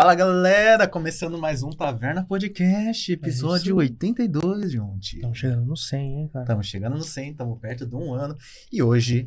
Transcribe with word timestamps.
Fala 0.00 0.14
galera, 0.14 0.88
começando 0.88 1.36
mais 1.36 1.62
um 1.62 1.68
Taverna 1.68 2.24
Podcast, 2.24 3.12
episódio 3.12 3.76
82, 3.76 4.72
gente. 4.72 5.16
Estamos 5.16 5.36
chegando 5.38 5.66
no 5.66 5.76
100, 5.76 6.00
hein, 6.00 6.30
cara? 6.32 6.42
Estamos 6.44 6.66
chegando 6.66 6.96
no 6.96 7.02
100, 7.02 7.30
estamos 7.32 7.58
perto 7.60 7.84
de 7.86 7.94
um 7.94 8.14
ano. 8.14 8.34
E 8.72 8.82
hoje, 8.82 9.26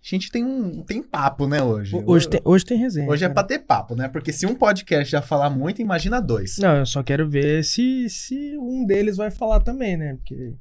a 0.00 0.08
gente 0.08 0.30
tem 0.30 0.44
um 0.44 0.84
tem 0.84 1.02
papo, 1.02 1.48
né, 1.48 1.60
hoje? 1.60 1.96
Ho- 1.96 2.04
Hoje 2.06 2.28
tem, 2.28 2.40
hoje 2.44 2.64
tem 2.64 2.78
resenha. 2.78 3.10
Hoje 3.10 3.24
é 3.24 3.26
cara. 3.28 3.34
pra 3.34 3.42
ter 3.42 3.58
papo, 3.58 3.96
né? 3.96 4.06
Porque 4.06 4.32
se 4.32 4.46
um 4.46 4.54
podcast 4.54 5.10
já 5.10 5.20
falar 5.20 5.50
muito, 5.50 5.82
imagina 5.82 6.22
dois. 6.22 6.56
Não, 6.58 6.76
eu 6.76 6.86
só 6.86 7.02
quero 7.02 7.28
ver 7.28 7.64
se, 7.64 8.08
se 8.08 8.56
um 8.58 8.86
deles 8.86 9.16
vai 9.16 9.32
falar 9.32 9.58
também, 9.58 9.96
né? 9.96 10.14
Porque 10.18 10.54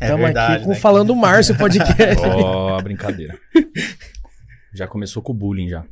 É 0.00 0.04
estamos 0.06 0.24
verdade, 0.24 0.54
aqui 0.54 0.64
com 0.64 0.70
né? 0.70 0.76
Falando 0.76 1.14
Márcio 1.14 1.54
podcast. 1.54 2.16
Ó, 2.24 2.80
brincadeira. 2.80 3.38
Já 4.72 4.86
começou 4.88 5.22
com 5.22 5.32
o 5.32 5.36
bullying 5.36 5.68
já. 5.68 5.84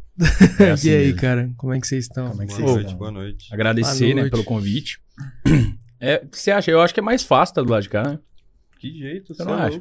É 0.58 0.70
assim 0.72 0.88
e 0.88 0.94
aí, 0.94 1.04
mesmo. 1.06 1.20
cara, 1.20 1.50
como 1.56 1.72
é 1.74 1.80
que 1.80 1.86
vocês 1.86 2.04
estão? 2.04 2.30
Como 2.30 2.42
é 2.42 2.46
que 2.46 2.52
Boa 2.52 2.62
vocês 2.62 2.74
noite, 2.74 2.84
estão? 2.86 2.98
boa 2.98 3.10
noite. 3.10 3.48
Agradecer, 3.52 4.04
Boa 4.04 4.14
né, 4.14 4.20
noite. 4.22 4.30
pelo 4.30 4.44
convite. 4.44 4.98
É, 5.98 6.20
o 6.22 6.28
que 6.28 6.38
você 6.38 6.50
acha? 6.50 6.70
Eu 6.70 6.82
acho 6.82 6.92
que 6.92 7.00
é 7.00 7.02
mais 7.02 7.22
fácil 7.22 7.54
tá 7.54 7.62
do 7.62 7.70
lado 7.72 7.82
de 7.82 7.88
cá, 7.88 8.02
né? 8.02 8.18
Que 8.78 8.92
jeito, 8.98 9.34
Você 9.34 9.42
você 9.42 9.48
não 9.48 9.58
é 9.58 9.62
acha? 9.66 9.80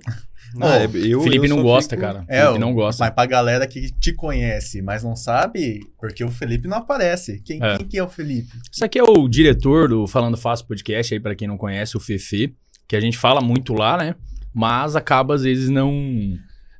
Não, 0.56 0.68
é, 0.72 0.86
eu, 0.86 1.20
Felipe 1.22 1.46
eu 1.50 1.56
não 1.58 1.62
gosta, 1.62 1.94
fico- 1.98 2.02
cara. 2.08 2.24
É, 2.30 2.44
Felipe 2.46 2.60
não 2.60 2.74
gosta. 2.74 3.04
Mas 3.04 3.14
pra 3.14 3.26
galera 3.26 3.68
que 3.68 3.92
te 4.00 4.14
conhece, 4.14 4.82
mas 4.82 5.04
não 5.04 5.14
sabe, 5.14 5.82
porque 6.00 6.24
o 6.24 6.32
Felipe 6.32 6.70
não 6.70 6.78
aparece. 6.78 7.42
Quem, 7.44 7.62
É. 7.62 7.76
quem 7.78 7.88
que 7.90 7.98
é 7.98 8.04
o 8.04 8.08
Felipe? 8.08 8.48
Isso 8.72 8.86
aqui 8.86 8.98
é 8.98 9.04
o 9.04 9.28
diretor 9.28 9.90
do 9.90 10.08
Falando 10.08 10.38
Fácil 10.38 10.66
Podcast, 10.68 11.14
aí 11.14 11.20
pra 11.20 11.36
quem 11.36 11.50
não 11.50 11.58
conhece, 11.58 11.98
o 11.98 12.00
Fefe, 12.00 12.56
que 12.88 12.96
a 12.96 13.02
gente 13.02 13.18
fala 13.18 13.42
muito 13.42 13.74
lá, 13.74 13.98
né? 13.98 14.16
Mas 14.54 14.96
acaba 14.96 15.36
às 15.36 15.44
vezes 15.44 15.70
não 15.70 15.92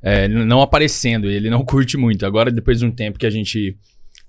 é, 0.06 0.28
não 0.28 0.62
aparecendo, 0.62 1.28
ele 1.30 1.50
não 1.50 1.66
curte 1.66 1.98
muito. 1.98 2.26
Agora, 2.26 2.52
depois 2.52 2.80
de 2.80 2.86
um 2.86 2.92
tempo 2.92 3.18
que 3.18 3.26
a 3.26 3.30
gente 3.32 3.76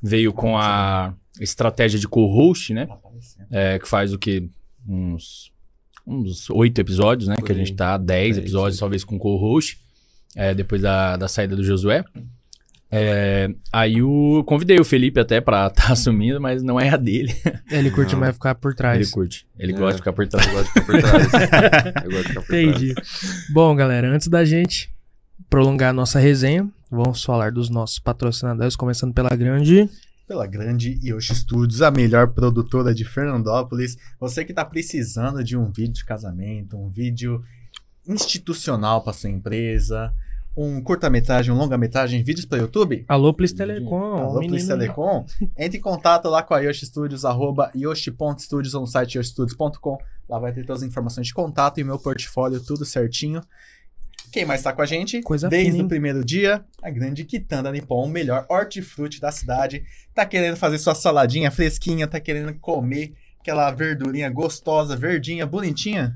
veio 0.03 0.33
com 0.33 0.57
a 0.57 1.15
estratégia 1.41 2.01
de 2.01 2.09
co-host, 2.09 2.73
né? 2.73 2.89
É, 3.51 3.79
que 3.79 3.87
faz 3.87 4.13
o 4.13 4.19
quê? 4.19 4.49
Uns 4.89 5.55
uns 6.09 6.49
oito 6.51 6.81
episódios, 6.81 7.29
né? 7.29 7.35
Por 7.37 7.45
Que 7.45 7.53
a 7.53 7.55
gente 7.55 7.75
tá, 7.75 7.99
dez 7.99 8.39
episódios, 8.39 8.79
talvez 8.79 9.03
com 9.05 9.19
co-host, 9.19 9.77
é, 10.37 10.55
depois 10.55 10.81
da, 10.81 11.17
da 11.17 11.27
saída 11.29 11.55
do 11.57 11.65
Josué. 11.65 12.05
É, 12.89 13.49
aí 13.73 14.01
o, 14.01 14.45
convidei 14.47 14.79
o 14.79 14.85
Felipe 14.85 15.19
até 15.19 15.41
pra 15.41 15.67
estar 15.67 15.91
assumindo, 15.93 16.41
mas 16.41 16.63
não 16.63 16.79
é 16.79 16.89
a 16.91 16.97
dele. 16.97 17.35
Ele 17.71 17.91
curte 17.91 18.13
Não. 18.13 18.21
mais 18.21 18.35
ficar 18.35 18.55
por 18.55 18.69
Ele 18.71 18.77
trás. 18.77 19.11
curte. 19.11 19.47
Ele 19.59 19.73
É. 19.73 19.77
gosta 19.77 19.95
de 19.95 19.99
ficar 19.99 20.13
por 20.13 20.27
trás. 20.29 20.47
Eu 20.47 20.53
gosto 20.55 20.73
de 20.73 20.81
ficar 20.81 20.87
por 20.87 21.01
trás. 21.01 21.25
eu 22.05 22.11
gosto 22.11 22.23
de 22.23 22.29
ficar 22.29 22.41
por 22.41 22.49
trás. 22.49 22.65
Entendi. 22.65 22.95
Bom, 23.53 23.75
galera, 23.75 24.09
antes 24.09 24.29
da 24.29 24.45
gente 24.45 24.89
prolongar 25.49 25.91
a 25.91 25.93
nossa 25.93 26.19
resenha, 26.19 26.69
vamos 26.91 27.23
falar 27.25 27.53
dos 27.53 27.71
nossos 27.71 27.99
patrocinadores, 27.99 28.77
começando 28.77 29.15
pela 29.15 29.35
grande. 29.35 29.89
pela 30.27 30.47
grande 30.47 30.99
Yoshi 31.03 31.35
Studios, 31.35 31.83
a 31.83 31.91
melhor 31.91 32.29
produtora 32.29 32.93
de 32.93 33.05
Fernandópolis. 33.05 33.97
Você 34.19 34.45
que 34.45 34.53
está 34.53 34.65
precisando 34.65 35.43
de 35.45 35.57
um 35.57 35.71
vídeo 35.71 35.95
de 35.95 36.05
casamento, 36.05 36.77
um 36.77 36.91
vídeo 36.91 37.43
institucional 38.07 39.03
para 39.03 39.13
sua 39.13 39.31
empresa, 39.31 40.13
um 40.57 40.81
curta-metragem, 40.81 41.53
um 41.53 41.59
longa-metragem, 41.59 42.23
vídeos 42.25 42.47
para 42.47 42.59
YouTube. 42.59 43.05
Alô, 43.07 43.35
Plis 43.35 43.53
Telecom. 43.53 44.17
Alô, 44.17 44.41
Plus 44.47 44.67
Telecom. 44.67 45.27
Entre 45.57 45.79
em 45.79 45.81
contato 45.81 46.29
lá 46.29 46.43
com 46.43 46.55
a 46.55 46.61
Yoshi 46.61 46.87
Studios, 46.87 47.25
arroba 47.25 47.71
yoshi.studios 47.75 48.75
ou 48.75 48.81
no 48.81 48.87
site 48.87 49.19
yoshistudios.com. 49.19 49.99
Lá 50.29 50.39
vai 50.39 50.53
ter 50.53 50.65
todas 50.65 50.83
as 50.83 50.89
informações 50.89 51.27
de 51.27 51.35
contato 51.35 51.79
e 51.79 51.83
o 51.83 51.87
meu 51.87 51.99
portfólio, 51.99 52.59
tudo 52.61 52.85
certinho. 52.85 53.43
Quem 54.37 54.45
mais 54.45 54.61
tá 54.63 54.71
com 54.71 54.83
a 54.83 54.87
gente? 54.87 55.23
Coisa 55.23 55.49
Desde 55.49 55.73
fina, 55.73 55.85
o 55.85 55.89
primeiro 55.89 56.23
dia, 56.23 56.63
a 56.83 56.91
grande 56.91 57.25
Quitanda 57.25 57.73
Nippon, 57.73 58.05
o 58.05 58.07
melhor 58.07 58.45
hortifruti 58.51 59.19
da 59.19 59.33
cidade. 59.33 59.83
Tá 60.15 60.27
querendo 60.27 60.59
fazer 60.59 60.77
sua 60.77 60.95
saladinha 60.95 61.51
fresquinha, 61.51 62.07
tá 62.07 62.21
querendo 62.21 62.53
comer 62.61 63.15
aquela 63.41 63.71
verdurinha 63.71 64.29
gostosa, 64.29 64.95
verdinha, 64.95 65.47
bonitinha. 65.47 66.15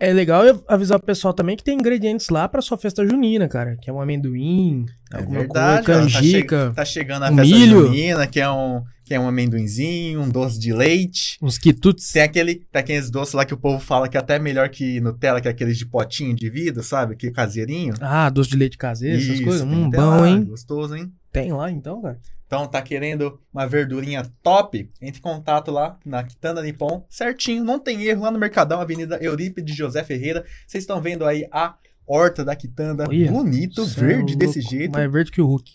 É 0.00 0.12
legal 0.12 0.42
avisar 0.66 0.98
o 0.98 1.02
pessoal 1.02 1.32
também 1.32 1.56
que 1.56 1.62
tem 1.62 1.76
ingredientes 1.78 2.28
lá 2.28 2.48
pra 2.48 2.60
sua 2.60 2.76
festa 2.76 3.06
junina, 3.06 3.46
cara. 3.48 3.76
Que 3.80 3.88
é 3.88 3.92
um 3.92 4.00
amendoim, 4.00 4.86
É 5.12 5.18
alguma 5.18 5.38
verdade, 5.38 5.86
coisa, 5.86 6.00
tá, 6.00 6.04
canjica, 6.12 6.68
che- 6.70 6.74
tá 6.74 6.84
chegando 6.84 7.22
a 7.22 7.30
um 7.30 7.36
festa 7.36 7.54
milho. 7.56 7.86
junina, 7.86 8.26
que 8.26 8.40
é 8.40 8.50
um, 8.50 8.82
que 9.10 9.14
é 9.14 9.18
um 9.18 9.26
amendoinzinho, 9.26 10.20
um 10.22 10.28
doce 10.28 10.56
de 10.56 10.72
leite. 10.72 11.36
uns 11.42 11.58
quitutes. 11.58 12.12
Tem 12.12 12.22
aquele, 12.22 12.54
tem 12.70 12.80
aqueles 12.80 13.10
doces 13.10 13.34
lá 13.34 13.44
que 13.44 13.52
o 13.52 13.56
povo 13.56 13.80
fala 13.80 14.08
que 14.08 14.16
é 14.16 14.20
até 14.20 14.38
melhor 14.38 14.68
que 14.68 15.00
Nutella, 15.00 15.40
que 15.40 15.48
é 15.48 15.50
aqueles 15.50 15.76
de 15.76 15.84
potinho 15.84 16.32
de 16.32 16.48
vidro, 16.48 16.80
sabe? 16.84 17.16
Que 17.16 17.28
caseirinho. 17.32 17.94
Ah, 18.00 18.30
doce 18.30 18.50
de 18.50 18.56
leite 18.56 18.78
caseiro, 18.78 19.16
essas 19.16 19.30
Isso, 19.30 19.42
coisas. 19.42 19.68
tem 19.68 19.76
Hum, 19.76 19.90
bom, 19.90 20.20
lá, 20.20 20.28
hein? 20.28 20.44
Gostoso, 20.44 20.94
hein? 20.94 21.12
Tem 21.32 21.52
lá 21.52 21.72
então, 21.72 22.00
cara. 22.00 22.20
Então, 22.46 22.68
tá 22.68 22.80
querendo 22.80 23.40
uma 23.52 23.66
verdurinha 23.66 24.24
top? 24.44 24.88
Entre 25.02 25.18
em 25.18 25.22
contato 25.22 25.72
lá 25.72 25.98
na 26.06 26.22
Quitanda 26.22 26.62
Nippon, 26.62 27.04
certinho, 27.10 27.64
não 27.64 27.80
tem 27.80 28.04
erro, 28.04 28.22
lá 28.22 28.30
no 28.30 28.38
Mercadão, 28.38 28.80
Avenida 28.80 29.18
Eurípides 29.20 29.74
José 29.74 30.04
Ferreira. 30.04 30.44
Vocês 30.68 30.84
estão 30.84 31.02
vendo 31.02 31.24
aí 31.26 31.48
a 31.50 31.74
horta 32.06 32.44
da 32.44 32.54
Quitanda, 32.54 33.06
Olha, 33.08 33.28
bonito, 33.32 33.84
Cê 33.86 34.00
é 34.00 34.04
verde 34.04 34.36
desse 34.36 34.60
jeito, 34.60 34.92
Mais 34.92 35.10
verde 35.10 35.32
que 35.32 35.40
o 35.40 35.46
Hulk. 35.46 35.72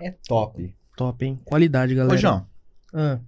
é 0.00 0.14
top. 0.26 0.74
Top, 0.96 1.22
hein? 1.26 1.38
Qualidade, 1.44 1.94
galera. 1.94 2.14
Ô, 2.14 2.16
João, 2.18 2.46
Ah. 2.92 3.18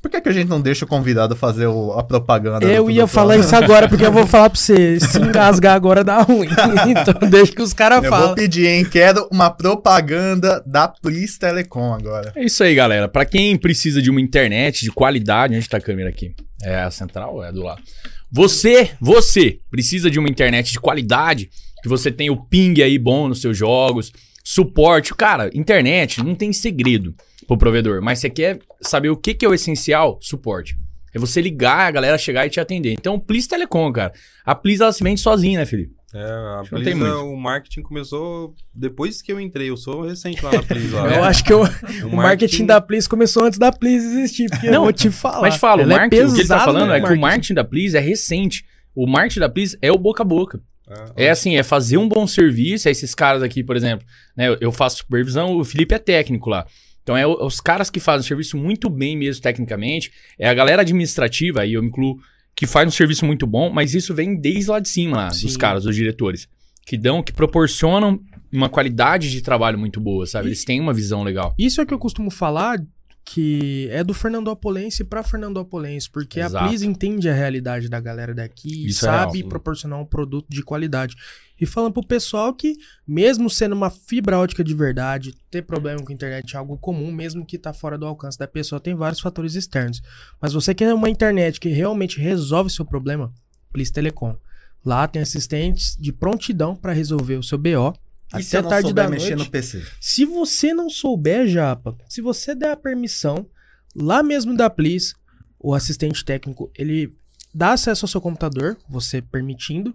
por 0.00 0.10
que, 0.10 0.20
que 0.20 0.28
a 0.28 0.32
gente 0.32 0.48
não 0.48 0.60
deixa 0.60 0.84
o 0.84 0.88
convidado 0.88 1.36
fazer 1.36 1.66
o- 1.66 1.92
a 1.92 2.02
propaganda? 2.02 2.66
Eu 2.66 2.90
ia 2.90 3.06
falar 3.06 3.36
isso 3.36 3.54
agora, 3.54 3.88
porque 3.88 4.04
eu 4.04 4.10
vou 4.10 4.26
falar 4.26 4.50
pra 4.50 4.58
você. 4.58 4.98
Se 4.98 5.18
engasgar 5.18 5.74
agora 5.76 6.02
dá 6.02 6.20
ruim. 6.22 6.48
então 6.90 7.28
deixa 7.30 7.52
que 7.52 7.62
os 7.62 7.72
caras 7.72 8.02
Eu 8.02 8.10
vou 8.10 8.34
pedir, 8.34 8.66
hein? 8.66 8.84
Quero 8.84 9.28
uma 9.30 9.48
propaganda 9.50 10.60
da 10.66 10.88
Plis 10.88 11.38
Telecom 11.38 11.94
agora. 11.94 12.32
É 12.34 12.44
isso 12.44 12.64
aí, 12.64 12.74
galera. 12.74 13.06
Pra 13.08 13.24
quem 13.24 13.56
precisa 13.56 14.02
de 14.02 14.10
uma 14.10 14.20
internet 14.20 14.80
de 14.82 14.90
qualidade, 14.90 15.54
onde 15.56 15.68
tá 15.68 15.76
a 15.76 15.80
câmera 15.80 16.08
aqui? 16.08 16.34
É 16.64 16.80
a 16.82 16.90
central 16.90 17.34
ou 17.36 17.44
é 17.44 17.48
a 17.48 17.52
do 17.52 17.62
lado? 17.62 17.82
Você, 18.30 18.90
você 19.00 19.58
precisa 19.70 20.10
de 20.10 20.18
uma 20.18 20.28
internet 20.28 20.72
de 20.72 20.80
qualidade, 20.80 21.50
que 21.82 21.88
você 21.88 22.10
tenha 22.10 22.32
o 22.32 22.44
ping 22.44 22.80
aí 22.82 22.98
bom 22.98 23.28
nos 23.28 23.40
seus 23.40 23.56
jogos, 23.56 24.10
suporte. 24.42 25.14
Cara, 25.14 25.50
internet 25.54 26.22
não 26.24 26.34
tem 26.34 26.52
segredo 26.52 27.14
pro 27.46 27.56
provedor, 27.58 28.00
mas 28.02 28.18
você 28.18 28.30
quer 28.30 28.58
saber 28.80 29.10
o 29.10 29.16
que, 29.16 29.34
que 29.34 29.44
é 29.44 29.48
o 29.48 29.54
essencial? 29.54 30.18
Suporte. 30.20 30.76
É 31.14 31.18
você 31.18 31.42
ligar, 31.42 31.86
a 31.86 31.90
galera 31.90 32.16
chegar 32.16 32.46
e 32.46 32.50
te 32.50 32.58
atender. 32.58 32.92
Então, 32.92 33.18
Plis 33.20 33.46
Telecom, 33.46 33.92
cara. 33.92 34.12
A 34.46 34.54
Plis, 34.54 34.80
ela 34.80 34.92
se 34.92 35.04
vende 35.04 35.20
sozinha, 35.20 35.58
né, 35.58 35.66
Felipe? 35.66 35.92
É, 36.14 36.22
a 36.22 36.62
Blisa, 36.70 36.94
muito. 36.96 37.24
o 37.26 37.36
marketing 37.36 37.82
começou 37.82 38.54
depois 38.74 39.20
que 39.22 39.32
eu 39.32 39.40
entrei. 39.40 39.68
Eu 39.70 39.76
sou 39.76 40.02
recente 40.02 40.42
lá 40.44 40.52
na 40.52 40.62
Blisa. 40.62 41.02
lá. 41.02 41.08
Eu 41.16 41.24
acho 41.24 41.42
que 41.44 41.52
eu- 41.52 41.62
o 42.10 42.16
marketing 42.16 42.66
da 42.66 42.80
Plis 42.80 43.06
começou 43.06 43.44
antes 43.44 43.58
da 43.58 43.70
Plis 43.72 44.02
existir, 44.04 44.48
porque 44.50 44.68
eu 44.68 44.72
Não, 44.72 44.82
vou 44.84 44.92
te 44.92 45.10
falar. 45.10 45.40
Mas 45.42 45.56
fala, 45.56 45.82
o, 45.82 45.84
é 45.84 45.86
marketing, 45.96 46.22
o 46.30 46.34
que 46.34 46.40
ele 46.40 46.48
tá 46.48 46.60
falando 46.60 46.92
é 46.92 47.00
que 47.00 47.12
o 47.12 47.18
marketing 47.20 47.54
da 47.54 47.64
Plis 47.64 47.94
é 47.94 48.00
recente. 48.00 48.64
O 48.94 49.06
marketing 49.06 49.40
da 49.40 49.48
Plis 49.48 49.76
é 49.82 49.90
o 49.92 49.96
boca 49.98 50.22
a 50.22 50.26
boca. 50.26 50.60
Ah, 50.88 51.12
É 51.16 51.30
assim, 51.30 51.56
é 51.56 51.62
fazer 51.62 51.96
um 51.96 52.06
bom 52.08 52.26
serviço. 52.26 52.88
É 52.88 52.90
esses 52.90 53.14
caras 53.14 53.42
aqui, 53.42 53.62
por 53.64 53.74
exemplo, 53.76 54.06
né? 54.36 54.48
eu- 54.48 54.58
Eu 54.60 54.72
faço 54.72 54.98
supervisão, 54.98 55.56
o 55.56 55.64
Felipe 55.64 55.94
é 55.94 55.98
técnico 55.98 56.50
lá. 56.50 56.66
Então 57.02 57.16
é 57.16 57.26
os 57.26 57.60
caras 57.60 57.90
que 57.90 58.00
fazem 58.00 58.24
o 58.24 58.28
serviço 58.28 58.56
muito 58.56 58.88
bem 58.88 59.16
mesmo 59.16 59.42
tecnicamente. 59.42 60.12
É 60.38 60.48
a 60.48 60.54
galera 60.54 60.82
administrativa, 60.82 61.62
aí 61.62 61.74
eu 61.74 61.82
me 61.82 61.88
incluo, 61.88 62.18
que 62.54 62.66
faz 62.66 62.86
um 62.86 62.90
serviço 62.90 63.24
muito 63.24 63.46
bom, 63.46 63.70
mas 63.70 63.94
isso 63.94 64.14
vem 64.14 64.38
desde 64.38 64.70
lá 64.70 64.78
de 64.78 64.88
cima, 64.88 65.16
lá, 65.16 65.28
dos 65.28 65.56
caras, 65.56 65.84
dos 65.84 65.96
diretores. 65.96 66.48
Que 66.86 66.96
dão, 66.96 67.22
que 67.22 67.32
proporcionam 67.32 68.20
uma 68.52 68.68
qualidade 68.68 69.30
de 69.30 69.40
trabalho 69.40 69.78
muito 69.78 70.00
boa, 70.00 70.26
sabe? 70.26 70.48
Eles 70.48 70.64
têm 70.64 70.80
uma 70.80 70.92
visão 70.92 71.22
legal. 71.22 71.54
Isso 71.58 71.80
é 71.80 71.84
o 71.84 71.86
que 71.86 71.94
eu 71.94 71.98
costumo 71.98 72.30
falar, 72.30 72.78
que 73.24 73.88
é 73.90 74.02
do 74.02 74.12
Fernandópolense 74.12 75.04
pra 75.04 75.22
Fernandópolense, 75.22 76.10
porque 76.10 76.40
a 76.40 76.46
Exato. 76.46 76.68
Plis 76.68 76.82
entende 76.82 77.28
a 77.28 77.34
realidade 77.34 77.88
da 77.88 78.00
galera 78.00 78.34
daqui 78.34 78.68
e 78.68 78.88
Isso 78.88 79.06
é 79.06 79.10
sabe 79.10 79.38
sim. 79.38 79.48
proporcionar 79.48 80.00
um 80.00 80.04
produto 80.04 80.46
de 80.48 80.62
qualidade. 80.62 81.16
E 81.60 81.64
falando 81.64 81.92
pro 81.92 82.06
pessoal 82.06 82.52
que, 82.52 82.74
mesmo 83.06 83.48
sendo 83.48 83.74
uma 83.74 83.88
fibra 83.88 84.38
ótica 84.38 84.64
de 84.64 84.74
verdade, 84.74 85.34
ter 85.50 85.62
problema 85.62 86.02
com 86.02 86.10
a 86.10 86.14
internet 86.14 86.54
é 86.54 86.58
algo 86.58 86.76
comum, 86.76 87.12
mesmo 87.12 87.46
que 87.46 87.56
tá 87.56 87.72
fora 87.72 87.96
do 87.96 88.04
alcance 88.04 88.36
da 88.36 88.48
pessoa, 88.48 88.80
tem 88.80 88.94
vários 88.94 89.20
fatores 89.20 89.54
externos. 89.54 90.02
Mas 90.40 90.52
você 90.52 90.74
quer 90.74 90.92
uma 90.92 91.08
internet 91.08 91.60
que 91.60 91.68
realmente 91.68 92.18
resolve 92.20 92.70
seu 92.70 92.84
problema, 92.84 93.32
Plis 93.72 93.90
Telecom. 93.90 94.36
Lá 94.84 95.06
tem 95.06 95.22
assistentes 95.22 95.96
de 95.96 96.12
prontidão 96.12 96.74
pra 96.74 96.92
resolver 96.92 97.36
o 97.36 97.42
seu 97.42 97.56
BO. 97.56 97.94
E 98.40 98.42
até 98.42 98.62
não 98.62 98.70
tarde 98.70 98.88
souber 98.88 99.04
da 99.04 99.10
mexer 99.10 99.36
noite. 99.36 99.44
no 99.44 99.50
PC? 99.50 99.82
Se 100.00 100.24
você 100.24 100.72
não 100.74 100.88
souber, 100.88 101.46
Japa, 101.46 101.96
se 102.08 102.20
você 102.20 102.54
der 102.54 102.72
a 102.72 102.76
permissão, 102.76 103.46
lá 103.94 104.22
mesmo 104.22 104.56
da 104.56 104.70
Plis, 104.70 105.14
o 105.58 105.74
assistente 105.74 106.24
técnico, 106.24 106.70
ele 106.76 107.12
dá 107.54 107.72
acesso 107.72 108.04
ao 108.04 108.08
seu 108.08 108.20
computador, 108.20 108.76
você 108.88 109.20
permitindo, 109.20 109.94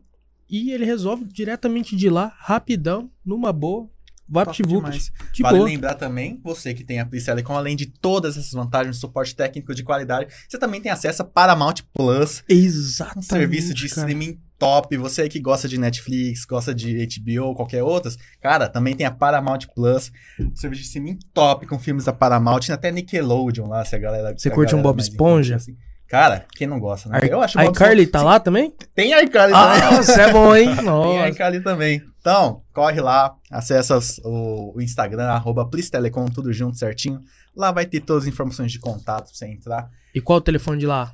e 0.50 0.72
ele 0.72 0.86
resolve 0.86 1.26
diretamente 1.26 1.96
de 1.96 2.10
lá, 2.10 2.34
rapidão, 2.40 3.12
numa 3.26 3.52
boa, 3.52 3.90
VaptVupt, 4.30 5.12
de 5.34 5.42
vale 5.42 5.58
boa. 5.58 5.70
lembrar 5.70 5.96
também, 5.96 6.40
você 6.44 6.74
que 6.74 6.84
tem 6.84 7.00
a 7.00 7.06
Plis 7.06 7.26
Telecom, 7.26 7.54
além 7.56 7.76
de 7.76 7.86
todas 7.86 8.38
essas 8.38 8.52
vantagens 8.52 8.96
de 8.96 9.00
suporte 9.00 9.36
técnico 9.36 9.74
de 9.74 9.84
qualidade, 9.84 10.34
você 10.48 10.58
também 10.58 10.82
tem 10.82 10.92
acesso 10.92 11.22
a 11.22 11.26
Paramount 11.26 11.76
Plus, 11.94 12.44
um 12.50 12.54
Exatamente, 12.54 13.26
serviço 13.26 13.74
de 13.74 13.88
cara. 13.90 14.02
streaming 14.02 14.40
top. 14.58 14.96
Você 14.98 15.24
aí 15.24 15.30
que 15.30 15.40
gosta 15.40 15.68
de 15.68 15.78
Netflix, 15.78 16.46
gosta 16.46 16.74
de 16.74 17.08
HBO, 17.20 17.56
qualquer 17.56 17.84
outras, 17.84 18.18
cara, 18.42 18.68
também 18.68 18.96
tem 18.96 19.06
a 19.06 19.12
Paramount 19.12 19.60
Plus. 19.76 20.12
Serviço 20.56 20.82
de 20.82 20.88
streaming 20.88 21.20
top 21.34 21.66
com 21.68 21.78
filmes 21.80 22.06
da 22.06 22.14
Paramount. 22.14 22.60
Tem 22.62 22.74
até 22.76 22.92
Nickelodeon 22.92 23.68
lá, 23.68 23.84
se 23.86 23.96
a 23.96 24.00
galera. 24.00 24.34
Você 24.38 24.50
a 24.50 24.52
curte 24.52 24.74
um 24.76 24.78
galera 24.78 24.84
Bob 24.90 24.96
mais 24.98 25.08
Esponja? 25.08 25.56
assim. 25.58 25.76
Cara, 26.08 26.46
quem 26.56 26.66
não 26.68 26.80
gosta, 26.80 27.10
né? 27.10 27.18
Ar- 27.18 27.26
Eu 27.26 27.42
acho 27.42 27.58
Bob 27.58 27.70
iCarly 27.70 28.08
tá 28.08 28.24
lá 28.24 28.40
também? 28.40 28.74
Tem 28.96 29.12
iCarly 29.24 29.54
também. 29.54 29.82
Ah, 29.84 30.02
você 30.02 30.22
é 30.22 30.32
bom, 30.32 30.56
hein? 30.56 30.74
Tem 30.74 30.86
Nossa. 30.86 31.30
iCarly 31.30 31.62
também. 31.62 32.02
Então, 32.22 32.62
corre 32.74 33.02
lá, 33.02 33.36
acessa 33.52 34.00
o, 34.24 34.74
o 34.78 34.82
Instagram, 34.82 35.26
arroba 35.26 35.70
Telecom, 35.92 36.26
tudo 36.28 36.52
junto 36.54 36.78
certinho. 36.78 37.20
Lá 37.56 37.72
vai 37.74 37.86
ter 37.86 38.00
todas 38.02 38.24
as 38.24 38.30
informações 38.30 38.72
de 38.72 38.80
contato 38.80 39.26
pra 39.26 39.34
você 39.34 39.48
entrar. 39.48 39.90
E 40.16 40.22
qual 40.22 40.38
o 40.40 40.42
telefone 40.42 40.80
de 40.80 40.86
lá? 40.86 41.14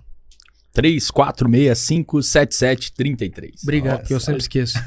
34657733. 0.76 3.62
Obrigado, 3.64 3.92
Nossa, 3.92 4.02
porque 4.02 4.14
eu 4.14 4.20
sempre 4.20 4.42
esqueço. 4.42 4.78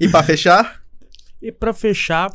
E 0.00 0.08
pra 0.08 0.22
fechar, 0.22 0.82
E 1.42 1.52
pra 1.52 1.74
fechar, 1.74 2.30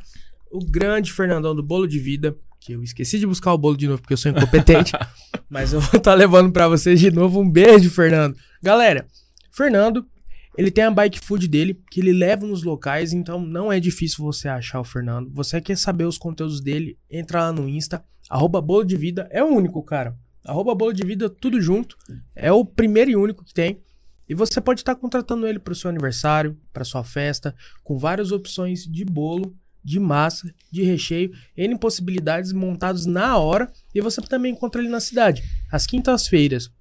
o 0.52 0.60
grande 0.60 1.12
Fernandão 1.12 1.56
do 1.56 1.64
Bolo 1.64 1.88
de 1.88 2.00
Vida, 2.00 2.36
que 2.60 2.74
eu 2.74 2.84
esqueci 2.84 3.18
de 3.18 3.26
buscar 3.26 3.54
o 3.54 3.58
bolo 3.58 3.78
de 3.78 3.88
novo 3.88 4.02
porque 4.02 4.14
eu 4.14 4.18
sou 4.18 4.32
incompetente, 4.32 4.92
mas 5.50 5.74
eu 5.74 5.80
vou 5.80 6.00
tá 6.00 6.14
levando 6.14 6.52
pra 6.52 6.68
vocês 6.68 7.00
de 7.00 7.10
novo. 7.10 7.40
Um 7.40 7.50
beijo, 7.50 7.90
Fernando. 7.90 8.36
Galera, 8.62 9.08
Fernando, 9.52 10.06
ele 10.58 10.70
tem 10.70 10.84
a 10.84 10.92
bike 10.92 11.20
food 11.20 11.48
dele 11.48 11.82
que 11.90 12.02
ele 12.02 12.12
leva 12.12 12.46
nos 12.46 12.64
locais, 12.64 13.14
então 13.14 13.40
não 13.40 13.72
é 13.72 13.80
difícil 13.80 14.24
você 14.24 14.48
achar 14.48 14.80
o 14.80 14.84
Fernando. 14.84 15.32
Você 15.34 15.62
quer 15.62 15.78
saber 15.78 16.06
os 16.06 16.18
conteúdos 16.18 16.62
dele, 16.62 16.98
entra 17.10 17.44
lá 17.44 17.54
no 17.54 17.68
Insta, 17.68 18.04
arroba 18.30 18.62
bolo 18.62 18.84
de 18.84 18.98
vida, 18.98 19.28
é 19.32 19.44
o 19.44 19.48
único, 19.48 19.82
cara. 19.84 20.16
Arroba 20.50 20.74
bolo 20.74 20.92
de 20.92 21.06
vida, 21.06 21.30
tudo 21.30 21.62
junto. 21.62 21.96
É 22.36 22.52
o 22.52 22.66
primeiro 22.66 23.12
e 23.12 23.16
único 23.16 23.46
que 23.46 23.54
tem. 23.54 23.80
E 24.28 24.34
você 24.34 24.60
pode 24.60 24.82
estar 24.82 24.96
contratando 24.96 25.48
ele 25.48 25.60
para 25.60 25.74
o 25.74 25.76
seu 25.76 25.90
aniversário, 25.92 26.58
para 26.74 26.84
sua 26.84 27.04
festa, 27.04 27.56
com 27.84 28.00
várias 28.00 28.32
opções 28.32 28.84
de 28.86 29.06
bolo, 29.06 29.56
de 29.84 30.00
massa, 30.00 30.52
de 30.72 30.84
recheio, 30.84 31.32
N 31.56 31.78
possibilidades 31.78 32.52
montados 32.52 33.06
na 33.06 33.38
hora. 33.38 33.72
E 33.94 34.02
você 34.02 34.22
também 34.22 34.54
encontra 34.54 34.82
ele 34.82 34.90
na 34.90 35.00
cidade. 35.00 35.44
Às 35.72 35.86
quintas-feiras, 35.86 36.72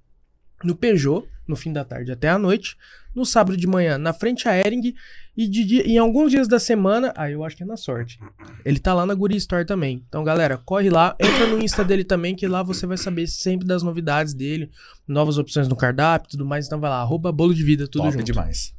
no 0.63 0.75
Peugeot, 0.75 1.27
no 1.47 1.55
fim 1.55 1.71
da 1.71 1.85
tarde 1.85 2.11
até 2.11 2.27
a 2.27 2.39
noite. 2.39 2.75
No 3.15 3.25
sábado 3.25 3.57
de 3.57 3.65
manhã, 3.67 3.97
na 3.97 4.13
frente 4.13 4.47
a 4.47 4.55
Ering. 4.57 4.93
E 5.37 5.47
de 5.47 5.63
dia- 5.63 5.87
em 5.87 5.97
alguns 5.97 6.31
dias 6.31 6.47
da 6.49 6.59
semana, 6.59 7.13
aí 7.15 7.31
eu 7.31 7.45
acho 7.45 7.55
que 7.55 7.63
é 7.63 7.65
na 7.65 7.77
sorte. 7.77 8.19
Ele 8.65 8.77
tá 8.77 8.93
lá 8.93 9.05
na 9.05 9.13
Guri 9.13 9.37
Store 9.37 9.65
também. 9.65 10.03
Então, 10.09 10.21
galera, 10.23 10.57
corre 10.57 10.89
lá, 10.89 11.15
entra 11.17 11.47
no 11.47 11.61
Insta 11.63 11.81
dele 11.83 12.03
também, 12.03 12.35
que 12.35 12.45
lá 12.45 12.61
você 12.61 12.85
vai 12.85 12.97
saber 12.97 13.25
sempre 13.27 13.65
das 13.65 13.81
novidades 13.81 14.33
dele, 14.33 14.69
novas 15.07 15.37
opções 15.37 15.67
no 15.69 15.77
cardápio 15.77 16.27
e 16.27 16.31
tudo 16.31 16.45
mais. 16.45 16.65
Então 16.65 16.79
vai 16.79 16.89
lá, 16.89 16.97
arroba 16.99 17.31
bolo 17.31 17.53
de 17.53 17.63
vida, 17.63 17.87
tudo 17.87 18.01
top 18.03 18.11
junto. 18.13 18.25
demais. 18.25 18.73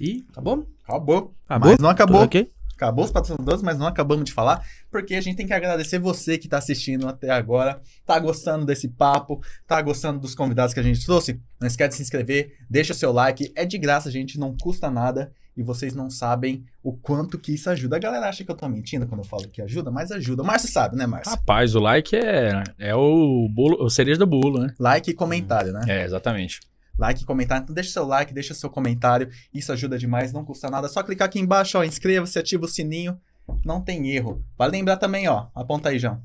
E 0.00 0.24
acabou? 0.30 0.68
Acabou. 0.84 1.34
Acabou? 1.48 1.70
Mas 1.70 1.78
não 1.78 1.88
acabou. 1.88 2.16
Tudo 2.18 2.26
ok? 2.26 2.50
Acabou 2.82 3.04
os 3.04 3.12
patrocinadores, 3.12 3.62
mas 3.62 3.78
não 3.78 3.86
acabamos 3.86 4.24
de 4.24 4.32
falar, 4.32 4.66
porque 4.90 5.14
a 5.14 5.20
gente 5.20 5.36
tem 5.36 5.46
que 5.46 5.52
agradecer 5.52 6.00
você 6.00 6.36
que 6.36 6.48
está 6.48 6.58
assistindo 6.58 7.06
até 7.06 7.30
agora, 7.30 7.80
tá 8.04 8.18
gostando 8.18 8.66
desse 8.66 8.88
papo, 8.88 9.40
tá 9.68 9.80
gostando 9.80 10.18
dos 10.18 10.34
convidados 10.34 10.74
que 10.74 10.80
a 10.80 10.82
gente 10.82 11.06
trouxe. 11.06 11.40
Não 11.60 11.68
esquece 11.68 11.90
de 11.90 11.96
se 11.98 12.02
inscrever, 12.02 12.56
deixa 12.68 12.92
o 12.92 12.96
seu 12.96 13.12
like, 13.12 13.52
é 13.54 13.64
de 13.64 13.78
graça, 13.78 14.10
gente, 14.10 14.36
não 14.36 14.52
custa 14.60 14.90
nada 14.90 15.32
e 15.56 15.62
vocês 15.62 15.94
não 15.94 16.10
sabem 16.10 16.64
o 16.82 16.92
quanto 16.92 17.38
que 17.38 17.54
isso 17.54 17.70
ajuda. 17.70 17.94
A 17.94 18.00
galera 18.00 18.28
acha 18.28 18.42
que 18.42 18.50
eu 18.50 18.56
tô 18.56 18.68
mentindo 18.68 19.06
quando 19.06 19.20
eu 19.20 19.28
falo 19.28 19.48
que 19.48 19.62
ajuda, 19.62 19.92
mas 19.92 20.10
ajuda. 20.10 20.42
O 20.42 20.46
Márcio 20.46 20.68
sabe, 20.68 20.96
né, 20.96 21.06
Márcio? 21.06 21.30
Rapaz, 21.30 21.76
o 21.76 21.80
like 21.80 22.16
é, 22.16 22.64
é 22.80 22.94
o 22.96 23.48
bolo, 23.48 23.84
o 23.84 23.88
cereja 23.88 24.18
do 24.18 24.26
bolo, 24.26 24.60
né? 24.60 24.74
Like 24.76 25.08
e 25.08 25.14
comentário, 25.14 25.72
né? 25.72 25.82
É, 25.86 26.04
exatamente. 26.04 26.58
Like 26.98 27.22
e 27.22 27.26
comentário. 27.26 27.62
Então 27.62 27.74
deixa 27.74 27.90
seu 27.90 28.06
like, 28.06 28.32
deixa 28.34 28.54
seu 28.54 28.70
comentário. 28.70 29.30
Isso 29.52 29.72
ajuda 29.72 29.98
demais, 29.98 30.32
não 30.32 30.44
custa 30.44 30.68
nada. 30.70 30.88
Só 30.88 31.02
clicar 31.02 31.26
aqui 31.26 31.38
embaixo, 31.40 31.78
ó, 31.78 31.84
inscreva-se, 31.84 32.38
ativa 32.38 32.64
o 32.64 32.68
sininho. 32.68 33.18
Não 33.64 33.80
tem 33.80 34.10
erro. 34.10 34.44
Vale 34.56 34.72
lembrar 34.72 34.96
também, 34.96 35.28
ó. 35.28 35.46
Aponta 35.54 35.88
aí, 35.88 35.98
João. 35.98 36.22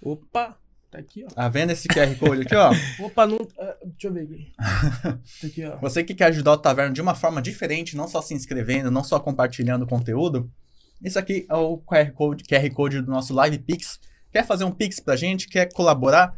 Opa, 0.00 0.56
tá 0.90 0.98
aqui, 0.98 1.24
ó. 1.24 1.28
Tá 1.28 1.48
vendo 1.48 1.70
esse 1.70 1.88
QR 1.88 2.14
Code 2.16 2.42
aqui, 2.42 2.54
ó? 2.54 2.70
Opa, 3.04 3.26
não. 3.26 3.38
ah, 3.58 3.76
deixa 3.84 4.06
eu 4.08 4.12
ver 4.12 4.22
aqui. 4.22 4.52
Tá 4.56 5.46
aqui, 5.46 5.64
ó. 5.64 5.76
Você 5.78 6.04
que 6.04 6.14
quer 6.14 6.26
ajudar 6.26 6.52
o 6.52 6.58
Taverna 6.58 6.92
de 6.92 7.02
uma 7.02 7.14
forma 7.14 7.42
diferente, 7.42 7.96
não 7.96 8.08
só 8.08 8.22
se 8.22 8.34
inscrevendo, 8.34 8.90
não 8.90 9.04
só 9.04 9.18
compartilhando 9.20 9.82
o 9.82 9.88
conteúdo. 9.88 10.50
Isso 11.02 11.18
aqui 11.18 11.46
é 11.48 11.54
o 11.54 11.78
QR 11.78 12.10
Code, 12.12 12.44
QR 12.44 12.70
Code 12.72 13.02
do 13.02 13.10
nosso 13.10 13.34
Live 13.34 13.58
Pix. 13.58 14.00
Quer 14.32 14.44
fazer 14.44 14.64
um 14.64 14.70
Pix 14.70 15.00
pra 15.00 15.16
gente? 15.16 15.48
Quer 15.48 15.72
colaborar? 15.72 16.34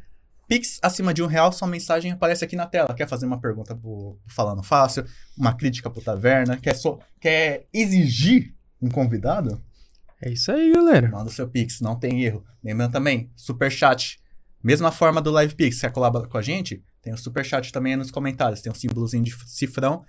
Pix 0.50 0.80
acima 0.82 1.14
de 1.14 1.22
um 1.22 1.26
real, 1.26 1.52
sua 1.52 1.68
mensagem 1.68 2.10
aparece 2.10 2.44
aqui 2.44 2.56
na 2.56 2.66
tela. 2.66 2.92
Quer 2.92 3.06
fazer 3.08 3.24
uma 3.24 3.40
pergunta 3.40 3.72
pro 3.72 4.18
Falando 4.26 4.64
Fácil, 4.64 5.06
uma 5.38 5.54
crítica 5.54 5.88
pro 5.88 6.02
Taverna, 6.02 6.56
quer, 6.56 6.74
so- 6.74 6.98
quer 7.20 7.68
exigir 7.72 8.52
um 8.82 8.88
convidado? 8.90 9.62
É 10.20 10.28
isso 10.28 10.50
aí, 10.50 10.72
galera. 10.72 11.08
Manda 11.08 11.30
o 11.30 11.32
seu 11.32 11.48
Pix, 11.48 11.80
não 11.80 11.94
tem 11.94 12.24
erro. 12.24 12.44
Lembrando 12.64 12.90
também, 12.90 13.30
Superchat. 13.36 14.18
Mesma 14.60 14.90
forma 14.90 15.22
do 15.22 15.30
Live 15.30 15.54
Pix, 15.54 15.80
quer 15.80 15.92
colaborar 15.92 16.26
com 16.26 16.36
a 16.36 16.42
gente? 16.42 16.82
Tem 17.00 17.12
o 17.14 17.16
Superchat 17.16 17.70
também 17.72 17.92
aí 17.92 17.96
nos 17.96 18.10
comentários, 18.10 18.60
tem 18.60 18.72
um 18.72 18.74
símbolozinho 18.74 19.22
de 19.22 19.32
cifrão. 19.46 20.04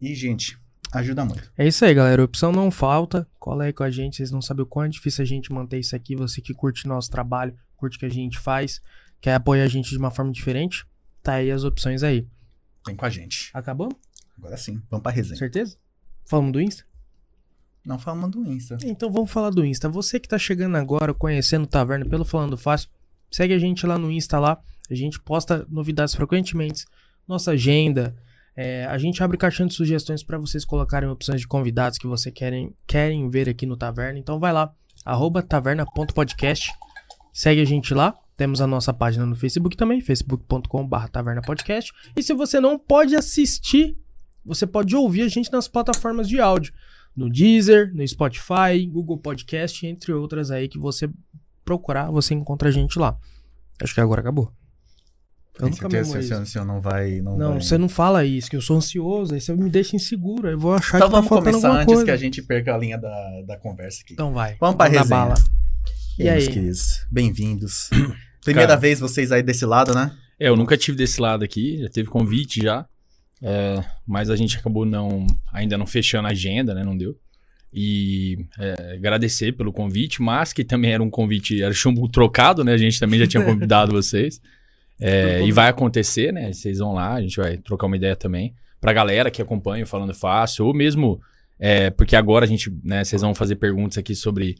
E, 0.00 0.14
gente, 0.14 0.58
ajuda 0.90 1.22
muito. 1.22 1.52
É 1.58 1.68
isso 1.68 1.84
aí, 1.84 1.92
galera. 1.92 2.24
Opção 2.24 2.50
não 2.50 2.70
falta. 2.70 3.28
Cola 3.38 3.64
aí 3.64 3.74
com 3.74 3.82
a 3.84 3.90
gente. 3.90 4.16
Vocês 4.16 4.30
não 4.32 4.40
sabem 4.40 4.62
o 4.62 4.66
quão 4.66 4.86
é 4.86 4.88
difícil 4.88 5.22
a 5.22 5.26
gente 5.26 5.52
manter 5.52 5.78
isso 5.78 5.94
aqui. 5.94 6.16
Você 6.16 6.40
que 6.40 6.54
curte 6.54 6.88
nosso 6.88 7.10
trabalho, 7.10 7.54
curte 7.76 7.98
o 7.98 8.00
que 8.00 8.06
a 8.06 8.10
gente 8.10 8.38
faz, 8.38 8.80
quer 9.22 9.34
apoiar 9.34 9.64
a 9.64 9.68
gente 9.68 9.88
de 9.88 9.96
uma 9.96 10.10
forma 10.10 10.32
diferente, 10.32 10.84
tá 11.22 11.34
aí 11.34 11.50
as 11.50 11.62
opções 11.64 12.02
aí. 12.02 12.26
Vem 12.84 12.96
com 12.96 13.06
a 13.06 13.08
gente. 13.08 13.50
Acabou? 13.54 13.88
Agora 14.36 14.56
sim, 14.56 14.82
vamos 14.90 15.02
pra 15.02 15.12
resenha. 15.12 15.38
Certeza? 15.38 15.78
Falamos 16.26 16.52
do 16.52 16.60
Insta? 16.60 16.84
Não 17.84 17.98
falamos 17.98 18.30
do 18.32 18.44
Insta. 18.44 18.76
Então 18.82 19.10
vamos 19.10 19.30
falar 19.30 19.50
do 19.50 19.64
Insta. 19.64 19.88
Você 19.88 20.18
que 20.18 20.28
tá 20.28 20.36
chegando 20.36 20.76
agora, 20.76 21.14
conhecendo 21.14 21.62
o 21.62 21.66
Taverna 21.68 22.04
pelo 22.04 22.24
Falando 22.24 22.58
Fácil, 22.58 22.90
segue 23.30 23.54
a 23.54 23.58
gente 23.58 23.86
lá 23.86 23.96
no 23.96 24.10
Insta 24.10 24.38
lá. 24.40 24.60
A 24.90 24.94
gente 24.94 25.20
posta 25.20 25.64
novidades 25.70 26.14
frequentemente, 26.14 26.84
nossa 27.26 27.52
agenda. 27.52 28.16
é, 28.56 28.84
a 28.86 28.98
gente 28.98 29.22
abre 29.22 29.38
caixinha 29.38 29.68
de 29.68 29.74
sugestões 29.74 30.22
para 30.22 30.36
vocês 30.36 30.64
colocarem 30.64 31.08
opções 31.08 31.40
de 31.40 31.46
convidados 31.46 31.96
que 31.96 32.06
vocês 32.06 32.34
querem, 32.34 32.74
querem 32.86 33.30
ver 33.30 33.48
aqui 33.48 33.64
no 33.66 33.76
Taverna. 33.76 34.18
Então 34.18 34.38
vai 34.40 34.52
lá, 34.52 34.74
arroba 35.04 35.42
taverna.podcast. 35.42 36.72
Segue 37.32 37.60
a 37.60 37.64
gente 37.64 37.94
lá. 37.94 38.18
Temos 38.36 38.60
a 38.60 38.66
nossa 38.66 38.92
página 38.94 39.26
no 39.26 39.36
Facebook 39.36 39.76
também, 39.76 40.00
facebook.com.br 40.00 41.08
tavernapodcast. 41.12 41.92
E 42.16 42.22
se 42.22 42.32
você 42.32 42.60
não 42.60 42.78
pode 42.78 43.14
assistir, 43.14 43.96
você 44.44 44.66
pode 44.66 44.96
ouvir 44.96 45.22
a 45.22 45.28
gente 45.28 45.52
nas 45.52 45.68
plataformas 45.68 46.28
de 46.28 46.40
áudio 46.40 46.72
no 47.14 47.28
Deezer, 47.28 47.94
no 47.94 48.06
Spotify, 48.08 48.86
Google 48.90 49.18
Podcast, 49.18 49.86
entre 49.86 50.12
outras 50.12 50.50
aí 50.50 50.66
que 50.66 50.78
você 50.78 51.10
procurar, 51.64 52.10
você 52.10 52.34
encontra 52.34 52.68
a 52.70 52.72
gente 52.72 52.98
lá. 52.98 53.16
Acho 53.82 53.94
que 53.94 54.00
agora 54.00 54.20
acabou. 54.20 54.50
Eu 55.58 55.64
Tem 55.68 55.70
nunca 55.70 55.88
memorizo. 55.90 56.46
senhor 56.46 56.64
não 56.64 56.80
vai. 56.80 57.20
Não, 57.20 57.36
Não, 57.36 57.50
vai... 57.52 57.60
você 57.60 57.76
não 57.76 57.88
fala 57.88 58.24
isso, 58.24 58.48
que 58.48 58.56
eu 58.56 58.62
sou 58.62 58.78
ansioso, 58.78 59.34
aí 59.34 59.40
você 59.40 59.54
me 59.54 59.68
deixa 59.68 59.94
inseguro, 59.94 60.48
aí 60.48 60.54
eu 60.54 60.58
vou 60.58 60.72
achar 60.72 60.96
Então 60.96 61.08
que 61.08 61.12
tá 61.14 61.20
vamos 61.20 61.28
faltando 61.28 61.50
começar 61.50 61.68
alguma 61.68 61.82
antes 61.82 61.94
coisa. 61.94 62.04
que 62.06 62.10
a 62.10 62.16
gente 62.16 62.42
perca 62.42 62.74
a 62.74 62.78
linha 62.78 62.96
da, 62.96 63.42
da 63.46 63.56
conversa 63.58 64.00
aqui. 64.02 64.14
Então 64.14 64.32
vai. 64.32 64.56
Vamos 64.58 64.76
pra 64.76 64.86
resenha. 64.86 65.04
bala. 65.04 65.34
E 66.18 66.22
E 66.22 66.28
aí, 66.30 66.36
meus 66.40 66.48
queridos, 66.48 67.06
bem-vindos. 67.10 67.90
Primeira 68.44 68.68
Cara. 68.68 68.80
vez 68.80 69.00
vocês 69.00 69.30
aí 69.32 69.42
desse 69.42 69.64
lado, 69.64 69.94
né? 69.94 70.12
É, 70.38 70.48
eu 70.48 70.56
nunca 70.56 70.76
tive 70.76 70.96
desse 70.96 71.20
lado 71.20 71.44
aqui, 71.44 71.80
já 71.82 71.88
teve 71.88 72.08
convite 72.08 72.60
já. 72.62 72.86
é, 73.42 73.84
mas 74.06 74.30
a 74.30 74.36
gente 74.36 74.56
acabou 74.56 74.84
não 74.84 75.26
ainda 75.52 75.76
não 75.78 75.86
fechando 75.86 76.28
a 76.28 76.30
agenda, 76.32 76.74
né? 76.74 76.84
Não 76.84 76.96
deu. 76.96 77.16
E 77.72 78.44
é, 78.58 78.94
agradecer 78.94 79.52
pelo 79.52 79.72
convite, 79.72 80.20
mas 80.20 80.52
que 80.52 80.62
também 80.62 80.92
era 80.92 81.02
um 81.02 81.08
convite, 81.08 81.62
era 81.62 81.72
chumbo 81.72 82.06
trocado, 82.08 82.62
né? 82.62 82.72
A 82.72 82.76
gente 82.76 83.00
também 83.00 83.18
já 83.18 83.26
tinha 83.26 83.42
convidado 83.44 83.92
vocês. 83.92 84.40
É, 85.00 85.42
e 85.42 85.50
vai 85.50 85.68
acontecer, 85.68 86.32
né? 86.32 86.52
Vocês 86.52 86.78
vão 86.78 86.92
lá, 86.92 87.14
a 87.14 87.20
gente 87.22 87.36
vai 87.36 87.56
trocar 87.56 87.86
uma 87.86 87.96
ideia 87.96 88.14
também. 88.14 88.54
Pra 88.80 88.92
galera 88.92 89.30
que 89.30 89.40
acompanha 89.40 89.84
o 89.84 89.86
Falando 89.86 90.12
Fácil, 90.12 90.66
ou 90.66 90.74
mesmo, 90.74 91.20
é, 91.58 91.90
porque 91.90 92.14
agora 92.14 92.44
a 92.44 92.48
gente, 92.48 92.70
né? 92.84 93.02
Vocês 93.04 93.22
vão 93.22 93.34
fazer 93.34 93.56
perguntas 93.56 93.98
aqui 93.98 94.14
sobre 94.14 94.56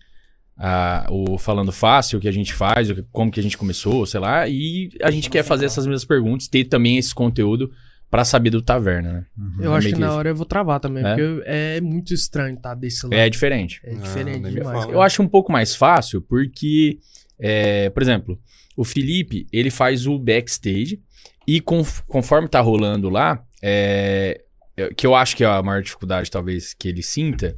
a- 0.57 1.07
o 1.11 1.39
Falando 1.39 1.73
Fácil, 1.73 2.19
o 2.19 2.21
que 2.23 2.29
a 2.29 2.33
gente 2.33 2.53
faz, 2.53 2.91
o 2.91 2.95
que- 2.95 3.05
como 3.11 3.31
que 3.31 3.41
a 3.41 3.43
gente 3.43 3.57
começou, 3.59 4.05
sei 4.07 4.21
lá. 4.21 4.49
E 4.49 4.91
a 5.03 5.11
gente 5.11 5.29
quer 5.31 5.43
fazer 5.43 5.67
essas 5.67 5.87
mesmas 5.87 6.05
perguntas, 6.05 6.49
ter 6.49 6.65
também 6.65 6.99
esse 6.99 7.15
conteúdo 7.15 7.71
pra 8.11 8.25
saber 8.25 8.51
do 8.51 8.61
Taverna, 8.61 9.13
né? 9.13 9.27
Eu 9.59 9.73
É 9.75 9.79
acho 9.79 9.87
que 9.89 9.95
que 9.95 9.99
na 10.01 10.09
isso. 10.09 10.17
hora 10.17 10.29
eu 10.29 10.37
vou 10.37 10.45
travar 10.45 10.79
também, 10.81 11.03
É? 11.05 11.09
porque 11.15 11.43
é 11.47 11.81
muito 11.81 12.13
estranho 12.13 12.57
tá 12.61 12.75
desse 12.75 13.05
lado. 13.07 13.15
É 13.15 13.29
diferente. 13.31 13.81
É 13.83 13.93
Ah, 13.93 13.95
diferente 13.97 14.41
me 14.41 14.51
demais. 14.51 14.85
Eu 14.91 15.01
acho 15.01 15.23
um 15.23 15.29
pouco 15.29 15.51
mais 15.51 15.75
fácil 15.75 16.21
porque, 16.21 16.99
é, 17.39 17.89
por 17.89 18.03
exemplo, 18.03 18.39
o 18.77 18.85
Felipe, 18.85 19.47
ele 19.51 19.71
faz 19.71 20.07
o 20.07 20.19
backstage 20.19 21.01
e 21.49 21.59
conf- 21.61 22.03
conforme 22.07 22.49
tá 22.49 22.61
rolando 22.61 23.09
lá, 23.09 23.43
é, 23.63 24.43
é, 24.77 24.93
que 24.95 25.07
eu 25.07 25.15
acho 25.15 25.35
que 25.35 25.43
é 25.43 25.47
a 25.47 25.63
maior 25.63 25.83
dificuldade 25.83 26.31
talvez 26.31 26.75
que 26.75 26.89
ele 26.89 27.03
sinta 27.03 27.57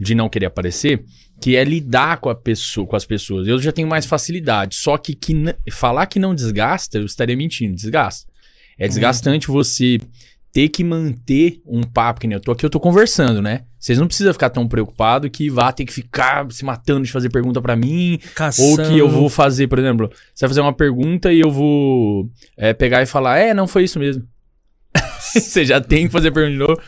de 0.00 0.14
não 0.16 0.28
querer 0.28 0.46
aparecer, 0.46 1.04
que 1.40 1.56
é 1.56 1.64
lidar 1.64 2.18
com, 2.18 2.28
a 2.28 2.34
pessoa, 2.34 2.86
com 2.86 2.96
as 2.96 3.04
pessoas. 3.04 3.46
Eu 3.46 3.58
já 3.58 3.72
tenho 3.72 3.88
mais 3.88 4.06
facilidade, 4.06 4.76
só 4.76 4.96
que, 4.96 5.14
que 5.14 5.34
falar 5.70 6.06
que 6.06 6.18
não 6.18 6.34
desgasta, 6.34 6.98
eu 6.98 7.04
estaria 7.04 7.36
mentindo, 7.36 7.74
desgasta. 7.74 8.30
É 8.78 8.86
desgastante 8.86 9.48
você 9.48 9.98
ter 10.52 10.68
que 10.68 10.82
manter 10.82 11.60
um 11.66 11.82
papo, 11.82 12.20
que 12.20 12.26
nem 12.26 12.36
eu 12.36 12.40
tô 12.40 12.50
aqui, 12.50 12.64
eu 12.64 12.70
tô 12.70 12.80
conversando, 12.80 13.42
né? 13.42 13.64
Vocês 13.78 13.98
não 13.98 14.06
precisam 14.06 14.32
ficar 14.32 14.50
tão 14.50 14.66
preocupados 14.66 15.30
que 15.30 15.50
vá 15.50 15.70
ter 15.70 15.84
que 15.84 15.92
ficar 15.92 16.50
se 16.50 16.64
matando 16.64 17.04
de 17.04 17.12
fazer 17.12 17.28
pergunta 17.28 17.60
pra 17.60 17.76
mim, 17.76 18.18
ou 18.58 18.76
que 18.76 18.98
eu 18.98 19.08
vou 19.08 19.28
fazer, 19.28 19.68
por 19.68 19.78
exemplo, 19.78 20.10
você 20.34 20.46
vai 20.46 20.48
fazer 20.48 20.60
uma 20.62 20.72
pergunta 20.72 21.32
e 21.32 21.40
eu 21.40 21.50
vou 21.50 22.30
é, 22.56 22.72
pegar 22.72 23.02
e 23.02 23.06
falar, 23.06 23.38
é, 23.38 23.52
não 23.52 23.66
foi 23.66 23.84
isso 23.84 23.98
mesmo. 23.98 24.26
você 25.34 25.64
já 25.64 25.80
tem 25.80 26.06
que 26.06 26.12
fazer 26.12 26.30
pergunta 26.30 26.52
de 26.52 26.58
novo. 26.58 26.80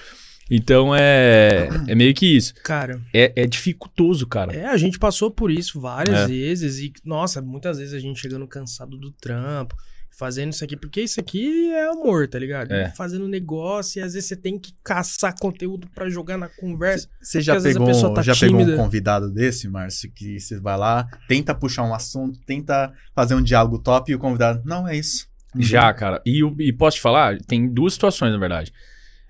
Então 0.50 0.94
é, 0.94 1.68
é 1.86 1.94
meio 1.94 2.14
que 2.14 2.26
isso. 2.36 2.54
Cara, 2.64 3.00
É, 3.12 3.32
é 3.42 3.46
dificultoso, 3.46 4.26
cara. 4.26 4.54
é, 4.54 4.66
a 4.66 4.76
gente 4.76 4.98
passou 4.98 5.30
por 5.30 5.50
isso 5.50 5.80
várias 5.80 6.20
É. 6.20 6.26
vezes 6.26 6.78
e, 6.78 6.92
nossa, 7.04 7.42
muitas 7.42 7.78
vezes 7.78 7.94
a 7.94 7.98
gente 7.98 8.18
chegando 8.20 8.46
cansado 8.46 8.96
do 8.96 9.10
trampo, 9.12 9.74
fazendo 10.10 10.52
isso 10.52 10.64
aqui, 10.64 10.76
porque 10.76 11.00
isso 11.00 11.20
aqui 11.20 11.70
é 11.70 11.88
amor, 11.90 12.26
tá 12.26 12.38
ligado? 12.38 12.72
É. 12.72 12.90
Fazendo 12.96 13.28
negócio 13.28 14.00
e 14.00 14.02
às 14.02 14.14
vezes 14.14 14.28
você 14.28 14.36
tem 14.36 14.58
que 14.58 14.72
caçar 14.82 15.32
conteúdo 15.38 15.86
pra 15.94 16.08
jogar 16.08 16.36
na 16.36 16.48
conversa. 16.48 17.08
Você 17.22 17.40
já, 17.40 17.60
pegou, 17.60 17.86
tá 18.14 18.22
já 18.22 18.34
pegou 18.34 18.60
um 18.60 18.76
convidado 18.76 19.30
desse, 19.30 19.68
Márcio, 19.68 20.10
que 20.10 20.40
você 20.40 20.58
vai 20.58 20.76
lá, 20.76 21.06
tenta 21.28 21.54
puxar 21.54 21.84
um 21.84 21.94
assunto, 21.94 22.40
tenta 22.44 22.92
fazer 23.14 23.34
um 23.36 23.42
diálogo 23.42 23.78
top 23.78 24.10
e 24.10 24.14
o 24.14 24.18
convidado, 24.18 24.62
não, 24.64 24.88
é 24.88 24.96
isso. 24.96 25.28
Já, 25.56 25.92
cara. 25.94 26.20
E, 26.26 26.42
e 26.58 26.72
posso 26.72 26.96
te 26.96 27.00
falar? 27.00 27.38
Tem 27.42 27.68
duas 27.72 27.92
situações, 27.92 28.32
na 28.32 28.38
verdade. 28.38 28.72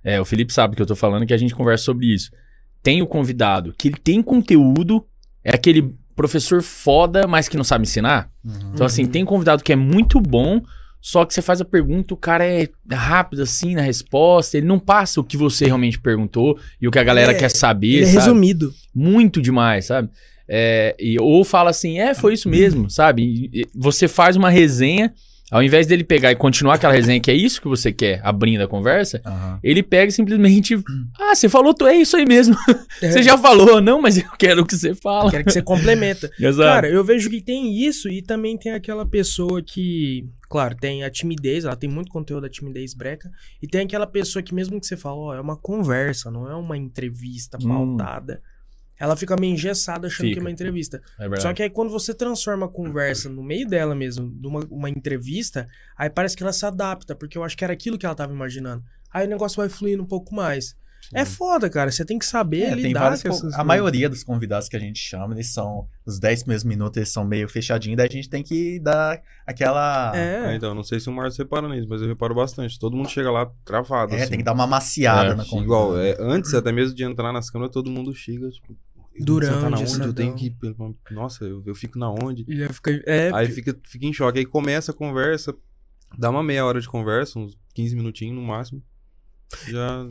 É, 0.04 0.20
o 0.20 0.24
Felipe 0.24 0.52
sabe 0.52 0.76
que 0.76 0.82
eu 0.82 0.86
tô 0.86 0.96
falando 0.96 1.26
que 1.26 1.34
a 1.34 1.38
gente 1.38 1.54
conversa 1.54 1.84
sobre 1.84 2.06
isso. 2.14 2.30
Tem 2.82 3.02
o 3.02 3.06
convidado 3.06 3.74
que 3.76 3.88
ele 3.88 3.96
tem 4.02 4.22
conteúdo, 4.22 5.04
é 5.44 5.54
aquele 5.54 5.94
professor 6.14 6.62
foda, 6.62 7.26
mas 7.26 7.48
que 7.48 7.56
não 7.56 7.64
sabe 7.64 7.82
ensinar. 7.82 8.30
Uhum. 8.44 8.72
Então, 8.74 8.86
assim, 8.86 9.06
tem 9.06 9.24
convidado 9.24 9.62
que 9.62 9.72
é 9.72 9.76
muito 9.76 10.20
bom, 10.20 10.60
só 11.00 11.24
que 11.24 11.32
você 11.32 11.40
faz 11.42 11.60
a 11.60 11.64
pergunta, 11.64 12.12
o 12.12 12.16
cara 12.16 12.44
é 12.44 12.68
rápido, 12.90 13.42
assim, 13.42 13.74
na 13.74 13.82
resposta, 13.82 14.56
ele 14.56 14.66
não 14.66 14.78
passa 14.80 15.20
o 15.20 15.24
que 15.24 15.36
você 15.36 15.66
realmente 15.66 15.98
perguntou 16.00 16.58
e 16.80 16.88
o 16.88 16.90
que 16.90 16.98
a 16.98 17.04
galera 17.04 17.32
É, 17.32 17.34
quer 17.34 17.50
saber, 17.50 18.02
é 18.02 18.04
sabe? 18.06 18.16
resumido. 18.16 18.72
muito 18.94 19.40
demais, 19.40 19.86
sabe? 19.86 20.08
É, 20.48 20.96
e, 20.98 21.20
ou 21.20 21.44
fala 21.44 21.70
assim, 21.70 21.98
é, 22.00 22.14
foi 22.14 22.32
isso 22.34 22.48
mesmo, 22.48 22.88
sabe? 22.90 23.22
E- 23.22 23.60
e 23.60 23.68
você 23.74 24.08
faz 24.08 24.34
uma 24.34 24.48
resenha, 24.50 25.12
ao 25.50 25.62
invés 25.62 25.86
dele 25.86 26.04
pegar 26.04 26.30
e 26.30 26.36
continuar 26.36 26.74
aquela 26.74 26.92
resenha 26.92 27.20
que 27.20 27.30
é 27.30 27.34
isso 27.34 27.60
que 27.60 27.68
você 27.68 27.92
quer, 27.92 28.20
abrindo 28.24 28.62
a 28.62 28.68
conversa, 28.68 29.20
Aham. 29.24 29.58
ele 29.62 29.82
pega 29.82 30.08
e 30.10 30.12
simplesmente, 30.12 30.74
ah, 31.18 31.34
você 31.34 31.48
falou, 31.48 31.72
tu- 31.74 31.86
é 31.86 31.96
isso 31.96 32.16
aí 32.16 32.26
mesmo. 32.26 32.54
É. 33.02 33.08
Você 33.10 33.22
já 33.22 33.38
falou, 33.38 33.80
não, 33.80 34.00
mas 34.02 34.18
eu 34.18 34.28
quero 34.38 34.64
que 34.66 34.74
você 34.76 34.94
fala. 34.94 35.30
Quero 35.30 35.44
que 35.44 35.52
você 35.52 35.62
complementa. 35.62 36.30
Exato. 36.38 36.68
Cara, 36.68 36.88
eu 36.88 37.02
vejo 37.04 37.30
que 37.30 37.40
tem 37.40 37.72
isso 37.80 38.08
e 38.08 38.20
também 38.22 38.56
tem 38.58 38.72
aquela 38.72 39.06
pessoa 39.06 39.62
que, 39.62 40.26
claro, 40.48 40.74
tem 40.76 41.04
a 41.04 41.10
timidez, 41.10 41.64
ela 41.64 41.76
tem 41.76 41.88
muito 41.88 42.10
conteúdo 42.10 42.42
da 42.42 42.48
timidez 42.48 42.92
breca, 42.94 43.30
e 43.62 43.66
tem 43.68 43.82
aquela 43.82 44.06
pessoa 44.06 44.42
que 44.42 44.52
mesmo 44.54 44.80
que 44.80 44.86
você 44.86 44.96
fala, 44.96 45.16
ó, 45.16 45.34
é 45.34 45.40
uma 45.40 45.56
conversa, 45.56 46.30
não 46.30 46.50
é 46.50 46.54
uma 46.54 46.76
entrevista 46.76 47.56
Hum. 47.60 47.68
Ela 48.98 49.16
fica 49.16 49.36
meio 49.36 49.54
engessada 49.54 50.08
achando 50.08 50.26
que 50.26 50.30
Fica. 50.30 50.40
é 50.40 50.42
uma 50.42 50.50
entrevista. 50.50 51.00
é. 51.18 51.40
Só 51.40 51.52
que 51.52 51.62
aí 51.62 51.70
quando 51.70 51.90
você 51.90 52.12
transforma 52.12 52.66
a 52.66 52.68
conversa 52.68 53.28
no 53.28 53.42
meio 53.42 53.66
dela 53.66 53.94
mesmo, 53.94 54.26
numa 54.40 54.60
uma 54.70 54.90
entrevista, 54.90 55.68
aí 55.96 56.10
parece 56.10 56.36
que 56.36 56.42
ela 56.42 56.52
se 56.52 56.66
adapta, 56.66 57.14
porque 57.14 57.38
eu 57.38 57.44
acho 57.44 57.56
que 57.56 57.64
era 57.64 57.72
aquilo 57.72 57.96
que 57.96 58.04
ela 58.04 58.14
tava 58.14 58.32
imaginando. 58.32 58.82
Aí 59.12 59.26
o 59.26 59.30
negócio 59.30 59.56
vai 59.56 59.68
fluindo 59.68 60.02
um 60.02 60.06
pouco 60.06 60.34
mais. 60.34 60.76
É 61.14 61.24
foda, 61.24 61.70
cara. 61.70 61.90
Você 61.90 62.04
tem 62.04 62.18
que 62.18 62.26
saber 62.26 62.62
É, 62.62 62.74
lidar 62.74 62.82
tem 62.82 62.92
vários 62.92 63.22
com 63.22 63.50
A 63.54 63.64
maioria 63.64 64.08
dos 64.08 64.22
convidados 64.22 64.68
que 64.68 64.76
a 64.76 64.80
gente 64.80 64.98
chama, 64.98 65.34
eles 65.34 65.52
são. 65.52 65.88
Os 66.04 66.18
10 66.18 66.42
primeiros 66.42 66.64
minutos 66.64 66.96
eles 66.96 67.08
são 67.08 67.24
meio 67.24 67.48
fechadinhos, 67.48 67.96
daí 67.96 68.08
a 68.08 68.12
gente 68.12 68.28
tem 68.28 68.42
que 68.42 68.78
dar 68.80 69.20
aquela. 69.46 70.12
É, 70.14 70.52
É, 70.52 70.54
então, 70.54 70.74
não 70.74 70.82
sei 70.82 71.00
se 71.00 71.08
o 71.08 71.12
Márcio 71.12 71.42
repara 71.44 71.68
nisso, 71.68 71.88
mas 71.88 72.02
eu 72.02 72.08
reparo 72.08 72.34
bastante. 72.34 72.78
Todo 72.78 72.96
mundo 72.96 73.08
chega 73.08 73.30
lá 73.30 73.50
travado. 73.64 74.14
É, 74.14 74.20
assim. 74.22 74.30
tem 74.30 74.38
que 74.38 74.44
dar 74.44 74.52
uma 74.52 74.66
maciada 74.66 75.32
É, 75.32 75.34
na 75.34 75.44
conversa. 75.44 75.64
Igual, 75.64 75.98
é, 75.98 76.16
antes 76.18 76.52
até 76.52 76.70
mesmo 76.72 76.94
de 76.94 77.04
entrar 77.04 77.32
nas 77.32 77.50
câmeras, 77.50 77.72
todo 77.72 77.90
mundo 77.90 78.14
chega, 78.14 78.48
tipo, 78.50 78.76
Durão, 79.20 79.54
sentar 79.54 79.70
na 79.70 79.78
onde? 79.78 80.00
Eu 80.02 80.12
tenho 80.12 80.34
que 80.34 80.46
ir, 80.46 80.56
nossa, 81.10 81.44
eu, 81.44 81.62
eu 81.66 81.74
fico 81.74 81.98
na 81.98 82.10
onde? 82.10 82.44
e 82.46 82.62
aí 82.62 82.72
fica, 82.72 83.02
é, 83.06 83.30
Aí 83.34 83.48
fica, 83.48 83.76
fica 83.84 84.06
em 84.06 84.12
choque. 84.12 84.38
Aí 84.38 84.46
começa 84.46 84.92
a 84.92 84.94
conversa, 84.94 85.54
dá 86.16 86.30
uma 86.30 86.42
meia 86.42 86.64
hora 86.64 86.80
de 86.80 86.88
conversa, 86.88 87.38
uns 87.38 87.58
15 87.74 87.96
minutinhos 87.96 88.36
no 88.36 88.42
máximo. 88.42 88.82
Já, 89.66 90.06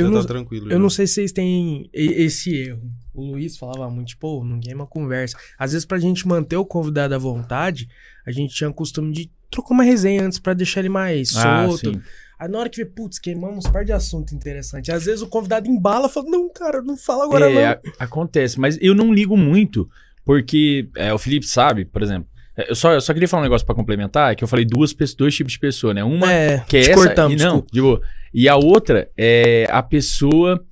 Eu 0.00 0.06
já 0.06 0.10
não- 0.12 0.20
tá 0.22 0.28
tranquilo. 0.28 0.66
Eu 0.66 0.72
já. 0.72 0.78
não 0.78 0.90
sei 0.90 1.06
se 1.06 1.14
vocês 1.14 1.32
têm 1.32 1.88
esse 1.92 2.54
erro. 2.54 2.82
O 3.14 3.32
Luiz 3.32 3.56
falava 3.56 3.90
muito, 3.90 4.16
pô, 4.18 4.44
ninguém 4.44 4.72
é 4.72 4.76
uma 4.76 4.86
conversa. 4.86 5.36
Às 5.58 5.72
vezes, 5.72 5.84
pra 5.84 5.98
gente 5.98 6.26
manter 6.26 6.56
o 6.56 6.64
convidado 6.64 7.14
à 7.14 7.18
vontade, 7.18 7.88
a 8.26 8.30
gente 8.30 8.54
tinha 8.54 8.70
o 8.70 8.74
costume 8.74 9.12
de 9.12 9.30
trocar 9.50 9.74
uma 9.74 9.82
resenha 9.84 10.22
antes 10.24 10.38
pra 10.38 10.54
deixar 10.54 10.80
ele 10.80 10.88
mais 10.88 11.36
Ah, 11.36 11.66
solto. 11.66 11.92
sim. 11.92 12.00
Aí 12.38 12.48
na 12.48 12.58
hora 12.60 12.68
que 12.68 12.76
vê, 12.76 12.84
putz, 12.84 13.18
queimamos 13.18 13.64
um 13.66 13.72
par 13.72 13.84
de 13.84 13.90
assunto 13.92 14.32
interessante. 14.34 14.92
Às 14.92 15.04
vezes 15.06 15.22
o 15.22 15.26
convidado 15.26 15.68
embala 15.68 16.06
e 16.06 16.10
fala, 16.10 16.30
não, 16.30 16.48
cara, 16.52 16.80
não 16.82 16.96
fala 16.96 17.24
agora 17.24 17.50
É, 17.50 17.54
não. 17.54 17.62
a- 17.72 17.80
acontece, 18.04 18.60
mas 18.60 18.78
eu 18.80 18.94
não 18.94 19.12
ligo 19.12 19.36
muito, 19.36 19.88
porque 20.24 20.88
é, 20.96 21.12
o 21.12 21.18
Felipe 21.18 21.46
sabe, 21.46 21.84
por 21.84 22.02
exemplo. 22.02 22.28
É, 22.58 22.70
Eu 22.70 22.74
só, 22.74 22.92
eu 22.92 23.00
só 23.00 23.12
queria 23.14 23.28
falar 23.28 23.42
um 23.42 23.44
negócio 23.44 23.64
pra 23.66 23.74
complementar, 23.74 24.34
que 24.36 24.42
eu 24.44 24.48
falei 24.48 24.64
duas, 24.64 24.92
pessoas- 24.92 25.16
dois 25.16 25.34
tipos 25.34 25.52
de 25.54 25.58
pessoa, 25.58 25.94
né? 25.94 26.02
Uma 26.04 26.30
É, 26.32 26.58
que 26.68 26.76
é 26.76 26.80
essa, 26.80 26.94
cortamos, 26.94 27.32
e 27.40 27.44
não, 27.44 27.52
desculpa. 27.60 27.68
de 27.72 27.80
boa. 27.80 28.00
E 28.34 28.48
a 28.48 28.56
outra 28.56 29.08
é 29.16 29.66
a 29.70 29.82
pessoa 29.82 30.62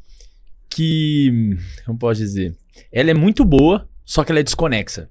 que, 0.68 1.56
como 1.84 1.98
posso 1.98 2.20
dizer, 2.20 2.54
ela 2.92 3.10
é 3.10 3.14
muito 3.14 3.44
boa, 3.44 3.88
só 4.04 4.22
que 4.24 4.30
ela 4.32 4.40
é 4.40 4.42
desconexa. 4.42 5.08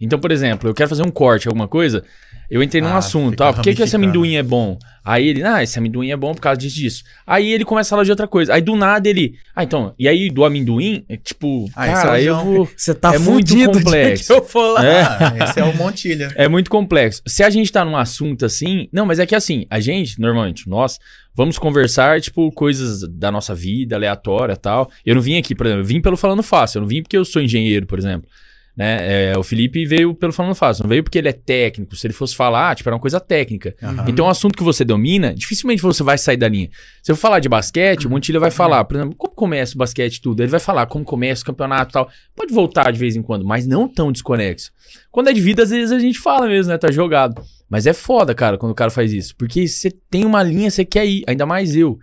Então, 0.00 0.18
por 0.18 0.32
exemplo, 0.32 0.68
eu 0.68 0.74
quero 0.74 0.88
fazer 0.88 1.02
um 1.02 1.10
corte, 1.10 1.46
alguma 1.46 1.68
coisa, 1.68 2.02
eu 2.50 2.62
entrei 2.62 2.82
num 2.82 2.88
Ah, 2.88 2.98
assunto, 2.98 3.42
ah, 3.42 3.52
por 3.52 3.62
que, 3.62 3.74
que 3.74 3.82
esse 3.82 3.94
amendoim 3.96 4.34
é 4.34 4.42
bom? 4.42 4.76
Aí 5.04 5.28
ele, 5.28 5.42
ah, 5.42 5.62
esse 5.62 5.78
amendoim 5.78 6.10
é 6.10 6.16
bom 6.16 6.34
por 6.34 6.40
causa 6.42 6.58
disso, 6.58 6.76
disso. 6.76 7.04
Aí 7.26 7.50
ele 7.52 7.64
começa 7.64 7.88
a 7.88 7.90
falar 7.90 8.04
de 8.04 8.10
outra 8.10 8.28
coisa. 8.28 8.52
Aí 8.52 8.60
do 8.60 8.76
nada 8.76 9.08
ele, 9.08 9.34
ah, 9.56 9.64
então, 9.64 9.94
e 9.98 10.06
aí 10.06 10.28
do 10.30 10.44
amendoim, 10.44 11.04
é 11.08 11.16
tipo, 11.16 11.70
Ah, 11.74 11.86
é 11.86 11.92
cara, 11.92 12.20
eu 12.22 12.44
vou... 12.44 12.68
Você 12.76 12.94
tá 12.94 13.14
É 13.14 13.18
muito 13.18 13.54
complexo. 13.66 14.26
que 14.26 14.54
eu 14.56 14.72
lá. 14.72 14.84
É. 14.84 15.02
Ah, 15.02 15.34
esse 15.48 15.60
é 15.60 15.64
o 15.64 15.74
Montilha. 15.76 16.28
É 16.36 16.48
muito 16.48 16.70
complexo. 16.70 17.22
Se 17.26 17.42
a 17.42 17.50
gente 17.50 17.70
tá 17.72 17.84
num 17.84 17.96
assunto 17.96 18.44
assim. 18.44 18.88
Não, 18.92 19.06
mas 19.06 19.18
é 19.18 19.26
que 19.26 19.34
assim, 19.34 19.64
a 19.70 19.80
gente, 19.80 20.20
normalmente, 20.20 20.68
nós, 20.68 20.98
vamos 21.34 21.58
conversar, 21.58 22.20
tipo, 22.20 22.50
coisas 22.52 23.00
da 23.08 23.30
nossa 23.30 23.54
vida, 23.54 23.96
aleatória 23.96 24.52
e 24.52 24.56
tal. 24.56 24.90
Eu 25.04 25.14
não 25.14 25.22
vim 25.22 25.38
aqui, 25.38 25.54
por 25.54 25.66
exemplo, 25.66 25.82
eu 25.82 25.86
vim 25.86 26.00
pelo 26.00 26.16
Falando 26.16 26.42
Fácil. 26.42 26.78
Eu 26.78 26.82
não 26.82 26.88
vim 26.88 27.02
porque 27.02 27.16
eu 27.16 27.24
sou 27.24 27.40
engenheiro, 27.40 27.86
por 27.86 27.98
exemplo. 27.98 28.28
Né? 28.76 29.32
É, 29.32 29.38
o 29.38 29.42
Felipe 29.42 29.84
veio 29.84 30.14
pelo 30.14 30.32
Falando 30.32 30.54
Fácil. 30.54 30.84
Não 30.84 30.88
veio 30.88 31.02
porque 31.02 31.18
ele 31.18 31.28
é 31.28 31.32
técnico. 31.32 31.94
Se 31.96 32.06
ele 32.06 32.14
fosse 32.14 32.34
falar, 32.34 32.74
tipo, 32.74 32.88
era 32.88 32.94
uma 32.94 33.00
coisa 33.00 33.20
técnica. 33.20 33.74
Aham. 33.82 34.04
Então, 34.08 34.26
um 34.26 34.28
assunto 34.28 34.56
que 34.56 34.62
você 34.62 34.84
domina, 34.84 35.34
dificilmente 35.34 35.82
você 35.82 36.02
vai 36.02 36.16
sair 36.16 36.36
da 36.36 36.48
linha. 36.48 36.70
Se 37.02 37.12
eu 37.12 37.16
falar 37.16 37.40
de 37.40 37.48
basquete, 37.48 38.06
o 38.06 38.10
Montilha 38.10 38.40
vai 38.40 38.50
falar, 38.50 38.84
por 38.84 38.96
exemplo, 38.96 39.14
como 39.16 39.34
começa 39.34 39.74
o 39.74 39.78
basquete 39.78 40.16
e 40.16 40.20
tudo. 40.20 40.40
Ele 40.42 40.50
vai 40.50 40.60
falar 40.60 40.86
como 40.86 41.04
começa 41.04 41.42
o 41.42 41.46
campeonato 41.46 41.90
e 41.90 41.92
tal. 41.92 42.08
Pode 42.34 42.54
voltar 42.54 42.90
de 42.90 42.98
vez 42.98 43.16
em 43.16 43.22
quando, 43.22 43.44
mas 43.44 43.66
não 43.66 43.86
tão 43.88 44.10
desconexo. 44.10 44.70
Quando 45.10 45.28
é 45.28 45.32
de 45.32 45.40
vida, 45.40 45.62
às 45.62 45.70
vezes 45.70 45.92
a 45.92 45.98
gente 45.98 46.18
fala 46.18 46.46
mesmo, 46.46 46.72
né? 46.72 46.78
Tá 46.78 46.90
jogado. 46.90 47.42
Mas 47.68 47.86
é 47.86 47.92
foda, 47.92 48.34
cara, 48.34 48.56
quando 48.56 48.72
o 48.72 48.74
cara 48.74 48.90
faz 48.90 49.12
isso. 49.12 49.34
Porque 49.36 49.68
você 49.68 49.90
tem 50.10 50.24
uma 50.24 50.42
linha, 50.42 50.70
você 50.70 50.84
quer 50.84 51.06
ir. 51.06 51.22
Ainda 51.26 51.44
mais 51.44 51.76
eu. 51.76 51.98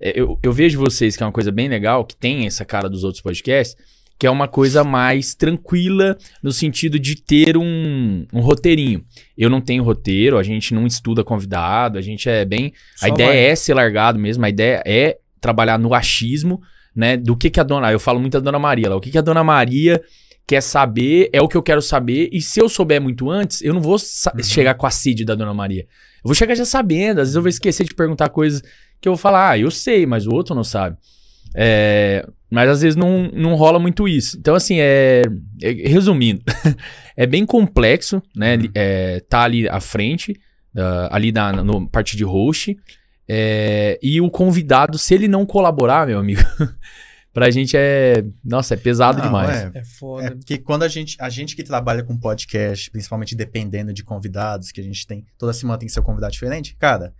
É, 0.00 0.18
Eu, 0.20 0.38
eu 0.42 0.52
vejo 0.52 0.78
vocês 0.78 1.16
que 1.16 1.22
é 1.22 1.26
uma 1.26 1.32
coisa 1.32 1.50
bem 1.50 1.68
legal, 1.68 2.04
que 2.04 2.16
tem 2.16 2.46
essa 2.46 2.64
cara 2.64 2.88
dos 2.88 3.02
outros 3.04 3.22
podcasts, 3.22 3.76
que 4.18 4.26
é 4.26 4.30
uma 4.30 4.48
coisa 4.48 4.82
mais 4.82 5.34
tranquila 5.34 6.16
no 6.42 6.50
sentido 6.52 6.98
de 6.98 7.16
ter 7.16 7.56
um, 7.56 8.26
um 8.32 8.40
roteirinho. 8.40 9.04
Eu 9.36 9.50
não 9.50 9.60
tenho 9.60 9.82
roteiro, 9.84 10.38
a 10.38 10.42
gente 10.42 10.72
não 10.74 10.86
estuda 10.86 11.22
convidado, 11.22 11.98
a 11.98 12.02
gente 12.02 12.28
é 12.28 12.44
bem. 12.44 12.72
Só 12.96 13.06
a 13.06 13.08
ideia 13.10 13.28
vai. 13.30 13.38
é 13.46 13.54
ser 13.56 13.74
largado 13.74 14.18
mesmo, 14.18 14.44
a 14.44 14.48
ideia 14.48 14.82
é 14.86 15.18
trabalhar 15.40 15.78
no 15.78 15.92
achismo, 15.94 16.60
né? 16.94 17.16
Do 17.16 17.36
que, 17.36 17.50
que 17.50 17.60
a 17.60 17.62
dona. 17.62 17.92
Eu 17.92 18.00
falo 18.00 18.18
muito 18.18 18.32
da 18.34 18.40
dona 18.40 18.58
Maria 18.58 18.88
lá. 18.88 18.96
O 18.96 19.00
que, 19.00 19.10
que 19.10 19.18
a 19.18 19.22
dona 19.22 19.44
Maria 19.44 20.02
quer 20.46 20.62
saber 20.62 21.28
é 21.32 21.42
o 21.42 21.48
que 21.48 21.56
eu 21.56 21.62
quero 21.62 21.82
saber. 21.82 22.30
E 22.32 22.40
se 22.40 22.58
eu 22.60 22.68
souber 22.68 23.00
muito 23.02 23.28
antes, 23.30 23.60
eu 23.62 23.74
não 23.74 23.82
vou 23.82 23.98
sa- 23.98 24.32
chegar 24.42 24.74
com 24.74 24.86
a 24.86 24.90
CID 24.90 25.24
da 25.24 25.34
dona 25.34 25.52
Maria. 25.52 25.82
Eu 25.82 26.28
vou 26.28 26.34
chegar 26.34 26.54
já 26.54 26.64
sabendo. 26.64 27.18
Às 27.20 27.28
vezes 27.28 27.34
eu 27.36 27.42
vou 27.42 27.48
esquecer 27.50 27.84
de 27.84 27.94
perguntar 27.94 28.30
coisas 28.30 28.62
que 29.00 29.06
eu 29.08 29.12
vou 29.12 29.18
falar, 29.18 29.50
ah, 29.50 29.58
eu 29.58 29.70
sei, 29.70 30.06
mas 30.06 30.26
o 30.26 30.30
outro 30.32 30.54
não 30.54 30.64
sabe. 30.64 30.96
É, 31.58 32.26
mas 32.50 32.68
às 32.68 32.82
vezes 32.82 32.96
não, 32.96 33.28
não 33.32 33.54
rola 33.54 33.78
muito 33.78 34.06
isso. 34.06 34.36
Então, 34.38 34.54
assim, 34.54 34.76
é, 34.78 35.22
é- 35.62 35.88
resumindo, 35.88 36.42
é 37.16 37.26
bem 37.26 37.46
complexo, 37.46 38.22
né? 38.36 38.56
li- 38.56 38.70
É, 38.74 39.20
tá 39.20 39.40
ali 39.42 39.66
à 39.68 39.80
frente, 39.80 40.38
ah, 40.76 41.08
ali 41.10 41.32
na, 41.32 41.52
no 41.64 41.88
parte 41.88 42.14
de 42.16 42.24
host. 42.24 42.76
é, 43.28 43.98
e 44.02 44.20
o 44.20 44.30
convidado, 44.30 44.98
se 44.98 45.14
ele 45.14 45.26
não 45.28 45.46
colaborar, 45.46 46.06
meu 46.06 46.18
amigo, 46.18 46.42
pra 47.32 47.50
gente 47.50 47.74
é. 47.76 48.22
Nossa, 48.44 48.74
é 48.74 48.76
pesado 48.76 49.18
Não, 49.18 49.24
demais. 49.26 49.50
é. 49.50 49.70
É 49.74 49.78
É 49.80 49.84
foda. 49.84 50.30
porque 50.36 50.58
quando 50.58 50.82
a 50.84 50.88
gente, 50.88 51.16
a 51.18 51.28
gente 51.30 51.56
que 51.56 51.64
trabalha 51.64 52.02
com 52.04 52.16
podcast, 52.18 52.90
principalmente 52.90 53.34
dependendo 53.34 53.92
de 53.94 54.04
convidados, 54.04 54.70
que 54.70 54.80
a 54.80 54.84
gente 54.84 55.06
tem, 55.06 55.24
toda 55.38 55.52
semana 55.52 55.78
tem 55.78 55.88
seu 55.88 56.02
convidado 56.02 56.32
diferente, 56.34 56.76
cara, 56.78 57.12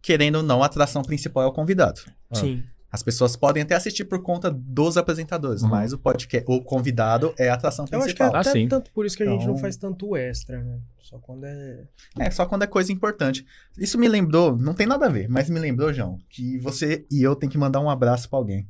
querendo 0.00 0.36
ou 0.36 0.42
não, 0.42 0.62
a 0.62 0.66
atração 0.66 1.02
principal 1.02 1.44
é 1.44 1.46
o 1.46 1.52
convidado. 1.52 2.00
Sim. 2.32 2.62
As 2.92 3.02
pessoas 3.02 3.34
podem 3.36 3.62
até 3.62 3.74
assistir 3.74 4.04
por 4.04 4.20
conta 4.22 4.50
dos 4.50 4.98
apresentadores, 4.98 5.62
Uhum. 5.62 5.70
mas 5.70 5.94
o 5.94 5.98
podcast, 5.98 6.44
o 6.46 6.60
convidado 6.62 7.34
é 7.38 7.48
a 7.48 7.54
atração 7.54 7.86
Eu 7.90 7.98
acho 8.02 8.14
que 8.14 8.22
é 8.22 8.26
principal. 8.26 8.36
Ah, 8.36 8.40
até 8.40 8.52
sim. 8.52 8.68
tanto 8.68 8.92
por 8.92 9.06
isso 9.06 9.16
que 9.16 9.22
a 9.22 9.26
gente 9.26 9.38
não 9.46 9.52
Então- 9.52 9.58
faz 9.58 9.76
tanto 9.78 10.14
extra, 10.14 10.62
né? 10.62 10.78
Só 11.00 11.18
quando 11.18 11.44
é. 11.44 11.84
É, 12.18 12.30
só 12.30 12.44
quando 12.44 12.62
é 12.64 12.66
coisa 12.66 12.92
importante. 12.92 13.46
Isso 13.78 13.98
me 13.98 14.08
lembrou, 14.08 14.56
não 14.56 14.74
tem 14.74 14.86
nada 14.86 15.06
a 15.06 15.08
ver, 15.08 15.26
mas 15.28 15.48
me 15.48 15.58
lembrou, 15.58 15.92
João, 15.92 16.18
que 16.28 16.58
você 16.58 17.06
e 17.10 17.22
eu 17.22 17.34
tem 17.34 17.48
que 17.48 17.56
mandar 17.58 17.80
um 17.80 17.88
abraço 17.88 18.28
pra 18.28 18.38
alguém. 18.38 18.68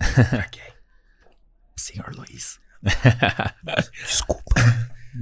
Senhor 1.76 2.12
Luiz. 2.16 2.58
Desculpa. 4.06 4.54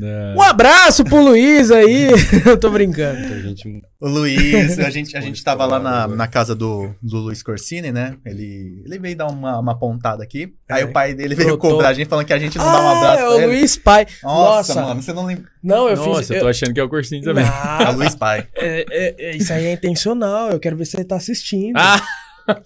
É. 0.00 0.34
Um 0.36 0.42
abraço 0.42 1.04
pro 1.04 1.22
Luiz 1.22 1.70
aí. 1.70 2.08
Eu 2.46 2.58
tô 2.58 2.70
brincando. 2.70 3.18
A 3.34 3.38
gente 3.40 3.82
O 4.00 4.08
Luiz, 4.08 4.78
a 4.78 4.88
gente, 4.90 5.16
a 5.16 5.20
gente 5.20 5.42
tava 5.44 5.66
lá 5.66 5.78
na, 5.78 6.06
na 6.08 6.26
casa 6.26 6.54
do, 6.54 6.94
do 7.02 7.18
Luiz 7.18 7.42
Corsini, 7.42 7.92
né? 7.92 8.16
Ele, 8.24 8.82
ele 8.86 8.98
veio 8.98 9.16
dar 9.16 9.26
uma, 9.26 9.58
uma 9.58 9.78
pontada 9.78 10.22
aqui. 10.22 10.52
É. 10.68 10.74
Aí 10.74 10.84
o 10.84 10.92
pai 10.92 11.12
dele 11.14 11.34
veio 11.34 11.48
Brotou. 11.50 11.72
cobrar 11.72 11.88
a 11.90 11.94
gente 11.94 12.08
falando 12.08 12.24
que 12.26 12.32
a 12.32 12.38
gente 12.38 12.56
não 12.56 12.64
dá 12.64 12.70
um 12.82 12.88
Ah, 12.88 12.98
abraço 12.98 13.18
é 13.18 13.26
pra 13.26 13.30
o 13.30 13.38
ele. 13.38 13.46
Luiz 13.46 13.76
Pai. 13.76 14.06
Nossa, 14.22 14.74
Nossa. 14.74 14.82
mano, 14.88 15.02
você 15.02 15.12
não 15.12 15.26
lembra. 15.26 15.44
Não, 15.62 15.88
eu 15.88 15.96
Nossa, 15.96 16.20
fiz. 16.20 16.30
eu 16.30 16.36
eu- 16.36 16.42
tô 16.42 16.48
achando 16.48 16.72
que 16.74 16.80
é 16.80 16.82
o 16.84 16.88
cursinho 16.88 17.22
também. 17.22 17.44
É 17.44 17.90
o 17.90 17.96
Luiz 17.96 18.14
Pai. 18.14 18.46
é, 18.56 18.84
é- 18.90 19.14
é- 19.18 19.36
isso 19.36 19.52
aí 19.52 19.66
é 19.66 19.72
intencional. 19.74 20.50
Eu 20.50 20.58
quero 20.60 20.76
ver 20.76 20.86
se 20.86 20.96
ele 20.96 21.04
tá 21.04 21.16
assistindo. 21.16 21.76
Ah, 21.76 22.00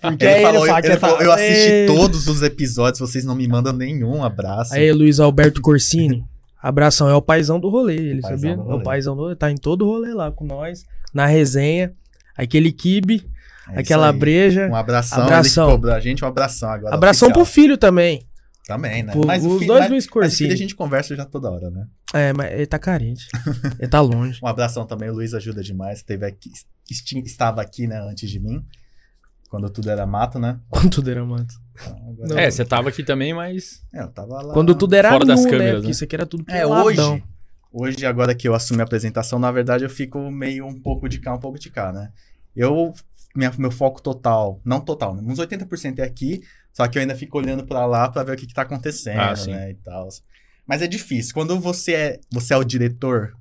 Porque 0.01 0.25
Ele 0.25 0.35
aí 0.37 0.43
falou, 0.43 0.61
ele 0.65 0.69
fala 0.69 0.79
ele 0.79 0.87
que 0.89 0.93
é 0.95 0.97
falou, 0.99 1.19
tá- 1.19 1.25
eu 1.25 1.33
assisti 1.33 1.87
todos 1.87 2.27
os 2.29 2.41
episódios, 2.43 2.99
vocês 2.99 3.27
não 3.27 3.35
me 3.35 3.47
mandam 3.47 3.75
nenhum 3.75 4.25
abraço. 4.25 4.73
Aí, 4.75 4.91
Luiz 4.91 5.21
Alberto 5.21 5.61
Corsini. 5.61 6.25
Abração, 6.69 7.09
é 7.09 7.15
o 7.15 7.23
paizão 7.23 7.61
do 7.61 7.69
rolê, 7.69 7.95
ele 7.97 8.21
Paizão 8.21 8.39
sabia? 8.39 8.57
do 8.57 8.63
É 8.63 8.65
rolê. 8.65 8.77
o 8.79 8.83
paizão 8.83 9.15
do 9.17 9.23
rolê, 9.23 9.37
tá 9.37 9.51
em 9.51 9.57
todo 9.57 9.83
o 9.83 9.89
rolê 9.89 10.13
lá 10.13 10.31
com 10.33 10.45
nós, 10.45 10.85
na 11.15 11.25
resenha, 11.27 11.93
aquele 12.37 12.73
kibe, 12.73 13.25
É 13.73 13.81
aquela 13.81 14.13
breja. 14.13 14.69
Um 14.69 14.75
abração, 14.77 15.23
Abração. 15.25 15.75
ele 15.83 15.91
a 15.93 16.01
gente, 16.01 16.25
um 16.25 16.29
abração 16.29 16.69
agora. 16.71 16.95
Abração 16.95 17.31
pro 17.31 17.43
oficial. 17.43 17.63
filho 17.65 17.79
também. 17.79 18.27
Também, 18.67 19.03
né? 19.05 19.13
Pro- 19.13 19.25
Mas 19.27 19.45
o 19.45 19.49
os 19.51 19.55
filho- 19.59 19.69
dois 19.69 19.81
mas- 19.83 19.91
Luiz 19.91 20.05
Mas 20.05 20.11
o 20.11 20.13
filho 20.13 20.23
Corsini. 20.23 20.53
a 20.53 20.57
gente 20.57 20.75
conversa 20.75 21.15
já 21.15 21.25
toda 21.25 21.49
hora, 21.51 21.71
né? 21.71 21.87
É, 22.13 22.33
mas 22.33 22.53
ele 22.53 22.67
tá 22.67 22.79
carente. 22.81 23.27
ele 23.79 23.89
tá 23.89 24.01
longe. 24.01 24.41
Um 24.43 24.47
abração 24.49 24.85
também, 24.85 25.09
o 25.09 25.15
Luiz 25.15 25.35
ajuda 25.35 25.63
demais. 25.63 26.03
Teve 26.03 26.27
aqui, 26.27 26.51
estava 27.25 27.63
aqui, 27.63 27.87
né, 27.87 28.01
antes 28.01 28.29
de 28.29 28.41
mim. 28.41 28.61
Quando 29.49 29.71
tudo 29.71 29.91
era 29.91 30.05
mato, 30.07 30.39
né? 30.39 30.59
Quando 30.69 30.91
tudo 30.91 31.11
era 31.11 31.25
mato. 31.25 31.55
Então, 32.19 32.39
é, 32.39 32.51
você 32.51 32.65
tava 32.65 32.89
aqui 32.89 33.03
também, 33.05 33.33
mas. 33.35 33.83
É, 33.93 34.03
eu 34.03 34.09
tava 34.09 34.43
lá. 34.43 34.53
Quando 34.53 34.75
tudo 34.75 34.95
era 34.95 35.11
Fora 35.11 35.25
nu, 35.25 35.27
das 35.27 35.45
né? 35.45 35.51
câmeras, 35.51 35.73
Porque 35.75 35.87
né? 35.87 35.91
isso 35.93 36.05
aqui 36.05 36.15
era 36.17 36.27
tudo 36.27 36.45
É, 36.49 36.67
hoje. 36.67 37.23
Hoje, 37.73 38.07
agora 38.07 38.35
que 38.35 38.49
eu 38.49 38.55
assumi 38.55 38.81
a 38.81 38.85
apresentação, 38.85 39.39
na 39.39 39.51
verdade, 39.53 39.85
eu 39.85 39.91
fico 39.91 40.31
meio 40.31 40.67
um 40.67 40.81
pouco 40.81 41.09
de 41.09 41.19
cá, 41.21 41.35
um 41.35 41.39
pouco 41.39 41.59
de 41.59 41.71
cá, 41.71 41.93
né? 41.93 42.11
Eu. 42.55 42.93
Minha, 43.35 43.53
meu 43.59 43.71
foco 43.71 44.01
total, 44.01 44.63
não 44.65 44.81
total, 44.81 45.15
né? 45.15 45.23
uns 45.23 45.39
80% 45.39 45.99
é 45.99 46.03
aqui, 46.05 46.41
só 46.73 46.89
que 46.89 46.97
eu 46.97 47.03
ainda 47.03 47.15
fico 47.15 47.37
olhando 47.37 47.67
pra 47.67 47.85
lá 47.85 48.09
pra 48.09 48.23
ver 48.23 48.33
o 48.33 48.37
que, 48.37 48.47
que 48.47 48.55
tá 48.55 48.63
acontecendo, 48.63 49.21
Ah, 49.21 49.35
né? 49.47 49.73
E 49.73 49.75
tal. 49.75 50.09
Mas 50.67 50.81
é 50.81 50.87
difícil. 50.87 51.35
Quando 51.35 51.61
você 51.61 51.93
é, 51.93 52.21
você 52.33 52.55
é 52.55 52.57
o 52.57 52.65
diretor, 52.65 53.37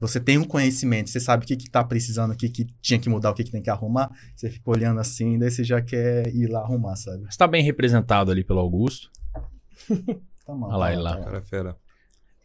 você 0.00 0.20
tem 0.20 0.38
um 0.38 0.44
conhecimento, 0.44 1.10
você 1.10 1.18
sabe 1.20 1.44
o 1.44 1.46
que, 1.46 1.56
que 1.56 1.68
tá 1.70 1.82
precisando, 1.82 2.32
o 2.32 2.36
que, 2.36 2.48
que 2.48 2.64
tinha 2.80 2.98
que 3.00 3.08
mudar, 3.08 3.30
o 3.30 3.34
que, 3.34 3.44
que 3.44 3.50
tem 3.50 3.62
que 3.62 3.70
arrumar, 3.70 4.10
você 4.36 4.48
fica 4.48 4.70
olhando 4.70 5.00
assim, 5.00 5.38
daí 5.38 5.50
você 5.50 5.64
já 5.64 5.80
quer 5.82 6.28
ir 6.34 6.46
lá 6.46 6.60
arrumar, 6.60 6.96
sabe? 6.96 7.24
Você 7.30 7.36
tá 7.36 7.46
bem 7.46 7.62
representado 7.64 8.30
ali 8.30 8.44
pelo 8.44 8.60
Augusto. 8.60 9.10
Tá 10.46 10.54
mal, 10.54 10.70
Olha 10.70 10.78
lá 10.78 10.86
tá 10.86 10.92
ele 10.94 11.02
lá. 11.02 11.16
tá. 11.16 11.24
Cara, 11.24 11.36
é 11.38 11.42
fera. 11.42 11.76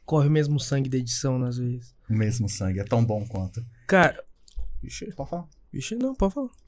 Corre 0.06 0.28
o 0.28 0.32
mesmo 0.32 0.60
sangue 0.60 0.90
da 0.90 0.98
edição, 0.98 1.42
às 1.46 1.58
vezes. 1.58 1.96
O 2.10 2.14
mesmo 2.14 2.50
sangue, 2.50 2.82
é 2.82 2.84
tão 2.84 3.06
bom 3.06 3.26
quanto. 3.26 3.66
Cara. 3.88 4.22
Vixe, 4.82 5.06
Pode 5.14 5.30
falar. 5.30 5.46
vixe, 5.72 5.96
não, 5.96 6.14
pode 6.14 6.34
falar. 6.34 6.50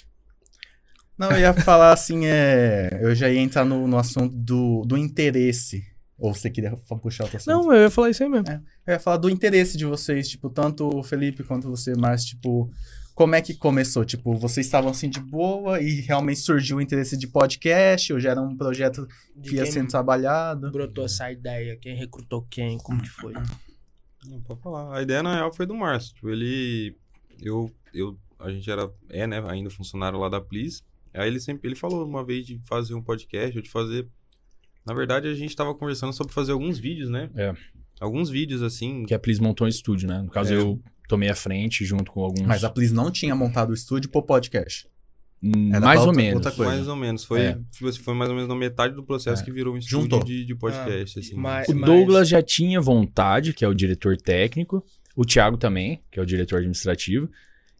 Não, 1.18 1.32
eu 1.32 1.40
ia 1.40 1.54
falar 1.54 1.92
assim, 1.94 2.26
é. 2.26 3.00
Eu 3.02 3.14
já 3.16 3.30
ia 3.30 3.40
entrar 3.42 3.64
no, 3.66 3.86
no 3.88 3.98
assunto 3.98 4.34
do, 4.36 4.84
do 4.86 4.98
interesse. 4.98 5.86
Ou 6.18 6.34
você 6.34 6.50
queria 6.50 6.76
puxar 7.02 7.26
assunto? 7.26 7.46
Não, 7.46 7.74
eu 7.74 7.84
ia 7.84 7.90
falar 7.90 8.10
isso 8.10 8.24
aí 8.24 8.30
mesmo. 8.30 8.48
Eu 8.88 8.94
ia 8.94 9.00
falar 9.00 9.18
do 9.18 9.30
interesse 9.30 9.78
de 9.78 9.86
vocês, 9.86 10.30
tipo, 10.30 10.50
tanto 10.50 10.88
o 10.88 11.04
Felipe 11.04 11.44
quanto 11.44 11.70
você, 11.70 11.94
mas, 11.96 12.24
tipo, 12.24 12.72
como 13.14 13.36
é 13.36 13.42
que 13.42 13.54
começou? 13.54 14.06
Tipo, 14.06 14.36
vocês 14.38 14.66
estavam 14.66 14.92
assim 14.92 15.10
de 15.10 15.20
boa 15.20 15.82
e 15.82 16.02
realmente 16.02 16.40
surgiu 16.40 16.78
o 16.78 16.82
interesse 16.82 17.18
de 17.18 17.28
podcast, 17.28 18.14
ou 18.14 18.20
já 18.20 18.32
era 18.32 18.42
um 18.42 18.56
projeto 18.56 19.08
De 19.36 19.50
que 19.50 19.56
ia 19.56 19.66
sendo 19.66 19.90
trabalhado? 19.90 20.72
brotou 20.72 21.06
essa 21.06 21.32
ideia? 21.32 21.78
Quem 21.78 21.96
recrutou 21.96 22.46
quem? 22.50 22.78
Como 22.78 23.02
que 23.02 23.10
foi? 23.10 23.34
Não, 24.26 24.42
pode 24.42 24.62
falar. 24.62 24.98
A 24.98 25.02
ideia, 25.02 25.22
na 25.22 25.36
real, 25.36 25.54
foi 25.54 25.66
do 25.66 25.76
Márcio. 25.76 26.14
Tipo, 26.16 26.30
ele... 26.30 26.96
Eu... 27.42 27.72
eu 27.94 28.18
a 28.40 28.50
gente 28.52 28.70
era... 28.70 28.92
É, 29.10 29.28
né? 29.28 29.42
Ainda 29.50 29.70
funcionário 29.70 30.20
lá 30.20 30.30
da 30.30 30.42
Please. 30.42 30.82
Aí 31.14 31.28
ele 31.28 31.40
sempre... 31.40 31.68
Ele 31.68 31.76
falou 31.76 32.06
uma 32.06 32.26
vez 32.26 32.46
de 32.46 32.60
fazer 32.66 32.94
um 32.96 33.02
podcast, 33.02 33.58
ou 33.58 33.62
de 33.62 33.70
fazer... 33.70 34.08
Na 34.86 34.94
verdade, 34.94 35.28
a 35.28 35.34
gente 35.34 35.56
tava 35.56 35.74
conversando 35.74 36.14
sobre 36.14 36.34
fazer 36.34 36.52
alguns 36.52 36.78
vídeos, 36.78 37.10
né? 37.10 37.30
É. 37.36 37.54
Alguns 38.00 38.30
vídeos, 38.30 38.62
assim... 38.62 39.04
Que 39.06 39.14
a 39.14 39.20
Plis 39.20 39.40
montou 39.40 39.66
um 39.66 39.70
estúdio, 39.70 40.08
né? 40.08 40.22
No 40.22 40.30
caso, 40.30 40.54
É. 40.54 40.58
eu 40.58 40.80
tomei 41.08 41.30
a 41.30 41.36
frente 41.36 41.84
junto 41.86 42.12
com 42.12 42.22
alguns. 42.22 42.46
Mas 42.46 42.64
a 42.64 42.70
Please 42.70 42.94
não 42.94 43.10
tinha 43.10 43.34
montado 43.36 43.70
o 43.72 43.74
estúdio 43.74 44.10
pro 44.10 44.22
podcast. 44.22 44.88
Hum, 45.42 45.70
Era 45.70 45.80
mais 45.86 46.02
ou 46.02 46.08
outra- 46.08 46.22
menos. 46.22 46.36
outra 46.36 46.52
coisa. 46.52 46.72
Mais 46.76 46.88
ou 46.88 46.96
menos. 46.96 47.24
Foi, 47.24 47.40
É. 47.42 47.58
foi 48.04 48.14
mais 48.14 48.30
ou 48.30 48.36
menos 48.36 48.50
na 48.50 48.56
metade 48.56 48.94
do 48.96 49.04
processo 49.04 49.42
É. 49.42 49.46
que 49.46 49.52
virou 49.52 49.76
um 49.76 49.78
estúdio 49.78 50.02
Juntou. 50.04 50.24
de, 50.24 50.44
de 50.46 50.56
podcast, 50.56 51.20
assim. 51.20 51.36
mas- 51.36 51.68
O 51.70 51.74
Douglas 51.74 52.28
já 52.30 52.42
tinha 52.42 52.80
vontade, 52.82 53.54
que 53.54 53.64
é 53.64 53.68
o 53.68 53.74
diretor 53.74 54.18
técnico. 54.18 54.84
O 55.16 55.24
Thiago 55.26 55.58
também, 55.58 56.02
que 56.12 56.20
é 56.20 56.24
o 56.24 56.26
diretor 56.26 56.58
administrativo. 56.58 57.30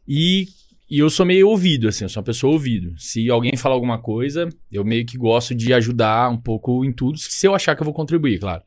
E, 0.08 0.48
e 0.90 1.00
eu 1.00 1.10
sou 1.10 1.26
meio 1.26 1.50
ouvido, 1.50 1.88
assim, 1.88 2.06
eu 2.06 2.10
sou 2.10 2.22
uma 2.22 2.26
pessoa 2.26 2.54
ouvido. 2.54 2.94
Se 2.98 3.30
alguém 3.30 3.56
falar 3.58 3.76
alguma 3.76 3.98
coisa, 4.00 4.48
eu 4.72 4.84
meio 4.86 5.06
que 5.06 5.18
gosto 5.18 5.56
de 5.56 5.74
ajudar 5.74 6.30
um 6.30 6.38
pouco 6.38 6.86
em 6.86 6.92
tudo, 6.92 7.18
se 7.18 7.48
eu 7.48 7.56
achar 7.56 7.76
que 7.76 7.82
eu 7.82 7.86
vou 7.86 7.94
contribuir, 7.94 8.40
claro. 8.40 8.64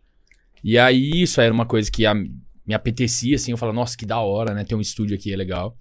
E 0.62 0.76
aí, 0.78 1.11
isso 1.22 1.40
era 1.40 1.54
uma 1.54 1.66
coisa 1.66 1.90
que 1.90 2.04
a- 2.04 2.14
me 2.14 2.74
apetecia, 2.74 3.37
assim, 3.37 3.52
eu 3.52 3.57
falava, 3.57 3.76
nossa, 3.76 3.96
que 3.96 4.04
da 4.04 4.18
hora, 4.20 4.52
né? 4.52 4.64
Ter 4.64 4.74
um 4.74 4.81
estúdio 4.81 5.16
aqui 5.16 5.33
é 5.33 5.37
legal. 5.37 5.76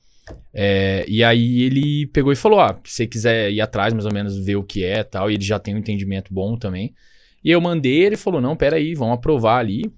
É, 0.53 1.05
e 1.07 1.23
aí 1.23 1.61
ele 1.61 2.05
pegou 2.07 2.31
e 2.33 2.35
falou: 2.35 2.59
Ah, 2.59 2.77
se 2.83 2.95
você 2.95 3.07
quiser 3.07 3.51
ir 3.51 3.61
atrás, 3.61 3.93
mais 3.93 4.05
ou 4.05 4.11
menos, 4.13 4.37
ver 4.37 4.57
o 4.57 4.63
que 4.63 4.83
é 4.83 5.01
tal, 5.03 5.31
e 5.31 5.35
ele 5.35 5.43
já 5.43 5.57
tem 5.57 5.73
um 5.73 5.77
entendimento 5.77 6.33
bom 6.33 6.57
também. 6.57 6.93
E 7.43 7.49
eu 7.49 7.61
mandei, 7.61 8.03
ele 8.03 8.17
falou: 8.17 8.41
Não, 8.41 8.55
peraí, 8.55 8.93
vamos 8.93 9.15
aprovar 9.15 9.59
ali 9.59 9.89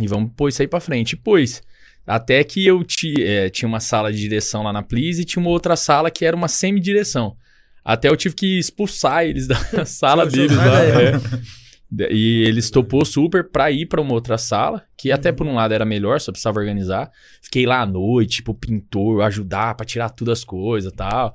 e 0.00 0.06
vamos 0.06 0.32
pôr 0.34 0.48
isso 0.48 0.62
aí 0.62 0.68
pra 0.68 0.80
frente. 0.80 1.14
E. 1.16 1.62
Até 2.06 2.42
que 2.44 2.66
eu 2.66 2.82
ti- 2.82 3.22
é, 3.22 3.48
tinha 3.50 3.68
uma 3.68 3.80
sala 3.80 4.12
de 4.12 4.18
direção 4.18 4.62
lá 4.62 4.72
na 4.72 4.82
Please 4.82 5.22
e 5.22 5.24
tinha 5.24 5.40
uma 5.40 5.50
outra 5.50 5.76
sala 5.76 6.10
que 6.10 6.24
era 6.24 6.36
uma 6.36 6.48
semi-direção. 6.48 7.36
Até 7.84 8.08
eu 8.08 8.16
tive 8.16 8.34
que 8.34 8.58
expulsar 8.58 9.24
eles 9.24 9.46
da 9.48 9.84
sala 9.84 10.26
deles 10.26 10.56
lá. 10.56 10.84
é. 10.84 11.12
E 12.12 12.44
eles 12.46 12.70
topou 12.70 13.04
super 13.04 13.50
pra 13.50 13.68
ir 13.70 13.86
pra 13.86 14.00
uma 14.00 14.12
outra 14.12 14.38
sala, 14.38 14.84
que 14.96 15.10
até 15.10 15.32
por 15.32 15.44
um 15.46 15.54
lado 15.56 15.74
era 15.74 15.84
melhor, 15.84 16.20
só 16.20 16.30
precisava 16.30 16.60
organizar. 16.60 17.10
Fiquei 17.42 17.66
lá 17.66 17.80
à 17.80 17.86
noite, 17.86 18.36
tipo, 18.36 18.54
pintor, 18.54 19.22
ajudar 19.22 19.74
pra 19.74 19.84
tirar 19.84 20.08
tudo 20.10 20.30
as 20.30 20.44
coisas 20.44 20.92
e 20.92 20.94
tal. 20.96 21.34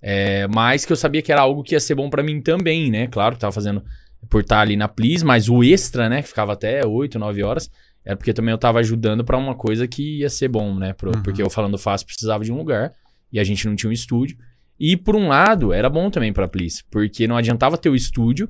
É, 0.00 0.48
mas 0.48 0.84
que 0.84 0.92
eu 0.92 0.96
sabia 0.96 1.22
que 1.22 1.30
era 1.30 1.42
algo 1.42 1.62
que 1.62 1.76
ia 1.76 1.80
ser 1.80 1.94
bom 1.94 2.10
pra 2.10 2.20
mim 2.22 2.40
também, 2.40 2.90
né? 2.90 3.06
Claro 3.06 3.36
que 3.36 3.40
tava 3.40 3.52
fazendo 3.52 3.80
por 4.28 4.40
estar 4.40 4.60
ali 4.60 4.76
na 4.76 4.88
Please, 4.88 5.24
mas 5.24 5.48
o 5.48 5.62
extra, 5.62 6.08
né? 6.08 6.20
Que 6.22 6.28
ficava 6.28 6.52
até 6.54 6.84
8, 6.84 7.16
9 7.20 7.42
horas, 7.44 7.70
era 8.04 8.16
porque 8.16 8.32
também 8.32 8.52
eu 8.52 8.58
tava 8.58 8.78
ajudando 8.80 9.24
pra 9.24 9.36
uma 9.38 9.54
coisa 9.54 9.86
que 9.86 10.18
ia 10.18 10.28
ser 10.30 10.48
bom, 10.48 10.74
né? 10.74 10.92
Pro- 10.92 11.14
Uhum. 11.14 11.22
Porque 11.22 11.42
eu 11.42 11.48
falando 11.50 11.78
fácil 11.78 12.06
precisava 12.06 12.44
de 12.44 12.50
um 12.52 12.56
lugar 12.56 12.92
e 13.32 13.38
a 13.38 13.44
gente 13.44 13.66
não 13.66 13.76
tinha 13.76 13.90
um 13.90 13.92
estúdio. 13.92 14.36
E 14.78 14.96
por 14.96 15.14
um 15.14 15.28
lado, 15.28 15.72
era 15.72 15.88
bom 15.88 16.10
também 16.10 16.32
pra 16.32 16.48
Please, 16.48 16.82
porque 16.90 17.26
não 17.28 17.36
adiantava 17.36 17.78
ter 17.78 17.88
o 17.88 17.94
estúdio, 17.94 18.48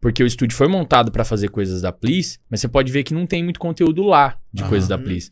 porque 0.00 0.22
o 0.22 0.26
estúdio 0.26 0.56
foi 0.56 0.68
montado 0.68 1.10
pra 1.12 1.24
fazer 1.24 1.48
coisas 1.50 1.82
da 1.82 1.92
Please, 1.92 2.38
mas 2.50 2.60
você 2.60 2.68
pode 2.68 2.90
ver 2.90 3.02
que 3.02 3.12
não 3.12 3.26
tem 3.26 3.42
muito 3.44 3.60
conteúdo 3.60 4.02
lá 4.02 4.38
de 4.52 4.62
Aham. 4.62 4.70
coisas 4.70 4.88
da 4.88 4.96
Please. 4.96 5.30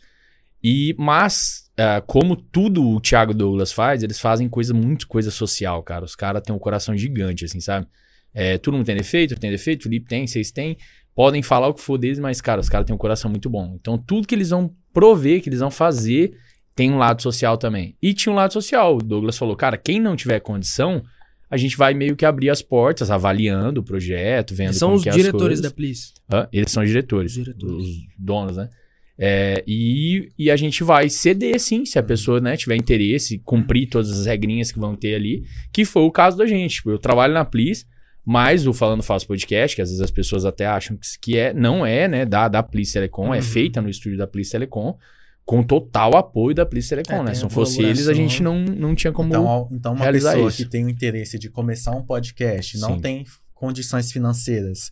E, 0.63 0.95
mas, 0.99 1.71
ah, 1.79 2.03
como 2.07 2.37
tudo 2.37 2.83
o 2.87 3.01
Thiago 3.01 3.33
Douglas 3.35 3.73
faz, 3.73 4.03
eles 4.03 4.19
fazem 4.19 4.49
coisa, 4.49 4.73
muito 4.75 5.07
coisa 5.07 5.31
social, 5.31 5.83
cara. 5.83 6.05
Os 6.05 6.15
caras 6.17 6.43
têm 6.43 6.55
um 6.55 6.59
coração 6.59 6.97
gigante, 6.97 7.45
assim, 7.45 7.61
sabe? 7.61 7.87
É, 8.33 8.59
todo 8.59 8.75
mundo 8.75 8.87
tem 8.87 8.97
defeito, 8.97 9.37
tem 9.39 9.51
defeito, 9.51 9.85
Felipe 9.85 10.07
tem, 10.07 10.27
vocês 10.27 10.51
têm. 10.51 10.77
Podem 11.15 11.43
falar 11.43 11.69
o 11.69 11.75
que 11.75 11.81
for 11.81 11.97
deles, 11.97 12.19
mas, 12.19 12.41
cara, 12.41 12.61
os 12.61 12.69
caras 12.69 12.87
têm 12.87 12.95
um 12.95 12.99
coração 12.99 13.31
muito 13.31 13.49
bom. 13.49 13.77
Então, 13.81 13.97
tudo 13.97 14.27
que 14.27 14.35
eles 14.35 14.51
vão 14.51 14.75
prover, 14.93 15.41
que 15.41 15.49
eles 15.49 15.61
vão 15.61 15.71
fazer, 15.71 16.37
tem 16.75 16.91
um 16.91 16.99
lado 16.99 17.23
social 17.23 17.57
também. 17.57 17.97
E 18.03 18.13
tinha 18.13 18.33
um 18.33 18.37
lado 18.37 18.53
social. 18.53 18.97
O 18.97 19.03
Douglas 19.03 19.39
falou, 19.39 19.55
cara, 19.55 19.77
quem 19.77 20.01
não 20.01 20.17
tiver 20.17 20.41
condição, 20.41 21.03
a 21.49 21.57
gente 21.57 21.77
vai 21.77 21.95
meio 21.95 22.17
que 22.17 22.27
abrir 22.27 22.51
as 22.51 22.63
portas, 22.63 23.11
avaliando 23.11 23.81
o 23.81 23.85
projeto, 23.85 24.55
vendo 24.55 24.69
Eles 24.69 24.79
são 24.79 24.95
os 24.95 25.07
é 25.07 25.11
diretores 25.11 25.61
da 25.61 25.71
Please. 25.71 26.13
Hã? 26.31 26.49
Eles 26.53 26.73
são 26.73 26.83
os 26.83 26.89
diretores, 26.89 27.33
Os 27.33 27.45
diretores. 27.45 27.77
os 27.77 27.89
donos, 28.19 28.57
né? 28.57 28.69
É, 29.17 29.63
e, 29.65 30.33
e 30.37 30.51
a 30.51 30.57
gente 30.57 30.83
vai 30.83 31.09
ceder, 31.09 31.61
sim, 31.61 31.85
se 31.85 31.99
a 31.99 32.03
pessoa 32.03 32.41
né, 32.41 32.57
tiver 32.57 32.75
interesse, 32.75 33.39
cumprir 33.39 33.89
todas 33.89 34.11
as 34.11 34.27
regrinhas 34.27 34.73
que 34.73 34.79
vão 34.81 34.97
ter 34.97 35.15
ali, 35.15 35.45
que 35.73 35.85
foi 35.85 36.03
o 36.03 36.11
caso 36.11 36.37
da 36.37 36.47
gente. 36.47 36.77
Tipo, 36.77 36.91
eu 36.91 36.99
trabalho 36.99 37.33
na 37.33 37.45
Plis, 37.45 37.87
mas 38.25 38.67
o 38.67 38.73
Falando 38.73 39.03
Fácil 39.03 39.29
Podcast, 39.29 39.77
que 39.77 39.83
às 39.83 39.89
vezes 39.91 40.01
as 40.03 40.11
pessoas 40.11 40.45
até 40.45 40.67
acham 40.67 40.99
que, 41.21 41.37
é, 41.37 41.53
não 41.53 41.85
é, 41.85 42.09
né, 42.09 42.25
da, 42.25 42.49
da 42.49 42.63
Plis 42.63 42.93
Telecom, 42.93 43.35
é 43.35 43.39
Uhum. 43.39 43.43
feita 43.43 43.83
no 43.83 43.89
estúdio 43.89 44.17
da 44.19 44.27
Plis 44.27 44.51
Telecom, 44.51 44.97
com 45.45 45.63
total 45.63 46.17
apoio 46.17 46.55
da 46.55 46.65
Please 46.65 46.89
Telecom, 46.89 47.17
É, 47.17 47.23
né? 47.23 47.35
Se 47.35 47.43
não 47.43 47.51
fosse 47.51 47.83
eles, 47.83 48.09
a 48.09 48.15
gente 48.15 48.43
não, 48.43 48.59
não 48.65 48.95
tinha 48.95 49.13
como. 49.13 49.29
Então, 49.29 49.47
ao- 49.47 49.69
então 49.71 49.93
uma 49.93 50.01
realizar 50.03 50.33
pessoa 50.33 50.49
isso. 50.49 50.57
que 50.57 50.65
tem 50.71 50.87
o 50.87 50.89
interesse 50.89 51.39
de 51.39 51.51
começar 51.51 51.91
um 51.91 52.03
podcast, 52.03 52.79
não 52.79 52.95
Sim. 52.95 53.01
tem 53.01 53.25
condições 53.53 54.11
financeiras, 54.11 54.91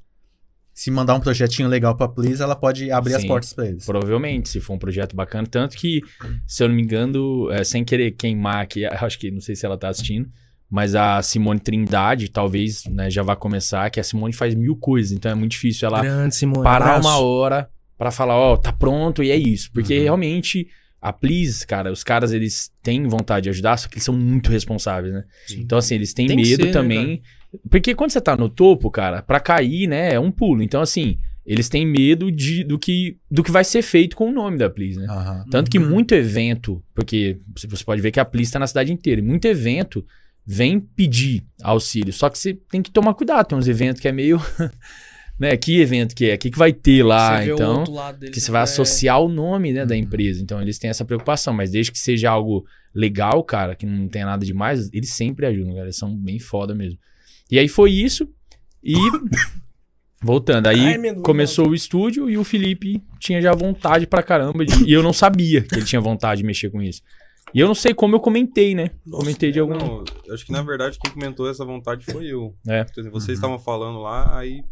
se 0.75 0.91
mandar 0.91 1.15
um 1.15 1.21
projetinho 1.21 1.69
legal 1.69 1.97
pra 1.97 2.07
Please, 2.07 2.43
ela 2.43 2.55
pode 2.55 2.91
abrir 2.93 3.15
as 3.15 3.23
Sim. 3.23 3.29
portas 3.29 3.53
pra 3.55 3.67
eles. 3.67 3.87
Provavelmente, 3.87 4.51
se 4.51 4.61
for 4.61 4.75
um 4.75 4.79
projeto 4.79 5.17
bacana. 5.17 5.47
Tanto 5.47 5.75
que, 5.77 6.01
se 6.47 6.63
eu 6.63 6.69
não 6.69 6.75
me 6.75 6.83
engano, 6.83 7.51
é, 7.51 7.65
sem 7.65 7.83
querer 7.83 8.11
queimar 8.13 8.63
aqui, 8.63 8.85
acho 9.09 9.19
que 9.19 9.31
não 9.31 9.41
sei 9.41 9.57
se 9.57 9.65
ela 9.65 9.79
tá 9.79 9.89
assistindo, 9.89 10.29
mas 10.73 10.95
a 10.95 11.21
Simone 11.21 11.61
Trindade, 11.61 12.31
talvez, 12.31 12.87
né, 12.87 13.11
já 13.11 13.23
vai 13.23 13.37
começar, 13.37 13.91
que 13.91 14.01
a 14.01 14.03
Simone 14.03 14.33
faz 14.33 14.55
mil 14.55 14.75
coisas, 14.75 15.13
então 15.13 15.31
é 15.31 15.35
muito 15.35 15.53
difícil 15.53 15.87
ela 15.87 16.01
Grande, 16.01 16.35
Simone. 16.35 16.65
parar 16.65 16.87
abraço. 16.97 17.09
uma 17.09 17.19
hora 17.19 17.69
pra 17.99 18.11
falar, 18.11 18.37
ó, 18.39 18.57
tá 18.57 18.73
pronto 18.73 19.23
e 19.23 19.31
é 19.31 19.37
isso. 19.37 19.71
Porque 19.71 19.95
Uhum. 19.99 20.03
realmente, 20.03 20.67
a 20.99 21.13
Please, 21.13 21.67
cara, 21.67 21.93
os 21.93 22.03
caras, 22.03 22.33
eles 22.33 22.71
têm 22.83 23.03
vontade 23.07 23.45
de 23.45 23.51
ajudar, 23.51 23.77
só 23.77 23.87
que 23.87 23.97
eles 23.97 24.05
são 24.05 24.17
muito 24.17 24.51
responsáveis, 24.51 25.13
né? 25.13 25.25
Então, 25.59 25.77
assim, 25.77 25.95
eles 25.97 26.15
têm 26.15 26.27
Tem 26.27 26.37
medo 26.37 26.49
ser, 26.63 26.65
né, 26.65 26.73
também. 26.73 27.23
porque 27.69 27.95
quando 27.95 28.11
você 28.11 28.21
tá 28.23 28.35
no 28.35 28.49
topo, 28.49 28.91
cara, 28.91 29.21
pra 29.21 29.39
cair, 29.41 29.87
né, 29.87 30.15
é 30.15 30.19
um 30.19 30.31
pulo. 30.31 30.63
Então, 30.63 30.81
assim, 30.81 31.19
eles 31.45 31.69
têm 31.69 31.85
medo 31.87 32.33
de, 32.33 32.65
do, 32.65 32.79
que, 32.79 33.19
do 33.31 33.43
que 33.43 33.51
vai 33.51 33.63
ser 33.63 33.83
feito 33.83 34.17
com 34.17 34.31
o 34.31 34.33
nome 34.33 34.57
da 34.57 34.71
Please, 34.71 34.99
né? 34.99 35.07
Aham. 35.11 35.45
Tanto 35.51 35.71
que 35.71 35.79
Uhum. 35.79 35.91
muito 35.91 36.15
evento, 36.15 36.83
porque 36.95 37.39
você 37.55 37.67
você 37.67 37.85
pode 37.85 38.01
ver 38.01 38.11
que 38.11 38.19
a 38.21 38.25
Please 38.25 38.51
tá 38.51 38.59
na 38.59 38.67
cidade 38.67 38.91
inteira, 38.91 39.21
e 39.21 39.25
muito 39.25 39.45
evento 39.47 40.03
vem 40.47 40.81
pedir 40.81 41.45
auxílio. 41.63 42.13
Só 42.13 42.29
que 42.29 42.39
você 42.39 42.55
tem 42.71 42.83
que 42.83 42.91
tomar 42.91 43.15
cuidado, 43.15 43.47
tem 43.47 43.59
uns 43.59 43.69
eventos 43.69 44.01
que 44.01 44.09
é 44.09 44.13
meio. 44.13 44.41
né? 45.39 45.57
Que 45.57 45.81
evento 45.81 46.15
que 46.15 46.31
é? 46.31 46.35
O 46.35 46.39
que, 46.39 46.51
que 46.51 46.59
vai 46.59 46.73
ter 46.73 47.03
lá? 47.03 47.43
Você 47.43 47.53
então. 47.53 47.79
outro 47.79 47.93
lado 47.95 48.19
deles, 48.19 48.35
Que 48.35 48.41
você 48.41 48.51
vai 48.51 48.63
é- 48.63 48.65
associar 48.65 49.21
o 49.21 49.29
nome 49.29 49.73
né, 49.73 49.85
da 49.87 49.95
Uhum. 49.95 50.01
empresa. 50.01 50.43
Então 50.43 50.61
eles 50.61 50.79
têm 50.79 50.91
essa 50.91 51.05
preocupação. 51.05 51.53
Mas 51.55 51.71
desde 51.71 51.91
que 51.93 51.99
seja 51.99 52.31
algo 52.31 52.65
legal, 52.95 53.43
cara, 53.43 53.75
que 53.75 53.87
não 53.87 54.09
tenha 54.09 54.27
nada 54.27 54.45
demais, 54.45 54.89
eles 54.93 55.11
sempre 55.11 55.47
ajudam, 55.47 55.73
cara. 55.75 55.87
Eles 55.87 55.97
são 55.97 56.15
bem 56.17 56.39
foda 56.39 56.75
mesmo. 56.75 56.99
E 57.51 57.59
aí 57.59 57.69
foi 57.69 57.91
isso. 57.93 58.29
E. 58.83 58.95
Voltando, 60.25 60.69
aí 60.69 60.79
Ai, 60.95 61.15
começou 61.17 61.71
o 61.71 61.75
estúdio 61.75 62.31
e 62.31 62.39
o 62.39 62.45
Felipe 62.45 63.03
tinha 63.19 63.43
já 63.43 63.53
vontade 63.53 64.07
pra 64.07 64.23
caramba. 64.23 64.65
de- 64.65 64.85
e 64.89 64.93
eu 64.93 65.03
não 65.03 65.13
sabia 65.13 65.63
que 65.63 65.75
ele 65.75 65.85
tinha 65.85 66.01
vontade 66.01 66.43
de 66.43 66.47
mexer 66.47 66.71
com 66.71 66.81
isso. 66.81 67.03
E 67.55 67.61
eu 67.61 67.67
não 67.69 67.75
sei 67.75 67.93
como 67.95 68.17
eu 68.17 68.21
comentei, 68.21 68.75
né? 68.75 68.91
Nossa, 69.07 69.25
comentei 69.25 69.53
de 69.53 69.61
algum. 69.61 69.75
Não, 69.77 70.05
eu 70.27 70.35
acho 70.35 70.45
que 70.47 70.53
na 70.53 70.63
verdade 70.63 70.99
quem 70.99 71.13
comentou 71.13 71.49
essa 71.49 71.65
vontade 71.65 72.05
foi 72.05 72.27
eu. 72.27 72.55
É. 72.67 72.85
Vocês 73.11 73.29
Uhum. 73.29 73.35
estavam 73.35 73.59
falando 73.59 73.99
lá, 74.01 74.39
aí. 74.39 74.59
eu 74.59 74.65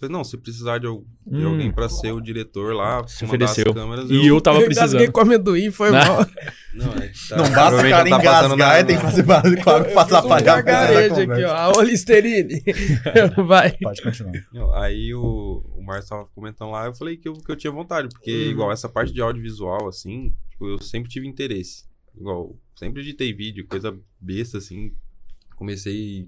falei, 0.00 0.12
não, 0.12 0.22
se 0.22 0.36
precisar 0.38 0.78
de, 0.78 0.86
de 0.86 1.44
Hum. 1.44 1.48
alguém 1.48 1.72
pra 1.72 1.88
ser 1.88 2.12
o 2.12 2.20
diretor 2.20 2.72
lá, 2.72 3.04
Se 3.08 3.24
ofereceu. 3.24 3.74
câmeras. 3.74 4.08
E 4.08 4.28
eu 4.28 4.40
tava 4.40 4.60
Eu 4.60 4.66
precisando. 4.70 5.10
com 5.10 5.20
amendoim, 5.20 5.72
foi 5.72 5.90
Né? 5.90 5.98
mal. 6.04 6.18
Não, 6.74 6.92
é 6.92 7.08
que 7.08 7.28
tá- 7.28 7.36
Não 7.36 7.42
basta 7.50 7.50
o 7.50 7.52
provavelmente 7.80 7.90
cara 7.90 8.08
tá 8.08 8.54
engasgar, 8.54 8.86
tem 8.86 8.96
que 8.96 9.02
fazer 9.02 9.22
barulho 9.24 9.64
com 9.64 9.70
a 9.70 9.72
água 9.74 9.84
pra 9.86 9.92
Eu 9.92 9.96
um 9.96 10.00
atrapalhar 10.00 10.54
a 10.58 10.62
gargarejo 10.62 11.20
aqui, 11.32 11.44
ó. 11.44 11.52
A 11.52 11.76
Olisterine. 11.76 12.62
Vai. 13.44 13.72
Pode 13.82 14.00
continuar. 14.00 14.32
Não, 14.52 14.72
aí 14.74 15.12
o, 15.12 15.64
o 15.76 15.82
Márcio 15.84 16.10
tava 16.10 16.26
comentando 16.32 16.70
lá, 16.70 16.86
eu 16.86 16.94
falei 16.94 17.16
que 17.16 17.28
eu, 17.28 17.32
que 17.32 17.50
eu 17.50 17.56
tinha 17.56 17.72
vontade, 17.72 18.08
porque 18.08 18.30
Uhum. 18.30 18.50
igual 18.52 18.70
essa 18.70 18.88
parte 18.88 19.12
de 19.12 19.20
audiovisual, 19.20 19.88
assim, 19.88 20.32
tipo, 20.50 20.68
eu 20.68 20.78
sempre 20.80 21.10
tive 21.10 21.26
interesse. 21.26 21.82
Igual, 22.18 22.56
sempre 22.74 23.02
editei 23.02 23.32
vídeo, 23.32 23.66
coisa 23.66 23.96
besta, 24.20 24.58
assim. 24.58 24.92
Comecei 25.56 26.26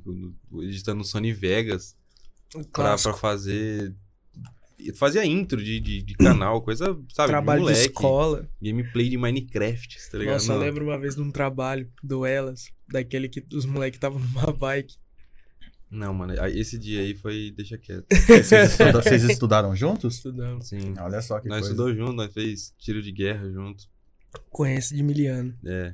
editando 0.62 1.04
Sony 1.04 1.32
Vegas 1.32 1.96
pra, 2.72 2.96
pra 2.96 3.12
fazer. 3.14 3.94
Fazia 4.94 5.24
intro 5.26 5.62
de, 5.62 5.78
de, 5.78 6.02
de 6.02 6.14
canal, 6.14 6.62
coisa, 6.62 6.98
sabe, 7.12 7.28
Trabalho 7.28 7.60
de 7.60 7.66
de 7.66 7.72
moleque. 7.74 7.90
escola. 7.90 8.48
Gameplay 8.62 9.10
de 9.10 9.18
Minecraft, 9.18 10.10
tá 10.10 10.16
ligado? 10.18 10.32
Nossa, 10.34 10.52
eu 10.52 10.56
Não. 10.58 10.64
lembro 10.64 10.84
uma 10.86 10.98
vez 10.98 11.14
de 11.16 11.20
um 11.20 11.30
trabalho 11.30 11.86
do 12.02 12.24
Elas, 12.24 12.64
daquele 12.88 13.28
que 13.28 13.44
os 13.54 13.66
moleques 13.66 13.98
estavam 13.98 14.18
numa 14.18 14.52
bike. 14.52 14.96
Não, 15.90 16.14
mano, 16.14 16.34
aí 16.40 16.58
esse 16.58 16.78
dia 16.78 17.00
aí 17.02 17.14
foi. 17.14 17.52
Deixa 17.54 17.76
quieto. 17.76 18.06
Vocês, 18.26 18.70
estuda- 18.70 19.02
vocês 19.02 19.22
estudaram 19.24 19.74
juntos? 19.76 20.14
Estudando. 20.16 20.62
Sim. 20.62 20.94
Olha 20.98 21.20
só 21.20 21.38
que 21.40 21.48
Nós 21.48 21.60
coisa. 21.60 21.72
estudou 21.72 21.94
junto, 21.94 22.12
nós 22.14 22.32
fez 22.32 22.72
tiro 22.78 23.02
de 23.02 23.10
guerra 23.12 23.50
junto. 23.50 23.84
Conhece 24.50 24.94
de 24.94 25.02
miliano. 25.02 25.54
É. 25.64 25.92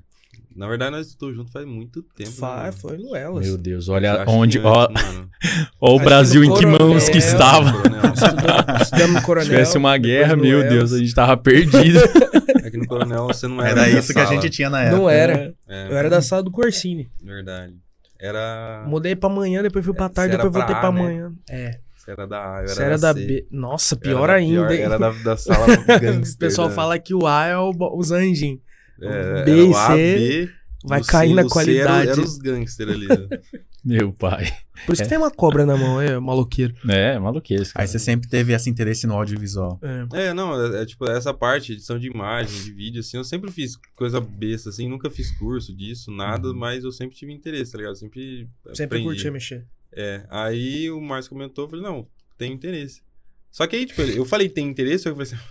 Na 0.55 0.67
verdade, 0.67 0.93
nós 0.93 1.09
estudou 1.09 1.35
junto 1.35 1.53
faz 1.53 1.67
muito 1.67 2.03
tempo. 2.03 2.31
Né, 2.31 2.73
foi 2.73 2.97
no 2.97 3.15
Elas. 3.15 3.47
Meu 3.47 3.59
Deus, 3.59 3.89
olha 3.91 4.25
onde. 4.27 4.59
que 4.59 4.65
Ó, 4.65 4.89
ó 5.81 5.95
o 5.95 5.99
que 5.99 6.05
Brasil 6.05 6.43
em 6.43 6.49
que 6.55 6.63
Coronel- 6.65 6.89
mãos 6.89 7.09
que 7.11 7.19
estava. 7.19 7.73
Coronel. 7.73 8.13
Estudamos, 8.15 8.83
estudamos 8.83 9.13
no 9.15 9.21
Se 9.21 9.27
Coronel. 9.27 9.49
tivesse 9.51 9.77
uma 9.79 9.97
guerra, 9.99 10.35
meu 10.35 10.61
Elas. 10.61 10.73
Deus, 10.73 10.93
a 10.95 10.99
gente 10.99 11.15
tava 11.15 11.37
perdido. 11.37 11.99
É 12.67 12.71
que 12.71 12.79
no 12.79 12.87
Coronel 12.87 13.27
você 13.29 13.47
não 13.47 13.61
era. 13.63 13.83
Era 13.87 13.89
isso 14.01 14.13
que 14.13 14.19
a 14.19 14.27
sala. 14.27 14.41
gente 14.41 14.51
tinha 14.51 14.69
na 14.69 14.83
época. 14.83 14.97
Não 14.97 15.09
era. 15.09 15.55
É, 15.69 15.89
Eu 15.89 15.97
era 15.97 16.11
da 16.11 16.21
sala 16.21 16.43
do 16.43 16.51
Corsini. 16.51 17.09
Verdade. 17.23 17.75
Era. 18.19 18.85
Mudei 18.89 19.15
pra 19.15 19.29
manhã, 19.29 19.63
depois 19.63 19.85
fui 19.85 19.95
pra 19.95 20.07
É, 20.07 20.09
tarde, 20.09 20.33
depois 20.37 20.53
voltei 20.53 20.75
pra 20.75 20.81
pra 20.81 20.89
A, 20.89 20.93
né? 20.93 21.01
manhã. 21.03 21.33
É. 21.49 21.79
Era 22.07 22.27
da 22.27 22.39
A, 22.39 22.57
eu 22.59 22.65
era 22.65 22.69
Você 22.69 22.83
era 22.83 22.99
da 22.99 23.15
C. 23.15 23.27
B. 23.27 23.47
Nossa, 23.51 23.97
pior 23.97 24.25
era 24.25 24.33
da 24.33 24.39
ainda, 24.39 24.75
hein? 24.75 24.83
Era 24.83 24.99
da, 24.99 25.11
da 25.11 25.37
sala 25.39 25.67
gangster. 26.01 26.35
O 26.35 26.39
pessoal 26.39 26.69
né? 26.69 26.75
fala 26.75 26.99
que 26.99 27.15
o 27.15 27.27
A 27.27 27.47
é 27.47 27.59
o, 27.59 27.73
os 27.95 28.11
anjinhos. 28.13 28.61
É, 29.01 29.45
B 29.45 29.69
e 29.69 29.75
C 29.75 29.95
B, 29.95 30.51
Vai 30.85 31.01
o 31.01 31.05
C, 31.05 31.11
cair 31.11 31.35
na 31.35 31.49
qualidade. 31.49 32.09
Era, 32.09 32.13
era 32.13 32.21
os 32.21 32.39
gangsters 32.39 32.91
ali. 32.91 33.09
né? 33.09 33.29
Meu 33.87 34.13
pai. 34.13 34.53
Por 34.85 34.95
isso 34.95 35.03
que 35.05 35.09
tem 35.09 35.17
uma 35.17 35.31
cobra 35.31 35.65
na 35.65 35.77
mão, 35.77 36.01
é 36.01 36.19
maloqueiro. 36.19 36.75
É, 36.89 37.17
maluquice. 37.21 37.73
cara. 37.73 37.85
Aí 37.85 37.89
você 37.89 38.01
sempre 38.01 38.29
teve 38.29 38.53
esse 38.53 38.69
interesse 38.69 39.07
no 39.07 39.15
audiovisual. 39.15 39.79
É. 39.81 40.27
É, 40.27 40.35
não, 40.35 40.61
é, 40.61 40.83
é 40.83 40.87
tipo 40.87 41.09
essa 41.09 41.33
parte, 41.33 41.73
edição 41.73 41.97
de 41.97 42.09
imagem, 42.09 42.65
de 42.65 42.73
vídeo, 42.73 42.99
assim, 42.99 43.17
eu 43.17 43.23
sempre 43.23 43.51
fiz 43.53 43.77
coisa 43.95 44.21
besta, 44.21 44.71
assim, 44.71 44.89
nunca 44.89 45.09
fiz 45.09 45.31
curso 45.39 45.73
disso, 45.73 46.11
nada, 46.11 46.53
mas 46.53 46.83
eu 46.83 46.91
sempre 46.91 47.15
tive 47.17 47.33
interesse, 47.33 47.71
tá 47.73 47.79
ligado? 47.79 47.95
Sempre 47.95 48.49
Sempre 48.75 48.99
aprendi. 48.99 49.05
curtia 49.05 49.31
mexer. 49.31 49.65
É, 49.97 50.27
aí 50.29 50.91
o 50.91 51.01
Márcio 51.01 51.31
comentou, 51.31 51.65
eu 51.65 51.71
falei, 51.71 51.85
não, 51.85 52.07
tem 52.37 52.53
interesse. 52.53 53.01
Só 53.51 53.67
que 53.67 53.77
aí, 53.77 53.87
tipo, 53.87 54.03
eu 54.03 54.25
falei, 54.27 54.49
tem 54.49 54.69
interesse, 54.69 55.09
eu 55.09 55.15
falei 55.17 55.33
assim, 55.33 55.43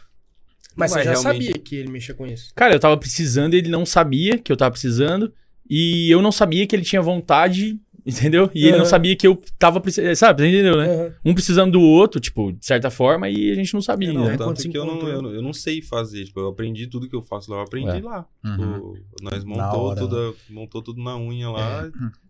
Mas 0.76 0.92
você 0.92 1.04
já 1.04 1.12
realmente- 1.14 1.46
sabia 1.46 1.54
que 1.62 1.76
ele 1.76 1.90
mexia 1.90 2.14
com 2.14 2.28
isso. 2.28 2.52
Cara, 2.54 2.76
eu 2.76 2.80
tava 2.80 2.96
precisando, 2.98 3.56
ele 3.56 3.70
não 3.70 3.86
sabia 3.86 4.38
que 4.38 4.52
eu 4.52 4.58
tava 4.58 4.72
precisando. 4.72 5.34
E 5.68 6.12
eu 6.12 6.22
não 6.22 6.32
sabia 6.32 6.68
que 6.68 6.76
ele 6.76 6.84
tinha 6.84 7.02
vontade, 7.02 7.80
entendeu? 8.08 8.50
E 8.54 8.68
ele 8.68 8.78
não 8.78 8.86
sabia 8.86 9.16
que 9.16 9.26
eu 9.26 9.42
tava 9.58 9.82
precisando. 9.82 10.16
Sabe, 10.16 10.44
você 10.44 10.50
entendeu, 10.50 10.78
né? 10.78 10.86
Aham. 10.86 11.14
Um 11.26 11.34
precisando 11.34 11.72
do 11.72 11.82
outro, 11.82 12.20
tipo, 12.20 12.52
de 12.52 12.66
certa 12.66 12.90
forma, 12.92 13.28
e 13.30 13.52
a 13.52 13.56
gente 13.56 13.74
não 13.74 13.82
sabia. 13.82 14.14
não, 14.14 14.26
né? 14.26 14.36
É, 14.36 14.38
quando 14.38 14.56
tanto 14.58 14.70
que 14.70 14.78
eu 14.78 14.86
não, 14.86 15.00
eu, 15.08 15.22
não- 15.22 15.32
eu 15.32 15.42
não 15.42 15.54
sei 15.54 15.82
fazer, 15.82 16.26
tipo, 16.26 16.40
eu 16.40 16.48
aprendi 16.50 16.86
tudo 16.88 17.10
que 17.10 17.16
eu 17.16 17.22
faço 17.22 17.50
lá, 17.52 17.58
eu 17.58 17.62
aprendi 17.64 17.90
É. 17.98 18.02
lá. 18.02 18.26
Uhum. 18.44 18.52
Tipo, 18.52 18.98
nós 19.22 19.44
montou 19.44 19.82
hora, 19.82 20.00
tudo, 20.00 20.36
montou 20.50 20.82
tudo 20.82 21.02
na 21.04 21.18
unha 21.18 21.50
lá, 21.50 21.90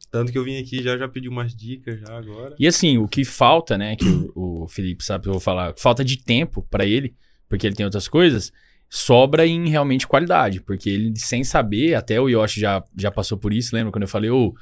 tanto 0.09 0.31
que 0.31 0.38
eu 0.38 0.43
vim 0.45 0.57
aqui 0.57 0.81
já 0.81 0.97
já 0.97 1.07
pedi 1.09 1.27
umas 1.27 1.53
dicas 1.53 1.99
já 1.99 2.17
agora. 2.17 2.55
E 2.57 2.65
assim, 2.65 2.97
o 2.97 3.07
que 3.07 3.25
falta, 3.25 3.77
né, 3.77 3.95
que 3.97 4.05
o, 4.33 4.63
o 4.63 4.67
Felipe 4.69 5.03
sabe 5.03 5.23
que 5.23 5.27
eu 5.29 5.33
vou 5.33 5.41
falar, 5.41 5.73
falta 5.77 6.05
de 6.05 6.17
tempo 6.17 6.65
pra 6.71 6.85
ele, 6.85 7.13
porque 7.49 7.67
ele 7.67 7.75
tem 7.75 7.85
outras 7.85 8.07
coisas, 8.07 8.51
sobra 8.89 9.45
em 9.45 9.67
realmente 9.67 10.07
qualidade, 10.07 10.61
porque 10.61 10.89
ele 10.89 11.13
sem 11.17 11.43
saber, 11.43 11.95
até 11.95 12.19
o 12.21 12.29
Yoshi 12.29 12.59
já, 12.61 12.83
já 12.97 13.11
passou 13.11 13.38
por 13.38 13.51
isso, 13.51 13.75
lembra 13.75 13.91
quando 13.91 14.03
eu 14.03 14.07
falei, 14.07 14.29
ô, 14.29 14.53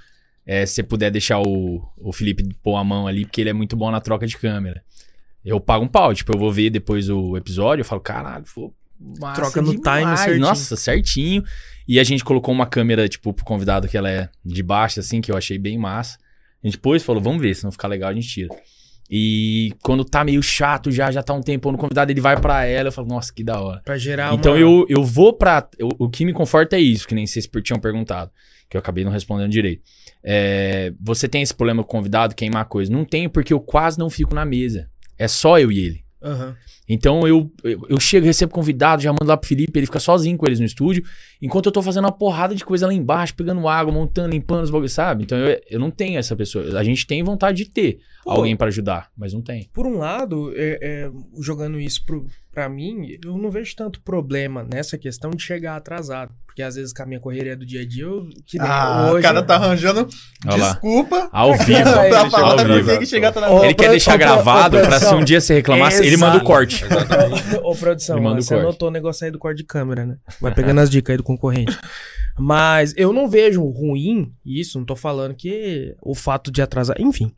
é, 0.46 0.66
se 0.66 0.76
você 0.76 0.84
puder 0.84 1.10
deixar 1.10 1.40
o, 1.40 1.82
o 1.98 2.12
Felipe 2.12 2.44
pôr 2.62 2.76
a 2.76 2.84
mão 2.84 3.08
ali, 3.08 3.26
porque 3.26 3.42
ele 3.42 3.50
é 3.50 3.54
muito 3.54 3.76
bom 3.76 3.90
na 3.90 4.02
troca 4.02 4.28
de 4.28 4.38
câmera. 4.38 4.84
Eu 5.44 5.60
pago 5.60 5.86
um 5.86 5.88
pau, 5.88 6.14
tipo, 6.14 6.34
eu 6.34 6.40
vou 6.40 6.52
ver 6.52 6.70
depois 6.70 7.10
o 7.10 7.36
episódio, 7.36 7.82
eu 7.82 7.86
falo, 7.86 8.02
caralho, 8.02 8.46
pô, 8.54 8.74
massa 9.20 9.42
Troca 9.42 9.62
no 9.62 9.76
demais. 9.76 10.04
time 10.04 10.18
certinho. 10.18 10.40
Nossa, 10.40 10.76
certinho. 10.76 11.44
E 11.88 12.00
a 12.00 12.04
gente 12.04 12.24
colocou 12.24 12.54
uma 12.54 12.66
câmera, 12.66 13.10
tipo, 13.10 13.34
pro 13.34 13.44
convidado 13.44 13.88
que 13.88 13.98
ela 13.98 14.10
é 14.10 14.30
de 14.44 14.64
baixo, 14.64 15.00
assim, 15.00 15.20
que 15.20 15.32
eu 15.32 15.38
achei 15.38 15.58
bem 15.58 15.78
massa. 15.78 16.18
A 16.64 16.68
gente 16.68 16.78
pôs 16.78 17.02
e 17.02 17.06
falou, 17.06 17.22
vamos 17.22 17.42
ver, 17.42 17.54
se 17.54 17.64
não 17.64 17.72
ficar 17.72 17.90
legal 17.90 18.10
a 18.10 18.14
gente 18.14 18.28
tira. 18.28 18.56
E 19.10 19.74
quando 19.84 20.04
tá 20.06 20.24
meio 20.24 20.42
chato 20.42 20.92
já, 20.92 21.12
já 21.12 21.22
tá 21.22 21.34
um 21.34 21.42
tempo 21.42 21.72
no 21.72 21.78
convidado, 21.78 22.12
ele 22.12 22.22
vai 22.22 22.39
pra 22.39 22.66
ela, 22.66 22.88
eu 22.88 22.92
falo, 22.92 23.08
nossa, 23.08 23.34
que 23.34 23.44
da 23.44 23.62
hora. 23.62 23.82
Pra 23.84 23.98
gerar 23.98 24.34
então 24.34 24.54
uma... 24.54 24.60
eu, 24.60 24.86
eu 24.89 25.04
vou 25.04 25.34
pra. 25.34 25.68
eu- 25.78 25.89
o 26.00 26.10
que 26.10 26.26
me 26.26 26.34
conforta 26.34 26.76
é 26.76 26.80
isso, 26.80 27.08
que 27.08 27.13
nem 27.16 27.28
vocês 27.28 27.48
tinham 27.63 27.80
perguntado, 27.80 28.32
que 28.70 28.76
eu 28.78 28.80
acabei 28.80 29.04
não 29.04 29.12
respondendo 29.12 29.52
direito. 29.52 29.84
É, 30.24 30.94
você 31.02 31.28
tem 31.28 31.42
esse 31.42 31.54
problema 31.54 31.84
com 31.84 31.89
o 31.89 32.00
convidado, 32.00 32.34
queimar 32.34 32.66
coisa? 32.66 32.92
Não 32.92 33.04
tenho, 33.06 33.30
porque 33.30 33.54
eu 33.54 33.60
quase 33.60 34.00
não 34.00 34.10
fico 34.10 34.34
na 34.34 34.46
mesa. 34.46 34.89
É 35.18 35.28
só 35.28 35.60
eu 35.60 35.72
e 35.72 35.80
ele. 35.80 36.04
Aham. 36.24 36.56
Então 36.88 37.28
eu, 37.28 37.52
eu, 37.64 37.86
eu 37.90 38.00
chego, 38.00 38.26
recebo 38.26 38.52
convidado, 38.52 39.02
já 39.02 39.12
mando 39.12 39.26
lá 39.26 39.36
pro 39.36 39.48
Felipe, 39.48 39.78
ele 39.78 39.86
fica 39.86 40.00
sozinho 40.00 40.38
com 40.38 40.46
eles 40.46 40.60
no 40.60 40.66
estúdio, 40.66 41.04
enquanto 41.42 41.68
eu 41.68 41.72
tô 41.72 41.82
fazendo 41.82 42.06
uma 42.06 42.12
porrada 42.12 42.56
de 42.56 42.64
coisa 42.64 42.88
lá 42.88 42.94
embaixo, 42.94 43.36
pegando 43.36 43.68
água, 43.68 43.94
montando, 43.94 44.30
limpando 44.30 44.64
os 44.64 44.70
bagulhos, 44.70 44.94
sabe? 44.94 45.24
Então 45.24 45.38
eu, 45.38 45.60
eu 45.70 45.80
não 45.80 45.92
tenho 45.92 46.18
essa 46.18 46.36
pessoa. 46.36 46.80
A 46.80 46.84
gente 46.84 47.06
tem 47.06 47.24
vontade 47.24 47.64
de 47.66 47.70
ter 47.70 48.00
Pô. 48.24 48.32
alguém 48.32 48.56
pra 48.56 48.68
ajudar, 48.68 49.10
mas 49.18 49.34
não 49.34 49.42
tem. 49.42 49.70
Por 49.74 49.86
um 49.86 49.98
lado, 49.98 50.54
é, 50.56 50.80
é, 50.82 51.12
jogando 51.42 51.80
isso 51.80 52.06
pro, 52.06 52.26
pra 52.54 52.70
mim, 52.70 53.18
eu 53.26 53.38
não 53.38 53.50
vejo 53.50 53.76
tanto 53.76 54.00
problema 54.02 54.63
nessa 54.63 54.98
questão 54.98 55.32
de 55.32 55.42
chegar 55.42 55.76
atrasado. 55.76 56.32
Porque 56.46 56.62
às 56.62 56.76
vezes 56.76 56.94
com 56.94 57.02
a 57.02 57.06
minha 57.08 57.20
correria 57.20 57.58
do 57.58 57.66
dia 57.66 57.82
a 57.82 57.86
dia, 57.88 58.04
eu. 58.04 58.30
Que 58.46 58.60
nem 58.60 58.68
Ah, 58.70 59.08
hoje, 59.10 59.20
o 59.20 59.22
cara 59.24 59.42
tá 59.42 59.56
arranjando 59.56 60.08
Olha 60.46 60.56
lá. 60.58 60.72
desculpa. 60.74 61.28
Ao 61.32 61.58
vivo. 61.58 61.82
Pra 62.10 62.30
falar 62.30 62.62
ao 62.62 62.76
vivo. 62.78 63.00
que 63.00 63.06
chegar. 63.08 63.34
Ele 63.63 63.74
quer 63.74 63.89
deixar 63.89 64.18
gravado 64.18 64.78
pra 64.82 65.00
se 65.00 65.13
um 65.16 65.24
dia 65.24 65.42
você 65.42 65.56
reclamar, 65.56 65.92
ele 65.94 66.16
manda 66.16 66.34
o 66.34 66.36
Exato. 66.36 66.46
corte. 66.46 66.84
Ô, 67.63 67.76
produção, 67.76 68.18
Ele 68.18 68.24
manda 68.26 68.39
o 68.39 68.44
você 68.44 68.54
corte. 68.54 68.68
anotou 68.68 68.88
o 68.89 68.92
negócio 68.92 69.26
aí 69.26 69.32
do 69.32 69.39
corte 69.39 69.58
de 69.58 69.63
câmera, 69.63 70.06
né? 70.06 70.18
Vai 70.39 70.54
pegando 70.54 70.80
as 70.80 70.92
dicas 70.92 71.13
aí 71.13 71.18
do 71.18 71.24
concorrente. 71.24 71.76
Mas 72.38 72.94
eu 72.98 73.12
não 73.12 73.28
vejo 73.28 73.63
ruim 73.63 74.32
isso, 74.46 74.78
não 74.78 74.86
tô 74.86 74.96
falando 74.96 75.34
que 75.36 75.96
o 76.02 76.13
fato 76.13 76.52
de 76.52 76.62
atrasar. 76.62 76.96
Enfim. 77.00 77.32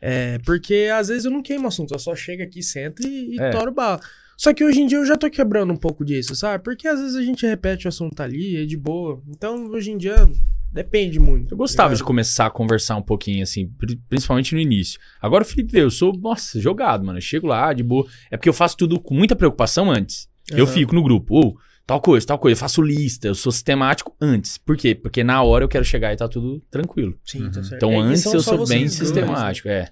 É, 0.00 0.38
porque 0.46 0.88
às 0.94 1.08
vezes 1.08 1.24
eu 1.26 1.30
não 1.30 1.42
queimo 1.42 1.68
assunto, 1.68 1.94
eu 1.94 1.98
só 1.98 2.14
chego 2.16 2.42
aqui, 2.42 2.62
sento 2.62 3.02
e, 3.06 3.36
e 3.36 3.40
É. 3.40 3.50
toro 3.50 3.70
bala. 3.72 4.00
Só 4.42 4.52
que 4.52 4.64
hoje 4.64 4.80
em 4.80 4.86
dia 4.88 4.98
eu 4.98 5.06
já 5.06 5.16
tô 5.16 5.30
quebrando 5.30 5.72
um 5.72 5.76
pouco 5.76 6.04
disso, 6.04 6.34
sabe? 6.34 6.64
Porque 6.64 6.88
às 6.88 6.98
vezes 6.98 7.14
a 7.14 7.22
gente 7.22 7.46
repete 7.46 7.86
o 7.86 7.88
assunto 7.88 8.18
ali, 8.20 8.56
é 8.56 8.64
de 8.66 8.76
boa. 8.76 9.22
Então 9.28 9.66
hoje 9.70 9.92
em 9.92 9.96
dia 9.96 10.28
depende 10.72 11.20
muito. 11.20 11.52
Eu 11.54 11.56
gostava 11.56 11.90
tá 11.90 11.94
de 11.94 12.02
começar 12.02 12.46
a 12.46 12.50
conversar 12.50 12.96
um 12.96 13.02
pouquinho, 13.02 13.44
assim, 13.44 13.68
pri- 13.68 14.00
principalmente 14.08 14.52
no 14.52 14.60
início. 14.60 14.98
Agora 15.20 15.44
o 15.44 15.46
Felipe 15.46 15.70
vê, 15.70 15.82
eu 15.82 15.92
sou, 15.92 16.12
nossa, 16.18 16.60
jogado, 16.60 17.04
mano. 17.06 17.18
Eu 17.18 17.22
chego 17.22 17.46
lá, 17.46 17.72
de 17.72 17.84
boa. 17.84 18.04
É 18.32 18.36
porque 18.36 18.48
eu 18.48 18.52
faço 18.52 18.76
tudo 18.76 18.98
com 18.98 19.14
muita 19.14 19.36
preocupação 19.36 19.88
antes. 19.88 20.28
Eu 20.50 20.64
Aham. 20.64 20.74
fico 20.74 20.92
no 20.92 21.04
grupo, 21.04 21.36
ou 21.36 21.56
tal 21.86 22.00
coisa, 22.00 22.26
tal 22.26 22.36
coisa. 22.40 22.54
Eu 22.56 22.60
faço 22.60 22.82
lista, 22.82 23.28
eu 23.28 23.36
sou 23.36 23.52
sistemático 23.52 24.12
antes. 24.20 24.58
Por 24.58 24.76
quê? 24.76 24.92
Porque 24.92 25.22
na 25.22 25.40
hora 25.44 25.62
eu 25.62 25.68
quero 25.68 25.84
chegar 25.84 26.12
e 26.12 26.16
tá 26.16 26.26
tudo 26.26 26.60
tranquilo. 26.68 27.16
Sim, 27.24 27.48
tá 27.48 27.62
certo. 27.62 27.74
Então 27.76 27.92
É, 27.92 27.98
antes 27.98 28.24
eu 28.24 28.40
sou 28.40 28.66
bem 28.66 28.86
dois, 28.86 28.94
sistemático, 28.94 29.68
é. 29.68 29.88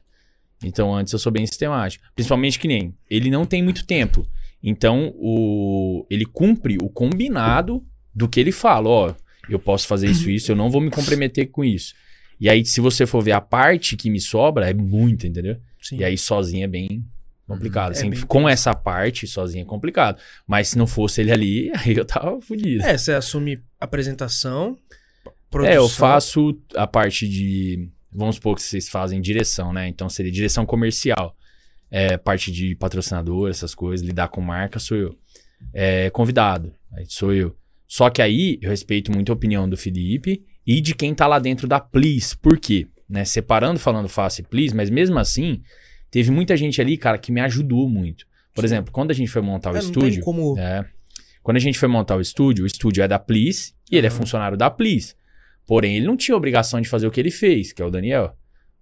Então 0.64 0.92
antes 0.92 1.12
eu 1.12 1.20
sou 1.20 1.30
bem 1.30 1.46
sistemático. 1.46 2.04
Principalmente 2.16 2.58
que 2.58 2.66
nem, 2.66 2.92
ele 3.08 3.30
não 3.30 3.46
tem 3.46 3.62
muito 3.62 3.86
tempo. 3.86 4.26
Então 4.62 5.12
o 5.16 6.06
ele 6.10 6.26
cumpre 6.26 6.76
o 6.80 6.88
combinado 6.88 7.84
do 8.14 8.28
que 8.28 8.40
ele 8.40 8.52
fala, 8.52 8.88
ó, 8.88 9.14
eu 9.48 9.58
posso 9.58 9.86
fazer 9.86 10.08
isso 10.08 10.28
isso, 10.30 10.52
eu 10.52 10.56
não 10.56 10.70
vou 10.70 10.80
me 10.80 10.90
comprometer 10.90 11.46
com 11.46 11.64
isso. 11.64 11.94
E 12.40 12.48
aí 12.48 12.64
se 12.64 12.80
você 12.80 13.06
for 13.06 13.22
ver 13.22 13.32
a 13.32 13.40
parte 13.40 13.96
que 13.96 14.10
me 14.10 14.20
sobra 14.20 14.68
é 14.68 14.74
muita, 14.74 15.26
entendeu? 15.26 15.56
Sim. 15.80 15.98
E 15.98 16.04
aí 16.04 16.18
sozinho 16.18 16.64
é 16.64 16.68
bem 16.68 17.04
complicado. 17.50 17.92
É 17.92 17.92
assim, 17.92 18.10
bem 18.10 18.20
com 18.22 18.48
essa 18.48 18.74
parte 18.74 19.26
sozinho 19.26 19.62
é 19.62 19.64
complicado. 19.64 20.20
Mas 20.46 20.68
se 20.68 20.78
não 20.78 20.86
fosse 20.86 21.20
ele 21.20 21.32
ali, 21.32 21.72
aí 21.76 21.96
eu 21.96 22.04
tava 22.04 22.40
fudido. 22.40 22.84
É, 22.84 22.96
você 22.96 23.12
assume 23.12 23.60
apresentação, 23.80 24.78
produção. 25.50 25.74
É, 25.74 25.78
eu 25.78 25.88
faço 25.88 26.58
a 26.74 26.86
parte 26.86 27.28
de. 27.28 27.88
Vamos 28.12 28.36
supor 28.36 28.56
que 28.56 28.62
vocês 28.62 28.88
fazem 28.88 29.20
direção, 29.20 29.72
né? 29.72 29.88
Então 29.88 30.08
seria 30.08 30.32
direção 30.32 30.66
comercial. 30.66 31.36
É, 31.90 32.16
parte 32.16 32.52
de 32.52 32.74
patrocinador, 32.76 33.50
essas 33.50 33.74
coisas, 33.74 34.06
lidar 34.06 34.28
com 34.28 34.40
marca, 34.40 34.78
sou 34.78 34.96
eu. 34.96 35.18
É, 35.72 36.08
convidado, 36.10 36.72
sou 37.08 37.32
eu. 37.32 37.56
Só 37.86 38.08
que 38.08 38.22
aí 38.22 38.58
eu 38.62 38.70
respeito 38.70 39.10
muito 39.10 39.32
a 39.32 39.34
opinião 39.34 39.68
do 39.68 39.76
Felipe 39.76 40.44
e 40.64 40.80
de 40.80 40.94
quem 40.94 41.12
tá 41.14 41.26
lá 41.26 41.38
dentro 41.40 41.66
da 41.66 41.80
Please. 41.80 42.36
Por 42.36 42.58
quê? 42.58 42.86
Né? 43.08 43.24
Separando, 43.24 43.80
falando 43.80 44.08
Face 44.08 44.40
e 44.40 44.44
Please, 44.44 44.74
mas 44.74 44.88
mesmo 44.88 45.18
assim, 45.18 45.60
teve 46.10 46.30
muita 46.30 46.56
gente 46.56 46.80
ali, 46.80 46.96
cara, 46.96 47.18
que 47.18 47.32
me 47.32 47.40
ajudou 47.40 47.88
muito. 47.88 48.24
Por 48.54 48.60
Sim. 48.60 48.66
exemplo, 48.66 48.92
quando 48.92 49.10
a 49.10 49.14
gente 49.14 49.28
foi 49.30 49.42
montar 49.42 49.72
o 49.72 49.76
É, 49.76 49.80
estúdio. 49.80 50.22
como... 50.22 50.56
É. 50.58 50.84
Quando 51.42 51.56
a 51.56 51.60
gente 51.60 51.78
foi 51.78 51.88
montar 51.88 52.16
o 52.16 52.20
estúdio, 52.20 52.64
o 52.64 52.66
estúdio 52.66 53.02
é 53.02 53.08
da 53.08 53.18
Please 53.18 53.72
e 53.90 53.96
ele 53.96 54.06
é 54.06 54.10
funcionário 54.10 54.56
da 54.56 54.70
Please. 54.70 55.14
Porém, 55.66 55.96
ele 55.96 56.06
não 56.06 56.16
tinha 56.16 56.36
obrigação 56.36 56.80
de 56.80 56.88
fazer 56.88 57.06
o 57.06 57.10
que 57.10 57.18
ele 57.18 57.30
fez, 57.30 57.72
que 57.72 57.80
é 57.82 57.84
o 57.84 57.90
Daniel. 57.90 58.36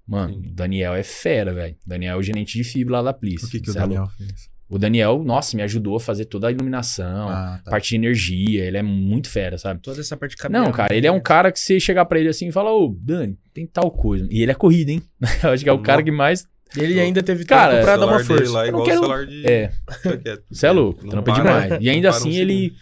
Mano, 0.08 0.32
Sim. 0.34 0.48
o 0.48 0.52
Daniel 0.54 0.94
é 0.94 1.02
fera, 1.02 1.52
velho. 1.52 1.76
Daniel 1.86 2.14
é 2.16 2.18
o 2.18 2.22
gerente 2.22 2.56
de 2.56 2.64
fibra 2.64 2.96
lá 2.96 3.02
da 3.02 3.12
Please. 3.12 3.44
O 3.44 3.48
que, 3.50 3.60
que 3.60 3.70
o 3.70 3.72
é 3.72 3.84
louco. 3.84 3.88
Daniel 3.88 4.08
fez? 4.16 4.48
O 4.70 4.78
Daniel, 4.78 5.22
nossa, 5.24 5.56
me 5.56 5.62
ajudou 5.62 5.96
a 5.96 6.00
fazer 6.00 6.26
toda 6.26 6.46
a 6.48 6.50
iluminação, 6.52 7.28
Ah, 7.30 7.60
tá. 7.64 7.70
parte 7.70 7.90
de 7.90 7.96
energia. 7.96 8.64
Ele 8.66 8.76
é 8.76 8.82
muito 8.82 9.28
fera, 9.30 9.56
sabe? 9.56 9.80
Toda 9.80 10.00
essa 10.00 10.14
parte 10.16 10.32
de 10.32 10.36
cabelo. 10.38 10.64
Não, 10.64 10.72
cara, 10.72 10.94
ele 10.94 11.06
é 11.06 11.12
um 11.12 11.20
cara 11.20 11.50
que 11.52 11.58
você 11.58 11.78
chegar 11.80 12.04
pra 12.04 12.18
ele 12.20 12.28
assim 12.28 12.48
e 12.48 12.52
falar, 12.52 12.74
ô, 12.74 12.94
Dani, 13.00 13.38
tem 13.54 13.66
tal 13.66 13.90
coisa. 13.90 14.26
E 14.30 14.42
ele 14.42 14.50
é 14.50 14.54
corrida, 14.54 14.90
hein? 14.92 15.02
Eu 15.42 15.50
acho 15.50 15.62
que 15.64 15.70
é 15.70 15.72
o 15.72 15.78
cara 15.82 16.02
que 16.02 16.10
mais. 16.10 16.46
Ele 16.76 17.00
ainda 17.00 17.22
teve 17.22 17.46
Cara, 17.46 17.72
tempo 17.76 17.84
pra 17.84 17.96
dar 17.96 18.06
uma 18.06 18.18
força. 18.22 18.52
lá 18.52 18.66
igual 18.68 18.84
quero- 18.84 18.98
o 18.98 19.02
celular 19.04 19.26
de... 19.26 19.46
É, 19.46 19.72
você 20.52 20.66
é 20.66 20.70
louco, 20.70 21.02
Não 21.02 21.10
trampa 21.12 21.32
para- 21.32 21.60
demais. 21.66 21.82
E 21.82 21.88
ainda 21.88 22.08
para 22.10 22.16
um 22.18 22.20
assim 22.20 22.32
segundo. 22.32 22.50
ele. 22.50 22.72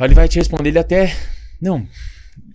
Ele 0.00 0.14
vai 0.14 0.26
te 0.28 0.38
responder, 0.38 0.70
ele 0.70 0.78
até. 0.80 1.14
Não, 1.60 1.86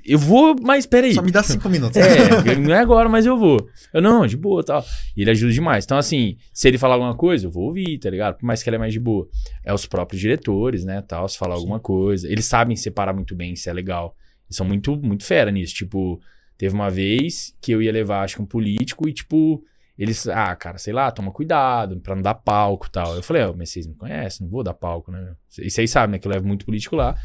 eu 0.08 0.18
vou, 0.18 0.56
mas 0.62 0.86
peraí. 0.86 1.14
Só 1.14 1.22
me 1.22 1.32
dá 1.32 1.44
cinco 1.44 1.68
minutos. 1.70 1.98
É, 1.98 2.56
não 2.56 2.74
é 2.74 2.80
agora, 2.80 3.10
mas 3.10 3.26
eu 3.26 3.38
vou. 3.38 3.68
Eu 3.94 4.02
não, 4.02 4.26
de 4.26 4.38
boa 4.38 4.64
tal. 4.64 4.84
E 5.16 5.22
ele 5.22 5.32
ajuda 5.32 5.52
demais. 5.52 5.84
Então, 5.84 5.98
assim, 5.98 6.38
se 6.54 6.68
ele 6.68 6.78
falar 6.78 6.96
alguma 6.96 7.16
coisa, 7.16 7.46
eu 7.46 7.52
vou 7.52 7.64
ouvir, 7.64 7.98
tá 8.00 8.10
ligado? 8.10 8.38
Por 8.38 8.46
mais 8.46 8.64
que 8.64 8.70
ele 8.70 8.78
é 8.78 8.80
mais 8.80 8.94
de 8.94 9.00
boa. 9.00 9.28
É 9.64 9.74
os 9.74 9.86
próprios 9.86 10.22
diretores, 10.22 10.86
né, 10.86 11.02
tal, 11.02 11.28
se 11.28 11.38
falar 11.38 11.56
alguma 11.56 11.80
coisa. 11.80 12.32
Eles 12.32 12.46
sabem 12.46 12.76
separar 12.76 13.14
muito 13.14 13.36
bem, 13.36 13.54
isso 13.54 13.70
é 13.70 13.74
legal. 13.74 14.16
Eles 14.48 14.56
são 14.56 14.66
muito, 14.66 14.96
muito 14.96 15.26
fera 15.26 15.52
nisso. 15.52 15.74
Tipo, 15.74 16.20
teve 16.58 16.74
uma 16.74 16.90
vez 16.90 17.54
que 17.62 17.72
eu 17.72 17.82
ia 17.82 17.92
levar, 17.92 18.24
acho 18.24 18.38
que 18.38 18.42
um 18.42 18.46
político 18.46 19.10
e, 19.10 19.14
tipo, 19.14 19.62
eles, 19.98 20.28
ah, 20.28 20.56
cara, 20.56 20.78
sei 20.78 20.94
lá, 20.94 21.10
toma 21.12 21.32
cuidado 21.32 22.00
pra 22.00 22.16
não 22.16 22.22
dar 22.22 22.36
palco 22.36 22.88
e 22.88 22.92
tal. 22.92 23.16
Eu 23.16 23.24
falei, 23.24 23.44
ó, 23.44 23.54
mas 23.54 23.72
vocês 23.72 23.88
me 23.88 23.96
conhecem, 23.96 24.46
não 24.46 24.52
vou 24.52 24.64
dar 24.64 24.74
palco, 24.74 25.12
né? 25.12 25.34
E 25.60 25.70
vocês 25.70 25.90
sabem, 25.90 26.14
né, 26.14 26.20
que 26.20 26.28
eu 26.28 26.32
levo 26.32 26.48
muito 26.48 26.66
político 26.66 26.96
lá. 26.96 27.16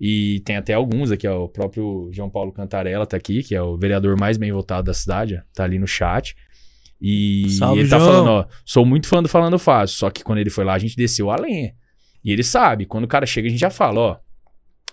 E 0.00 0.40
tem 0.44 0.56
até 0.56 0.74
alguns 0.74 1.10
aqui, 1.10 1.26
ó, 1.26 1.44
o 1.44 1.48
próprio 1.48 2.08
João 2.12 2.30
Paulo 2.30 2.52
Cantarella 2.52 3.04
tá 3.06 3.16
aqui, 3.16 3.42
que 3.42 3.54
é 3.54 3.62
o 3.62 3.76
vereador 3.76 4.16
mais 4.18 4.36
bem 4.38 4.52
votado 4.52 4.84
da 4.86 4.94
cidade, 4.94 5.42
tá 5.52 5.64
ali 5.64 5.78
no 5.78 5.86
chat. 5.88 6.36
E 7.00 7.48
Salve, 7.50 7.80
ele 7.80 7.88
tá 7.88 7.98
João. 7.98 8.10
falando, 8.10 8.28
ó, 8.28 8.46
sou 8.64 8.84
muito 8.86 9.06
fã 9.08 9.22
do 9.22 9.28
Falando 9.28 9.58
Fácil, 9.58 9.96
só 9.96 10.10
que 10.10 10.22
quando 10.24 10.38
ele 10.38 10.50
foi 10.50 10.64
lá, 10.64 10.74
a 10.74 10.78
gente 10.78 10.96
desceu 10.96 11.30
a 11.30 11.36
lenha. 11.36 11.74
E 12.24 12.32
ele 12.32 12.42
sabe, 12.42 12.86
quando 12.86 13.04
o 13.04 13.08
cara 13.08 13.24
chega, 13.26 13.46
a 13.48 13.50
gente 13.50 13.60
já 13.60 13.70
fala, 13.70 14.00
ó, 14.00 14.16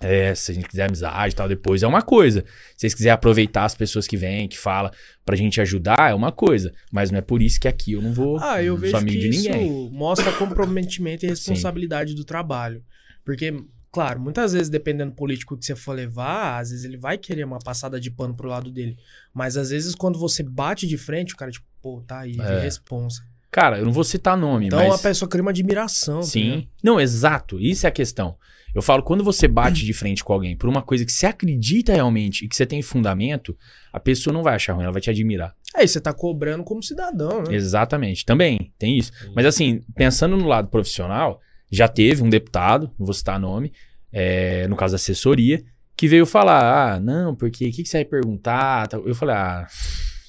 é, 0.01 0.35
se 0.35 0.51
a 0.51 0.55
gente 0.55 0.67
quiser 0.67 0.85
amizade 0.87 1.33
e 1.33 1.35
tal, 1.35 1.47
depois 1.47 1.81
é 1.81 1.87
uma 1.87 2.01
coisa. 2.01 2.41
Se 2.75 2.81
vocês 2.81 2.93
quiserem 2.93 3.13
aproveitar 3.13 3.63
as 3.63 3.73
pessoas 3.75 4.05
que 4.05 4.17
vêm, 4.17 4.47
que 4.47 4.57
falam, 4.57 4.91
pra 5.25 5.35
gente 5.35 5.61
ajudar, 5.61 6.11
é 6.11 6.13
uma 6.13 6.31
coisa. 6.31 6.71
Mas 6.91 7.09
não 7.11 7.17
é 7.17 7.21
por 7.21 7.41
isso 7.41 7.59
que 7.59 7.67
aqui 7.67 7.93
eu 7.93 8.01
não 8.01 8.11
vou 8.13 8.37
Ah, 8.39 8.61
eu 8.61 8.75
vejo 8.75 8.97
que 8.99 9.05
de 9.05 9.29
isso 9.29 9.49
ninguém. 9.49 9.89
mostra 9.91 10.31
comprometimento 10.33 11.25
e 11.25 11.29
responsabilidade 11.29 12.13
do 12.13 12.25
trabalho. 12.25 12.83
Porque, 13.23 13.53
claro, 13.95 14.19
muitas 14.19 14.51
vezes, 14.51 14.67
dependendo 14.69 15.11
do 15.11 15.15
político 15.15 15.57
que 15.57 15.63
você 15.65 15.73
for 15.73 15.93
levar, 15.93 16.59
às 16.59 16.69
vezes 16.69 16.83
ele 16.83 16.97
vai 16.97 17.17
querer 17.17 17.45
uma 17.45 17.59
passada 17.59 17.97
de 17.97 18.11
pano 18.11 18.35
pro 18.35 18.49
lado 18.49 18.69
dele. 18.69 18.97
Mas 19.33 19.55
às 19.55 19.69
vezes, 19.69 19.95
quando 19.95 20.19
você 20.19 20.43
bate 20.43 20.85
de 20.85 20.97
frente, 20.97 21.33
o 21.33 21.37
cara, 21.37 21.49
tipo, 21.49 21.65
pô, 21.81 22.03
tá 22.05 22.19
aí, 22.19 22.37
É. 22.37 22.59
responsa. 22.59 23.21
Cara, 23.49 23.79
eu 23.79 23.85
não 23.85 23.93
vou 23.93 24.03
citar 24.03 24.35
nome, 24.37 24.65
Então 24.67 24.85
mas... 24.85 24.99
a 24.99 25.07
pessoa 25.07 25.29
cria 25.29 25.41
uma 25.41 25.51
admiração. 25.51 26.19
tá? 26.19 26.25
Sim. 26.25 26.67
Não, 26.83 26.99
exato. 26.99 27.57
Isso 27.57 27.85
é 27.85 27.89
a 27.89 27.91
questão. 27.91 28.35
Eu 28.73 28.81
falo, 28.81 29.01
quando 29.01 29.23
você 29.23 29.47
bate 29.47 29.85
de 29.85 29.93
frente 29.93 30.21
com 30.21 30.33
alguém 30.33 30.57
por 30.57 30.67
uma 30.67 30.81
coisa 30.81 31.05
que 31.05 31.11
você 31.13 31.25
acredita 31.25 31.93
realmente 31.93 32.43
e 32.43 32.49
que 32.49 32.55
você 32.57 32.65
tem 32.65 32.81
fundamento, 32.81 33.57
a 33.93 33.99
pessoa 34.01 34.33
não 34.33 34.43
vai 34.43 34.55
achar 34.55 34.73
ruim, 34.73 34.83
ela 34.83 34.91
vai 34.91 35.01
te 35.01 35.09
admirar. 35.09 35.55
Aí 35.73 35.87
você 35.87 36.01
tá 36.01 36.11
cobrando 36.13 36.65
como 36.65 36.83
cidadão, 36.83 37.43
né? 37.43 37.55
Exatamente. 37.55 38.25
Também 38.25 38.73
tem 38.77 38.97
isso. 38.97 39.13
Mas 39.33 39.45
assim, 39.45 39.81
pensando 39.95 40.35
no 40.35 40.45
lado 40.45 40.67
profissional, 40.67 41.39
já 41.75 41.87
teve 41.87 42.23
um 42.23 42.29
deputado, 42.29 42.89
não 42.97 43.05
vou 43.05 43.13
citar 43.13 43.39
nome, 43.39 43.71
é, 44.11 44.67
no 44.67 44.75
caso 44.75 44.93
da 44.93 44.95
assessoria, 44.95 45.63
que 45.97 46.07
veio 46.07 46.25
falar: 46.25 46.93
ah, 46.95 46.99
não, 46.99 47.35
porque 47.35 47.67
o 47.67 47.71
que, 47.71 47.83
que 47.83 47.89
você 47.89 47.97
vai 47.97 48.05
perguntar? 48.05 48.87
Eu 48.93 49.13
falei: 49.15 49.35
ah, 49.35 49.67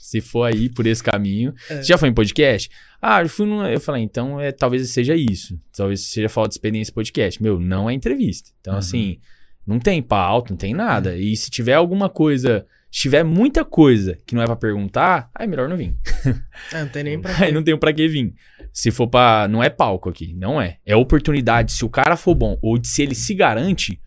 se 0.01 0.21
for 0.21 0.45
aí 0.45 0.69
por 0.69 0.87
esse 0.87 1.03
caminho. 1.03 1.53
É. 1.69 1.77
Você 1.77 1.85
já 1.85 1.99
foi 1.99 2.09
em 2.09 2.15
podcast? 2.15 2.71
Ah, 3.03 3.23
eu 3.23 3.29
fui. 3.29 3.49
Eu 3.73 3.81
falei: 3.81 4.03
então 4.03 4.41
é, 4.41 4.53
talvez 4.53 4.89
seja 4.91 5.15
isso. 5.17 5.59
Talvez 5.77 6.09
seja 6.09 6.29
falta 6.29 6.51
de 6.51 6.55
experiência 6.55 6.91
em 6.91 6.95
podcast. 6.95 7.43
Meu, 7.43 7.59
não 7.61 7.89
é 7.91 7.93
entrevista. 7.95 8.51
Então, 8.61 8.75
Uhum. 8.75 8.79
assim, 8.79 9.19
não 9.67 9.79
tem 9.81 10.01
pauta, 10.03 10.51
não 10.53 10.57
tem 10.59 10.73
nada. 10.75 11.17
E 11.17 11.37
se 11.37 11.51
tiver 11.51 11.75
alguma 11.75 12.09
coisa. 12.09 12.65
Se 12.97 13.03
tiver 13.03 13.23
muita 13.23 13.63
coisa 13.63 14.17
que 14.25 14.35
não 14.35 14.41
é 14.41 14.47
pra 14.47 14.57
perguntar, 14.57 15.31
aí 15.35 15.45
é 15.45 15.47
melhor 15.47 15.69
não 15.69 15.77
vir. 15.77 15.95
É, 16.73 16.81
não 16.81 16.89
tem 16.89 17.05
nem 17.05 17.21
pra. 17.21 17.45
Aí 17.45 17.53
não 17.53 17.63
tenho 17.63 17.79
pra 17.79 17.93
que 17.93 18.09
vir. 18.09 18.35
Se 18.73 18.91
for 18.91 19.07
pra. 19.07 19.47
Não 19.51 19.63
é 19.63 19.69
palco 19.69 20.09
aqui, 20.09 20.33
não 20.33 20.59
é. 20.59 20.79
É 20.83 20.97
oportunidade, 20.97 21.73
se 21.73 21.85
o 21.85 21.91
cara 21.91 22.17
for 22.17 22.35
bom, 22.35 22.59
ou 22.63 22.79
de 22.79 22.89
se 22.89 23.03
ele 23.03 23.15
se 23.15 23.35
garante, 23.35 24.01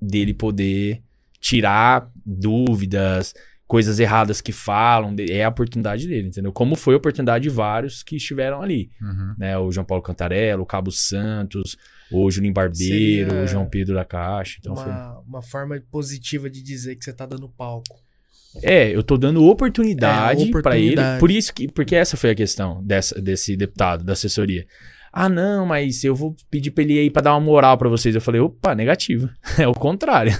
dele 0.00 0.32
poder 0.32 1.02
tirar 1.40 2.08
dúvidas, 2.24 3.34
coisas 3.66 3.98
erradas 3.98 4.40
que 4.40 4.52
falam. 4.52 5.16
É 5.28 5.42
a 5.42 5.48
oportunidade 5.48 6.06
dele, 6.06 6.28
entendeu? 6.28 6.52
Como 6.52 6.76
foi 6.76 6.94
a 6.94 6.98
oportunidade 6.98 7.42
de 7.42 7.50
vários 7.50 8.04
que 8.04 8.14
estiveram 8.14 8.62
ali. 8.62 8.92
Uhum. 9.02 9.34
Né? 9.38 9.58
O 9.58 9.72
João 9.72 9.84
Paulo 9.84 10.04
Cantarella, 10.04 10.62
o 10.62 10.66
Cabo 10.66 10.92
Santos, 10.92 11.76
o 12.12 12.30
Julinho 12.30 12.54
Barbeiro, 12.54 13.30
Seria 13.30 13.44
o 13.44 13.48
João 13.48 13.68
Pedro 13.68 13.96
da 13.96 14.04
Caixa. 14.04 14.58
Então 14.60 14.76
foi. 14.76 14.86
uma, 14.86 15.18
uma 15.18 15.42
forma 15.42 15.82
positiva 15.90 16.48
de 16.48 16.62
dizer 16.62 16.94
que 16.94 17.04
você 17.04 17.12
tá 17.12 17.26
dando 17.26 17.48
palco. 17.48 18.08
É, 18.62 18.94
eu 18.94 19.02
tô 19.02 19.16
dando 19.16 19.44
oportunidade, 19.44 20.48
É, 20.48 20.62
pra 20.62 20.78
ele. 20.78 20.96
Por 21.18 21.30
isso 21.30 21.54
que, 21.54 21.68
porque 21.68 21.94
essa 21.94 22.16
foi 22.16 22.30
a 22.30 22.34
questão 22.34 22.82
dessa, 22.84 23.20
desse 23.20 23.56
deputado, 23.56 24.04
da 24.04 24.12
assessoria. 24.12 24.66
Ah, 25.12 25.28
não, 25.28 25.66
mas 25.66 26.04
eu 26.04 26.14
vou 26.14 26.36
pedir 26.50 26.70
pra 26.70 26.84
ele 26.84 26.98
aí 26.98 27.10
pra 27.10 27.22
dar 27.22 27.32
uma 27.32 27.40
moral 27.40 27.76
pra 27.76 27.88
vocês. 27.88 28.14
Eu 28.14 28.20
falei, 28.20 28.40
opa, 28.40 28.74
negativo. 28.74 29.28
É 29.58 29.66
o 29.66 29.72
contrário. 29.72 30.32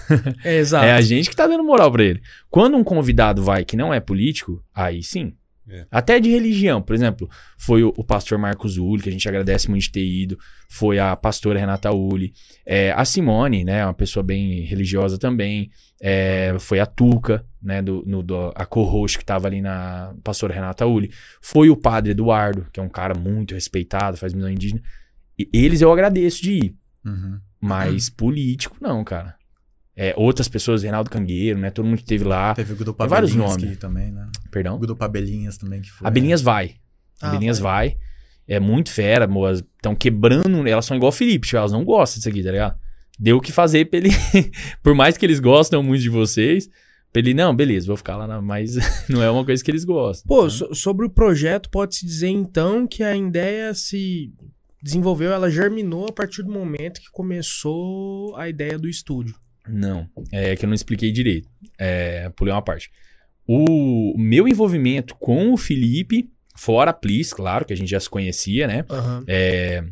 É, 0.45 0.59
exato. 0.59 0.85
É 0.85 0.93
a 0.93 1.01
gente 1.01 1.29
que 1.29 1.37
tá 1.37 1.47
dando 1.47 1.65
moral 1.65 1.91
pra 1.91 2.05
ele. 2.05 2.21
Quando 2.49 2.77
um 2.77 2.85
convidado 2.85 3.43
vai 3.43 3.65
que 3.65 3.77
não 3.77 3.93
é 3.93 3.99
político, 3.99 4.63
aí 4.75 5.03
sim. 5.03 5.33
É. 5.71 5.87
Até 5.91 6.19
de 6.19 6.29
religião. 6.31 6.83
Por 6.83 6.95
exemplo, 6.95 7.29
foi 7.57 7.85
o, 7.85 7.93
o 7.97 8.05
pastor 8.05 8.39
Marcos 8.39 8.77
Uli, 8.77 9.03
que 9.03 9.09
a 9.09 9.13
gente 9.13 9.29
agradece 9.29 9.71
muito 9.71 9.85
de 9.85 9.93
ter 9.93 10.05
ido. 10.05 10.37
Foi 10.69 10.99
a 10.99 11.15
pastora 11.15 11.59
Renata 11.59 11.93
Uli. 11.93 12.33
É, 12.67 12.93
a 12.93 13.05
Simone, 13.05 13.65
né? 13.65 13.85
Uma 13.85 13.95
pessoa 13.95 14.23
bem 14.23 14.63
religiosa 14.63 15.17
também. 15.19 15.71
É, 16.03 16.57
foi 16.59 16.81
a 16.81 16.87
Tuca, 16.87 17.45
né? 17.63 17.81
Do, 17.81 18.03
no, 18.05 18.23
do, 18.23 18.53
a 18.55 18.67
co-host 18.67 19.19
que 19.19 19.25
tava 19.25 19.47
ali 19.47 19.61
na 19.61 20.15
pastora 20.25 20.53
Renata 20.53 20.85
Uli. 20.87 21.11
Foi 21.41 21.71
o 21.71 21.77
padre 21.77 22.11
Eduardo, 22.11 22.67
que 22.73 22.81
é 22.81 22.83
um 22.83 22.89
cara 22.89 23.15
muito 23.15 23.55
respeitado, 23.55 24.17
faz 24.17 24.35
missão 24.35 24.51
indígena. 24.51 24.83
E 25.39 25.49
eles 25.53 25.81
eu 25.81 25.93
agradeço 25.93 26.43
de 26.43 26.53
ir. 26.53 26.77
Uhum. 27.05 27.39
Mas 27.61 28.11
político, 28.11 28.77
não, 28.81 29.05
cara. 29.05 29.40
É, 30.03 30.15
outras 30.17 30.49
pessoas, 30.49 30.83
Reinaldo 30.83 31.11
Cangueiro, 31.11 31.59
né? 31.59 31.71
Todo 31.71 31.85
mundo 31.85 31.97
que 31.97 32.05
esteve 32.05 32.25
lá. 32.25 32.55
Teve 32.55 32.73
o 32.73 32.77
grupo 32.77 32.99
Tem 32.99 33.07
vários 33.09 33.33
Abelinhas 33.33 33.57
nomes. 33.63 33.79
também, 33.79 34.11
né? 34.11 34.29
Perdão? 34.51 34.77
O 34.77 34.79
grupo 34.79 35.05
Abelinhas 35.05 35.59
também 35.59 35.83
que 35.83 35.91
foi. 35.91 36.07
Abelhinhas 36.09 36.41
vai. 36.41 36.77
Ah, 37.21 37.29
Abelhinhas 37.29 37.59
vai. 37.59 37.97
É 38.49 38.59
muito 38.59 38.91
fera, 38.91 39.27
moas. 39.27 39.59
Estão 39.77 39.95
quebrando. 39.95 40.67
Elas 40.67 40.87
são 40.87 40.97
igual 40.97 41.11
o 41.11 41.13
Felipe, 41.13 41.47
tipo, 41.47 41.59
elas 41.59 41.71
não 41.73 41.85
gostam 41.85 42.17
disso 42.19 42.29
aqui, 42.31 42.43
tá 42.43 42.51
ligado? 42.51 42.79
Deu 43.19 43.37
o 43.37 43.41
que 43.43 43.53
fazer 43.53 43.85
pra 43.91 43.99
ele. 43.99 44.09
Por 44.83 44.95
mais 44.95 45.19
que 45.19 45.27
eles 45.27 45.39
gostam 45.39 45.83
muito 45.83 46.01
de 46.01 46.09
vocês, 46.09 46.67
pra 47.13 47.21
ele, 47.21 47.35
não, 47.35 47.55
beleza, 47.55 47.87
vou 47.87 47.97
ficar 47.99 48.17
lá, 48.17 48.27
na... 48.27 48.41
mas 48.41 48.77
não 49.07 49.23
é 49.23 49.31
uma 49.31 49.45
coisa 49.45 49.63
que 49.63 49.71
eles 49.71 49.85
gostam. 49.85 50.27
Pô, 50.27 50.47
Então, 50.47 50.51
so- 50.51 50.75
sobre 50.75 51.05
o 51.05 51.11
projeto, 51.11 51.69
pode-se 51.69 52.07
dizer 52.07 52.29
então 52.29 52.87
que 52.87 53.03
a 53.03 53.15
ideia 53.15 53.75
se 53.75 54.33
desenvolveu, 54.83 55.31
ela 55.31 55.51
germinou 55.51 56.07
a 56.09 56.13
partir 56.13 56.43
do 56.43 56.51
momento 56.51 57.03
que 57.03 57.11
começou 57.13 58.35
a 58.37 58.49
ideia 58.49 58.79
do 58.79 58.89
estúdio. 58.89 59.35
Não, 59.73 60.09
é 60.33 60.57
que 60.57 60.65
eu 60.65 60.69
não 60.69 60.75
expliquei 60.75 61.11
direito. 61.13 61.49
É, 61.79 62.29
pulei 62.31 62.53
uma 62.53 62.63
parte. 62.63 62.91
O 63.47 64.15
meu 64.19 64.47
envolvimento 64.47 65.15
com 65.17 65.53
o 65.53 65.57
Felipe, 65.57 66.31
fora 66.57 66.91
a 66.91 66.95
Plis, 66.95 67.33
claro, 67.33 67.65
que 67.65 67.73
a 67.73 67.77
gente 67.77 67.91
já 67.91 67.99
se 68.01 68.09
conhecia, 68.09 68.67
né? 68.67 68.85
Aham. 68.89 69.25
É, 69.27 69.85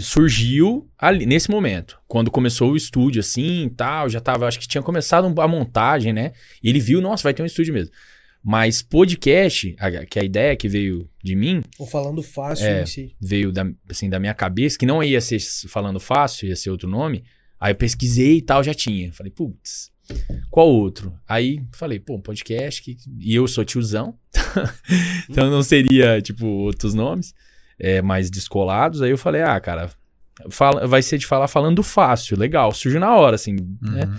surgiu 0.00 0.88
ali, 0.98 1.26
nesse 1.26 1.50
momento. 1.50 1.98
Quando 2.06 2.30
começou 2.30 2.72
o 2.72 2.76
estúdio, 2.76 3.20
assim 3.20 3.64
e 3.64 3.70
tal, 3.70 4.08
já 4.08 4.20
tava, 4.20 4.46
acho 4.46 4.58
que 4.60 4.68
tinha 4.68 4.82
começado 4.82 5.26
a 5.40 5.48
montagem, 5.48 6.12
né? 6.12 6.32
E 6.62 6.68
ele 6.68 6.78
viu, 6.80 7.00
nossa, 7.00 7.24
vai 7.24 7.34
ter 7.34 7.42
um 7.42 7.46
estúdio 7.46 7.74
mesmo. 7.74 7.92
Mas 8.42 8.80
podcast, 8.80 9.74
a- 9.78 10.06
que 10.06 10.18
a 10.18 10.24
ideia 10.24 10.56
que 10.56 10.68
veio 10.68 11.10
de 11.22 11.34
mim, 11.36 11.60
Ou 11.78 11.86
falando 11.86 12.22
fácil 12.22 12.66
É. 12.66 12.82
em 12.82 12.86
si. 12.86 13.14
veio 13.20 13.52
da, 13.52 13.66
assim, 13.88 14.08
da 14.08 14.18
minha 14.18 14.32
cabeça, 14.32 14.78
que 14.78 14.86
não 14.86 15.02
ia 15.02 15.20
ser 15.20 15.38
falando 15.68 15.98
fácil, 16.00 16.48
ia 16.48 16.56
ser 16.56 16.70
outro 16.70 16.88
nome. 16.88 17.24
Aí 17.60 17.72
eu 17.72 17.76
pesquisei 17.76 18.38
e 18.38 18.42
tal, 18.42 18.64
já 18.64 18.72
tinha. 18.72 19.12
Falei, 19.12 19.30
putz, 19.30 19.90
qual 20.50 20.68
outro? 20.68 21.12
Aí 21.28 21.62
falei, 21.72 22.00
pô, 22.00 22.16
um 22.16 22.20
podcast 22.20 22.82
que... 22.82 22.96
E 23.18 23.34
eu 23.34 23.46
sou 23.46 23.64
tiozão, 23.64 24.16
então 25.28 25.50
não 25.50 25.62
seria, 25.62 26.20
tipo, 26.22 26.46
outros 26.46 26.94
nomes 26.94 27.34
é, 27.78 28.00
mais 28.00 28.30
descolados. 28.30 29.02
Aí 29.02 29.10
eu 29.10 29.18
falei, 29.18 29.42
ah, 29.42 29.60
cara, 29.60 29.90
fala, 30.50 30.86
vai 30.86 31.02
ser 31.02 31.18
de 31.18 31.26
falar 31.26 31.48
falando 31.48 31.82
fácil, 31.82 32.38
legal. 32.38 32.72
Surgiu 32.72 33.00
na 33.00 33.14
hora, 33.14 33.34
assim, 33.36 33.54
né? 33.80 34.04
Uhum. 34.04 34.16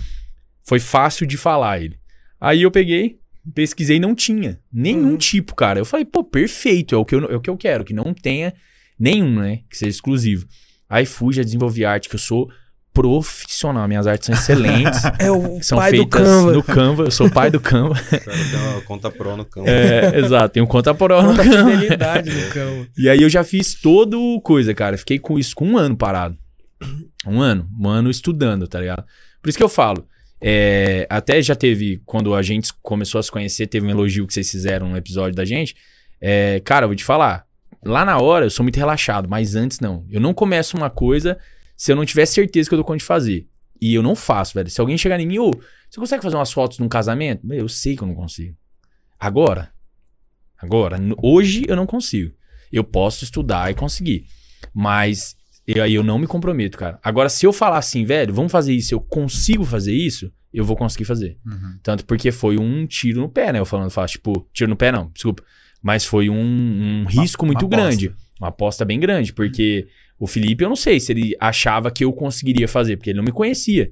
Foi 0.64 0.80
fácil 0.80 1.26
de 1.26 1.38
falar 1.38 1.82
ele. 1.82 2.00
Aí 2.40 2.62
eu 2.62 2.72
peguei, 2.72 3.20
pesquisei 3.54 4.00
não 4.00 4.16
tinha. 4.16 4.60
Nenhum 4.72 5.12
Uhum. 5.12 5.18
tipo, 5.18 5.56
cara. 5.56 5.80
Eu 5.80 5.86
falei, 5.86 6.06
pô, 6.06 6.24
perfeito, 6.24 6.96
é 6.96 6.98
o, 6.98 7.06
que 7.06 7.16
eu, 7.16 7.26
é 7.32 7.36
o 7.36 7.42
que 7.42 7.50
eu 7.50 7.58
quero, 7.58 7.84
que 7.84 7.94
não 7.94 8.14
tenha 8.14 8.54
nenhum, 8.98 9.40
né? 9.40 9.62
Que 9.70 9.78
seja 9.78 9.90
exclusivo. 9.90 10.48
Aí 10.88 11.06
fui, 11.06 11.34
já 11.34 11.42
desenvolvi 11.44 11.86
arte, 11.86 12.10
que 12.10 12.16
eu 12.16 12.20
sou 12.20 12.52
profissional. 12.94 13.88
Minhas 13.88 14.08
artes 14.08 14.26
são 14.28 14.36
excelentes. 14.36 15.02
É 15.20 15.30
o 15.32 15.62
são 15.62 15.78
pai 15.78 15.92
do 15.92 15.98
feitas 15.98 16.22
Canva. 16.22 16.52
no 16.54 16.64
Canva. 16.64 17.04
Eu 17.04 17.12
sou 17.12 17.30
pai 17.30 17.52
do 17.52 17.60
Canva. 17.60 17.96
Tem 18.10 18.60
uma 18.60 18.82
conta 18.82 19.12
pro 19.12 19.36
no 19.38 19.46
campo. 19.46 19.70
É, 19.70 20.18
exato, 20.20 20.54
tem 20.54 20.64
um 20.64 20.66
conta 20.66 20.94
por 20.94 21.12
hora 21.12 21.28
no 21.28 21.36
Canva. 21.36 21.72
fidelidade 21.72 22.30
no 22.30 22.50
Canva. 22.52 22.88
E 22.98 23.10
aí 23.10 23.22
eu 23.22 23.30
já 23.30 23.44
fiz 23.44 23.76
todo 23.80 24.40
coisa, 24.42 24.74
cara. 24.74 24.98
Fiquei 24.98 25.20
com 25.20 25.38
isso 25.38 25.56
com 25.56 25.66
um 25.68 25.78
ano 25.78 25.96
parado. 25.96 26.38
Um 27.26 27.40
ano, 27.40 27.68
um 27.80 27.88
ano 27.88 28.10
estudando, 28.10 28.68
tá 28.68 28.80
ligado? 28.80 29.04
Por 29.42 29.50
isso 29.50 29.58
que 29.58 29.64
eu 29.64 29.70
falo. 29.70 30.06
é, 30.42 31.06
até 31.10 31.40
já 31.42 31.56
teve, 31.56 32.02
quando 32.06 32.34
a 32.34 32.42
gente 32.42 32.74
começou 32.82 33.20
a 33.20 33.24
se 33.24 33.32
conhecer, 33.32 33.68
teve 33.68 33.86
um 33.86 33.90
elogio 33.92 34.26
que 34.26 34.34
vocês 34.34 34.50
fizeram 34.50 34.90
no 34.90 34.98
episódio 34.98 35.36
da 35.36 35.46
gente. 35.46 35.76
É, 36.20 36.60
cara, 36.66 36.86
eu 36.86 36.90
vou 36.90 36.96
te 36.96 37.04
falar. 37.04 37.46
Lá 37.86 38.04
na 38.06 38.18
hora 38.20 38.46
eu 38.46 38.50
sou 38.50 38.64
muito 38.64 38.78
relaxado, 38.78 39.30
mas 39.30 39.56
antes 39.56 39.80
não. 39.80 40.06
Eu 40.10 40.20
não 40.20 40.34
começo 40.34 40.76
uma 40.78 40.90
coisa 40.90 41.38
se 41.82 41.92
eu 41.92 41.96
não 41.96 42.06
tiver 42.06 42.28
certeza 42.28 42.70
que 42.70 42.76
eu 42.76 42.78
tô 42.78 42.86
com 42.86 42.96
de 42.96 43.04
fazer. 43.04 43.48
E 43.82 43.96
eu 43.96 44.04
não 44.04 44.16
faço, 44.16 44.54
velho. 44.54 44.70
Se 44.70 44.80
alguém 44.80 45.00
chegar 45.00 45.20
em 45.20 45.26
mim, 45.26 45.40
ô, 45.40 45.50
você 45.90 46.00
consegue 46.00 46.22
fazer 46.22 46.36
umas 46.36 46.52
fotos 46.52 46.78
num 46.78 46.88
casamento? 46.88 47.44
Meu, 47.44 47.58
eu 47.58 47.68
sei 47.68 47.98
que 47.98 48.04
eu 48.04 48.08
não 48.08 48.14
consigo. 48.14 48.56
Agora, 49.20 49.74
agora, 50.56 51.00
hoje 51.24 51.64
eu 51.68 51.76
não 51.76 51.88
consigo. 51.88 52.36
Eu 52.72 52.84
posso 52.84 53.24
estudar 53.24 53.72
e 53.72 53.74
conseguir. 53.74 54.28
Mas 54.72 55.36
eu, 55.66 55.84
aí 55.84 55.96
eu 55.96 56.04
não 56.04 56.20
me 56.20 56.28
comprometo, 56.28 56.78
cara. 56.78 57.00
Agora, 57.02 57.30
se 57.30 57.48
eu 57.48 57.52
falar 57.52 57.80
assim, 57.80 58.06
velho, 58.06 58.32
vamos 58.32 58.52
fazer 58.52 58.76
isso, 58.76 58.94
eu 58.94 59.02
consigo 59.02 59.66
fazer 59.66 59.96
isso, 59.96 60.32
eu 60.54 60.64
vou 60.64 60.78
conseguir 60.78 61.06
fazer. 61.06 61.40
Uhum. 61.44 61.80
Tanto 61.82 62.06
porque 62.06 62.32
foi 62.32 62.60
um 62.60 62.86
tiro 62.86 63.22
no 63.22 63.28
pé, 63.28 63.52
né? 63.52 63.58
Eu 63.58 63.66
falando, 63.66 63.90
fácil, 63.90 64.20
tipo, 64.20 64.48
tiro 64.54 64.70
no 64.70 64.76
pé 64.76 64.92
não, 64.92 65.10
desculpa. 65.12 65.44
Mas 65.82 66.06
foi 66.06 66.30
um, 66.30 66.36
um 66.36 67.06
risco 67.08 67.44
uma 67.44 67.48
muito 67.48 67.66
aposta. 67.66 67.76
grande. 67.76 68.16
Uma 68.40 68.50
aposta 68.50 68.86
bem 68.86 69.00
grande, 69.00 69.34
porque 69.34 69.88
o 70.24 70.28
Felipe, 70.28 70.64
eu 70.64 70.70
não 70.70 70.76
sei 70.76 71.00
se 71.00 71.12
ele 71.12 71.36
achava 71.40 71.90
que 71.90 72.04
eu 72.06 72.14
conseguiria 72.14 72.68
fazer, 72.68 72.96
porque 72.96 73.10
ele 73.10 73.18
não 73.18 73.24
me 73.26 73.32
conhecia 73.32 73.92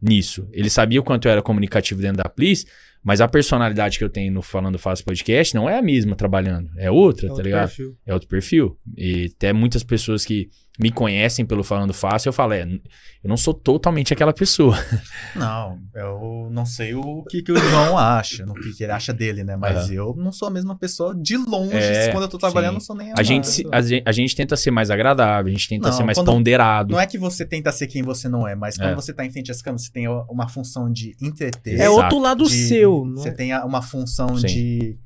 nisso. 0.00 0.46
Ele 0.52 0.68
sabia 0.68 1.00
o 1.00 1.02
quanto 1.02 1.26
eu 1.26 1.32
era 1.32 1.40
comunicativo 1.42 2.00
dentro 2.02 2.18
da 2.22 2.28
Plis, 2.28 2.66
mas 3.02 3.20
a 3.22 3.26
personalidade 3.28 3.96
que 3.96 4.04
eu 4.04 4.10
tenho 4.10 4.30
no 4.32 4.42
Falando 4.42 4.78
Fácil 4.78 5.04
Podcast 5.06 5.54
não 5.54 5.68
é 5.68 5.78
a 5.78 5.82
mesma 5.82 6.14
trabalhando, 6.14 6.70
é 6.76 6.90
outra, 6.90 7.26
É 7.26 7.28
tá 7.28 7.32
outro 7.32 7.44
ligado? 7.46 7.68
perfil. 7.68 7.96
É 8.06 8.12
outro 8.12 8.28
perfil. 8.28 8.78
E 8.96 9.32
até 9.34 9.52
muitas 9.54 9.82
pessoas 9.82 10.24
que 10.24 10.48
me 10.80 10.90
conhecem 10.90 11.44
pelo 11.44 11.62
Falando 11.62 11.92
Fácil, 11.92 12.28
eu 12.30 12.32
falo, 12.32 12.52
é, 12.54 12.62
eu 12.62 13.28
não 13.28 13.36
sou 13.36 13.52
totalmente 13.52 14.12
aquela 14.12 14.32
pessoa. 14.32 14.76
Não, 15.36 15.78
eu 15.94 16.48
não 16.50 16.66
sei 16.66 16.94
o 16.94 17.22
que, 17.24 17.42
que 17.42 17.52
o 17.52 17.56
João 17.56 17.96
acha, 17.96 18.44
no 18.44 18.54
que, 18.54 18.72
que 18.72 18.82
ele 18.82 18.90
acha 18.92 19.12
dele, 19.12 19.44
né? 19.44 19.56
Mas 19.56 19.76
Aham. 19.84 19.92
eu 19.92 20.14
não 20.16 20.32
sou 20.32 20.48
a 20.48 20.50
mesma 20.50 20.76
pessoa 20.76 21.14
de 21.14 21.36
longe. 21.36 21.76
É, 21.76 22.10
quando 22.10 22.24
eu 22.24 22.28
tô 22.28 22.36
trabalhando, 22.38 22.70
sim. 22.72 22.74
não 22.74 22.80
sou 22.80 22.96
nem 22.96 23.12
A 23.16 23.22
gente, 23.22 23.46
se- 23.46 23.66
a, 23.70 23.80
gen- 23.80 24.02
a 24.04 24.10
gente 24.12 24.34
tenta 24.34 24.56
ser 24.56 24.70
mais 24.72 24.90
agradável, 24.90 25.48
a 25.48 25.54
gente 25.54 25.68
tenta 25.68 25.88
Não, 25.88 25.96
ser 25.96 26.02
mais 26.02 26.18
quando- 26.18 26.26
ponderado. 26.32 26.92
Não 26.92 27.00
é 27.00 27.06
que 27.06 27.16
você 27.18 27.44
tenta 27.44 27.70
ser 27.70 27.86
quem 27.86 28.02
você 28.02 28.28
não 28.28 28.46
é, 28.48 28.54
mas 28.56 28.76
quando 28.76 28.90
É. 28.90 28.94
você 28.94 29.12
tá 29.12 29.24
em 29.24 29.30
frente 29.30 29.50
às 29.52 29.62
câmeras, 29.62 29.82
você 29.86 29.92
tem 29.92 30.08
uma 30.08 30.48
função 30.48 30.90
de 30.90 31.14
entreter. 31.22 31.74
É 31.78 31.84
Exato. 31.84 31.92
outro 31.92 32.18
lado 32.18 32.44
de- 32.44 32.50
seu. 32.50 33.04
Não 33.04 33.22
Você 33.22 33.30
tem 33.30 33.52
a- 33.52 33.64
uma 33.64 33.82
função 33.82 34.36
Sim. 34.36 34.46
de, 34.48 34.98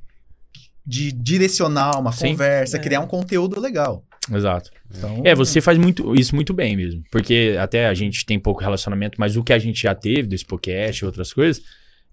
de 0.86 1.12
direcionar 1.12 1.98
uma 1.98 2.12
Sim. 2.12 2.28
conversa, 2.30 2.76
É. 2.76 2.80
criar 2.80 3.00
um 3.00 3.06
conteúdo 3.06 3.60
legal. 3.60 4.04
Exato. 4.32 4.70
Então, 4.96 5.22
É, 5.24 5.34
você 5.34 5.60
faz 5.60 5.76
muito, 5.76 6.14
isso 6.14 6.34
muito 6.34 6.54
bem 6.54 6.76
mesmo. 6.76 7.02
Porque 7.10 7.56
até 7.58 7.86
a 7.86 7.94
gente 7.94 8.24
tem 8.24 8.38
pouco 8.38 8.60
relacionamento, 8.60 9.18
mas 9.18 9.36
o 9.36 9.42
que 9.42 9.52
a 9.52 9.58
gente 9.58 9.82
já 9.82 9.94
teve 9.94 10.28
desse 10.28 10.44
podcast 10.44 11.02
e 11.02 11.06
outras 11.06 11.32
coisas, 11.32 11.62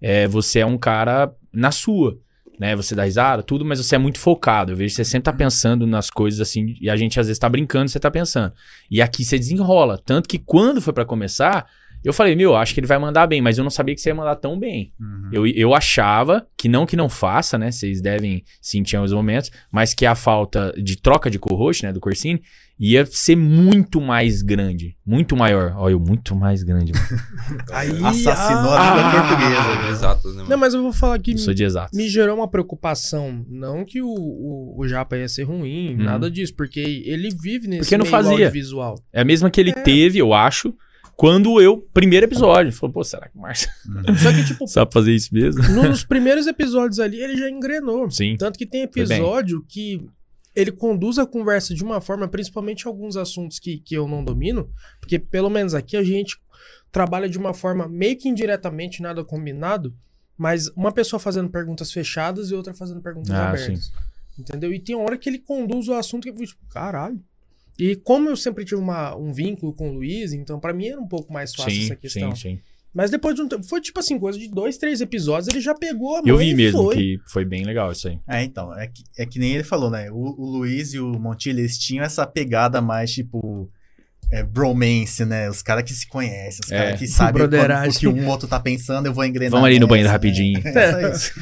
é, 0.00 0.26
você 0.26 0.60
é 0.60 0.66
um 0.66 0.76
cara 0.76 1.32
na 1.52 1.70
sua. 1.70 2.18
Né? 2.58 2.76
Você 2.76 2.94
dá 2.94 3.04
risada, 3.04 3.42
tudo, 3.42 3.64
mas 3.64 3.78
você 3.78 3.96
é 3.96 3.98
muito 3.98 4.18
focado. 4.18 4.72
Eu 4.72 4.76
vejo 4.76 4.90
que 4.90 4.96
você 4.96 5.04
sempre 5.04 5.24
tá 5.24 5.32
pensando 5.32 5.86
nas 5.86 6.10
coisas 6.10 6.40
assim, 6.40 6.76
e 6.80 6.90
a 6.90 6.96
gente 6.96 7.18
às 7.18 7.26
vezes 7.26 7.38
tá 7.38 7.48
brincando, 7.48 7.90
você 7.90 7.98
tá 7.98 8.10
pensando. 8.10 8.52
E 8.90 9.00
aqui 9.00 9.24
você 9.24 9.38
desenrola. 9.38 9.98
Tanto 10.04 10.28
que 10.28 10.38
quando 10.38 10.80
foi 10.80 10.92
pra 10.92 11.04
começar, 11.04 11.66
eu 12.04 12.12
falei, 12.12 12.34
meu, 12.34 12.56
acho 12.56 12.74
que 12.74 12.80
ele 12.80 12.86
vai 12.86 12.98
mandar 12.98 13.26
bem, 13.26 13.40
mas 13.40 13.58
eu 13.58 13.64
não 13.64 13.70
sabia 13.70 13.94
que 13.94 14.00
você 14.00 14.10
ia 14.10 14.14
mandar 14.14 14.36
tão 14.36 14.58
bem. 14.58 14.92
Uhum. 15.00 15.28
Eu, 15.32 15.46
eu 15.46 15.74
achava 15.74 16.46
que 16.56 16.68
não 16.68 16.84
que 16.86 16.96
não 16.96 17.08
faça, 17.08 17.56
né? 17.58 17.70
Vocês 17.70 18.00
devem 18.00 18.42
sentir 18.60 18.94
em 18.94 18.98
alguns 18.98 19.12
momentos, 19.12 19.50
mas 19.70 19.94
que 19.94 20.04
a 20.06 20.14
falta 20.14 20.72
de 20.76 20.96
troca 20.96 21.30
de 21.30 21.38
co-host, 21.38 21.84
né? 21.84 21.92
Do 21.92 22.00
Corsini, 22.00 22.42
ia 22.78 23.06
ser 23.06 23.36
muito 23.36 24.00
mais 24.00 24.42
grande. 24.42 24.96
Muito 25.06 25.36
maior. 25.36 25.72
Olha, 25.76 25.92
eu 25.92 26.00
muito 26.00 26.34
mais 26.34 26.62
grande. 26.64 26.92
mano. 26.92 27.06
Aí, 27.70 28.04
Assassinou 28.04 28.72
ah, 28.72 28.92
a 28.92 28.96
língua 28.96 29.10
Ah! 29.20 29.28
portuguesa. 29.28 29.90
Exatos, 29.90 30.30
né, 30.32 30.36
mano? 30.38 30.48
Não, 30.50 30.58
mas 30.58 30.74
eu 30.74 30.82
vou 30.82 30.92
falar 30.92 31.18
que 31.20 31.32
Eu 31.32 31.38
sou 31.38 31.54
de 31.54 31.62
exato. 31.62 31.96
me 31.96 32.08
gerou 32.08 32.36
uma 32.36 32.48
preocupação. 32.48 33.44
Não 33.48 33.84
que 33.84 34.02
o, 34.02 34.08
o, 34.08 34.74
o 34.80 34.88
Japa 34.88 35.16
ia 35.16 35.28
ser 35.28 35.44
ruim, 35.44 35.94
Uhum. 35.96 36.02
nada 36.04 36.30
disso, 36.30 36.54
porque 36.56 36.80
ele 36.80 37.28
vive 37.30 37.68
nesse 37.68 37.82
Porque 37.82 37.96
não 37.98 38.04
meio 38.04 38.10
fazia. 38.10 38.32
audiovisual. 38.32 38.98
É 39.12 39.20
a 39.20 39.24
mesma 39.24 39.50
que 39.50 39.60
ele 39.60 39.72
teve, 39.72 40.18
eu 40.18 40.32
acho, 40.34 40.74
quando 41.16 41.60
eu, 41.60 41.78
primeiro 41.92 42.26
episódio. 42.26 42.72
Falou, 42.72 42.92
pô, 42.92 43.04
será 43.04 43.28
que 43.28 43.36
o 43.36 43.40
Márcio 43.40 43.68
Uhum. 43.86 44.16
Só 44.16 44.32
que, 44.32 44.44
tipo, 44.44 44.66
sabe 44.66 44.92
fazer 44.92 45.12
isso 45.12 45.32
mesmo? 45.32 45.62
nos 45.62 46.02
primeiros 46.04 46.46
episódios 46.46 46.98
ali, 46.98 47.20
ele 47.20 47.36
já 47.36 47.48
engrenou. 47.48 48.10
Sim. 48.10 48.36
Tanto 48.36 48.58
que 48.58 48.66
tem 48.66 48.82
episódio 48.82 49.64
que 49.68 50.04
ele 50.54 50.72
conduz 50.72 51.18
a 51.18 51.26
conversa 51.26 51.74
de 51.74 51.82
uma 51.82 52.00
forma, 52.00 52.28
principalmente 52.28 52.86
alguns 52.86 53.16
assuntos 53.16 53.58
que, 53.58 53.78
que 53.78 53.94
eu 53.94 54.06
não 54.06 54.22
domino, 54.24 54.68
porque 55.00 55.18
pelo 55.18 55.48
menos 55.48 55.74
aqui 55.74 55.96
a 55.96 56.02
gente 56.02 56.36
trabalha 56.90 57.28
de 57.28 57.38
uma 57.38 57.54
forma 57.54 57.88
meio 57.88 58.18
que 58.18 58.28
indiretamente, 58.28 59.00
nada 59.00 59.24
combinado, 59.24 59.94
mas 60.36 60.68
uma 60.76 60.92
pessoa 60.92 61.18
fazendo 61.18 61.48
perguntas 61.48 61.90
fechadas 61.90 62.50
e 62.50 62.54
outra 62.54 62.74
fazendo 62.74 63.00
perguntas 63.00 63.30
Ah, 63.30 63.48
abertas. 63.48 63.90
Entendeu? 64.38 64.72
E 64.72 64.78
tem 64.78 64.94
hora 64.96 65.16
que 65.16 65.28
ele 65.28 65.38
conduz 65.38 65.88
o 65.88 65.94
assunto 65.94 66.24
que 66.24 66.30
eu 66.30 66.34
fico 66.34 66.46
tipo, 66.46 66.66
caralho. 66.68 67.20
E 67.84 67.96
como 67.96 68.28
eu 68.28 68.36
sempre 68.36 68.64
tive 68.64 68.80
uma- 68.80 69.16
um 69.16 69.32
vínculo 69.32 69.72
com 69.74 69.88
o 69.90 69.92
Luiz, 69.94 70.32
então 70.32 70.60
pra 70.60 70.72
mim 70.72 70.86
era 70.86 71.00
um 71.00 71.08
pouco 71.08 71.32
mais 71.32 71.54
fácil 71.54 71.72
Sim, 71.72 71.84
essa 71.86 71.96
questão. 71.96 72.36
sim, 72.36 72.50
sim. 72.50 72.58
Mas 72.94 73.10
depois 73.10 73.34
de 73.34 73.40
um 73.42 73.48
tempo, 73.48 73.64
foi 73.64 73.80
tipo 73.80 73.98
assim, 73.98 74.18
coisa 74.18 74.38
de 74.38 74.48
dois, 74.48 74.76
três 74.76 75.00
episódios, 75.00 75.48
ele 75.48 75.60
já 75.62 75.74
pegou 75.74 76.16
a 76.16 76.18
mão 76.20 76.28
Eu 76.28 76.36
vi 76.36 76.50
e 76.50 76.54
mesmo 76.54 76.84
foi. 76.84 76.94
que 76.94 77.18
foi 77.26 77.44
bem 77.44 77.64
legal 77.64 77.90
isso 77.90 78.06
aí. 78.06 78.18
É, 78.28 78.42
então, 78.44 78.72
é 78.78 78.86
que, 78.86 79.02
é 79.18 79.24
que 79.24 79.38
nem 79.38 79.54
ele 79.54 79.64
falou, 79.64 79.90
né? 79.90 80.10
O, 80.10 80.16
o 80.16 80.44
Luiz 80.58 80.92
e 80.92 81.00
o 81.00 81.10
Montilho, 81.18 81.58
eles 81.60 81.78
tinham 81.78 82.04
essa 82.04 82.26
pegada 82.26 82.82
mais, 82.82 83.10
tipo, 83.10 83.70
é, 84.30 84.42
bromance, 84.44 85.24
né? 85.24 85.48
Os 85.50 85.62
caras 85.62 85.84
que 85.84 85.92
se 85.94 86.06
conhecem, 86.06 86.60
os 86.64 86.70
É. 86.70 86.76
caras 86.84 86.98
que 87.00 87.06
sabem 87.08 87.32
quando- 87.42 87.50
Broderagem. 87.50 87.96
o 87.96 87.98
que 87.98 88.06
um 88.06 88.28
outro 88.28 88.46
tá 88.46 88.60
pensando, 88.60 89.06
eu 89.06 89.14
vou 89.14 89.24
engrenar 89.24 89.52
Vamos 89.52 89.66
ali 89.66 89.80
no 89.80 89.86
banheiro 89.88 90.08
né? 90.08 90.12
rapidinho. 90.12 90.60
É, 90.64 90.92
só 90.92 91.00
isso. 91.08 91.32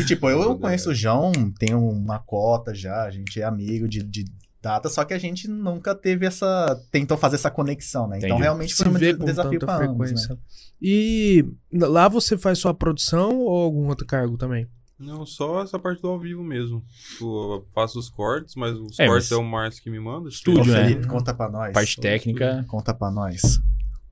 E, 0.00 0.04
tipo, 0.06 0.28
eu, 0.28 0.40
eu 0.42 0.58
conheço 0.58 0.90
o 0.90 0.94
João, 0.94 1.32
tenho 1.58 1.78
uma 1.86 2.18
cota 2.18 2.74
já, 2.74 3.02
a 3.04 3.10
gente 3.10 3.38
é 3.40 3.44
amigo 3.44 3.86
de, 3.86 4.02
de 4.02 4.24
data, 4.62 4.88
só 4.88 5.04
que 5.04 5.12
a 5.12 5.18
gente 5.18 5.48
nunca 5.48 5.94
teve 5.94 6.24
essa... 6.24 6.80
Tentou 6.90 7.16
fazer 7.18 7.34
essa 7.36 7.50
conexão, 7.50 8.06
né? 8.06 8.18
Então, 8.18 8.28
Entendi. 8.30 8.42
realmente 8.42 8.72
Se 8.74 8.82
foi 8.84 8.92
um 8.92 8.94
vê 8.94 9.06
des- 9.12 9.16
com 9.18 9.24
desafio 9.24 9.58
tanta 9.58 9.66
pra 9.78 9.86
ambos, 9.86 9.98
né? 10.12 10.16
frequência. 10.18 10.38
E 10.80 11.44
lá 11.72 12.08
você 12.08 12.38
faz 12.38 12.58
sua 12.58 12.72
produção 12.72 13.38
ou 13.40 13.62
algum 13.64 13.88
outro 13.88 14.06
cargo 14.06 14.36
também? 14.38 14.66
Não, 14.98 15.26
só 15.26 15.62
essa 15.64 15.80
parte 15.80 16.00
do 16.00 16.06
ao 16.08 16.18
vivo 16.20 16.44
mesmo. 16.44 16.80
Tipo, 17.10 17.54
eu 17.56 17.66
faço 17.74 17.98
os 17.98 18.08
cortes, 18.08 18.54
mas 18.54 18.76
os 18.76 18.98
É, 19.00 19.06
cortes 19.08 19.30
mas- 19.30 19.38
é 19.38 19.42
o 19.42 19.44
Márcio 19.44 19.82
que 19.82 19.90
me 19.90 19.98
manda. 19.98 20.28
Estúdio, 20.28 20.72
Ô, 20.72 20.76
né? 20.76 20.84
Felipe, 20.88 21.06
conta 21.08 21.34
pra 21.34 21.50
nós. 21.50 21.72
Parte 21.72 22.00
técnica 22.00 22.64
Conta 22.68 22.94
pra 22.94 23.10
nós. 23.10 23.60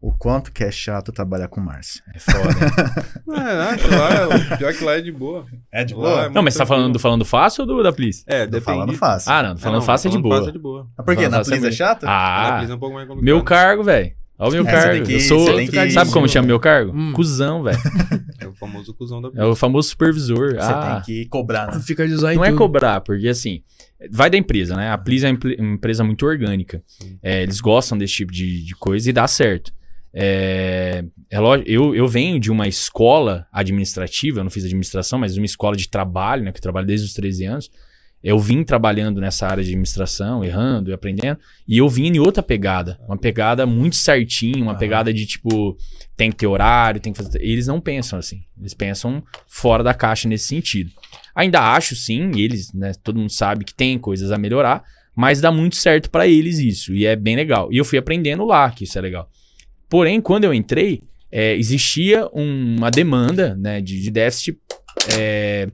O 0.02 0.12
quanto 0.12 0.50
que 0.50 0.64
é 0.64 0.70
chato 0.70 1.12
trabalhar 1.12 1.48
com 1.48 1.60
o 1.60 1.64
Márcio. 1.64 2.02
é 2.14 2.18
foda. 2.18 2.38
hein? 2.38 3.10
É, 3.40 3.74
acho 3.74 3.88
lá, 3.90 4.56
pior 4.56 4.72
que 4.74 4.82
lá 4.84 4.92
é 4.96 5.00
de 5.00 5.12
boa. 5.12 5.46
É 5.70 5.84
de 5.84 5.94
boa? 5.94 6.24
é 6.24 6.28
Não, 6.30 6.42
mas 6.42 6.54
você 6.54 6.58
tá 6.60 6.66
falando, 6.66 6.98
falando 6.98 7.24
fácil 7.24 7.62
ou 7.62 7.66
do 7.66 7.82
da 7.82 7.92
Please? 7.92 8.22
É, 8.26 8.40
Tô 8.44 8.52
depende. 8.52 8.64
falando 8.64 8.92
fácil. 8.94 9.30
Ah, 9.30 9.42
não, 9.42 9.56
falando 9.58 9.78
não, 9.80 9.86
fácil 9.86 10.08
é 10.08 10.10
de 10.10 10.14
falando 10.16 10.22
boa. 10.22 10.36
fácil 10.36 10.48
é 10.48 10.52
de 10.52 10.58
boa. 10.58 10.86
Mas 10.96 11.04
por 11.06 11.16
quê? 11.16 11.28
Na 11.28 11.36
fácil 11.38 11.54
é 11.64 11.68
é 11.68 11.72
chato? 11.72 12.04
Ah, 12.04 12.58
Ah, 12.60 12.64
é 12.64 12.74
um 12.74 12.78
pouco 12.78 12.94
mais 12.94 13.06
complicado. 13.06 13.24
meu 13.34 13.44
cargo, 13.44 13.82
velho. 13.84 14.12
Olha 14.38 14.48
o 14.48 14.52
meu 14.64 14.66
É, 14.66 14.72
cargo. 14.72 15.04
que- 15.04 15.12
eu 15.12 15.20
sou. 15.20 15.54
que- 15.68 15.90
Sabe 15.90 16.10
como 16.12 16.26
chama 16.26 16.46
meu 16.46 16.58
cargo? 16.58 16.92
Hum. 16.96 17.12
Cusão, 17.12 17.62
velho. 17.62 17.78
É 18.40 18.46
o 18.48 18.54
famoso 18.54 18.94
cuzão 18.94 19.20
da 19.20 19.30
É 19.34 19.44
o 19.44 19.54
famoso 19.54 19.90
supervisor. 19.90 20.54
Você 20.54 20.58
ah, 20.60 21.02
tem 21.04 21.14
que 21.24 21.28
cobrar, 21.28 21.66
né? 21.66 21.78
Fica 21.80 22.06
design 22.08 22.36
Não 22.36 22.44
é 22.44 22.48
tudo. 22.48 22.58
cobrar, 22.58 23.02
porque 23.02 23.28
assim, 23.28 23.62
vai 24.10 24.30
da 24.30 24.38
empresa, 24.38 24.74
né? 24.76 24.90
A 24.90 24.96
Please 24.96 25.26
é 25.26 25.28
uma 25.28 25.34
empre- 25.34 25.56
uma 25.60 25.74
empresa 25.74 26.02
muito 26.02 26.24
orgânica. 26.24 26.82
É, 27.22 27.42
eles 27.42 27.60
gostam 27.60 27.98
desse 27.98 28.14
tipo 28.14 28.32
de, 28.32 28.64
de 28.64 28.74
coisa 28.76 29.10
e 29.10 29.12
dá 29.12 29.26
certo. 29.28 29.70
É, 30.12 31.04
é 31.30 31.38
lógico, 31.38 31.70
eu, 31.70 31.94
eu 31.94 32.08
venho 32.08 32.40
de 32.40 32.50
uma 32.50 32.66
escola 32.66 33.46
administrativa, 33.52 34.40
eu 34.40 34.44
não 34.44 34.50
fiz 34.50 34.64
administração, 34.64 35.18
mas 35.18 35.36
uma 35.36 35.46
escola 35.46 35.76
de 35.76 35.88
trabalho, 35.88 36.44
né? 36.44 36.52
Que 36.52 36.58
eu 36.58 36.62
trabalho 36.62 36.86
desde 36.86 37.06
os 37.06 37.14
13 37.14 37.44
anos. 37.44 37.70
Eu 38.22 38.38
vim 38.38 38.62
trabalhando 38.62 39.18
nessa 39.18 39.46
área 39.46 39.64
de 39.64 39.70
administração, 39.70 40.44
errando 40.44 40.90
e 40.90 40.92
aprendendo, 40.92 41.38
e 41.66 41.78
eu 41.78 41.88
vim 41.88 42.08
em 42.08 42.18
outra 42.18 42.42
pegada. 42.42 43.00
Uma 43.08 43.16
pegada 43.16 43.64
muito 43.64 43.96
certinha, 43.96 44.62
uma 44.62 44.76
pegada 44.76 45.10
de 45.10 45.24
tipo, 45.24 45.74
tem 46.18 46.30
que 46.30 46.36
ter 46.36 46.46
horário, 46.46 47.00
tem 47.00 47.14
que 47.14 47.22
fazer. 47.22 47.40
Eles 47.42 47.66
não 47.66 47.80
pensam 47.80 48.18
assim. 48.18 48.42
Eles 48.58 48.74
pensam 48.74 49.22
fora 49.48 49.82
da 49.82 49.94
caixa 49.94 50.28
nesse 50.28 50.48
sentido. 50.48 50.90
Ainda 51.34 51.60
acho, 51.72 51.96
sim, 51.96 52.30
eles, 52.36 52.74
né? 52.74 52.92
Todo 53.02 53.18
mundo 53.18 53.32
sabe 53.32 53.64
que 53.64 53.72
tem 53.72 53.98
coisas 53.98 54.30
a 54.30 54.36
melhorar, 54.36 54.82
mas 55.16 55.40
dá 55.40 55.50
muito 55.50 55.76
certo 55.76 56.10
pra 56.10 56.26
eles 56.26 56.58
isso, 56.58 56.92
e 56.92 57.06
é 57.06 57.16
bem 57.16 57.36
legal. 57.36 57.72
E 57.72 57.78
eu 57.78 57.86
fui 57.86 57.98
aprendendo 57.98 58.44
lá 58.44 58.70
que 58.70 58.84
isso 58.84 58.98
é 58.98 59.00
legal. 59.00 59.30
Porém, 59.90 60.20
quando 60.20 60.44
eu 60.44 60.54
entrei, 60.54 61.02
é, 61.30 61.54
existia 61.56 62.26
um- 62.32 62.76
uma 62.78 62.90
demanda 62.90 63.54
né, 63.56 63.80
de, 63.82 64.00
de 64.00 64.10
déficit 64.10 64.58
é, 65.18 65.68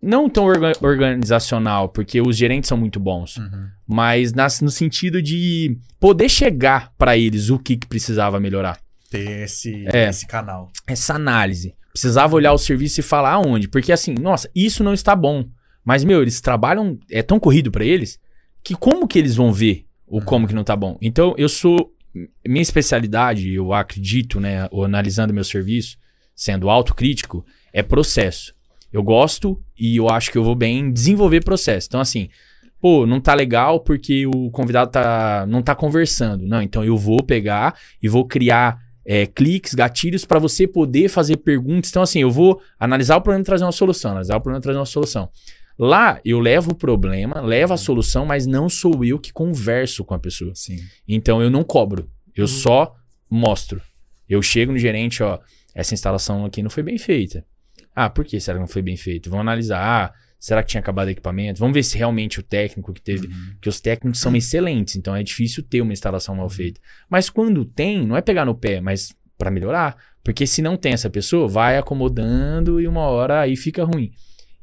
não 0.00 0.28
tão 0.28 0.44
orga- 0.44 0.72
organizacional, 0.80 1.88
porque 1.88 2.20
os 2.20 2.36
gerentes 2.36 2.68
são 2.68 2.76
muito 2.78 3.00
bons, 3.00 3.36
Uhum. 3.38 3.66
mas 3.86 4.32
nas- 4.32 4.60
no 4.60 4.70
sentido 4.70 5.20
de 5.20 5.76
poder 5.98 6.28
chegar 6.28 6.92
pra 6.96 7.16
eles 7.16 7.50
o 7.50 7.58
que, 7.58 7.76
que 7.76 7.86
precisava 7.86 8.38
melhorar. 8.38 8.78
Ter 9.10 9.42
esse, 9.44 9.84
É. 9.92 10.08
esse 10.08 10.26
canal. 10.26 10.70
Essa 10.86 11.14
análise. 11.14 11.74
Precisava 11.92 12.36
olhar 12.36 12.52
o 12.52 12.58
serviço 12.58 13.00
e 13.00 13.02
falar 13.02 13.32
aonde. 13.32 13.68
Porque 13.68 13.90
assim, 13.92 14.14
nossa, 14.14 14.50
isso 14.54 14.84
não 14.84 14.92
está 14.92 15.16
bom. 15.16 15.44
Mas, 15.84 16.04
meu, 16.04 16.20
eles 16.20 16.40
trabalham. 16.40 16.98
É 17.10 17.22
tão 17.22 17.38
corrido 17.40 17.70
pra 17.70 17.84
eles 17.84 18.18
que 18.62 18.74
como 18.74 19.06
que 19.08 19.18
eles 19.18 19.34
vão 19.36 19.52
ver 19.52 19.86
o 20.06 20.20
como 20.20 20.46
que 20.46 20.54
não 20.54 20.64
tá 20.64 20.76
bom? 20.76 20.98
Então, 21.00 21.34
eu 21.38 21.48
sou. 21.48 21.90
Minha 22.46 22.62
especialidade, 22.62 23.52
eu 23.52 23.72
acredito, 23.72 24.40
né, 24.40 24.68
analisando 24.84 25.34
meu 25.34 25.44
serviço, 25.44 25.98
sendo 26.34 26.70
autocrítico, 26.70 27.44
é 27.72 27.82
processo. 27.82 28.54
Eu 28.92 29.02
gosto 29.02 29.60
e 29.78 29.96
eu 29.96 30.08
acho 30.08 30.30
que 30.30 30.38
eu 30.38 30.44
vou 30.44 30.54
bem 30.54 30.78
em 30.78 30.92
desenvolver 30.92 31.44
processo. 31.44 31.86
Então, 31.88 32.00
assim, 32.00 32.28
pô, 32.80 33.06
não 33.06 33.20
tá 33.20 33.34
legal 33.34 33.80
porque 33.80 34.26
o 34.26 34.50
convidado 34.50 34.90
tá, 34.90 35.44
não 35.48 35.62
tá 35.62 35.74
conversando. 35.74 36.46
Não, 36.46 36.62
então 36.62 36.84
eu 36.84 36.96
vou 36.96 37.22
pegar 37.22 37.78
e 38.02 38.08
vou 38.08 38.24
criar 38.24 38.78
é, 39.04 39.26
cliques, 39.26 39.74
gatilhos 39.74 40.24
para 40.24 40.38
você 40.38 40.66
poder 40.66 41.08
fazer 41.08 41.36
perguntas. 41.38 41.90
Então, 41.90 42.02
assim, 42.02 42.20
eu 42.20 42.30
vou 42.30 42.60
analisar 42.78 43.16
o 43.16 43.20
problema 43.20 43.42
e 43.42 43.44
trazer 43.44 43.64
uma 43.64 43.72
solução, 43.72 44.10
analisar 44.12 44.36
o 44.36 44.40
problema 44.40 44.60
e 44.60 44.62
trazer 44.62 44.78
uma 44.78 44.86
solução. 44.86 45.28
Lá, 45.78 46.20
eu 46.24 46.40
levo 46.40 46.72
o 46.72 46.74
problema, 46.74 47.40
levo 47.40 47.74
a 47.74 47.76
solução, 47.76 48.24
mas 48.24 48.46
não 48.46 48.68
sou 48.68 49.04
eu 49.04 49.18
que 49.18 49.32
converso 49.32 50.04
com 50.04 50.14
a 50.14 50.18
pessoa. 50.18 50.52
Sim. 50.54 50.78
Então, 51.06 51.42
eu 51.42 51.50
não 51.50 51.62
cobro. 51.62 52.10
Eu 52.34 52.46
só 52.46 52.94
mostro. 53.30 53.80
Eu 54.28 54.40
chego 54.42 54.72
no 54.72 54.78
gerente, 54.78 55.22
ó, 55.22 55.38
essa 55.74 55.94
instalação 55.94 56.44
aqui 56.44 56.62
não 56.62 56.70
foi 56.70 56.82
bem 56.82 56.98
feita. 56.98 57.44
Ah, 57.94 58.10
por 58.10 58.24
que 58.24 58.40
será 58.40 58.56
que 58.56 58.60
não 58.60 58.68
foi 58.68 58.82
bem 58.82 58.96
feito? 58.96 59.30
Vamos 59.30 59.42
analisar. 59.42 59.80
Ah, 59.80 60.14
será 60.38 60.62
que 60.62 60.68
tinha 60.68 60.80
acabado 60.80 61.08
o 61.08 61.10
equipamento? 61.10 61.60
Vamos 61.60 61.74
ver 61.74 61.82
se 61.82 61.96
realmente 61.96 62.40
o 62.40 62.42
técnico 62.42 62.92
que 62.92 63.00
teve. 63.00 63.28
Porque 63.52 63.68
os 63.68 63.80
técnicos 63.80 64.20
são 64.20 64.34
excelentes, 64.36 64.96
então 64.96 65.14
é 65.14 65.22
difícil 65.22 65.62
ter 65.62 65.80
uma 65.80 65.92
instalação 65.92 66.34
mal 66.34 66.48
feita. 66.48 66.80
Mas 67.08 67.30
quando 67.30 67.64
tem, 67.64 68.06
não 68.06 68.16
é 68.16 68.20
pegar 68.20 68.44
no 68.44 68.54
pé, 68.54 68.80
mas 68.80 69.14
para 69.38 69.50
melhorar. 69.50 69.96
Porque 70.22 70.46
se 70.46 70.60
não 70.60 70.76
tem 70.76 70.92
essa 70.92 71.08
pessoa, 71.08 71.46
vai 71.46 71.78
acomodando 71.78 72.80
e 72.80 72.88
uma 72.88 73.02
hora 73.02 73.40
aí 73.40 73.56
fica 73.56 73.84
ruim. 73.84 74.12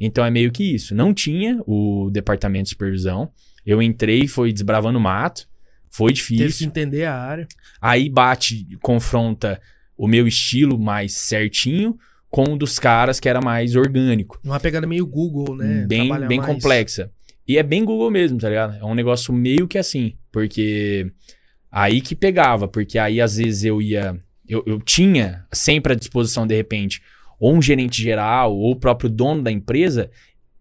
Então 0.05 0.25
é 0.25 0.29
meio 0.31 0.51
que 0.51 0.63
isso. 0.75 0.93
Não 0.95 1.13
tinha 1.13 1.61
o 1.65 2.09
departamento 2.11 2.63
de 2.65 2.69
supervisão. 2.69 3.31
Eu 3.65 3.81
entrei, 3.81 4.27
foi 4.27 4.51
desbravando 4.51 4.97
o 4.99 5.01
mato. 5.01 5.47
Foi 5.89 6.11
Teve 6.11 6.25
que 6.27 6.35
difícil. 6.37 6.67
entender 6.67 7.05
a 7.05 7.15
área. 7.15 7.47
Aí 7.81 8.09
bate, 8.09 8.67
confronta 8.81 9.61
o 9.97 10.07
meu 10.07 10.27
estilo 10.27 10.79
mais 10.79 11.13
certinho 11.13 11.95
com 12.29 12.43
o 12.53 12.57
dos 12.57 12.79
caras 12.79 13.19
que 13.19 13.29
era 13.29 13.39
mais 13.39 13.75
orgânico. 13.75 14.39
Uma 14.43 14.59
pegada 14.59 14.87
meio 14.87 15.05
Google, 15.05 15.55
né? 15.55 15.85
bem 15.87 16.07
Trabalhar 16.07 16.27
bem 16.27 16.39
mais- 16.39 16.51
complexa. 16.51 17.11
E 17.47 17.57
é 17.57 17.63
bem 17.63 17.85
Google 17.85 18.09
mesmo, 18.09 18.39
tá 18.39 18.49
ligado? 18.49 18.75
É 18.77 18.83
um 18.85 18.95
negócio 18.95 19.31
meio 19.33 19.67
que 19.67 19.77
assim, 19.77 20.15
porque 20.31 21.11
aí 21.71 22.01
que 22.01 22.15
pegava, 22.15 22.67
porque 22.67 22.97
aí 22.97 23.21
às 23.21 23.35
vezes 23.37 23.63
eu 23.65 23.81
ia. 23.81 24.17
Eu, 24.47 24.63
eu 24.65 24.79
tinha 24.81 25.45
sempre 25.53 25.93
à 25.93 25.95
disposição, 25.95 26.45
de 26.47 26.55
repente, 26.55 27.01
ou 27.43 27.53
um 27.53 27.61
gerente 27.61 28.01
geral, 28.01 28.55
ou 28.55 28.71
o 28.71 28.75
próprio 28.77 29.09
dono 29.09 29.43
da 29.43 29.51
empresa, 29.51 30.09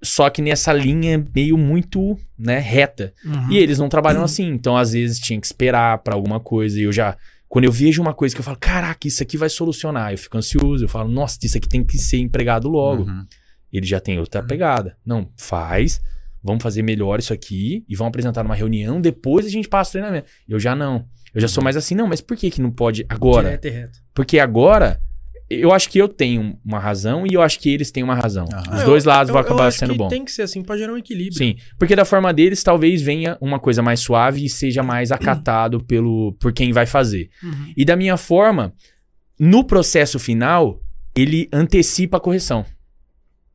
só 0.03 0.29
que 0.29 0.43
nessa 0.43 0.73
linha 0.73 1.25
meio 1.33 1.57
muito 1.57 2.19
né, 2.37 2.59
reta. 2.59 3.15
Uhum. 3.25 3.53
E 3.53 3.59
eles 3.59 3.79
não 3.79 3.89
trabalham 3.89 4.25
assim, 4.25 4.49
então 4.49 4.77
às 4.77 4.91
vezes 4.91 5.21
tinha 5.21 5.41
que 5.41 5.47
esperar 5.47 5.99
pra 5.99 6.17
alguma 6.17 6.41
coisa. 6.41 6.81
E 6.81 6.83
eu 6.83 6.91
já, 6.91 7.17
quando 7.49 7.67
eu 7.67 7.71
vejo 7.71 8.03
uma 8.03 8.13
coisa 8.13 8.35
que 8.35 8.41
eu 8.41 8.45
falo, 8.45 8.57
caraca, 8.59 9.07
isso 9.07 9.23
aqui 9.23 9.37
vai 9.37 9.49
solucionar, 9.49 10.11
eu 10.11 10.19
fico 10.19 10.37
ansioso, 10.37 10.83
eu 10.83 10.89
falo, 10.89 11.09
nossa, 11.09 11.39
isso 11.45 11.57
aqui 11.57 11.69
tem 11.69 11.85
que 11.85 11.97
ser 11.99 12.19
empregado 12.19 12.69
logo. 12.69 13.05
Uhum. 13.05 13.27
Ele 13.73 13.87
já 13.87 14.01
tem 14.01 14.19
outra 14.19 14.43
pegada. 14.43 14.97
Não, 15.07 15.29
faz, 15.37 16.03
vamos 16.43 16.65
fazer 16.65 16.83
melhor 16.83 17.21
isso 17.21 17.33
aqui 17.33 17.85
e 17.89 17.95
vamos 17.95 18.09
apresentar 18.09 18.43
numa 18.43 18.57
reunião, 18.57 19.01
depois 19.01 19.47
a 19.47 19.51
gente 19.51 19.69
passa 19.69 19.91
o 19.91 19.93
treinamento. 19.93 20.27
Eu 20.49 20.59
já 20.59 20.75
não. 20.75 21.07
Eu 21.33 21.41
já 21.41 21.47
sou 21.47 21.63
mais 21.63 21.77
assim, 21.77 21.95
não, 21.95 22.09
mas 22.09 22.21
por 22.21 22.37
que 22.37 22.51
que 22.51 22.61
não 22.61 22.73
pode 22.73 23.07
agora? 23.09 23.45
Direto 23.45 23.67
e 23.67 23.71
reto. 23.71 23.99
Porque 24.13 24.41
agora, 24.41 25.01
eu 25.61 25.73
acho 25.73 25.89
que 25.89 25.99
eu 25.99 26.09
tenho 26.09 26.59
uma 26.65 26.79
razão 26.79 27.25
e 27.27 27.35
eu 27.35 27.43
acho 27.43 27.59
que 27.59 27.69
eles 27.73 27.91
têm 27.91 28.03
uma 28.03 28.15
razão. 28.15 28.47
Aham. 28.53 28.75
Os 28.75 28.81
Eu- 28.81 28.87
dois 28.87 29.05
lados 29.05 29.29
eu- 29.29 29.33
vão 29.35 29.43
eu 29.43 29.47
acabar 29.47 29.67
acho 29.69 29.79
sendo 29.79 29.93
que 29.93 29.99
bom. 29.99 30.09
Tem 30.09 30.25
que 30.25 30.33
ser 30.33 30.43
assim 30.43 30.63
pra 30.63 30.77
gerar 30.77 30.93
um 30.93 30.97
equilíbrio. 30.97 31.35
Sim, 31.37 31.57
porque 31.79 31.95
da 31.97 32.05
forma 32.05 32.33
deles 32.33 32.63
talvez 32.63 33.01
venha 33.03 33.37
uma 33.41 33.59
coisa 33.59 33.83
mais 33.83 34.01
suave 34.01 34.45
e 34.45 34.49
seja 34.49 34.83
mais 34.83 35.11
acatado 35.13 35.83
pelo 35.85 36.33
por 36.41 36.53
quem 36.53 36.73
vai 36.73 36.87
fazer. 36.87 37.29
Uhum. 37.43 37.73
E 37.77 37.85
da 37.85 37.97
minha 37.97 38.17
forma, 38.17 38.73
no 39.39 39.65
processo 39.65 40.19
final, 40.19 40.81
ele 41.17 41.49
antecipa 41.53 42.17
a 42.17 42.21
correção. 42.21 42.65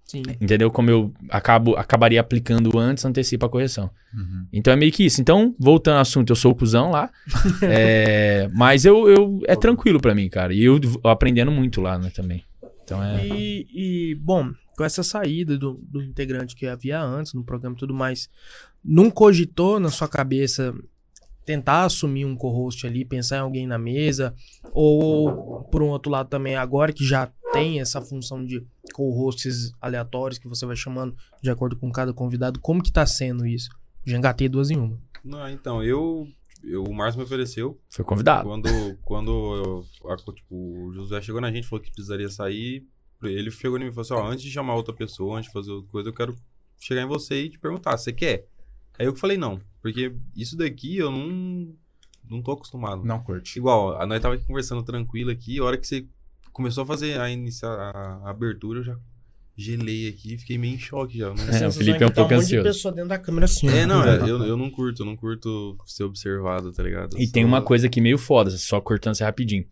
Sim. 0.07 0.23
Entendeu? 0.39 0.71
Como 0.71 0.89
eu 0.89 1.13
acabo 1.29 1.75
acabaria 1.75 2.21
aplicando 2.21 2.79
antes, 2.79 3.03
antecipa 3.03 3.45
a 3.45 3.49
correção. 3.49 3.89
Uhum. 4.13 4.47
Então 4.53 4.71
é 4.71 4.75
meio 4.77 4.91
que 4.91 5.03
isso. 5.05 5.19
Então, 5.19 5.53
voltando 5.59 5.95
ao 5.95 6.01
assunto, 6.01 6.29
eu 6.31 6.35
sou 6.35 6.53
o 6.53 6.55
cuzão 6.55 6.91
lá. 6.91 7.09
É, 7.61 8.49
mas 8.53 8.85
eu, 8.85 9.09
eu 9.09 9.41
é 9.45 9.55
tranquilo 9.55 9.99
pra 9.99 10.15
mim, 10.15 10.29
cara. 10.29 10.53
E 10.53 10.63
eu 10.63 10.79
v- 10.79 10.99
aprendendo 11.03 11.51
muito 11.51 11.81
lá, 11.81 11.99
né, 11.99 12.09
também. 12.15 12.43
Então 12.83 13.03
é. 13.03 13.27
E, 13.27 13.67
e, 13.73 14.15
bom, 14.15 14.49
com 14.77 14.83
essa 14.85 15.03
saída 15.03 15.57
do, 15.57 15.73
do 15.89 16.01
integrante 16.01 16.55
que 16.55 16.65
havia 16.67 17.01
antes 17.01 17.33
no 17.33 17.43
programa 17.43 17.75
e 17.75 17.79
tudo 17.79 17.93
mais, 17.93 18.29
não 18.83 19.11
cogitou 19.11 19.77
na 19.79 19.89
sua 19.89 20.07
cabeça 20.07 20.73
tentar 21.45 21.83
assumir 21.83 22.23
um 22.25 22.35
co-host 22.35 22.85
ali, 22.87 23.03
pensar 23.03 23.37
em 23.37 23.41
alguém 23.41 23.67
na 23.67 23.77
mesa? 23.77 24.33
Ou, 24.73 25.63
por 25.71 25.81
um 25.81 25.87
outro 25.87 26.11
lado 26.11 26.29
também, 26.29 26.55
agora 26.55 26.93
que 26.93 27.05
já 27.05 27.29
tem 27.53 27.79
essa 27.79 28.01
função 28.01 28.45
de 28.45 28.65
co-hosts 28.93 29.71
aleatórios 29.81 30.37
que 30.39 30.47
você 30.47 30.65
vai 30.65 30.75
chamando 30.75 31.15
de 31.41 31.49
acordo 31.49 31.75
com 31.75 31.91
cada 31.91 32.13
convidado, 32.13 32.59
como 32.59 32.81
que 32.83 32.91
tá 32.91 33.05
sendo 33.05 33.45
isso? 33.45 33.69
Já 34.05 34.17
engatei 34.17 34.47
duas 34.49 34.69
em 34.71 34.77
uma. 34.77 34.97
Não, 35.23 35.49
então, 35.49 35.83
eu, 35.83 36.27
eu- 36.63 36.83
o 36.83 36.93
Márcio 36.93 37.19
me 37.19 37.25
ofereceu. 37.25 37.79
Foi 37.89 38.05
convidado. 38.05 38.47
Quando, 38.47 38.69
quando 39.03 39.31
eu- 40.03 40.09
a- 40.11 40.15
tipo, 40.33 40.55
o 40.55 40.93
Josué 40.93 41.21
chegou 41.21 41.41
na 41.41 41.51
gente, 41.51 41.67
falou 41.67 41.83
que 41.83 41.91
precisaria 41.91 42.29
sair. 42.29 42.85
Ele 43.23 43.49
chegou 43.51 43.77
em 43.77 43.81
mim 43.81 43.87
e 43.87 43.91
falou 43.91 44.01
assim: 44.01 44.13
ó, 44.13 44.31
antes 44.31 44.43
de 44.43 44.51
chamar 44.51 44.75
outra 44.75 44.93
pessoa, 44.93 45.37
antes 45.37 45.47
de 45.49 45.53
fazer 45.53 45.71
outra 45.71 45.91
coisa, 45.91 46.09
eu 46.09 46.13
quero 46.13 46.35
chegar 46.79 47.01
em 47.01 47.07
você 47.07 47.43
e 47.45 47.49
te 47.49 47.59
perguntar: 47.59 47.97
você 47.97 48.13
quer? 48.13 48.47
Aí 48.97 49.05
eu 49.05 49.13
que 49.13 49.19
falei: 49.19 49.37
não, 49.37 49.59
porque 49.81 50.13
isso 50.35 50.55
daqui 50.55 50.97
eu 50.97 51.11
não, 51.11 51.73
não 52.29 52.41
tô 52.41 52.51
acostumado. 52.51 53.03
Não 53.03 53.21
curte. 53.21 53.57
Igual, 53.59 53.99
a 53.99 54.05
nós 54.05 54.21
tava 54.21 54.35
aqui 54.35 54.45
conversando 54.45 54.83
tranquilo 54.83 55.31
aqui, 55.31 55.59
a 55.59 55.63
hora 55.63 55.77
que 55.77 55.85
você 55.87 56.05
começou 56.57 56.83
a 56.83 56.87
fazer 56.87 57.19
a, 57.19 57.29
iniciar, 57.29 57.69
a, 57.69 58.21
a 58.25 58.29
abertura, 58.29 58.79
eu 58.79 58.83
já 58.83 58.97
gelei 59.55 60.07
aqui, 60.07 60.37
fiquei 60.37 60.57
meio 60.57 60.75
em 60.75 60.79
choque 60.79 61.17
já. 61.17 61.33
Não- 61.33 61.43
É, 61.49 61.67
o 61.67 61.71
Felipe 61.71 62.03
é 62.03 62.07
um 62.07 62.11
pouco 62.11 62.29
tá 62.29 62.35
um 62.35 62.37
monte 62.37 62.45
ansioso. 62.45 62.63
de 62.63 62.69
pessoa 62.69 62.93
dentro 62.93 63.09
da 63.09 63.17
câmera 63.17 63.45
assim. 63.45 63.67
É, 63.69 63.83
ó. 63.83 63.87
não, 63.87 64.03
é, 64.05 64.17
eu, 64.29 64.43
eu 64.43 64.57
não 64.57 64.69
curto, 64.69 65.01
eu 65.01 65.05
não 65.05 65.15
curto 65.15 65.75
ser 65.85 66.03
observado, 66.03 66.71
tá 66.71 66.83
ligado? 66.83 67.15
E 67.19 67.27
tem 67.27 67.43
sou- 67.43 67.47
uma 67.47 67.61
coisa 67.61 67.87
aqui 67.87 68.01
meio 68.01 68.17
foda, 68.17 68.49
só 68.51 68.79
cortando 68.81 69.15
você 69.15 69.23
rapidinho. 69.23 69.65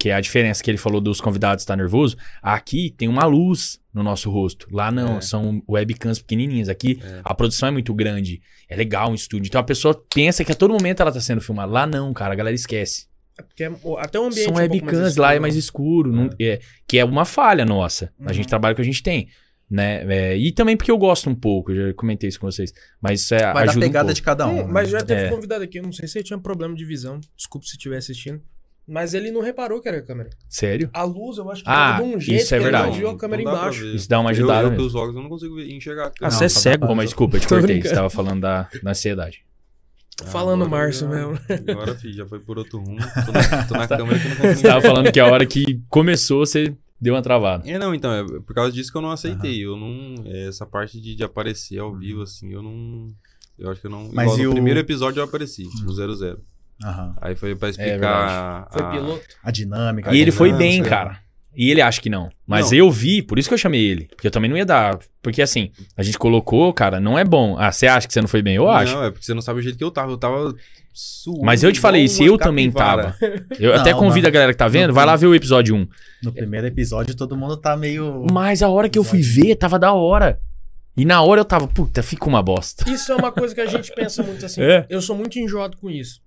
Que 0.00 0.10
é 0.10 0.14
a 0.14 0.20
diferença 0.20 0.62
que 0.62 0.70
ele 0.70 0.78
falou 0.78 1.00
dos 1.00 1.20
convidados 1.20 1.62
estar 1.62 1.74
nervoso. 1.76 2.16
Aqui 2.40 2.94
tem 2.96 3.08
uma 3.08 3.24
luz 3.24 3.80
no 3.92 4.00
nosso 4.00 4.30
rosto. 4.30 4.68
Lá 4.70 4.92
não, 4.92 5.16
É. 5.18 5.20
são 5.20 5.60
webcams 5.68 6.20
pequenininhas. 6.20 6.68
Aqui 6.68 7.00
É. 7.02 7.20
a 7.24 7.34
produção 7.34 7.68
é 7.68 7.72
muito 7.72 7.92
grande. 7.92 8.40
É 8.68 8.76
legal 8.76 9.10
um 9.10 9.14
estúdio. 9.14 9.48
Então 9.48 9.60
a 9.60 9.64
pessoa 9.64 10.00
pensa 10.14 10.44
que 10.44 10.52
a 10.52 10.54
todo 10.54 10.72
momento 10.72 11.00
ela 11.00 11.10
tá 11.10 11.20
sendo 11.20 11.40
filmada. 11.40 11.72
Lá 11.72 11.84
não, 11.84 12.12
cara, 12.14 12.32
a 12.32 12.36
galera 12.36 12.54
esquece. 12.54 13.08
É 13.38 13.42
porque 13.42 13.64
é- 13.64 13.72
até 13.98 14.18
o 14.18 14.24
ambiente 14.24 14.44
São 14.44 14.52
é 14.54 14.56
um 14.56 14.70
webcams, 14.72 15.16
lá 15.16 15.34
é 15.34 15.38
mais 15.38 15.54
né? 15.54 15.60
escuro. 15.60 16.10
não- 16.12 16.30
é, 16.40 16.60
que 16.86 16.98
é 16.98 17.04
uma 17.04 17.24
falha 17.24 17.64
nossa. 17.64 18.12
A 18.20 18.28
Uhum. 18.28 18.32
gente 18.34 18.48
trabalha 18.48 18.74
com 18.74 18.80
o 18.80 18.84
que 18.84 18.88
a 18.90 18.92
gente 18.92 19.02
tem. 19.02 19.28
Né? 19.70 20.02
É, 20.32 20.36
e 20.36 20.50
também 20.50 20.76
porque 20.78 20.90
eu 20.90 20.96
gosto 20.96 21.28
um 21.28 21.34
pouco, 21.34 21.70
eu 21.72 21.88
já 21.88 21.94
comentei 21.94 22.26
isso 22.28 22.40
com 22.40 22.50
vocês. 22.50 22.72
Mas 23.02 23.20
isso 23.20 23.34
é, 23.34 23.52
Vai 23.52 23.64
ajuda 23.64 23.72
da 23.80 23.86
um 23.86 23.88
pegada 23.88 24.04
pouco. 24.06 24.14
de 24.14 24.22
cada 24.22 24.46
um. 24.48 24.50
Hum, 24.60 24.66
né? 24.66 24.72
mas 24.72 24.88
já 24.88 25.00
teve 25.02 25.22
É. 25.26 25.28
convidado 25.28 25.62
aqui, 25.62 25.78
eu 25.78 25.82
não 25.82 25.92
sei 25.92 26.08
se 26.08 26.18
ele 26.18 26.24
tinha 26.24 26.38
problema 26.38 26.74
de 26.74 26.84
visão. 26.86 27.20
Desculpa 27.36 27.66
se 27.66 27.72
estiver 27.72 27.98
assistindo. 27.98 28.40
Mas 28.90 29.12
ele 29.12 29.30
não 29.30 29.42
reparou 29.42 29.82
que 29.82 29.86
era 29.88 29.98
a 29.98 30.02
câmera. 30.02 30.30
Sério? 30.48 30.88
A 30.94 31.02
luz, 31.04 31.36
eu 31.36 31.50
acho 31.50 31.62
que 31.62 31.68
Ah, 31.68 31.98
de 31.98 32.02
um 32.04 32.18
jeito 32.18 32.40
isso 32.42 32.54
é 32.54 32.58
que 32.58 32.64
ele 32.64 32.70
verdade. 32.70 32.86
não 32.86 32.92
viu 32.98 33.10
a 33.10 33.18
câmera 33.18 33.42
Não 33.42 33.52
embaixo. 33.52 33.84
Isso 33.88 34.08
dá 34.08 34.18
uma 34.18 34.30
Eu, 34.30 34.34
ajudada 34.34 34.60
eu, 34.60 34.70
mesmo. 34.70 34.76
pelos 34.78 34.94
olhos, 34.94 35.14
eu 35.14 35.22
não 35.22 35.28
consigo 35.28 35.60
enxergar. 35.60 36.06
a 36.06 36.26
Ah, 36.26 36.30
você 36.30 36.44
é 36.46 36.48
cego. 36.48 36.86
Pô, 36.86 36.94
mas 36.94 37.10
desculpa, 37.10 37.36
eu 37.36 37.40
te 37.42 37.46
cortei. 37.48 37.82
Você 37.82 37.94
tava 37.94 38.08
falando 38.08 38.40
da, 38.40 38.66
da 38.82 38.90
ansiedade. 38.92 39.42
Falando 40.26 40.64
Agora 40.64 40.82
Márcio 40.82 41.08
já- 41.08 41.14
mesmo. 41.14 41.38
Agora, 41.72 41.94
filho, 41.94 42.14
já 42.14 42.26
foi 42.26 42.40
por 42.40 42.58
outro 42.58 42.78
rumo. 42.80 42.98
Tô 42.98 43.32
na, 43.32 43.64
tô 43.66 43.74
na 43.74 43.86
câmera 43.88 44.18
que 44.18 44.28
não 44.28 44.36
consigo 44.36 44.54
Você 44.56 44.62
tava 44.68 44.80
falando 44.82 45.12
que 45.12 45.20
a 45.20 45.26
hora 45.26 45.46
que 45.46 45.80
começou, 45.88 46.40
você 46.44 46.74
deu 47.00 47.14
uma 47.14 47.22
travada. 47.22 47.68
É, 47.70 47.78
não, 47.78 47.94
então, 47.94 48.12
é 48.12 48.24
por 48.40 48.54
causa 48.54 48.72
disso 48.72 48.90
que 48.90 48.98
eu 48.98 49.02
não 49.02 49.10
aceitei. 49.12 49.64
Eu 49.64 49.76
não. 49.76 50.14
é, 50.26 50.48
essa 50.48 50.66
parte 50.66 51.00
de, 51.00 51.14
de 51.14 51.22
aparecer 51.24 51.78
ao 51.78 51.94
vivo, 51.94 52.22
assim, 52.22 52.52
eu 52.52 52.62
não. 52.62 53.08
Eu 53.58 53.70
acho 53.70 53.80
que 53.80 53.86
eu 53.86 53.90
não. 53.90 54.10
Mas 54.12 54.32
igual 54.32 54.38
no 54.44 54.50
o- 54.50 54.52
primeiro 54.54 54.80
episódio 54.80 55.20
eu 55.20 55.24
apareci, 55.24 55.64
no 55.84 55.92
00. 55.92 56.40
Aham. 56.84 57.14
Aí 57.20 57.34
foi 57.34 57.54
pra 57.56 57.68
verdade. 57.70 57.88
explicar. 57.90 58.68
Foi 58.70 58.82
a- 58.82 58.90
piloto. 58.90 59.24
A 59.42 59.50
dinâmica. 59.50 60.10
E 60.10 60.18
a 60.18 60.20
ele 60.20 60.30
foi 60.30 60.48
dinâmica. 60.48 60.70
bem, 60.82 60.82
cara. 60.82 61.20
E 61.54 61.70
ele 61.70 61.80
acha 61.82 62.00
que 62.00 62.08
não. 62.10 62.30
Mas 62.46 62.70
Não. 62.70 62.78
eu 62.78 62.90
vi, 62.90 63.20
por 63.20 63.38
isso 63.38 63.48
que 63.48 63.54
eu 63.54 63.58
chamei 63.58 63.84
ele. 63.84 64.06
Porque 64.14 64.26
eu 64.26 64.30
também 64.30 64.48
não 64.48 64.56
ia 64.56 64.64
dar. 64.66 64.98
Porque 65.20 65.42
assim, 65.42 65.70
a 65.96 66.02
gente 66.02 66.16
colocou, 66.18 66.72
cara, 66.72 67.00
não 67.00 67.18
é 67.18 67.24
bom. 67.24 67.56
Ah, 67.58 67.72
você 67.72 67.86
acha 67.86 68.06
que 68.06 68.12
você 68.12 68.20
não 68.20 68.28
foi 68.28 68.42
bem? 68.42 68.54
Eu 68.56 68.68
acho. 68.68 68.94
Não, 68.94 69.04
é 69.04 69.10
porque 69.10 69.24
você 69.24 69.34
não 69.34 69.42
sabe 69.42 69.58
o 69.58 69.62
jeito 69.62 69.76
que 69.76 69.82
eu 69.82 69.90
tava. 69.90 70.12
Eu 70.12 70.18
tava 70.18 70.54
suando. 70.92 71.42
Mas 71.42 71.62
eu 71.62 71.72
te 71.72 71.80
falei, 71.80 72.06
uma 72.06 72.24
eu 72.26 72.38
também 72.38 72.70
tava. 72.70 73.16
Eu 73.58 73.72
Não, 73.72 73.80
até 73.80 73.92
convido 73.92 74.24
não. 74.24 74.28
a 74.28 74.32
galera 74.32 74.52
que 74.52 74.58
tá 74.58 74.68
vendo, 74.68 74.88
Não, 74.88 74.94
vai 74.94 75.04
lá 75.06 75.12
não. 75.12 75.18
ver 75.18 75.26
o 75.26 75.34
episódio 75.34 75.74
1. 75.74 75.88
No 76.22 76.32
primeiro 76.32 76.66
episódio, 76.66 77.14
todo 77.16 77.36
mundo 77.36 77.56
tá 77.56 77.76
meio. 77.76 78.26
Mas 78.32 78.62
a 78.62 78.68
hora 78.68 78.88
que 78.88 78.98
eu 78.98 79.04
fui 79.04 79.20
ver, 79.20 79.54
tava 79.56 79.78
da 79.78 79.92
hora. 79.92 80.40
E 80.96 81.04
na 81.04 81.22
hora 81.22 81.40
eu 81.40 81.44
tava, 81.44 81.66
puta, 81.68 82.02
ficou 82.02 82.28
uma 82.28 82.42
bosta. 82.42 82.88
Isso 82.90 83.12
é 83.12 83.16
uma 83.16 83.30
coisa 83.30 83.54
que 83.54 83.60
a 83.60 83.66
gente 83.66 83.92
pensa 83.94 84.22
muito 84.22 84.44
assim. 84.44 84.60
É. 84.62 84.86
Eu 84.88 85.00
sou 85.00 85.16
muito 85.16 85.38
enjoado 85.38 85.76
com 85.76 85.88
isso. 85.90 86.20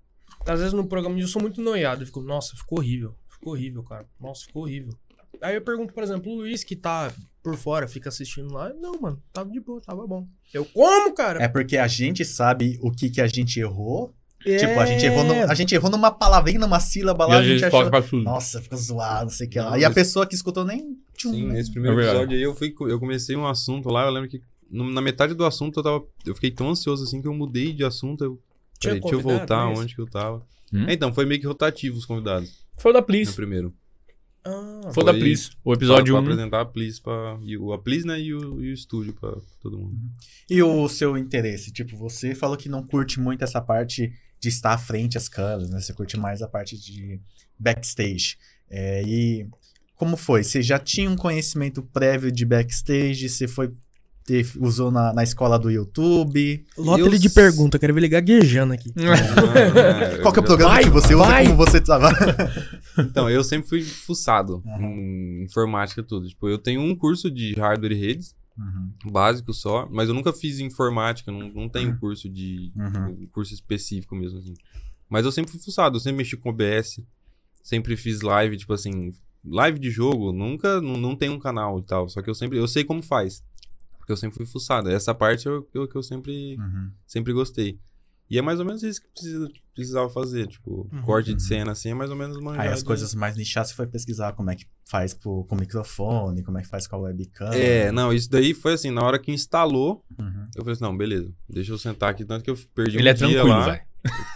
Às 0.45 0.59
vezes 0.59 0.73
no 0.73 0.85
programa 0.87 1.19
eu 1.19 1.27
sou 1.27 1.41
muito 1.41 1.61
noiado. 1.61 2.03
Eu 2.03 2.05
fico, 2.07 2.21
nossa, 2.21 2.55
ficou 2.55 2.79
horrível. 2.79 3.13
Ficou 3.29 3.53
horrível, 3.53 3.83
cara. 3.83 4.05
Nossa, 4.19 4.45
ficou 4.45 4.63
horrível. 4.63 4.93
Aí 5.41 5.55
eu 5.55 5.61
pergunto, 5.61 5.93
por 5.93 6.03
exemplo, 6.03 6.31
o 6.31 6.35
Luiz 6.35 6.63
que 6.63 6.75
tá 6.75 7.11
por 7.43 7.55
fora, 7.57 7.87
fica 7.87 8.09
assistindo 8.09 8.53
lá. 8.53 8.71
Não, 8.73 8.99
mano, 8.99 9.21
tava 9.33 9.49
de 9.49 9.59
boa, 9.59 9.81
tava 9.81 10.05
bom. 10.05 10.27
Eu 10.53 10.65
como, 10.65 11.13
cara? 11.13 11.41
É 11.43 11.47
porque 11.47 11.77
a 11.77 11.87
gente 11.87 12.23
sabe 12.25 12.77
o 12.81 12.91
que, 12.91 13.09
que 13.09 13.21
a 13.21 13.27
gente 13.27 13.59
errou. 13.59 14.13
É. 14.45 14.57
Tipo, 14.57 14.79
a 14.79 14.85
gente, 14.87 15.05
errou 15.05 15.23
no- 15.23 15.33
a 15.51 15.53
gente 15.53 15.73
errou 15.75 15.89
numa 15.91 16.09
palavrinha, 16.11 16.59
numa 16.59 16.79
sílaba 16.79 17.27
lá, 17.27 17.37
a 17.37 17.43
gente, 17.43 17.63
achou. 17.63 17.89
pra 17.89 18.01
tudo. 18.01 18.23
Nossa, 18.23 18.59
ficou 18.61 18.77
zoado, 18.77 19.25
não 19.25 19.29
sei 19.29 19.45
o 19.45 19.49
que 19.49 19.59
lá. 19.59 19.77
E 19.77 19.85
a 19.85 19.91
pessoa 19.91 20.25
que 20.25 20.33
escutou 20.33 20.65
nem. 20.65 20.97
tchum, 21.15 21.31
Sim, 21.31 21.47
né? 21.47 21.53
nesse 21.53 21.71
primeiro 21.71 21.99
É 21.99 22.03
episódio 22.05 22.35
aí 22.35 22.41
eu, 22.41 22.55
fui, 22.55 22.73
eu 22.89 22.99
comecei 22.99 23.35
um 23.35 23.45
assunto 23.45 23.87
lá, 23.89 24.05
eu 24.05 24.11
lembro 24.11 24.27
que 24.29 24.41
no- 24.69 24.89
na 24.91 24.99
metade 25.01 25.35
do 25.35 25.45
assunto 25.45 25.79
eu 25.79 25.83
tava. 25.83 26.03
Eu 26.25 26.33
fiquei 26.33 26.49
tão 26.49 26.69
ansioso 26.69 27.03
assim 27.03 27.21
que 27.21 27.27
eu 27.27 27.33
mudei 27.35 27.71
de 27.71 27.83
assunto. 27.83 28.23
Eu, 28.23 28.41
Tinha 28.79 28.93
peraí, 28.95 29.01
deixa 29.01 29.15
eu 29.15 29.21
voltar 29.21 29.69
é 29.71 29.79
onde 29.79 29.93
que 29.93 30.01
eu 30.01 30.07
tava. 30.09 30.43
Hum? 30.73 30.85
É, 30.87 30.93
então, 30.93 31.13
foi 31.13 31.25
meio 31.25 31.39
que 31.39 31.45
rotativo 31.45 31.97
os 31.97 32.05
convidados 32.05 32.51
Foi 32.77 32.91
o 32.91 32.93
da 32.93 33.01
no 33.01 33.05
Please. 33.05 33.33
primeiro. 33.33 33.71
Ah, 34.43 34.91
Foi 34.93 35.03
o 35.03 35.05
da 35.05 35.13
Please. 35.13 35.51
O 35.63 35.73
episódio 35.73 36.13
pra, 36.15 36.21
1. 36.21 36.23
pra 36.23 36.31
apresentar 36.31 36.61
a 36.61 36.65
pra. 36.65 37.39
E 37.43 37.57
o, 37.57 37.73
a 37.73 37.79
Please, 37.79 38.05
né? 38.05 38.19
E 38.19 38.33
o, 38.33 38.61
e 38.61 38.71
o 38.71 38.73
estúdio 38.73 39.13
pra 39.13 39.35
todo 39.61 39.77
mundo. 39.77 39.97
E 40.49 40.61
o 40.63 40.87
seu 40.89 41.17
interesse? 41.17 41.71
Tipo, 41.71 41.95
você 41.95 42.33
falou 42.33 42.57
que 42.57 42.67
não 42.67 42.85
curte 42.85 43.19
muito 43.19 43.43
essa 43.43 43.61
parte 43.61 44.11
de 44.39 44.49
estar 44.49 44.73
à 44.73 44.77
frente 44.77 45.17
às 45.17 45.29
câmeras, 45.29 45.69
né? 45.69 45.79
Você 45.79 45.93
curte 45.93 46.17
mais 46.17 46.41
a 46.41 46.47
parte 46.47 46.77
de 46.79 47.19
backstage. 47.57 48.37
É, 48.69 49.03
e 49.03 49.47
como 49.95 50.17
foi? 50.17 50.43
Você 50.43 50.63
já 50.63 50.79
tinha 50.79 51.09
um 51.09 51.15
conhecimento 51.15 51.83
prévio 51.83 52.31
de 52.31 52.43
backstage? 52.43 53.29
Você 53.29 53.47
foi 53.47 53.71
usou 54.59 54.91
na, 54.91 55.13
na 55.13 55.23
escola 55.23 55.57
do 55.57 55.69
YouTube? 55.69 56.65
lota 56.77 57.03
ele 57.03 57.17
de 57.17 57.29
pergunta, 57.29 57.79
quero 57.79 57.93
ver 57.93 58.01
ele 58.01 58.07
gaguejando 58.07 58.73
aqui. 58.73 58.93
Qual 60.21 60.33
que 60.33 60.39
é 60.39 60.41
o 60.41 60.45
programa 60.45 60.73
Vai, 60.73 60.83
que 60.83 60.89
você 60.89 61.15
usa 61.15 61.25
vai! 61.25 61.45
como 61.45 61.57
você 61.57 61.81
trabalha? 61.81 62.17
Então, 62.99 63.29
eu 63.29 63.41
sempre 63.41 63.69
fui 63.69 63.81
fuçado 63.81 64.61
Aham. 64.67 64.83
em 64.83 65.43
informática 65.43 66.03
tudo. 66.03 66.27
Tipo, 66.27 66.49
eu 66.49 66.57
tenho 66.57 66.81
um 66.81 66.93
curso 66.93 67.31
de 67.31 67.53
hardware 67.53 67.93
e 67.93 67.95
redes, 67.95 68.35
Uhum, 68.57 69.11
básico 69.11 69.53
só, 69.53 69.87
mas 69.89 70.09
eu 70.09 70.13
nunca 70.13 70.33
fiz 70.33 70.59
informática, 70.59 71.31
não, 71.31 71.47
não 71.49 71.69
tenho 71.69 71.97
curso 71.97 72.29
de. 72.29 72.71
Uhum. 72.77 73.23
um 73.23 73.27
curso 73.27 73.53
específico 73.53 74.13
mesmo, 74.13 74.39
assim. 74.39 74.53
Mas 75.09 75.25
eu 75.25 75.31
sempre 75.31 75.51
fui 75.51 75.59
fuçado, 75.61 75.95
eu 75.95 75.99
sempre 76.01 76.17
mexi 76.17 76.35
com 76.35 76.49
OBS, 76.49 77.01
sempre 77.63 77.95
fiz 77.95 78.21
live, 78.21 78.57
tipo 78.57 78.73
assim, 78.73 79.13
live 79.45 79.79
de 79.79 79.89
jogo, 79.89 80.31
nunca, 80.31 80.81
não, 80.81 80.97
não 80.97 81.15
tem 81.15 81.29
um 81.29 81.39
canal 81.39 81.79
e 81.79 81.83
tal, 81.83 82.09
só 82.09 82.21
que 82.21 82.29
eu 82.29 82.35
sempre, 82.35 82.57
eu 82.57 82.67
sei 82.67 82.83
como 82.83 83.01
faz. 83.01 83.41
Porque 84.01 84.11
eu 84.11 84.17
sempre 84.17 84.35
fui 84.37 84.45
fuçado. 84.47 84.89
Essa 84.89 85.13
parte 85.13 85.45
eu, 85.45 85.67
eu, 85.75 85.87
que 85.87 85.95
eu 85.95 86.01
sempre, 86.01 86.57
uhum. 86.57 86.91
sempre 87.05 87.31
gostei. 87.31 87.79
E 88.29 88.37
é 88.37 88.41
mais 88.41 88.59
ou 88.59 88.65
menos 88.65 88.81
isso 88.81 89.01
que 89.01 89.07
precisa, 89.09 89.47
precisava 89.75 90.09
fazer, 90.09 90.47
tipo, 90.47 90.89
Uhum. 90.91 91.01
corte 91.03 91.33
de 91.33 91.43
cena 91.43 91.73
assim, 91.73 91.89
é 91.89 91.93
mais 91.93 92.09
ou 92.09 92.15
menos 92.15 92.37
manjar 92.41 92.61
Aí 92.61 92.69
as 92.69 92.79
de- 92.79 92.85
coisas 92.85 93.13
mais 93.13 93.35
nichadas 93.37 93.69
você 93.69 93.75
foi 93.75 93.85
pesquisar 93.87 94.31
como 94.33 94.49
é 94.49 94.55
que 94.55 94.65
faz 94.89 95.13
pro, 95.13 95.43
com 95.45 95.55
o 95.55 95.59
microfone, 95.59 96.41
como 96.41 96.57
é 96.57 96.61
que 96.61 96.67
faz 96.67 96.87
com 96.87 96.95
a 96.95 96.99
webcam. 96.99 97.51
É, 97.53 97.91
não, 97.91 98.11
isso 98.13 98.29
daí 98.29 98.53
foi 98.53 98.73
assim, 98.73 98.89
na 98.89 99.03
hora 99.03 99.19
que 99.19 99.31
instalou, 99.31 100.03
Uhum. 100.17 100.45
eu 100.55 100.63
falei 100.63 100.73
assim, 100.73 100.83
não, 100.83 100.95
beleza, 100.97 101.31
deixa 101.49 101.71
eu 101.73 101.77
sentar 101.77 102.09
aqui, 102.09 102.23
tanto 102.25 102.43
que 102.43 102.49
eu 102.49 102.57
perdi 102.73 102.97
Ele 102.97 103.07
um 103.07 103.11
é 103.11 103.13
dia 103.13 103.27
tranquilo, 103.27 103.47
lá. 103.49 103.65
velho. 103.65 103.81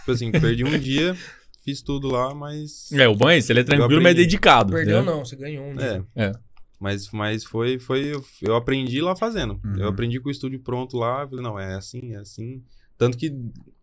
Tipo 0.00 0.12
assim, 0.12 0.30
perdi 0.30 0.64
um 0.64 0.78
dia, 0.78 1.16
fiz 1.64 1.80
tudo 1.82 2.08
lá, 2.08 2.34
mas... 2.34 2.92
É, 2.92 3.08
o 3.08 3.14
bom 3.16 3.30
é 3.30 3.38
isso, 3.38 3.50
ele 3.50 3.60
é 3.60 3.64
tranquilo, 3.64 4.02
mas 4.02 4.12
é 4.12 4.14
dedicado. 4.14 4.72
Perdeu 4.74 4.98
entendeu? 4.98 5.14
não, 5.16 5.24
você 5.24 5.34
ganhou 5.36 5.64
um. 5.64 5.74
né? 5.74 6.04
É. 6.14 6.24
É. 6.26 6.32
Mas, 6.78 7.10
mas 7.10 7.42
foi, 7.44 7.78
foi. 7.78 8.12
eu- 8.42 8.54
aprendi 8.54 9.00
lá 9.00 9.16
fazendo. 9.16 9.58
Uhum. 9.64 9.76
Eu 9.78 9.88
aprendi 9.88 10.20
com 10.20 10.28
o 10.28 10.32
estúdio 10.32 10.60
pronto 10.60 10.96
lá. 10.98 11.26
Falei, 11.26 11.42
não, 11.42 11.58
é 11.58 11.74
assim, 11.74 12.12
é 12.12 12.18
assim. 12.18 12.62
Tanto 12.98 13.16
que 13.16 13.30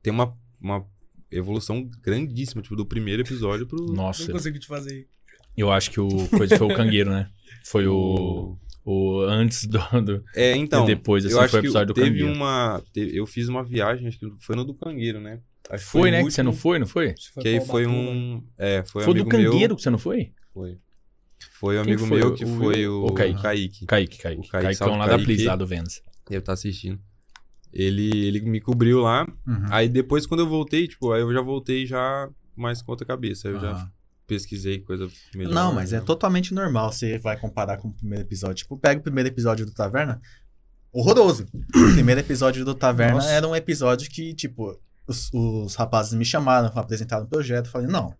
tem 0.01 0.13
uma, 0.13 0.35
uma 0.61 0.85
evolução 1.31 1.89
grandíssima, 2.01 2.61
tipo, 2.61 2.75
do 2.75 2.85
primeiro 2.85 3.21
episódio 3.23 3.65
pro. 3.67 3.83
Nossa, 3.93 4.25
Não 4.25 4.33
consigo 4.33 4.59
te 4.59 4.67
fazer. 4.67 5.07
eu 5.57 5.71
acho 5.71 5.89
que 5.91 5.99
o 5.99 6.07
coisa 6.29 6.57
foi 6.57 6.67
o 6.71 6.75
cangueiro, 6.75 7.09
né? 7.11 7.29
Foi 7.65 7.87
o, 7.87 8.57
o 8.85 9.21
antes 9.21 9.65
do, 9.65 9.79
do- 10.01 10.23
É, 10.35 10.55
então. 10.55 10.83
e 10.83 10.87
depois, 10.87 11.25
assim, 11.25 11.33
eu 11.35 11.41
acho 11.41 11.51
foi 11.51 11.59
o 11.59 11.61
que 11.63 11.67
episódio 11.67 11.87
do 11.87 11.93
teve 11.95 12.09
cangueiro. 12.09 12.31
uma. 12.33 12.83
te- 12.93 13.11
Eu 13.15 13.25
fiz 13.25 13.47
uma 13.47 13.63
viagem, 13.63 14.07
acho 14.07 14.19
que 14.19 14.29
foi 14.39 14.55
no 14.55 14.63
do 14.63 14.73
Cangueiro, 14.75 15.19
né? 15.19 15.39
Acho 15.69 15.85
que 15.85 15.91
Foi, 15.91 16.09
o 16.09 16.11
né? 16.11 16.23
Que 16.23 16.29
você 16.31 16.43
não 16.43 16.53
foi, 16.53 16.77
não 16.77 16.85
foi? 16.85 17.15
Que 17.39 17.47
aí 17.47 17.61
foi 17.65 17.87
um. 17.87 18.43
É, 18.57 18.83
foi, 18.83 19.03
Foi, 19.03 19.13
do 19.13 19.25
cangueiro 19.25 19.57
meu. 19.69 19.75
que 19.77 19.81
você 19.81 19.89
não 19.89 19.97
foi? 19.97 20.31
Foi. 20.53 20.77
Foi 21.51 21.77
um 21.77 21.81
amigo 21.81 22.05
foi? 22.05 22.19
meu 22.19 22.33
que 22.33 22.45
O 22.45 22.57
foi 22.57 22.87
o, 22.87 23.05
o 23.05 23.13
Kaique? 23.13 23.41
Kaique. 23.41 23.85
Kaique, 23.85 24.17
Kaique. 24.17 24.47
O 24.47 24.51
Kaique, 24.51 24.79
Kaique, 24.79 24.97
lá 24.97 25.07
da. 25.07 25.17
Please, 25.17 25.45
lá 25.45 25.55
do 25.55 25.67
Vênus. 25.67 26.01
Ele 26.29 26.41
tá 26.41 26.53
assistindo. 26.53 26.99
Ele, 27.71 28.27
ele 28.27 28.41
me 28.41 28.61
cobriu 28.61 29.01
lá. 29.01 29.25
Uhum. 29.47 29.65
Aí 29.71 29.89
depois, 29.89 30.25
quando 30.25 30.41
eu 30.41 30.47
voltei, 30.47 30.87
tipo, 30.87 31.11
aí 31.11 31.21
eu 31.21 31.33
já 31.33 31.41
voltei 31.41 31.85
já 31.87 32.29
mais 32.55 32.81
com 32.81 32.91
outra 32.91 33.05
cabeça. 33.05 33.47
Aí 33.47 33.53
eu 33.55 33.59
já 33.59 33.71
Aham. 33.71 33.91
pesquisei 34.27 34.79
coisa 34.79 35.07
melhor. 35.33 35.53
Não, 35.53 35.73
mas 35.73 35.91
é 35.91 35.99
né? 35.99 36.05
totalmente 36.05 36.53
normal. 36.53 36.91
Você 36.91 37.17
vai 37.17 37.35
comparar 37.37 37.77
com 37.77 37.87
o 37.87 37.93
primeiro 37.93 38.23
episódio. 38.23 38.55
Tipo, 38.55 38.77
pega 38.77 38.99
o 38.99 39.03
primeiro 39.03 39.29
episódio 39.29 39.65
do 39.65 39.73
Taverna. 39.73 40.21
Horroroso. 40.91 41.47
O 41.75 41.93
primeiro 41.93 42.21
episódio 42.21 42.63
do 42.63 42.75
Taverna 42.75 43.15
Nossa. 43.15 43.29
era 43.29 43.47
um 43.47 43.55
episódio 43.55 44.09
que, 44.09 44.33
tipo, 44.33 44.79
os, 45.07 45.29
os 45.33 45.75
rapazes 45.75 46.13
me 46.13 46.23
chamaram, 46.23 46.71
apresentaram 46.75 47.25
um 47.25 47.29
projeto. 47.29 47.69
Falei, 47.69 47.87
não, 47.87 48.13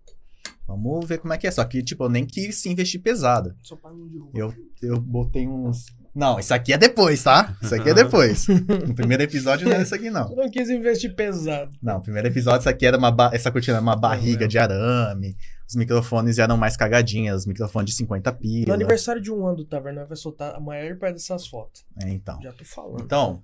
vamos 0.67 1.07
ver 1.07 1.19
como 1.19 1.33
é 1.33 1.37
que 1.37 1.47
é. 1.47 1.51
Só 1.51 1.63
que, 1.65 1.81
tipo, 1.83 2.03
eu 2.05 2.09
nem 2.09 2.25
quis 2.25 2.65
investir 2.65 3.01
pesado. 3.01 3.55
Só 3.61 3.75
para 3.75 3.91
não 3.91 4.07
derrubar. 4.07 4.31
Eu, 4.37 4.53
eu 4.81 4.99
botei 4.99 5.47
uns 5.47 5.85
Não, 6.15 6.39
isso 6.39 6.53
aqui 6.53 6.73
é 6.73 6.77
depois, 6.77 7.23
tá? 7.23 7.55
Isso 7.61 7.73
aqui 7.75 7.89
é 7.89 7.93
depois. 7.93 8.45
No 8.87 8.93
primeiro 8.95 9.23
episódio 9.23 9.65
não 9.67 9.73
era 9.73 9.83
isso 9.83 9.95
aqui, 9.95 10.09
não. 10.09 10.29
Eu 10.29 10.35
não 10.35 10.49
quis 10.51 10.69
investir 10.69 11.15
pesado. 11.15 11.71
Não, 11.81 11.97
o 11.97 12.01
primeiro 12.01 12.27
episódio, 12.27 12.59
isso 12.61 12.69
aqui 12.69 12.85
era 12.85 12.97
uma. 12.97 13.11
ba- 13.11 13.31
Essa 13.33 13.51
cortina 13.51 13.77
era 13.77 13.81
uma 13.81 13.95
barriga 13.95 14.47
de 14.47 14.57
arame. 14.57 15.35
Os 15.67 15.75
microfones 15.75 16.37
eram 16.37 16.55
mais 16.57 16.75
cagadinhas, 16.77 17.41
os 17.41 17.45
microfones 17.47 17.91
de 17.91 17.95
50 17.97 18.31
No 18.31 18.37
pila. 18.37 18.73
aniversário 18.75 19.21
de 19.21 19.31
um 19.31 19.45
ano 19.47 19.57
do 19.57 19.65
Taverna 19.65 20.05
vai 20.05 20.17
soltar 20.17 20.53
a 20.53 20.59
maior 20.59 20.95
parte 20.97 21.13
dessas 21.15 21.47
fotos. 21.47 21.83
É, 22.03 22.09
então. 22.09 22.39
Já 22.43 22.51
tô 22.51 22.63
falando. 22.65 23.01
Então, 23.01 23.41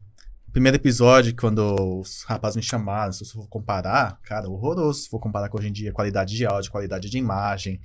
primeiro 0.52 0.78
episódio, 0.78 1.36
quando 1.36 2.00
os 2.00 2.24
rapazes 2.24 2.56
me 2.56 2.64
chamaram, 2.64 3.12
se 3.12 3.24
eu 3.24 3.28
for 3.28 3.48
comparar, 3.48 4.20
cara, 4.24 4.50
horroroso. 4.50 5.02
Se 5.02 5.10
for 5.10 5.20
comparar 5.20 5.50
com 5.50 5.58
hoje 5.58 5.70
em 5.70 5.72
dia, 5.72 5.92
qualidade 5.92 6.36
de 6.36 6.46
áudio, 6.46 6.72
qualidade 6.72 7.10
de 7.10 7.18
imagem. 7.18 7.80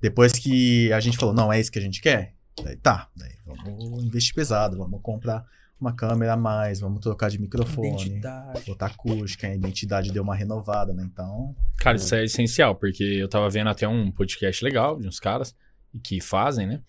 Depois 0.00 0.32
que 0.32 0.92
a 0.92 1.00
gente 1.00 1.16
falou, 1.16 1.34
não, 1.34 1.52
é 1.52 1.60
isso 1.60 1.70
que 1.72 1.78
a 1.78 1.82
gente 1.82 2.00
quer, 2.00 2.34
daí 2.62 2.76
tá, 2.76 3.08
daí 3.16 3.32
vamos 3.46 4.04
investir 4.04 4.34
pesado, 4.34 4.76
vamos 4.76 5.00
comprar 5.02 5.44
uma 5.80 5.92
câmera 5.92 6.34
a 6.34 6.36
mais, 6.36 6.80
vamos 6.80 7.00
trocar 7.00 7.28
de 7.28 7.38
microfone, 7.38 7.88
Identidade. 7.88 8.64
botar 8.66 8.86
acústica, 8.86 9.46
a 9.46 9.54
identidade 9.54 10.12
deu 10.12 10.22
uma 10.22 10.34
renovada, 10.34 10.92
né? 10.92 11.06
Então, 11.10 11.54
Cara, 11.78 11.96
isso 11.96 12.14
é 12.14 12.24
essencial, 12.24 12.74
porque 12.74 13.02
eu 13.02 13.28
tava 13.28 13.48
vendo 13.50 13.68
até 13.68 13.86
um 13.86 14.10
podcast 14.10 14.64
legal 14.64 14.98
de 14.98 15.08
uns 15.08 15.18
caras 15.18 15.54
que 16.02 16.20
fazem, 16.20 16.66
né? 16.66 16.80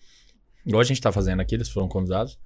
Igual 0.64 0.80
a 0.80 0.84
gente 0.84 1.00
tá 1.00 1.12
fazendo 1.12 1.40
aqui, 1.40 1.54
eles 1.54 1.68
foram 1.68 1.88
convidados. 1.88 2.38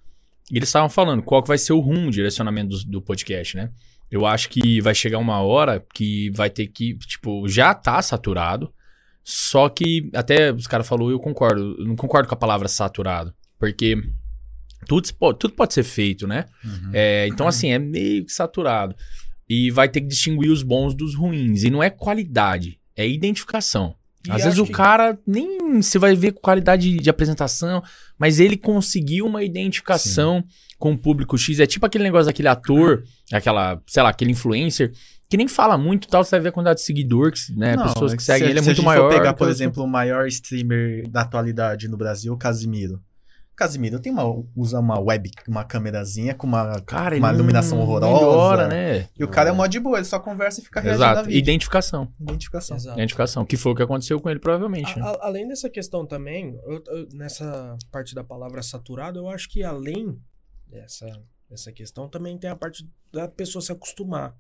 E 0.51 0.57
eles 0.57 0.69
estavam 0.69 0.89
falando 0.89 1.23
qual 1.23 1.43
que 1.43 1.49
vai 1.49 1.59
ser 1.59 1.73
o 1.73 1.81
rumo, 1.81 2.09
o 2.09 2.11
direcionamento 2.11 2.77
do, 2.77 2.85
do 2.85 3.03
podcast, 3.03 3.57
né? 3.57 3.71
Eu 4.11 4.27
acho 4.27 4.49
que 4.49 4.81
vai 4.81 4.95
chegar 4.95 5.19
uma 5.19 5.41
hora 5.41 5.85
que 5.95 6.31
vai 6.31 6.51
ter 6.51 6.67
que, 6.67 6.99
tipo, 6.99 7.49
já 7.49 7.73
tá 7.73 8.03
saturado. 8.03 8.73
Só 9.23 9.69
que, 9.69 10.11
até 10.13 10.53
os 10.53 10.67
caras 10.67 10.89
falaram, 10.89 11.11
eu 11.11 11.21
concordo. 11.21 11.77
Eu 11.79 11.87
não 11.87 11.95
concordo 11.95 12.29
com 12.29 12.35
a 12.35 12.39
palavra 12.39 12.67
saturado. 12.67 13.33
Porque 13.59 13.97
tudo, 14.87 15.09
tudo 15.35 15.55
pode 15.55 15.75
ser 15.75 15.85
feito, 15.85 16.27
né? 16.27 16.47
É, 16.93 17.29
então, 17.29 17.47
assim, 17.47 17.71
é 17.71 17.79
meio 17.79 18.25
que 18.25 18.33
saturado. 18.33 18.97
E 19.49 19.71
vai 19.71 19.89
ter 19.89 20.01
que 20.01 20.09
distinguir 20.09 20.51
os 20.51 20.65
bons 20.65 20.95
dos 20.95 21.15
ruins. 21.15 21.63
E 21.63 21.71
não 21.71 21.83
é 21.83 21.91
qualidade, 21.91 22.81
é 22.97 23.07
identificação. 23.07 23.95
E 24.27 24.31
Às 24.33 24.45
vezes 24.45 24.59
o 24.59 24.67
que- 24.67 24.73
cara 24.73 25.19
nem 25.27 25.81
você 25.81 25.99
vai 25.99 26.15
ver 26.15 26.33
qualidade 26.33 26.97
de 26.99 27.09
apresentação, 27.11 27.83
mas 28.19 28.39
ele 28.39 28.57
conseguiu 28.57 29.25
uma 29.27 29.43
identificação 29.43 30.45
com 30.79 30.93
o 30.93 30.99
público 30.99 31.39
X. 31.39 31.59
É 31.59 31.67
tipo 31.67 31.87
aquele 31.87 32.05
negócio 32.05 32.27
daquele 32.27 32.49
ator, 32.49 33.03
aquela, 33.33 33.81
sei 33.87 34.03
lá, 34.03 34.11
aquele 34.11 34.33
influencer, 34.33 34.93
que 35.29 35.37
nem 35.37 35.47
fala 35.49 35.79
muito 35.79 36.05
e 36.07 36.09
tal, 36.09 36.23
você 36.25 36.33
vai 36.33 36.41
ver 36.41 36.49
a 36.49 36.53
quantidade 36.53 36.81
de 36.81 36.85
seguidores, 36.87 37.51
né? 37.57 37.77
Não, 37.77 37.85
pessoas 37.85 38.13
que 38.15 38.21
se 38.23 38.27
seguem 38.27 38.49
a- 38.49 38.51
ele 38.51 38.59
é 38.59 38.63
se 38.63 38.69
a 38.69 38.71
muito 38.71 38.77
gente 38.77 38.85
maior. 38.87 39.11
for 39.11 39.17
pegar, 39.19 39.33
por 39.33 39.45
então, 39.45 39.51
exemplo, 39.53 39.85
o 39.85 39.87
maior 39.87 40.27
streamer 40.27 41.09
da 41.09 41.23
atualidade 41.23 41.89
no 41.89 41.97
Brasil, 41.97 42.37
Casimiro. 42.37 43.01
Casimiro 43.61 44.01
tem 44.01 44.11
uma, 44.11 44.25
usa 44.57 44.81
uma 44.81 44.99
web, 44.99 45.31
uma 45.47 45.65
câmerazinha 45.65 46.35
com 46.35 46.47
uma, 46.47 46.81
Cara, 46.81 47.15
uma 47.19 47.31
iluminação 47.31 47.79
horrorosa. 47.79 48.15
melhora, 48.15 48.69
né? 48.69 49.09
E 49.19 49.23
o 49.23 49.29
cara 49.29 49.51
é 49.51 49.53
mó 49.53 49.67
de 49.67 49.79
boa, 49.79 49.99
ele 49.99 50.07
só 50.07 50.19
conversa 50.19 50.61
e 50.61 50.65
fica 50.65 50.81
reagindo 50.81 51.05
a 51.05 51.11
Exato. 51.11 51.27
vídeo. 51.29 51.39
Identificação. 51.39 52.09
Identificação. 52.19 52.77
Exato. 52.79 52.99
Identificação. 52.99 53.45
Que 53.45 53.59
foi 53.59 53.73
o 53.73 53.75
que 53.75 53.83
aconteceu 53.83 54.19
com 54.19 54.31
ele, 54.31 54.41
provavelmente. 54.41 54.99
né? 54.99 55.05
A- 55.05 55.11
a- 55.11 55.27
além 55.27 55.47
dessa 55.47 55.69
questão 55.69 56.07
também, 56.07 56.59
eu- 56.65 56.83
eu- 56.87 57.09
nessa 57.13 57.77
parte 57.93 58.15
da 58.15 58.25
palavra 58.25 58.63
saturado, 58.63 59.19
eu 59.19 59.29
acho 59.29 59.47
que 59.51 59.63
além 59.63 60.19
dessa, 60.67 61.07
dessa 61.49 61.71
questão, 61.71 62.09
também 62.09 62.39
tem 62.39 62.49
a 62.49 62.57
parte 62.57 62.89
da 63.13 63.29
pessoa 63.29 63.61
se 63.61 63.71
acostumar. 63.73 64.35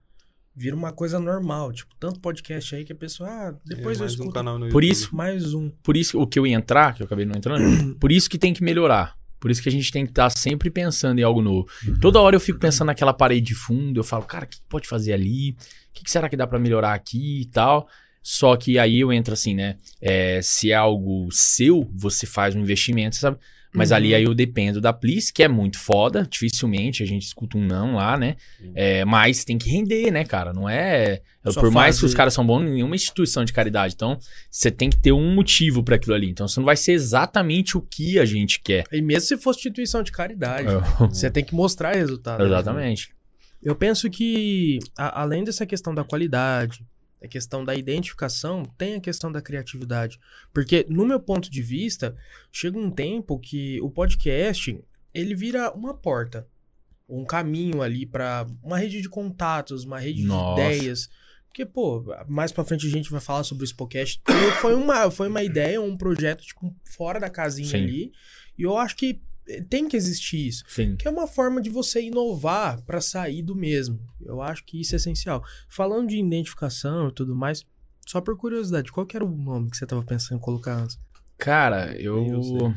Vira 0.54 0.74
uma 0.74 0.92
coisa 0.92 1.18
normal, 1.20 1.72
tipo, 1.72 1.94
tanto 1.98 2.20
podcast 2.20 2.74
aí 2.74 2.84
que 2.84 2.92
a 2.92 2.96
pessoa, 2.96 3.28
ah, 3.30 3.54
depois 3.64 3.98
É, 4.00 4.02
eu 4.02 4.06
escuto 4.06 4.28
um 4.28 4.32
canal 4.32 4.58
no 4.58 4.68
Por 4.68 4.82
YouTube. 4.82 4.90
isso- 4.92 5.14
mais 5.16 5.54
um. 5.54 5.70
Por 5.82 5.96
isso, 5.96 6.20
o 6.20 6.26
que 6.26 6.38
eu 6.38 6.46
ia 6.46 6.56
entrar, 6.56 6.94
que 6.94 7.02
eu 7.02 7.06
acabei 7.06 7.24
não 7.24 7.36
entrando, 7.36 7.60
por 8.00 8.10
isso 8.10 8.28
que 8.28 8.36
tem 8.38 8.52
que 8.52 8.62
melhorar. 8.62 9.16
Por 9.38 9.50
isso 9.50 9.62
que 9.62 9.68
a 9.70 9.72
gente 9.72 9.90
tem 9.90 10.04
que 10.04 10.10
estar 10.12 10.28
sempre 10.28 10.68
pensando 10.70 11.18
em 11.18 11.22
algo 11.22 11.40
novo. 11.40 11.66
Toda 12.00 12.20
hora 12.20 12.36
eu 12.36 12.40
fico 12.40 12.58
pensando 12.58 12.88
naquela 12.88 13.14
parede 13.14 13.46
de 13.46 13.54
fundo, 13.54 13.98
eu 13.98 14.04
falo, 14.04 14.24
cara, 14.24 14.44
o 14.44 14.48
que 14.48 14.58
pode 14.68 14.86
fazer 14.86 15.14
ali? 15.14 15.52
O 15.52 15.56
que, 15.94 16.04
que 16.04 16.10
será 16.10 16.28
que 16.28 16.36
dá 16.36 16.46
pra 16.46 16.58
melhorar 16.58 16.92
aqui 16.92 17.40
e 17.42 17.46
tal? 17.46 17.88
Só 18.22 18.54
que 18.54 18.78
aí 18.78 19.00
eu 19.00 19.10
entro 19.10 19.32
assim, 19.32 19.54
né? 19.54 19.78
É, 19.98 20.42
se 20.42 20.70
é 20.72 20.74
algo 20.74 21.26
seu, 21.32 21.88
você 21.94 22.26
faz 22.26 22.54
um 22.54 22.60
investimento, 22.60 23.16
sabe? 23.16 23.38
Mas 23.72 23.90
Uhum. 23.90 23.96
ali 23.98 24.14
aí 24.14 24.24
eu 24.24 24.34
dependo 24.34 24.80
da 24.80 24.92
Plis, 24.92 25.30
que 25.30 25.42
é 25.44 25.48
muito 25.48 25.78
foda. 25.78 26.26
Dificilmente 26.28 27.02
a 27.02 27.06
gente 27.06 27.22
escuta 27.24 27.56
um 27.56 27.64
não 27.64 27.94
lá, 27.94 28.16
né? 28.16 28.34
É, 28.74 29.04
mas 29.04 29.44
tem 29.44 29.56
que 29.58 29.70
render, 29.70 30.10
né, 30.10 30.24
cara? 30.24 30.52
Não 30.52 30.68
é. 30.68 31.20
Só 31.48 31.60
por 31.60 31.70
mais 31.70 31.98
que 31.98 32.04
os 32.04 32.12
caras 32.14 32.34
são 32.34 32.44
bons, 32.44 32.62
nenhuma 32.64 32.96
instituição 32.96 33.44
de 33.44 33.52
caridade. 33.52 33.94
Então, 33.94 34.18
você 34.50 34.70
tem 34.70 34.90
que 34.90 34.98
ter 34.98 35.12
um 35.12 35.32
motivo 35.34 35.82
pra 35.84 35.94
aquilo 35.96 36.14
ali. 36.14 36.28
Então, 36.28 36.48
você 36.48 36.58
não 36.58 36.64
vai 36.66 36.76
ser 36.76 36.92
exatamente 36.92 37.76
o 37.76 37.80
que 37.80 38.18
a 38.18 38.24
gente 38.24 38.60
quer. 38.60 38.84
E 38.92 39.00
mesmo 39.00 39.28
se 39.28 39.36
for 39.38 39.50
instituição 39.54 40.02
de 40.02 40.10
caridade, 40.10 40.66
É. 40.68 41.06
você 41.06 41.30
tem 41.30 41.44
que 41.44 41.54
mostrar 41.54 41.94
resultado. 41.94 42.40
né? 42.40 42.46
Exatamente. 42.46 43.10
Eu 43.62 43.76
penso 43.76 44.10
que, 44.10 44.78
a- 44.98 45.20
além 45.22 45.44
dessa 45.44 45.64
questão 45.66 45.94
da 45.94 46.02
qualidade, 46.02 46.84
a 47.22 47.28
questão 47.28 47.64
da 47.64 47.74
identificação, 47.74 48.64
tem 48.78 48.94
a 48.94 49.00
questão 49.00 49.30
da 49.30 49.42
criatividade. 49.42 50.18
Porque, 50.52 50.86
no 50.88 51.06
meu 51.06 51.20
ponto 51.20 51.50
de 51.50 51.62
vista, 51.62 52.16
chega 52.50 52.78
um 52.78 52.90
tempo 52.90 53.38
que 53.38 53.80
o 53.80 53.90
podcast, 53.90 54.82
ele 55.12 55.34
vira 55.34 55.70
uma 55.72 55.94
porta. 55.94 56.46
Um 57.08 57.24
caminho 57.24 57.82
ali 57.82 58.06
para 58.06 58.46
uma 58.62 58.78
rede 58.78 59.02
de 59.02 59.08
contatos, 59.08 59.84
uma 59.84 59.98
rede 59.98 60.22
Nossa. 60.24 60.62
de 60.62 60.68
ideias. 60.68 61.08
Porque, 61.48 61.66
pô, 61.66 62.04
mais 62.28 62.52
pra 62.52 62.64
frente 62.64 62.86
a 62.86 62.90
gente 62.90 63.10
vai 63.10 63.20
falar 63.20 63.42
sobre 63.42 63.64
o 63.64 63.66
Spocast. 63.66 64.22
Foi 64.60 64.74
uma, 64.74 65.10
foi 65.10 65.28
uma 65.28 65.42
ideia, 65.42 65.80
um 65.80 65.96
projeto, 65.96 66.42
tipo, 66.42 66.74
fora 66.84 67.18
da 67.18 67.28
casinha 67.28 67.68
Sim. 67.68 67.76
ali. 67.76 68.12
E 68.56 68.62
eu 68.62 68.76
acho 68.76 68.96
que 68.96 69.20
tem 69.68 69.88
que 69.88 69.96
existir 69.96 70.48
isso. 70.48 70.64
Sim. 70.68 70.96
Que 70.96 71.08
é 71.08 71.10
uma 71.10 71.26
forma 71.26 71.60
de 71.60 71.70
você 71.70 72.02
inovar 72.02 72.80
para 72.82 73.00
sair 73.00 73.42
do 73.42 73.54
mesmo. 73.54 74.00
Eu 74.20 74.40
acho 74.40 74.64
que 74.64 74.80
isso 74.80 74.94
é 74.94 74.96
essencial. 74.96 75.42
Falando 75.68 76.08
de 76.08 76.18
identificação 76.18 77.08
e 77.08 77.12
tudo 77.12 77.34
mais, 77.34 77.64
só 78.06 78.20
por 78.20 78.36
curiosidade, 78.36 78.90
qual 78.92 79.06
que 79.06 79.16
era 79.16 79.24
o 79.24 79.30
nome 79.30 79.70
que 79.70 79.76
você 79.76 79.86
tava 79.86 80.02
pensando 80.02 80.38
em 80.38 80.42
colocar 80.42 80.74
antes? 80.74 80.98
Cara, 81.38 81.94
eu. 81.98 82.26
Eu. 82.26 82.74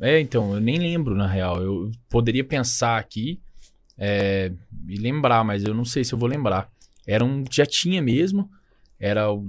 É, 0.00 0.20
então, 0.20 0.54
eu 0.54 0.60
nem 0.60 0.78
lembro, 0.78 1.14
na 1.14 1.26
real. 1.26 1.62
Eu 1.62 1.90
poderia 2.08 2.44
pensar 2.44 2.98
aqui 2.98 3.40
é, 3.96 4.52
e 4.88 4.96
lembrar, 4.96 5.44
mas 5.44 5.64
eu 5.64 5.72
não 5.72 5.84
sei 5.84 6.04
se 6.04 6.12
eu 6.12 6.18
vou 6.18 6.28
lembrar. 6.28 6.68
Era 7.06 7.24
um. 7.24 7.44
Já 7.50 7.64
tinha 7.64 8.02
mesmo. 8.02 8.50
Era 8.98 9.32
o. 9.32 9.48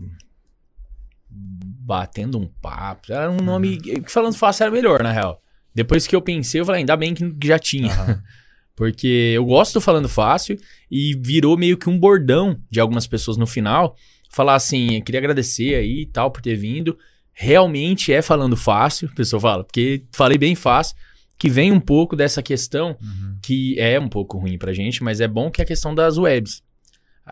Batendo 1.30 2.40
um 2.40 2.48
papo. 2.48 3.12
Era 3.12 3.30
um 3.30 3.38
nome. 3.38 3.78
que 3.78 4.10
Falando 4.10 4.36
fácil 4.36 4.64
era 4.64 4.72
melhor, 4.72 5.04
na 5.04 5.12
real. 5.12 5.42
Depois 5.76 6.08
que 6.08 6.16
eu 6.16 6.22
pensei, 6.22 6.62
eu 6.62 6.66
falei, 6.66 6.80
ainda 6.80 6.96
bem 6.96 7.14
que 7.14 7.48
já 7.48 7.60
tinha. 7.60 7.92
Aham. 7.92 8.24
Porque 8.76 9.34
eu 9.36 9.46
gosto 9.46 9.76
do 9.76 9.82
falando 9.82 10.10
fácil 10.10 10.58
e 10.92 11.16
virou 11.22 11.58
meio 11.58 11.78
que 11.78 11.90
um 11.90 11.98
bordão 11.98 12.60
de 12.70 12.80
algumas 12.80 13.08
pessoas 13.08 13.38
no 13.38 13.48
final. 13.48 13.96
Falar 14.30 14.56
assim, 14.56 15.02
queria 15.02 15.20
agradecer 15.20 15.76
aí 15.76 16.02
e 16.02 16.06
tal 16.06 16.30
por 16.30 16.42
ter 16.42 16.56
vindo. 16.56 16.98
Realmente 17.32 18.12
é 18.12 18.22
falando 18.22 18.58
fácil, 18.58 19.10
a 19.12 19.16
pessoa 19.16 19.40
fala, 19.40 19.64
porque 19.64 20.04
falei 20.14 20.38
bem 20.38 20.56
fácil, 20.56 20.96
que 21.40 21.50
vem 21.50 21.72
um 21.72 21.80
pouco 21.80 22.16
dessa 22.18 22.42
questão 22.42 22.98
Uhum. 23.02 23.38
que 23.42 23.80
é 23.80 23.98
um 23.98 24.10
pouco 24.10 24.38
ruim 24.38 24.58
pra 24.58 24.74
gente, 24.74 25.02
mas 25.04 25.22
é 25.22 25.28
bom 25.28 25.50
que 25.50 25.62
é 25.62 25.64
a 25.64 25.68
questão 25.68 25.96
das 25.96 26.18
webs. 26.18 26.62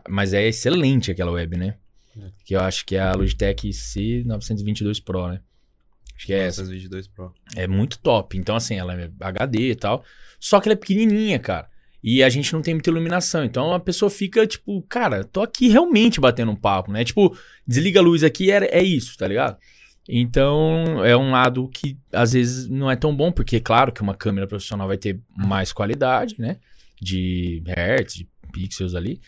Mas 0.08 0.34
é 0.34 0.48
excelente 0.48 1.12
aquela 1.12 1.32
web, 1.32 1.58
né? 1.58 1.76
É. 2.18 2.28
Que 2.46 2.56
eu 2.56 2.62
acho 2.62 2.86
que 2.86 2.96
é 2.96 3.02
a 3.02 3.14
Logitech 3.14 3.70
C922 3.70 5.04
Pro, 5.04 5.28
né? 5.28 5.42
Acho 6.16 6.26
que 6.26 6.34
é 6.34 6.48
essa. 6.48 6.62
922 6.62 7.08
Pro. 7.08 7.34
É 7.56 7.68
muito 7.68 8.00
top. 8.00 8.38
Então, 8.38 8.56
assim, 8.56 8.76
ela 8.76 8.94
é 8.94 9.10
HD 9.20 9.72
e 9.72 9.76
tal. 9.76 10.04
Só 10.40 10.60
que 10.60 10.68
ela 10.68 10.74
é 10.74 10.78
pequenininha, 10.78 11.40
cara. 11.40 11.68
E 12.04 12.22
a 12.22 12.30
gente 12.30 12.52
não 12.52 12.62
tem 12.62 12.74
muita 12.74 12.90
iluminação. 12.90 13.46
Então 13.46 13.74
a 13.74 13.80
pessoa 13.80 14.10
fica, 14.10 14.46
tipo, 14.46 14.82
cara, 14.84 15.24
tô 15.24 15.42
aqui 15.42 15.70
realmente 15.70 16.20
batendo 16.20 16.52
um 16.52 16.56
papo, 16.56 16.92
né? 16.92 17.06
Tipo, 17.06 17.36
desliga 17.66 18.02
a 18.02 18.04
luz 18.04 18.24
aqui, 18.24 18.52
é, 18.52 18.78
é 18.78 18.84
isso, 18.84 19.18
tá 19.18 19.26
ligado? 19.26 19.58
Então, 20.08 21.04
é 21.06 21.16
um 21.16 21.32
lado 21.32 21.70
que 21.70 21.98
às 22.12 22.34
vezes 22.34 22.68
não 22.68 22.92
é 22.92 22.96
tão 22.98 23.16
bom, 23.16 23.32
porque, 23.32 23.62
claro, 23.62 23.94
que 23.94 24.02
uma 24.02 24.14
câmera 24.14 24.46
profissional 24.46 24.86
vai 24.86 24.98
ter 24.98 25.18
mais 25.34 25.72
qualidade, 25.72 26.36
né? 26.38 26.58
De 27.02 27.64
hertz, 27.66 28.16
de 28.16 28.28
pixels 28.52 28.96
ali. 28.96 29.22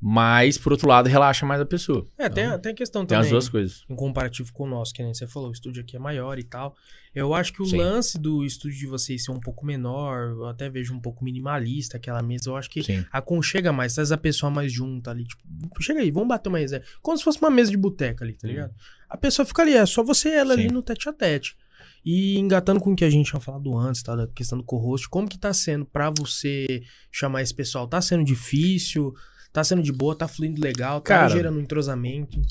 Mas, 0.00 0.58
por 0.58 0.72
outro 0.72 0.86
lado, 0.88 1.08
relaxa 1.08 1.46
mais 1.46 1.60
a 1.60 1.64
pessoa. 1.64 2.06
É, 2.18 2.28
tem, 2.28 2.44
a- 2.44 2.48
Então, 2.48 2.58
tem 2.60 2.72
a 2.72 2.74
questão 2.74 3.02
Tem 3.02 3.16
também. 3.16 3.24
as 3.24 3.30
duas 3.30 3.48
coisas. 3.48 3.82
Em 3.88 3.96
comparativo 3.96 4.52
com 4.52 4.64
o 4.64 4.66
nosso, 4.68 4.92
que 4.92 5.02
nem 5.02 5.14
você 5.14 5.26
falou, 5.26 5.48
o 5.48 5.52
estúdio 5.52 5.82
aqui 5.82 5.96
é 5.96 5.98
maior 5.98 6.38
e 6.38 6.44
tal. 6.44 6.76
Eu 7.14 7.32
acho 7.32 7.50
que 7.52 7.62
o 7.62 7.66
Sim. 7.66 7.78
lance 7.78 8.18
do 8.18 8.44
estúdio 8.44 8.78
de 8.78 8.86
vocês 8.86 9.24
ser 9.24 9.30
um 9.32 9.40
pouco 9.40 9.64
menor, 9.64 10.30
eu 10.32 10.44
até 10.46 10.68
vejo 10.68 10.92
um 10.94 11.00
pouco 11.00 11.24
minimalista 11.24 11.96
aquela 11.96 12.22
mesa, 12.22 12.50
eu 12.50 12.56
acho 12.56 12.68
que 12.68 12.82
Sim. 12.82 13.04
aconchega 13.10 13.72
mais, 13.72 13.94
traz 13.94 14.12
a 14.12 14.18
pessoa 14.18 14.50
mais 14.50 14.70
junta 14.70 15.10
ali, 15.10 15.24
tipo, 15.24 15.42
chega 15.80 16.00
aí, 16.00 16.10
vamos 16.10 16.28
bater 16.28 16.50
uma 16.50 16.58
resenha. 16.58 16.82
Como 17.00 17.16
se 17.16 17.24
fosse 17.24 17.38
uma 17.40 17.50
mesa 17.50 17.70
de 17.70 17.76
boteca 17.78 18.22
ali, 18.22 18.34
tá 18.34 18.46
ligado? 18.46 18.74
A 19.08 19.16
pessoa 19.16 19.46
fica 19.46 19.62
ali, 19.62 19.72
é 19.74 19.86
só 19.86 20.02
você 20.04 20.28
e 20.28 20.32
ela 20.34 20.52
ali 20.52 20.68
no 20.68 20.82
tete 20.82 21.08
a 21.08 21.12
tete. 21.12 21.56
E 22.04 22.38
engatando 22.38 22.78
com 22.80 22.92
o 22.92 22.96
que 22.96 23.04
a 23.04 23.10
gente 23.10 23.30
tinha 23.30 23.40
falado 23.40 23.76
antes, 23.76 24.02
tá? 24.02 24.14
Da 24.14 24.26
questão 24.28 24.58
do 24.58 24.62
co-host, 24.64 25.08
como 25.08 25.26
que 25.28 25.38
tá 25.38 25.52
sendo 25.54 25.84
pra 25.86 26.10
você 26.16 26.82
chamar 27.10 27.42
esse 27.42 27.54
pessoal? 27.54 27.88
Tá 27.88 28.00
sendo 28.00 28.22
difícil? 28.24 29.12
Tá 29.56 29.64
sendo 29.64 29.82
de 29.82 29.90
boa? 29.90 30.14
Tá 30.14 30.28
fluindo 30.28 30.60
legal? 30.60 31.00
Tá 31.00 31.14
Cara, 31.14 31.28
gerando 31.30 31.56
um 31.56 31.62
entrosamento? 31.62 32.42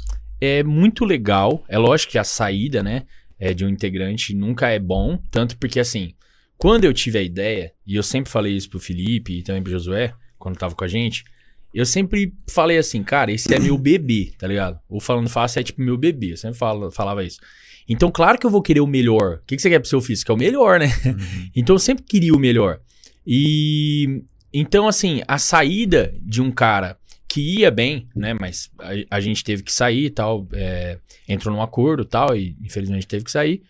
é 0.41 0.63
muito 0.63 1.05
legal. 1.05 1.63
É 1.69 1.77
lógico 1.77 2.13
que 2.13 2.17
a 2.17 2.23
saída, 2.23 2.81
né, 2.81 3.03
é 3.39 3.53
de 3.53 3.63
um 3.63 3.69
integrante 3.69 4.33
nunca 4.33 4.69
é 4.69 4.79
bom, 4.79 5.19
tanto 5.29 5.55
porque 5.57 5.79
assim, 5.79 6.13
Quando 6.57 6.85
eu 6.85 6.93
tive 6.93 7.19
a 7.19 7.21
ideia, 7.21 7.71
e 7.85 7.95
eu 7.95 8.01
sempre 8.01 8.31
falei 8.31 8.55
isso 8.55 8.69
pro 8.71 8.79
Felipe 8.79 9.37
e 9.37 9.43
também 9.43 9.61
pro 9.61 9.71
Josué, 9.71 10.13
quando 10.39 10.57
tava 10.57 10.73
com 10.73 10.83
a 10.83 10.87
gente, 10.87 11.23
eu 11.71 11.85
sempre 11.85 12.33
falei 12.49 12.79
assim, 12.79 13.03
cara, 13.03 13.31
esse 13.31 13.53
é 13.53 13.59
meu 13.59 13.77
bebê, 13.77 14.31
tá 14.37 14.47
ligado? 14.47 14.79
Ou 14.89 14.99
falando 14.99 15.29
fácil, 15.29 15.59
é 15.59 15.63
tipo 15.63 15.81
meu 15.81 15.97
bebê. 15.97 16.31
Eu 16.31 16.37
sempre 16.37 16.57
falo, 16.57 16.89
falava 16.89 17.23
isso. 17.23 17.39
Então, 17.87 18.09
claro 18.09 18.39
que 18.39 18.47
eu 18.47 18.49
vou 18.49 18.63
querer 18.63 18.79
o 18.79 18.87
melhor. 18.87 19.41
O 19.43 19.45
que, 19.45 19.55
que 19.57 19.61
você 19.61 19.69
quer 19.69 19.79
pro 19.79 19.87
seu 19.87 20.01
filho? 20.01 20.17
Você 20.17 20.25
quer 20.25 20.33
o 20.33 20.37
melhor, 20.37 20.79
né? 20.79 20.87
Uhum. 21.05 21.49
Então 21.55 21.75
eu 21.75 21.79
sempre 21.79 22.03
queria 22.03 22.33
o 22.33 22.39
melhor. 22.39 22.79
E 23.27 24.23
então, 24.59 24.87
assim, 24.87 25.21
a 25.27 25.37
saída 25.37 26.13
de 26.21 26.41
um 26.41 26.51
cara 26.51 26.97
que 27.27 27.59
ia 27.59 27.69
bem, 27.69 28.07
né? 28.15 28.33
Mas 28.33 28.69
a, 28.79 29.17
a 29.17 29.19
gente 29.19 29.43
teve 29.43 29.63
que 29.63 29.71
sair 29.71 30.05
e 30.05 30.09
tal. 30.09 30.47
é, 30.53 30.97
entrou 31.27 31.53
num 31.53 31.61
acordo 31.61 32.03
e 32.03 32.05
tal, 32.05 32.35
e 32.35 32.55
infelizmente 32.63 33.07
teve 33.07 33.25
que 33.25 33.31
sair. 33.31 33.61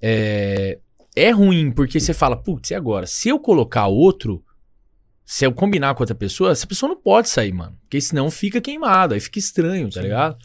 É, 0.00 0.78
é 1.16 1.30
ruim, 1.30 1.72
porque 1.72 1.98
você 1.98 2.14
fala, 2.14 2.36
putz, 2.36 2.70
e 2.70 2.74
agora? 2.74 3.06
Se 3.06 3.28
eu 3.28 3.38
colocar 3.38 3.88
outro, 3.88 4.44
se 5.24 5.44
eu 5.44 5.52
combinar 5.52 5.94
com 5.94 6.02
outra 6.02 6.14
pessoa, 6.14 6.52
essa 6.52 6.66
pessoa 6.66 6.90
não 6.90 7.00
pode 7.00 7.28
sair, 7.28 7.52
mano. 7.52 7.76
Porque 7.82 8.00
senão 8.00 8.30
fica 8.30 8.60
queimado, 8.60 9.14
aí 9.14 9.20
fica 9.20 9.38
estranho, 9.38 9.90
tá 9.90 10.00
ligado? 10.00 10.38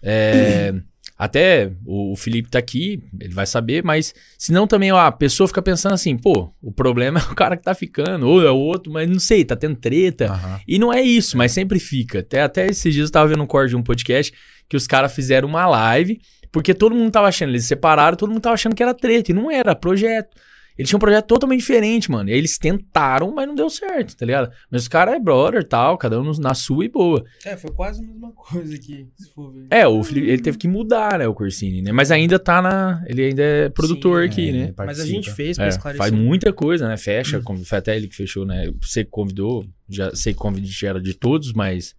É, 0.00 0.72
até 1.16 1.70
o, 1.86 2.16
Felipe 2.16 2.50
tá 2.50 2.58
aqui, 2.58 3.02
ele 3.20 3.32
vai 3.32 3.46
saber, 3.46 3.84
mas 3.84 4.12
senão 4.36 4.66
também 4.66 4.90
ó, 4.90 4.98
a 4.98 5.12
pessoa 5.12 5.46
fica 5.46 5.62
pensando 5.62 5.92
assim, 5.92 6.16
pô, 6.16 6.52
o 6.60 6.72
problema 6.72 7.20
é 7.28 7.32
o 7.32 7.34
cara 7.34 7.56
que 7.56 7.62
tá 7.62 7.74
ficando, 7.74 8.28
ou 8.28 8.42
é 8.42 8.50
o 8.50 8.56
outro, 8.56 8.92
mas 8.92 9.08
não 9.08 9.20
sei, 9.20 9.44
tá 9.44 9.54
tendo 9.54 9.76
treta. 9.76 10.26
Aham. 10.26 10.60
E 10.66 10.78
não 10.78 10.92
é 10.92 11.00
isso, 11.00 11.36
mas 11.36 11.52
sempre 11.52 11.78
fica. 11.78 12.18
Até, 12.18 12.42
até 12.42 12.66
esses 12.66 12.92
dias 12.92 13.08
eu 13.08 13.12
tava 13.12 13.28
vendo 13.28 13.42
um 13.42 13.46
corte 13.46 13.70
de 13.70 13.76
um 13.76 13.82
podcast 13.82 14.32
que 14.68 14.76
os 14.76 14.86
caras 14.86 15.14
fizeram 15.14 15.48
uma 15.48 15.66
live, 15.66 16.20
porque 16.50 16.74
todo 16.74 16.94
mundo 16.94 17.12
tava 17.12 17.28
achando, 17.28 17.50
eles 17.50 17.62
se 17.62 17.68
separaram, 17.68 18.16
todo 18.16 18.30
mundo 18.30 18.42
tava 18.42 18.54
achando 18.54 18.74
que 18.74 18.82
era 18.82 18.94
treta, 18.94 19.30
e 19.30 19.34
não 19.34 19.50
era, 19.50 19.74
projeto. 19.74 20.36
Eles 20.76 20.88
tinham 20.88 20.96
um 20.96 21.00
projeto 21.00 21.26
totalmente 21.26 21.60
diferente, 21.60 22.10
mano. 22.10 22.28
E 22.28 22.32
aí 22.32 22.38
eles 22.38 22.58
tentaram, 22.58 23.32
mas 23.32 23.46
não 23.46 23.54
deu 23.54 23.70
certo, 23.70 24.16
tá 24.16 24.26
ligado? 24.26 24.50
Mas 24.68 24.82
os 24.82 24.88
caras 24.88 25.14
é 25.14 25.20
brother 25.20 25.60
e 25.60 25.64
tal, 25.64 25.96
cada 25.96 26.20
um 26.20 26.32
na 26.40 26.52
sua 26.52 26.84
e 26.84 26.88
boa. 26.88 27.24
É, 27.44 27.56
foi 27.56 27.70
quase 27.70 28.02
a 28.02 28.06
mesma 28.06 28.32
coisa 28.34 28.74
aqui, 28.74 29.06
se 29.16 29.30
for 29.32 29.52
ver. 29.52 29.68
É, 29.70 29.86
o 29.86 30.02
Felipe, 30.02 30.26
ele 30.28 30.42
teve 30.42 30.58
que 30.58 30.66
mudar, 30.66 31.18
né, 31.20 31.28
o 31.28 31.34
Corsini, 31.34 31.80
né? 31.80 31.92
Mas 31.92 32.10
ainda 32.10 32.38
tá 32.40 32.60
na. 32.60 33.04
Ele 33.06 33.22
ainda 33.26 33.42
é 33.42 33.68
produtor 33.68 34.22
Sim, 34.24 34.28
aqui, 34.28 34.48
É, 34.48 34.52
né? 34.52 34.74
Mas 34.76 34.98
a 34.98 35.06
gente 35.06 35.30
fez 35.30 35.56
pra 35.56 35.66
É, 35.66 35.68
esclarecer. 35.68 35.98
faz 35.98 36.10
muita 36.12 36.52
coisa, 36.52 36.88
né? 36.88 36.96
Fecha, 36.96 37.40
como- 37.40 37.64
foi 37.64 37.78
até 37.78 37.96
ele 37.96 38.08
que 38.08 38.16
fechou, 38.16 38.44
né? 38.44 38.68
Você 38.82 39.04
que 39.04 39.10
convidou, 39.10 39.64
já 39.88 40.12
sei 40.14 40.32
que 40.32 40.40
convite 40.40 40.84
era 40.84 41.00
de 41.00 41.14
todos, 41.14 41.52
mas 41.52 41.94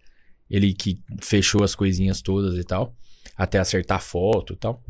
ele 0.49 0.73
que 0.73 0.99
fechou 1.21 1.63
as 1.63 1.73
coisinhas 1.75 2.21
todas 2.21 2.57
e 2.57 2.63
tal, 2.65 2.93
até 3.37 3.57
acertar 3.57 3.97
a 3.97 4.01
foto 4.01 4.51
e 4.53 4.57
tal. 4.57 4.83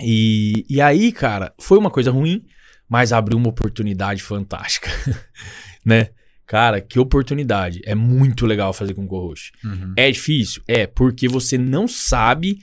E, 0.00 0.64
e 0.70 0.80
aí, 0.80 1.10
cara, 1.10 1.52
foi 1.60 1.76
uma 1.78 1.90
coisa 1.90 2.10
ruim, 2.10 2.44
mas 2.88 3.12
abriu 3.12 3.36
uma 3.36 3.48
oportunidade 3.48 4.22
fantástica, 4.22 4.90
né? 5.84 6.08
Cara, 6.46 6.80
que 6.80 6.98
oportunidade. 6.98 7.82
É 7.84 7.94
muito 7.94 8.46
legal 8.46 8.72
fazer 8.72 8.94
com 8.94 9.06
co-host. 9.06 9.52
Uhum. 9.62 9.92
É 9.94 10.10
difícil? 10.10 10.62
É, 10.66 10.86
porque 10.86 11.28
você 11.28 11.58
não 11.58 11.86
sabe. 11.86 12.58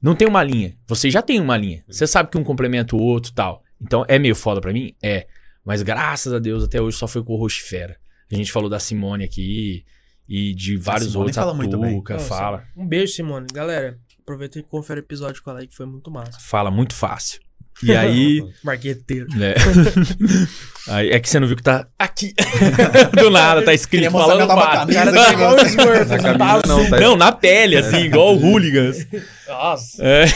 Não 0.00 0.14
tem 0.14 0.28
uma 0.28 0.44
linha. 0.44 0.76
Você 0.86 1.10
já 1.10 1.20
tem 1.20 1.40
uma 1.40 1.56
linha. 1.56 1.82
Você 1.88 2.06
sabe 2.06 2.30
que 2.30 2.38
um 2.38 2.44
complementa 2.44 2.94
o 2.94 3.00
outro 3.00 3.32
e 3.32 3.34
tal. 3.34 3.64
Então 3.80 4.04
é 4.06 4.20
meio 4.20 4.36
foda 4.36 4.60
pra 4.60 4.72
mim? 4.72 4.94
É. 5.02 5.26
Mas 5.64 5.82
graças 5.82 6.32
a 6.32 6.38
Deus 6.38 6.62
até 6.62 6.80
hoje 6.80 6.96
só 6.96 7.08
foi 7.08 7.22
Roche 7.22 7.60
Fera. 7.62 7.96
A 8.30 8.36
gente 8.36 8.52
falou 8.52 8.68
da 8.68 8.78
Simone 8.78 9.24
aqui 9.24 9.84
e 10.28 10.54
de 10.54 10.76
vários 10.76 11.08
Simone 11.08 11.24
outros. 11.24 11.36
fala 11.36 11.50
a 11.52 11.54
muito 11.54 11.78
bem. 11.78 11.96
Tuca, 11.96 12.14
Nossa, 12.14 12.28
fala. 12.28 12.64
Um 12.76 12.86
beijo, 12.86 13.14
Simone. 13.14 13.46
Galera, 13.52 13.98
aproveita 14.20 14.58
e 14.58 14.62
confere 14.62 15.00
o 15.00 15.02
episódio 15.02 15.42
com 15.42 15.50
ela 15.50 15.60
aí, 15.60 15.66
que 15.66 15.74
foi 15.74 15.86
muito 15.86 16.10
massa. 16.10 16.38
Fala 16.40 16.70
muito 16.70 16.94
fácil. 16.94 17.40
E 17.82 17.94
aí. 17.94 18.42
Marqueteiro. 18.62 19.26
É. 19.42 19.54
Aí, 20.86 21.12
é 21.12 21.18
que 21.18 21.30
você 21.30 21.40
não 21.40 21.46
viu 21.46 21.56
que 21.56 21.62
tá 21.62 21.88
aqui. 21.98 22.34
Do 23.18 23.30
nada, 23.30 23.62
tá 23.62 23.72
escrito 23.72 24.10
falando 24.10 24.46
camisa 24.46 25.12
Cara, 25.12 25.12
tá 25.56 25.62
Smurf, 25.62 26.10
Na 26.10 26.16
não 26.16 26.38
camisa 26.38 26.38
tá 26.38 26.68
não, 26.68 26.80
assim. 26.80 26.90
tá 26.90 27.00
Não, 27.00 27.16
na 27.16 27.32
pele, 27.32 27.76
assim, 27.78 28.00
igual 28.04 28.36
o 28.36 28.38
Hooligans. 28.38 29.06
Nossa. 29.48 30.04
É. 30.04 30.26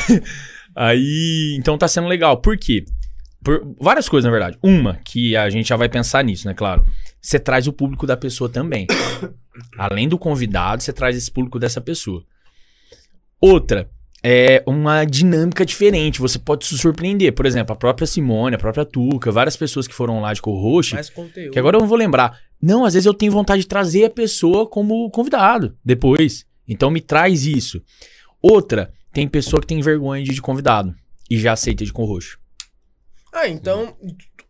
Aí, 0.74 1.54
então 1.58 1.76
tá 1.76 1.86
sendo 1.86 2.08
legal. 2.08 2.40
Por 2.40 2.56
quê? 2.56 2.86
Por 3.44 3.76
várias 3.78 4.08
coisas, 4.08 4.24
na 4.24 4.30
verdade. 4.30 4.58
Uma, 4.62 4.98
que 5.04 5.36
a 5.36 5.50
gente 5.50 5.68
já 5.68 5.76
vai 5.76 5.88
pensar 5.88 6.24
nisso, 6.24 6.48
né? 6.48 6.54
Claro. 6.54 6.82
Você 7.20 7.38
traz 7.38 7.66
o 7.66 7.72
público 7.72 8.06
da 8.06 8.16
pessoa 8.16 8.48
também. 8.48 8.86
Além 9.76 10.08
do 10.08 10.18
convidado, 10.18 10.82
você 10.82 10.94
traz 10.94 11.14
esse 11.14 11.30
público 11.30 11.58
dessa 11.58 11.80
pessoa. 11.80 12.24
Outra, 13.38 13.88
é 14.22 14.62
uma 14.66 15.04
dinâmica 15.04 15.64
diferente. 15.64 16.20
Você 16.20 16.38
pode 16.38 16.66
se 16.66 16.76
surpreender. 16.76 17.32
Por 17.32 17.46
exemplo, 17.46 17.72
a 17.72 17.76
própria 17.76 18.06
Simone, 18.06 18.56
a 18.56 18.58
própria 18.58 18.84
Tuca, 18.84 19.30
várias 19.30 19.56
pessoas 19.56 19.86
que 19.86 19.94
foram 19.94 20.20
lá 20.20 20.32
de 20.32 20.42
co-host. 20.42 20.94
Mais 20.94 21.08
conteúdo. 21.10 21.52
Que 21.52 21.58
agora 21.58 21.76
eu 21.76 21.80
não 21.80 21.88
vou 21.88 21.96
lembrar. 21.98 22.38
Não, 22.60 22.84
às 22.84 22.94
vezes 22.94 23.06
eu 23.06 23.14
tenho 23.14 23.30
vontade 23.32 23.62
de 23.62 23.68
trazer 23.68 24.04
a 24.06 24.10
pessoa 24.10 24.66
como 24.68 25.08
convidado 25.10 25.76
depois. 25.84 26.44
Então 26.66 26.90
me 26.90 27.00
traz 27.00 27.46
isso. 27.46 27.80
Outra, 28.42 28.92
tem 29.12 29.26
pessoa 29.28 29.60
que 29.60 29.66
tem 29.66 29.80
vergonha 29.80 30.22
de 30.22 30.30
ir 30.30 30.34
de 30.34 30.42
convidado 30.42 30.94
e 31.30 31.38
já 31.38 31.52
aceita 31.52 31.84
de 31.84 31.92
co-host. 31.92 32.38
Ah, 33.32 33.48
então 33.48 33.96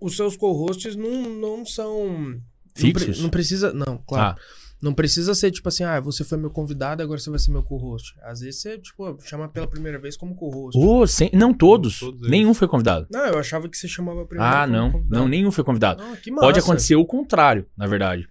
os 0.00 0.16
seus 0.16 0.36
co-hosts 0.36 0.96
não, 0.96 1.22
não 1.34 1.66
são. 1.66 2.08
Não, 2.08 2.40
Fixos? 2.74 3.04
pre- 3.16 3.22
não 3.22 3.28
precisa. 3.28 3.72
Não, 3.72 3.98
claro. 4.06 4.36
Ah, 4.38 4.42
Não 4.80 4.94
precisa 4.94 5.34
ser 5.34 5.50
tipo 5.50 5.68
assim, 5.68 5.82
ah, 5.82 5.98
você 5.98 6.22
foi 6.22 6.38
meu 6.38 6.50
convidado, 6.50 7.02
agora 7.02 7.18
você 7.18 7.28
vai 7.30 7.38
ser 7.40 7.50
meu 7.50 7.64
co-host. 7.64 8.14
Às 8.22 8.40
vezes 8.40 8.60
você, 8.60 8.78
tipo, 8.78 9.18
chama 9.24 9.48
pela 9.48 9.66
primeira 9.66 9.98
vez 9.98 10.16
como 10.16 10.36
co-host. 10.36 10.78
ô, 10.78 11.04
sem- 11.06 11.30
não 11.32 11.52
todos. 11.52 11.98
Todos 11.98 12.20
eles. 12.20 12.30
nenhum 12.30 12.54
foi 12.54 12.68
convidado. 12.68 13.06
Não, 13.10 13.26
eu 13.26 13.38
achava 13.38 13.68
que 13.68 13.76
você 13.76 13.88
chamava 13.88 14.24
primeiro. 14.24 14.52
Ah, 14.54 14.60
como 14.66 14.72
não. 14.76 14.90
convidado. 14.92 15.20
Não, 15.20 15.28
nenhum 15.28 15.50
foi 15.50 15.64
convidado. 15.64 16.02
Ah, 16.02 16.16
que 16.16 16.30
massa. 16.30 16.46
Pode 16.46 16.58
acontecer 16.60 16.94
o 16.94 17.04
contrário, 17.04 17.66
na 17.76 17.86
verdade. 17.88 18.28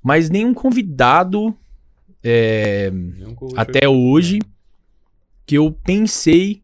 Mas 0.00 0.30
nenhum 0.30 0.54
convidado 0.54 1.52
é, 2.22 2.92
até 3.56 3.88
hoje 3.88 4.38
que 5.44 5.56
eu 5.56 5.72
pensei 5.72 6.62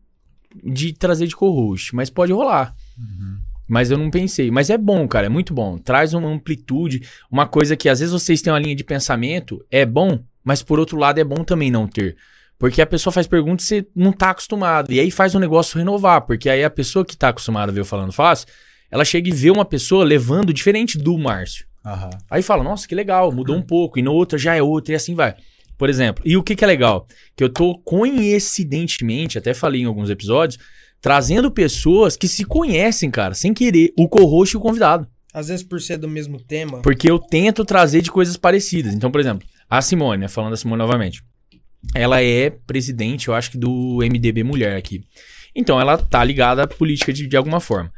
de 0.62 0.92
trazer 0.92 1.26
de 1.26 1.34
co-host. 1.34 1.92
Mas 1.94 2.08
pode 2.08 2.32
rolar. 2.32 2.72
Uhum. 2.96 3.38
Mas 3.66 3.90
eu 3.90 3.98
não 3.98 4.10
pensei. 4.10 4.50
Mas 4.50 4.70
é 4.70 4.76
bom, 4.76 5.06
cara, 5.08 5.26
é 5.26 5.30
muito 5.30 5.54
bom. 5.54 5.78
Traz 5.78 6.12
uma 6.14 6.28
amplitude, 6.28 7.06
uma 7.30 7.46
coisa 7.46 7.76
que 7.76 7.88
às 7.88 8.00
vezes 8.00 8.12
vocês 8.12 8.42
têm 8.42 8.52
uma 8.52 8.58
linha 8.58 8.76
de 8.76 8.84
pensamento, 8.84 9.64
é 9.70 9.86
bom, 9.86 10.18
mas 10.42 10.62
por 10.62 10.78
outro 10.78 10.98
lado 10.98 11.18
é 11.18 11.24
bom 11.24 11.42
também 11.42 11.70
não 11.70 11.86
ter. 11.86 12.16
Porque 12.58 12.80
a 12.80 12.86
pessoa 12.86 13.12
faz 13.12 13.26
perguntas 13.26 13.64
e 13.66 13.68
você 13.68 13.86
não 13.94 14.12
tá 14.12 14.30
acostumado. 14.30 14.92
E 14.92 15.00
aí 15.00 15.10
faz 15.10 15.34
o 15.34 15.40
negócio 15.40 15.78
renovar. 15.78 16.22
Porque 16.22 16.48
aí 16.48 16.62
a 16.62 16.70
pessoa 16.70 17.04
que 17.04 17.16
tá 17.16 17.28
acostumada 17.28 17.70
a 17.70 17.74
ver 17.74 17.80
eu 17.80 17.84
falando 17.84 18.12
fácil, 18.12 18.46
ela 18.90 19.04
chega 19.04 19.28
e 19.28 19.32
vê 19.32 19.50
uma 19.50 19.64
pessoa 19.64 20.04
levando 20.04 20.52
diferente 20.52 20.96
do 20.96 21.18
Márcio. 21.18 21.66
Aham. 21.84 22.10
Aí 22.30 22.42
fala, 22.42 22.62
nossa, 22.62 22.86
que 22.86 22.94
legal, 22.94 23.32
mudou 23.32 23.56
um 23.56 23.62
pouco. 23.62 23.98
E 23.98 24.02
no 24.02 24.12
outro 24.12 24.38
já 24.38 24.54
é 24.54 24.62
outro, 24.62 24.92
e 24.92 24.94
assim 24.94 25.14
vai. 25.14 25.34
Por 25.76 25.90
exemplo, 25.90 26.22
e 26.24 26.36
o 26.36 26.42
que, 26.42 26.54
que 26.54 26.64
é 26.64 26.66
legal? 26.66 27.06
Que 27.36 27.42
eu 27.42 27.48
tô 27.48 27.76
coincidentemente, 27.78 29.36
até 29.36 29.52
falei 29.52 29.82
em 29.82 29.86
alguns 29.86 30.08
episódios, 30.08 30.58
trazendo 31.04 31.50
pessoas 31.50 32.16
que 32.16 32.26
se 32.26 32.46
conhecem, 32.46 33.10
cara, 33.10 33.34
sem 33.34 33.52
querer, 33.52 33.92
o 33.94 34.08
co-host 34.08 34.54
e 34.54 34.56
o 34.56 34.60
convidado. 34.60 35.06
Às 35.34 35.48
vezes 35.48 35.62
por 35.62 35.78
ser 35.78 35.98
do 35.98 36.08
mesmo 36.08 36.40
tema. 36.40 36.80
Porque 36.80 37.10
eu 37.10 37.18
tento 37.18 37.62
trazer 37.62 38.00
de 38.00 38.10
coisas 38.10 38.38
parecidas. 38.38 38.94
Então, 38.94 39.10
por 39.10 39.20
exemplo, 39.20 39.46
a 39.68 39.82
Simone, 39.82 40.22
né, 40.22 40.28
falando 40.28 40.52
da 40.52 40.56
Simone 40.56 40.78
novamente. 40.78 41.22
Ela 41.94 42.22
é 42.22 42.48
presidente, 42.48 43.28
eu 43.28 43.34
acho 43.34 43.50
que 43.50 43.58
do 43.58 43.98
MDB 43.98 44.42
Mulher 44.44 44.78
aqui. 44.78 45.04
Então, 45.54 45.78
ela 45.78 45.98
tá 45.98 46.24
ligada 46.24 46.62
à 46.62 46.66
política 46.66 47.12
de, 47.12 47.26
de 47.26 47.36
alguma 47.36 47.60
forma. 47.60 47.92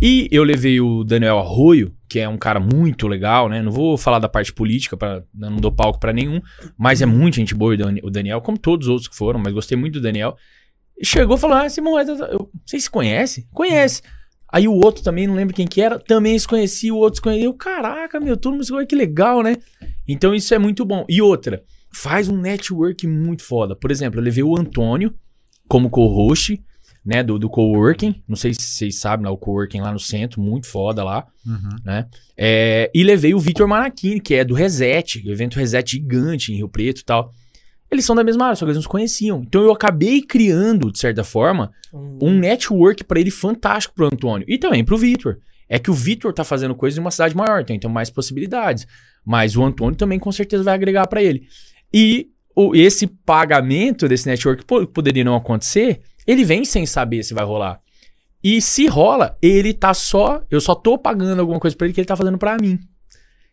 E 0.00 0.28
eu 0.30 0.44
levei 0.44 0.80
o 0.80 1.02
Daniel 1.02 1.40
Arroio, 1.40 1.92
que 2.08 2.20
é 2.20 2.28
um 2.28 2.38
cara 2.38 2.60
muito 2.60 3.08
legal, 3.08 3.48
né? 3.48 3.60
Não 3.60 3.72
vou 3.72 3.98
falar 3.98 4.20
da 4.20 4.28
parte 4.28 4.52
política, 4.52 4.96
pra, 4.96 5.24
não 5.34 5.56
dou 5.56 5.72
palco 5.72 5.98
pra 5.98 6.12
nenhum, 6.12 6.40
mas 6.78 7.02
é 7.02 7.06
muito 7.06 7.34
gente 7.34 7.56
boa 7.56 7.74
o 8.04 8.10
Daniel, 8.10 8.40
como 8.40 8.56
todos 8.56 8.86
os 8.86 8.90
outros 8.92 9.08
que 9.08 9.16
foram, 9.16 9.40
mas 9.40 9.52
gostei 9.52 9.76
muito 9.76 9.94
do 9.94 10.00
Daniel. 10.00 10.36
Chegou 11.02 11.36
e 11.36 11.40
falou: 11.40 11.56
Ah, 11.56 11.68
Simone, 11.68 12.08
eu, 12.08 12.50
vocês 12.64 12.84
se 12.84 12.90
conhecem? 12.90 13.46
Conhece. 13.52 14.02
Aí 14.48 14.68
o 14.68 14.74
outro 14.74 15.02
também, 15.02 15.26
não 15.26 15.34
lembro 15.34 15.54
quem 15.54 15.66
que 15.66 15.80
era, 15.80 15.98
também 15.98 16.38
se 16.38 16.46
conhecia, 16.46 16.92
o 16.92 16.98
outro 16.98 17.16
se 17.16 17.22
conhecia. 17.22 17.46
Eu, 17.46 17.54
caraca, 17.54 18.20
meu, 18.20 18.36
todo 18.36 18.52
mundo 18.52 18.64
se 18.64 18.70
conhece, 18.70 18.88
que 18.88 18.94
legal, 18.96 19.42
né? 19.42 19.56
Então 20.06 20.34
isso 20.34 20.52
é 20.54 20.58
muito 20.58 20.84
bom. 20.84 21.06
E 21.08 21.22
outra, 21.22 21.62
faz 21.94 22.28
um 22.28 22.36
network 22.36 23.06
muito 23.06 23.42
foda. 23.42 23.74
Por 23.74 23.90
exemplo, 23.90 24.20
eu 24.20 24.24
levei 24.24 24.42
o 24.44 24.58
Antônio 24.58 25.14
como 25.66 25.88
co-host, 25.88 26.62
né, 27.04 27.22
do, 27.22 27.38
do 27.38 27.48
coworking. 27.48 28.22
Não 28.28 28.36
sei 28.36 28.52
se 28.52 28.60
vocês 28.60 29.00
sabem, 29.00 29.24
lá, 29.24 29.32
o 29.32 29.38
coworking 29.38 29.80
lá 29.80 29.90
no 29.90 29.98
centro, 29.98 30.40
muito 30.42 30.66
foda 30.66 31.02
lá, 31.02 31.26
Uhum. 31.46 31.76
né? 31.84 32.06
É, 32.36 32.90
e 32.94 33.02
levei 33.02 33.34
o 33.34 33.40
Vitor 33.40 33.66
Manachini, 33.66 34.20
que 34.20 34.34
é 34.34 34.44
do 34.44 34.54
Reset, 34.54 35.26
o 35.26 35.32
evento 35.32 35.56
Reset 35.58 35.90
gigante 35.90 36.52
em 36.52 36.56
Rio 36.56 36.68
Preto 36.68 37.00
e 37.00 37.04
tal. 37.04 37.32
Eles 37.92 38.04
são 38.06 38.16
da 38.16 38.24
mesma 38.24 38.46
área, 38.46 38.56
só 38.56 38.64
que 38.64 38.70
eles 38.70 38.76
não 38.76 38.82
se 38.82 38.88
conheciam. 38.88 39.42
Então 39.46 39.62
eu 39.62 39.70
acabei 39.70 40.22
criando, 40.22 40.90
de 40.90 40.98
certa 40.98 41.22
forma, 41.22 41.70
Um- 41.92 42.18
um 42.22 42.38
network 42.38 43.04
pra 43.04 43.20
ele 43.20 43.30
fantástico 43.30 43.94
pro 43.94 44.06
Antônio 44.06 44.46
e 44.48 44.56
também 44.56 44.82
pro 44.82 44.96
Vitor. 44.96 45.38
É 45.68 45.78
que 45.78 45.90
o 45.90 45.94
Vitor 45.94 46.32
tá 46.32 46.42
fazendo 46.42 46.74
coisas 46.74 46.96
em 46.96 47.00
uma 47.02 47.10
cidade 47.10 47.36
maior, 47.36 47.60
então 47.60 47.78
tem 47.78 47.90
mais 47.90 48.08
possibilidades. 48.08 48.86
Mas 49.24 49.56
o 49.56 49.62
Antônio 49.62 49.94
também 49.94 50.18
com 50.18 50.32
certeza 50.32 50.62
vai 50.64 50.74
agregar 50.74 51.06
pra 51.06 51.22
ele. 51.22 51.46
E 51.92 52.28
o- 52.56 52.74
esse 52.74 53.06
pagamento 53.06 54.08
desse 54.08 54.26
network 54.26 54.64
po- 54.64 54.86
poderia 54.86 55.22
não 55.24 55.34
acontecer, 55.36 56.00
ele 56.26 56.44
vem 56.44 56.64
sem 56.64 56.86
saber 56.86 57.22
se 57.22 57.34
vai 57.34 57.44
rolar. 57.44 57.78
E 58.42 58.60
se 58.62 58.86
rola, 58.86 59.36
ele 59.42 59.72
tá 59.74 59.92
só. 59.94 60.42
Eu 60.50 60.60
só 60.60 60.74
tô 60.74 60.96
pagando 60.98 61.38
alguma 61.40 61.60
coisa 61.60 61.76
pra 61.76 61.86
ele 61.86 61.92
que 61.94 62.00
ele 62.00 62.06
tá 62.08 62.16
fazendo 62.16 62.38
pra 62.38 62.56
mim. 62.58 62.78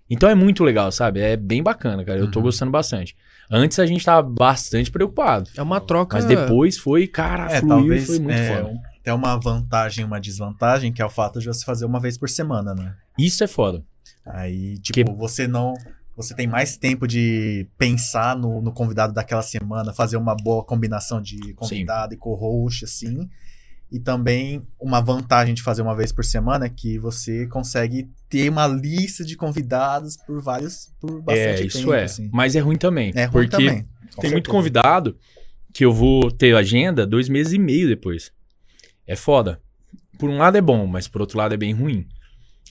Então 0.09 0.27
é 0.29 0.33
muito 0.33 0.63
legal, 0.63 0.91
sabe? 0.91 1.19
É 1.19 1.35
bem 1.37 1.61
bacana, 1.61 2.03
cara. 2.03 2.19
Eu 2.19 2.31
tô 2.31 2.39
Uhum. 2.39 2.45
gostando 2.45 2.71
bastante. 2.71 3.15
Antes 3.49 3.79
a 3.79 3.85
gente 3.85 4.05
tava 4.05 4.21
bastante 4.21 4.91
preocupado. 4.91 5.49
É 5.57 5.61
uma 5.61 5.81
troca. 5.81 6.17
Mas 6.17 6.25
depois 6.25 6.77
foi, 6.77 7.07
cara, 7.07 7.51
É, 7.51 7.59
fluiu 7.59 7.75
e 7.75 7.79
talvez 7.79 8.05
foi 8.05 8.19
muito 8.19 8.37
é, 8.37 8.61
foda. 8.61 8.81
tem 9.03 9.13
uma 9.13 9.35
vantagem 9.37 10.03
e 10.03 10.05
uma 10.05 10.19
desvantagem, 10.19 10.93
que 10.93 11.01
é 11.01 11.05
o 11.05 11.09
fato 11.09 11.39
de 11.39 11.47
você 11.47 11.65
fazer 11.65 11.85
uma 11.85 11.99
vez 11.99 12.17
por 12.17 12.29
semana, 12.29 12.75
né? 12.75 12.95
Isso 13.17 13.43
é 13.43 13.47
foda. 13.47 13.83
Aí, 14.25 14.77
tipo, 14.79 15.15
você 15.15 15.47
não. 15.47 15.73
Você 16.15 16.35
tem 16.35 16.47
mais 16.47 16.75
tempo 16.77 17.07
de 17.07 17.65
pensar 17.77 18.35
no, 18.35 18.61
no 18.61 18.73
convidado 18.73 19.13
daquela 19.13 19.41
semana, 19.41 19.93
fazer 19.93 20.17
uma 20.17 20.35
boa 20.35 20.63
combinação 20.63 21.21
de 21.21 21.53
convidado 21.53 22.13
e 22.13 22.17
co-host, 22.17 22.83
assim. 22.83 23.27
E 23.91 23.99
também 23.99 24.61
uma 24.79 25.01
vantagem 25.01 25.53
de 25.55 25.63
fazer 25.63 25.81
uma 25.81 25.95
vez 25.95 26.11
por 26.11 26.23
semana 26.23 26.65
é 26.65 26.69
que 26.69 26.99
você 26.99 27.47
consegue 27.47 28.07
ter 28.29 28.49
uma 28.49 28.67
lista 28.67 29.25
de 29.25 29.35
convidados 29.35 30.15
por 30.15 30.41
vários. 30.41 30.91
Por 31.01 31.21
bastante 31.21 31.39
É, 31.49 31.55
tempo. 31.55 31.67
isso 31.67 31.93
é. 31.93 32.03
assim. 32.03 32.29
Mas 32.31 32.55
é 32.55 32.59
ruim 32.59 32.77
também. 32.77 33.11
É 33.15 33.25
ruim 33.25 33.31
porque 33.49 33.49
também. 33.49 33.83
com 34.15 34.21
tem 34.21 34.31
muito 34.31 34.45
certeza. 34.45 34.51
convidado 34.51 35.17
que 35.73 35.83
eu 35.83 35.91
vou 35.91 36.29
ter 36.31 36.55
agenda 36.55 37.05
dois 37.05 37.27
meses 37.29 37.53
e 37.53 37.57
meio 37.59 37.87
depois. 37.87 38.31
É 39.07 39.15
foda. 39.15 39.59
Por 40.19 40.29
um 40.29 40.37
lado 40.37 40.57
é 40.57 40.61
bom, 40.61 40.85
mas 40.85 41.07
por 41.07 41.21
outro 41.21 41.37
lado 41.37 41.53
é 41.53 41.57
bem 41.57 41.73
ruim. 41.73 42.05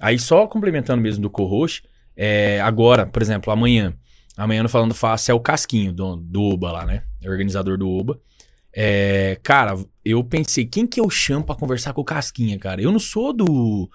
Aí 0.01 0.19
só 0.19 0.47
complementando 0.47 1.03
mesmo 1.03 1.23
do 1.23 1.31
co-host, 1.31 1.83
é, 2.17 2.61
agora, 2.61 3.07
por 3.07 3.21
exemplo, 3.23 3.53
amanhã. 3.53 3.93
Amanhã 4.37 4.63
no 4.63 4.69
Falando 4.69 4.95
Fácil 4.95 5.33
é 5.33 5.35
o 5.35 5.41
Casquinho 5.41 5.93
do, 5.93 6.15
do 6.15 6.41
Uba 6.43 6.71
lá, 6.71 6.87
né? 6.87 7.03
É 7.21 7.29
o 7.29 7.33
organizador 7.33 7.77
do 7.77 7.89
Uba. 7.89 8.21
É, 8.75 9.39
cara, 9.43 9.77
eu 10.05 10.23
pensei, 10.23 10.65
quem 10.67 10.87
que 10.87 11.01
eu 11.01 11.09
chamo 11.11 11.45
pra 11.45 11.55
conversar 11.55 11.93
com 11.93 12.01
o 12.01 12.05
Casquinha, 12.05 12.59
cara? 12.59 12.81
Eu 12.81 12.93
não 12.93 12.99
sou 12.99 13.33
do 13.33 13.89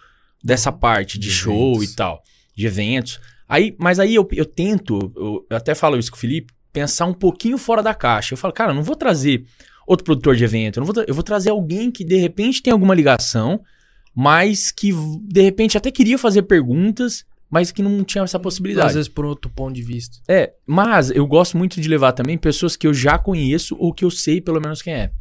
dessa 0.43 0.71
parte 0.71 1.17
de, 1.17 1.27
De 1.27 1.33
show 1.33 1.75
eventos. 1.75 1.93
e 1.93 1.95
tal, 1.95 2.23
de 2.55 2.67
eventos. 2.67 3.19
Aí, 3.47 3.75
mas 3.79 3.99
aí 3.99 4.15
eu, 4.15 4.27
eu 4.31 4.45
tento, 4.45 5.13
eu, 5.15 5.45
eu 5.49 5.57
até 5.57 5.73
falo 5.73 5.97
isso 5.97 6.11
com 6.11 6.17
o 6.17 6.19
Felipe, 6.19 6.53
pensar 6.71 7.05
um 7.05 7.13
pouquinho 7.13 7.57
fora 7.57 7.81
da 7.81 7.93
caixa. 7.93 8.33
Eu 8.33 8.37
falo, 8.37 8.53
cara, 8.53 8.71
eu 8.71 8.75
não 8.75 8.83
vou 8.83 8.95
trazer 8.95 9.45
outro 9.87 10.03
produtor 10.03 10.35
de 10.35 10.43
evento, 10.43 10.77
eu, 10.77 10.85
não 10.85 10.91
vou, 10.91 11.03
eu 11.07 11.13
vou 11.13 11.23
trazer 11.23 11.49
alguém 11.51 11.91
que 11.91 12.03
de 12.03 12.15
repente 12.17 12.61
tem 12.61 12.73
alguma 12.73 12.95
ligação, 12.95 13.61
mas 14.15 14.71
que 14.71 14.91
de 15.21 15.41
repente 15.41 15.77
até 15.77 15.91
queria 15.91 16.17
fazer 16.17 16.43
perguntas, 16.43 17.25
mas 17.53 17.71
que 17.71 17.83
não 17.83 18.03
tinha 18.03 18.23
essa 18.23 18.39
possibilidade. 18.39 18.87
Às 18.87 18.93
vezes 18.95 19.07
por 19.07 19.25
outro 19.25 19.47
ponto 19.51 19.75
de 19.75 19.83
vista. 19.83 20.17
É, 20.27 20.51
mas 20.65 21.11
eu 21.11 21.27
gosto 21.27 21.55
muito 21.55 21.79
de 21.79 21.87
levar 21.87 22.11
também 22.13 22.35
pessoas 22.35 22.75
que 22.75 22.87
eu 22.87 22.93
já 22.95 23.15
conheço 23.19 23.75
ou 23.79 23.93
que 23.93 24.03
eu 24.03 24.09
sei 24.09 24.41
pelo 24.41 24.59
menos 24.59 24.81
quem 24.81 24.93
é. 24.95 25.11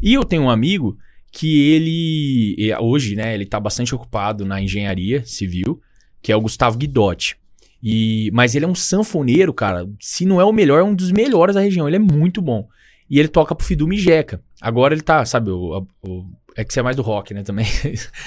E 0.00 0.14
eu 0.14 0.22
tenho 0.22 0.42
um 0.42 0.50
amigo 0.50 0.96
que 1.32 1.72
ele, 1.72 2.56
hoje, 2.80 3.16
né, 3.16 3.34
ele 3.34 3.44
tá 3.44 3.58
bastante 3.58 3.92
ocupado 3.92 4.44
na 4.44 4.62
engenharia 4.62 5.24
civil, 5.26 5.80
que 6.22 6.30
é 6.30 6.36
o 6.36 6.40
Gustavo 6.40 6.78
Guidotti. 6.78 7.36
E, 7.82 8.30
mas 8.32 8.54
ele 8.54 8.64
é 8.64 8.68
um 8.68 8.74
sanfoneiro, 8.74 9.52
cara. 9.52 9.84
Se 10.00 10.24
não 10.24 10.40
é 10.40 10.44
o 10.44 10.52
melhor, 10.52 10.78
é 10.78 10.84
um 10.84 10.94
dos 10.94 11.10
melhores 11.10 11.56
da 11.56 11.60
região. 11.60 11.88
Ele 11.88 11.96
é 11.96 11.98
muito 11.98 12.40
bom. 12.40 12.68
E 13.10 13.18
ele 13.18 13.28
toca 13.28 13.52
pro 13.54 13.66
Fidu 13.66 13.86
Mijeca. 13.88 14.40
Agora 14.60 14.94
ele 14.94 15.02
tá, 15.02 15.24
sabe, 15.24 15.50
o, 15.50 15.84
o- 16.02 16.24
é 16.56 16.64
que 16.64 16.72
você 16.72 16.78
é 16.78 16.82
mais 16.84 16.94
do 16.96 17.02
rock, 17.02 17.34
né, 17.34 17.42
também. 17.42 17.66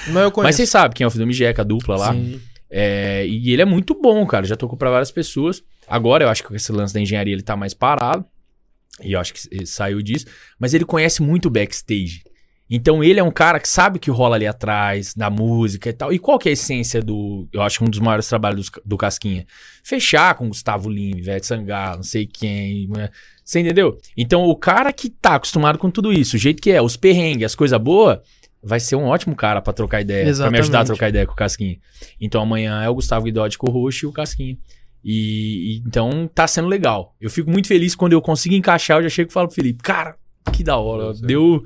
Mas 0.08 0.22
eu 0.22 0.30
conheço. 0.30 0.42
Mas 0.48 0.56
vocês 0.56 0.68
sabem 0.68 0.94
quem 0.94 1.04
é 1.04 1.08
o 1.08 1.10
Fidu 1.10 1.26
Mijeca, 1.26 1.62
a 1.62 1.64
dupla 1.64 1.96
lá. 1.96 2.12
Sim. 2.12 2.38
É, 2.70 3.26
e 3.26 3.52
ele 3.52 3.62
é 3.62 3.64
muito 3.64 3.94
bom, 3.94 4.26
cara. 4.26 4.46
Já 4.46 4.56
tocou 4.56 4.78
pra 4.78 4.90
várias 4.90 5.10
pessoas. 5.10 5.62
Agora 5.86 6.24
eu 6.24 6.28
acho 6.28 6.44
que 6.44 6.54
esse 6.54 6.70
lance 6.72 6.92
da 6.92 7.00
engenharia 7.00 7.32
ele 7.32 7.42
tá 7.42 7.56
mais 7.56 7.74
parado. 7.74 8.24
E 9.02 9.12
eu 9.12 9.20
acho 9.20 9.32
que 9.32 9.66
saiu 9.66 10.02
disso. 10.02 10.26
Mas 10.58 10.74
ele 10.74 10.84
conhece 10.84 11.22
muito 11.22 11.48
backstage. 11.48 12.22
Então 12.70 13.02
ele 13.02 13.18
é 13.18 13.22
um 13.22 13.30
cara 13.30 13.58
que 13.58 13.68
sabe 13.68 13.96
o 13.96 14.00
que 14.00 14.10
rola 14.10 14.36
ali 14.36 14.46
atrás, 14.46 15.14
da 15.14 15.30
música 15.30 15.88
e 15.88 15.92
tal. 15.92 16.12
E 16.12 16.18
qual 16.18 16.38
que 16.38 16.48
é 16.48 16.50
a 16.50 16.52
essência 16.52 17.00
do. 17.00 17.48
Eu 17.50 17.62
acho 17.62 17.78
que 17.78 17.84
um 17.84 17.88
dos 17.88 18.00
maiores 18.00 18.28
trabalhos 18.28 18.68
do, 18.68 18.82
do 18.84 18.96
Casquinha? 18.98 19.46
Fechar 19.82 20.34
com 20.34 20.48
Gustavo 20.48 20.90
Lima, 20.90 21.18
Ivete 21.18 21.46
Sangalo, 21.46 21.96
não 21.96 22.02
sei 22.02 22.26
quem. 22.26 22.86
né? 22.88 23.08
Você 23.42 23.60
entendeu? 23.60 23.96
Então 24.14 24.44
o 24.44 24.54
cara 24.54 24.92
que 24.92 25.08
tá 25.08 25.36
acostumado 25.36 25.78
com 25.78 25.90
tudo 25.90 26.12
isso, 26.12 26.36
o 26.36 26.38
jeito 26.38 26.60
que 26.60 26.70
é, 26.70 26.82
os 26.82 26.98
perrengues, 26.98 27.46
as 27.46 27.54
coisas 27.54 27.80
boas, 27.80 28.18
vai 28.62 28.80
ser 28.80 28.96
um 28.96 29.04
ótimo 29.04 29.34
cara 29.36 29.60
pra 29.62 29.72
trocar 29.72 30.00
ideia. 30.00 30.24
Pra 30.34 30.50
me 30.50 30.58
ajudar 30.58 30.78
a 30.78 30.82
Exatamente. 30.82 30.86
trocar 30.86 31.08
ideia 31.08 31.26
com 31.26 31.32
o 31.32 31.36
Casquinha. 31.36 31.78
Então 32.20 32.42
amanhã 32.42 32.82
é 32.82 32.88
o 32.88 32.94
Gustavo 32.94 33.24
Guidotti 33.24 33.56
com 33.58 33.68
o 33.68 33.72
Roxo 33.72 34.06
e 34.06 34.08
o 34.08 34.12
Casquinha. 34.12 34.56
E, 35.04 35.76
e 35.76 35.82
então 35.86 36.28
tá 36.34 36.46
sendo 36.46 36.66
legal. 36.68 37.14
Eu 37.20 37.30
fico 37.30 37.50
muito 37.50 37.68
feliz 37.68 37.94
quando 37.94 38.12
eu 38.12 38.20
consigo 38.20 38.54
encaixar. 38.54 38.98
Eu 38.98 39.04
já 39.04 39.08
chego 39.08 39.30
e 39.30 39.32
falo 39.32 39.46
pro 39.48 39.54
Felipe, 39.54 39.82
cara, 39.82 40.16
que 40.52 40.64
da 40.64 40.76
hora. 40.76 41.14
Deu. 41.14 41.62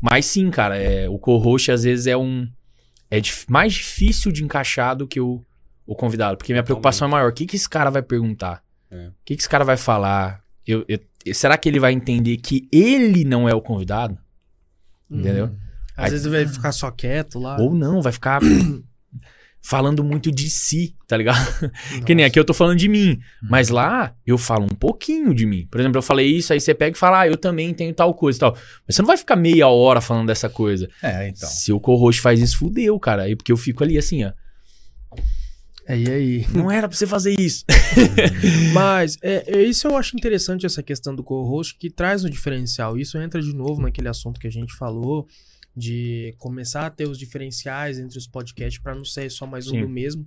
Mas 0.00 0.24
sim, 0.26 0.50
cara, 0.50 0.76
é, 0.76 1.08
o 1.08 1.18
co-host 1.18 1.70
às 1.70 1.82
vezes 1.84 2.06
é 2.06 2.16
um. 2.16 2.48
É 3.10 3.20
dif- 3.20 3.44
mais 3.50 3.74
difícil 3.74 4.32
de 4.32 4.42
encaixar 4.42 4.96
do 4.96 5.06
que 5.06 5.20
o, 5.20 5.42
o 5.86 5.94
convidado. 5.94 6.36
Porque 6.38 6.52
minha 6.52 6.62
preocupação 6.62 7.06
é 7.06 7.10
maior. 7.10 7.30
O 7.30 7.34
que, 7.34 7.44
que 7.44 7.56
esse 7.56 7.68
cara 7.68 7.90
vai 7.90 8.00
perguntar? 8.02 8.62
É. 8.90 9.08
O 9.08 9.12
que, 9.24 9.36
que 9.36 9.42
esse 9.42 9.48
cara 9.48 9.64
vai 9.64 9.76
falar? 9.76 10.42
Eu, 10.66 10.84
eu- 10.88 11.00
será 11.34 11.58
que 11.58 11.68
ele 11.68 11.78
vai 11.78 11.92
entender 11.92 12.38
que 12.38 12.66
ele 12.72 13.24
não 13.24 13.46
é 13.48 13.54
o 13.54 13.60
convidado? 13.60 14.16
Entendeu? 15.10 15.46
Uhum. 15.46 15.56
Às 16.04 16.10
vezes 16.10 16.26
vai 16.26 16.46
ficar 16.46 16.72
só 16.72 16.90
quieto 16.90 17.38
lá. 17.38 17.56
Ou 17.58 17.74
não, 17.74 18.00
vai 18.00 18.12
ficar 18.12 18.40
falando 19.62 20.02
muito 20.02 20.30
de 20.30 20.48
si, 20.48 20.94
tá 21.06 21.16
ligado? 21.16 21.38
Que 22.06 22.14
nem 22.14 22.24
aqui 22.24 22.38
eu 22.38 22.44
tô 22.44 22.54
falando 22.54 22.78
de 22.78 22.88
mim. 22.88 23.18
Mas 23.42 23.68
lá 23.68 24.14
eu 24.26 24.38
falo 24.38 24.64
um 24.64 24.74
pouquinho 24.74 25.34
de 25.34 25.46
mim. 25.46 25.66
Por 25.70 25.80
exemplo, 25.80 25.98
eu 25.98 26.02
falei 26.02 26.26
isso, 26.26 26.52
aí 26.52 26.60
você 26.60 26.74
pega 26.74 26.96
e 26.96 26.98
fala, 26.98 27.20
ah, 27.20 27.26
eu 27.26 27.36
também 27.36 27.72
tenho 27.74 27.92
tal 27.92 28.14
coisa 28.14 28.38
e 28.38 28.40
tal. 28.40 28.56
Mas 28.86 28.96
você 28.96 29.02
não 29.02 29.06
vai 29.06 29.16
ficar 29.16 29.36
meia 29.36 29.68
hora 29.68 30.00
falando 30.00 30.26
dessa 30.26 30.48
coisa. 30.48 30.88
É, 31.02 31.28
então. 31.28 31.48
Se 31.48 31.72
o 31.72 31.80
co-host 31.80 32.20
faz 32.20 32.40
isso, 32.40 32.58
fudeu, 32.58 32.98
cara. 32.98 33.24
Aí 33.24 33.36
porque 33.36 33.52
eu 33.52 33.56
fico 33.56 33.84
ali 33.84 33.98
assim, 33.98 34.24
ó. 34.24 34.32
É, 35.90 35.98
e 35.98 36.08
aí? 36.08 36.46
Não 36.54 36.70
era 36.70 36.88
pra 36.88 36.96
você 36.96 37.06
fazer 37.06 37.34
isso. 37.38 37.64
Mas 38.72 39.18
é, 39.22 39.58
é, 39.58 39.62
isso 39.64 39.88
eu 39.88 39.96
acho 39.96 40.16
interessante, 40.16 40.64
essa 40.64 40.84
questão 40.84 41.14
do 41.14 41.24
co-host, 41.24 41.76
que 41.76 41.90
traz 41.90 42.24
um 42.24 42.30
diferencial. 42.30 42.96
Isso 42.96 43.18
entra 43.18 43.42
de 43.42 43.52
novo 43.52 43.82
naquele 43.82 44.08
assunto 44.08 44.38
que 44.38 44.46
a 44.46 44.52
gente 44.52 44.72
falou, 44.76 45.26
de 45.80 46.34
começar 46.38 46.86
a 46.86 46.90
ter 46.90 47.08
os 47.08 47.18
diferenciais 47.18 47.98
entre 47.98 48.18
os 48.18 48.26
podcasts 48.26 48.80
para 48.80 48.94
não 48.94 49.04
ser 49.04 49.30
só 49.30 49.46
mais 49.46 49.66
um 49.66 49.72
Sim. 49.72 49.80
do 49.82 49.88
mesmo. 49.88 50.26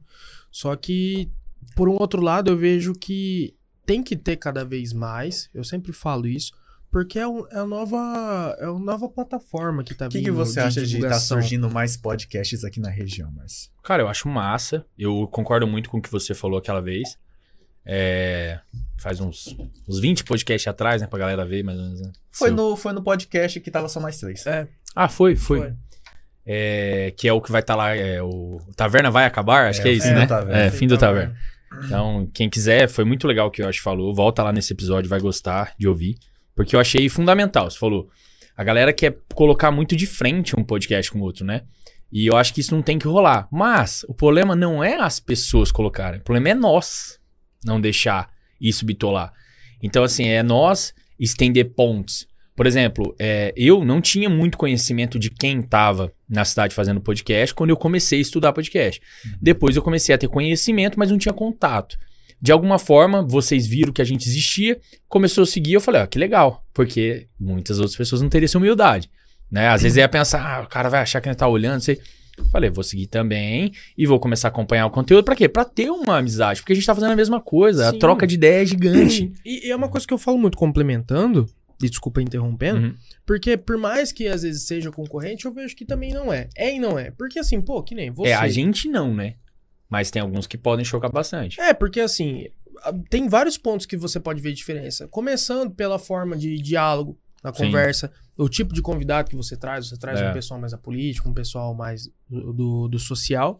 Só 0.51 0.75
que, 0.75 1.31
por 1.75 1.87
um 1.87 1.93
outro 1.93 2.21
lado, 2.21 2.51
eu 2.51 2.57
vejo 2.57 2.93
que 2.93 3.55
tem 3.85 4.01
que 4.03 4.15
ter 4.15 4.37
cada 4.37 4.65
vez 4.65 4.91
mais, 4.93 5.49
eu 5.53 5.63
sempre 5.63 5.91
falo 5.93 6.25
isso, 6.27 6.51
porque 6.89 7.17
é, 7.19 7.27
um- 7.27 7.45
é 7.49 7.57
a 7.57 7.65
nova 7.65 8.55
é 8.59 8.69
uma 8.69 8.79
nova 8.93 9.09
plataforma 9.09 9.83
que 9.83 9.93
tá 9.95 10.05
O 10.05 10.09
que, 10.09 10.17
vindo 10.19 10.25
que 10.25 10.31
você 10.31 10.59
acha 10.59 10.79
de 10.81 10.85
estar 10.85 10.95
divulgação. 10.97 11.37
surgindo 11.41 11.69
mais 11.69 11.97
podcasts 11.97 12.63
aqui 12.63 12.79
na 12.79 12.89
região, 12.89 13.31
Márcio? 13.31 13.71
Cara, 13.83 14.03
eu 14.03 14.07
acho 14.07 14.27
massa. 14.29 14.85
Eu 14.97 15.27
concordo 15.31 15.65
muito 15.67 15.89
com 15.89 15.97
o 15.97 16.01
que 16.01 16.09
você 16.11 16.33
falou 16.35 16.59
aquela 16.59 16.81
vez. 16.81 17.17
É, 17.85 18.59
faz 18.97 19.19
uns, 19.19 19.57
uns 19.89 19.99
20 19.99 20.23
podcasts 20.23 20.67
atrás, 20.67 21.01
né? 21.01 21.07
Pra 21.07 21.19
galera 21.19 21.45
ver, 21.45 21.63
mais 21.63 21.77
ou 21.77 21.83
menos. 21.83 21.99
né? 22.01 22.11
Foi 22.31 22.47
Seu- 22.49 22.55
no, 22.55 22.75
foi 22.77 22.93
no 22.93 23.03
podcast 23.03 23.59
que 23.59 23.69
tava 23.71 23.89
só 23.89 23.99
mais 23.99 24.17
três. 24.19 24.45
É, 24.45 24.67
Ah, 24.95 25.07
foi, 25.07 25.35
foi. 25.35 25.59
foi. 25.59 25.73
É, 26.45 27.13
que 27.17 27.27
é 27.27 27.33
o 27.33 27.39
que 27.41 27.51
vai 27.51 27.61
estar 27.61 27.75
lá, 27.75 27.95
é, 27.95 28.21
o 28.21 28.59
Taverna 28.75 29.09
vai 29.09 29.25
acabar, 29.25 29.69
acho 29.69 29.79
É, 29.79 29.83
que 29.83 29.89
é 29.89 29.91
isso, 29.93 30.07
né? 30.07 30.25
Taverna. 30.25 30.61
É, 30.61 30.69
fim 30.71 30.87
do 30.87 30.97
Tá 30.97 31.07
Taverna. 31.07 31.35
Então, 31.85 32.29
quem 32.33 32.49
quiser, 32.49 32.87
foi 32.87 33.03
muito 33.03 33.27
legal 33.27 33.47
o 33.47 33.51
que 33.51 33.61
o 33.61 33.65
Yoshi 33.65 33.81
falou. 33.81 34.13
Volta 34.13 34.43
lá 34.43 34.51
nesse 34.51 34.73
episódio, 34.73 35.09
vai 35.09 35.19
gostar 35.19 35.73
de 35.77 35.87
ouvir. 35.87 36.17
Porque 36.55 36.75
eu 36.75 36.79
achei 36.79 37.07
fundamental. 37.09 37.69
Você 37.69 37.79
falou, 37.79 38.09
a 38.55 38.63
galera 38.63 38.93
quer 38.93 39.17
colocar 39.33 39.71
muito 39.71 39.95
de 39.95 40.05
frente 40.05 40.53
um 40.57 40.63
podcast 40.63 41.11
com 41.11 41.19
o 41.19 41.23
outro, 41.23 41.43
né? 41.45 41.61
E 42.11 42.27
eu 42.27 42.37
acho 42.37 42.53
que 42.53 42.61
isso 42.61 42.75
não 42.75 42.83
tem 42.83 42.99
que 42.99 43.07
rolar. 43.07 43.47
Mas 43.51 44.05
o 44.07 44.13
problema 44.13 44.55
não 44.55 44.83
é 44.83 44.95
as 45.01 45.19
pessoas 45.19 45.71
colocarem. 45.71 46.19
O 46.19 46.23
problema 46.23 46.49
é 46.49 46.53
nós 46.53 47.19
não 47.65 47.81
deixar 47.81 48.29
isso 48.61 48.85
bitolar. 48.85 49.33
Então, 49.81 50.03
assim, 50.03 50.27
é 50.27 50.43
nós 50.43 50.93
estender 51.19 51.73
pontes. 51.73 52.27
Por 52.55 52.67
exemplo, 52.67 53.15
é, 53.19 53.51
eu 53.57 53.83
não 53.83 53.99
tinha 53.99 54.29
muito 54.29 54.57
conhecimento 54.57 55.17
de 55.17 55.29
quem 55.29 55.59
estava 55.59 56.11
na 56.29 56.45
cidade 56.45 56.75
fazendo 56.75 57.01
podcast 57.01 57.53
quando 57.53 57.71
eu 57.71 57.77
comecei 57.77 58.19
a 58.19 58.21
estudar 58.21 58.53
podcast. 58.53 59.01
Depois 59.41 59.75
eu 59.75 59.81
comecei 59.81 60.13
a 60.13 60.17
ter 60.17 60.27
conhecimento, 60.27 60.99
mas 60.99 61.09
não 61.09 61.17
tinha 61.17 61.33
contato. 61.33 61.97
De 62.39 62.51
alguma 62.51 62.77
forma, 62.77 63.23
vocês 63.23 63.65
viram 63.65 63.93
que 63.93 64.01
a 64.01 64.05
gente 64.05 64.27
existia, 64.27 64.79
começou 65.07 65.43
a 65.43 65.47
seguir, 65.47 65.73
eu 65.73 65.81
falei, 65.81 66.01
ó, 66.01 66.05
que 66.05 66.19
legal, 66.19 66.63
porque 66.73 67.27
muitas 67.39 67.79
outras 67.79 67.95
pessoas 67.95 68.21
não 68.21 68.29
teriam 68.29 68.45
essa 68.45 68.57
humildade, 68.57 69.09
né? 69.49 69.69
Às 69.69 69.81
vezes 69.81 69.97
ia 69.97 70.09
pensar, 70.09 70.45
ah, 70.45 70.61
o 70.61 70.67
cara 70.67 70.89
vai 70.89 71.01
achar 71.01 71.21
que 71.21 71.29
ele 71.29 71.35
tá 71.35 71.47
olhando, 71.47 71.81
sei. 71.81 72.01
Falei, 72.51 72.69
vou 72.69 72.83
seguir 72.83 73.07
também 73.07 73.71
e 73.97 74.05
vou 74.05 74.19
começar 74.19 74.47
a 74.47 74.51
acompanhar 74.51 74.87
o 74.87 74.89
conteúdo. 74.89 75.23
Pra 75.23 75.35
quê? 75.35 75.47
Pra 75.47 75.63
ter 75.63 75.89
uma 75.89 76.17
amizade, 76.17 76.59
porque 76.59 76.73
a 76.73 76.75
gente 76.75 76.85
tá 76.85 76.93
fazendo 76.93 77.11
a 77.11 77.15
mesma 77.15 77.39
coisa, 77.39 77.89
Sim. 77.89 77.95
a 77.95 77.99
troca 77.99 78.27
de 78.27 78.35
ideia 78.35 78.63
é 78.63 78.65
gigante. 78.65 79.31
E, 79.45 79.67
e 79.67 79.71
é 79.71 79.75
uma 79.75 79.87
coisa 79.87 80.05
que 80.05 80.13
eu 80.13 80.17
falo 80.17 80.37
muito 80.37 80.57
complementando, 80.57 81.47
e 81.85 81.89
desculpa 81.89 82.21
interrompendo, 82.21 82.87
Uhum. 82.87 82.95
porque 83.25 83.57
por 83.57 83.77
mais 83.77 84.11
que 84.11 84.27
às 84.27 84.43
vezes 84.43 84.63
seja 84.63 84.91
concorrente, 84.91 85.45
eu 85.45 85.53
vejo 85.53 85.75
que 85.75 85.85
também 85.85 86.11
não 86.13 86.31
é. 86.31 86.49
É 86.55 86.73
e 86.75 86.79
não 86.79 86.97
é. 86.97 87.11
Porque 87.11 87.39
assim, 87.39 87.61
pô, 87.61 87.81
que 87.83 87.93
nem 87.95 88.09
você. 88.11 88.29
É, 88.31 88.35
a 88.35 88.47
gente 88.47 88.87
não, 88.89 89.13
né? 89.13 89.33
Mas 89.89 90.09
tem 90.09 90.21
alguns 90.21 90.47
que 90.47 90.57
podem 90.57 90.83
chocar 90.85 91.11
bastante. 91.11 91.59
É, 91.61 91.73
porque 91.73 91.99
assim, 91.99 92.47
tem 93.09 93.27
vários 93.29 93.57
pontos 93.57 93.85
que 93.85 93.95
você 93.95 94.19
pode 94.19 94.41
ver 94.41 94.53
diferença. 94.53 95.07
Começando 95.07 95.71
pela 95.71 95.99
forma 95.99 96.35
de 96.35 96.57
diálogo 96.57 97.17
na 97.43 97.53
Sim. 97.53 97.65
conversa. 97.65 98.11
o 98.35 98.49
tipo 98.49 98.73
de 98.73 98.81
convidado 98.81 99.29
que 99.29 99.35
você 99.35 99.55
traz, 99.55 99.87
você 99.89 99.95
traz 99.97 100.19
É. 100.19 100.27
um 100.27 100.33
pessoal 100.33 100.59
mais 100.59 100.73
apolítico, 100.73 101.29
um 101.29 101.33
pessoal 101.33 101.75
mais 101.75 102.09
do, 102.27 102.51
do, 102.53 102.87
do 102.87 102.97
social. 102.99 103.59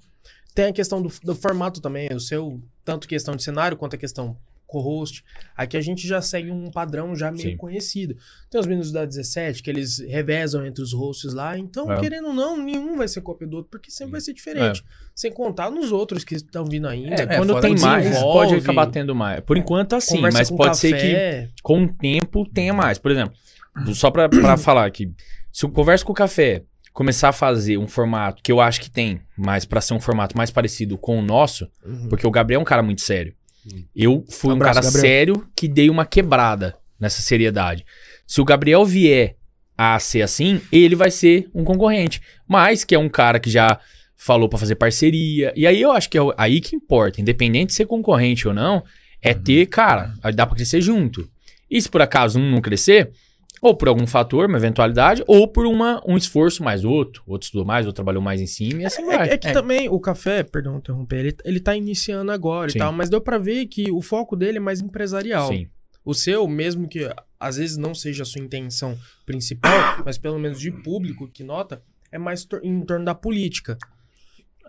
Tem 0.56 0.66
a 0.66 0.74
questão 0.74 1.00
do, 1.00 1.12
do 1.24 1.36
formato 1.36 1.80
também, 1.80 2.08
o 2.12 2.20
seu, 2.20 2.60
tanto 2.84 3.08
questão 3.08 3.36
de 3.36 3.44
cenário 3.44 3.78
quanto 3.78 3.96
a 3.96 4.00
questão 4.00 4.36
co-host. 4.74 5.24
Aqui 5.56 5.78
a 5.78 5.82
gente 5.82 6.08
já 6.08 6.22
segue 6.22 6.50
um 6.52 6.70
padrão 6.72 7.16
já 7.16 7.32
meio 7.32 7.52
Sim. 7.52 7.58
conhecido. 7.58 8.16
Tem 8.50 8.60
os 8.60 8.66
meninos 8.68 8.92
da 8.92 9.06
17 9.06 9.62
que 9.62 9.70
eles 9.70 10.00
revezam 10.00 10.66
entre 10.66 10.82
os 10.84 10.92
hosts 10.94 11.34
lá, 11.34 11.58
então, 11.58 11.92
É. 11.92 12.00
querendo 12.00 12.28
ou 12.30 12.34
não, 12.34 12.58
nenhum 12.58 12.98
vai 12.98 13.08
ser 13.08 13.22
cópia 13.22 13.48
do 13.48 13.58
outro, 13.58 13.70
porque 13.72 13.92
sempre 13.92 14.12
vai 14.14 14.22
ser 14.22 14.34
diferente. 14.34 14.84
Sem 15.16 15.32
contar 15.32 15.70
nos 15.70 15.92
outros 15.92 16.24
que 16.24 16.36
estão 16.36 16.66
vindo 16.66 16.88
ainda. 16.88 17.24
É, 17.24 17.38
quando 17.38 17.50
fora 17.52 17.62
tem 17.62 17.78
mais, 17.78 18.04
desenvolve, 18.10 18.50
pode 18.50 18.56
acabar 18.64 18.88
tendo 18.88 19.14
mais. 19.16 19.40
Por 19.42 19.58
enquanto, 19.58 19.94
assim, 19.96 20.16
conversa 20.16 20.38
mas 20.40 20.50
pode 20.52 20.78
ser 20.78 20.92
que 20.94 21.12
café. 21.12 21.50
com 21.62 21.84
o 21.84 21.94
tempo 21.94 22.46
tenha 22.52 22.74
mais. 22.74 22.98
Por 22.98 23.12
exemplo, 23.12 23.34
só 23.94 24.10
pra, 24.10 24.28
pra 24.28 24.58
falar 24.58 24.86
aqui, 24.86 25.12
se 25.52 25.66
eu 25.66 25.70
converso 25.70 26.04
com 26.06 26.12
o 26.12 26.16
café, 26.16 26.64
começar 26.92 27.30
a 27.30 27.34
fazer 27.34 27.78
um 27.78 27.88
formato 27.88 28.42
que 28.44 28.52
eu 28.52 28.62
acho 28.62 28.80
que 28.82 28.90
tem, 28.90 29.20
mas 29.36 29.66
pra 29.66 29.82
ser 29.82 29.94
um 29.96 30.00
formato 30.00 30.38
mais 30.38 30.52
parecido 30.52 30.96
com 30.98 31.18
o 31.18 31.22
nosso, 31.24 31.68
Uhum. 31.86 32.08
porque 32.08 32.26
o 32.28 32.32
Gabriel 32.32 32.60
é 32.60 32.62
um 32.62 32.66
cara 32.66 32.84
muito 32.84 33.02
sério. 33.02 33.34
Eu 33.96 34.26
fui 34.30 34.52
um 34.52 34.56
Abraço, 34.56 34.82
cara 34.82 34.86
Gabriel. 34.86 35.02
sério 35.02 35.48
que 35.56 35.68
dei 35.68 35.90
uma 35.90 36.06
quebrada 36.06 36.76
nessa 37.00 37.22
seriedade. 37.22 37.86
Se 38.28 38.40
o 38.42 38.46
Gabriel 38.46 38.86
vier 38.86 39.36
a 39.78 39.98
ser 40.00 40.22
assim, 40.22 40.62
ele 40.72 40.96
vai 40.96 41.10
ser 41.12 41.50
um 41.54 41.64
concorrente. 41.64 42.22
Mas 42.48 42.84
que 42.84 42.94
é 42.96 43.00
um 43.00 43.10
cara 43.10 43.40
que 43.40 43.50
já 43.50 43.80
falou 44.16 44.48
pra 44.48 44.60
fazer 44.60 44.76
parceria. 44.76 45.52
E 45.56 45.66
aí 45.68 45.82
eu 45.82 45.92
acho 45.92 46.10
que 46.10 46.18
é 46.18 46.22
aí 46.38 46.62
que 46.62 46.76
importa, 46.76 47.20
independente 47.20 47.68
de 47.70 47.74
ser 47.74 47.86
concorrente 47.86 48.48
ou 48.48 48.54
não, 48.54 48.84
é 49.22 49.34
Uhum. 49.34 49.42
ter, 49.44 49.66
cara, 49.68 50.14
dá 50.34 50.46
pra 50.46 50.56
crescer 50.56 50.80
junto. 50.82 51.28
E 51.70 51.82
se 51.82 51.90
por 51.90 52.02
acaso 52.02 52.40
um 52.40 52.52
não 52.52 52.62
crescer, 52.62 53.12
ou 53.64 53.74
por 53.76 53.88
algum 53.88 54.06
fator, 54.06 54.48
uma 54.50 54.58
eventualidade, 54.58 55.24
ou 55.26 55.48
por 55.48 55.66
uma, 55.66 56.02
um 56.06 56.18
esforço 56.18 56.62
mais 56.62 56.84
outro. 56.84 57.24
Outro 57.26 57.46
estudou 57.46 57.66
mais, 57.66 57.86
outro 57.86 57.96
trabalhou 57.96 58.22
mais 58.22 58.42
em 58.42 58.46
cima 58.46 58.82
e 58.82 58.86
assim 58.86 59.06
vai. 59.06 59.30
É, 59.30 59.34
é 59.34 59.38
que 59.38 59.54
também 59.54 59.88
o 59.88 60.00
café, 60.02 60.44
perdão 60.44 60.78
interromper, 60.78 61.20
ele, 61.20 61.38
ele 61.46 61.60
tá 61.62 61.74
iniciando 61.76 62.30
agora 62.32 62.70
Sim. 62.70 62.78
e 62.78 62.80
tal, 62.80 62.92
mas 62.92 63.10
deu 63.10 63.22
pra 63.22 63.38
ver 63.38 63.66
que 63.68 63.90
o 63.90 64.02
foco 64.02 64.36
dele 64.36 64.58
é 64.58 64.62
mais 64.62 64.82
empresarial. 64.82 65.48
Sim. 65.48 65.68
O 66.04 66.14
seu, 66.14 66.46
mesmo 66.46 66.90
que 66.90 67.10
às 67.40 67.56
vezes 67.56 67.78
não 67.78 67.96
seja 67.96 68.24
a 68.24 68.26
sua 68.26 68.42
intenção 68.42 68.98
principal, 69.26 69.72
mas 70.06 70.18
pelo 70.18 70.38
menos 70.38 70.60
de 70.60 70.70
público 70.70 71.28
que 71.30 71.42
nota, 71.44 71.82
é 72.12 72.18
mais 72.18 72.44
tor- 72.44 72.60
em 72.64 72.82
torno 72.82 73.06
da 73.06 73.16
política. 73.16 73.78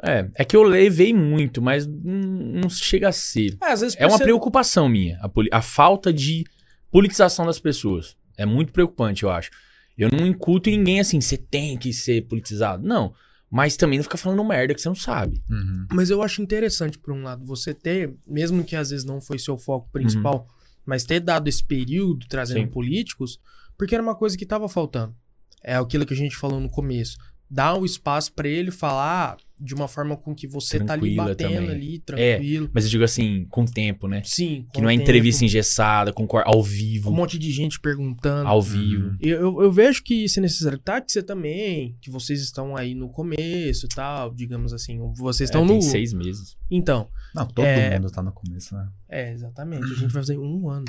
É, 0.05 0.29
é 0.37 0.45
que 0.45 0.57
eu 0.57 0.63
levei 0.63 1.13
muito, 1.13 1.61
mas 1.61 1.85
não, 1.87 2.61
não 2.63 2.69
chega 2.71 3.09
a 3.09 3.13
ser. 3.13 3.57
É, 3.61 4.03
É 4.05 4.07
uma 4.07 4.19
ser- 4.19 4.25
preocupação 4.25 4.89
minha, 4.89 5.19
a, 5.21 5.59
a 5.59 5.63
falta 5.63 6.13
de 6.13 6.45
politização 6.93 7.45
das 7.47 7.59
pessoas. 7.59 8.17
É 8.37 8.45
muito 8.45 8.73
preocupante, 8.73 9.23
eu 9.23 9.31
acho. 9.31 9.51
Eu 9.97 10.11
não 10.11 10.27
inculto 10.27 10.69
em 10.69 10.79
ninguém 10.79 11.01
assim, 11.01 11.21
você 11.21 11.37
tem 11.37 11.79
que 11.79 11.93
ser 11.93 12.27
politizado. 12.27 12.87
Não. 12.87 13.15
Mas 13.51 13.77
também 13.77 13.99
não 13.99 14.03
fica 14.03 14.17
falando 14.17 14.43
merda 14.45 14.75
que 14.75 14.81
você 14.81 14.89
não 14.89 14.97
sabe. 14.97 15.41
Uhum. 15.49 15.87
Mas 15.93 16.11
eu 16.11 16.21
acho 16.23 16.43
interessante, 16.43 16.99
por 16.99 17.15
um 17.15 17.23
lado, 17.23 17.45
você 17.45 17.73
ter, 17.73 18.13
mesmo 18.27 18.65
que 18.65 18.75
às 18.75 18.91
vezes 18.91 19.05
não 19.05 19.21
foi 19.21 19.39
seu 19.39 19.57
foco 19.57 19.89
principal, 19.93 20.49
mas 20.85 21.05
ter 21.05 21.21
dado 21.21 21.49
esse 21.49 21.63
período 21.63 22.27
trazendo 22.29 22.63
Sim. 22.63 22.67
políticos, 22.67 23.39
porque 23.79 23.95
era 23.95 24.03
uma 24.03 24.17
coisa 24.17 24.37
que 24.37 24.45
tava 24.45 24.69
faltando. 24.69 25.15
É 25.63 25.77
aquilo 25.77 26.05
que 26.05 26.15
a 26.15 26.17
gente 26.17 26.37
falou 26.37 26.59
no 26.59 26.69
começo. 26.69 27.17
Dá 27.49 27.75
o 27.75 27.85
espaço 27.85 28.33
pra 28.33 28.49
ele 28.49 28.71
falar 28.71 29.37
de 29.61 29.75
uma 29.75 29.87
forma 29.87 30.17
com 30.17 30.35
que 30.35 30.47
você 30.49 30.79
tá 30.81 30.95
ali 30.95 31.15
Tranquila 31.15 31.25
batendo 31.29 31.55
também. 31.55 31.71
ali, 31.71 31.99
tranquilo. 32.01 32.71
Mas 32.73 32.85
eu 32.85 32.91
digo 32.91 33.05
assim, 33.05 33.47
com 33.49 33.65
tempo, 33.65 34.09
né? 34.09 34.23
Sim. 34.25 34.67
Que 34.73 34.81
não 34.81 34.89
é 34.91 34.93
tempo, 34.93 35.03
entrevista 35.03 35.45
engessada, 35.45 36.13
com 36.13 36.27
ao 36.45 36.63
vivo. 36.63 37.11
Um 37.11 37.15
monte 37.15 37.39
de 37.39 37.51
gente 37.53 37.79
perguntando. 37.81 38.49
Ao 38.49 38.61
vivo. 38.61 39.17
Eu, 39.21 39.41
eu, 39.41 39.63
eu 39.63 39.73
vejo 39.73 40.03
que 40.03 40.25
isso 40.25 40.41
é 40.41 40.43
necessário. 40.43 40.79
Tá, 40.79 41.01
que 41.01 41.13
você 41.13 41.23
também, 41.23 41.97
que 42.01 42.11
vocês 42.11 42.41
estão 42.41 42.77
aí 42.77 42.95
no 42.95 43.09
começo 43.09 43.87
e 43.87 43.89
tal, 43.89 44.35
digamos 44.35 44.73
assim. 44.73 44.99
Vocês 45.17 45.49
estão 45.49 45.63
É, 45.63 45.65
no. 45.65 45.71
Tem 45.73 45.83
seis 45.83 46.13
meses. 46.13 46.57
Então, 46.71 47.09
Não, 47.35 47.47
todo 47.47 47.65
É. 47.65 47.99
mundo 47.99 48.11
tá 48.11 48.23
no 48.23 48.33
começo, 48.33 48.75
né? 48.75 48.89
É, 49.09 49.33
exatamente. 49.33 49.85
A 49.85 49.89
gente 49.89 50.01
vai 50.13 50.23
fazer 50.23 50.39
um 50.39 50.69
ano. 50.69 50.87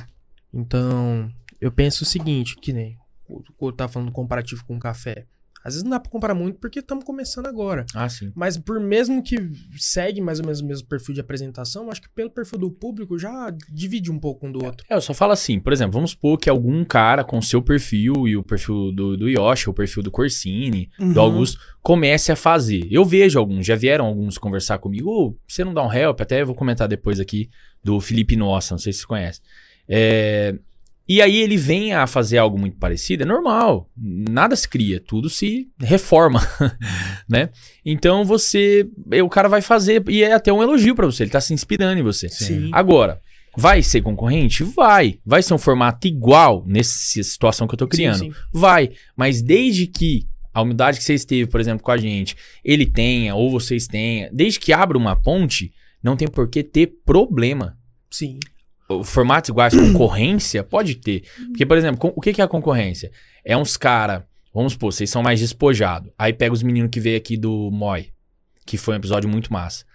Então, 0.54 1.32
eu 1.62 1.72
penso 1.72 2.04
o 2.04 2.08
seguinte, 2.08 2.56
que 2.56 2.72
nem 2.74 2.98
o 3.60 3.72
tá 3.72 3.88
falando 3.88 4.12
comparativo 4.12 4.64
com 4.66 4.76
o 4.76 4.80
café. 4.80 5.26
Às 5.66 5.74
vezes 5.74 5.84
não 5.84 5.90
dá 5.90 6.00
pra 6.00 6.12
comparar 6.12 6.36
muito 6.36 6.60
porque 6.60 6.78
estamos 6.80 7.04
começando 7.04 7.48
agora. 7.48 7.86
Ah, 7.96 8.08
sim. 8.08 8.32
Mas 8.36 8.56
por 8.56 8.80
mesmo 8.80 9.24
que 9.24 9.36
segue 9.78 10.22
mais 10.22 10.40
ou 10.40 10.46
menos 10.46 10.62
o 10.62 10.66
mesmo 10.66 10.88
perfil 10.88 11.16
de 11.16 11.22
apresentação, 11.22 11.90
acho 11.90 12.02
que 12.04 12.10
pelo 12.10 12.30
perfil 12.30 12.60
do 12.60 12.70
público 12.72 13.18
já 13.18 13.52
divide 13.72 14.12
um 14.12 14.20
pouco 14.20 14.46
um 14.46 14.52
do 14.52 14.64
outro. 14.64 14.86
É, 14.88 14.94
eu 14.96 15.02
só 15.02 15.12
falo 15.14 15.32
assim, 15.32 15.60
por 15.60 15.74
exemplo, 15.74 15.94
vamos 15.94 16.12
supor 16.12 16.38
que 16.38 16.50
algum 16.50 16.86
cara 16.86 17.24
com 17.24 17.42
seu 17.42 17.64
perfil 17.64 18.28
e 18.28 18.38
o 18.38 18.44
perfil 18.44 18.92
do, 18.92 19.18
do 19.18 19.28
Yoshi, 19.28 19.70
o 19.70 19.74
perfil 19.74 20.04
do 20.04 20.12
Corsini, 20.12 20.90
Uhum. 21.00 21.14
do 21.14 21.20
Augusto, 21.20 21.60
comece 21.82 22.32
a 22.32 22.36
fazer. 22.36 22.88
Eu 22.92 23.04
vejo 23.04 23.40
alguns, 23.40 23.66
já 23.66 23.76
vieram 23.76 24.06
alguns 24.06 24.38
conversar 24.38 24.78
comigo, 24.78 25.10
ô, 25.10 25.36
você 25.48 25.64
não 25.64 25.74
dá 25.74 25.84
um 25.86 25.92
help? 25.92 26.22
Até 26.22 26.42
eu 26.42 26.46
vou 26.46 26.56
comentar 26.56 26.88
depois 26.88 27.20
aqui 27.20 27.50
do 27.84 28.00
Felipe 28.00 28.36
Nossa, 28.36 28.76
não 28.76 28.80
sei 28.80 28.94
se 28.94 29.00
você 29.00 29.08
conhece. 29.08 29.42
É, 29.88 30.56
E 31.08 31.22
aí 31.22 31.38
ele 31.38 31.56
vem 31.56 31.94
a 31.94 32.08
fazer 32.08 32.40
algo 32.40 32.58
muito 32.58 32.78
parecido, 32.78 33.24
é 33.24 33.26
normal. 33.26 33.90
Nada 33.96 34.56
se 34.56 34.68
cria, 34.68 35.00
tudo 35.00 35.30
se 35.30 35.70
reforma, 35.80 36.42
né? 37.30 37.50
Então 37.86 38.26
você, 38.26 38.88
o 39.24 39.30
cara 39.30 39.48
vai 39.48 39.62
fazer 39.62 40.04
e 40.10 40.24
é 40.24 40.34
até 40.34 40.52
um 40.52 40.64
elogio 40.64 40.96
pra 40.96 41.06
você, 41.06 41.24
ele 41.24 41.32
tá 41.32 41.40
se 41.40 41.54
inspirando 41.54 42.00
em 42.00 42.04
você. 42.04 42.28
Sim. 42.28 42.72
Agora, 42.74 43.22
vai 43.56 43.84
ser 43.84 44.02
concorrente? 44.02 44.64
Vai. 44.64 45.20
Vai 45.24 45.44
ser 45.44 45.54
um 45.54 45.60
formato 45.60 46.08
igual 46.08 46.64
nessa 46.66 47.24
situação 47.24 47.68
que 47.68 47.76
eu 47.76 47.80
tô 47.80 47.88
criando? 47.88 48.20
Sim, 48.20 48.32
sim. 48.32 48.38
Vai. 48.52 48.92
Mas 49.16 49.44
desde 49.44 49.86
que 49.86 50.28
a 50.52 50.62
humildade 50.62 50.98
que 50.98 51.04
você 51.04 51.14
esteve, 51.14 51.48
por 51.48 51.60
exemplo, 51.60 51.84
com 51.84 51.92
a 51.92 51.98
gente, 51.98 52.36
ele 52.64 52.86
tenha, 52.86 53.36
ou 53.36 53.52
vocês 53.52 53.88
tenham, 53.88 54.30
desde 54.34 54.60
que 54.60 54.74
abra 54.74 54.98
uma 54.98 55.16
ponte, 55.16 55.72
não 56.02 56.16
tem 56.16 56.28
por 56.28 56.50
que 56.50 56.64
ter 56.64 56.88
problema. 57.06 57.78
Sim. 58.10 58.40
Formatos 59.04 59.50
iguais, 59.50 59.74
concorrência, 59.74 60.64
pode 60.64 60.96
ter. 60.96 61.24
Porque, 61.48 61.66
por 61.66 61.78
exemplo, 61.78 62.14
o 62.16 62.22
que 62.22 62.40
é 62.40 62.44
a 62.44 62.48
concorrência? 62.48 63.12
É 63.44 63.58
uns 63.58 63.78
cara, 63.78 64.28
vamos 64.54 64.74
supor, 64.74 64.94
vocês 64.94 65.10
são 65.10 65.24
mais 65.24 65.40
despojados. 65.40 66.12
Aí 66.18 66.32
pega 66.32 66.54
os 66.54 66.62
meninos 66.62 66.92
que 66.92 67.00
veio 67.00 67.18
aqui 67.18 67.36
do 67.36 67.72
Moi, 67.72 68.10
que 68.66 68.78
foi 68.78 68.94
um 68.94 68.98
episódio 68.98 69.30
muito 69.30 69.52
massa. 69.52 69.86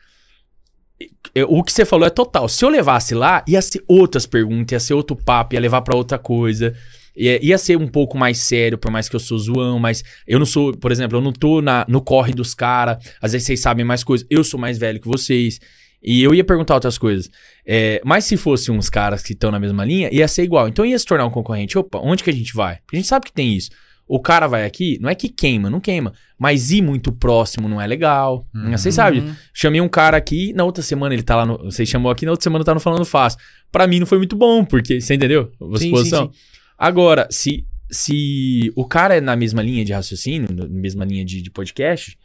O 1.48 1.62
que 1.62 1.72
você 1.72 1.84
falou 1.84 2.06
é 2.06 2.10
total. 2.10 2.48
Se 2.48 2.64
eu 2.64 2.68
levasse 2.68 3.14
lá, 3.14 3.44
ia 3.46 3.62
ser 3.62 3.82
outras 3.86 4.26
perguntas, 4.26 4.72
ia 4.72 4.80
ser 4.80 4.94
outro 4.94 5.16
papo, 5.16 5.54
ia 5.54 5.60
levar 5.60 5.82
pra 5.82 5.96
outra 5.96 6.18
coisa. 6.18 6.74
Ia, 7.16 7.44
ia 7.44 7.58
ser 7.58 7.76
um 7.76 7.86
pouco 7.86 8.18
mais 8.18 8.38
sério, 8.38 8.76
por 8.76 8.90
mais 8.90 9.08
que 9.08 9.16
eu 9.16 9.20
sou 9.20 9.38
zoão, 9.38 9.78
mas 9.78 10.02
eu 10.26 10.38
não 10.38 10.46
sou, 10.46 10.76
por 10.76 10.90
exemplo, 10.92 11.18
eu 11.18 11.22
não 11.22 11.32
tô 11.32 11.62
na, 11.62 11.84
no 11.88 12.00
corre 12.00 12.32
dos 12.32 12.54
caras. 12.54 12.98
Às 13.20 13.32
vezes 13.32 13.46
vocês 13.46 13.60
sabem 13.60 13.84
mais 13.84 14.02
coisas. 14.02 14.26
Eu 14.28 14.42
sou 14.42 14.58
mais 14.58 14.78
velho 14.78 15.00
que 15.00 15.08
vocês. 15.08 15.60
E 16.02 16.22
eu 16.22 16.34
ia 16.34 16.44
perguntar 16.44 16.74
outras 16.74 16.96
coisas. 16.96 17.30
É, 17.66 18.00
mas 18.04 18.24
se 18.24 18.36
fosse 18.36 18.70
uns 18.70 18.88
caras 18.88 19.22
que 19.22 19.32
estão 19.32 19.50
na 19.50 19.60
mesma 19.60 19.84
linha, 19.84 20.08
ia 20.12 20.26
ser 20.26 20.42
igual. 20.42 20.68
Então 20.68 20.84
ia 20.84 20.98
se 20.98 21.04
tornar 21.04 21.26
um 21.26 21.30
concorrente. 21.30 21.78
Opa, 21.78 21.98
onde 22.02 22.24
que 22.24 22.30
a 22.30 22.32
gente 22.32 22.54
vai? 22.54 22.78
Porque 22.78 22.96
a 22.96 23.00
gente 23.00 23.08
sabe 23.08 23.26
que 23.26 23.32
tem 23.32 23.54
isso. 23.54 23.70
O 24.12 24.18
cara 24.18 24.48
vai 24.48 24.64
aqui, 24.64 24.98
não 25.00 25.08
é 25.08 25.14
que 25.14 25.28
queima, 25.28 25.70
não 25.70 25.78
queima. 25.78 26.12
Mas 26.36 26.72
ir 26.72 26.82
muito 26.82 27.12
próximo 27.12 27.68
não 27.68 27.80
é 27.80 27.86
legal. 27.86 28.44
Uhum. 28.52 28.72
Vocês 28.72 28.94
sabem. 28.94 29.20
Uhum. 29.20 29.34
Chamei 29.54 29.80
um 29.80 29.88
cara 29.88 30.16
aqui, 30.16 30.52
na 30.52 30.64
outra 30.64 30.82
semana 30.82 31.14
ele 31.14 31.22
tá 31.22 31.36
lá 31.36 31.46
no. 31.46 31.58
Você 31.58 31.86
chamou 31.86 32.10
aqui, 32.10 32.24
na 32.24 32.32
outra 32.32 32.42
semana 32.42 32.64
tá 32.64 32.74
no 32.74 32.80
Falando 32.80 33.04
Fácil. 33.04 33.38
Pra 33.70 33.86
mim 33.86 34.00
não 34.00 34.06
foi 34.06 34.18
muito 34.18 34.34
bom, 34.34 34.64
porque. 34.64 35.00
Você 35.00 35.14
entendeu? 35.14 35.52
A 35.60 35.78
Sim, 35.78 35.96
sim, 35.96 36.04
sim. 36.06 36.30
Agora, 36.76 37.28
se, 37.30 37.64
se 37.88 38.72
o 38.74 38.84
cara 38.84 39.16
é 39.16 39.20
na 39.20 39.36
mesma 39.36 39.62
linha 39.62 39.84
de 39.84 39.92
raciocínio, 39.92 40.48
na 40.52 40.66
mesma 40.66 41.04
linha 41.04 41.24
de, 41.24 41.40
de 41.40 41.50
podcast, 41.50 42.18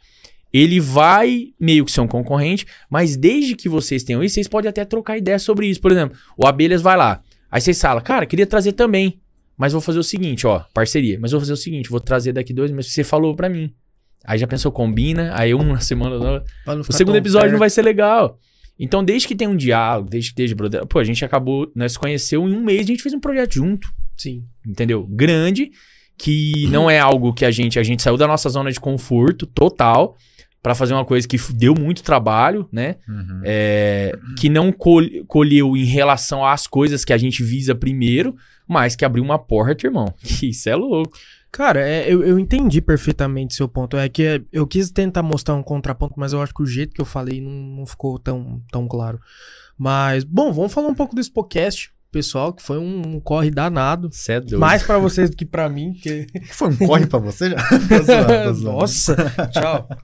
ele 0.58 0.80
vai 0.80 1.48
meio 1.58 1.84
que 1.84 1.92
ser 1.92 2.00
um 2.00 2.06
concorrente, 2.06 2.66
mas 2.88 3.16
desde 3.16 3.54
que 3.54 3.68
vocês 3.68 4.02
tenham 4.04 4.22
isso, 4.22 4.34
vocês 4.34 4.48
podem 4.48 4.68
até 4.68 4.84
trocar 4.84 5.18
ideia 5.18 5.38
sobre 5.38 5.66
isso. 5.66 5.80
Por 5.80 5.92
exemplo, 5.92 6.16
o 6.36 6.46
Abelhas 6.46 6.80
vai 6.80 6.96
lá. 6.96 7.20
Aí 7.50 7.60
vocês 7.60 7.80
falam, 7.80 8.02
cara, 8.02 8.26
queria 8.26 8.46
trazer 8.46 8.72
também. 8.72 9.20
Mas 9.56 9.72
vou 9.72 9.80
fazer 9.80 9.98
o 9.98 10.04
seguinte, 10.04 10.46
ó, 10.46 10.64
parceria. 10.74 11.18
Mas 11.20 11.32
vou 11.32 11.40
fazer 11.40 11.52
o 11.52 11.56
seguinte, 11.56 11.88
vou 11.88 12.00
trazer 12.00 12.32
daqui 12.32 12.52
dois 12.52 12.70
meses. 12.70 12.92
Você 12.92 13.02
falou 13.02 13.34
pra 13.34 13.48
mim. 13.48 13.72
Aí 14.24 14.38
já 14.38 14.46
pensou, 14.46 14.70
combina. 14.70 15.32
Aí 15.34 15.52
uma 15.54 15.80
semana. 15.80 16.18
não 16.66 16.80
O 16.80 16.92
segundo 16.92 17.16
episódio 17.16 17.46
não 17.46 17.52
perto. 17.52 17.60
vai 17.60 17.70
ser 17.70 17.82
legal. 17.82 18.38
Então, 18.78 19.02
desde 19.02 19.26
que 19.26 19.34
tem 19.34 19.48
um 19.48 19.56
diálogo, 19.56 20.10
desde 20.10 20.30
que 20.30 20.34
esteja 20.34 20.54
brother. 20.54 20.86
Pô, 20.86 20.98
a 20.98 21.04
gente 21.04 21.24
acabou, 21.24 21.70
nós 21.74 21.92
se 21.92 21.98
conheceu 21.98 22.46
em 22.46 22.54
um 22.54 22.62
mês, 22.62 22.82
a 22.82 22.84
gente 22.84 23.02
fez 23.02 23.14
um 23.14 23.20
projeto 23.20 23.54
junto, 23.54 23.88
Sim. 24.18 24.42
entendeu? 24.66 25.06
Grande, 25.08 25.70
que 26.18 26.66
não 26.70 26.90
é 26.90 26.98
algo 26.98 27.32
que 27.32 27.46
a 27.46 27.50
gente. 27.50 27.78
A 27.78 27.82
gente 27.82 28.02
saiu 28.02 28.18
da 28.18 28.26
nossa 28.26 28.50
zona 28.50 28.70
de 28.70 28.78
conforto 28.78 29.46
total 29.46 30.16
pra 30.66 30.74
fazer 30.74 30.94
uma 30.94 31.04
coisa 31.04 31.28
que 31.28 31.38
deu 31.52 31.76
muito 31.78 32.02
trabalho, 32.02 32.68
né? 32.72 32.96
Uhum. 33.08 33.40
É, 33.44 34.18
que 34.36 34.48
não 34.48 34.72
col- 34.72 35.24
colheu 35.28 35.76
em 35.76 35.84
relação 35.84 36.44
às 36.44 36.66
coisas 36.66 37.04
que 37.04 37.12
a 37.12 37.16
gente 37.16 37.40
visa 37.40 37.72
primeiro, 37.72 38.34
mas 38.66 38.96
que 38.96 39.04
abriu 39.04 39.22
uma 39.22 39.38
porta, 39.38 39.86
irmão. 39.86 40.12
Isso 40.42 40.68
é 40.68 40.74
louco. 40.74 41.16
Cara, 41.52 41.88
é, 41.88 42.12
eu, 42.12 42.24
eu 42.24 42.36
entendi 42.36 42.80
perfeitamente 42.80 43.54
seu 43.54 43.68
ponto. 43.68 43.96
É 43.96 44.08
que 44.08 44.24
é, 44.24 44.40
eu 44.52 44.66
quis 44.66 44.90
tentar 44.90 45.22
mostrar 45.22 45.54
um 45.54 45.62
contraponto, 45.62 46.14
mas 46.16 46.32
eu 46.32 46.42
acho 46.42 46.52
que 46.52 46.64
o 46.64 46.66
jeito 46.66 46.92
que 46.92 47.00
eu 47.00 47.04
falei 47.06 47.40
não, 47.40 47.52
não 47.52 47.86
ficou 47.86 48.18
tão, 48.18 48.60
tão 48.72 48.88
claro. 48.88 49.20
Mas, 49.78 50.24
bom, 50.24 50.52
vamos 50.52 50.72
falar 50.72 50.88
um 50.88 50.94
pouco 50.96 51.14
do 51.14 51.22
Spocast. 51.22 51.92
Pessoal 52.10 52.52
que 52.52 52.62
foi 52.62 52.78
um, 52.78 53.02
um 53.06 53.20
corre 53.20 53.50
danado. 53.50 54.08
Cê 54.12 54.34
é. 54.34 54.56
Mais 54.56 54.82
pra 54.82 54.98
vocês 54.98 55.30
do 55.30 55.36
que 55.36 55.44
pra 55.44 55.68
mim, 55.68 55.92
que... 55.92 56.26
Foi 56.50 56.68
um 56.68 56.76
corre 56.76 57.06
pra 57.06 57.18
você 57.18 57.50
já? 57.50 57.56
Tô 57.88 58.02
zoando, 58.02 58.44
tô 58.44 58.54
zoando. 58.54 58.78
Nossa, 58.78 59.16
tchau. 59.52 59.88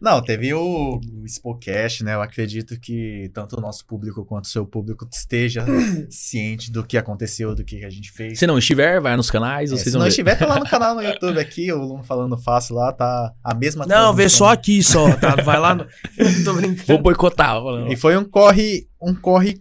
Não, 0.00 0.22
teve 0.22 0.54
o, 0.54 0.98
o 0.98 1.28
Spocast, 1.28 2.02
né? 2.02 2.14
Eu 2.14 2.22
acredito 2.22 2.80
que 2.80 3.30
tanto 3.34 3.58
o 3.58 3.60
nosso 3.60 3.84
público 3.84 4.24
quanto 4.24 4.44
o 4.44 4.48
seu 4.48 4.64
público 4.64 5.06
esteja 5.12 5.66
ciente 6.08 6.72
do 6.72 6.82
que 6.82 6.96
aconteceu, 6.96 7.54
do 7.54 7.62
que 7.62 7.84
a 7.84 7.90
gente 7.90 8.10
fez. 8.10 8.38
Se 8.38 8.46
não 8.46 8.56
estiver, 8.56 8.98
vai 8.98 9.14
nos 9.14 9.30
canais, 9.30 9.70
É, 9.70 9.76
vocês 9.76 9.90
se 9.90 9.92
não 9.92 10.04
ver. 10.04 10.08
estiver, 10.08 10.38
tá 10.38 10.46
lá 10.46 10.58
no 10.58 10.64
canal 10.64 10.94
no 10.94 11.02
YouTube 11.02 11.38
aqui, 11.38 11.70
o 11.70 11.84
Luno 11.84 12.02
falando 12.02 12.38
fácil 12.38 12.76
lá, 12.76 12.94
tá 12.94 13.30
a 13.44 13.54
mesma 13.54 13.84
Não, 13.84 14.14
vê 14.14 14.26
só 14.30 14.48
aqui 14.48 14.82
só, 14.82 15.14
tá? 15.16 15.36
Vai 15.36 15.60
lá 15.60 15.74
no... 15.74 15.86
Tô 16.44 16.54
brincando. 16.54 16.86
Vou 16.86 17.02
boicotar. 17.02 17.56
E 17.90 17.94
foi 17.96 18.16
um 18.16 18.24
corre, 18.24 18.88
um 19.02 19.14
corre 19.14 19.58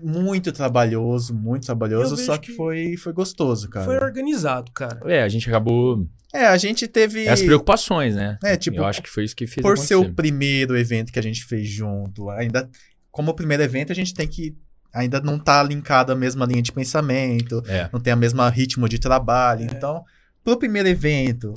muito 0.00 0.52
trabalhoso, 0.52 1.34
muito 1.34 1.66
trabalhoso, 1.66 2.16
só 2.16 2.36
que, 2.38 2.50
que 2.50 2.56
foi, 2.56 2.96
foi 2.96 3.12
gostoso, 3.12 3.68
cara. 3.68 3.84
Foi 3.86 3.96
organizado, 3.96 4.70
cara. 4.72 5.00
É, 5.04 5.22
a 5.22 5.28
gente 5.28 5.48
acabou. 5.48 6.06
É, 6.32 6.46
a 6.46 6.56
gente 6.56 6.86
teve. 6.86 7.28
As 7.28 7.42
preocupações, 7.42 8.14
né? 8.14 8.38
É, 8.44 8.56
tipo, 8.56 8.76
Eu 8.78 8.84
acho 8.84 9.02
que 9.02 9.08
foi 9.08 9.24
isso 9.24 9.34
que 9.34 9.46
fez 9.46 9.62
por 9.62 9.76
ser 9.78 9.94
acontecer. 9.94 10.12
o 10.12 10.14
primeiro 10.14 10.76
evento 10.76 11.12
que 11.12 11.18
a 11.18 11.22
gente 11.22 11.44
fez 11.44 11.66
junto, 11.68 12.28
ainda. 12.30 12.68
Como 13.10 13.30
o 13.30 13.34
primeiro 13.34 13.62
evento, 13.62 13.90
a 13.90 13.94
gente 13.94 14.14
tem 14.14 14.28
que. 14.28 14.54
Ainda 14.94 15.20
não 15.20 15.38
tá 15.38 15.62
linkado 15.62 16.12
a 16.12 16.14
mesma 16.14 16.46
linha 16.46 16.62
de 16.62 16.72
pensamento, 16.72 17.62
É. 17.66 17.88
não 17.92 18.00
tem 18.00 18.12
a 18.12 18.16
mesma 18.16 18.48
ritmo 18.48 18.88
de 18.88 18.98
trabalho. 18.98 19.62
É. 19.62 19.64
Então, 19.74 20.02
pro 20.44 20.56
primeiro 20.58 20.88
evento, 20.88 21.52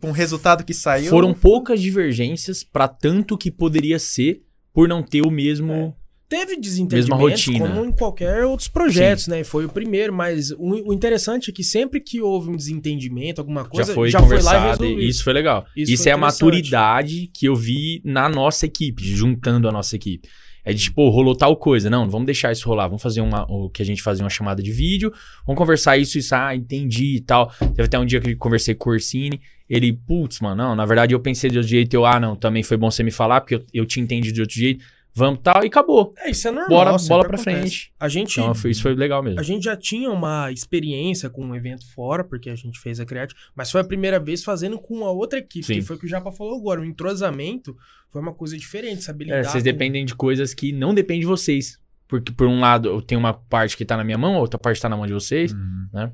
com 0.00 0.08
o 0.08 0.12
resultado 0.12 0.64
que 0.64 0.74
saiu. 0.74 1.10
Foram 1.10 1.32
poucas 1.34 1.80
divergências 1.80 2.64
pra 2.64 2.88
tanto 2.88 3.36
que 3.36 3.50
poderia 3.50 3.98
ser 3.98 4.42
por 4.72 4.88
não 4.88 5.02
ter 5.02 5.22
o 5.22 5.30
mesmo. 5.30 5.96
Teve 6.28 6.56
desentendimentos 6.56 7.44
como 7.44 7.84
em 7.84 7.92
qualquer 7.92 8.44
outros 8.44 8.68
projetos, 8.68 9.28
né? 9.28 9.44
Foi 9.44 9.64
o 9.64 9.68
primeiro, 9.68 10.12
mas 10.12 10.50
o, 10.50 10.88
o 10.88 10.92
interessante 10.92 11.50
é 11.50 11.52
que 11.52 11.62
sempre 11.62 12.00
que 12.00 12.20
houve 12.20 12.50
um 12.50 12.56
desentendimento, 12.56 13.40
alguma 13.40 13.64
coisa, 13.64 13.90
já 13.90 13.94
foi 13.94 14.10
já 14.10 14.18
foi 14.18 14.28
lá 14.28 14.34
e 14.34 14.54
conversado. 14.54 14.82
resolvido. 14.82 15.08
isso 15.08 15.22
foi 15.22 15.32
legal. 15.32 15.66
Isso 15.76 15.92
Isso, 15.92 16.02
foi 16.02 16.10
é 16.10 16.14
a 16.14 16.18
maturidade 16.18 17.30
que 17.32 17.46
eu 17.46 17.54
vi 17.54 18.02
na 18.04 18.28
nossa 18.28 18.66
equipe, 18.66 19.04
juntando 19.04 19.68
a 19.68 19.72
nossa 19.72 19.94
equipe. 19.94 20.28
É 20.64 20.72
de 20.72 20.82
tipo, 20.82 21.08
rolou 21.10 21.36
tal 21.36 21.56
coisa. 21.56 21.88
Não, 21.88 22.02
não 22.02 22.10
vamos 22.10 22.26
deixar 22.26 22.50
isso 22.50 22.68
rolar. 22.68 22.88
Vamos 22.88 23.00
fazer 23.00 23.20
uma, 23.20 23.46
o 23.48 23.70
que 23.70 23.80
a 23.80 23.86
gente 23.86 24.02
fazia 24.02 24.24
uma 24.24 24.30
chamada 24.30 24.60
de 24.60 24.72
vídeo. 24.72 25.12
Vamos 25.46 25.56
conversar 25.56 25.96
isso, 25.96 26.18
isso, 26.18 26.34
ah, 26.34 26.56
entendi 26.56 27.18
e 27.18 27.20
tal. 27.20 27.52
Teve 27.76 27.84
até 27.84 27.96
um 27.96 28.04
dia 28.04 28.20
que 28.20 28.30
eu 28.30 28.36
conversei 28.36 28.74
com 28.74 28.90
o 28.90 28.92
Orsini. 28.92 29.40
Ele, 29.70 29.92
putz, 29.92 30.40
mano, 30.40 30.56
não, 30.56 30.74
na 30.74 30.84
verdade 30.84 31.14
eu 31.14 31.20
pensei 31.20 31.48
de 31.50 31.58
outro 31.58 31.70
jeito. 31.70 31.94
Eu, 31.94 32.04
ah, 32.04 32.18
não, 32.18 32.34
também 32.34 32.64
foi 32.64 32.76
bom 32.76 32.90
você 32.90 33.04
me 33.04 33.12
falar, 33.12 33.42
porque 33.42 33.54
eu, 33.54 33.64
eu 33.72 33.86
te 33.86 34.00
entendi 34.00 34.32
de 34.32 34.40
outro 34.40 34.56
jeito. 34.56 34.84
Vamos 35.16 35.40
tal, 35.42 35.64
e 35.64 35.68
acabou. 35.68 36.12
É, 36.18 36.30
isso 36.30 36.46
é 36.46 36.50
normal. 36.50 36.68
Bora, 36.68 36.90
bola 37.08 37.24
pra 37.26 37.36
acontece. 37.36 37.42
frente. 37.60 37.92
A 37.98 38.08
gente, 38.08 38.38
Então, 38.38 38.54
foi- 38.54 38.70
isso 38.70 38.82
foi 38.82 38.94
legal 38.94 39.22
mesmo. 39.22 39.40
a 39.40 39.42
gente 39.42 39.64
já 39.64 39.74
tinha 39.76 40.10
uma 40.10 40.52
experiência 40.52 41.30
com 41.30 41.44
um 41.44 41.54
evento 41.54 41.90
fora, 41.94 42.22
porque 42.22 42.50
a 42.50 42.54
gente 42.54 42.78
fez 42.78 43.00
a 43.00 43.06
Creative, 43.06 43.38
mas 43.54 43.70
foi 43.70 43.80
a 43.80 43.84
primeira 43.84 44.20
vez 44.20 44.44
fazendo 44.44 44.78
com 44.78 45.04
a 45.06 45.10
outra 45.10 45.38
equipe, 45.38 45.64
Sim. 45.66 45.74
que 45.76 45.82
foi 45.82 45.96
o 45.96 45.98
que 45.98 46.04
o 46.06 46.08
Japa 46.08 46.30
falou 46.30 46.58
agora. 46.58 46.80
O 46.80 46.84
entrosamento 46.84 47.74
foi 48.10 48.20
uma 48.20 48.34
coisa 48.34 48.56
diferente, 48.58 49.10
lidar 49.12 49.36
É, 49.36 49.42
vocês 49.42 49.54
com- 49.54 49.70
dependem 49.70 50.04
de 50.04 50.14
coisas 50.14 50.52
que 50.52 50.70
não 50.72 50.92
dependem 50.94 51.20
de 51.20 51.26
vocês. 51.26 51.78
Porque, 52.08 52.30
por 52.30 52.46
um 52.46 52.60
lado, 52.60 52.88
eu 52.88 53.02
tenho 53.02 53.18
uma 53.18 53.32
parte 53.34 53.76
que 53.76 53.84
tá 53.84 53.96
na 53.96 54.04
minha 54.04 54.18
mão, 54.18 54.36
a 54.36 54.38
outra 54.38 54.58
parte 54.58 54.80
tá 54.80 54.88
na 54.88 54.96
mão 54.96 55.06
de 55.06 55.12
vocês. 55.12 55.52
Uhum. 55.52 55.88
né? 55.92 56.12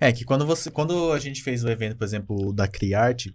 É 0.00 0.10
que 0.12 0.24
quando 0.24 0.46
você, 0.46 0.70
quando 0.70 1.12
a 1.12 1.18
gente 1.18 1.42
fez 1.42 1.62
o 1.62 1.68
evento, 1.68 1.94
por 1.96 2.04
exemplo, 2.04 2.54
da 2.54 2.66
Criarte, 2.66 3.34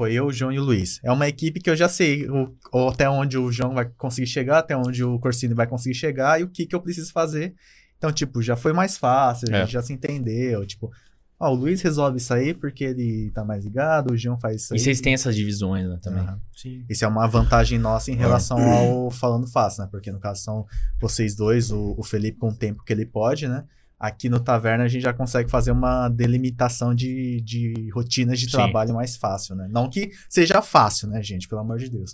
foi 0.00 0.14
eu, 0.14 0.28
o 0.28 0.32
João 0.32 0.50
e 0.50 0.58
o 0.58 0.64
Luiz. 0.64 0.98
É 1.04 1.12
uma 1.12 1.28
equipe 1.28 1.60
que 1.60 1.68
eu 1.68 1.76
já 1.76 1.86
sei 1.86 2.26
o, 2.26 2.54
o- 2.72 2.88
até 2.88 3.06
onde 3.10 3.36
o 3.36 3.52
João 3.52 3.74
vai 3.74 3.84
conseguir 3.98 4.26
chegar, 4.26 4.58
até 4.60 4.74
onde 4.74 5.04
o 5.04 5.18
Corsini 5.18 5.52
vai 5.52 5.66
conseguir 5.66 5.94
chegar 5.94 6.40
e 6.40 6.44
o 6.44 6.48
que, 6.48 6.64
que 6.64 6.74
eu 6.74 6.80
preciso 6.80 7.12
fazer. 7.12 7.54
Então, 7.98 8.10
tipo, 8.10 8.40
já 8.40 8.56
foi 8.56 8.72
mais 8.72 8.96
fácil, 8.96 9.48
a 9.52 9.58
É. 9.58 9.60
gente 9.60 9.72
já 9.72 9.82
se 9.82 9.92
entendeu. 9.92 10.64
Tipo, 10.64 10.90
ó, 11.38 11.50
o 11.50 11.54
Luiz 11.54 11.82
resolve 11.82 12.16
isso 12.16 12.32
aí 12.32 12.54
porque 12.54 12.82
ele 12.82 13.30
tá 13.34 13.44
mais 13.44 13.62
ligado, 13.62 14.14
o 14.14 14.16
João 14.16 14.38
faz 14.38 14.62
isso 14.62 14.72
E 14.72 14.76
aí. 14.76 14.80
vocês 14.80 15.02
têm 15.02 15.12
essas 15.12 15.36
divisões 15.36 15.86
né, 15.86 15.98
também. 16.02 16.22
Aham. 16.22 16.40
Sim. 16.56 16.82
Isso 16.88 17.04
é 17.04 17.08
uma 17.08 17.26
vantagem 17.26 17.78
nossa 17.78 18.10
em 18.10 18.16
relação 18.16 18.56
ao 18.58 19.10
falando 19.10 19.46
fácil, 19.46 19.82
né? 19.82 19.88
Porque 19.92 20.10
no 20.10 20.18
caso 20.18 20.42
são 20.42 20.66
vocês 20.98 21.34
dois, 21.36 21.70
o, 21.70 21.94
o 21.98 22.02
Felipe 22.02 22.38
com 22.38 22.48
o 22.48 22.54
tempo 22.54 22.82
que 22.82 22.92
ele 22.92 23.04
pode, 23.04 23.46
né? 23.46 23.64
Aqui 24.00 24.30
no 24.30 24.40
Taverna 24.40 24.84
a 24.84 24.88
gente 24.88 25.02
já 25.02 25.12
consegue 25.12 25.50
fazer 25.50 25.70
uma 25.72 26.08
delimitação 26.08 26.94
de, 26.94 27.42
de 27.42 27.90
rotinas 27.90 28.40
de 28.40 28.46
Sim. 28.46 28.52
trabalho 28.52 28.94
mais 28.94 29.14
fácil, 29.14 29.54
né? 29.54 29.68
Não 29.70 29.90
que 29.90 30.10
seja 30.26 30.62
fácil, 30.62 31.06
né, 31.08 31.22
gente? 31.22 31.46
Pelo 31.46 31.60
amor 31.60 31.76
de 31.78 31.90
Deus. 31.90 32.12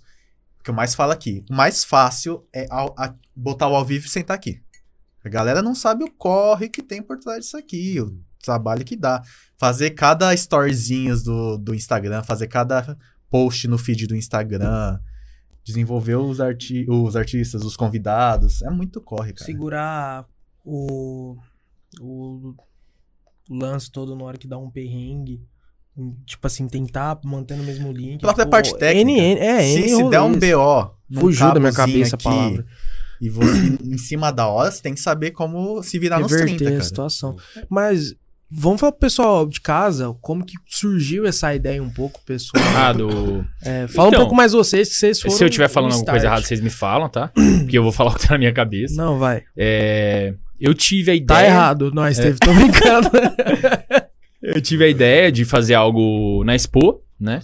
O 0.59 0.64
que 0.64 0.70
eu 0.70 0.74
mais 0.74 0.97
falo 0.97 1.12
aqui, 1.12 1.45
o 1.49 1.55
mais 1.55 1.84
fácil 1.84 2.45
é 2.53 2.66
ao- 2.70 2.93
a- 2.99 3.14
botar 3.37 3.68
o 3.68 3.76
ao 3.76 3.84
vivo 3.84 4.05
e 4.05 4.09
sentar 4.11 4.34
aqui. 4.37 4.61
A 5.24 5.28
galera 5.28 5.62
não 5.62 5.76
sabe 5.76 6.03
o 6.03 6.11
corre 6.11 6.68
que 6.68 6.82
tem 6.82 7.01
por 7.01 7.18
trás 7.20 7.45
disso 7.45 7.57
aqui, 7.57 8.01
o 8.01 8.18
trabalho 8.43 8.84
que 8.84 8.97
dá. 8.97 9.22
Fazer 9.57 9.91
cada 9.91 10.34
storyzinhos 10.34 11.22
do, 11.22 11.57
do 11.57 11.72
Instagram, 11.72 12.24
fazer 12.24 12.49
cada 12.49 12.97
post 13.30 13.68
no 13.68 13.78
feed 13.78 14.09
do 14.09 14.16
Instagram, 14.16 14.99
desenvolver 15.64 16.16
os, 16.16 16.41
arti 16.41 16.84
os 16.89 17.14
artistas, 17.14 17.62
os 17.64 17.76
convidados. 17.76 18.61
É 18.62 18.70
muito 18.70 19.01
corre, 19.01 19.32
cara. 19.32 19.45
Segurar 19.47 20.26
o, 20.64 21.37
o 22.01 22.55
lance 23.51 23.91
todo 23.91 24.14
na 24.16 24.24
hora 24.24 24.39
que 24.39 24.47
dá 24.47 24.59
um 24.59 24.70
perrengue. 24.70 25.41
Tipo 26.26 26.47
assim, 26.47 26.68
tentar 26.68 27.18
manter 27.24 27.57
no 27.57 27.64
mesmo 27.64 27.91
link. 27.91 28.16
A 28.16 28.18
própria 28.18 28.45
tipo, 28.45 28.51
parte 28.51 28.76
técnica. 28.76 29.18
N, 29.18 29.34
N, 29.34 29.41
é, 29.41 29.62
se, 29.62 29.78
N 29.80 29.89
se 29.89 30.11
der 30.11 30.20
um. 30.20 30.32
BO, 30.32 31.20
Fugiu 31.20 31.55
da 31.55 31.61
minha 31.61 31.72
cabeça 31.72 32.16
a 32.16 32.18
palavra. 32.18 32.66
E 33.20 33.30
você, 33.30 33.78
em 33.82 33.97
cima 33.97 34.30
da 34.30 34.47
hora, 34.47 34.70
você 34.70 34.82
tem 34.82 34.93
que 34.93 35.01
saber 35.01 35.30
como 35.30 35.82
se 35.82 35.99
virar 35.99 36.20
nos 36.20 36.28
30, 36.30 36.45
Reverter 36.45 36.66
a 36.66 36.70
cara. 36.72 36.84
situação. 36.84 37.37
Mas 37.70 38.14
vamos 38.51 38.78
falar 38.78 38.93
pro 38.93 39.01
pessoal 39.01 39.47
de 39.47 39.61
casa 39.61 40.14
como 40.20 40.45
que 40.45 40.55
surgiu 40.66 41.26
essa 41.26 41.55
ideia 41.55 41.82
um 41.82 41.91
pouco, 41.91 42.20
pessoal. 42.26 42.62
Ah, 42.76 42.93
do. 42.93 43.45
É, 43.62 43.87
fala 43.89 44.09
Então, 44.09 44.20
um 44.20 44.22
pouco 44.24 44.34
mais 44.34 44.53
vocês, 44.53 44.89
que 44.89 44.95
vocês 44.97 45.20
foram 45.20 45.34
Se 45.34 45.45
eu 45.45 45.49
estiver 45.49 45.68
falando 45.68 45.93
alguma 45.93 46.12
coisa 46.12 46.26
errada, 46.26 46.43
vocês 46.43 46.61
me 46.61 46.70
falam, 46.70 47.09
tá? 47.09 47.28
Porque 47.61 47.78
eu 47.78 47.82
vou 47.82 47.93
falar 47.93 48.11
o 48.11 48.14
que 48.14 48.26
tá 48.26 48.34
na 48.34 48.39
minha 48.39 48.53
cabeça. 48.53 48.95
Não, 48.95 49.18
vai. 49.18 49.43
É, 49.57 50.34
eu 50.61 50.75
tive 50.75 51.11
a 51.11 51.15
ideia. 51.15 51.41
Tá 51.41 51.47
errado, 51.47 51.91
nós 51.93 52.19
É. 52.19 52.23
teve, 52.23 52.39
tô 52.39 52.53
brincando. 52.53 53.11
Eu 54.43 54.61
tive 54.61 54.85
a 54.85 54.89
ideia 54.89 55.33
de 55.33 55.45
fazer 55.45 55.75
algo 55.75 56.45
na 56.45 56.55
Expo, 56.55 57.01
né? 57.19 57.41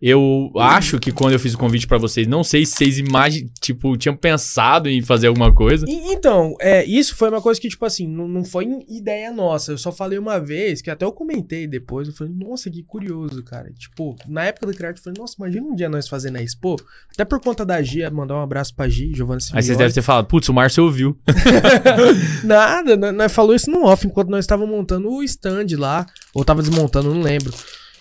Eu 0.00 0.50
acho 0.56 0.98
que 0.98 1.10
quando 1.10 1.32
eu 1.32 1.38
fiz 1.38 1.54
o 1.54 1.58
convite 1.58 1.86
pra 1.86 1.96
vocês, 1.98 2.26
não 2.26 2.44
sei 2.44 2.66
se 2.66 2.72
vocês 2.72 2.98
imagem, 2.98 3.50
tipo, 3.60 3.96
tinham 3.96 4.14
pensado 4.16 4.88
em 4.88 5.00
fazer 5.02 5.26
alguma 5.28 5.52
coisa. 5.52 5.86
E- 5.88 6.12
então, 6.12 6.54
é, 6.60 6.84
isso 6.84 7.16
foi 7.16 7.28
uma 7.30 7.40
coisa 7.40 7.60
que, 7.60 7.68
tipo 7.68 7.84
assim, 7.84 8.06
não, 8.06 8.28
não 8.28 8.44
foi 8.44 8.66
ideia 8.88 9.32
nossa. 9.32 9.72
Eu 9.72 9.78
só 9.78 9.90
falei 9.90 10.18
uma 10.18 10.38
vez, 10.38 10.82
que 10.82 10.90
até 10.90 11.04
eu 11.04 11.12
comentei 11.12 11.66
depois. 11.66 12.08
Eu 12.08 12.14
falei, 12.14 12.32
nossa, 12.36 12.70
que 12.70 12.82
curioso, 12.82 13.42
cara. 13.42 13.70
Tipo, 13.72 14.14
na 14.28 14.44
época 14.44 14.66
do 14.66 14.74
Criarte, 14.74 14.98
eu 14.98 15.04
falei, 15.04 15.18
nossa, 15.18 15.34
imagina 15.38 15.66
um 15.66 15.74
dia 15.74 15.88
nós 15.88 16.08
fazer 16.08 16.30
na 16.30 16.42
Expo. 16.42 16.76
Até 17.12 17.24
por 17.24 17.40
conta 17.40 17.64
da 17.64 17.80
Gia, 17.82 18.10
mandar 18.10 18.34
um 18.36 18.42
abraço 18.42 18.74
pra 18.74 18.88
Gi, 18.88 19.12
Giovanna 19.14 19.38
Aí 19.38 19.40
Simeone. 19.42 19.64
vocês 19.66 19.78
devem 19.78 19.94
ter 19.94 20.02
falado, 20.02 20.26
putz, 20.26 20.48
o 20.48 20.54
Márcio 20.54 20.84
ouviu. 20.84 21.16
Nada, 22.44 22.96
nós, 22.96 23.14
nós 23.14 23.32
falou 23.32 23.54
isso 23.54 23.70
no 23.70 23.84
off, 23.84 24.06
enquanto 24.06 24.28
nós 24.28 24.44
estávamos 24.44 24.74
montando 24.74 25.10
o 25.10 25.22
stand 25.22 25.66
lá. 25.78 26.06
Ou 26.34 26.44
tava 26.44 26.62
desmontando, 26.62 27.12
não 27.14 27.22
lembro. 27.22 27.52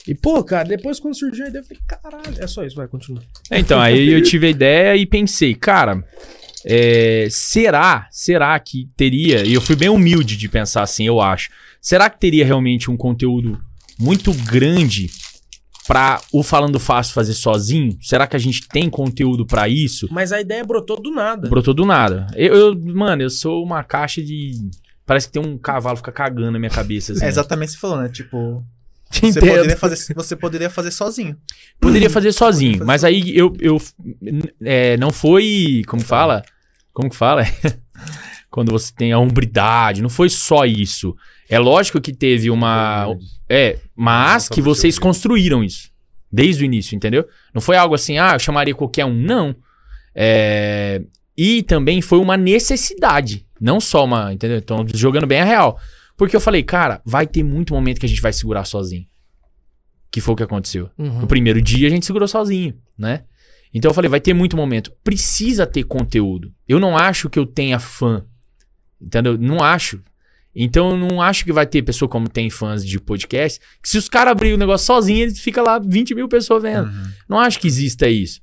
E, 0.08 0.14
pô, 0.14 0.43
cara, 0.43 0.68
depois 0.68 0.99
quando 0.99 1.16
surgiu 1.16 1.45
a 1.45 1.49
ideia, 1.49 1.62
eu 1.62 1.66
falei, 1.66 1.82
caralho, 1.88 2.43
é 2.43 2.47
só 2.47 2.64
isso, 2.64 2.76
vai, 2.76 2.88
continua. 2.88 3.22
É, 3.49 3.60
Então, 3.60 3.80
aí 3.80 4.10
eu 4.10 4.22
tive 4.22 4.47
a 4.47 4.49
ideia 4.49 4.95
e 4.95 5.06
pensei, 5.06 5.56
cara, 5.56 6.03
é, 6.64 7.28
será, 7.30 8.08
será 8.12 8.60
que 8.60 8.89
teria, 8.95 9.43
e 9.45 9.53
eu 9.53 9.62
fui 9.62 9.76
bem 9.76 9.89
humilde 9.89 10.36
de 10.38 10.47
pensar 10.49 10.84
assim, 10.84 11.06
eu 11.08 11.20
acho, 11.22 11.49
será 11.82 12.10
que 12.10 12.20
teria 12.20 12.45
realmente 12.45 12.89
um 12.91 12.97
conteúdo 12.97 13.60
muito 13.99 14.32
grande 14.34 15.10
pra 15.88 16.20
o 16.32 16.41
Falando 16.43 16.80
Fácil 16.80 17.14
fazer 17.14 17.34
sozinho? 17.34 17.97
Será 18.01 18.26
que 18.28 18.36
a 18.36 18.39
gente 18.39 18.68
tem 18.68 18.89
conteúdo 18.89 19.45
pra 19.45 19.68
isso? 19.70 20.08
Mas 20.12 20.32
a 20.32 20.41
ideia 20.41 20.64
brotou 20.64 20.99
do 21.01 21.12
nada. 21.12 21.47
Brotou 21.49 21.74
do 21.74 21.86
nada. 21.86 22.28
Eu, 22.36 22.53
eu- 22.56 22.80
mano, 22.95 23.22
eu 23.22 23.30
sou 23.30 23.64
uma 23.64 23.84
caixa 23.84 24.22
de... 24.24 24.51
Parece 25.06 25.28
que 25.28 25.34
tem 25.34 25.41
um 25.45 25.56
cavalo 25.58 25.97
fica 25.97 26.12
cagando 26.12 26.51
na 26.51 26.58
minha 26.60 26.72
cabeça. 26.72 27.12
Assim, 27.14 27.22
É 27.22 27.26
né? 27.26 27.30
exatamente 27.30 27.70
o 27.70 27.72
que 27.74 27.76
você 27.76 27.82
falou, 27.82 28.01
né? 28.01 28.10
Tipo, 28.10 28.66
Te 29.10 29.22
você 29.22 29.39
entendo. 29.39 29.49
poderia, 29.49 29.78
fazer, 29.78 30.14
você 30.16 30.36
poderia 30.36 30.70
fazer 30.70 30.91
sozinho. 30.91 31.38
Poderia 31.80 32.10
fazer 32.10 32.32
sozinho, 32.32 32.80
fazer 32.80 32.86
mas 32.86 33.03
aí 33.03 33.38
eu, 33.38 33.56
eu 33.60 33.82
é, 34.64 34.97
não 34.97 35.12
foi, 35.12 35.84
como 35.88 36.03
fala? 36.03 36.43
Como 36.91 37.10
que 37.10 37.16
fala? 37.16 37.43
Quando 38.49 38.72
você 38.72 38.91
tem 38.95 39.12
a 39.12 39.20
hombridade, 39.20 40.01
não 40.01 40.10
foi 40.10 40.30
só 40.30 40.66
isso. 40.66 41.16
É 41.49 41.60
lógico 41.60 42.01
que 42.01 42.14
teve 42.14 42.49
uma, 42.49 43.16
é, 43.49 43.78
mas 43.95 44.49
que 44.49 44.62
vocês 44.62 44.97
construíram 44.97 45.64
isso 45.64 45.93
desde 46.32 46.64
o 46.64 46.66
início, 46.66 46.95
entendeu? 46.95 47.26
Não 47.53 47.62
foi 47.62 47.78
algo 47.78 47.95
assim, 47.95 48.18
ah, 48.18 48.34
eu 48.34 48.39
chamaria 48.39 48.76
qualquer 48.76 49.06
um, 49.06 49.14
não. 49.14 49.56
É, 50.14 51.01
e 51.38 51.64
também 51.64 52.01
foi 52.01 52.20
uma 52.20 52.36
necessidade, 52.36 53.45
não 53.60 53.80
só 53.80 54.03
uma, 54.03 54.34
entendeu? 54.34 54.57
Então, 54.57 54.86
jogando 54.94 55.27
bem 55.27 55.40
a 55.40 55.45
real. 55.45 55.80
Porque 56.17 56.35
eu 56.35 56.41
falei, 56.41 56.63
cara, 56.63 57.01
vai 57.05 57.27
ter 57.27 57.43
muito 57.43 57.73
momento 57.73 57.99
que 57.99 58.05
a 58.05 58.09
gente 58.09 58.21
vai 58.21 58.33
segurar 58.33 58.65
sozinho. 58.65 59.05
Que 60.09 60.21
foi 60.21 60.33
o 60.33 60.37
que 60.37 60.43
aconteceu. 60.43 60.89
Uhum. 60.97 61.21
No 61.21 61.27
primeiro 61.27 61.61
dia 61.61 61.87
a 61.87 61.91
gente 61.91 62.05
segurou 62.05 62.27
sozinho, 62.27 62.73
né? 62.97 63.23
Então 63.73 63.89
eu 63.89 63.93
falei, 63.93 64.09
vai 64.09 64.21
ter 64.21 64.33
muito 64.33 64.55
momento. 64.55 64.93
Precisa 65.03 65.67
ter 65.67 65.83
conteúdo. 65.83 66.53
Eu 66.67 66.79
não 66.79 66.97
acho 66.97 67.29
que 67.29 67.37
eu 67.37 67.45
tenha 67.45 67.77
fã 67.79 68.25
Entendeu? 69.01 69.37
Não 69.37 69.61
acho. 69.61 70.01
Então 70.55 70.91
eu 70.91 70.97
não 70.97 71.21
acho 71.21 71.43
que 71.43 71.51
vai 71.51 71.67
ter 71.67 71.81
pessoa 71.81 72.07
como 72.07 72.29
tem 72.29 72.49
fãs 72.49 72.85
de 72.85 72.99
podcast, 72.99 73.59
que 73.81 73.89
se 73.89 73.97
os 73.97 74.07
caras 74.07 74.31
abrirem 74.31 74.55
o 74.55 74.57
negócio 74.57 74.87
sozinho, 74.87 75.23
eles 75.23 75.39
fica 75.39 75.61
lá 75.61 75.77
20 75.79 76.15
mil 76.15 76.29
pessoas 76.29 76.63
vendo. 76.63 76.87
Uhum. 76.87 77.11
Não 77.27 77.39
acho 77.39 77.59
que 77.59 77.67
exista 77.67 78.07
isso. 78.07 78.41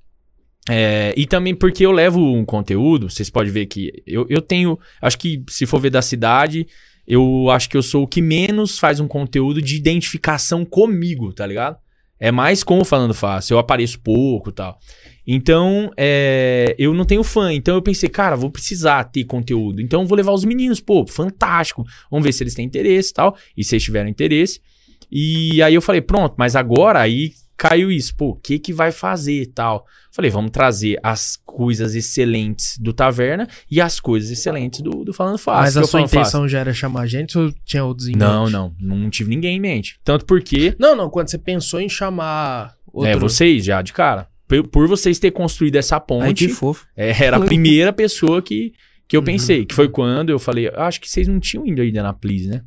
É, 0.68 1.12
e 1.16 1.26
também 1.26 1.54
porque 1.54 1.84
eu 1.84 1.90
levo 1.90 2.20
um 2.20 2.44
conteúdo, 2.44 3.10
vocês 3.10 3.28
podem 3.30 3.50
ver 3.50 3.66
que 3.66 3.90
eu, 4.06 4.26
eu 4.28 4.40
tenho. 4.40 4.78
Acho 5.00 5.18
que 5.18 5.42
se 5.48 5.66
for 5.66 5.80
ver 5.80 5.90
da 5.90 6.02
cidade, 6.02 6.66
eu 7.06 7.50
acho 7.50 7.68
que 7.68 7.76
eu 7.76 7.82
sou 7.82 8.04
o 8.04 8.06
que 8.06 8.22
menos 8.22 8.78
faz 8.78 9.00
um 9.00 9.08
conteúdo 9.08 9.60
de 9.60 9.76
identificação 9.76 10.64
comigo, 10.64 11.32
tá 11.32 11.46
ligado? 11.46 11.76
É 12.18 12.30
mais 12.30 12.62
com 12.62 12.78
o 12.78 12.84
Falando 12.84 13.14
Fácil, 13.14 13.54
eu 13.54 13.58
apareço 13.58 14.00
pouco 14.00 14.50
e 14.50 14.52
tal. 14.52 14.78
Então, 15.26 15.90
é, 15.96 16.74
eu 16.78 16.94
não 16.94 17.04
tenho 17.04 17.22
fã. 17.22 17.52
Então 17.52 17.74
eu 17.74 17.82
pensei, 17.82 18.08
cara, 18.08 18.36
vou 18.36 18.50
precisar 18.50 19.04
ter 19.04 19.24
conteúdo. 19.24 19.80
Então 19.80 20.02
eu 20.02 20.06
vou 20.06 20.16
levar 20.16 20.32
os 20.32 20.44
meninos, 20.44 20.80
pô, 20.80 21.06
fantástico. 21.06 21.84
Vamos 22.10 22.24
ver 22.24 22.32
se 22.32 22.42
eles 22.42 22.54
têm 22.54 22.66
interesse 22.66 23.10
e 23.10 23.14
tal. 23.14 23.36
E 23.56 23.64
se 23.64 23.74
eles 23.74 23.84
tiverem 23.84 24.10
interesse. 24.10 24.60
E 25.10 25.62
aí 25.62 25.74
eu 25.74 25.82
falei, 25.82 26.00
pronto, 26.00 26.34
mas 26.38 26.56
agora 26.56 27.00
aí 27.00 27.32
caiu 27.68 27.90
isso. 27.92 28.14
Pô, 28.16 28.30
o 28.30 28.34
que 28.34 28.58
que 28.58 28.72
vai 28.72 28.90
fazer 28.90 29.42
e 29.42 29.46
tal? 29.46 29.86
Falei, 30.10 30.30
vamos 30.30 30.50
trazer 30.50 30.98
as 31.02 31.36
coisas 31.44 31.94
excelentes 31.94 32.76
do 32.78 32.92
Taverna 32.92 33.46
e 33.70 33.80
as 33.80 34.00
coisas 34.00 34.30
excelentes 34.30 34.80
do, 34.80 35.04
do 35.04 35.12
Falando 35.12 35.38
Fácil. 35.38 35.62
Mas 35.62 35.72
que 35.74 35.78
a 35.78 35.82
sua 35.82 35.90
falo 36.00 36.08
fácil. 36.08 36.18
intenção 36.20 36.48
já 36.48 36.58
era 36.58 36.74
chamar 36.74 37.02
a 37.02 37.06
gente 37.06 37.38
ou 37.38 37.52
tinha 37.64 37.84
outros 37.84 38.08
em 38.08 38.16
Não, 38.16 38.42
mente? 38.44 38.52
não. 38.52 38.74
Não 38.80 39.10
tive 39.10 39.30
ninguém 39.30 39.56
em 39.56 39.60
mente. 39.60 39.98
Tanto 40.04 40.24
porque 40.26 40.74
Não, 40.78 40.96
não. 40.96 41.08
Quando 41.08 41.28
você 41.28 41.38
pensou 41.38 41.80
em 41.80 41.88
chamar 41.88 42.74
outro... 42.92 43.10
é 43.10 43.16
vocês 43.16 43.64
já 43.64 43.80
de 43.80 43.92
cara. 43.92 44.26
Por, 44.48 44.66
por 44.68 44.88
vocês 44.88 45.18
ter 45.18 45.30
construído 45.30 45.76
essa 45.76 45.98
ponte, 46.00 46.24
Ai, 46.26 46.34
que 46.34 46.48
fofo. 46.48 46.86
é, 46.96 47.24
era 47.24 47.36
a 47.36 47.40
primeira 47.46 47.92
pessoa 47.92 48.42
que, 48.42 48.72
que 49.08 49.16
eu 49.16 49.20
Uhum. 49.20 49.24
pensei. 49.26 49.64
Que 49.64 49.74
foi 49.74 49.88
quando 49.88 50.28
eu 50.30 50.38
falei, 50.38 50.68
"Ah, 50.74 50.86
acho 50.88 51.00
que 51.00 51.08
vocês 51.08 51.26
não 51.28 51.38
tinham 51.40 51.64
ido 51.66 51.80
ainda 51.80 52.02
na 52.02 52.12
Please, 52.12 52.48
né? 52.48 52.62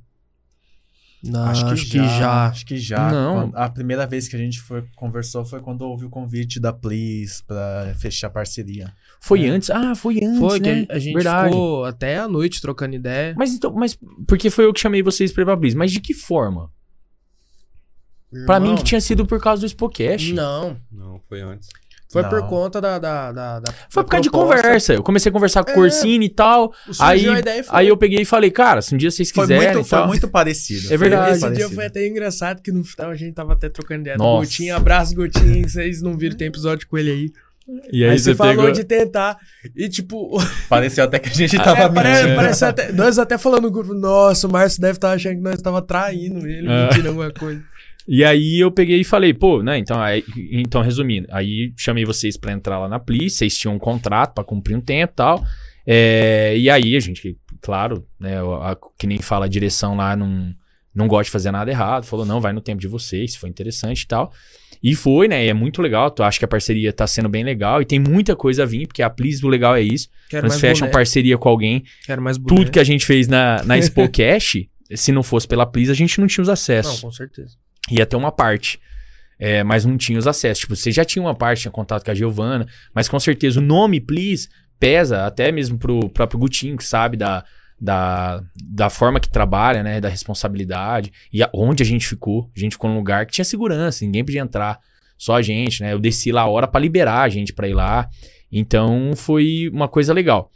Não, 1.28 1.46
Acho, 1.46 1.66
que, 1.90 1.98
já, 1.98 2.48
Acho 2.48 2.66
que 2.66 2.78
já. 2.78 3.10
Não. 3.12 3.52
A 3.56 3.68
primeira 3.70 4.06
vez 4.06 4.28
que 4.28 4.36
a 4.36 4.40
gente 4.40 4.62
foi, 4.62 4.84
conversou 4.96 5.44
foi 5.44 5.60
quando 5.60 5.82
houve 5.82 6.06
o 6.06 6.10
convite 6.10 6.60
da 6.60 6.72
Please 6.72 7.44
pra 7.48 7.94
fechar 7.98 8.30
parceria. 8.30 8.94
Foi 9.20 9.44
É. 9.46 9.50
antes? 9.50 9.70
Ah, 9.72 9.96
foi 9.96 10.18
antes, 10.24 10.38
Foi 10.40 10.60
né? 10.60 10.86
que 10.86 10.92
a 10.92 11.00
gente 11.00 11.14
Verdade. 11.16 11.50
ficou 11.50 11.84
até 11.86 12.20
a 12.20 12.28
noite 12.28 12.62
trocando 12.62 12.96
ideia. 12.96 13.34
Mas 13.38 13.54
então, 13.54 13.74
mas 13.74 13.98
porque 14.28 14.50
foi 14.52 14.66
eu 14.66 14.74
que 14.74 14.80
chamei 14.80 15.02
vocês 15.02 15.32
pra 15.32 15.42
ir 15.42 15.46
pra 15.46 15.58
Please. 15.58 15.76
Mas 15.76 15.92
de 15.92 16.00
que 16.00 16.14
forma? 16.14 16.70
Pra 18.46 18.60
mim 18.60 18.76
que 18.76 18.84
tinha 18.84 19.00
sido 19.00 19.26
por 19.26 19.40
causa 19.42 19.62
do 19.62 19.68
Spocast. 19.70 20.34
Não, 20.34 20.78
Não, 20.92 21.20
foi 21.30 21.42
antes. 21.42 21.70
Foi 22.12 22.22
Não. 22.22 22.30
por 22.30 22.44
conta 22.48 22.80
da... 22.80 22.98
da, 23.00 23.32
da, 23.32 23.60
da 23.60 23.74
Foi 23.90 24.04
por 24.04 24.10
causa 24.12 24.22
de 24.24 24.30
conversa. 24.30 24.94
Eu 24.94 25.04
comecei 25.04 25.30
a 25.30 25.34
conversar 25.34 25.64
com 25.64 25.72
o 25.72 25.74
É. 25.74 25.76
Corsini 25.76 26.26
e 26.26 26.30
tal. 26.30 26.72
Aí, 27.00 27.28
a 27.28 27.40
ideia 27.40 27.64
foi. 27.64 27.78
aí 27.80 27.88
eu 27.88 27.98
peguei 27.98 28.22
e 28.22 28.26
falei, 28.26 28.52
cara, 28.52 28.82
se 28.82 28.94
um 28.94 28.98
dia 28.98 29.12
vocês 29.12 29.32
Foi 29.32 29.44
quiserem 29.44 29.74
muito, 29.74 29.86
e 29.86 29.90
foi 29.90 30.08
muito 30.08 30.28
parecido. 30.30 30.86
É 30.86 30.88
foi 30.90 30.98
verdade. 30.98 31.22
muito 31.32 31.34
Esse 31.34 31.40
dia 31.42 31.50
parecido. 31.50 31.76
foi 31.76 31.86
até 31.86 32.08
engraçado 32.08 32.62
que 32.62 32.72
no 32.72 32.84
final 32.84 33.10
a 33.12 33.16
gente 33.16 33.34
tava 33.34 33.54
até 33.54 33.70
trocando 33.70 34.02
ideia 34.02 34.18
do. 34.18 34.24
Gotinho. 34.24 34.76
Abraço, 34.76 35.16
Gotinho. 35.16 35.68
Vocês 35.68 36.02
não 36.02 36.18
viram, 36.18 36.38
tem 36.38 36.48
episódio 36.48 36.88
com 36.88 36.98
ele 36.98 37.12
aí. 37.12 37.32
E 37.92 38.06
Aí, 38.06 38.20
você 38.20 38.36
falou 38.36 38.72
de 38.72 38.84
tentar. 38.84 39.38
E 39.76 39.90
tipo, 39.90 40.38
Pareceu 40.70 41.04
até 41.04 41.18
que 41.18 41.30
a 41.30 41.34
gente 41.34 41.56
é, 41.56 41.64
tava 41.64 41.92
pare- 41.92 42.24
mentindo. 42.36 42.66
até, 42.66 42.92
nós 42.92 43.18
até 43.18 43.40
falando 43.40 43.64
no 43.64 43.72
grupo, 43.72 43.92
nossa, 43.96 44.48
o 44.48 44.52
Márcio 44.52 44.80
deve 44.80 44.98
estar 45.00 45.12
achando 45.14 45.38
que 45.38 45.42
nós 45.42 45.60
tava 45.64 45.82
traindo 45.82 46.46
ele, 46.48 46.68
É. 46.70 46.84
mentindo 46.88 47.08
alguma 47.08 47.32
coisa. 47.32 47.64
E 48.08 48.24
aí 48.24 48.60
eu 48.60 48.72
peguei 48.72 49.00
e 49.02 49.04
falei, 49.04 49.34
pô, 49.34 49.64
né? 49.64 49.78
Então, 49.78 50.00
aí- 50.00 50.24
então 50.52 50.82
resumindo, 50.82 51.28
aí 51.32 51.74
chamei 51.78 52.06
vocês 52.06 52.38
pra 52.38 52.52
entrar 52.54 52.78
lá 52.80 52.88
na 52.88 53.00
Pli, 53.00 53.30
vocês 53.30 53.58
tinham 53.58 53.76
um 53.76 53.80
contrato 53.80 54.34
pra 54.36 54.44
cumprir 54.44 54.76
um 54.78 54.82
tempo 54.82 55.14
e 55.14 55.16
tal. 55.16 55.44
É, 55.88 56.58
e 56.58 56.70
aí 56.70 56.96
a 56.96 57.00
gente, 57.00 57.38
claro, 57.62 58.06
né? 58.20 58.38
a- 58.40 58.72
a- 58.72 58.78
que 58.98 59.06
nem 59.08 59.20
fala 59.20 59.46
a 59.46 59.50
direção 59.50 59.96
lá, 59.96 60.16
não, 60.16 60.54
não 60.94 61.08
gosta 61.08 61.26
de 61.26 61.32
fazer 61.32 61.52
nada 61.52 61.70
errado. 61.70 62.06
Falou, 62.06 62.26
não, 62.26 62.40
vai 62.42 62.54
no 62.54 62.62
tempo 62.62 62.82
de 62.82 62.88
vocês, 62.88 63.34
se 63.34 63.40
foi 63.40 63.50
interessante 63.50 64.02
e 64.02 64.08
tal. 64.08 64.32
E 64.84 64.94
foi, 64.94 65.28
né? 65.28 65.44
E 65.46 65.50
é 65.50 65.54
muito 65.54 65.82
legal. 65.82 66.12
Tu 66.12 66.22
acha 66.22 66.38
que 66.38 66.46
a 66.46 66.48
parceria 66.48 66.94
tá 66.94 67.08
sendo 67.08 67.28
bem 67.30 67.44
legal 67.44 67.82
e 67.82 67.86
tem 67.86 67.98
muita 68.00 68.36
coisa 68.36 68.64
a 68.64 68.66
vir, 68.66 68.88
porque 68.88 69.02
a 69.02 69.10
Plis, 69.10 69.42
o 69.44 69.48
legal 69.48 69.76
é 69.76 69.82
isso. 69.82 70.10
Quero 70.30 70.44
Quando 70.44 70.50
mais 70.52 70.62
fecha 70.62 70.86
uma 70.86 70.92
parceria 70.92 71.38
com 71.38 71.50
alguém, 71.50 71.84
Quero 72.06 72.22
mais 72.22 72.38
boné. 72.38 72.56
tudo 72.56 72.72
que 72.72 72.80
a 72.80 72.84
gente 72.84 73.04
fez 73.06 73.28
na, 73.28 73.64
na 73.64 73.78
Expo 73.78 74.08
Cash, 74.10 74.58
se 74.94 75.12
não 75.12 75.24
fosse 75.24 75.48
pela 75.48 75.66
Plis, 75.66 75.90
a 75.90 75.94
gente 75.96 76.20
não 76.20 76.28
tinha 76.28 76.42
os 76.44 76.48
Não, 76.48 76.54
acessos 76.54 77.00
com 77.02 77.12
certeza. 77.12 77.56
Ia 77.90 78.06
ter 78.06 78.16
uma 78.16 78.32
parte. 78.32 78.80
É, 79.38 79.64
mas 79.64 79.84
não 79.84 79.98
tinha 79.98 80.18
os 80.18 80.28
acessos. 80.28 80.60
Tipo, 80.62 80.76
você 80.76 80.92
já 80.92 81.04
tinha 81.04 81.22
uma 81.22 81.36
parte, 81.36 81.64
tinha 81.64 81.72
contato 81.72 82.06
com 82.06 82.12
a 82.12 82.16
Giovana, 82.16 82.66
mas 82.94 83.10
com 83.10 83.20
certeza 83.20 83.60
o 83.60 83.64
nome 83.64 84.00
Please 84.00 84.48
pesa 84.80 85.26
até 85.26 85.52
mesmo 85.52 85.78
pro 85.78 86.10
próprio 86.10 86.40
Gutinho, 86.40 86.78
que 86.78 86.84
sabe 86.86 87.18
da, 87.18 87.44
da, 87.80 88.42
da 88.64 88.90
forma 88.90 89.20
que 89.20 89.30
trabalha, 89.30 89.84
né? 89.84 90.00
Da 90.00 90.08
responsabilidade. 90.10 91.12
E 91.34 91.44
a- 91.44 91.50
onde 91.54 91.84
a 91.84 91.86
gente 91.86 92.08
ficou. 92.08 92.50
A 92.56 92.60
gente 92.60 92.74
ficou 92.74 92.90
num 92.90 92.96
lugar 92.98 93.26
que 93.26 93.34
tinha 93.34 93.46
segurança, 93.46 94.06
ninguém 94.06 94.24
podia 94.24 94.42
entrar. 94.42 94.80
Só 95.18 95.36
a 95.36 95.42
gente, 95.42 95.82
né? 95.82 95.94
Eu 95.94 96.00
desci 96.00 96.32
lá 96.32 96.42
a 96.42 96.48
hora 96.48 96.68
pra 96.68 96.80
liberar 96.80 97.22
a 97.22 97.30
gente 97.30 97.54
pra 97.54 97.68
ir 97.68 97.74
lá. 97.74 98.08
Então 98.52 99.12
foi 99.16 99.70
uma 99.74 99.88
coisa 99.88 100.14
legal. 100.14 100.50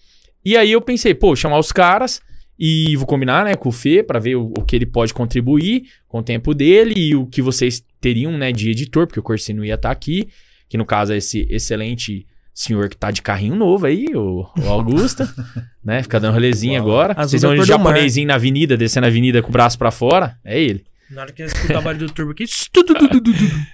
E 0.43 0.55
aí 0.55 0.71
eu 0.71 0.81
pensei, 0.81 1.13
pô, 1.13 1.35
chamar 1.35 1.59
os 1.59 1.71
caras 1.71 2.21
e 2.59 2.95
vou 2.97 3.05
combinar, 3.07 3.45
né, 3.45 3.55
com 3.55 3.69
o 3.69 3.71
Fê 3.71 4.03
pra 4.03 4.19
ver 4.19 4.35
o, 4.35 4.51
o 4.57 4.63
que 4.65 4.75
ele 4.75 4.85
pode 4.85 5.13
contribuir 5.13 5.83
com 6.07 6.19
o 6.19 6.23
tempo 6.23 6.53
dele 6.53 6.93
e 6.97 7.15
o 7.15 7.25
que 7.25 7.41
vocês 7.41 7.83
teriam, 8.01 8.37
né, 8.37 8.51
de 8.51 8.69
editor, 8.69 9.07
porque 9.07 9.19
o 9.19 9.23
Corsino 9.23 9.63
ia 9.63 9.75
estar 9.75 9.91
aqui, 9.91 10.27
que 10.67 10.77
no 10.77 10.85
caso 10.85 11.13
é 11.13 11.17
esse 11.17 11.47
excelente 11.49 12.25
senhor 12.53 12.89
que 12.89 12.97
tá 12.97 13.09
de 13.11 13.21
carrinho 13.21 13.55
novo 13.55 13.85
aí, 13.85 14.07
o, 14.13 14.45
o 14.61 14.67
Augusto, 14.67 15.23
né, 15.83 16.03
fica 16.03 16.19
dando 16.19 16.33
rolezinho 16.33 16.73
Uau. 16.73 16.81
agora. 16.83 17.13
Azul 17.13 17.29
Vocês 17.29 17.41
vão 17.43 17.55
de 17.55 17.63
japonesinho 17.65 18.27
na 18.27 18.35
avenida, 18.35 18.75
descendo 18.75 19.05
a 19.05 19.09
avenida 19.09 19.41
com 19.41 19.47
o 19.47 19.51
braço 19.53 19.77
pra 19.77 19.91
fora, 19.91 20.37
é 20.43 20.61
ele. 20.61 20.83
Na 21.09 21.21
hora 21.21 21.31
que 21.31 21.41
eu 21.41 21.47
escutar 21.47 21.79
o 21.79 21.81
barulho 21.81 22.05
do 22.05 22.13
turbo 22.13 22.31
aqui, 22.33 22.45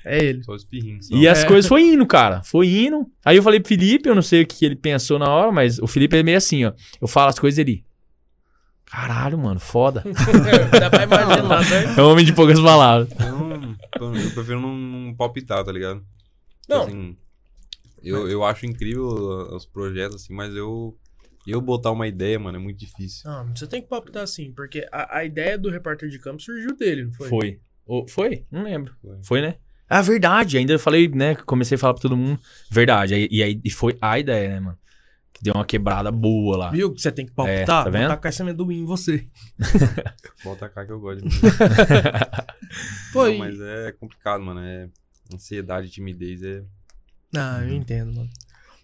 é 0.06 0.24
ele. 0.24 0.44
Só 0.44 0.54
os 0.54 0.64
pirrinhos. 0.64 1.10
E 1.12 1.28
as 1.28 1.44
É. 1.44 1.46
coisas 1.48 1.68
foi 1.68 1.82
indo, 1.82 2.06
cara. 2.06 2.42
Foi 2.44 2.68
indo. 2.68 3.06
Aí 3.26 3.36
eu 3.36 3.44
falei 3.44 3.60
pro 3.60 3.68
Felipe, 3.68 4.08
eu 4.08 4.16
não 4.16 4.22
sei 4.22 4.44
o 4.44 4.48
que 4.48 4.66
ele 4.66 4.76
pensou 4.76 5.20
na 5.20 5.28
hora, 5.30 5.52
mas 5.52 5.78
o 5.80 5.86
Felipe 5.88 6.16
é 6.16 6.24
meio 6.24 6.38
assim, 6.38 6.64
ó. 6.64 6.72
Eu 7.02 7.08
falo 7.10 7.28
as 7.30 7.38
coisas 7.38 7.58
dele. 7.58 7.84
Caralho, 8.86 9.38
mano, 9.38 9.60
foda. 9.60 10.04
Dá 10.80 10.90
pra 10.90 11.04
imaginar, 11.04 11.70
né? 11.70 11.96
É 11.98 12.02
um 12.02 12.10
homem 12.12 12.24
de 12.26 12.34
poucas 12.34 12.60
palavras. 12.60 13.10
Eu, 14.00 14.16
eu 14.16 14.32
prefiro 14.32 14.60
não, 14.62 14.76
não 14.76 15.14
palpitar, 15.16 15.64
tá 15.64 15.72
ligado? 15.72 16.00
Tipo 16.62 16.70
Não. 16.70 16.82
assim, 16.84 17.18
eu, 18.04 18.30
eu 18.30 18.44
acho 18.44 18.66
incrível 18.66 19.08
os 19.08 19.66
projetos, 19.66 20.16
assim, 20.24 20.34
mas 20.34 20.56
eu. 20.56 20.98
Eu 21.48 21.62
botar 21.62 21.92
uma 21.92 22.08
ideia, 22.08 22.40
mano, 22.40 22.58
é 22.58 22.60
muito 22.60 22.80
difícil. 22.80 23.30
Não, 23.30 23.56
você 23.56 23.68
tem 23.68 23.80
que 23.80 23.88
palpitar 23.88 24.24
assim, 24.24 24.52
porque 24.52 24.88
a, 24.92 25.20
a 25.20 25.26
ideia 25.26 25.60
do 25.60 25.70
repórter 25.70 26.10
de 26.10 26.18
campo 26.18 26.42
surgiu 26.42 26.76
dele, 26.76 27.06
não 27.06 27.12
foi? 27.14 27.30
Foi. 27.30 27.60
Foi? 28.10 28.46
Não 28.52 28.64
lembro. 28.64 28.96
Foi. 29.00 29.18
Foi, 29.24 29.42
né? 29.42 29.56
Ah, 29.88 30.02
verdade. 30.02 30.58
Ainda 30.58 30.74
eu 30.74 30.80
falei, 30.80 31.08
né? 31.08 31.36
Comecei 31.36 31.76
a 31.76 31.78
falar 31.78 31.94
pra 31.94 32.02
todo 32.02 32.18
mundo. 32.18 32.40
Verdade. 32.72 33.28
E 33.30 33.44
aí 33.44 33.62
e 33.64 33.70
foi 33.70 33.96
a 34.02 34.18
ideia, 34.18 34.50
né, 34.50 34.60
mano? 34.60 34.78
Que 35.36 35.44
deu 35.44 35.54
uma 35.54 35.66
quebrada 35.66 36.10
boa 36.14 36.56
lá. 36.56 36.72
Viu 36.72 36.94
que 36.94 37.02
você 37.02 37.12
tem 37.12 37.26
que 37.26 37.34
É, 37.34 37.36
palpitar? 37.36 37.84
tá 37.84 37.90
vendo? 37.90 38.04
Botar 38.04 38.18
com 38.18 38.28
essa 38.30 38.42
amendoim 38.42 38.80
em 38.80 38.86
você. 38.86 39.28
Bota 40.46 40.70
cá 40.70 40.86
que 40.86 40.94
eu 40.94 41.00
gosto. 41.00 41.28
de 41.28 41.40
Foi. 43.12 43.34
Não, 43.38 43.40
mas 43.40 43.60
é 43.60 43.92
complicado, 44.00 44.42
mano. 44.42 44.62
É 44.62 44.88
ansiedade, 45.34 45.90
timidez, 45.90 46.42
é. 46.42 46.64
Ah, 47.36 47.60
eu 47.64 47.74
entendo, 47.74 48.16
mano. 48.16 48.30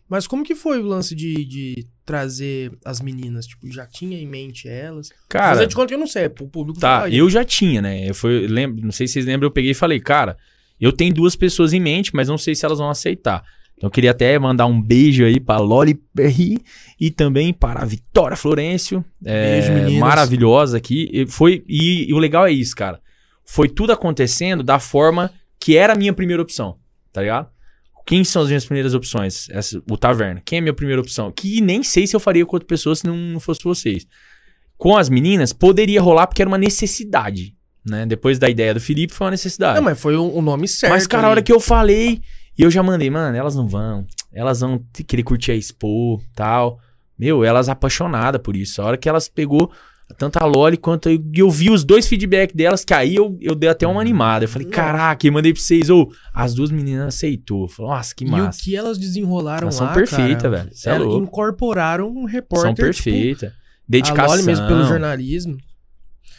Mas 0.09 0.27
como 0.27 0.43
que 0.43 0.55
foi 0.55 0.81
o 0.81 0.85
lance 0.85 1.15
de, 1.15 1.45
de 1.45 1.87
trazer 2.05 2.77
as 2.83 2.99
meninas? 2.99 3.47
Tipo, 3.47 3.71
já 3.71 3.85
tinha 3.85 4.19
em 4.19 4.27
mente 4.27 4.67
elas? 4.67 5.09
Cara, 5.29 5.53
Fazer 5.55 5.67
de 5.67 5.75
conta 5.75 5.87
que 5.87 5.93
eu 5.93 5.99
não 5.99 6.07
sei, 6.07 6.25
o 6.25 6.29
público 6.31 6.77
Tá, 6.81 7.09
eu 7.09 7.29
já 7.29 7.45
tinha, 7.45 7.81
né? 7.81 8.09
Eu 8.09 8.13
fui, 8.13 8.45
lembro, 8.45 8.83
não 8.83 8.91
sei 8.91 9.07
se 9.07 9.13
vocês 9.13 9.25
lembram, 9.25 9.47
eu 9.47 9.53
peguei 9.53 9.71
e 9.71 9.75
falei, 9.75 10.01
cara, 10.01 10.37
eu 10.77 10.91
tenho 10.91 11.13
duas 11.13 11.33
pessoas 11.37 11.71
em 11.71 11.79
mente, 11.79 12.11
mas 12.13 12.27
não 12.27 12.37
sei 12.37 12.53
se 12.53 12.65
elas 12.65 12.79
vão 12.79 12.89
aceitar. 12.89 13.41
Então 13.81 13.87
eu 13.87 13.91
queria 13.91 14.11
até 14.11 14.37
mandar 14.37 14.67
um 14.67 14.79
beijo 14.79 15.25
aí 15.25 15.39
pra 15.39 15.57
Loli 15.57 15.95
Perry 16.13 16.59
e 16.99 17.09
também 17.09 17.51
para 17.51 17.81
a 17.81 17.85
Vitória 17.85 18.37
Florencio. 18.37 19.03
É, 19.25 19.53
Beijo, 19.59 19.73
meninas. 19.73 19.99
Maravilhosa 20.01 20.77
aqui. 20.77 21.09
E, 21.11 21.25
foi, 21.25 21.63
e, 21.67 22.07
e 22.07 22.13
o 22.13 22.19
legal 22.19 22.45
é 22.45 22.51
isso, 22.51 22.75
cara. 22.75 23.01
Foi 23.43 23.67
tudo 23.67 23.91
acontecendo 23.91 24.61
da 24.61 24.77
forma 24.77 25.31
que 25.59 25.75
era 25.75 25.93
a 25.93 25.95
minha 25.95 26.13
primeira 26.13 26.43
opção, 26.43 26.77
tá 27.11 27.21
ligado? 27.21 27.49
Quem 28.05 28.23
são 28.23 28.43
as 28.43 28.49
minhas 28.49 28.65
primeiras 28.65 28.93
opções? 28.93 29.47
Essa- 29.49 29.81
o 29.89 29.97
Taverna. 29.97 30.43
Quem 30.45 30.57
é 30.57 30.59
a 30.59 30.61
minha 30.61 30.73
primeira 30.75 31.01
opção? 31.01 31.31
Que 31.31 31.59
nem 31.59 31.81
sei 31.81 32.05
se 32.05 32.15
eu 32.15 32.19
faria 32.19 32.45
com 32.45 32.55
outra 32.55 32.67
pessoa 32.67 32.95
se 32.95 33.03
não, 33.07 33.15
não 33.17 33.39
fosse 33.39 33.63
vocês 33.63 34.05
com 34.77 34.95
as 34.95 35.09
meninas, 35.09 35.53
poderia 35.53 36.01
rolar 36.01 36.25
porque 36.27 36.41
era 36.41 36.49
uma 36.49 36.57
necessidade, 36.57 37.55
né? 37.85 38.03
Depois 38.05 38.39
da 38.39 38.49
ideia 38.49 38.73
do 38.73 38.79
Felipe, 38.79 39.13
foi 39.13 39.25
uma 39.25 39.31
necessidade. 39.31 39.75
Não, 39.75 39.83
mas 39.83 39.99
foi 39.99 40.15
o, 40.15 40.23
o 40.35 40.41
nome 40.41 40.67
certo. 40.67 40.91
mas, 40.93 41.05
cara, 41.05 41.23
a 41.23 41.25
ali. 41.27 41.31
hora 41.31 41.41
que 41.43 41.51
eu 41.53 41.59
falei, 41.59 42.19
e 42.61 42.63
eu 42.63 42.69
já 42.69 42.83
mandei, 42.83 43.09
mano, 43.09 43.35
elas 43.35 43.55
não 43.55 43.67
vão. 43.67 44.05
Elas 44.31 44.59
vão 44.59 44.79
querer 45.07 45.23
curtir 45.23 45.51
a 45.51 45.55
Expo, 45.55 46.21
tal. 46.35 46.79
Meu, 47.17 47.43
elas 47.43 47.67
apaixonadas 47.67 48.39
por 48.39 48.55
isso. 48.55 48.83
A 48.83 48.85
hora 48.85 48.97
que 48.97 49.09
elas 49.09 49.27
pegou 49.27 49.71
tanto 50.15 50.37
a 50.37 50.45
Loli 50.45 50.77
quanto 50.77 51.09
eu, 51.09 51.15
e 51.33 51.39
eu 51.39 51.49
vi 51.49 51.71
os 51.71 51.83
dois 51.83 52.07
feedback 52.07 52.55
delas, 52.55 52.85
que 52.85 52.93
aí 52.93 53.15
eu, 53.15 53.35
eu 53.41 53.55
dei 53.55 53.67
até 53.67 53.87
uma 53.87 53.99
animada. 53.99 54.45
Eu 54.45 54.49
falei, 54.49 54.67
Nossa. 54.67 54.75
caraca, 54.79 55.25
e 55.25 55.31
mandei 55.31 55.51
pra 55.53 55.59
vocês. 55.59 55.89
Ou 55.89 56.11
as 56.31 56.53
duas 56.53 56.69
meninas 56.69 57.15
aceitou. 57.15 57.67
Falei, 57.67 57.93
nossa, 57.93 58.13
que 58.13 58.25
E 58.25 58.27
o 58.27 58.31
massa. 58.31 58.61
que 58.61 58.75
elas 58.75 58.99
desenrolaram 58.99 59.63
Elas 59.63 59.75
são 59.75 59.87
lá, 59.87 59.93
perfeitas, 59.93 60.43
cara, 60.43 60.57
velho. 60.57 60.69
É 60.85 60.89
elas 60.89 61.07
louco. 61.07 61.23
incorporaram 61.23 62.09
um 62.09 62.25
repórter. 62.25 62.67
São 62.67 62.73
tipo, 62.75 62.85
perfeitas. 62.85 63.53
dedicação. 63.89 64.25
A 64.25 64.27
Loli 64.27 64.43
mesmo 64.43 64.67
pelo 64.67 64.83
jornalismo. 64.85 65.57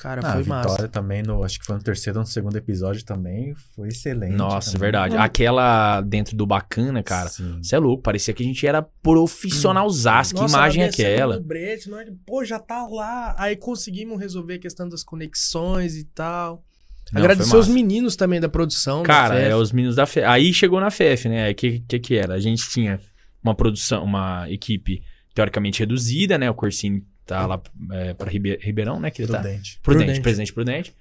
Cara, 0.03 0.21
Ah, 0.25 0.31
a 0.31 0.33
foi 0.33 0.43
Vitória 0.43 0.69
massa. 0.69 0.89
também, 0.89 1.23
no, 1.23 1.45
acho 1.45 1.61
que 1.61 1.65
foi 1.65 1.77
no 1.77 1.83
terceiro 1.83 2.19
ou 2.19 2.25
no 2.25 2.29
segundo 2.29 2.57
episódio 2.57 3.05
também, 3.05 3.55
foi 3.77 3.87
excelente. 3.89 4.35
Nossa, 4.35 4.73
também. 4.73 4.81
verdade. 4.81 5.17
Aquela 5.17 6.01
dentro 6.01 6.37
do 6.37 6.45
bacana, 6.45 7.03
cara. 7.05 7.29
Sim. 7.29 7.59
Você 7.63 7.77
é 7.77 7.79
louco, 7.79 8.03
parecia 8.03 8.35
que 8.35 8.43
a 8.43 8.47
gente 8.47 8.67
era 8.67 8.83
profissionalzaço. 8.83 10.35
Que 10.35 10.41
Nossa, 10.41 10.57
imagem 10.57 10.83
é 10.83 10.87
aquela? 10.87 11.37
no 11.37 11.43
brete, 11.45 11.89
nós, 11.89 12.07
Pô, 12.27 12.45
já 12.45 12.59
tá 12.59 12.87
lá. 12.87 13.35
Aí 13.39 13.57
conseguimos 13.57 14.19
resolver 14.21 14.55
a 14.55 14.59
questão 14.59 14.89
das 14.89 15.05
conexões 15.05 15.97
e 15.97 16.05
tal. 16.05 16.65
Não, 17.13 17.21
Agradecer 17.21 17.57
os 17.57 17.69
meninos 17.69 18.17
também 18.17 18.41
da 18.41 18.49
produção. 18.49 19.03
da 19.03 19.07
Cara, 19.07 19.35
FEF. 19.37 19.51
é 19.51 19.57
os 19.57 19.71
meninos 19.73 19.97
da 19.97 20.07
FEF. 20.07 20.27
Aí 20.27 20.53
chegou 20.55 20.81
na 20.81 20.91
FEF, 20.91 21.29
né? 21.29 21.51
O 21.51 21.55
que, 21.55 21.81
que 21.81 21.99
que 21.99 22.17
era? 22.17 22.35
A 22.35 22.41
gente 22.41 22.69
tinha 22.71 22.99
uma 23.43 23.55
produção, 23.55 24.03
uma 24.05 24.51
equipe 24.51 25.03
teoricamente 25.35 25.81
reduzida, 25.81 26.39
né? 26.39 26.51
O 26.51 26.55
Corsini 26.55 27.05
tá 27.27 27.47
lá 27.47 27.61
é, 27.93 28.15
pra 28.15 28.29
Ribe- 28.31 28.59
Ribeirão, 28.61 28.99
né? 29.01 29.11
Que 29.11 29.23
ele 29.23 29.33
tá. 29.33 29.39
Prudente. 29.41 29.79
Prudente, 29.83 30.05
Prudente. 30.05 30.21
presidente 30.21 30.53
Prudente. 30.53 30.95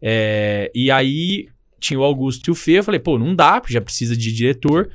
É, 0.00 0.70
e 0.74 0.90
aí 0.90 1.48
tinha 1.80 1.98
o 1.98 2.04
Augusto 2.04 2.48
e 2.48 2.50
o 2.50 2.54
Fê. 2.54 2.72
Eu 2.78 2.84
falei, 2.84 3.00
pô, 3.00 3.18
não 3.18 3.34
dá, 3.34 3.60
porque 3.60 3.72
já 3.74 3.80
precisa 3.80 4.16
de 4.16 4.32
diretor. 4.32 4.90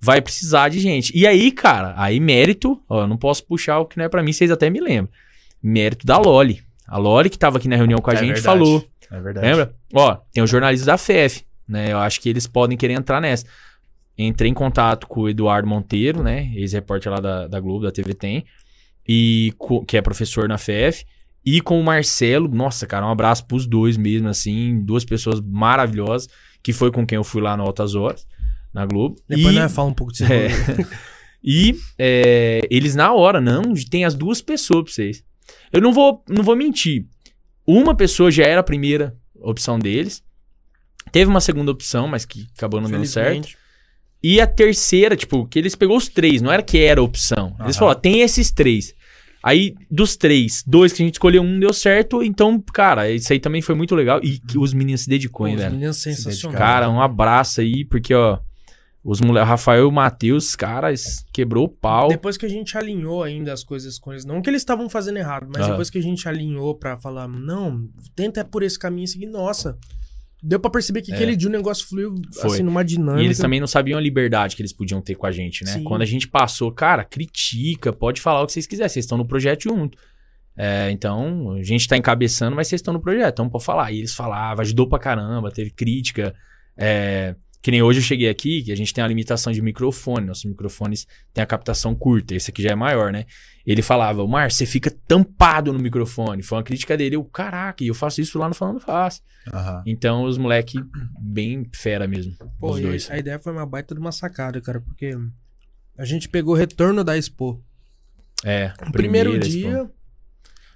Vai 0.00 0.20
precisar 0.20 0.68
de 0.68 0.80
gente. 0.80 1.16
E 1.16 1.26
aí, 1.26 1.50
cara, 1.50 1.94
aí 1.96 2.20
mérito, 2.20 2.82
ó, 2.88 3.02
eu 3.02 3.06
não 3.06 3.16
posso 3.16 3.44
puxar 3.46 3.78
o 3.78 3.86
que 3.86 3.96
não 3.96 4.04
é 4.04 4.08
pra 4.08 4.22
mim, 4.22 4.32
vocês 4.32 4.50
até 4.50 4.68
me 4.68 4.80
lembram. 4.80 5.08
Mérito 5.62 6.06
da 6.06 6.18
Loli. 6.18 6.60
A 6.86 6.98
Loli 6.98 7.30
que 7.30 7.38
tava 7.38 7.56
aqui 7.56 7.68
na 7.68 7.76
reunião 7.76 7.98
com 8.00 8.10
a 8.10 8.14
É 8.14 8.16
gente 8.16 8.34
verdade. 8.34 8.44
falou. 8.44 8.86
É 9.10 9.20
verdade. 9.20 9.46
Lembra? 9.46 9.74
Ó, 9.94 10.14
tem 10.32 10.42
os 10.42 10.50
jornalistas 10.50 10.86
da 10.86 10.98
FEF, 10.98 11.42
né? 11.66 11.90
Eu 11.92 11.98
acho 11.98 12.20
que 12.20 12.28
eles 12.28 12.46
podem 12.46 12.76
querer 12.76 12.92
entrar 12.94 13.20
nessa. 13.20 13.46
Entrei 14.18 14.50
em 14.50 14.54
contato 14.54 15.06
com 15.06 15.22
o 15.22 15.28
Eduardo 15.28 15.66
Monteiro, 15.66 16.22
né? 16.22 16.50
Ex-repórter 16.54 17.10
lá 17.10 17.20
da, 17.20 17.48
da 17.48 17.58
Globo, 17.58 17.84
da 17.84 17.90
TV 17.92 18.12
Tem, 18.12 18.44
e 19.06 19.52
que 19.86 19.96
é 19.96 20.02
professor 20.02 20.48
na 20.48 20.58
FEF, 20.58 21.04
e 21.44 21.60
com 21.60 21.78
o 21.78 21.84
Marcelo. 21.84 22.48
Nossa, 22.48 22.86
cara, 22.86 23.06
um 23.06 23.10
abraço 23.10 23.46
pros 23.46 23.66
dois 23.66 23.96
mesmo, 23.96 24.28
assim, 24.28 24.82
duas 24.84 25.04
pessoas 25.04 25.40
maravilhosas, 25.40 26.28
que 26.62 26.72
foi 26.72 26.90
com 26.90 27.06
quem 27.06 27.16
eu 27.16 27.24
fui 27.24 27.42
lá 27.42 27.56
no 27.56 27.64
Altas 27.64 27.94
Horas, 27.94 28.26
na 28.72 28.86
Globo. 28.86 29.16
Depois 29.28 29.54
e, 29.54 29.58
nós 29.58 29.72
fala 29.72 29.90
um 29.90 29.94
pouco 29.94 30.12
disso. 30.12 30.24
É. 30.32 30.48
e 31.44 31.76
é, 31.98 32.60
eles 32.70 32.94
na 32.94 33.12
hora, 33.12 33.40
não, 33.40 33.74
tem 33.90 34.04
as 34.04 34.14
duas 34.14 34.40
pessoas 34.40 34.84
pra 34.84 34.92
vocês. 34.92 35.24
Eu 35.72 35.80
não 35.80 35.92
vou, 35.92 36.24
não 36.28 36.42
vou 36.42 36.56
mentir. 36.56 37.06
Uma 37.66 37.94
pessoa 37.94 38.30
já 38.30 38.44
era 38.44 38.60
a 38.60 38.64
primeira 38.64 39.16
opção 39.34 39.78
deles. 39.78 40.22
Teve 41.12 41.30
uma 41.30 41.40
segunda 41.40 41.70
opção, 41.70 42.08
mas 42.08 42.24
que 42.24 42.46
acabou 42.56 42.80
não 42.80 42.90
dando 42.90 43.06
certo. 43.06 43.48
E 44.26 44.40
a 44.40 44.46
terceira, 44.46 45.14
tipo, 45.14 45.46
que 45.46 45.58
eles 45.58 45.74
pegou 45.74 45.98
os 45.98 46.08
três, 46.08 46.40
não 46.40 46.50
era 46.50 46.62
que 46.62 46.78
era 46.78 47.02
opção. 47.02 47.54
Eles 47.60 47.76
Aham. 47.76 47.80
falaram, 47.80 48.00
tem 48.00 48.22
esses 48.22 48.50
três. 48.50 48.94
Aí, 49.42 49.74
dos 49.90 50.16
três, 50.16 50.64
dois 50.66 50.94
que 50.94 51.02
a 51.02 51.04
gente 51.04 51.16
escolheu, 51.16 51.42
um 51.42 51.60
deu 51.60 51.74
certo. 51.74 52.22
Então, 52.22 52.58
cara, 52.72 53.10
isso 53.10 53.30
aí 53.30 53.38
também 53.38 53.60
foi 53.60 53.74
muito 53.74 53.94
legal. 53.94 54.18
E 54.24 54.38
que 54.38 54.56
os 54.56 54.72
meninos 54.72 55.02
se 55.02 55.10
dedicou, 55.10 55.46
hein, 55.46 55.56
os 55.56 55.60
velho. 55.60 55.74
meninos 55.74 56.02
dedicaram. 56.02 56.16
sensacionais. 56.16 56.58
Cara, 56.58 56.88
um 56.88 57.02
abraço 57.02 57.60
aí, 57.60 57.84
porque, 57.84 58.14
ó, 58.14 58.38
os 59.04 59.20
moleques, 59.20 59.50
Rafael 59.50 59.82
e 59.82 59.86
o 59.86 59.92
Matheus, 59.92 60.56
caras, 60.56 61.22
quebrou 61.30 61.66
o 61.66 61.68
pau. 61.68 62.08
Depois 62.08 62.38
que 62.38 62.46
a 62.46 62.48
gente 62.48 62.78
alinhou 62.78 63.22
ainda 63.22 63.52
as 63.52 63.62
coisas 63.62 63.98
com 63.98 64.10
eles, 64.12 64.24
não 64.24 64.40
que 64.40 64.48
eles 64.48 64.62
estavam 64.62 64.88
fazendo 64.88 65.18
errado, 65.18 65.46
mas 65.50 65.60
Aham. 65.64 65.72
depois 65.72 65.90
que 65.90 65.98
a 65.98 66.02
gente 66.02 66.26
alinhou 66.26 66.74
pra 66.74 66.96
falar, 66.96 67.28
não, 67.28 67.86
tenta 68.16 68.42
por 68.42 68.62
esse 68.62 68.78
caminho 68.78 69.04
e 69.04 69.08
seguir, 69.08 69.26
nossa. 69.26 69.76
Deu 70.46 70.60
pra 70.60 70.70
perceber 70.70 71.00
que 71.00 71.10
É. 71.10 71.14
aquele 71.14 71.34
dia 71.36 71.48
o 71.48 71.52
negócio 71.52 71.86
fluiu 71.86 72.14
Foi. 72.34 72.50
assim 72.50 72.62
numa 72.62 72.84
dinâmica. 72.84 73.22
E 73.22 73.24
eles 73.24 73.38
também 73.38 73.58
não 73.60 73.66
sabiam 73.66 73.98
a 73.98 74.02
liberdade 74.02 74.54
que 74.54 74.60
eles 74.62 74.72
podiam 74.74 75.00
ter 75.00 75.14
com 75.14 75.26
a 75.26 75.32
gente, 75.32 75.64
né? 75.64 75.72
Sim. 75.72 75.84
Quando 75.84 76.02
a 76.02 76.06
gente 76.06 76.28
passou, 76.28 76.70
cara, 76.70 77.02
critica, 77.02 77.92
pode 77.92 78.20
falar 78.20 78.42
o 78.42 78.46
que 78.46 78.52
vocês 78.52 78.66
quiserem, 78.66 78.88
vocês 78.90 79.04
estão 79.04 79.16
no 79.16 79.26
projeto 79.26 79.62
junto. 79.62 79.96
É, 80.56 80.90
então, 80.90 81.52
a 81.52 81.62
gente 81.62 81.88
tá 81.88 81.96
encabeçando, 81.96 82.54
mas 82.54 82.68
vocês 82.68 82.80
estão 82.80 82.92
no 82.94 83.00
projeto, 83.00 83.32
então 83.34 83.48
pode 83.48 83.64
falar. 83.64 83.90
E 83.92 83.98
eles 83.98 84.14
falavam, 84.14 84.60
ajudou 84.60 84.86
pra 84.88 84.98
caramba, 84.98 85.50
teve 85.50 85.70
crítica. 85.70 86.34
É, 86.76 87.34
que 87.64 87.70
nem 87.70 87.80
hoje 87.80 88.00
eu 88.00 88.02
cheguei 88.02 88.28
aqui, 88.28 88.62
que 88.62 88.70
a 88.70 88.76
gente 88.76 88.92
tem 88.92 89.02
a 89.02 89.08
limitação 89.08 89.50
de 89.50 89.62
microfone, 89.62 90.26
nossos 90.26 90.44
microfones 90.44 91.06
têm 91.32 91.42
a 91.42 91.46
captação 91.46 91.94
curta, 91.94 92.34
esse 92.34 92.50
aqui 92.50 92.62
já 92.62 92.72
é 92.72 92.74
maior, 92.74 93.10
né? 93.10 93.24
Ele 93.64 93.80
falava, 93.80 94.26
Mar, 94.26 94.52
você 94.52 94.66
fica 94.66 94.90
tampado 95.08 95.72
no 95.72 95.78
microfone. 95.78 96.42
Foi 96.42 96.58
uma 96.58 96.62
crítica 96.62 96.94
dele, 96.94 97.16
eu, 97.16 97.24
caraca, 97.24 97.82
e 97.82 97.86
eu 97.86 97.94
faço 97.94 98.20
isso 98.20 98.38
lá 98.38 98.50
no 98.50 98.54
Falando 98.54 98.80
Fácil. 98.80 99.22
Aham. 99.50 99.82
Então, 99.86 100.24
os 100.24 100.36
moleque 100.36 100.78
bem 101.18 101.66
fera 101.72 102.06
mesmo, 102.06 102.36
Pô, 102.60 102.72
os 102.72 102.80
dois. 102.82 103.10
a 103.10 103.16
ideia 103.16 103.38
foi 103.38 103.54
uma 103.54 103.64
baita 103.64 103.94
de 103.94 104.00
uma 104.02 104.12
sacada, 104.12 104.60
cara, 104.60 104.82
porque 104.82 105.16
a 105.96 106.04
gente 106.04 106.28
pegou 106.28 106.52
o 106.52 106.58
retorno 106.58 107.02
da 107.02 107.16
Expo. 107.16 107.64
É, 108.44 108.74
O 108.86 108.92
primeiro 108.92 109.38
dia 109.38 109.90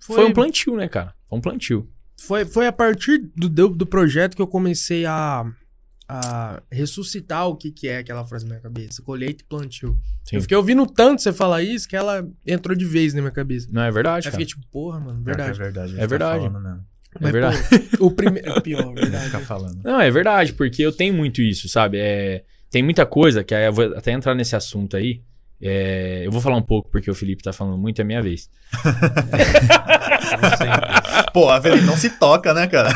foi, 0.01 0.17
Foi 0.17 0.25
um 0.25 0.33
plantio, 0.33 0.75
né, 0.75 0.89
cara? 0.89 1.15
Foi 1.29 1.39
um 1.39 1.43
plantio. 1.43 1.87
foi, 2.19 2.47
foi 2.47 2.67
a 2.67 2.73
partir 2.73 3.19
do, 3.37 3.47
do, 3.47 3.69
do 3.69 3.85
projeto 3.87 4.35
que 4.35 4.41
eu 4.41 4.47
comecei 4.47 5.05
a, 5.05 5.45
a 6.09 6.63
ressuscitar 6.73 7.47
o 7.47 7.55
que, 7.55 7.71
que 7.71 7.87
é 7.87 7.99
aquela 7.99 8.25
frase 8.25 8.45
na 8.45 8.51
minha 8.51 8.63
cabeça. 8.63 9.03
Colheita 9.03 9.43
e 9.43 9.47
plantio. 9.47 9.97
Sim. 10.25 10.37
Eu 10.37 10.43
fiquei 10.43 10.57
ouvindo 10.57 10.87
tanto 10.87 11.21
você 11.23 11.33
falar 11.33 11.63
isso 11.63 11.87
que 11.87 11.95
ela 11.95 12.27
entrou 12.47 12.75
de 12.77 12.85
vez 12.87 13.13
na 13.13 13.21
minha 13.21 13.31
cabeça. 13.33 13.69
Não 13.71 13.83
é 13.83 13.91
verdade, 13.91 14.27
Aí 14.27 14.33
cara. 14.33 14.33
fiquei 14.33 14.47
tipo, 14.47 14.67
porra, 14.73 14.99
mano, 14.99 15.23
verdade. 15.23 15.51
É 15.51 15.63
verdade. 15.65 16.01
É 16.01 16.07
verdade. 16.07 16.45
Tá 16.45 16.51
falando 16.51 16.65
mesmo. 16.65 16.85
Mas, 17.21 17.33
verdade. 17.33 17.59
pô, 17.99 18.07
o 18.07 18.11
primeiro. 18.11 18.49
é 18.51 18.61
Pior, 18.61 18.93
verdade. 18.95 19.25
ficar 19.27 19.41
falando. 19.41 19.81
Não, 19.85 20.01
é 20.01 20.11
verdade, 20.11 20.53
porque 20.55 20.83
eu 20.83 20.93
tenho 20.93 21.15
muito 21.15 21.43
isso, 21.43 21.69
sabe? 21.69 21.99
É, 21.99 22.45
tem 22.71 22.83
muita 22.83 23.05
coisa 23.05 23.45
que 23.45 23.55
aí 23.55 23.67
eu 23.67 23.73
vou 23.73 23.97
até 23.97 24.13
entrar 24.13 24.35
nesse 24.35 24.57
assunto 24.57 24.97
aí. 24.97 25.23
É, 25.61 26.23
eu 26.25 26.31
vou 26.31 26.41
falar 26.41 26.57
um 26.57 26.63
pouco 26.63 26.89
porque 26.91 27.11
o 27.11 27.15
Felipe 27.15 27.43
tá 27.43 27.53
falando 27.53 27.77
muito, 27.77 28.01
é 28.01 28.05
minha 28.05 28.23
vez. 28.23 28.49
Pô, 31.33 31.49
a 31.49 31.57
Avelino 31.57 31.87
não 31.87 31.97
se 31.97 32.11
toca, 32.11 32.53
né, 32.55 32.67
cara? 32.67 32.91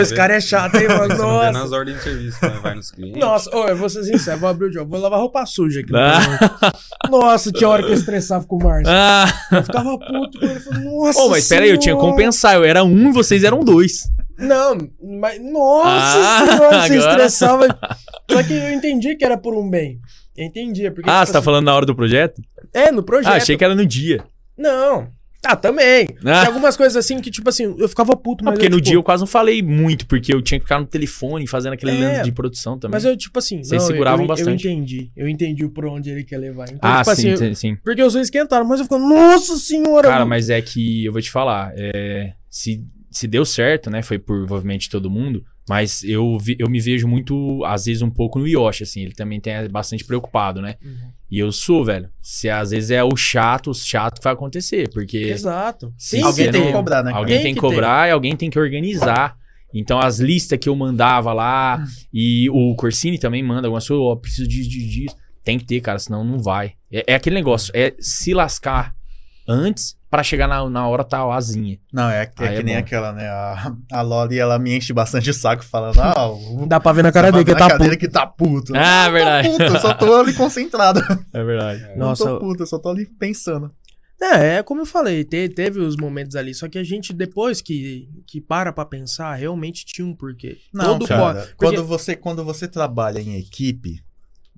Esse 0.00 0.14
cara 0.14 0.34
é 0.34 0.40
chato, 0.40 0.74
hein, 0.76 0.88
mano? 0.88 1.16
Não 1.16 1.38
vê 1.40 1.50
nas 1.50 1.62
Nossa. 1.64 1.76
ordens 1.76 1.96
de 1.98 2.02
serviço, 2.02 2.38
né? 2.42 2.58
Vai 2.62 2.74
nos 2.74 2.90
clientes. 2.90 3.20
Nossa, 3.20 3.54
ô, 3.56 3.66
eu 3.68 3.76
vou 3.76 3.88
ser 3.88 4.04
sincero, 4.04 4.38
vou 4.38 4.48
abrir 4.48 4.66
o 4.68 4.72
jogo, 4.72 4.90
vou 4.90 5.00
lavar 5.00 5.18
roupa 5.20 5.44
suja 5.46 5.80
aqui. 5.80 5.92
no 5.92 5.98
Ah. 5.98 6.72
Nossa, 7.08 7.50
tinha 7.52 7.68
hora 7.68 7.82
que 7.82 7.90
eu 7.90 7.94
estressava 7.94 8.44
com 8.46 8.56
o 8.56 8.62
Márcio. 8.64 8.92
Ah! 8.92 9.26
Eu 9.52 9.62
ficava 9.64 9.98
puto 9.98 10.38
com 10.38 10.44
ele. 10.46 10.60
falava, 10.60 10.84
Nossa, 10.84 11.20
Ô, 11.20 11.28
mas 11.30 11.48
pera 11.48 11.64
aí, 11.64 11.70
eu 11.70 11.78
tinha 11.78 11.94
que 11.94 12.00
compensar. 12.00 12.54
Eu 12.56 12.64
era 12.64 12.84
um 12.84 13.10
e 13.10 13.12
vocês 13.12 13.44
eram 13.44 13.60
dois. 13.60 14.08
Não, 14.38 14.76
mas. 15.20 15.40
Nossa 15.40 16.18
Ah, 16.18 16.46
senhora, 16.46 16.68
você 16.82 16.96
agora- 16.96 17.26
estressava. 17.26 17.78
Só 18.30 18.42
que 18.42 18.52
eu 18.52 18.72
entendi 18.72 19.16
que 19.16 19.24
era 19.24 19.36
por 19.38 19.54
um 19.54 19.68
bem. 19.68 19.98
Eu 20.38 20.46
entendia. 20.46 20.90
Porque, 20.92 21.08
Ah, 21.10 21.14
tipo 21.20 21.26
você 21.26 21.32
tá 21.32 21.38
assim, 21.38 21.44
falando 21.44 21.64
na 21.66 21.74
hora 21.74 21.84
do 21.86 21.94
projeto? 21.94 22.40
É, 22.72 22.90
no 22.92 23.02
projeto. 23.02 23.32
Ah, 23.32 23.36
achei 23.36 23.56
que 23.56 23.64
era 23.64 23.74
no 23.74 23.84
dia. 23.84 24.22
Não. 24.56 25.08
Ah, 25.44 25.54
também. 25.54 26.16
Ah. 26.24 26.40
Tem 26.40 26.46
algumas 26.48 26.76
coisas 26.76 26.96
assim 26.96 27.20
que, 27.20 27.30
tipo 27.30 27.48
assim, 27.48 27.74
eu 27.78 27.88
ficava 27.88 28.16
puto, 28.16 28.42
Ah, 28.42 28.46
mas. 28.46 28.54
porque 28.54 28.66
eu, 28.66 28.70
no 28.70 28.76
tipo, 28.78 28.86
dia 28.86 28.94
eu 28.96 29.02
quase 29.04 29.20
não 29.22 29.26
falei 29.26 29.62
muito, 29.62 30.04
porque 30.06 30.34
eu 30.34 30.42
tinha 30.42 30.58
que 30.58 30.64
ficar 30.64 30.80
no 30.80 30.86
telefone 30.86 31.46
fazendo 31.46 31.74
aquele 31.74 31.92
É, 31.92 31.94
lance 32.08 32.22
de 32.24 32.32
produção 32.32 32.76
também. 32.78 32.94
Mas 32.96 33.04
eu, 33.04 33.16
tipo 33.16 33.38
assim. 33.38 33.58
Vocês 33.62 33.70
não, 33.70 33.88
eu- 33.88 33.92
seguravam 33.92 34.24
eu, 34.24 34.28
bastante. 34.28 34.66
Eu 34.66 34.72
entendi. 34.72 35.10
Eu 35.16 35.28
entendi 35.28 35.68
por 35.68 35.86
onde 35.86 36.10
ele 36.10 36.24
quer 36.24 36.38
levar. 36.38 36.68
Então, 36.68 36.78
ah, 36.82 37.02
tipo 37.04 37.14
sim, 37.14 37.30
assim, 37.30 37.44
eu- 37.44 37.54
sim, 37.54 37.54
sim. 37.54 37.76
Porque 37.84 38.02
os 38.02 38.12
dois 38.14 38.26
esquentaram, 38.26 38.66
mas 38.66 38.80
eu 38.80 38.84
fico, 38.86 38.98
nossa 38.98 39.56
senhora. 39.56 40.08
Cara, 40.08 40.18
mano. 40.20 40.30
mas 40.30 40.50
é 40.50 40.60
que 40.60 41.04
eu 41.04 41.12
vou 41.12 41.22
te 41.22 41.30
falar, 41.30 41.72
é, 41.76 42.32
se, 42.50 42.84
se 43.10 43.28
deu 43.28 43.44
certo, 43.44 43.90
né? 43.90 44.02
Foi 44.02 44.18
por 44.18 44.42
envolvimento 44.42 44.80
de 44.82 44.90
todo 44.90 45.08
mundo, 45.08 45.44
mas 45.68 46.02
eu, 46.04 46.38
vi- 46.38 46.56
eu 46.58 46.68
me 46.68 46.80
vejo 46.80 47.06
muito, 47.06 47.62
às 47.64 47.84
vezes, 47.84 48.02
um 48.02 48.10
pouco 48.10 48.38
no 48.38 48.46
Yoshi, 48.46 48.82
assim, 48.84 49.02
ele 49.02 49.12
também 49.12 49.40
tem 49.40 49.52
é 49.52 49.68
bastante 49.68 50.04
preocupado, 50.04 50.60
né? 50.62 50.76
Uhum. 50.84 51.10
E 51.30 51.38
eu 51.38 51.52
sou, 51.52 51.84
velho. 51.84 52.08
Se 52.22 52.48
às 52.48 52.70
vezes 52.70 52.90
é 52.90 53.04
o 53.04 53.14
chato, 53.16 53.70
o 53.70 53.74
chato 53.74 54.18
que 54.18 54.24
vai 54.24 54.32
acontecer, 54.32 54.88
porque 54.92 55.18
Exato. 55.18 55.92
se 55.98 56.16
Tem 56.16 56.24
Alguém 56.24 56.46
que 56.46 56.52
tem 56.52 56.66
que 56.66 56.72
cobrar, 56.72 57.02
né, 57.02 57.10
cara? 57.10 57.22
alguém 57.22 57.36
Tem 57.36 57.42
tem 57.44 57.54
que 57.54 57.60
que 57.60 57.66
ter. 57.66 57.74
cobrar 57.74 58.08
e 58.08 58.10
alguém 58.12 58.36
tem 58.36 58.48
que 58.50 58.58
organizar. 58.58 59.36
Então, 59.74 59.98
as 60.00 60.18
listas 60.18 60.58
que 60.58 60.66
eu 60.70 60.74
mandava 60.74 61.32
lá, 61.34 61.84
e 62.10 62.48
o 62.48 62.74
Corsini 62.74 63.18
também 63.18 63.42
manda 63.42 63.66
algumas 63.68 63.86
coisas, 63.86 64.02
ó, 64.02 64.16
preciso 64.16 64.48
disso, 64.48 64.70
disso, 64.70 64.88
disso. 64.88 65.16
Tem 65.44 65.58
que 65.58 65.66
ter, 65.66 65.80
cara, 65.82 65.98
senão 65.98 66.24
não 66.24 66.38
vai. 66.38 66.72
É, 66.90 67.04
é 67.08 67.14
aquele 67.14 67.34
negócio, 67.34 67.70
é 67.74 67.94
se 68.00 68.32
lascar 68.32 68.94
antes 69.46 69.97
pra 70.10 70.22
chegar 70.22 70.46
na, 70.48 70.68
na 70.70 70.88
hora 70.88 71.04
tá 71.04 71.22
asinha. 71.34 71.78
Não, 71.92 72.08
é, 72.08 72.22
é 72.22 72.22
Aí 72.22 72.54
que 72.54 72.60
é 72.60 72.62
nem 72.62 72.74
bom. 72.74 72.80
aquela, 72.80 73.12
né? 73.12 73.26
A, 73.28 73.72
a 73.92 74.02
Loli, 74.02 74.38
ela 74.38 74.58
me 74.58 74.76
enche 74.76 74.92
bastante 74.92 75.28
o 75.30 75.34
saco 75.34 75.64
falando, 75.64 76.00
ah, 76.00 76.30
o 76.30 76.66
Dá 76.66 76.80
pra 76.80 76.92
ver 76.92 77.02
na 77.02 77.12
cara 77.12 77.30
dele 77.30 77.44
que 77.44 77.54
tá 77.54 77.76
puto. 77.76 77.98
que 77.98 78.08
tá 78.08 78.26
puto. 78.26 78.72
Ah, 78.76 79.04
Não 79.06 79.12
verdade. 79.12 79.48
Tô 79.48 79.56
puto, 79.58 79.72
eu 79.74 79.80
só 79.80 79.94
tô 79.94 80.14
ali 80.20 80.32
concentrado. 80.34 81.00
É 81.32 81.44
verdade. 81.44 81.96
Nossa, 81.96 82.24
não 82.24 82.32
tô 82.38 82.40
puto, 82.46 82.62
eu 82.62 82.66
só 82.66 82.78
tô 82.78 82.88
ali 82.88 83.06
pensando. 83.06 83.70
É, 84.20 84.56
é 84.56 84.62
como 84.64 84.80
eu 84.80 84.86
falei, 84.86 85.22
te- 85.22 85.48
teve 85.48 85.78
os 85.78 85.96
momentos 85.96 86.34
ali, 86.34 86.52
só 86.52 86.68
que 86.68 86.76
a 86.76 86.82
gente, 86.82 87.12
depois 87.12 87.60
que, 87.62 88.08
que 88.26 88.40
para 88.40 88.72
pra 88.72 88.84
pensar, 88.84 89.32
realmente 89.36 89.84
tinha 89.86 90.04
um 90.04 90.12
porquê. 90.12 90.56
Não, 90.74 90.98
Todo 90.98 91.06
cara, 91.06 91.42
co- 91.42 91.46
quando, 91.56 91.74
porque- 91.76 91.80
você, 91.88 92.16
quando 92.16 92.44
você 92.44 92.66
trabalha 92.66 93.20
em 93.20 93.36
equipe, 93.36 94.00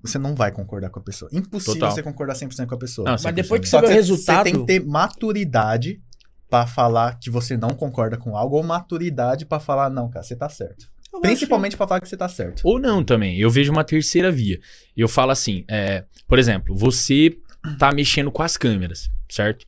você 0.03 0.19
não 0.19 0.35
vai 0.35 0.51
concordar 0.53 0.91
com 0.91 0.99
a 0.99 1.03
pessoa. 1.03 1.31
Impossível 1.33 1.75
Total. 1.75 1.91
você 1.93 2.03
concordar 2.03 2.35
100% 2.35 2.67
com 2.67 2.75
a 2.75 2.79
pessoa. 2.79 3.05
Não, 3.05 3.13
Mas 3.13 3.23
100%. 3.23 3.33
depois 3.33 3.61
que 3.61 3.69
você 3.69 3.81
vê 3.81 3.87
o 3.87 3.89
que 3.89 3.95
resultado... 3.95 4.37
Você 4.47 4.53
tem 4.53 4.61
que 4.61 4.67
ter 4.67 4.85
maturidade 4.85 6.01
pra 6.49 6.67
falar 6.67 7.19
que 7.19 7.31
você 7.31 7.57
não 7.57 7.71
concorda 7.71 8.17
com 8.17 8.37
algo, 8.37 8.57
ou 8.57 8.63
maturidade 8.63 9.47
pra 9.47 9.61
falar, 9.61 9.89
não, 9.89 10.11
cara, 10.11 10.23
você 10.25 10.35
tá 10.35 10.49
certo. 10.49 10.87
eu 11.13 11.21
Principalmente 11.21 11.77
pra 11.77 11.87
falar 11.87 12.01
que 12.01 12.09
você 12.09 12.17
tá 12.17 12.29
certo. 12.29 12.63
Ou 12.65 12.79
não 12.79 13.05
também. 13.05 13.39
Eu 13.39 13.51
vejo 13.51 13.71
uma 13.71 13.85
terceira 13.85 14.33
via. 14.33 14.59
Eu 14.97 15.09
falo 15.09 15.31
assim, 15.31 15.65
é, 15.69 16.05
por 16.27 16.39
exemplo, 16.39 16.75
você 16.77 17.39
tá 17.79 17.93
mexendo 17.93 18.33
com 18.33 18.43
as 18.43 18.57
câmeras, 18.57 19.09
certo? 19.29 19.65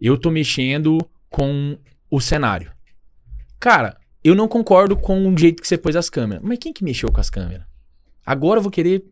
Eu 0.00 0.16
tô 0.16 0.30
mexendo 0.30 0.98
com 1.28 1.76
o 2.10 2.20
cenário. 2.20 2.72
Cara, 3.58 3.96
eu 4.22 4.34
não 4.34 4.48
concordo 4.48 4.96
com 4.96 5.28
o 5.28 5.38
jeito 5.38 5.60
que 5.62 5.68
você 5.68 5.76
pôs 5.76 5.96
as 5.96 6.10
câmeras. 6.10 6.42
Mas 6.44 6.58
quem 6.58 6.72
que 6.72 6.84
mexeu 6.84 7.10
com 7.10 7.20
as 7.20 7.30
câmeras? 7.30 7.66
Agora 8.24 8.58
eu 8.58 8.62
vou 8.62 8.70
querer. 8.70 9.04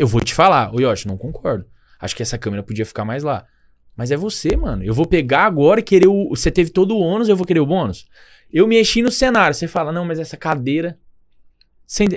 Eu 0.00 0.06
vou 0.06 0.22
te 0.22 0.32
falar, 0.32 0.74
ô 0.74 0.80
Yoshi, 0.80 1.06
não 1.06 1.18
concordo. 1.18 1.66
Acho 2.00 2.16
que 2.16 2.22
essa 2.22 2.38
câmera 2.38 2.62
podia 2.62 2.86
ficar 2.86 3.04
mais 3.04 3.22
lá. 3.22 3.44
Mas 3.94 4.10
é 4.10 4.16
você, 4.16 4.56
mano. 4.56 4.82
Eu 4.82 4.94
vou 4.94 5.04
pegar 5.04 5.44
agora 5.44 5.80
e 5.80 5.82
querer 5.82 6.06
o. 6.06 6.30
Você 6.30 6.50
teve 6.50 6.70
todo 6.70 6.96
o 6.96 6.98
ônus, 6.98 7.28
eu 7.28 7.36
vou 7.36 7.46
querer 7.46 7.60
o 7.60 7.66
bônus. 7.66 8.06
Eu 8.50 8.66
mexi 8.66 9.02
no 9.02 9.10
cenário. 9.10 9.54
Você 9.54 9.68
fala, 9.68 9.92
não, 9.92 10.06
mas 10.06 10.18
essa 10.18 10.38
cadeira. 10.38 10.98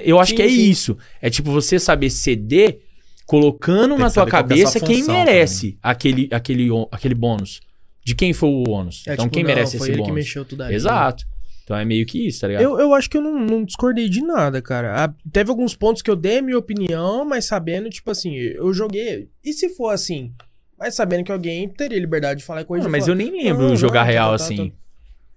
Eu 0.02 0.18
acho 0.18 0.30
Sim, 0.30 0.36
que 0.38 0.42
é 0.44 0.48
sim. 0.48 0.70
isso. 0.70 0.98
É 1.22 1.30
tipo 1.30 1.52
você 1.52 1.78
saber 1.78 2.10
ceder, 2.10 2.80
colocando 3.26 3.98
na 3.98 4.10
tua 4.10 4.24
que 4.24 4.30
é 4.30 4.32
cabeça 4.32 4.80
sua 4.80 4.88
quem 4.88 5.04
merece 5.04 5.78
aquele, 5.84 6.30
aquele, 6.32 6.70
aquele 6.90 7.16
bônus. 7.16 7.60
De 8.06 8.16
quem 8.16 8.32
foi 8.32 8.48
o 8.48 8.70
ônus. 8.70 9.04
É, 9.06 9.14
então 9.14 9.26
tipo, 9.26 9.34
quem 9.34 9.44
não, 9.44 9.50
merece 9.50 9.78
foi 9.78 9.88
esse 9.88 9.92
ele 9.92 9.98
bônus. 9.98 10.10
que 10.10 10.16
mexeu 10.16 10.46
tudo 10.46 10.64
aí. 10.64 10.74
Exato. 10.74 11.26
Então 11.64 11.78
é 11.78 11.86
meio 11.86 12.06
que 12.06 12.28
isso, 12.28 12.42
tá 12.42 12.48
ligado? 12.48 12.62
Eu, 12.64 12.80
eu 12.80 12.94
acho 12.94 13.10
que 13.10 13.18
eu 13.18 13.22
não, 13.22 13.40
não 13.40 13.64
discordei 13.64 14.10
de 14.10 14.22
nada, 14.22 14.62
cara. 14.62 15.06
Ah, 15.06 15.14
teve 15.32 15.50
alguns 15.50 15.76
pontos 15.76 16.02
que 16.02 16.10
eu 16.12 16.16
dei 16.16 16.40
a 16.40 16.42
minha 16.42 16.58
opinião, 16.58 17.24
mas 17.26 17.46
sabendo, 17.46 17.90
tipo 17.90 18.12
assim, 18.12 18.36
eu 18.36 18.74
joguei. 18.74 19.30
E 19.44 19.54
se 19.54 19.70
for 19.70 19.90
assim? 19.90 20.34
Mas 20.78 20.96
sabendo 20.96 21.24
que 21.24 21.32
alguém 21.32 21.70
teria 21.70 22.00
liberdade 22.00 22.42
de 22.42 22.46
falar 22.46 22.66
corrigir. 22.66 22.84
Não, 22.86 22.92
mas 22.92 23.06
falar, 23.06 23.14
eu 23.14 23.18
nem 23.18 23.32
lembro 23.44 23.70
Não, 23.70 23.76
jogar 23.78 24.02
não, 24.02 24.06
tá, 24.08 24.12
real 24.12 24.32
tá, 24.32 24.38
tá, 24.38 24.44
assim. 24.44 24.70
tá. 24.70 24.76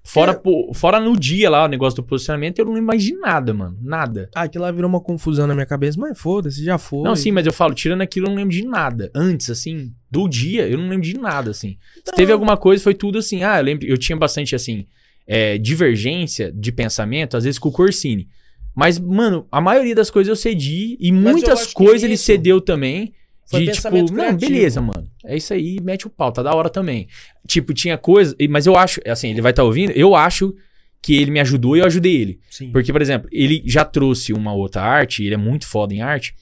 Fora, 0.02 0.32
É. 0.32 0.34
pô- 0.36 0.70
fora 0.72 1.00
no 1.00 1.16
dia 1.16 1.50
lá, 1.50 1.64
o 1.64 1.68
negócio 1.68 1.96
do 1.96 2.02
posicionamento, 2.04 2.58
eu 2.60 2.64
não 2.64 2.72
lembro 2.74 2.86
mais 2.86 3.02
de 3.02 3.12
nada, 3.16 3.52
mano. 3.52 3.76
Nada. 3.82 4.30
Ah, 4.36 4.42
aquilo 4.42 4.62
lá 4.62 4.70
virou 4.70 4.88
uma 4.88 5.00
confusão 5.00 5.48
na 5.48 5.54
minha 5.54 5.66
cabeça, 5.66 5.98
mas 6.00 6.16
foda-se, 6.18 6.62
já 6.64 6.78
foi. 6.78 7.02
Não, 7.02 7.16
sim, 7.16 7.32
mas 7.32 7.44
eu 7.44 7.52
falo, 7.52 7.74
tirando 7.74 8.02
aquilo, 8.02 8.26
eu 8.26 8.30
não 8.30 8.36
lembro 8.36 8.52
de 8.54 8.64
nada. 8.64 9.10
Antes, 9.12 9.50
assim, 9.50 9.92
do 10.08 10.28
dia, 10.28 10.68
eu 10.68 10.78
não 10.78 10.88
lembro 10.88 11.02
de 11.04 11.18
nada, 11.18 11.50
assim. 11.50 11.76
Se 12.04 12.14
teve 12.14 12.32
alguma 12.32 12.56
coisa, 12.56 12.82
foi 12.84 12.94
tudo 12.94 13.18
assim. 13.18 13.42
Ah, 13.42 13.58
eu 13.58 13.64
lembro, 13.64 13.84
eu 13.84 13.98
tinha 13.98 14.16
bastante, 14.16 14.54
assim, 14.54 14.86
é, 15.26 15.58
divergência 15.58 16.52
de 16.52 16.70
pensamento, 16.72 17.36
às 17.36 17.44
vezes 17.44 17.58
com 17.58 17.68
o 17.68 17.72
Corsini. 17.72 18.28
Mas, 18.74 18.98
mano, 18.98 19.46
a 19.50 19.60
maioria 19.60 19.94
das 19.94 20.10
coisas 20.10 20.28
eu 20.28 20.36
cedi 20.36 20.96
e 21.00 21.08
eu 21.08 21.14
muitas 21.14 21.72
coisas 21.72 22.02
ele 22.02 22.16
cedeu 22.16 22.60
também. 22.60 23.14
foi 23.48 23.64
de 23.64 23.72
tipo, 23.72 23.90
não, 23.96 24.06
criativo. 24.06 24.38
beleza, 24.38 24.80
mano. 24.82 25.08
É 25.24 25.36
isso 25.36 25.52
aí, 25.54 25.78
mete 25.82 26.06
o 26.06 26.10
pau, 26.10 26.30
tá 26.30 26.42
da 26.42 26.54
hora 26.54 26.68
também. 26.68 27.08
Tipo, 27.46 27.72
tinha 27.72 27.96
coisa, 27.96 28.36
mas 28.50 28.66
eu 28.66 28.76
acho, 28.76 29.00
assim, 29.06 29.30
ele 29.30 29.40
vai 29.40 29.52
estar 29.52 29.64
ouvindo, 29.64 29.92
eu 29.92 30.14
acho 30.14 30.54
que 31.02 31.14
ele 31.16 31.30
me 31.30 31.40
ajudou 31.40 31.76
e 31.76 31.80
eu 31.80 31.86
ajudei 31.86 32.16
ele. 32.16 32.40
Sim. 32.50 32.70
Porque, 32.72 32.92
por 32.92 33.00
exemplo, 33.00 33.28
ele 33.32 33.62
já 33.64 33.84
trouxe 33.84 34.32
uma 34.32 34.52
outra 34.52 34.82
arte, 34.82 35.24
ele 35.24 35.34
é 35.34 35.38
muito 35.38 35.66
foda 35.66 35.94
em 35.94 36.02
arte, 36.02 36.34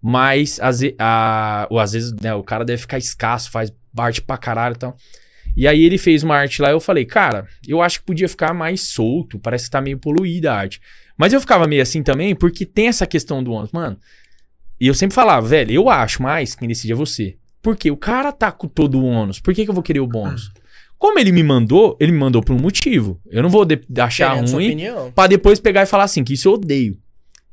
mas 0.00 0.58
às, 0.60 0.80
a- 0.98 1.66
ou 1.70 1.78
às 1.78 1.92
vezes 1.92 2.12
né, 2.22 2.34
o 2.34 2.42
cara 2.42 2.64
deve 2.64 2.80
ficar 2.82 2.98
escasso, 2.98 3.50
faz 3.50 3.72
arte 3.98 4.22
pra 4.22 4.38
caralho 4.38 4.74
e 4.74 4.78
tal. 4.78 4.96
E 5.56 5.68
aí 5.68 5.82
ele 5.84 5.98
fez 5.98 6.22
uma 6.22 6.36
arte 6.36 6.62
lá 6.62 6.70
eu 6.70 6.80
falei, 6.80 7.04
cara, 7.04 7.46
eu 7.66 7.82
acho 7.82 8.00
que 8.00 8.06
podia 8.06 8.28
ficar 8.28 8.54
mais 8.54 8.80
solto, 8.80 9.38
parece 9.38 9.64
que 9.66 9.70
tá 9.70 9.80
meio 9.80 9.98
poluída 9.98 10.52
a 10.52 10.56
arte. 10.56 10.80
Mas 11.16 11.32
eu 11.32 11.40
ficava 11.40 11.66
meio 11.66 11.82
assim 11.82 12.02
também, 12.02 12.34
porque 12.34 12.64
tem 12.64 12.88
essa 12.88 13.06
questão 13.06 13.42
do 13.42 13.52
ônus. 13.52 13.70
Mano, 13.72 13.98
e 14.80 14.86
eu 14.86 14.94
sempre 14.94 15.14
falava, 15.14 15.46
velho, 15.46 15.70
eu 15.72 15.88
acho 15.90 16.22
mais, 16.22 16.54
quem 16.54 16.66
decide 16.68 16.92
é 16.92 16.96
você. 16.96 17.36
Porque 17.60 17.90
o 17.90 17.96
cara 17.96 18.32
tá 18.32 18.50
com 18.50 18.66
todo 18.66 18.98
o 18.98 19.04
ônus, 19.04 19.38
por 19.38 19.54
que, 19.54 19.64
que 19.64 19.70
eu 19.70 19.74
vou 19.74 19.82
querer 19.82 20.00
o 20.00 20.06
bônus? 20.06 20.50
Como 20.98 21.18
ele 21.18 21.32
me 21.32 21.42
mandou, 21.42 21.96
ele 22.00 22.12
me 22.12 22.18
mandou 22.18 22.42
por 22.42 22.54
um 22.54 22.60
motivo. 22.60 23.20
Eu 23.30 23.42
não 23.42 23.50
vou 23.50 23.64
de- 23.64 23.80
achar 23.98 24.30
Querendo 24.34 24.52
ruim. 24.52 24.68
Pra 25.12 25.26
depois 25.26 25.58
pegar 25.60 25.82
e 25.82 25.86
falar 25.86 26.04
assim, 26.04 26.22
que 26.24 26.32
isso 26.34 26.48
eu 26.48 26.52
odeio. 26.54 26.96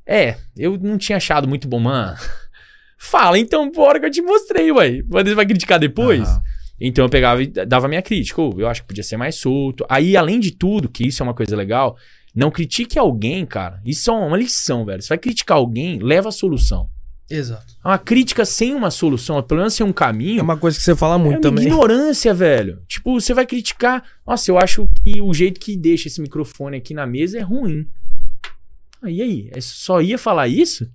É, 0.06 0.38
eu 0.56 0.78
não 0.78 0.98
tinha 0.98 1.18
achado 1.18 1.48
muito 1.48 1.68
bom, 1.68 1.80
mano. 1.80 2.16
Fala 2.98 3.40
então, 3.40 3.72
bora 3.72 4.00
que 4.00 4.06
eu 4.06 4.12
te 4.12 4.22
mostrei, 4.22 4.72
ué. 4.72 5.02
Você 5.08 5.36
vai 5.36 5.46
criticar 5.46 5.80
depois? 5.80 6.28
Aham. 6.28 6.44
Então 6.80 7.06
eu 7.06 7.10
pegava 7.10 7.44
e 7.44 7.48
dava 7.48 7.88
minha 7.88 8.02
crítica. 8.02 8.42
Ô, 8.42 8.54
eu 8.58 8.68
acho 8.68 8.82
que 8.82 8.88
podia 8.88 9.04
ser 9.04 9.18
mais 9.18 9.36
solto. 9.36 9.86
Aí, 9.90 10.16
além 10.16 10.40
de 10.40 10.52
tudo, 10.52 10.88
que 10.90 11.06
isso 11.06 11.22
é 11.22 11.26
uma 11.26 11.34
coisa 11.34 11.56
legal, 11.56 11.98
não 12.34 12.50
critique 12.52 12.98
alguém, 12.98 13.46
cara. 13.46 13.82
Isso 13.86 14.10
é 14.10 14.14
uma 14.14 14.38
lição, 14.38 14.86
velho. 14.86 15.02
Você 15.02 15.10
vai 15.10 15.18
criticar 15.18 15.58
alguém, 15.58 16.00
leva 16.00 16.30
a 16.30 16.32
solução. 16.32 16.90
Exato. 17.30 17.76
Uma 17.86 17.98
crítica 18.00 18.44
sem 18.44 18.74
uma 18.74 18.90
solução, 18.90 19.42
pelo 19.44 19.60
menos 19.60 19.76
sem 19.76 19.86
um 19.86 19.94
caminho, 19.94 20.40
É 20.40 20.44
uma 20.44 20.58
coisa 20.58 20.78
que 20.78 20.84
você 20.84 20.96
fala 20.96 21.14
é 21.16 21.18
muito 21.20 21.36
uma 21.36 21.42
também. 21.42 21.66
ignorância, 21.66 22.34
velho. 22.34 22.82
Tipo, 22.88 23.20
você 23.22 23.34
vai 23.36 23.46
criticar. 23.46 24.04
Nossa, 24.26 24.50
eu 24.50 24.58
acho 24.58 24.90
que 25.04 25.22
o 25.22 25.32
jeito 25.32 25.60
que 25.60 25.78
deixa 25.78 26.08
esse 26.08 26.20
microfone 26.22 26.78
aqui 26.78 26.94
na 26.94 27.06
mesa 27.06 27.38
é 27.38 27.42
ruim. 27.42 27.88
Ah, 29.02 29.12
e 29.12 29.22
aí? 29.22 29.50
É 29.54 29.62
só 29.62 30.02
ia 30.02 30.18
falar 30.18 30.48
isso? 30.48 30.90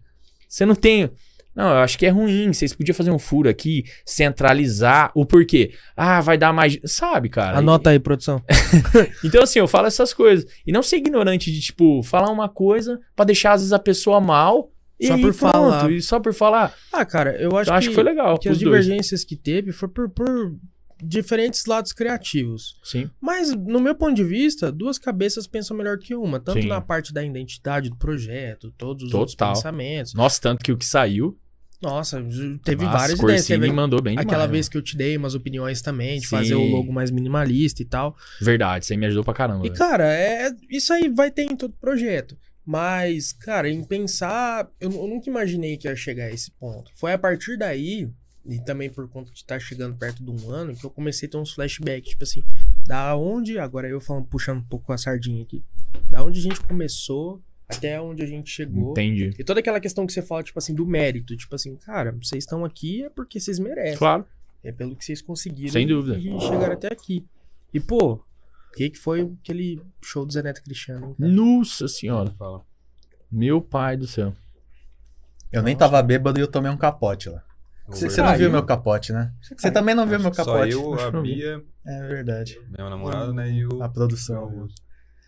Você 0.48 0.66
não 0.66 0.74
tem. 0.74 1.08
Não, 1.54 1.68
eu 1.70 1.76
acho 1.78 1.96
que 1.96 2.04
é 2.06 2.08
ruim. 2.10 2.52
Vocês 2.52 2.72
podiam 2.74 2.94
fazer 2.94 3.10
um 3.10 3.18
furo 3.18 3.48
aqui, 3.48 3.84
centralizar 4.04 5.12
o 5.14 5.24
porquê. 5.24 5.72
Ah, 5.96 6.20
vai 6.20 6.36
dar 6.36 6.52
mais. 6.52 6.78
Sabe, 6.84 7.28
cara? 7.28 7.58
Anota 7.58 7.90
aí, 7.90 7.98
produção. 8.00 8.42
Então, 9.24 9.42
assim, 9.42 9.58
eu 9.58 9.68
falo 9.68 9.86
essas 9.86 10.12
coisas. 10.12 10.44
E 10.66 10.72
não 10.72 10.82
ser 10.82 10.96
ignorante 10.96 11.50
de, 11.52 11.60
tipo, 11.60 12.02
falar 12.02 12.30
uma 12.30 12.48
coisa 12.48 13.00
pra 13.14 13.24
deixar, 13.24 13.52
às 13.52 13.60
vezes, 13.60 13.72
a 13.72 13.78
pessoa 13.78 14.20
mal. 14.20 14.70
E 14.98 15.06
Só 15.08 15.14
aí, 15.14 15.20
por 15.22 15.34
pronto, 15.34 15.52
falar. 15.52 15.90
E 15.92 16.02
só 16.02 16.20
por 16.20 16.32
falar. 16.34 16.74
Ah, 16.92 17.04
cara, 17.04 17.36
eu 17.40 17.50
acho, 17.56 17.62
Então, 17.68 17.74
acho 17.74 17.88
que, 17.88 17.90
que 17.90 17.94
foi 17.94 18.04
legal. 18.04 18.38
que 18.38 18.48
as 18.48 18.58
dois. 18.58 18.64
divergências 18.84 19.24
que 19.24 19.36
teve 19.36 19.72
foi 19.72 19.88
por, 19.88 20.08
por 20.08 20.54
diferentes 21.02 21.66
lados 21.66 21.92
criativos. 21.92 22.78
Sim. 22.82 23.10
Mas, 23.20 23.52
no 23.54 23.80
meu 23.80 23.94
ponto 23.94 24.14
de 24.14 24.24
vista, 24.24 24.70
duas 24.70 24.98
cabeças 24.98 25.46
pensam 25.46 25.76
melhor 25.76 25.98
que 25.98 26.14
uma. 26.14 26.38
Tanto 26.40 26.62
Sim. 26.62 26.68
na 26.68 26.80
parte 26.80 27.12
da 27.12 27.24
identidade 27.24 27.90
do 27.90 27.96
projeto, 27.96 28.72
todos 28.78 29.04
os 29.04 29.10
Total. 29.10 29.52
pensamentos. 29.54 30.14
Nossa, 30.14 30.40
tanto 30.40 30.62
que 30.64 30.72
o 30.72 30.76
que 30.76 30.86
saiu. 30.86 31.36
Nossa, 31.84 32.22
teve 32.64 32.84
Nossa, 32.84 32.98
várias 32.98 33.18
ideias. 33.18 33.46
Teve 33.46 33.70
mandou 33.70 34.00
bem 34.00 34.18
aquela 34.18 34.44
demais, 34.44 34.50
vez 34.50 34.68
que 34.68 34.76
eu 34.78 34.82
te 34.82 34.96
dei 34.96 35.16
umas 35.16 35.34
opiniões 35.34 35.82
também, 35.82 36.18
de 36.18 36.26
Sim. 36.26 36.36
fazer 36.36 36.54
o 36.54 36.64
logo 36.64 36.92
mais 36.92 37.10
minimalista 37.10 37.82
e 37.82 37.84
tal. 37.84 38.16
Verdade, 38.40 38.84
isso 38.84 38.92
aí 38.92 38.98
me 38.98 39.06
ajudou 39.06 39.22
pra 39.22 39.34
caramba. 39.34 39.66
E, 39.66 39.68
velho. 39.68 39.78
cara, 39.78 40.12
é, 40.12 40.50
isso 40.70 40.92
aí 40.92 41.08
vai 41.10 41.30
ter 41.30 41.42
em 41.42 41.54
todo 41.54 41.74
projeto. 41.74 42.36
Mas, 42.64 43.32
cara, 43.32 43.68
em 43.68 43.84
pensar, 43.84 44.66
eu, 44.80 44.90
eu 44.90 45.06
nunca 45.06 45.28
imaginei 45.28 45.76
que 45.76 45.86
ia 45.86 45.94
chegar 45.94 46.24
a 46.24 46.30
esse 46.30 46.50
ponto. 46.52 46.90
Foi 46.94 47.12
a 47.12 47.18
partir 47.18 47.58
daí, 47.58 48.08
e 48.46 48.58
também 48.60 48.88
por 48.88 49.06
conta 49.08 49.30
de 49.30 49.36
estar 49.36 49.60
chegando 49.60 49.96
perto 49.96 50.24
de 50.24 50.30
um 50.30 50.50
ano, 50.50 50.74
que 50.74 50.84
eu 50.84 50.90
comecei 50.90 51.28
a 51.28 51.32
ter 51.32 51.36
uns 51.36 51.52
flashbacks, 51.52 52.10
tipo 52.10 52.24
assim, 52.24 52.42
da 52.86 53.14
onde, 53.14 53.58
agora 53.58 53.86
eu 53.86 54.00
falando, 54.00 54.26
puxando 54.26 54.58
um 54.58 54.64
pouco 54.64 54.92
a 54.92 54.98
sardinha 54.98 55.42
aqui, 55.42 55.62
da 56.10 56.24
onde 56.24 56.38
a 56.38 56.42
gente 56.42 56.60
começou 56.62 57.42
até 57.68 58.00
onde 58.00 58.22
a 58.22 58.26
gente 58.26 58.50
chegou. 58.50 58.92
Entendi. 58.92 59.30
E 59.38 59.44
toda 59.44 59.60
aquela 59.60 59.80
questão 59.80 60.06
que 60.06 60.12
você 60.12 60.22
fala, 60.22 60.42
tipo 60.42 60.58
assim, 60.58 60.74
do 60.74 60.86
mérito, 60.86 61.36
tipo 61.36 61.54
assim, 61.54 61.76
cara, 61.76 62.12
vocês 62.12 62.44
estão 62.44 62.64
aqui 62.64 63.04
é 63.04 63.10
porque 63.10 63.40
vocês 63.40 63.58
merecem. 63.58 63.96
Claro. 63.98 64.26
É 64.62 64.72
pelo 64.72 64.96
que 64.96 65.04
vocês 65.04 65.20
conseguiram. 65.20 65.72
Sem 65.72 65.86
dúvida. 65.86 66.18
E 66.18 66.40
chegaram 66.40 66.72
até 66.72 66.88
aqui. 66.92 67.26
E, 67.72 67.80
pô, 67.80 68.14
o 68.14 68.22
que, 68.76 68.90
que 68.90 68.98
foi 68.98 69.20
aquele 69.42 69.80
show 70.02 70.24
do 70.24 70.32
Zé 70.32 70.42
Neto 70.42 70.62
Cristiano, 70.62 71.06
hein, 71.08 71.14
cara? 71.18 71.30
Nossa 71.30 71.86
senhora. 71.88 72.30
Fala. 72.30 72.62
Meu 73.30 73.60
pai 73.60 73.96
do 73.96 74.06
céu. 74.06 74.34
Eu 75.52 75.62
nem 75.62 75.76
tava 75.76 76.02
bêbado 76.02 76.38
e 76.38 76.42
eu 76.42 76.48
tomei 76.48 76.70
um 76.70 76.76
capote 76.76 77.28
lá. 77.28 77.42
Você 77.88 78.22
não 78.22 78.36
viu 78.36 78.50
meu 78.50 78.64
capote, 78.64 79.12
né? 79.12 79.32
Você 79.56 79.70
também 79.70 79.94
não 79.94 80.06
viu 80.06 80.18
meu 80.18 80.32
Só 80.32 80.44
capote. 80.44 80.72
eu, 80.72 80.94
Acho 80.94 81.06
a 81.06 81.10
que 81.10 81.16
eu 81.16 81.22
vi. 81.22 81.34
Bia, 81.34 81.62
É 81.86 82.08
verdade. 82.08 82.58
minha 82.76 82.88
namorada, 82.88 83.32
né? 83.32 83.50
E 83.50 83.66
o. 83.66 83.82
A 83.82 83.88
produção. 83.88 84.66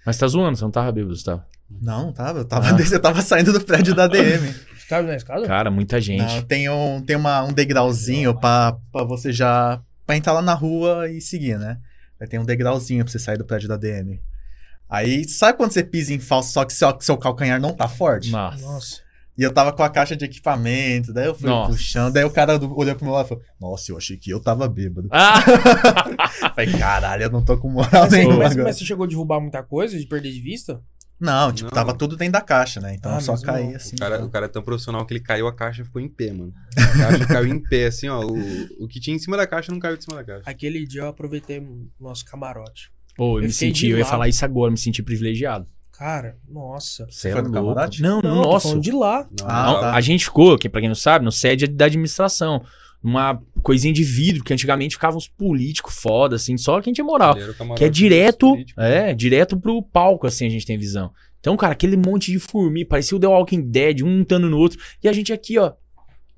Mas 0.07 0.17
tá 0.17 0.27
zoando, 0.29 0.57
você 0.57 0.65
não 0.65 0.71
tava 0.71 0.91
bêbado, 0.93 1.15
você 1.17 1.25
tava. 1.25 1.45
Não, 1.69 2.13
tava. 2.13 2.39
Eu 2.39 2.45
tava, 2.45 2.69
Ah. 2.69 2.77
eu 2.93 3.01
tava 3.01 3.21
saindo 3.23 3.53
do 3.53 3.61
prédio 3.61 3.93
da 3.95 4.07
DM. 4.07 4.55
Você 4.87 4.91
tava 4.91 5.09
na 5.09 5.17
escada? 5.17 5.45
Cara, 5.45 5.69
muita 5.69 6.01
gente. 6.01 6.23
Não, 6.23 6.43
tem 6.43 6.69
um, 6.71 7.03
tem 7.03 7.17
uma, 7.17 7.43
um 7.43 7.53
degrauzinho 7.53 8.39
pra, 8.39 8.77
pra 8.93 9.03
você 9.03 9.33
já. 9.33 9.81
pra 10.07 10.17
entrar 10.17 10.33
lá 10.33 10.41
na 10.41 10.55
rua 10.55 11.11
e 11.11 11.21
seguir, 11.21 11.59
né? 11.59 11.79
Aí 12.21 12.29
tem 12.29 12.39
um 12.39 12.45
degrauzinho 12.45 13.03
pra 13.05 13.11
você 13.11 13.19
sair 13.19 13.37
do 13.37 13.45
prédio 13.45 13.69
da 13.69 13.77
DM. 13.77 14.23
Aí, 14.89 15.29
sabe 15.29 15.59
quando 15.59 15.73
você 15.73 15.83
pisa 15.83 16.15
em 16.15 16.21
falso, 16.21 16.53
só 16.53 16.65
que 16.65 16.73
seu, 16.73 16.97
seu 17.01 17.17
calcanhar 17.19 17.61
não 17.61 17.75
tá 17.75 17.89
forte? 17.89 18.31
Nossa. 18.31 18.63
Nossa. 18.65 19.01
E 19.39 19.43
eu 19.43 19.53
tava 19.53 19.73
com 19.73 19.83
a 19.83 19.91
caixa 19.91 20.17
de 20.17 20.25
equipamento, 20.25 21.13
daí 21.13 21.27
eu 21.27 21.35
fui 21.35 21.49
Nossa. 21.49 21.71
puxando, 21.73 22.13
daí 22.15 22.25
o 22.25 22.31
cara 22.31 22.59
do- 22.59 22.75
olhou 22.79 22.95
pro 22.95 23.05
meu 23.05 23.15
lado 23.15 23.27
e 23.27 23.29
falou: 23.29 23.45
Nossa, 23.61 23.93
eu 23.93 23.97
achei 23.99 24.17
que 24.17 24.31
eu 24.31 24.41
tava 24.41 24.67
bêbado. 24.69 25.09
Ah! 25.13 25.43
Falei, 26.55 26.73
caralho, 26.79 27.25
eu 27.25 27.31
não 27.31 27.45
tô 27.45 27.57
com 27.59 27.69
moral 27.71 27.91
Mas, 27.93 28.11
você- 28.11 28.17
nenhuma 28.19 28.37
mas- 28.45 28.57
mas 28.57 28.77
você 28.79 28.85
chegou 28.85 29.05
a 29.05 29.09
derrubar 29.09 29.41
muita 29.41 29.63
coisa, 29.63 29.99
de 29.99 30.07
perder 30.07 30.33
de 30.33 30.41
vista? 30.41 30.81
Não, 31.19 31.51
tipo, 31.51 31.71
Não. 31.71 31.75
tava 31.75 31.95
tudo 31.95 32.15
dentro 32.15 32.35
da 32.35 32.43
caixa, 32.43 32.79
né? 32.79 32.95
Então 32.95 33.11
Ah, 33.13 33.17
eu 33.17 33.21
só 33.23 33.37
caí 33.41 33.75
assim. 33.75 33.97
O 33.97 33.99
cara, 33.99 34.25
o 34.25 34.29
cara 34.29 34.45
é 34.45 34.49
tão 34.49 34.63
profissional 34.63 35.05
que 35.07 35.15
ele 35.15 35.21
caiu, 35.21 35.47
a 35.47 35.55
caixa 35.55 35.83
ficou 35.83 36.01
em 36.01 36.09
pé, 36.09 36.31
mano. 36.31 36.53
A 36.77 36.99
caixa 36.99 37.27
caiu 37.27 37.47
em 37.47 37.59
pé, 37.59 37.87
assim, 37.87 38.07
ó. 38.09 38.21
O, 38.21 38.85
o 38.85 38.87
que 38.87 39.01
tinha 39.01 39.17
em 39.17 39.19
cima 39.19 39.35
da 39.37 39.47
caixa 39.47 39.73
não 39.73 39.79
caiu 39.79 39.97
de 39.97 40.05
cima 40.05 40.17
da 40.17 40.25
caixa. 40.25 40.43
Aquele 40.45 40.87
dia 40.87 41.03
eu 41.03 41.09
aproveitei 41.09 41.59
o 41.59 41.89
nosso 41.99 42.23
camarote. 42.27 42.91
Ô, 43.19 43.37
eu, 43.39 43.43
Eu 43.43 43.43
me 43.47 43.53
senti, 43.53 43.87
eu 43.89 43.97
ia 43.97 44.05
falar 44.05 44.29
isso 44.29 44.45
agora, 44.45 44.71
me 44.71 44.77
senti 44.77 45.03
privilegiado. 45.03 45.67
Cara, 45.99 46.37
nossa. 46.49 47.07
Você 47.11 47.31
foi 47.33 47.41
é 47.41 47.43
no 47.43 47.51
camarote? 47.53 48.03
Não, 48.03 48.21
no 48.21 48.29
Não, 48.35 48.43
tô 48.43 48.51
nosso. 48.53 48.81
de 48.81 48.93
lá. 48.93 49.27
Ah, 49.45 49.67
Não, 49.67 49.81
tá. 49.81 49.95
A 49.95 50.01
gente 50.01 50.25
ficou, 50.25 50.59
que 50.59 50.69
pra 50.69 50.81
quem 50.81 50.89
não 50.89 50.95
sabe, 50.95 51.25
no 51.25 51.33
sede 51.33 51.67
da 51.67 51.87
administração. 51.87 52.63
Uma 53.03 53.41
coisinha 53.63 53.95
de 53.95 54.03
vidro, 54.03 54.43
que 54.43 54.53
antigamente 54.53 54.97
ficavam 54.97 55.17
uns 55.19 55.29
políticos 55.29 55.95
foda, 55.95 56.35
assim, 56.37 56.57
só 56.57 56.81
quem 56.81 56.93
tinha 56.93 57.05
moral. 57.05 57.37
Que 57.77 57.85
é 57.85 57.89
direto, 57.89 58.57
é, 58.77 59.15
direto 59.15 59.57
pro 59.57 59.81
palco, 59.81 60.27
assim, 60.27 60.47
a 60.47 60.51
gente 60.51 60.67
tem 60.67 60.77
visão. 60.77 61.13
Então, 61.39 61.57
cara, 61.57 61.73
aquele 61.73 61.97
monte 61.97 62.33
de 62.33 62.39
formiga, 62.41 62.89
parecia 62.89 63.17
o 63.17 63.21
The 63.21 63.29
Walking 63.29 63.61
Dead, 63.71 64.03
um 64.03 64.21
untando 64.21 64.51
no 64.51 64.59
outro. 64.59 64.79
E 65.05 65.09
a 65.09 65.13
gente 65.13 65.33
aqui, 65.33 65.57
ó, 65.57 65.73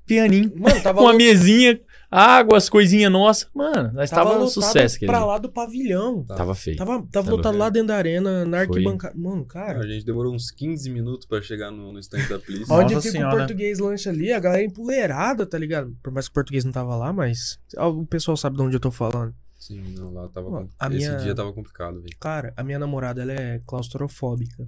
pianinho, 0.05 0.51
Mano, 0.55 0.79
tava 0.81 0.99
com 0.99 1.05
uma 1.05 1.11
louco. 1.11 1.17
mesinha, 1.17 1.79
água, 2.11 2.57
as 2.57 2.69
coisinhas 2.69 3.11
nossas. 3.11 3.49
Mano, 3.53 3.91
nós 3.93 4.09
tava, 4.09 4.31
um 4.31 4.33
lotado 4.33 4.49
sucesso 4.49 4.99
pra 5.01 5.17
dia. 5.19 5.25
lá 5.25 5.37
do 5.37 5.49
pavilhão. 5.49 6.23
Tava 6.23 6.55
feio. 6.55 6.77
Tava, 6.77 7.05
tava 7.11 7.27
Tá 7.27 7.31
lotado 7.35 7.57
lá 7.57 7.69
dentro 7.69 7.89
da 7.89 7.95
arena, 7.97 8.45
na 8.45 8.57
Foi. 8.57 8.67
arquibancada. 8.67 9.15
Mano, 9.17 9.45
cara. 9.45 9.79
A 9.79 9.87
gente 9.87 10.05
demorou 10.05 10.33
uns 10.33 10.49
15 10.51 10.89
minutos 10.89 11.27
pra 11.27 11.41
chegar 11.41 11.71
no, 11.71 11.91
no 11.93 11.99
stand 11.99 12.27
da 12.27 12.39
Please. 12.39 12.65
Onde 12.71 12.93
Nossa 12.95 13.07
fica 13.07 13.11
senhora. 13.19 13.35
o 13.35 13.37
português 13.39 13.79
lanche 13.79 14.09
ali, 14.09 14.31
a 14.33 14.39
galera 14.39 14.63
empoleirada, 14.63 15.45
tá 15.45 15.57
ligado? 15.57 15.95
Por 16.01 16.11
mais 16.11 16.27
que 16.27 16.31
o 16.31 16.33
português 16.33 16.65
não 16.65 16.71
tava 16.71 16.95
lá, 16.95 17.13
mas 17.13 17.59
o 17.77 18.05
pessoal 18.05 18.35
sabe 18.37 18.57
de 18.57 18.63
onde 18.63 18.75
eu 18.75 18.79
tô 18.79 18.91
falando. 18.91 19.33
Sim, 19.59 19.81
não, 19.97 20.13
lá 20.13 20.27
tava. 20.29 20.49
Ó, 20.49 20.61
Esse 20.87 20.89
minha- 20.95 21.17
dia 21.17 21.35
tava 21.35 21.51
complicado, 21.53 22.01
velho. 22.01 22.15
Cara, 22.19 22.53
a 22.55 22.63
minha 22.63 22.79
namorada, 22.79 23.21
ela 23.21 23.33
é 23.33 23.59
claustrofóbica. 23.67 24.67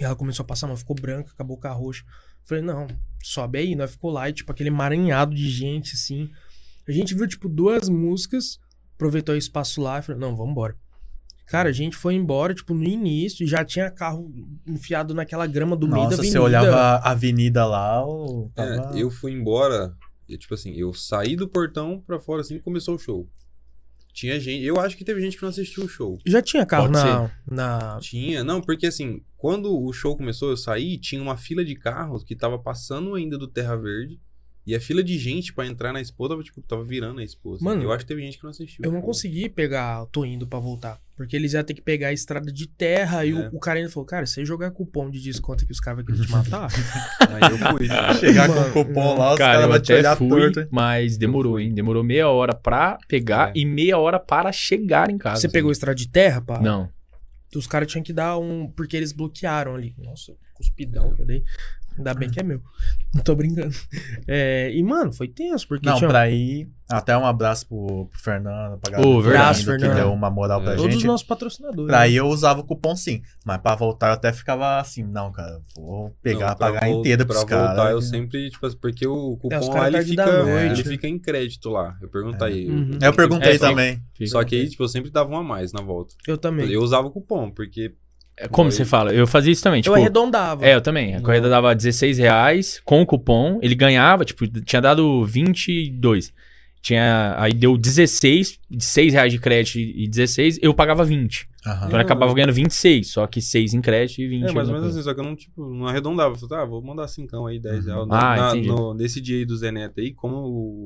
E 0.00 0.04
ela 0.04 0.16
começou 0.16 0.42
a 0.42 0.46
passar, 0.46 0.66
mas 0.66 0.80
ficou 0.80 0.96
branca, 0.96 1.30
com 1.36 1.68
a 1.68 1.70
roxa. 1.72 2.04
Falei, 2.46 2.62
não, 2.62 2.86
sobe 3.22 3.58
aí. 3.58 3.74
Nós 3.74 3.92
ficou 3.92 4.10
lá, 4.10 4.28
e, 4.28 4.32
tipo, 4.32 4.50
aquele 4.50 4.68
emaranhado 4.68 5.34
de 5.34 5.48
gente, 5.50 5.94
assim. 5.94 6.30
A 6.88 6.92
gente 6.92 7.14
viu, 7.14 7.26
tipo, 7.26 7.48
duas 7.48 7.88
músicas, 7.88 8.58
aproveitou 8.94 9.34
o 9.34 9.38
espaço 9.38 9.82
lá 9.82 9.98
e 9.98 10.02
falou, 10.02 10.20
não, 10.20 10.36
vamos 10.36 10.52
embora. 10.52 10.76
Cara, 11.46 11.68
a 11.68 11.72
gente 11.72 11.96
foi 11.96 12.14
embora, 12.14 12.54
tipo, 12.54 12.74
no 12.74 12.84
início, 12.84 13.44
e 13.44 13.46
já 13.46 13.64
tinha 13.64 13.90
carro 13.90 14.32
enfiado 14.66 15.14
naquela 15.14 15.46
grama 15.46 15.76
do 15.76 15.86
meio 15.86 16.04
da 16.04 16.04
Nossa, 16.10 16.14
avenida. 16.16 16.32
você 16.32 16.44
olhava 16.44 16.76
a 16.76 17.10
avenida 17.10 17.64
lá, 17.64 18.04
o... 18.04 18.50
É, 18.56 18.76
tava... 18.76 18.98
eu 18.98 19.10
fui 19.10 19.32
embora, 19.32 19.94
e, 20.28 20.36
tipo 20.36 20.54
assim, 20.54 20.72
eu 20.74 20.92
saí 20.92 21.36
do 21.36 21.48
portão 21.48 22.02
pra 22.04 22.18
fora 22.18 22.40
assim 22.40 22.58
começou 22.58 22.96
o 22.96 22.98
show. 22.98 23.28
Tinha 24.16 24.40
gente, 24.40 24.64
eu 24.64 24.80
acho 24.80 24.96
que 24.96 25.04
teve 25.04 25.20
gente 25.20 25.36
que 25.36 25.42
não 25.42 25.50
assistiu 25.50 25.84
o 25.84 25.88
show. 25.88 26.18
Já 26.24 26.40
tinha 26.40 26.64
carro 26.64 26.88
na, 26.88 27.30
na... 27.46 27.98
Tinha, 28.00 28.42
não, 28.42 28.62
porque 28.62 28.86
assim, 28.86 29.20
quando 29.36 29.78
o 29.78 29.92
show 29.92 30.16
começou, 30.16 30.48
eu 30.48 30.56
saí, 30.56 30.96
tinha 30.96 31.20
uma 31.20 31.36
fila 31.36 31.62
de 31.62 31.74
carros 31.74 32.24
que 32.24 32.34
tava 32.34 32.58
passando 32.58 33.14
ainda 33.14 33.36
do 33.36 33.46
Terra 33.46 33.76
Verde. 33.76 34.18
E 34.66 34.74
a 34.74 34.80
fila 34.80 35.00
de 35.02 35.16
gente 35.16 35.52
pra 35.52 35.64
entrar 35.64 35.92
na 35.92 36.00
expo 36.00 36.28
tava, 36.28 36.42
tipo, 36.42 36.60
tava 36.60 36.82
virando 36.82 37.20
a 37.20 37.22
expo. 37.22 37.54
assim. 37.54 37.64
Mano, 37.64 37.82
eu 37.84 37.92
acho 37.92 38.00
que 38.04 38.08
teve 38.08 38.20
gente 38.22 38.36
que 38.36 38.42
não 38.42 38.50
assistiu. 38.50 38.84
Eu 38.84 38.90
não 38.90 39.00
Pô. 39.00 39.06
consegui 39.06 39.48
pegar, 39.48 40.04
tô 40.06 40.24
indo 40.24 40.44
pra 40.44 40.58
voltar. 40.58 40.98
Porque 41.16 41.36
eles 41.36 41.52
iam 41.52 41.62
ter 41.62 41.72
que 41.72 41.80
pegar 41.80 42.08
a 42.08 42.12
estrada 42.12 42.50
de 42.52 42.66
terra. 42.66 43.24
E 43.24 43.30
É. 43.30 43.34
o, 43.48 43.56
o 43.56 43.60
cara 43.60 43.78
ainda 43.78 43.88
falou, 43.90 44.04
cara, 44.04 44.26
se 44.26 44.34
você 44.34 44.44
jogar 44.44 44.72
cupom 44.72 45.08
de 45.08 45.20
desconto 45.22 45.64
que 45.64 45.70
os 45.70 45.78
caras 45.78 46.04
vão 46.04 46.06
querer 46.14 46.26
te 46.26 46.32
matar. 46.32 46.68
Aí 47.30 47.50
eu 47.52 47.58
fui. 47.78 47.86
Chegar 48.18 48.48
Mano, 48.48 48.72
com 48.72 48.80
o 48.80 48.84
cupom 48.84 49.16
lá, 49.16 49.32
os 49.34 49.38
Cara, 49.38 49.52
caras 49.52 49.62
eu 49.62 49.68
vão 49.70 49.80
te 49.80 49.92
olhar 49.92 50.16
fui, 50.16 50.28
torto. 50.28 50.68
mas 50.72 51.16
demorou, 51.16 51.60
hein? 51.60 51.72
Demorou 51.72 52.02
meia 52.02 52.28
hora 52.28 52.52
pra 52.54 52.98
pegar 53.06 53.50
É. 53.50 53.52
e 53.54 53.64
meia 53.64 53.96
hora 53.98 54.18
para 54.18 54.50
chegar 54.50 55.08
em 55.10 55.16
casa. 55.16 55.40
você 55.42 55.48
pegou 55.48 55.68
a 55.68 55.72
estrada 55.72 55.94
de 55.94 56.08
terra, 56.08 56.40
pá? 56.40 56.60
Não. 56.60 56.90
Os 57.54 57.68
caras 57.68 57.90
tinham 57.90 58.02
que 58.02 58.12
dar 58.12 58.36
um. 58.36 58.66
Porque 58.66 58.96
eles 58.96 59.12
bloquearam 59.12 59.76
ali. 59.76 59.94
Nossa, 59.96 60.34
cuspidão 60.54 61.14
que 61.14 61.22
eu 61.22 61.26
dei. 61.26 61.42
Ainda 61.96 62.14
bem 62.14 62.30
que 62.30 62.38
é 62.40 62.42
meu. 62.42 62.60
Não 63.14 63.22
tô 63.22 63.34
brincando. 63.34 63.74
É, 64.28 64.70
e, 64.74 64.82
mano, 64.82 65.12
foi 65.12 65.28
tenso, 65.28 65.66
porque 65.68 65.88
Não, 65.88 65.96
tinha 65.96 66.08
pra 66.08 66.28
ir. 66.28 66.68
Até 66.88 67.16
um 67.16 67.24
abraço 67.26 67.66
pro, 67.68 68.06
pro 68.06 68.20
Fernando, 68.20 68.78
pra 68.78 68.92
galera 68.92 69.20
verdade, 69.22 69.58
Fernando, 69.58 69.76
que 69.80 69.86
Fernando. 69.86 70.04
deu 70.04 70.12
uma 70.12 70.30
moral 70.30 70.60
pra 70.60 70.72
todos 70.76 70.86
os 70.86 70.92
gente. 70.94 71.06
nossos 71.06 71.26
patrocinadores. 71.26 71.86
Pra 71.88 72.00
né? 72.00 72.10
ir 72.10 72.16
eu 72.16 72.26
usava 72.28 72.60
o 72.60 72.64
cupom 72.64 72.94
sim. 72.96 73.22
Mas 73.44 73.58
pra 73.58 73.74
voltar 73.74 74.08
eu 74.08 74.12
até 74.14 74.32
ficava 74.32 74.78
assim, 74.78 75.02
não, 75.04 75.30
cara, 75.32 75.60
vou 75.76 76.10
pegar, 76.22 76.50
Não, 76.50 76.56
pagar 76.56 76.86
vol- 76.86 77.00
inteiro 77.00 77.26
pros 77.26 77.44
Pra 77.44 77.56
voltar, 77.58 77.74
caras. 77.76 77.92
eu 77.92 78.02
sempre, 78.02 78.50
tipo 78.50 78.66
assim, 78.66 78.76
porque 78.76 79.06
o 79.06 79.36
cupom 79.36 79.54
É, 79.56 79.58
os 79.60 79.68
lá, 79.68 79.74
caras 79.74 79.94
ele 79.94 80.10
fica, 80.10 80.42
noite, 80.44 80.64
ele 80.64 80.68
né? 80.76 80.84
fica 80.84 81.08
em 81.08 81.18
crédito 81.18 81.68
lá. 81.70 81.96
Eu 82.00 82.08
perguntei. 82.08 82.70
Uhum. 82.70 82.98
Eu 83.02 83.12
perguntei 83.14 83.54
É, 83.54 83.58
também. 83.58 84.00
Fica- 84.14 84.30
Só 84.30 84.44
que 84.44 84.54
aí, 84.56 84.68
tipo, 84.68 84.82
eu 84.84 84.88
sempre 84.88 85.10
dava 85.10 85.30
um 85.30 85.36
a 85.36 85.42
mais 85.42 85.72
na 85.72 85.82
volta. 85.82 86.14
Eu 86.26 86.38
também. 86.38 86.70
Eu, 86.70 86.82
usava 86.82 87.06
o 87.08 87.10
cupom, 87.10 87.50
porque 87.50 87.80
É, 87.90 87.92
Como 88.50 88.70
você 88.70 88.84
fala? 88.84 89.12
Eu 89.12 89.26
fazia 89.26 89.52
isso 89.52 89.62
também. 89.62 89.80
Tipo, 89.80 89.94
arredondava. 89.94 90.66
É, 90.66 90.74
eu 90.74 90.80
também. 90.80 91.14
A 91.14 91.20
corrida 91.20 91.48
dava 91.48 91.74
16 91.74 92.18
reais 92.18 92.80
com 92.84 93.00
o 93.00 93.06
cupom. 93.06 93.58
Ele 93.62 93.74
ganhava, 93.74 94.24
tipo, 94.24 94.46
tinha 94.60 94.80
dado 94.80 95.24
22. 95.24 96.32
Tinha, 96.82 97.34
aí 97.38 97.52
deu 97.52 97.76
16, 97.76 98.60
de 98.70 98.84
6 98.84 99.12
reais 99.12 99.32
de 99.32 99.38
crédito 99.38 99.78
e 99.78 100.06
16, 100.06 100.58
eu 100.62 100.72
pagava 100.72 101.04
20. 101.04 101.48
Aham. 101.66 101.86
Então 101.86 101.90
ele 101.98 102.02
acabava 102.02 102.32
ganhando 102.32 102.52
26, 102.52 103.10
só 103.10 103.26
que 103.26 103.42
6 103.42 103.74
em 103.74 103.80
crédito 103.80 104.20
e 104.20 104.28
20 104.28 104.48
É, 104.50 104.52
mais 104.52 104.68
ou 104.68 104.74
menos 104.74 104.90
assim, 104.90 105.02
só 105.02 105.12
que 105.12 105.18
eu 105.20 105.24
não, 105.24 105.34
tipo, 105.34 105.66
não 105.68 105.88
arredondava. 105.88 106.34
Eu 106.34 106.38
falei, 106.38 106.62
ah, 106.64 106.66
vou 106.66 106.80
mandar 106.80 107.08
5 107.08 107.46
aí, 107.46 107.58
10 107.58 107.86
reais. 107.86 108.06
Ah, 108.10 108.36
Na- 108.36 108.48
entendi. 108.50 108.68
no- 108.68 108.94
nesse 108.94 109.20
dia 109.20 109.38
aí 109.38 109.44
do 109.44 109.56
Zé 109.56 109.72
Neto 109.72 109.98
aí, 110.00 110.12
como 110.14 110.36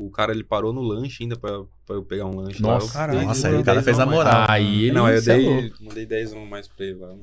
o, 0.06 0.10
cara 0.10 0.32
ele 0.32 0.42
parou 0.42 0.72
no 0.72 0.80
lanche 0.80 1.22
ainda 1.22 1.36
pra, 1.36 1.62
pra 1.84 1.96
eu 1.96 2.02
pegar 2.02 2.24
um 2.26 2.34
lanche 2.36 2.62
Nossa, 2.62 2.86
lá. 2.86 2.90
eu 2.90 2.92
caralho. 2.94 3.18
dei- 3.18 3.28
Nossa, 3.28 3.48
aí 3.48 3.54
o 3.56 3.64
cara 3.64 3.76
10 3.76 3.84
fez 3.84 4.00
a 4.00 4.06
moral. 4.06 4.44
Aí 4.48 4.84
ele. 4.84 4.92
Não, 4.92 5.04
aí 5.06 5.14
eu 5.14 5.18
é 5.18 5.22
dei, 5.22 5.72
mandei 5.80 6.06
10 6.06 6.32
mais 6.48 6.66
pra 6.66 6.86
ele 6.86 6.98
lá. 6.98 7.14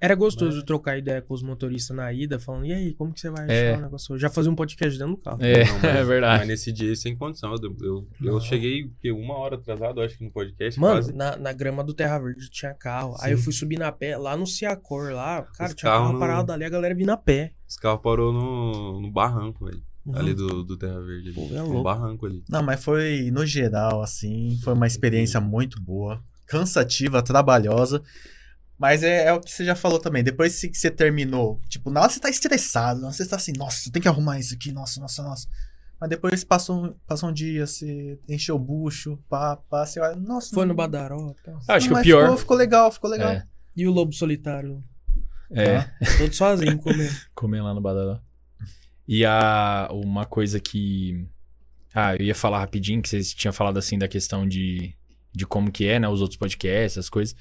Era 0.00 0.14
gostoso 0.14 0.62
trocar 0.64 0.96
ideia 0.96 1.20
com 1.20 1.34
os 1.34 1.42
motoristas 1.42 1.96
na 1.96 2.12
ida, 2.12 2.38
falando, 2.38 2.66
e 2.66 2.72
aí, 2.72 2.94
como 2.94 3.12
que 3.12 3.18
você 3.20 3.30
vai 3.30 3.44
achar 3.46 3.52
É. 3.54 3.76
o 3.76 3.80
negócio? 3.80 4.14
hoje?" 4.14 4.22
Já 4.22 4.30
fazia 4.30 4.50
um 4.50 4.54
podcast 4.54 4.96
dentro 4.98 5.16
do 5.16 5.20
carro. 5.20 5.38
É, 5.40 5.64
Não, 5.64 5.72
mas- 5.74 5.84
é 5.96 6.04
verdade. 6.04 6.38
Mas 6.40 6.48
nesse 6.48 6.70
dia, 6.72 6.94
sem 6.94 7.16
condição. 7.16 7.52
Eu, 7.60 7.76
eu, 7.80 8.06
eu 8.22 8.40
cheguei 8.40 8.84
o 8.84 8.90
quê? 9.00 9.10
uma 9.10 9.34
hora 9.36 9.56
atrasado, 9.56 10.00
acho 10.00 10.16
que 10.16 10.24
no 10.24 10.30
podcast. 10.30 10.78
Mano, 10.78 10.94
quase. 10.94 11.12
na, 11.12 11.36
na 11.36 11.52
grama 11.52 11.82
do 11.82 11.92
Terra 11.92 12.18
Verde 12.20 12.48
tinha 12.48 12.72
carro. 12.74 13.16
Aí 13.20 13.32
eu 13.32 13.38
fui 13.38 13.52
subir 13.52 13.76
na 13.78 13.90
pé, 13.90 14.16
lá 14.16 14.36
no 14.36 14.46
Ciacor, 14.46 15.12
lá, 15.12 15.42
cara, 15.56 15.70
Os 15.70 15.74
tinha 15.74 15.90
carro 15.90 16.18
parado 16.18 16.52
ali, 16.52 16.64
a 16.64 16.68
galera 16.68 16.94
vinha 16.94 17.12
a 17.12 17.16
pé. 17.16 17.52
Os 17.68 17.76
carros 17.76 18.00
parou 18.00 18.32
no, 18.32 19.00
no 19.00 19.10
barranco, 19.10 19.64
velho. 19.64 19.82
Uhum. 20.06 20.16
Ali 20.16 20.32
do, 20.32 20.62
do 20.62 20.76
Terra 20.76 21.00
Verde. 21.00 21.32
Pô, 21.32 21.42
Ali. 21.46 21.56
é 21.56 21.58
no 21.58 21.66
louco. 21.66 21.82
barranco 21.82 22.24
ali. 22.24 22.42
Não, 22.48 22.62
mas 22.62 22.82
foi, 22.82 23.30
no 23.32 23.44
geral, 23.44 24.00
assim, 24.00 24.58
foi 24.62 24.72
uma 24.74 24.86
experiência 24.86 25.38
muito 25.40 25.78
boa. 25.82 26.22
Cansativa, 26.46 27.20
trabalhosa. 27.22 28.02
Mas 28.78 29.02
é, 29.02 29.24
é 29.26 29.32
o 29.32 29.40
que 29.40 29.50
você 29.50 29.64
já 29.64 29.74
falou 29.74 29.98
também. 29.98 30.22
Depois 30.22 30.60
que 30.60 30.72
você 30.72 30.90
terminou, 30.90 31.60
tipo, 31.68 31.90
na 31.90 32.00
hora 32.00 32.08
você 32.10 32.20
tá 32.20 32.30
estressado, 32.30 33.00
na 33.00 33.08
hora 33.08 33.16
você 33.16 33.26
tá 33.26 33.36
assim, 33.36 33.52
nossa, 33.56 33.90
tem 33.90 34.00
que 34.00 34.06
arrumar 34.08 34.38
isso 34.38 34.54
aqui, 34.54 34.70
nossa, 34.70 35.00
nossa, 35.00 35.22
nossa. 35.22 35.48
Mas 36.00 36.10
depois 36.10 36.44
passa 36.44 36.72
um, 36.72 36.94
passa 37.06 37.26
um 37.26 37.32
dia, 37.32 37.66
você 37.66 38.16
encheu 38.28 38.54
o 38.54 38.58
bucho, 38.58 39.18
pá, 39.28 39.56
pá, 39.56 39.84
você 39.84 39.98
olha, 39.98 40.14
nossa. 40.14 40.54
Foi 40.54 40.64
no 40.64 40.68
não- 40.68 40.76
Badaró. 40.76 41.34
tá. 41.42 41.58
Ah, 41.66 41.74
acho 41.74 41.88
que 41.88 41.92
o 41.92 41.96
mas 41.96 42.04
pior. 42.06 42.22
Ficou, 42.22 42.36
ficou 42.38 42.56
legal, 42.56 42.92
ficou 42.92 43.10
legal. 43.10 43.30
É, 43.32 43.44
E 43.76 43.84
o 43.86 43.90
Lobo 43.90 44.12
Solitário, 44.12 44.80
é. 45.50 45.80
todo 46.18 46.32
sozinho 46.32 46.78
comendo. 46.78 47.12
comer 47.34 47.62
lá 47.62 47.74
no 47.74 47.80
Badalá. 47.80 48.22
E 49.08 49.24
a, 49.24 49.88
uma 49.90 50.24
coisa 50.24 50.60
que. 50.60 51.26
Ah, 51.92 52.14
eu 52.14 52.26
ia 52.26 52.34
falar 52.34 52.60
rapidinho, 52.60 53.02
que 53.02 53.08
vocês 53.08 53.34
tinham 53.34 53.52
falado 53.52 53.76
assim 53.78 53.98
da 53.98 54.06
questão 54.06 54.46
de, 54.46 54.94
de 55.34 55.46
como 55.46 55.72
que 55.72 55.86
é, 55.88 55.98
né? 55.98 56.06
Os 56.08 56.20
outros 56.20 56.38
podcasts, 56.38 56.96
as 56.98 57.08
coisas. 57.10 57.34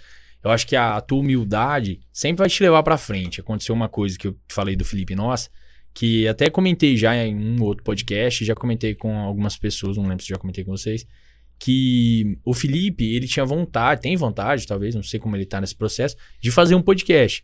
Eu 0.48 0.52
acho 0.52 0.66
que 0.66 0.78
a, 0.78 0.96
a 0.96 1.02
tua 1.02 1.20
humildade 1.20 2.00
sempre 2.12 2.40
vai 2.40 2.50
te 2.50 2.64
levar 2.64 2.82
pra 2.82 2.98
frente. 2.98 3.42
Aconteceu 3.42 3.76
uma 3.76 3.90
coisa 3.90 4.18
que 4.18 4.28
eu 4.28 4.36
falei 4.48 4.78
do 4.78 4.86
Felipe 4.86 5.14
Nossa, 5.14 5.50
que 5.94 6.26
até 6.26 6.50
comentei 6.50 6.96
já 6.96 7.14
em 7.18 7.36
um 7.36 7.62
outro 7.62 7.84
podcast, 7.84 8.46
já 8.46 8.56
comentei 8.56 8.96
com 8.96 9.18
algumas 9.18 9.58
pessoas, 9.58 9.98
não 9.98 10.08
lembro 10.08 10.24
se 10.24 10.30
já 10.30 10.38
comentei 10.38 10.64
com 10.64 10.72
vocês, 10.72 11.06
que 11.60 12.40
o 12.46 12.54
Felipe, 12.54 13.04
ele 13.04 13.28
tinha 13.28 13.46
vontade, 13.46 14.02
tem 14.02 14.16
vontade, 14.16 14.66
talvez, 14.66 14.96
não 14.96 15.04
sei 15.04 15.20
como 15.20 15.36
ele 15.36 15.46
tá 15.46 15.60
nesse 15.60 15.76
processo, 15.76 16.16
de 16.40 16.50
fazer 16.50 16.76
um 16.76 16.82
podcast. 16.82 17.44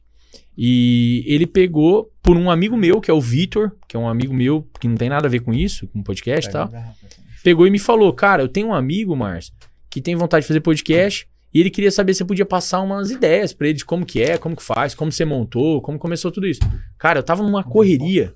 E 0.57 1.25
ele 1.27 1.45
pegou 1.45 2.09
por 2.21 2.37
um 2.37 2.49
amigo 2.49 2.77
meu, 2.77 3.01
que 3.01 3.11
é 3.11 3.13
o 3.13 3.19
Vitor, 3.19 3.75
que 3.85 3.97
é 3.97 3.99
um 3.99 4.07
amigo 4.07 4.33
meu 4.33 4.65
que 4.79 4.87
não 4.87 4.95
tem 4.95 5.09
nada 5.09 5.27
a 5.27 5.29
ver 5.29 5.41
com 5.41 5.53
isso, 5.53 5.87
com 5.89 6.01
podcast 6.01 6.49
e 6.49 6.53
tal. 6.53 6.71
Pegou 7.43 7.67
e 7.67 7.69
me 7.69 7.79
falou: 7.79 8.13
Cara, 8.13 8.43
eu 8.43 8.47
tenho 8.47 8.67
um 8.67 8.73
amigo, 8.73 9.13
Márcio, 9.13 9.53
que 9.89 9.99
tem 9.99 10.15
vontade 10.15 10.43
de 10.43 10.47
fazer 10.47 10.61
podcast. 10.61 11.27
E 11.53 11.59
ele 11.59 11.69
queria 11.69 11.91
saber 11.91 12.13
se 12.13 12.19
você 12.19 12.25
podia 12.25 12.45
passar 12.45 12.81
umas 12.81 13.11
ideias 13.11 13.53
pra 13.53 13.67
ele 13.67 13.77
de 13.77 13.85
como 13.85 14.05
que 14.05 14.21
é, 14.21 14.37
como 14.37 14.55
que 14.55 14.63
faz, 14.63 14.95
como 14.95 15.11
você 15.11 15.23
montou, 15.23 15.81
como 15.81 15.99
começou 15.99 16.31
tudo 16.31 16.47
isso. 16.47 16.61
Cara, 16.97 17.19
eu 17.19 17.23
tava 17.23 17.43
numa 17.43 17.63
correria. 17.63 18.33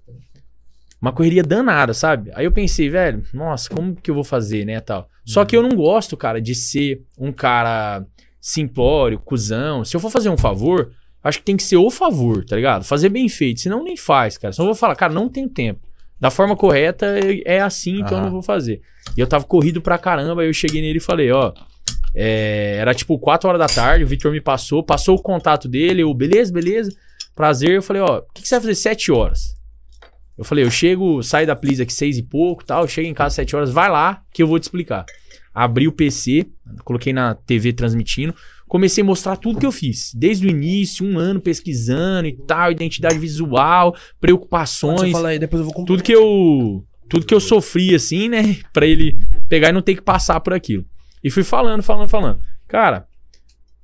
Uma 1.02 1.12
correria 1.12 1.44
danada, 1.44 1.94
sabe? 1.94 2.32
Aí 2.34 2.46
eu 2.46 2.52
pensei, 2.52 2.90
velho, 2.90 3.24
nossa, 3.34 3.70
como 3.70 3.96
que 3.96 4.10
eu 4.10 4.16
vou 4.16 4.24
fazer, 4.24 4.66
né, 4.66 4.80
tal. 4.80 5.08
Só 5.26 5.44
que 5.46 5.56
eu 5.56 5.62
não 5.62 5.76
gosto, 5.76 6.16
cara, 6.16 6.42
de 6.42 6.56
ser 6.56 7.04
um 7.18 7.32
cara 7.32 8.06
simplório, 8.40 9.20
cuzão. 9.20 9.84
Se 9.84 9.96
eu 9.96 10.00
for 10.00 10.10
fazer 10.10 10.30
um 10.30 10.38
favor, 10.38 10.92
acho 11.24 11.40
que 11.40 11.46
tem 11.46 11.58
que 11.58 11.64
ser 11.64 11.78
o 11.78 11.92
favor, 11.92 12.46
tá 12.46 12.56
ligado? 12.56 12.84
Fazer 12.84 13.10
bem 13.10 13.28
feito, 13.28 13.62
senão 13.62 13.84
nem 13.84 13.98
faz, 13.98 14.38
cara. 14.38 14.54
Senão 14.54 14.68
eu 14.68 14.74
vou 14.74 14.80
falar, 14.80 14.96
cara, 14.96 15.14
não 15.14 15.28
tenho 15.28 15.50
tempo. 15.50 15.88
Da 16.20 16.32
forma 16.32 16.56
correta 16.56 17.06
é 17.46 17.60
assim, 17.62 18.00
então 18.00 18.18
eu 18.18 18.24
não 18.24 18.32
vou 18.32 18.42
fazer. 18.42 18.82
E 19.16 19.20
eu 19.20 19.28
tava 19.28 19.46
corrido 19.46 19.82
pra 19.82 20.00
caramba, 20.00 20.42
aí 20.42 20.48
eu 20.48 20.54
cheguei 20.54 20.82
nele 20.82 20.98
e 20.98 21.02
falei, 21.02 21.32
ó, 21.32 21.54
é, 22.20 22.78
era 22.80 22.96
tipo 22.96 23.20
4 23.20 23.48
horas 23.48 23.60
da 23.60 23.68
tarde, 23.68 24.04
o 24.04 24.08
Victor 24.08 24.32
me 24.32 24.42
passou, 24.42 24.82
passou 24.82 25.16
o 25.16 25.22
contato 25.22 25.68
dele, 25.68 26.02
eu, 26.02 26.12
beleza, 26.16 26.52
beleza, 26.52 26.92
prazer. 27.36 27.70
Eu 27.70 27.84
falei, 27.84 28.02
ó, 28.02 28.18
o 28.18 28.34
que, 28.34 28.42
que 28.42 28.48
você 28.48 28.56
vai 28.56 28.62
fazer 28.62 28.76
7 28.76 29.12
horas? 29.12 29.56
Eu 30.36 30.44
falei, 30.44 30.66
eu 30.66 30.72
chego, 30.72 31.22
saio 31.22 31.46
da 31.46 31.56
Please 31.56 31.82
aqui 31.82 31.94
6 31.94 32.18
e 32.18 32.24
pouco 32.24 32.66
tal, 32.66 32.88
chego 32.88 33.08
em 33.08 33.14
casa 33.14 33.36
7 33.36 33.56
horas, 33.56 33.72
vai 33.72 33.88
lá 33.88 34.24
que 34.34 34.42
eu 34.42 34.48
vou 34.48 34.58
te 34.58 34.64
explicar. 34.64 35.06
Abri 35.54 35.88
o 35.88 35.92
PC, 35.92 36.48
coloquei 36.84 37.14
na 37.14 37.36
TV 37.36 37.72
transmitindo, 37.72 38.34
comecei 38.68 39.04
a 39.04 39.06
mostrar 39.06 39.36
tudo 39.36 39.60
que 39.60 39.66
eu 39.66 39.72
fiz. 39.72 40.12
Desde 40.16 40.48
o 40.48 40.50
início, 40.50 41.06
um 41.06 41.20
ano 41.20 41.40
pesquisando 41.40 42.28
e 42.28 42.36
tal, 42.48 42.72
identidade 42.72 43.20
visual, 43.20 43.96
preocupações 44.20 45.12
fala 45.12 45.30
aí, 45.30 45.40
depois 45.40 45.60
eu 45.60 45.66
vou 45.66 45.74
comprar. 45.74 45.94
tudo 45.94 46.04
que 46.04 46.14
eu 46.14 46.84
tudo 47.08 47.28
que 47.28 47.34
eu 47.34 47.40
sofri 47.40 47.94
assim, 47.94 48.28
né, 48.28 48.58
Pra 48.74 48.88
ele 48.88 49.18
pegar 49.48 49.70
e 49.70 49.72
não 49.72 49.84
ter 49.84 49.94
que 49.94 50.02
passar 50.02 50.40
por 50.40 50.54
aquilo. 50.54 50.84
E 51.24 51.32
fui 51.32 51.44
falando, 51.44 51.82
falando, 51.84 52.10
falando. 52.10 52.42
Cara, 52.68 53.08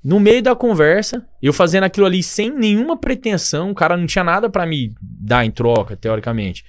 no 0.03 0.19
meio 0.19 0.43
da 0.43 0.55
conversa, 0.55 1.25
eu 1.41 1.53
fazendo 1.53 1.85
aquilo 1.85 2.05
ali 2.05 2.21
sem 2.21 2.49
nenhuma 2.51 2.97
pretensão, 2.97 3.71
o 3.71 3.75
cara 3.75 3.95
não 3.95 4.05
tinha 4.05 4.23
nada 4.23 4.49
pra 4.49 4.65
me 4.65 4.93
dar 5.01 5.45
em 5.45 5.51
troca, 5.51 5.95
teoricamente. 5.95 6.65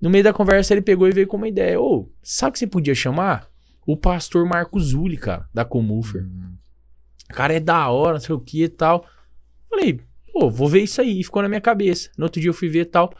No 0.00 0.10
meio 0.10 0.24
da 0.24 0.32
conversa, 0.32 0.74
ele 0.74 0.80
pegou 0.80 1.06
e 1.06 1.12
veio 1.12 1.26
com 1.26 1.36
uma 1.36 1.48
ideia. 1.48 1.80
Ô, 1.80 2.10
sabe 2.22 2.50
o 2.50 2.52
que 2.54 2.58
você 2.58 2.66
podia 2.66 2.94
chamar? 2.94 3.46
O 3.86 3.96
pastor 3.96 4.46
Marco 4.46 4.80
Zulli, 4.80 5.16
cara, 5.16 5.48
da 5.52 5.64
Comufer. 5.64 6.24
Hum. 6.24 6.54
O 7.30 7.34
cara 7.34 7.54
é 7.54 7.60
da 7.60 7.88
hora, 7.88 8.14
não 8.14 8.20
sei 8.20 8.34
o 8.34 8.40
que 8.40 8.64
e 8.64 8.68
tal. 8.68 9.06
Falei, 9.68 10.00
pô, 10.32 10.50
vou 10.50 10.68
ver 10.68 10.82
isso 10.82 11.00
aí. 11.00 11.20
E 11.20 11.24
ficou 11.24 11.42
na 11.42 11.48
minha 11.48 11.60
cabeça. 11.60 12.10
No 12.18 12.24
outro 12.24 12.40
dia 12.40 12.50
eu 12.50 12.54
fui 12.54 12.68
ver 12.68 12.80
e 12.80 12.84
tal. 12.86 13.12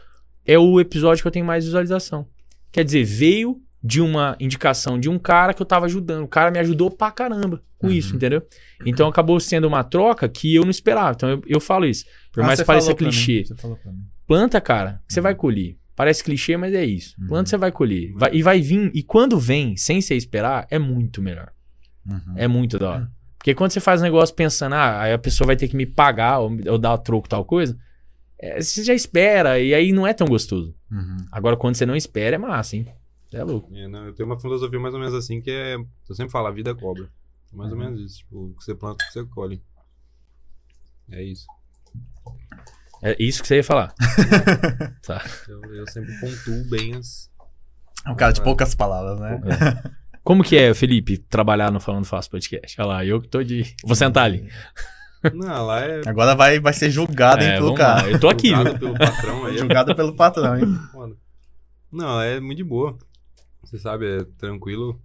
É 0.44 0.58
o 0.58 0.80
episódio 0.80 1.22
que 1.22 1.28
eu 1.28 1.32
tenho 1.32 1.44
mais 1.44 1.64
visualização. 1.64 2.26
Quer 2.72 2.84
dizer, 2.84 3.04
veio 3.04 3.62
de 3.82 4.00
uma 4.00 4.36
indicação 4.38 4.98
de 4.98 5.08
um 5.08 5.18
cara 5.18 5.54
que 5.54 5.62
eu 5.62 5.66
tava 5.66 5.86
ajudando. 5.86 6.24
O 6.24 6.28
cara 6.28 6.50
me 6.50 6.58
ajudou 6.58 6.90
pra 6.90 7.10
caramba 7.10 7.62
com 7.78 7.86
Uhum. 7.86 7.92
isso, 7.92 8.14
entendeu? 8.14 8.42
Então 8.84 9.08
acabou 9.08 9.40
sendo 9.40 9.66
uma 9.66 9.82
troca 9.82 10.28
que 10.28 10.54
eu 10.54 10.62
não 10.62 10.70
esperava. 10.70 11.12
Então 11.12 11.28
eu, 11.30 11.42
eu 11.46 11.60
falo 11.60 11.86
isso. 11.86 12.04
Por 12.32 12.42
Ah, 12.42 12.46
mais 12.46 12.60
que 12.60 12.66
pareça 12.66 12.94
clichê. 12.94 13.44
Planta, 14.26 14.60
cara, 14.60 15.00
você 15.08 15.20
vai 15.20 15.34
colher. 15.34 15.76
Parece 15.96 16.22
clichê, 16.22 16.56
mas 16.56 16.72
é 16.74 16.84
isso. 16.84 17.14
Uhum. 17.20 17.26
Planta, 17.28 17.50
você 17.50 17.56
vai 17.56 17.72
colher. 17.72 18.12
Vai- 18.14 18.30
e 18.34 18.42
vai 18.42 18.60
vir. 18.60 18.90
E 18.94 19.02
quando 19.02 19.38
vem, 19.38 19.76
sem 19.76 20.00
você 20.00 20.14
esperar, 20.14 20.66
é 20.70 20.78
muito 20.78 21.20
melhor. 21.20 21.50
Uhum. 22.06 22.34
É 22.36 22.46
muito 22.48 22.78
da 22.78 22.90
hora. 22.90 23.10
Porque 23.36 23.54
quando 23.54 23.70
você 23.70 23.80
faz 23.80 24.00
um 24.00 24.04
negócio 24.04 24.34
pensando, 24.34 24.74
ah, 24.74 25.00
aí 25.00 25.12
a 25.12 25.18
pessoa 25.18 25.46
vai 25.46 25.56
ter 25.56 25.68
que 25.68 25.76
me 25.76 25.86
pagar 25.86 26.38
ou, 26.40 26.50
ou 26.68 26.78
dar 26.78 26.96
troco 26.98 27.28
tal 27.28 27.44
coisa, 27.44 27.76
é, 28.38 28.60
você 28.60 28.84
já 28.84 28.94
espera 28.94 29.58
e 29.58 29.74
aí 29.74 29.92
não 29.92 30.06
é 30.06 30.12
tão 30.14 30.26
gostoso. 30.26 30.74
Uhum. 30.90 31.16
Agora, 31.32 31.56
quando 31.56 31.74
você 31.74 31.84
não 31.86 31.96
espera, 31.96 32.36
é 32.36 32.38
massa, 32.38 32.76
hein? 32.76 32.86
É 33.32 33.44
louco. 33.44 33.74
É, 33.74 33.86
não, 33.88 34.06
eu 34.06 34.14
tenho 34.14 34.28
uma 34.28 34.38
filosofia 34.40 34.78
mais 34.80 34.92
ou 34.94 35.00
menos 35.00 35.14
assim, 35.14 35.40
que 35.40 35.50
é. 35.50 35.76
Eu 35.76 36.14
sempre 36.14 36.32
falo, 36.32 36.48
a 36.48 36.50
vida 36.52 36.74
cobra. 36.74 37.08
É 37.52 37.56
mais 37.56 37.70
ou 37.72 37.78
Uhum. 37.78 37.84
menos 37.84 38.00
isso. 38.00 38.18
Tipo, 38.18 38.46
o 38.46 38.54
que 38.56 38.64
você 38.64 38.74
planta, 38.74 39.04
o 39.04 39.06
que 39.06 39.12
você 39.12 39.24
colhe. 39.26 39.62
É 41.10 41.22
isso. 41.22 41.46
É 43.02 43.16
isso 43.18 43.40
que 43.40 43.48
você 43.48 43.56
ia 43.56 43.64
falar. 43.64 43.94
tá. 45.06 45.24
Eu, 45.48 45.62
eu 45.74 45.86
sempre 45.88 46.12
pontuo 46.20 46.68
bem 46.68 46.94
as. 46.96 47.30
É 48.06 48.10
um 48.10 48.14
cara 48.16 48.32
de 48.32 48.42
poucas 48.42 48.74
palavras, 48.74 49.18
né? 49.20 49.40
Como 50.22 50.44
que 50.44 50.56
é, 50.56 50.74
Felipe, 50.74 51.16
trabalhar 51.16 51.70
no 51.72 51.80
Falando 51.80 52.04
Fácil 52.04 52.30
Podcast? 52.30 52.80
Olha 52.80 52.88
lá, 52.88 53.04
eu 53.04 53.20
que 53.20 53.28
tô 53.28 53.42
de. 53.42 53.74
Vou 53.84 53.96
sentar 53.96 54.24
ali. 54.24 54.48
Não, 55.34 55.66
lá 55.66 55.80
é. 55.80 56.00
Agora 56.06 56.34
vai, 56.34 56.60
vai 56.60 56.72
ser 56.72 56.90
julgado, 56.90 57.42
hein, 57.42 57.50
É, 57.50 57.56
pelo 57.56 57.74
cara. 57.74 58.02
lá. 58.02 58.10
Eu 58.10 58.20
tô 58.20 58.28
aqui, 58.28 58.48
julgado 58.48 58.78
viu? 58.78 58.78
pelo 58.94 58.98
patrão 58.98 59.44
aí. 59.46 59.54
é 59.54 59.58
Julgado 59.58 59.94
pelo 59.96 60.14
patrão, 60.16 60.56
hein? 60.58 60.78
Não, 61.90 62.20
é 62.20 62.38
muito 62.40 62.58
de 62.58 62.64
boa. 62.64 62.96
Você 63.70 63.78
sabe, 63.78 64.06
é 64.06 64.24
tranquilo. 64.36 65.00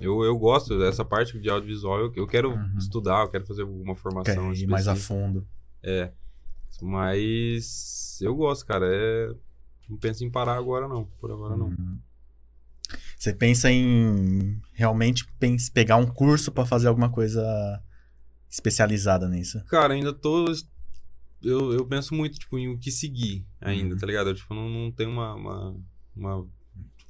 Eu, 0.00 0.22
eu 0.22 0.36
gosto 0.38 0.78
dessa 0.78 1.02
parte 1.04 1.38
de 1.40 1.48
audiovisual. 1.48 1.98
Eu, 1.98 2.12
eu 2.14 2.26
quero 2.26 2.50
Uhum. 2.52 2.76
estudar, 2.78 3.22
eu 3.22 3.30
quero 3.30 3.46
fazer 3.46 3.62
alguma 3.62 3.94
Quer 3.94 4.00
formação. 4.02 4.52
ir 4.52 4.66
mais 4.66 4.86
a 4.86 4.94
fundo. 4.94 5.46
É. 5.82 6.12
Mas 6.82 8.18
eu 8.20 8.34
gosto, 8.34 8.66
cara. 8.66 8.86
É... 8.86 9.34
Não 9.88 9.96
penso 9.96 10.24
em 10.24 10.30
parar 10.30 10.56
agora, 10.56 10.86
não. 10.86 11.04
Por 11.18 11.30
agora, 11.30 11.56
não. 11.56 11.68
Uhum. 11.68 11.98
Você 13.16 13.32
pensa 13.32 13.70
em 13.70 14.60
realmente 14.74 15.24
pens- 15.38 15.70
pegar 15.70 15.96
um 15.96 16.06
curso 16.06 16.52
pra 16.52 16.66
fazer 16.66 16.88
alguma 16.88 17.08
coisa 17.10 17.42
especializada 18.50 19.28
nisso? 19.28 19.64
Cara, 19.64 19.94
ainda 19.94 20.12
tô. 20.12 20.44
Eu, 21.42 21.72
eu 21.72 21.86
penso 21.86 22.14
muito, 22.14 22.38
tipo, 22.38 22.58
em 22.58 22.68
o 22.68 22.78
que 22.78 22.90
seguir 22.90 23.46
ainda, 23.60 23.94
Uhum. 23.94 24.00
tá 24.00 24.06
ligado? 24.06 24.28
Eu, 24.30 24.34
tipo, 24.34 24.52
não, 24.54 24.68
não 24.68 24.90
tenho 24.92 25.10
uma. 25.10 25.34
uma, 25.34 25.76
uma- 26.14 26.46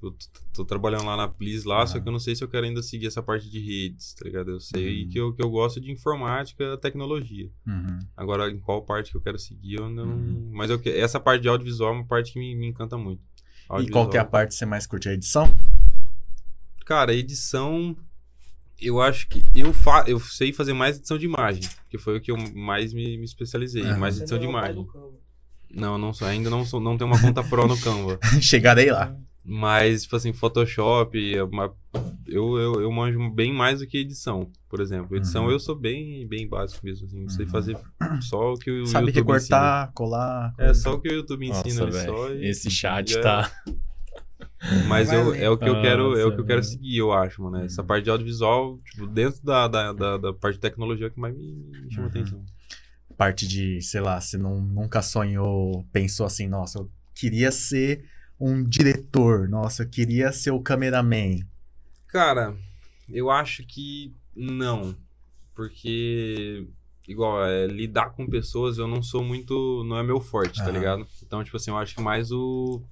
eu 0.02 0.10
tô, 0.10 0.18
tô 0.52 0.64
trabalhando 0.64 1.04
lá 1.06 1.16
na 1.16 1.26
Plis 1.28 1.64
lá, 1.64 1.86
só 1.86 1.98
que 1.98 2.06
eu 2.08 2.12
não 2.12 2.18
sei 2.18 2.36
se 2.36 2.44
eu 2.44 2.48
quero 2.48 2.66
ainda 2.66 2.82
seguir 2.82 3.06
essa 3.06 3.22
parte 3.22 3.48
de 3.50 3.58
redes, 3.58 4.14
tá 4.14 4.24
ligado? 4.24 4.50
Eu 4.50 4.60
sei 4.60 5.04
Uhum. 5.04 5.08
que, 5.08 5.18
eu, 5.18 5.32
que 5.32 5.42
eu 5.42 5.50
gosto 5.50 5.80
de 5.80 5.90
informática, 5.90 6.76
tecnologia. 6.78 7.50
Uhum. 7.66 7.98
Agora, 8.16 8.50
em 8.50 8.58
qual 8.58 8.82
parte 8.82 9.10
que 9.10 9.16
eu 9.16 9.20
quero 9.22 9.38
seguir, 9.38 9.76
eu 9.76 9.88
não. 9.88 10.04
Uhum. 10.04 10.50
Mas 10.52 10.70
eu, 10.70 10.80
essa 10.84 11.18
parte 11.18 11.42
de 11.42 11.48
audiovisual 11.48 11.92
é 11.92 11.96
uma 11.96 12.06
parte 12.06 12.32
que 12.32 12.38
me, 12.38 12.54
me 12.54 12.66
encanta 12.66 12.96
muito. 12.98 13.22
E 13.80 13.88
qual 13.90 14.08
que 14.08 14.16
é 14.16 14.20
a 14.20 14.24
parte 14.24 14.50
que 14.50 14.54
você 14.56 14.66
mais 14.66 14.86
curte? 14.86 15.08
A 15.08 15.12
edição? 15.12 15.52
Cara, 16.84 17.12
edição. 17.14 17.96
Eu 18.80 19.00
acho 19.00 19.26
que. 19.28 19.42
Eu, 19.54 19.72
fa 19.72 20.04
eu 20.06 20.20
sei 20.20 20.52
fazer 20.52 20.72
mais 20.72 20.98
edição 20.98 21.18
de 21.18 21.24
imagem. 21.24 21.62
Que 21.88 21.98
foi 21.98 22.18
o 22.18 22.20
que 22.20 22.30
eu 22.30 22.36
mais 22.54 22.92
me, 22.92 23.16
me 23.18 23.24
especializei. 23.24 23.82
Mais 23.94 24.18
edição 24.20 24.38
de 24.38 24.44
imagem. 24.44 24.86
Não, 25.70 25.98
não 25.98 26.12
sou, 26.12 26.28
ainda 26.28 26.48
não, 26.48 26.64
sou, 26.64 26.80
não 26.80 26.96
tenho 26.96 27.10
uma 27.10 27.20
conta 27.20 27.42
pro 27.42 27.66
no 27.66 27.78
Canva. 27.80 28.18
Chegarei 28.40 28.90
lá. 28.90 29.16
Mas, 29.46 30.02
tipo 30.02 30.16
assim, 30.16 30.32
Photoshop, 30.32 31.16
é 31.34 31.38
eu, 31.38 32.58
eu, 32.58 32.80
eu 32.80 32.90
manjo 32.90 33.30
bem 33.30 33.52
mais 33.52 33.78
do 33.80 33.86
que 33.86 33.98
edição, 33.98 34.50
por 34.68 34.80
exemplo. 34.80 35.16
Edição 35.16 35.44
Uhum. 35.44 35.52
eu 35.52 35.60
sou 35.60 35.76
bem, 35.76 36.26
bem 36.26 36.48
básico 36.48 36.84
mesmo, 36.84 37.06
assim. 37.06 37.28
Sei 37.28 37.44
Uhum. 37.44 37.50
fazer 37.52 37.78
só 38.20 38.52
o 38.52 38.58
que 38.58 38.70
o 38.70 38.86
Sabe 38.86 39.06
YouTube 39.06 39.14
recortar, 39.14 39.92
colar. 39.92 40.50
ensina. 40.52 40.70
É, 40.70 40.74
só 40.74 40.94
o 40.94 41.00
que 41.00 41.08
o 41.08 41.12
YouTube 41.12 41.46
ensina 41.46 41.58
Nossa, 41.58 41.84
ali 41.84 41.92
velho. 41.92 42.16
só. 42.16 42.32
e- 42.32 42.48
Esse 42.48 42.70
chat 42.70 43.20
tá. 43.20 43.50
Mas 44.88 45.12
eu, 45.12 45.32
é 45.34 45.48
o 45.48 45.56
que 45.56 45.68
eu 45.68 45.80
quero, 45.80 46.16
é 46.18 46.24
o 46.24 46.30
que 46.30 46.34
eu 46.34 46.38
Nossa, 46.38 46.44
quero 46.44 46.62
seguir, 46.64 46.96
eu 46.96 47.12
acho, 47.12 47.42
mano. 47.42 47.58
Essa 47.58 47.82
Uhum. 47.82 47.86
parte 47.86 48.04
de 48.04 48.10
audiovisual, 48.10 48.78
tipo, 48.78 49.06
dentro 49.06 49.40
da, 49.44 49.68
da, 49.68 49.92
da, 49.92 50.16
da 50.16 50.32
parte 50.32 50.56
de 50.56 50.60
tecnologia 50.60 51.06
é 51.06 51.10
que 51.10 51.20
mais 51.20 51.36
me, 51.36 51.44
me 51.84 51.90
chama 51.92 52.08
Uhum. 52.08 52.10
atenção. 52.10 52.44
Parte 53.16 53.46
de, 53.46 53.80
sei 53.80 54.00
lá, 54.00 54.20
você 54.20 54.36
não, 54.36 54.60
nunca 54.60 55.00
sonhou, 55.02 55.84
pensou 55.92 56.26
assim, 56.26 56.48
nossa, 56.48 56.80
eu 56.80 56.90
queria 57.14 57.50
ser 57.52 58.04
um 58.38 58.62
diretor, 58.62 59.48
nossa, 59.48 59.82
eu 59.82 59.88
queria 59.88 60.32
ser 60.32 60.50
o 60.50 60.60
cameraman. 60.60 61.40
Cara, 62.08 62.56
eu 63.10 63.30
acho 63.30 63.64
que 63.64 64.14
não. 64.34 64.94
Porque, 65.54 66.66
igual, 67.08 67.44
é, 67.44 67.66
lidar 67.66 68.10
com 68.10 68.26
pessoas 68.28 68.78
eu 68.78 68.86
não 68.86 69.02
sou 69.02 69.24
muito. 69.24 69.82
Não 69.84 69.98
é 69.98 70.02
meu 70.02 70.20
forte, 70.20 70.58
tá 70.58 70.70
ligado? 70.70 71.06
Então, 71.22 71.42
tipo 71.42 71.56
assim, 71.56 71.70
eu 71.70 71.78
acho 71.78 71.94
que 71.94 72.02
mais 72.02 72.30
o. 72.30 72.82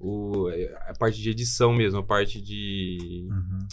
o 0.00 0.50
é, 0.50 0.74
a 0.88 0.94
parte 0.94 1.22
de 1.22 1.30
edição 1.30 1.72
mesmo, 1.72 2.00
a 2.00 2.02
parte 2.02 2.40
de. 2.40 3.26
Uhum. 3.30 3.68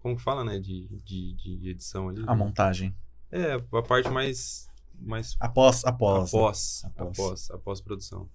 Como 0.00 0.16
que 0.16 0.22
fala, 0.22 0.44
né? 0.44 0.58
De, 0.58 0.86
de, 1.04 1.32
de 1.34 1.70
edição 1.70 2.10
ali. 2.10 2.22
A 2.26 2.34
montagem. 2.34 2.94
É, 3.30 3.54
a 3.54 3.82
parte 3.82 4.10
mais. 4.10 4.68
mais 5.00 5.34
Após, 5.40 5.84
após. 5.84 6.32
né? 6.32 6.38
após. 6.38 6.84
Após. 6.84 7.10
Após, 7.10 7.50
após 7.50 7.80
produção. 7.80 8.28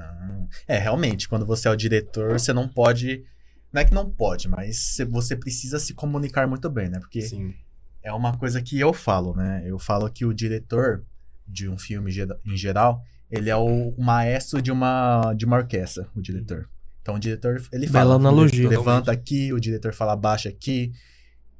Ah, 0.00 0.46
É, 0.66 0.78
realmente, 0.78 1.28
quando 1.28 1.46
você 1.46 1.68
é 1.68 1.70
o 1.70 1.76
diretor, 1.76 2.32
você 2.32 2.52
não 2.52 2.66
pode. 2.68 3.24
Não 3.72 3.80
é 3.82 3.84
que 3.84 3.94
não 3.94 4.10
pode, 4.10 4.48
mas 4.48 4.96
você- 5.08 5.36
precisa 5.36 5.78
se 5.78 5.94
comunicar 5.94 6.46
muito 6.48 6.68
bem, 6.68 6.88
né? 6.88 6.98
Porque 6.98 7.22
Sim. 7.22 7.54
é 8.02 8.12
uma 8.12 8.36
coisa 8.36 8.60
que 8.60 8.78
eu 8.80 8.92
falo, 8.92 9.34
né? 9.34 9.62
Eu 9.64 9.78
falo 9.78 10.10
que 10.10 10.24
o 10.24 10.34
diretor 10.34 11.04
de 11.46 11.68
um 11.68 11.78
filme 11.78 12.10
em 12.46 12.56
geral, 12.56 13.02
ele 13.30 13.48
é 13.48 13.56
o 13.56 13.94
maestro 13.96 14.60
de 14.60 14.72
uma, 14.72 15.32
de 15.34 15.44
uma 15.44 15.56
orquestra, 15.58 16.08
o 16.16 16.20
diretor. 16.20 16.68
Então 17.00 17.14
o 17.14 17.18
diretor, 17.18 17.62
ele 17.72 17.86
Bela 17.86 17.92
fala, 18.04 18.14
analogia. 18.16 18.68
levanta 18.68 19.12
aqui, 19.12 19.52
o 19.52 19.60
diretor 19.60 19.94
fala 19.94 20.16
baixa 20.16 20.48
aqui. 20.48 20.92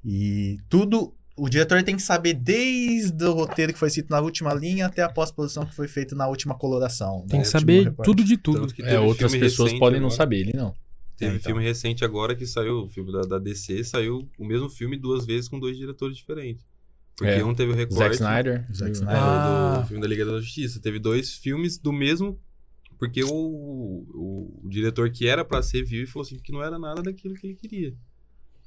E 0.05 0.59
tudo, 0.69 1.15
o 1.43 1.49
diretor 1.49 1.83
tem 1.83 1.97
que 1.97 2.03
saber 2.03 2.35
desde 2.35 3.25
o 3.25 3.33
roteiro 3.33 3.73
que 3.73 3.79
foi 3.79 3.89
escrito 3.89 4.11
na 4.11 4.21
última 4.21 4.53
linha 4.55 4.87
até 4.87 5.03
a 5.03 5.09
pós-produção 5.09 5.65
que 5.67 5.75
foi 5.75 5.89
feita 5.89 6.15
na 6.15 6.27
última 6.29 6.55
coloração. 6.55 7.25
Tem 7.29 7.39
no 7.39 7.45
que 7.45 7.51
saber 7.51 7.85
recorte. 7.85 8.05
tudo 8.09 8.25
de 8.25 8.37
tudo. 8.37 8.61
Tanto 8.61 8.75
que 8.75 8.83
É, 8.83 8.99
outras 9.01 9.33
pessoas 9.35 9.73
podem 9.75 10.01
não 10.01 10.09
agora. 10.09 10.17
saber, 10.17 10.41
ele 10.41 10.53
não. 10.55 10.75
Teve 11.17 11.33
É, 11.33 11.37
então. 11.37 11.51
filme 11.53 11.62
recente 11.62 12.05
agora 12.05 12.35
que 12.35 12.47
saiu, 12.47 12.85
o 12.85 12.89
filme 12.89 13.12
da, 13.12 13.21
da 13.23 13.39
DC, 13.39 13.85
saiu 13.85 14.29
o 14.39 14.45
mesmo 14.45 14.69
filme 14.71 14.97
duas 14.97 15.27
vezes 15.27 15.49
com 15.49 15.59
dois 15.61 15.77
diretores 15.77 16.17
diferentes. 16.17 16.65
Porque 17.17 17.33
É. 17.33 17.45
um 17.45 17.55
teve 17.55 17.73
o 17.73 17.75
recorte. 17.75 17.99
Zack 17.99 18.15
Snyder. 18.15 18.67
Zack 18.75 18.93
Snyder. 18.93 19.17
Ah. 19.23 19.75
do, 19.77 19.83
do 19.83 19.87
filme 19.89 20.03
da 20.03 20.09
Liga 20.09 20.25
da 20.25 20.41
Justiça. 20.41 20.81
Teve 20.81 20.99
dois 20.99 21.35
filmes 21.35 21.77
do 21.79 21.93
mesmo. 21.93 22.39
Porque 22.99 23.23
o, 23.25 23.31
o, 23.31 24.61
o 24.65 24.69
diretor 24.69 25.11
que 25.11 25.27
era 25.27 25.43
pra 25.45 25.62
ser 25.62 25.83
viu 25.85 26.03
e 26.03 26.07
falou 26.07 26.27
assim 26.27 26.39
que 26.39 26.53
não 26.53 26.62
era 26.62 26.79
nada 26.79 27.03
daquilo 27.03 27.35
que 27.35 27.47
ele 27.47 27.55
queria. 27.57 27.95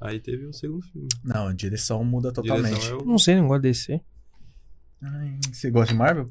Aí 0.05 0.19
teve 0.19 0.45
o 0.45 0.53
segundo 0.53 0.85
filme. 0.85 1.07
Não, 1.23 1.47
a 1.47 1.53
direção 1.53 2.03
muda 2.03 2.31
totalmente. 2.31 2.73
Direção 2.73 2.99
é 2.99 3.01
o- 3.01 3.05
Não 3.05 3.17
sei, 3.17 3.35
não 3.35 3.47
gosto 3.47 3.61
desse. 3.61 4.01
Ai, 5.01 5.37
você 5.51 5.69
gosta 5.71 5.93
de 5.93 5.97
Marvel? 5.99 6.27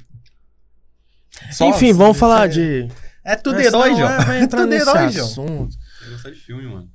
Enfim, 1.61 1.93
vamos 1.93 2.17
Só- 2.17 2.27
falar 2.27 2.49
de. 2.49 2.89
É 3.25 3.37
tudo 3.37 3.57
Mas 3.57 3.67
herói, 3.67 3.91
não, 3.91 3.97
João. 3.99 4.11
é, 4.11 4.25
Vai 4.25 4.43
entrar 4.43 4.61
tudo 4.63 4.71
nesse 4.71 4.89
herói, 4.91 5.11
João. 5.13 5.27
assunto. 5.27 5.77
Eu 6.05 6.11
gostar 6.13 6.31
de 6.31 6.37
filme, 6.41 6.65
mano. 6.67 6.91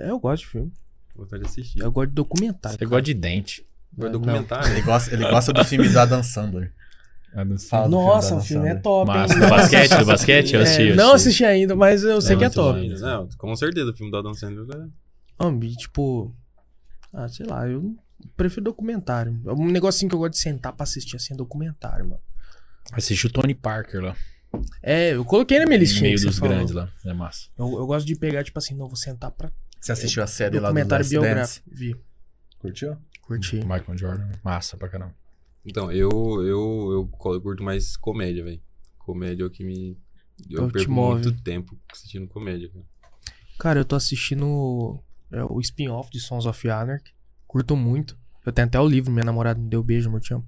É, 0.00 0.10
eu 0.10 0.18
gosto 0.18 0.44
de 0.44 0.48
filme. 0.50 0.72
Gostar 1.16 1.38
de 1.38 1.46
assistir. 1.46 1.80
Eu 1.80 1.92
gosto 1.92 2.08
de 2.08 2.14
documentário. 2.14 2.78
Você 2.78 2.86
gosta 2.86 3.02
de 3.02 3.14
dente. 3.14 3.66
Gosto 3.96 4.06
de 4.12 4.18
documentário. 4.18 4.68
Ele 4.72 4.82
gosta, 4.82 5.12
ele 5.14 5.28
gosta 5.28 5.52
do 5.52 5.64
filme 5.64 5.88
do 5.88 5.98
Adam 5.98 6.22
Sandler. 6.22 6.72
Nossa, 7.90 8.28
filme 8.28 8.40
o 8.40 8.44
filme 8.44 8.68
é 8.68 8.74
top, 8.76 9.10
hein? 9.10 9.16
Massa. 9.18 9.34
Do 9.34 9.48
basquete, 9.48 9.98
do 9.98 10.04
basquete? 10.06 10.52
Eu 10.54 10.60
É, 10.60 10.62
assisti, 10.62 10.94
não 10.94 11.12
assisti. 11.12 11.44
ainda, 11.44 11.74
mas 11.74 12.04
eu 12.04 12.20
sei 12.20 12.36
É 12.36 12.38
que 12.38 12.44
é 12.44 12.50
top. 12.50 12.88
Não, 13.00 13.28
com 13.36 13.56
certeza 13.56 13.90
o 13.90 13.94
filme 13.94 14.10
do 14.12 14.18
Adam 14.18 14.32
Sandler 14.34 14.64
é 14.76 14.86
E, 15.62 15.76
tipo. 15.76 16.34
Ah, 17.12 17.28
sei 17.28 17.46
lá, 17.46 17.68
eu 17.68 17.96
prefiro 18.36 18.64
documentário. 18.64 19.40
É 19.46 19.52
um 19.52 19.70
negocinho 19.70 20.08
que 20.08 20.14
eu 20.14 20.18
gosto 20.18 20.32
de 20.32 20.38
sentar 20.38 20.72
pra 20.72 20.84
assistir 20.84 21.16
assim, 21.16 21.34
é 21.34 21.36
documentário, 21.36 22.08
mano. 22.08 22.20
Assiste 22.92 23.26
o 23.26 23.30
Tony 23.30 23.54
Parker 23.54 24.02
lá. 24.02 24.16
É, 24.82 25.14
eu 25.14 25.24
coloquei 25.24 25.58
na 25.58 25.66
minha 25.66 25.78
listinha. 25.78 26.10
meio 26.10 26.20
dos 26.20 26.38
falou. 26.38 26.54
grandes 26.54 26.74
lá. 26.74 26.88
É 27.04 27.12
massa. 27.12 27.48
Eu, 27.56 27.66
eu 27.72 27.86
gosto 27.86 28.06
de 28.06 28.14
pegar, 28.16 28.44
tipo 28.44 28.58
assim, 28.58 28.74
não, 28.74 28.86
vou 28.86 28.96
sentar 28.96 29.30
pra 29.30 29.50
Você 29.80 29.92
assistiu 29.92 30.22
a 30.22 30.26
série 30.26 30.58
lá 30.60 30.68
do 30.68 30.74
documentário 30.74 31.08
biográfico. 31.08 31.68
Vi, 31.70 31.96
Curtiu? 32.58 32.96
curti. 33.22 33.56
Michael 33.56 33.96
Jordan. 33.96 34.30
Massa 34.42 34.76
pra 34.76 34.88
caramba. 34.88 35.14
Então, 35.64 35.90
eu, 35.90 36.10
eu, 36.42 36.42
eu, 36.92 37.10
eu 37.34 37.40
curto 37.40 37.62
mais 37.62 37.96
comédia, 37.96 38.44
velho. 38.44 38.60
Comédia 38.98 39.44
é 39.44 39.46
o 39.46 39.50
que 39.50 39.64
me. 39.64 39.98
Eu 40.50 40.68
te 40.68 40.72
perco 40.74 40.90
move. 40.92 41.22
muito 41.22 41.42
tempo 41.42 41.78
assistindo 41.90 42.26
comédia, 42.28 42.68
cara. 42.68 42.84
Cara, 43.58 43.80
eu 43.80 43.84
tô 43.84 43.96
assistindo 43.96 45.02
é, 45.32 45.42
o 45.44 45.60
spin-off 45.60 46.10
de 46.10 46.20
Sons 46.20 46.46
of 46.46 46.68
Anarchy. 46.70 47.12
Curto 47.46 47.76
muito. 47.76 48.16
Eu 48.44 48.52
tenho 48.52 48.66
até 48.68 48.78
o 48.80 48.86
livro, 48.86 49.10
minha 49.12 49.24
namorada 49.24 49.58
me 49.60 49.68
deu 49.68 49.82
beijo, 49.82 50.08
amor, 50.08 50.20
te 50.20 50.34
amo. 50.34 50.44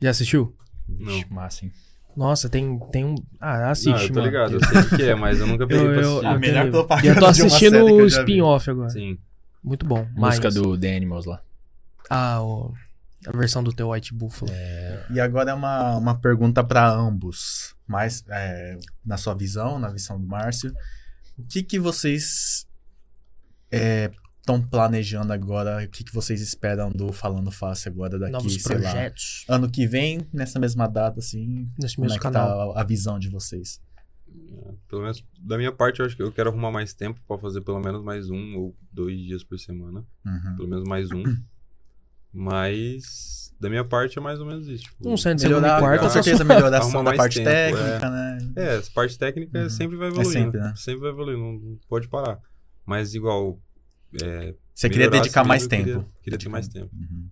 Já 0.00 0.10
assistiu? 0.10 0.56
Não. 0.88 1.10
Ixi, 1.12 1.32
massa, 1.32 1.64
hein? 1.66 1.72
Nossa, 2.16 2.48
tem, 2.48 2.78
tem 2.90 3.04
um. 3.04 3.14
Ah, 3.38 3.70
assiste, 3.70 3.90
Não, 3.90 4.00
eu 4.02 4.08
tô 4.08 4.14
mano. 4.14 4.26
ligado, 4.26 4.52
eu 4.54 4.64
sei 4.64 4.80
o 4.80 4.96
que 4.96 5.02
é, 5.04 5.14
mas 5.14 5.38
eu 5.38 5.46
nunca 5.46 5.66
peguei 5.66 5.84
Eu, 5.86 5.92
pra 5.92 6.02
eu, 6.02 6.08
assistir. 6.10 6.26
A 6.26 6.32
eu 6.34 6.40
melhor 6.40 6.60
tenho- 6.62 6.72
propaganda 6.72 7.06
E 7.06 7.10
eu 7.10 7.18
tô 7.20 7.26
assistindo 7.26 7.84
o 7.84 8.06
spin-off 8.06 8.70
agora. 8.70 8.90
Sim. 8.90 9.18
Muito 9.62 9.86
bom. 9.86 10.06
Mas, 10.16 10.38
Música 10.40 10.50
do 10.50 10.76
The 10.78 10.96
Animals 10.96 11.26
lá. 11.26 11.40
Ah, 12.10 12.42
o- 12.42 12.72
a 13.26 13.36
versão 13.36 13.62
do 13.62 13.72
The 13.72 13.84
White 13.84 14.14
Buffalo. 14.14 14.50
E 15.10 15.20
agora 15.20 15.50
é 15.50 15.54
uma, 15.54 15.96
uma 15.96 16.18
pergunta 16.18 16.64
para 16.64 16.88
ambos. 16.90 17.74
Mas, 17.86 18.24
é, 18.28 18.78
na 19.04 19.16
sua 19.16 19.34
visão, 19.34 19.78
na 19.78 19.90
visão 19.90 20.18
do 20.20 20.26
Márcio, 20.26 20.72
o 21.36 21.42
que, 21.46 21.62
que 21.62 21.78
vocês 21.78 22.66
estão 23.70 24.60
planejando 24.62 25.32
agora? 25.32 25.84
O 25.84 25.88
que, 25.88 26.04
que 26.04 26.12
vocês 26.14 26.40
esperam 26.40 26.90
do 26.90 27.12
Falando 27.12 27.50
Fácil 27.50 27.90
agora 27.92 28.18
daqui, 28.18 28.32
Novos 28.32 28.54
sei 28.62 28.76
lá, 28.78 28.82
projetos 28.90 29.44
ano 29.48 29.70
que 29.70 29.86
vem, 29.86 30.26
nessa 30.32 30.58
mesma 30.58 30.86
data, 30.86 31.18
assim? 31.20 31.68
nesse 31.78 31.96
Como 31.96 32.06
mesmo 32.06 32.16
é 32.16 32.18
que 32.18 32.22
canal. 32.22 32.72
tá 32.74 32.78
a, 32.78 32.82
a 32.82 32.84
visão 32.84 33.18
de 33.18 33.28
vocês? 33.28 33.80
Pelo 34.88 35.02
menos 35.02 35.24
da 35.40 35.56
minha 35.56 35.72
parte, 35.72 36.00
eu 36.00 36.06
acho 36.06 36.14
que 36.16 36.22
eu 36.22 36.30
quero 36.32 36.50
arrumar 36.50 36.70
mais 36.70 36.92
tempo 36.94 37.20
pra 37.26 37.38
fazer 37.38 37.60
pelo 37.62 37.80
menos 37.80 38.02
mais 38.02 38.28
um 38.30 38.56
ou 38.56 38.76
dois 38.92 39.18
dias 39.18 39.42
por 39.42 39.58
semana. 39.58 40.04
Uhum. 40.24 40.56
Pelo 40.56 40.68
menos 40.68 40.84
mais 40.88 41.10
um. 41.10 41.22
Mas 42.32 43.52
da 43.58 43.68
minha 43.68 43.84
parte 43.84 44.18
é 44.18 44.22
mais 44.22 44.38
ou 44.38 44.46
menos 44.46 44.68
isso. 44.68 44.84
Tipo, 44.84 45.08
Um 45.10 45.16
centro, 45.16 45.44
Melhorar, 45.48 45.80
quarta, 45.80 46.04
com 46.04 46.10
certeza, 46.10 46.44
melhoração 46.44 46.90
Arrumar 47.00 47.10
da 47.10 47.16
parte 47.16 47.42
tempo, 47.42 47.76
técnica, 47.76 48.10
né? 48.10 48.38
É, 48.56 48.76
essa 48.76 48.90
parte 48.92 49.18
técnica 49.18 49.62
Uhum. 49.62 49.70
sempre 49.70 49.96
vai 49.96 50.08
evoluindo. 50.08 50.32
sempre, 50.32 50.60
né? 50.60 50.72
Sempre 50.76 51.00
vai 51.00 51.10
evoluindo, 51.10 51.42
não 51.66 51.78
pode 51.88 52.06
parar. 52.08 52.38
Mas 52.88 53.14
igual. 53.14 53.60
é, 54.22 54.54
Você 54.74 54.88
queria 54.88 55.10
dedicar 55.10 55.42
assim 55.42 55.48
mais 55.48 55.66
tempo. 55.66 55.84
Queria, 55.84 56.06
queria 56.22 56.38
ter 56.38 56.48
mais 56.48 56.66
tempo. 56.68 56.88
Uhum. 56.94 57.28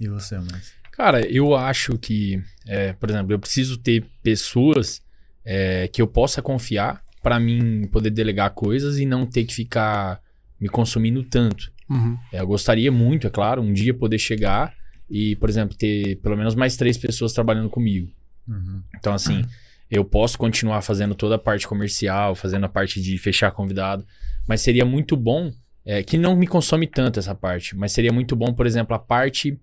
E 0.00 0.06
você, 0.06 0.38
Márcio? 0.38 0.74
Cara, 0.92 1.26
eu 1.28 1.56
acho 1.56 1.98
que, 1.98 2.40
é, 2.68 2.92
por 2.92 3.10
exemplo, 3.10 3.32
eu 3.32 3.38
preciso 3.38 3.78
ter 3.78 4.06
pessoas 4.22 5.02
é, 5.44 5.88
que 5.88 6.00
eu 6.00 6.06
possa 6.06 6.40
confiar 6.40 7.02
pra 7.20 7.40
mim 7.40 7.88
poder 7.88 8.10
delegar 8.10 8.50
coisas 8.50 8.98
e 8.98 9.04
não 9.04 9.26
ter 9.26 9.44
que 9.44 9.54
ficar 9.54 10.20
me 10.60 10.68
consumindo 10.68 11.24
tanto. 11.24 11.72
Uhum. 11.88 12.16
É, 12.32 12.40
eu 12.40 12.46
gostaria 12.46 12.92
muito, 12.92 13.26
é 13.26 13.30
claro, 13.30 13.60
um 13.60 13.72
dia 13.72 13.92
poder 13.92 14.18
chegar 14.18 14.72
e, 15.08 15.34
por 15.36 15.48
exemplo, 15.48 15.76
ter 15.76 16.16
pelo 16.16 16.36
menos 16.36 16.54
mais 16.54 16.76
três 16.76 16.96
pessoas 16.96 17.32
trabalhando 17.32 17.68
comigo. 17.68 18.08
Uhum. 18.46 18.82
Então, 18.96 19.12
assim, 19.12 19.44
eu 19.90 20.04
posso 20.04 20.38
continuar 20.38 20.82
fazendo 20.82 21.16
toda 21.16 21.34
a 21.34 21.38
parte 21.38 21.66
comercial, 21.66 22.36
fazendo 22.36 22.66
a 22.66 22.68
parte 22.68 23.02
de 23.02 23.18
fechar 23.18 23.50
convidado, 23.50 24.06
mas 24.50 24.62
seria 24.62 24.84
muito 24.84 25.16
bom, 25.16 25.52
é, 25.86 26.02
que 26.02 26.18
não 26.18 26.34
me 26.34 26.44
consome 26.44 26.84
tanto 26.88 27.20
essa 27.20 27.36
parte, 27.36 27.76
mas 27.76 27.92
seria 27.92 28.12
muito 28.12 28.34
bom, 28.34 28.52
por 28.52 28.66
exemplo, 28.66 28.96
a 28.96 28.98
parte 28.98 29.56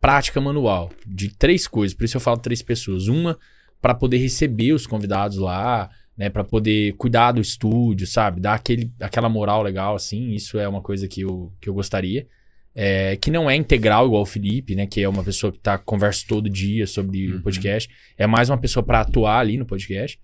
prática 0.00 0.40
manual, 0.40 0.92
de 1.04 1.30
três 1.30 1.66
coisas, 1.66 1.96
por 1.96 2.04
isso 2.04 2.16
eu 2.16 2.20
falo 2.20 2.36
três 2.38 2.62
pessoas. 2.62 3.08
Uma, 3.08 3.36
para 3.82 3.92
poder 3.92 4.18
receber 4.18 4.72
os 4.72 4.86
convidados 4.86 5.36
lá, 5.36 5.90
né, 6.16 6.30
para 6.30 6.44
poder 6.44 6.92
cuidar 6.92 7.32
do 7.32 7.40
estúdio, 7.40 8.06
sabe, 8.06 8.40
dar 8.40 8.54
aquele, 8.54 8.92
aquela 9.00 9.28
moral 9.28 9.64
legal, 9.64 9.96
assim, 9.96 10.30
isso 10.30 10.60
é 10.60 10.68
uma 10.68 10.80
coisa 10.80 11.08
que 11.08 11.22
eu, 11.22 11.52
que 11.60 11.68
eu 11.68 11.74
gostaria. 11.74 12.24
É, 12.72 13.16
que 13.16 13.32
não 13.32 13.50
é 13.50 13.56
integral 13.56 14.06
igual 14.06 14.22
o 14.22 14.26
Felipe, 14.26 14.76
né? 14.76 14.86
Que 14.86 15.00
é 15.02 15.08
uma 15.08 15.24
pessoa 15.24 15.52
que 15.52 15.58
tá, 15.58 15.76
conversa 15.76 16.24
todo 16.28 16.48
dia 16.48 16.86
sobre 16.86 17.32
Uhum. 17.32 17.38
o 17.38 17.42
podcast. 17.42 17.88
É 18.16 18.28
mais 18.28 18.48
uma 18.48 18.58
pessoa 18.58 18.82
para 18.84 19.00
atuar 19.00 19.38
ali 19.40 19.56
no 19.56 19.66
podcast. 19.66 20.18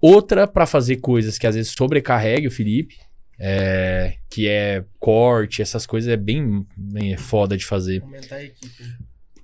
Outra 0.00 0.46
para 0.46 0.66
fazer 0.66 0.96
coisas 0.96 1.38
que 1.38 1.46
às 1.46 1.54
vezes 1.54 1.72
sobrecarregue 1.72 2.46
o 2.48 2.50
Felipe, 2.50 2.96
é, 3.38 4.16
que 4.30 4.48
é 4.48 4.84
corte, 4.98 5.60
essas 5.62 5.86
coisas 5.86 6.10
é 6.10 6.16
bem, 6.16 6.66
bem 6.76 7.16
foda 7.16 7.56
de 7.56 7.64
fazer. 7.64 8.02
Aumentar 8.02 8.36
a 8.36 8.44
equipe. 8.44 8.82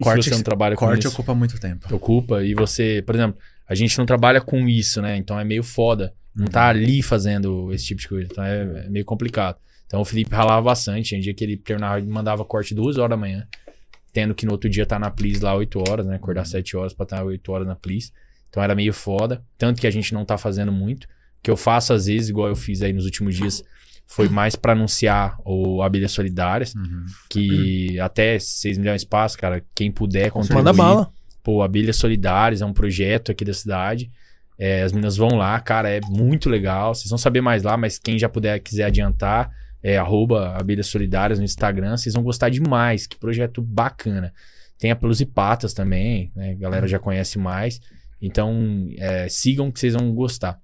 Corte- 0.01 0.25
você 0.25 0.31
não 0.31 0.43
trabalha 0.43 0.75
com 0.75 0.85
Corte 0.87 1.01
isso, 1.07 1.09
ocupa 1.15 1.35
muito 1.35 1.61
tempo. 1.61 1.95
ocupa 1.95 2.43
e 2.45 2.55
você, 2.55 3.03
por 3.07 3.15
exemplo, 3.15 3.39
a 3.69 3.75
gente 3.75 3.97
não 3.99 4.05
trabalha 4.07 4.41
com 4.41 4.69
isso, 4.69 5.01
né? 5.01 5.17
Então 5.17 5.39
é 5.39 5.45
meio 5.45 5.63
foda. 5.63 6.13
Não 6.35 6.47
tá 6.47 6.69
ali 6.69 7.03
fazendo 7.03 7.73
esse 7.73 7.85
tipo 7.85 8.01
de 8.01 8.09
coisa. 8.09 8.29
Então 8.31 8.43
é, 8.43 8.85
é 8.87 8.89
meio 8.89 9.05
complicado. 9.05 9.59
Então 9.87 10.01
o 10.01 10.05
Felipe 10.05 10.35
ralava 10.35 10.63
bastante. 10.63 11.11
Tinha 11.11 11.21
dia 11.21 11.35
que 11.35 11.45
ele 11.45 11.57
terminava 11.57 12.01
e 12.01 12.03
mandava 12.03 12.45
corte 12.45 12.75
duas 12.75 12.97
horas 12.97 13.11
da 13.11 13.17
manhã. 13.17 13.47
Tendo 14.13 14.35
que 14.35 14.45
no 14.47 14.53
outro 14.53 14.69
dia 14.69 14.85
tá 14.87 14.99
na 14.99 15.11
Plis 15.11 15.41
lá 15.41 15.55
8 15.55 15.79
horas, 15.89 16.07
né? 16.07 16.17
Acordar 16.17 16.47
7 16.47 16.77
horas 16.77 16.93
pra 16.95 17.05
estar 17.05 17.23
8 17.23 17.53
horas 17.53 17.67
na 17.67 17.77
Plis. 17.77 18.13
Então 18.49 18.63
era 18.63 18.75
meio 18.75 18.93
foda. 18.93 19.43
Tanto 19.57 19.81
que 19.81 19.87
a 19.87 19.91
gente 19.91 20.13
não 20.15 20.25
tá 20.25 20.37
fazendo 20.37 20.73
muito. 20.73 21.05
O 21.05 21.09
que 21.43 21.51
eu 21.51 21.57
faço 21.57 21.93
às 21.93 22.07
vezes, 22.07 22.29
igual 22.31 22.49
eu 22.49 22.57
fiz 22.57 22.83
aí 22.83 22.93
nos 22.93 23.05
últimos 23.05 23.35
dias, 23.37 23.63
foi 24.15 24.29
mais 24.29 24.55
pra 24.55 24.73
anunciar 24.73 25.39
o 25.43 25.83
Abelhas 25.83 26.13
Solidárias. 26.13 26.75
Uhum. 26.75 27.07
Que 27.31 27.99
até 27.99 28.39
6 28.39 28.77
milhões 28.77 29.01
de 29.01 29.07
espaço, 29.07 29.39
cara. 29.39 29.65
Quem 29.75 29.91
puder 29.91 30.31
contribuir. 30.31 30.59
Manda 30.59 30.73
bala. 30.75 31.11
Pô, 31.43 31.63
Abelhas 31.63 31.97
Solidárias 31.97 32.61
é 32.61 32.67
um 32.67 32.75
projeto 32.75 33.33
aqui 33.33 33.43
da 33.43 33.55
cidade. 33.55 34.11
É, 34.59 34.83
as 34.83 34.93
meninas 34.93 35.17
vão 35.17 35.31
lá, 35.31 35.59
cara, 35.61 35.89
é 35.89 35.99
muito 36.11 36.51
legal. 36.51 36.95
Vocês 36.95 37.09
vão 37.09 37.17
saber 37.17 37.41
mais 37.41 37.63
lá, 37.63 37.75
mas 37.79 37.99
quem 37.99 38.19
já 38.19 38.29
puder, 38.29 38.61
quiser 38.61 38.85
adiantar, 38.85 39.51
é 39.83 39.97
arroba 39.97 40.59
Abelhas 40.59 40.89
Solidárias 40.89 41.39
no 41.39 41.45
Instagram. 41.47 41.97
Vocês 41.97 42.15
vão 42.15 42.23
gostar 42.23 42.51
demais. 42.51 43.07
Que 43.07 43.17
projeto 43.17 43.63
bacana. 43.63 44.31
Tem 44.79 44.91
a 44.91 44.97
Pelos 44.97 45.23
e 45.23 45.27
Patas 45.27 45.73
também, 45.73 46.31
né? 46.37 46.51
A 46.51 46.55
galera 46.55 46.87
já 46.87 46.99
conhece 46.99 47.39
mais. 47.39 47.81
Então, 48.21 48.89
é, 48.99 49.27
sigam 49.31 49.71
que 49.71 49.81
vocês 49.81 49.95
vão 49.95 50.15
gostar. 50.15 50.61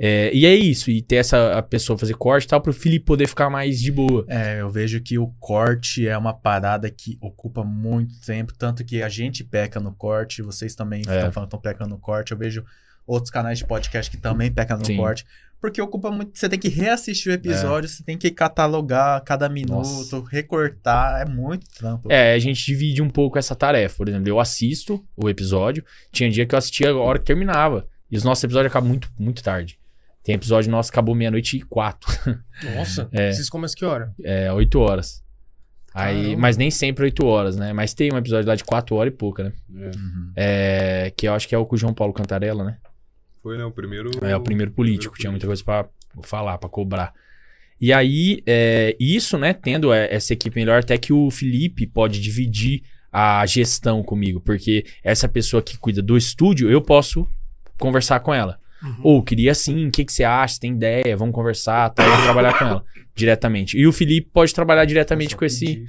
É, 0.00 0.30
e 0.32 0.46
é 0.46 0.54
isso, 0.54 0.90
e 0.90 1.02
ter 1.02 1.16
essa 1.16 1.58
a 1.58 1.62
pessoa 1.62 1.98
fazer 1.98 2.14
corte 2.14 2.44
e 2.44 2.48
tal, 2.48 2.60
pro 2.60 2.72
Felipe 2.72 3.04
poder 3.04 3.26
ficar 3.26 3.50
mais 3.50 3.80
de 3.80 3.90
boa. 3.90 4.24
É, 4.28 4.60
eu 4.60 4.70
vejo 4.70 5.00
que 5.00 5.18
o 5.18 5.26
corte 5.40 6.06
é 6.06 6.16
uma 6.16 6.32
parada 6.32 6.88
que 6.88 7.18
ocupa 7.20 7.64
muito 7.64 8.14
tempo, 8.20 8.52
tanto 8.56 8.84
que 8.84 9.02
a 9.02 9.08
gente 9.08 9.42
peca 9.42 9.80
no 9.80 9.92
corte, 9.92 10.40
vocês 10.42 10.74
também 10.76 11.02
É. 11.08 11.16
estão 11.16 11.32
falando 11.32 11.50
que 11.50 11.56
estão 11.56 11.60
pecando 11.72 11.90
no 11.90 11.98
corte. 11.98 12.30
Eu 12.32 12.38
vejo 12.38 12.64
outros 13.06 13.30
canais 13.30 13.58
de 13.58 13.64
podcast 13.66 14.08
que 14.10 14.16
também 14.16 14.52
pecam 14.52 14.78
no 14.78 14.84
Sim. 14.84 14.96
corte, 14.98 15.24
porque 15.60 15.80
ocupa 15.82 16.10
muito. 16.12 16.38
Você 16.38 16.48
tem 16.48 16.58
que 16.58 16.68
reassistir 16.68 17.32
o 17.32 17.34
episódio, 17.34 17.88
você 17.88 18.04
tem 18.04 18.16
que 18.16 18.30
catalogar 18.30 19.20
cada 19.24 19.48
minuto, 19.48 19.72
Nossa. 19.72 20.22
recortar, 20.30 21.22
é 21.22 21.24
muito 21.24 21.66
trampo. 21.76 22.06
É, 22.12 22.34
a 22.34 22.38
gente 22.38 22.64
divide 22.64 23.02
um 23.02 23.10
pouco 23.10 23.36
essa 23.38 23.56
tarefa. 23.56 23.96
Por 23.96 24.08
exemplo, 24.08 24.28
eu 24.28 24.38
assisto 24.38 25.04
o 25.16 25.28
episódio. 25.28 25.84
Tinha 26.12 26.30
dia 26.30 26.46
que 26.46 26.54
eu 26.54 26.58
assistia 26.58 26.90
a 26.90 26.96
hora 26.96 27.18
que 27.18 27.24
terminava. 27.24 27.86
E 28.10 28.16
os 28.16 28.22
nossos 28.24 28.44
episódios 28.44 28.70
acabam 28.70 28.88
muito, 28.88 29.10
muito 29.18 29.42
tarde. 29.42 29.78
Tem 30.22 30.34
episódio 30.34 30.70
nosso 30.70 30.90
que 30.90 30.94
acabou 30.94 31.14
meia-noite 31.14 31.56
e 31.56 31.62
quatro. 31.62 32.10
Nossa. 32.76 33.08
É. 33.12 33.32
Vocês 33.32 33.48
começam 33.48 33.76
que 33.76 33.84
hora? 33.84 34.12
É, 34.22 34.52
oito 34.52 34.78
horas. 34.78 35.22
Aí, 35.94 36.36
mas 36.36 36.56
nem 36.56 36.70
sempre 36.70 37.04
oito 37.04 37.26
horas, 37.26 37.56
né? 37.56 37.72
Mas 37.72 37.94
tem 37.94 38.12
um 38.12 38.18
episódio 38.18 38.46
lá 38.46 38.54
de 38.54 38.62
quatro 38.62 38.94
horas 38.94 39.12
e 39.12 39.16
pouca, 39.16 39.44
né? 39.44 39.52
É. 39.74 39.96
Uhum. 39.96 40.32
É, 40.36 41.12
que 41.16 41.26
eu 41.26 41.34
acho 41.34 41.48
que 41.48 41.54
é 41.54 41.58
o 41.58 41.66
com 41.66 41.74
o 41.74 41.78
João 41.78 41.94
Paulo 41.94 42.12
Cantarella, 42.12 42.64
né? 42.64 42.76
Foi, 43.42 43.56
né? 43.56 43.64
O 43.64 43.70
primeiro. 43.70 44.10
É 44.22 44.36
o 44.36 44.40
primeiro 44.40 44.70
político, 44.70 45.14
primeiro 45.14 45.20
tinha 45.20 45.30
muita 45.30 45.46
coisa 45.46 45.64
pra 45.64 45.88
falar, 46.22 46.58
pra 46.58 46.68
cobrar. 46.68 47.12
E 47.80 47.92
aí, 47.92 48.42
é, 48.46 48.96
isso, 48.98 49.38
né, 49.38 49.52
tendo 49.52 49.92
é, 49.92 50.12
essa 50.12 50.32
equipe 50.32 50.58
melhor, 50.58 50.80
até 50.80 50.98
que 50.98 51.12
o 51.12 51.30
Felipe 51.30 51.86
pode 51.86 52.20
dividir 52.20 52.82
a 53.10 53.46
gestão 53.46 54.02
comigo, 54.02 54.40
porque 54.40 54.84
essa 55.02 55.28
pessoa 55.28 55.62
que 55.62 55.78
cuida 55.78 56.02
do 56.02 56.16
estúdio, 56.16 56.70
eu 56.70 56.82
posso 56.82 57.26
conversar 57.78 58.20
com 58.20 58.34
ela. 58.34 58.58
Ou, 59.02 59.22
queria 59.22 59.52
assim, 59.52 59.86
o 59.88 59.90
que, 59.90 60.04
que 60.04 60.12
você 60.12 60.24
acha? 60.24 60.58
Tem 60.60 60.72
ideia? 60.72 61.16
Vamos 61.16 61.34
conversar, 61.34 61.90
tá? 61.90 62.04
Vou 62.06 62.22
trabalhar 62.24 62.58
com 62.58 62.64
ela 62.64 62.84
diretamente. 63.14 63.76
E 63.76 63.86
o 63.86 63.92
Felipe 63.92 64.30
pode 64.32 64.54
trabalhar 64.54 64.84
diretamente 64.84 65.36
com 65.36 65.44
esse 65.44 65.84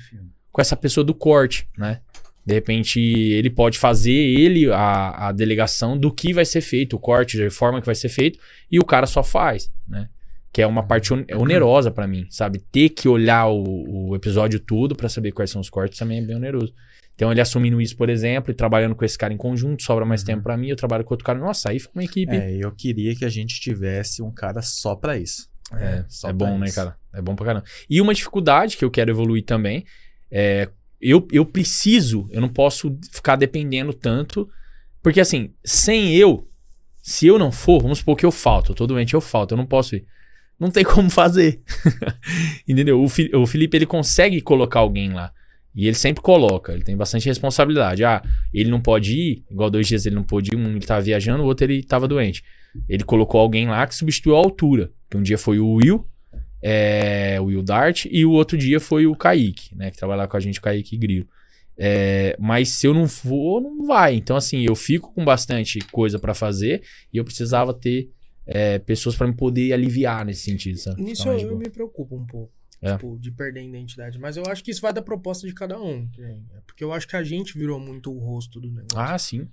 com 0.52 0.61
essa 0.61 0.76
pessoa 0.76 1.03
do 1.03 1.14
corte, 1.14 1.68
né? 1.78 1.99
De 2.45 2.53
repente, 2.56 2.99
ele 2.99 3.49
pode 3.52 3.78
fazer 3.78 4.11
ele 4.11 4.72
a, 4.72 5.28
a 5.28 5.32
delegação 5.32 5.95
do 5.95 6.11
que 6.11 6.34
vai 6.34 6.44
ser 6.45 6.61
feito, 6.61 6.95
o 6.95 6.99
corte, 6.99 7.41
a 7.44 7.52
forma 7.52 7.80
que 7.80 7.86
vai 7.86 7.94
ser 7.94 8.10
feito, 8.10 8.40
e 8.72 8.80
o 8.80 8.86
cara 8.86 9.06
só 9.06 9.22
faz, 9.24 9.70
né? 9.88 10.10
Que 10.52 10.64
é 10.64 10.66
uma 10.66 10.82
parte 10.82 11.14
on- 11.14 11.24
onerosa 11.36 11.91
pra 11.91 12.07
mim, 12.07 12.26
sabe? 12.32 12.57
Ter 12.72 12.90
que 12.90 13.07
olhar 13.07 13.45
o, 13.48 14.10
o 14.10 14.16
episódio 14.16 14.60
todo 14.60 14.95
pra 14.95 15.07
saber 15.07 15.32
quais 15.32 15.52
são 15.52 15.61
os 15.61 15.70
cortes 15.70 15.99
também 15.99 16.18
é 16.18 16.22
bem 16.26 16.36
oneroso. 16.38 16.74
Então, 17.19 17.33
ele 17.33 17.41
assumindo 17.41 17.81
isso, 17.81 17.97
por 17.97 18.07
exemplo, 18.07 18.49
e 18.49 18.53
trabalhando 18.53 18.95
com 18.95 19.03
esse 19.03 19.17
cara 19.17 19.33
em 19.33 19.35
conjunto, 19.35 19.83
sobra 19.83 20.05
mais 20.05 20.23
tempo 20.23 20.41
pra 20.41 20.55
mim, 20.55 20.69
eu 20.69 20.75
trabalho 20.77 21.03
com 21.03 21.13
outro 21.13 21.25
cara. 21.25 21.37
Nossa, 21.37 21.69
aí 21.69 21.77
fica 21.77 21.91
uma 21.93 22.05
equipe. 22.05 22.33
É, 22.33 22.55
eu 22.55 22.71
queria 22.71 23.13
que 23.13 23.25
a 23.25 23.29
gente 23.29 23.59
tivesse 23.59 24.21
um 24.21 24.31
cara 24.31 24.61
só 24.61 24.95
pra 24.95 25.17
isso. 25.17 25.49
É, 25.73 26.05
só 26.07 26.29
é 26.29 26.33
pra 26.33 26.47
bom, 26.47 26.57
né, 26.57 26.67
isso. 26.67 26.75
cara? 26.77 26.95
É 27.13 27.21
bom 27.21 27.35
pra 27.35 27.45
caramba. 27.45 27.65
E 27.89 27.99
uma 27.99 28.13
dificuldade 28.13 28.77
que 28.77 28.85
eu 28.85 28.89
quero 28.89 29.11
evoluir 29.11 29.43
também 29.43 29.83
é. 30.31 30.69
Eu, 31.01 31.27
eu 31.29 31.45
preciso, 31.45 32.25
eu 32.31 32.39
não 32.39 32.47
posso 32.47 32.97
ficar 33.11 33.35
dependendo 33.35 33.93
tanto. 33.93 34.49
Porque, 35.03 35.19
assim, 35.19 35.53
sem 35.61 36.15
eu, 36.15 36.47
se 37.03 37.27
eu 37.27 37.37
não 37.37 37.51
for, 37.51 37.81
vamos 37.81 37.97
supor 37.97 38.15
que 38.15 38.25
eu 38.25 38.31
falto, 38.31 38.71
eu 38.71 38.75
tô 38.75 38.87
doente, 38.87 39.13
eu 39.13 39.19
falto, 39.19 39.55
eu 39.55 39.57
não 39.57 39.65
posso 39.65 39.93
ir. 39.93 40.05
Não 40.57 40.71
tem 40.71 40.85
como 40.87 41.09
fazer. 41.09 41.61
Entendeu? 42.65 43.01
O, 43.01 43.41
o 43.41 43.45
Felipe, 43.45 43.75
ele 43.75 43.85
consegue 43.85 44.39
colocar 44.39 44.79
alguém 44.79 45.11
lá. 45.11 45.33
E 45.80 45.88
ele 45.88 45.95
sempre 45.95 46.22
coloca, 46.22 46.73
ele 46.73 46.84
tem 46.84 46.97
bastante 46.97 47.26
responsabilidade. 47.26 48.03
Ah, 48.03 48.22
ele 48.53 48.69
não 48.69 48.81
pode 48.81 49.18
ir, 49.18 49.45
igual 49.49 49.69
dois 49.69 49.88
dias 49.88 50.06
ele 50.06 50.14
não 50.14 50.23
pôde 50.23 50.51
ir, 50.51 50.57
um 50.57 50.72
ele 50.72 50.85
tava 50.85 50.99
viajando, 50.99 51.41
o 51.41 51.45
outro 51.45 51.64
ele 51.64 51.81
tava 51.81 52.06
doente. 52.06 52.43
ele 52.89 53.06
colocou 53.06 53.39
alguém 53.39 53.65
lá 53.65 53.88
que 53.88 53.95
substituiu 53.95 54.35
a 54.35 54.39
altura. 54.39 54.91
Que 55.10 55.15
um 55.15 55.23
dia 55.23 55.38
foi 55.38 55.57
o 55.57 55.76
Will, 55.76 56.06
é, 56.61 57.38
o 57.39 57.45
Will 57.45 57.64
Dart, 57.64 58.07
e 58.11 58.26
o 58.26 58.31
outro 58.31 58.57
dia 58.57 58.77
foi 58.81 59.07
o 59.07 59.15
Kaique, 59.15 59.73
né? 59.73 59.89
Que 59.89 59.95
trabalha 59.95 60.27
com 60.27 60.35
a 60.35 60.39
gente, 60.41 60.60
o 60.60 60.61
Kaique 60.61 60.97
Grilo. 60.97 61.26
É, 61.77 62.35
mas 62.38 62.68
se 62.68 62.85
eu 62.85 62.93
não 62.93 63.07
for, 63.07 63.61
não 63.61 63.85
vai. 63.88 64.15
Então, 64.15 64.35
assim, 64.35 64.65
eu 64.65 64.76
fico 64.76 65.14
com 65.14 65.23
bastante 65.23 65.80
coisa 65.93 66.19
pra 66.19 66.34
fazer 66.34 66.84
e 67.14 67.15
eu 67.15 67.23
precisava 67.23 67.73
ter 67.73 68.10
é, 68.45 68.80
pessoas 68.80 69.15
pra 69.15 69.26
me 69.26 69.34
poder 69.34 69.72
aliviar 69.72 70.26
nesse 70.26 70.41
sentido, 70.41 70.77
sabe? 70.77 71.01
Nisso 71.01 71.30
eu, 71.30 71.39
eu 71.39 71.57
me 71.57 71.69
preocupo 71.69 72.18
um 72.18 72.26
pouco. 72.26 72.59
É. 72.81 72.93
Tipo, 72.93 73.18
de 73.19 73.30
perder 73.31 73.60
a 73.60 73.64
identidade. 73.64 74.18
Mas 74.18 74.38
eu 74.38 74.43
acho 74.47 74.64
que 74.64 74.72
isso 74.72 74.81
vai 74.81 74.93
da 74.93 75.01
proposta 75.01 75.45
de 75.47 75.53
cada 75.53 75.80
um. 75.80 76.10
né? 76.18 76.39
Porque 76.65 76.84
eu 76.84 76.93
acho 76.93 77.07
que 77.07 77.15
a 77.15 77.23
gente 77.23 77.57
virou 77.57 77.80
muito 77.80 78.11
o 78.14 78.18
rosto 78.19 78.60
do 78.60 78.72
negócio. 78.72 78.97
Ah, 78.99 79.18
sim. 79.18 79.47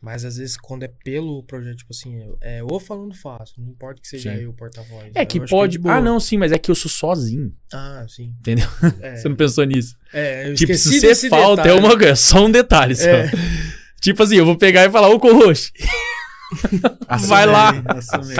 Mas 0.00 0.24
às 0.24 0.36
vezes, 0.36 0.56
quando 0.56 0.82
é 0.82 0.88
pelo 0.88 1.42
projeto, 1.44 1.78
tipo 1.78 1.92
assim, 1.92 2.14
é 2.42 2.62
o 2.62 2.78
falando 2.78 3.14
fácil. 3.14 3.54
Não 3.62 3.70
importa 3.70 4.00
que 4.00 4.06
seja 4.06 4.30
Sim. 4.34 4.42
eu 4.42 4.50
o 4.50 4.52
porta-voz. 4.52 5.10
É 5.14 5.24
que 5.24 5.40
pode. 5.46 5.72
de 5.72 5.78
boa. 5.78 5.94
ah, 5.96 6.00
não, 6.00 6.20
sim, 6.20 6.36
mas 6.36 6.52
é 6.52 6.58
que 6.58 6.70
eu 6.70 6.74
sou 6.74 6.90
sozinho. 6.90 7.52
Ah, 7.72 8.04
sim. 8.08 8.34
Entendeu? 8.40 8.68
É, 9.00 9.16
Você 9.16 9.28
não 9.28 9.34
pensou 9.36 9.64
nisso? 9.64 9.96
é 10.12 10.50
eu 10.50 10.54
Tipo, 10.54 10.72
esqueci 10.72 11.00
se 11.00 11.14
você 11.14 11.28
falta, 11.28 11.62
é 11.62 11.64
detalhe. 11.64 11.80
uma 11.86 11.96
coisa, 11.98 12.14
só 12.14 12.44
um 12.44 12.50
detalhe 12.50 12.94
só. 12.94 13.08
É. 13.08 13.30
Tipo 14.00 14.22
assim, 14.22 14.36
eu 14.36 14.44
vou 14.44 14.56
pegar 14.56 14.84
e 14.84 14.90
falar, 14.90 15.08
ô 15.08 15.18
Corroxo. 15.18 15.72
Vai 17.26 17.46
lá. 17.46 17.72
Assumei. 17.88 18.36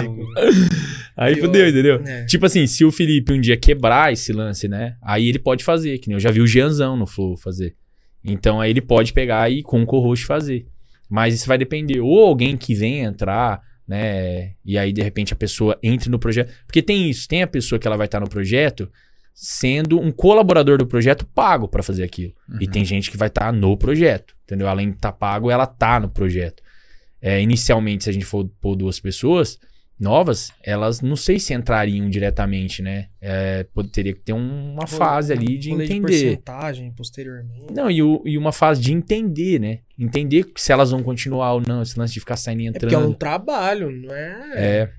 Aí 1.17 1.33
Eu- 1.33 1.39
fudeu, 1.45 1.67
entendeu? 1.67 2.01
É. 2.05 2.25
Tipo 2.25 2.45
assim, 2.45 2.67
se 2.67 2.85
o 2.85 2.91
Felipe 2.91 3.33
um 3.33 3.41
dia 3.41 3.57
quebrar 3.57 4.13
esse 4.13 4.31
lance, 4.31 4.67
né? 4.67 4.95
Aí 5.01 5.27
ele 5.27 5.39
pode 5.39 5.63
fazer, 5.63 5.97
que 5.97 6.07
nem 6.07 6.15
eu 6.15 6.19
já 6.19 6.29
vi 6.29 6.39
o 6.41 6.47
Jeanzão 6.47 6.95
no 6.95 7.07
Flow 7.07 7.35
fazer. 7.35 7.75
Então 8.23 8.61
aí 8.61 8.69
ele 8.69 8.81
pode 8.81 9.13
pegar 9.13 9.49
e 9.51 9.63
com 9.63 9.81
o 9.81 9.85
co-host 9.85 10.25
fazer. 10.25 10.67
Mas 11.09 11.33
isso 11.33 11.47
vai 11.47 11.57
depender. 11.57 11.99
Ou 12.01 12.25
alguém 12.25 12.55
que 12.55 12.75
venha 12.75 13.05
entrar, 13.07 13.61
né? 13.87 14.51
E 14.63 14.77
aí 14.77 14.93
de 14.93 15.01
repente 15.01 15.33
a 15.33 15.35
pessoa 15.35 15.77
entre 15.81 16.09
no 16.09 16.19
projeto. 16.19 16.53
Porque 16.67 16.81
tem 16.83 17.09
isso, 17.09 17.27
tem 17.27 17.41
a 17.41 17.47
pessoa 17.47 17.79
que 17.79 17.87
ela 17.87 17.97
vai 17.97 18.05
estar 18.05 18.19
no 18.19 18.29
projeto 18.29 18.87
sendo 19.33 19.99
um 19.99 20.11
colaborador 20.11 20.77
do 20.77 20.85
projeto 20.87 21.25
pago 21.25 21.67
pra 21.67 21.83
fazer 21.83 22.03
aquilo. 22.03 22.33
E 22.59 22.65
Uhum. 22.65 22.71
tem 22.71 22.83
gente 22.83 23.09
que 23.11 23.17
vai 23.17 23.27
estar 23.27 23.53
no 23.53 23.77
projeto, 23.77 24.35
entendeu? 24.43 24.67
Além 24.67 24.89
de 24.89 24.95
estar 24.97 25.11
pago, 25.11 25.49
ela 25.51 25.65
tá 25.67 25.99
no 25.99 26.09
projeto. 26.09 26.61
É, 27.21 27.41
inicialmente, 27.41 28.03
se 28.03 28.09
a 28.09 28.13
gente 28.13 28.25
for 28.25 28.47
pôr 28.59 28.75
duas 28.75 28.99
pessoas 28.99 29.59
novas, 29.99 30.51
elas 30.63 31.01
não 31.01 31.15
sei 31.15 31.39
se 31.39 31.53
entrariam 31.53 32.07
diretamente, 32.09 32.81
né? 32.81 33.07
É, 33.19 33.65
teria 33.91 34.13
que 34.13 34.19
ter 34.21 34.33
um- 34.33 34.73
uma 34.73 34.85
fase 34.85 35.33
ali 35.33 35.57
de 35.57 35.71
entender. 35.71 36.01
porcentagem 36.01 36.91
posteriormente. 36.91 37.73
Não, 37.73 37.89
e, 37.89 38.01
o- 38.03 38.21
e 38.25 38.37
uma 38.37 38.51
fase 38.51 38.79
de 38.79 38.93
entender, 38.93 39.59
né? 39.59 39.79
Entender 39.97 40.45
se 40.55 40.71
elas 40.71 40.91
vão 40.91 41.01
continuar 41.01 41.53
ou 41.53 41.63
não, 41.67 41.81
esse 41.81 41.97
lance 41.99 42.13
de 42.13 42.19
ficar 42.19 42.35
saindo 42.37 42.61
e 42.61 42.67
É 42.67 42.71
porque 42.73 42.93
é 42.93 42.97
um 42.97 43.01
entrando. 43.01 43.15
trabalho, 43.17 43.91
não 43.91 44.13
é? 44.13 44.51
É. 44.55 44.89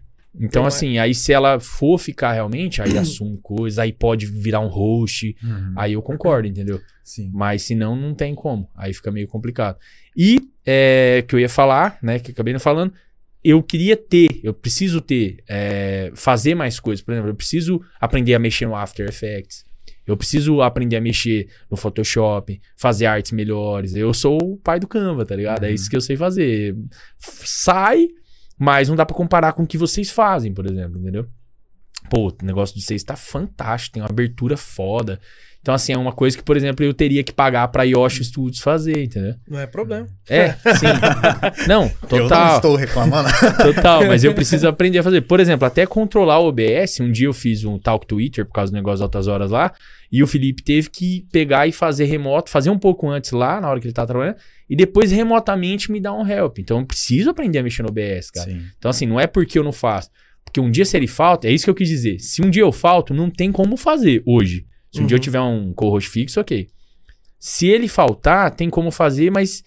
Então, 0.41 0.63
Não 0.63 0.67
é- 0.67 0.69
assim, 0.69 0.99
aí 0.99 1.15
se 1.15 1.33
ela 1.33 1.59
for 1.59 1.99
ficar 1.99 2.33
realmente, 2.33 2.83
aí 2.83 2.85
assume 2.99 3.39
coisa, 3.41 3.83
aí 3.83 3.93
pode 3.93 4.27
virar 4.27 4.61
um 4.61 4.69
host, 4.69 5.35
Uhum. 5.43 5.73
aí 5.77 5.95
eu 5.95 6.03
concordo, 6.03 6.47
entendeu? 6.47 6.81
Sim. 7.03 7.31
Mas 7.33 7.63
se 7.63 7.75
não, 7.75 7.97
não 7.97 8.15
tem 8.15 8.35
como. 8.35 8.69
Aí 8.77 8.93
fica 8.93 9.11
meio 9.11 9.27
complicado. 9.27 9.79
E 10.17 10.41
é, 10.67 11.25
que 11.27 11.35
eu 11.35 11.41
ia 11.41 11.49
falar, 11.49 11.99
né? 12.03 12.19
Que 12.19 12.31
acabei 12.33 12.53
não 12.53 12.61
falando. 12.61 12.93
Eu 13.43 13.63
queria 13.63 13.97
ter, 13.97 14.29
eu 14.43 14.53
preciso 14.53 15.01
ter, 15.01 15.43
é, 15.49 16.11
fazer 16.15 16.55
mais 16.55 16.81
coisas. 16.81 17.05
Por 17.05 17.13
exemplo, 17.13 17.31
eu 17.31 17.35
preciso 17.35 17.81
aprender 18.01 18.35
a 18.35 18.39
mexer 18.39 18.67
no 18.67 18.75
After 18.75 19.09
Effects. 19.09 19.65
Eu 20.07 20.17
preciso 20.17 20.63
aprender 20.63 20.97
a 20.97 21.01
mexer 21.01 21.49
no 21.71 21.77
Photoshop, 21.77 22.61
fazer 22.77 23.07
artes 23.07 23.31
melhores. 23.33 23.95
Eu 23.95 24.13
sou 24.15 24.39
o 24.43 24.57
pai 24.57 24.81
do 24.81 24.89
Canva, 24.89 25.25
tá 25.25 25.37
ligado? 25.37 25.65
É 25.65 25.69
Uhum. 25.69 25.75
isso 25.75 25.89
que 25.91 25.97
eu 25.97 26.01
sei 26.01 26.17
fazer. 26.17 26.75
Sai, 27.19 28.09
mas 28.59 28.89
não 28.89 28.97
dá 28.97 29.05
pra 29.05 29.15
comparar 29.17 29.53
com 29.53 29.63
o 29.63 29.67
que 29.67 29.79
vocês 29.79 30.11
fazem, 30.11 30.53
por 30.53 30.67
exemplo, 30.67 30.99
entendeu? 30.99 31.27
Pô, 32.11 32.29
o 32.29 32.45
negócio 32.45 32.75
de 32.75 32.83
vocês 32.83 33.03
tá 33.03 33.17
fantástico, 33.17 33.95
tem 33.95 34.03
uma 34.03 34.09
abertura 34.09 34.57
foda. 34.57 35.21
Então, 35.61 35.75
assim, 35.75 35.93
é 35.93 35.99
uma 35.99 36.13
coisa 36.13 36.37
que, 36.37 36.43
por 36.43 36.57
exemplo, 36.57 36.85
eu 36.85 36.95
teria 36.95 37.23
que 37.23 37.33
pagar 37.33 37.69
pra 37.69 37.83
Yoshi 37.83 38.25
Studios 38.25 38.61
fazer, 38.61 39.03
entendeu? 39.03 39.35
Não 39.47 39.59
é 39.59 39.67
problema. 39.67 40.09
É, 40.29 40.53
sim. 40.53 40.87
Não, 41.69 41.83
Eu 41.83 41.91
não 42.01 42.09
total, 42.09 42.57
estou 42.57 42.77
reclamando. 42.77 43.29
total, 43.63 44.07
mas 44.07 44.25
eu 44.25 44.33
preciso 44.35 44.67
aprender 44.69 44.99
a 44.99 45.03
fazer. 45.03 45.21
Por 45.23 45.41
exemplo, 45.41 45.67
até 45.67 45.85
controlar 45.85 46.39
o 46.39 46.49
OBS, 46.49 47.01
um 47.01 47.11
dia 47.11 47.27
eu 47.27 47.35
fiz 47.35 47.65
um 47.65 47.79
talk 47.79 48.07
Twitter 48.07 48.47
por 48.47 48.53
causa 48.53 48.73
do 48.73 48.77
negócio 48.77 48.99
de 48.99 49.03
altas 49.03 49.27
horas 49.27 49.51
lá, 49.51 49.73
e 50.11 50.23
o 50.23 50.27
Felipe 50.27 50.63
teve 50.63 50.89
que 50.89 51.27
pegar 51.31 51.67
e 51.67 51.73
fazer 51.73 52.05
remoto, 52.05 52.51
fazer 52.51 52.71
um 52.71 52.79
pouco 52.79 53.09
antes 53.11 53.33
lá, 53.33 53.61
na 53.61 53.69
hora 53.69 53.79
que 53.79 53.87
ele 53.87 53.95
tá 53.95 54.07
trabalhando, 54.07 54.37
e 54.71 54.77
depois 54.77 55.11
remotamente 55.11 55.93
me 55.93 56.01
dar 56.01 56.15
um 56.15 56.27
help. 56.27 56.59
Então, 56.61 56.79
eu 56.79 56.87
preciso 56.87 57.31
aprender 57.31 57.59
a 57.59 57.63
mexer 57.63 57.83
no 57.83 57.89
OBS, 57.89 58.31
cara. 58.31 58.51
Sim. 58.51 58.63
Então, 58.79 58.91
assim, 58.91 59.07
não 59.07 59.21
é 59.21 59.27
porque 59.27 59.59
eu 59.59 59.65
não 59.65 59.73
faço. 59.73 60.09
Porque 60.45 60.61
um 60.61 60.71
dia, 60.71 60.85
se 60.87 60.97
ele 60.97 61.07
falta, 61.07 61.47
é 61.47 61.53
isso 61.53 61.65
que 61.65 61.71
eu 61.71 61.75
quis 61.75 61.89
dizer. 61.89 62.21
Se 62.21 62.41
um 62.41 62.49
dia 62.49 62.63
eu 62.63 62.73
falto, 62.73 63.13
não 63.13 63.29
tem 63.29 63.53
como 63.53 63.77
fazer 63.77 64.23
hoje. 64.25 64.65
Se 64.93 65.01
um 65.01 65.07
dia 65.07 65.15
eu 65.15 65.19
Uhum. 65.19 65.23
tiver 65.23 65.41
um 65.41 65.73
co-host 65.73 66.09
fixo, 66.09 66.41
ok. 66.41 66.69
Se 67.39 67.67
ele 67.69 67.89
faltar, 67.89 68.51
tem 68.53 68.69
como 68.71 68.91
fazer, 68.91 69.31
mas 69.31 69.63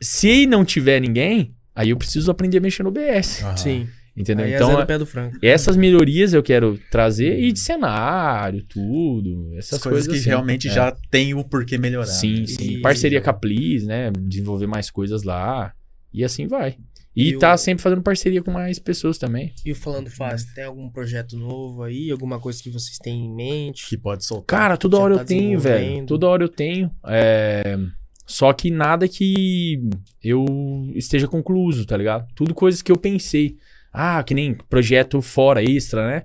se 0.00 0.46
não 0.46 0.64
tiver 0.64 1.00
ninguém, 1.00 1.54
aí 1.74 1.90
eu 1.90 1.96
preciso 1.96 2.30
aprender 2.30 2.58
a 2.58 2.60
mexer 2.60 2.82
no 2.82 2.88
OBS. 2.88 3.42
Aham. 3.42 3.56
Sim. 3.56 3.88
Entendeu? 4.16 4.44
Aí 4.46 4.52
é 4.52 4.56
então, 4.56 4.68
zero 4.70 4.86
pé 4.86 4.96
do 4.96 5.04
frango. 5.06 5.36
essas 5.42 5.76
melhorias 5.76 6.32
eu 6.32 6.40
quero 6.42 6.78
trazer 6.88 7.36
e 7.40 7.50
de 7.50 7.58
cenário, 7.58 8.62
tudo. 8.68 9.52
Essas 9.56 9.74
As 9.74 9.82
coisas, 9.82 10.06
que 10.06 10.14
assim. 10.14 10.28
realmente 10.28 10.68
É. 10.68 10.72
já 10.72 10.96
tem 11.10 11.34
o 11.34 11.42
porquê 11.42 11.76
melhorar. 11.78 12.06
Sim, 12.06 12.46
sim. 12.46 12.74
E- 12.76 12.80
Parceria 12.80 13.20
com 13.20 13.30
a 13.30 13.32
Please, 13.32 13.84
né? 13.84 14.12
Desenvolver 14.16 14.68
mais 14.68 14.88
coisas 14.88 15.24
lá. 15.24 15.72
E 16.12 16.22
assim 16.22 16.46
vai. 16.46 16.76
E, 17.16 17.28
E 17.28 17.38
tá 17.38 17.56
sempre 17.56 17.82
fazendo 17.82 18.02
parceria 18.02 18.42
com 18.42 18.50
mais 18.50 18.78
pessoas 18.78 19.18
também. 19.18 19.54
E 19.64 19.72
o 19.72 19.76
Falando 19.76 20.10
Fácil, 20.10 20.52
tem 20.54 20.64
algum 20.64 20.88
projeto 20.90 21.36
novo 21.36 21.82
aí? 21.82 22.10
Alguma 22.10 22.40
coisa 22.40 22.62
que 22.62 22.70
vocês 22.70 22.98
têm 22.98 23.26
em 23.26 23.34
mente? 23.34 23.88
Que 23.88 23.96
pode 23.96 24.24
soltar. 24.24 24.58
Cara, 24.58 24.76
toda 24.76 24.98
hora 24.98 25.14
tá 25.16 25.22
eu 25.22 25.26
tenho, 25.26 25.60
velho. 25.60 26.06
Toda 26.06 26.26
hora 26.26 26.42
eu 26.42 26.48
tenho. 26.48 26.90
É... 27.06 27.78
Só 28.26 28.52
que 28.52 28.70
nada 28.70 29.06
que 29.06 29.88
eu 30.22 30.90
esteja 30.94 31.28
concluso, 31.28 31.84
tá 31.84 31.96
ligado? 31.96 32.26
Tudo 32.34 32.54
coisas 32.54 32.80
que 32.82 32.90
eu 32.90 32.96
pensei. 32.96 33.56
Ah, 33.92 34.22
que 34.24 34.34
nem 34.34 34.54
projeto 34.54 35.20
fora, 35.22 35.62
extra, 35.62 36.06
né? 36.06 36.22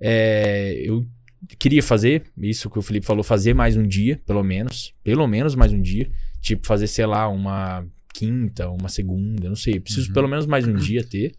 É, 0.00 0.82
Eu 0.84 1.06
queria 1.58 1.82
fazer, 1.82 2.24
isso 2.36 2.68
que 2.68 2.78
o 2.78 2.82
Felipe 2.82 3.06
falou, 3.06 3.22
fazer 3.22 3.54
mais 3.54 3.76
um 3.76 3.86
dia, 3.86 4.20
pelo 4.26 4.42
menos. 4.42 4.94
Pelo 5.04 5.26
menos 5.28 5.54
mais 5.54 5.72
um 5.72 5.80
dia. 5.80 6.10
Tipo, 6.40 6.66
fazer, 6.66 6.88
sei 6.88 7.06
lá, 7.06 7.28
uma 7.28 7.86
quinta, 8.12 8.68
uma 8.68 8.88
segunda, 8.88 9.48
não 9.48 9.56
sei. 9.56 9.80
Preciso 9.80 10.08
Uhum. 10.08 10.14
pelo 10.14 10.28
menos 10.28 10.46
mais 10.46 10.66
um 10.66 10.74
dia 10.74 11.02
ter. 11.04 11.32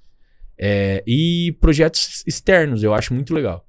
É, 0.57 1.03
e 1.07 1.55
projetos 1.59 2.23
externos, 2.27 2.83
eu 2.83 2.93
acho 2.93 3.13
muito 3.13 3.33
legal. 3.33 3.65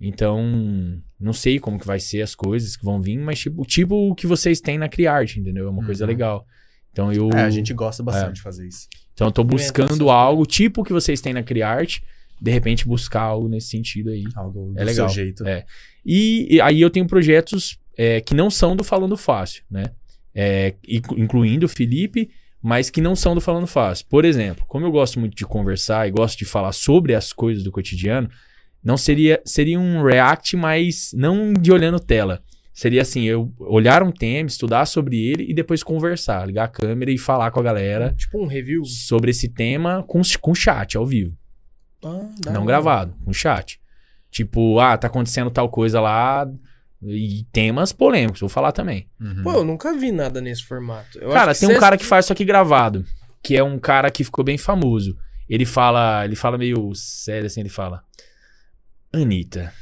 Então, 0.00 1.00
não 1.18 1.32
sei 1.32 1.58
como 1.58 1.78
que 1.78 1.86
vai 1.86 1.98
ser 1.98 2.22
as 2.22 2.34
coisas 2.34 2.76
que 2.76 2.84
vão 2.84 3.00
vir, 3.00 3.18
mas 3.18 3.38
tipo, 3.40 3.64
tipo 3.64 3.94
o 4.10 4.14
que 4.14 4.26
vocês 4.26 4.60
têm 4.60 4.78
na 4.78 4.88
Criarte, 4.88 5.40
entendeu? 5.40 5.66
É 5.66 5.70
uma 5.70 5.84
coisa 5.84 6.04
Uhum. 6.04 6.08
legal. 6.08 6.46
Então 6.92 7.12
eu, 7.12 7.28
É, 7.32 7.42
a 7.42 7.50
gente 7.50 7.72
gosta 7.74 8.02
bastante 8.02 8.36
de 8.36 8.42
fazer 8.42 8.66
isso. 8.66 8.88
então 9.12 9.26
eu 9.28 9.32
tô 9.32 9.42
essas 9.42 9.50
buscando 9.50 10.08
algo 10.10 10.46
tipo 10.46 10.80
o 10.80 10.84
que 10.84 10.92
vocês 10.92 11.20
têm 11.20 11.32
na 11.32 11.42
Criarte, 11.42 12.02
de 12.40 12.50
repente 12.50 12.86
buscar 12.86 13.22
algo 13.22 13.48
nesse 13.48 13.68
sentido 13.68 14.10
aí. 14.10 14.24
Algo 14.36 14.72
do 14.72 14.78
É 14.80 14.84
legal. 14.84 15.08
seu 15.08 15.24
jeito. 15.24 15.46
É. 15.46 15.64
E, 16.06 16.46
e 16.56 16.60
aí 16.60 16.80
eu 16.80 16.90
tenho 16.90 17.06
projetos 17.06 17.78
é, 17.96 18.20
que 18.20 18.34
não 18.34 18.48
são 18.50 18.76
do 18.76 18.84
Falando 18.84 19.16
Fácil, 19.16 19.64
né? 19.68 19.90
É, 20.40 20.74
inclu- 20.86 21.18
incluindo 21.18 21.66
o 21.66 21.68
Felipe, 21.68 22.30
mas 22.62 22.90
que 22.90 23.00
não 23.00 23.16
são 23.16 23.34
do 23.34 23.40
Falando 23.40 23.66
Fácil. 23.66 24.06
Por 24.08 24.24
exemplo, 24.24 24.64
como 24.68 24.86
eu 24.86 24.92
gosto 24.92 25.18
muito 25.18 25.36
de 25.36 25.44
conversar 25.44 26.06
e 26.06 26.12
gosto 26.12 26.38
de 26.38 26.44
falar 26.44 26.70
sobre 26.72 27.12
as 27.14 27.32
coisas 27.32 27.64
do 27.64 27.72
cotidiano, 27.72 28.28
não 28.84 28.96
seria 28.96 29.40
seria 29.44 29.80
um 29.80 30.00
react, 30.02 30.56
mas 30.56 31.10
não 31.12 31.52
de 31.52 31.72
olhando 31.72 31.98
tela. 31.98 32.40
Seria 32.72 33.02
assim, 33.02 33.24
eu 33.24 33.52
olhar 33.58 34.04
um 34.04 34.12
tema, 34.12 34.46
estudar 34.46 34.86
sobre 34.86 35.16
ele 35.20 35.50
e 35.50 35.52
depois 35.52 35.82
conversar, 35.82 36.46
ligar 36.46 36.64
a 36.66 36.68
câmera 36.68 37.10
e 37.10 37.18
falar 37.18 37.50
com 37.50 37.58
a 37.58 37.62
galera 37.64 38.14
Tipo 38.16 38.40
um 38.40 38.46
review? 38.46 38.84
sobre 38.84 39.32
esse 39.32 39.48
tema 39.48 40.04
com, 40.06 40.22
com 40.40 40.54
chat 40.54 40.96
ao 40.96 41.04
vivo. 41.04 41.36
Ah, 42.04 42.52
Não 42.52 42.64
gravado, 42.64 43.12
com 43.24 43.32
chat. 43.32 43.80
Tipo, 44.30 44.78
ah, 44.78 44.96
tá 44.96 45.08
acontecendo 45.08 45.50
tal 45.50 45.68
coisa 45.68 46.00
lá. 46.00 46.48
E 47.02 47.46
temas 47.52 47.92
polêmicos, 47.92 48.40
vou 48.40 48.48
falar 48.48 48.72
também. 48.72 49.08
Uhum. 49.20 49.42
Pô, 49.44 49.52
eu 49.52 49.64
nunca 49.64 49.96
vi 49.96 50.10
nada 50.10 50.40
nesse 50.40 50.64
formato. 50.64 51.18
Eu 51.18 51.30
cara, 51.30 51.52
acho 51.52 51.60
tem 51.60 51.76
um 51.76 51.78
cara 51.78 51.96
que 51.96 52.04
faz 52.04 52.24
isso 52.24 52.32
aqui 52.32 52.44
gravado. 52.44 53.04
Que 53.42 53.56
é 53.56 53.62
um 53.62 53.78
cara 53.78 54.10
que 54.10 54.24
ficou 54.24 54.44
bem 54.44 54.58
famoso. 54.58 55.16
Ele 55.48 55.64
fala, 55.64 56.24
ele 56.24 56.34
fala 56.34 56.58
meio 56.58 56.92
sério 56.94 57.46
assim, 57.46 57.60
ele 57.60 57.68
fala. 57.68 58.02
Anitta. 59.12 59.72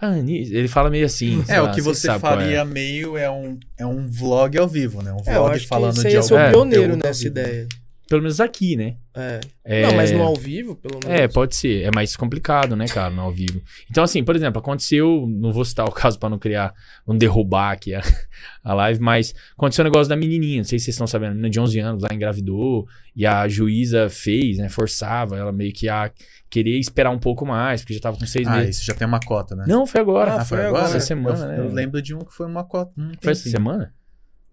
A 0.00 0.08
Anitta. 0.08 0.54
Ele 0.54 0.68
fala 0.68 0.90
meio 0.90 1.06
assim. 1.06 1.42
É, 1.48 1.60
lá, 1.60 1.70
o 1.70 1.74
que 1.74 1.80
cê 1.80 1.88
você 1.88 2.10
é. 2.10 2.18
faria 2.18 2.64
meio 2.64 3.16
é 3.16 3.30
um, 3.30 3.58
é 3.78 3.86
um 3.86 4.08
vlog 4.08 4.58
ao 4.58 4.68
vivo, 4.68 5.02
né? 5.02 5.12
Um 5.12 5.22
É, 5.24 5.36
eu 5.36 5.42
vlog 5.42 5.56
acho 5.56 5.68
falando 5.68 5.94
que 5.94 6.00
você 6.00 6.08
de 6.08 6.14
ia 6.16 6.22
ser 6.22 6.34
algum 6.34 6.46
o 6.46 6.50
pioneiro 6.50 6.96
nessa 6.96 7.26
ideia. 7.26 7.66
Pelo 8.08 8.22
menos 8.22 8.40
aqui, 8.40 8.74
né? 8.74 8.96
É. 9.14 9.40
É... 9.62 9.82
Não, 9.82 9.94
mas 9.94 10.10
no 10.10 10.22
ao 10.22 10.34
vivo, 10.34 10.74
pelo 10.74 10.98
menos. 11.04 11.20
É, 11.20 11.28
pode 11.28 11.54
ser. 11.54 11.82
É 11.82 11.90
mais 11.94 12.16
complicado, 12.16 12.74
né, 12.74 12.86
cara, 12.86 13.10
no 13.10 13.20
ao 13.20 13.30
vivo. 13.30 13.62
Então, 13.90 14.02
assim, 14.02 14.24
por 14.24 14.34
exemplo, 14.34 14.58
aconteceu. 14.60 15.26
Não 15.28 15.52
vou 15.52 15.64
citar 15.64 15.86
o 15.86 15.92
caso 15.92 16.18
pra 16.18 16.30
não 16.30 16.38
criar. 16.38 16.72
Não 17.06 17.16
derrubar 17.16 17.72
aqui 17.72 17.94
a, 17.94 18.00
a 18.64 18.72
live, 18.72 19.00
mas 19.00 19.34
aconteceu 19.52 19.84
um 19.84 19.88
negócio 19.88 20.08
da 20.08 20.16
menininha. 20.16 20.58
Não 20.58 20.64
sei 20.64 20.78
se 20.78 20.86
vocês 20.86 20.94
estão 20.94 21.06
sabendo. 21.06 21.32
A 21.32 21.34
menina 21.34 21.50
de 21.50 21.60
11 21.60 21.78
anos 21.80 22.02
lá 22.02 22.08
engravidou. 22.10 22.86
E 23.14 23.26
a 23.26 23.46
juíza 23.46 24.08
fez, 24.08 24.56
né? 24.56 24.68
Forçava 24.68 25.36
ela 25.36 25.52
meio 25.52 25.72
que 25.72 25.88
a 25.88 26.10
querer 26.48 26.78
esperar 26.78 27.10
um 27.10 27.18
pouco 27.18 27.44
mais, 27.44 27.82
porque 27.82 27.92
já 27.94 28.00
tava 28.00 28.16
com 28.16 28.24
seis 28.24 28.48
Ah, 28.48 28.56
meses. 28.56 28.76
isso 28.76 28.86
já 28.86 28.94
tem 28.94 29.06
uma 29.06 29.20
cota, 29.20 29.54
né? 29.54 29.64
Não, 29.68 29.86
foi 29.86 30.00
agora. 30.00 30.36
Ah, 30.36 30.44
foi 30.44 30.64
agora. 30.64 30.84
Essa 30.84 31.00
semana, 31.00 31.44
eu, 31.44 31.48
né? 31.48 31.58
eu 31.58 31.72
lembro 31.74 32.00
de 32.00 32.14
um 32.14 32.20
que 32.20 32.32
foi 32.32 32.46
uma 32.46 32.64
cota. 32.64 32.94
Foi 33.20 33.32
essa 33.32 33.50
semana? 33.50 33.92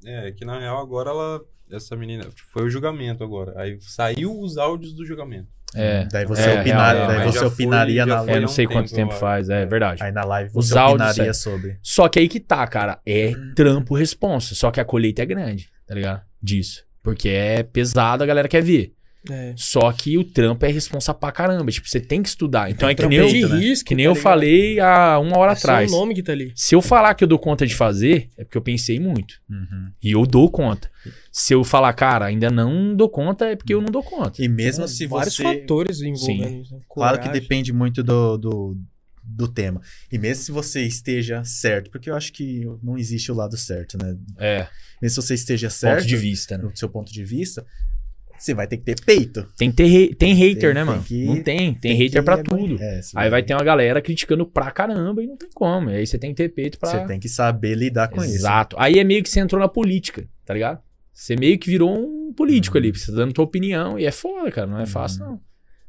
É, 0.04 0.32
que 0.34 0.44
na 0.44 0.60
real 0.60 0.80
agora 0.82 1.10
ela. 1.10 1.42
Essa 1.72 1.96
menina. 1.96 2.26
Foi 2.52 2.64
o 2.66 2.70
julgamento 2.70 3.24
agora. 3.24 3.54
Aí 3.60 3.78
saiu 3.82 4.40
os 4.40 4.58
áudios 4.58 4.94
do 4.94 5.06
julgamento. 5.06 5.48
É. 5.74 6.08
Daí 6.10 6.26
você, 6.26 6.42
É, 6.42 6.62
opina- 6.62 6.94
real, 6.94 7.08
daí 7.08 7.26
você 7.26 7.40
foi- 7.40 7.48
opinaria 7.48 8.06
na 8.06 8.18
foi 8.20 8.24
É, 8.24 8.26
live. 8.28 8.40
não 8.40 8.46
um 8.46 8.52
sei 8.54 8.66
quanto 8.66 8.90
tempo, 8.90 9.10
tempo 9.10 9.20
faz, 9.20 9.50
é 9.50 9.66
verdade. 9.66 10.02
Aí 10.04 10.12
na 10.12 10.24
live 10.24 10.52
Os 10.56 10.70
você 10.70 10.78
áudios, 10.78 11.10
opinaria 11.10 11.30
é. 11.32 11.34
sobre. 11.34 11.78
Só 11.82 12.08
que 12.08 12.20
aí 12.20 12.30
que 12.30 12.40
tá, 12.40 12.66
cara. 12.68 13.00
É 13.06 13.34
trampo 13.56 13.94
responsa. 13.96 14.56
Só 14.56 14.72
que 14.72 14.80
a 14.80 14.86
colheita 14.86 15.22
é 15.22 15.26
grande, 15.26 15.70
tá 15.86 15.94
ligado? 15.94 16.22
Disso. 16.42 16.86
Porque 17.04 17.28
é 17.30 17.62
pesado, 17.62 18.24
a 18.24 18.26
galera 18.26 18.48
quer 18.48 18.62
ver. 18.64 18.94
É. 19.30 19.54
Só 19.58 19.92
que 19.92 20.18
o 20.18 20.24
trampo 20.24 20.66
é 20.66 20.70
responsa 20.70 21.14
pra 21.14 21.32
caramba. 21.32 21.72
Tipo, 21.72 21.88
você 21.90 22.00
tem 22.00 22.22
que 22.22 22.30
estudar. 22.30 22.70
Então 22.70 22.88
é 22.90 22.96
que 22.96 23.06
nem, 23.08 23.20
Trampo 23.20 23.36
eu, 23.36 23.48
de 23.50 23.56
risco, 23.56 23.88
que 23.88 23.96
nem 23.96 24.06
tá 24.06 24.12
eu 24.12 24.16
falei 24.16 24.80
há 24.80 25.20
uma 25.20 25.38
hora 25.38 25.52
É 25.54 25.56
atrás. 25.56 25.92
o 25.92 25.96
nome 25.96 26.14
que 26.16 26.24
tá 26.24 26.32
ali. 26.32 26.52
Se 26.56 26.76
eu 26.76 26.82
falar 26.82 27.14
que 27.16 27.24
eu 27.24 27.28
dou 27.28 27.40
conta 27.40 27.66
de 27.66 27.76
fazer, 27.76 28.30
é 28.38 28.44
porque 28.44 28.58
eu 28.58 28.62
pensei 28.62 29.00
muito. 29.00 29.36
Uhum. 29.50 29.92
E 30.02 30.12
eu 30.12 30.26
dou 30.26 30.50
conta. 30.50 30.90
Se 31.32 31.54
eu 31.54 31.64
falar, 31.64 31.94
cara, 31.94 32.26
ainda 32.26 32.50
não 32.50 32.96
dou 32.96 33.10
conta, 33.10 33.46
é 33.46 33.56
porque 33.56 33.74
eu 33.74 33.82
não 33.82 33.90
dou 33.92 34.02
conta. 34.04 34.42
E 34.44 34.48
mesmo 34.48 34.86
Tem 34.86 34.94
se 34.94 35.06
vários 35.08 35.36
você. 35.36 35.44
fatores 35.44 36.02
envolvendo 36.02 36.62
isso. 36.64 36.74
né? 36.74 36.80
Claro 36.90 37.20
que 37.20 37.30
depende 37.30 37.74
muito 37.74 38.02
do, 38.04 38.38
do, 38.38 38.78
do 39.24 39.48
tema. 39.48 39.82
E 40.12 40.18
mesmo 40.18 40.44
se 40.44 40.52
você 40.52 40.82
esteja 40.84 41.44
certo, 41.44 41.90
porque 41.92 42.10
eu 42.10 42.16
acho 42.16 42.32
que 42.32 42.62
não 42.82 42.98
existe 42.98 43.32
o 43.32 43.36
lado 43.36 43.58
certo, 43.58 43.98
né? 44.02 44.16
É, 44.40 44.68
Mesmo 45.02 45.22
se 45.22 45.28
você 45.28 45.34
esteja 45.34 45.70
certo, 45.70 46.00
ponto 46.00 46.08
de 46.08 46.16
vista, 46.18 46.58
né? 46.58 46.64
no 46.64 46.76
seu 46.76 46.88
ponto 46.90 47.12
de 47.12 47.24
vista, 47.26 47.66
você 48.38 48.54
vai 48.54 48.68
ter 48.68 48.78
que 48.78 48.84
ter 48.84 48.96
peito. 49.04 49.46
Tem, 49.58 49.72
ter 49.72 50.16
tem 50.16 50.34
hater, 50.34 50.60
Tem- 50.62 50.74
né, 50.74 50.76
tem 50.76 50.86
mano? 50.86 51.04
que- 51.04 51.26
não 51.26 51.36
tem. 51.44 51.74
Tem, 51.74 51.74
Tem 51.76 51.94
hater 51.96 52.24
pra 52.24 52.34
aguentar. 52.36 52.58
tudo. 52.60 52.82
É, 52.82 53.02
Aí 53.16 53.30
vai 53.30 53.44
ter 53.44 53.54
uma 53.54 53.64
galera 53.64 54.02
criticando 54.02 54.46
pra 54.46 54.72
caramba 54.72 55.24
e 55.24 55.28
não 55.28 55.38
tem 55.38 55.50
como. 55.54 55.90
E 55.90 55.96
aí 55.96 56.06
você 56.08 56.18
tem 56.18 56.32
que 56.32 56.36
ter 56.38 56.50
peito 56.50 56.78
pra. 56.80 56.90
Você 56.90 57.06
tem 57.08 57.20
que 57.20 57.30
saber 57.30 57.76
lidar 57.76 58.08
com 58.10 58.24
isso. 58.24 58.36
Exato. 58.36 58.76
Aí 58.80 59.00
é 59.00 59.04
meio 59.04 59.22
que 59.24 59.30
você 59.30 59.40
entrou 59.40 59.60
na 59.62 59.68
política, 59.68 60.28
tá 60.46 60.54
ligado? 60.54 60.80
Você 61.14 61.36
meio 61.36 61.58
que 61.58 61.70
virou 61.70 61.98
um 61.98 62.34
político 62.34 62.78
Uhum. 62.78 62.84
ali, 62.84 62.92
você 62.92 63.12
tá 63.12 63.18
dando 63.18 63.32
tua 63.34 63.46
opinião. 63.46 63.98
E 63.98 64.06
é 64.06 64.12
foda, 64.12 64.52
cara. 64.52 64.68
Não 64.68 64.80
é 64.80 64.86
fácil, 64.86 65.22
não. 65.26 65.40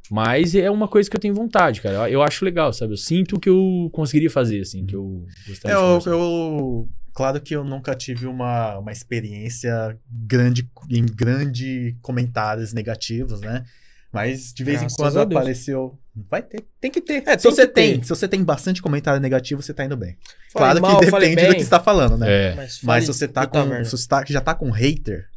Mas 0.09 0.55
é 0.55 0.71
uma 0.71 0.87
coisa 0.87 1.09
que 1.09 1.17
eu 1.17 1.19
tenho 1.19 1.33
vontade, 1.35 1.81
cara. 1.81 1.95
Eu, 2.07 2.13
eu 2.13 2.21
acho 2.23 2.45
legal, 2.45 2.71
sabe? 2.71 2.93
Eu 2.93 2.97
sinto 2.97 3.37
que 3.37 3.49
eu 3.49 3.89
conseguiria 3.91 4.29
fazer, 4.29 4.61
assim, 4.61 4.85
que 4.85 4.95
eu 4.95 5.25
gostaria 5.45 5.75
de 5.99 6.07
Eu, 6.07 6.13
eu- 6.13 6.89
claro 7.17 7.41
que 7.41 7.55
eu 7.55 7.63
nunca 7.63 7.95
tive 7.95 8.27
uma, 8.27 8.77
uma 8.77 8.91
experiência 8.91 9.97
grande 10.07 10.69
em 10.87 11.03
grande 11.03 11.97
comentários 11.99 12.73
negativos, 12.73 13.41
né? 13.41 13.65
Mas 14.13 14.53
de 14.53 14.63
vez 14.63 14.79
Graças 14.81 14.93
em 14.93 14.95
quando 15.01 15.19
apareceu. 15.19 15.99
Vai 16.29 16.43
ter, 16.43 16.63
tem 16.79 16.91
que 16.91 17.01
ter. 17.01 17.23
É, 17.27 17.35
se 17.37 17.43
tem 17.43 17.51
você 17.51 17.67
que 17.67 17.73
tem, 17.73 17.97
ter. 17.99 18.03
se 18.03 18.09
você 18.09 18.27
tem 18.27 18.43
bastante 18.43 18.81
comentário 18.83 19.19
negativo, 19.19 19.61
você 19.63 19.73
tá 19.73 19.83
indo 19.83 19.97
bem. 19.97 20.15
Falei 20.53 20.79
claro 20.79 20.81
mal, 20.81 20.99
que 20.99 21.05
depende 21.07 21.47
do 21.47 21.55
que 21.55 21.63
você 21.63 21.69
tá 21.69 21.79
falando, 21.79 22.17
né? 22.17 22.27
É. 22.51 22.55
Mas, 22.55 22.79
Mas 22.83 23.03
se 23.05 23.13
você 23.13 23.27
tá 23.27 23.47
com, 23.47 23.83
se 23.83 23.91
você 23.91 24.07
tá, 24.07 24.23
já 24.27 24.41
tá 24.41 24.53
com 24.53 24.69
hater, 24.69 25.27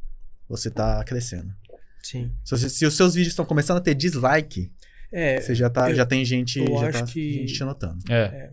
você 0.49 0.71
tá 0.71 1.03
crescendo. 1.05 1.51
Sim. 2.03 2.31
Se, 2.45 2.51
você- 2.57 2.69
se 2.69 2.85
os 2.87 2.95
seus 2.95 3.15
vídeos 3.15 3.33
estão 3.33 3.45
começando 3.47 3.79
a 3.79 3.81
ter 3.81 3.95
dislike, 3.95 4.71
É, 5.13 5.41
você 5.41 5.55
já 5.55 5.69
tá, 5.71 5.91
eu- 5.91 5.97
já 5.97 6.05
tem 6.07 6.25
gente, 6.25 6.59
eu 6.61 6.79
já 6.79 6.89
acho 6.89 6.99
tá 7.01 7.05
que- 7.07 7.33
gente 7.41 7.55
te 7.55 7.65
notando. 7.65 7.99
É. 8.11 8.51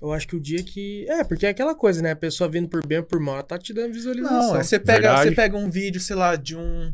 eu 0.00 0.12
acho 0.12 0.26
que 0.26 0.36
o 0.36 0.40
dia 0.40 0.62
que. 0.62 1.06
É, 1.08 1.22
porque 1.22 1.46
é 1.46 1.50
aquela 1.50 1.74
coisa, 1.74 2.00
né? 2.00 2.12
A 2.12 2.16
pessoa 2.16 2.48
vindo 2.48 2.68
por 2.68 2.86
bem 2.86 2.98
ou 2.98 3.04
por 3.04 3.20
mal, 3.20 3.34
ela 3.34 3.42
tá 3.42 3.58
te 3.58 3.72
dando 3.74 3.92
visualização. 3.92 4.54
Não, 4.54 4.56
é 4.56 4.62
você 4.62 4.78
pega, 4.78 5.08
Verdade. 5.08 5.28
você 5.28 5.34
pega 5.34 5.56
um 5.56 5.70
vídeo, 5.70 6.00
sei 6.00 6.16
lá, 6.16 6.36
de 6.36 6.56
um 6.56 6.92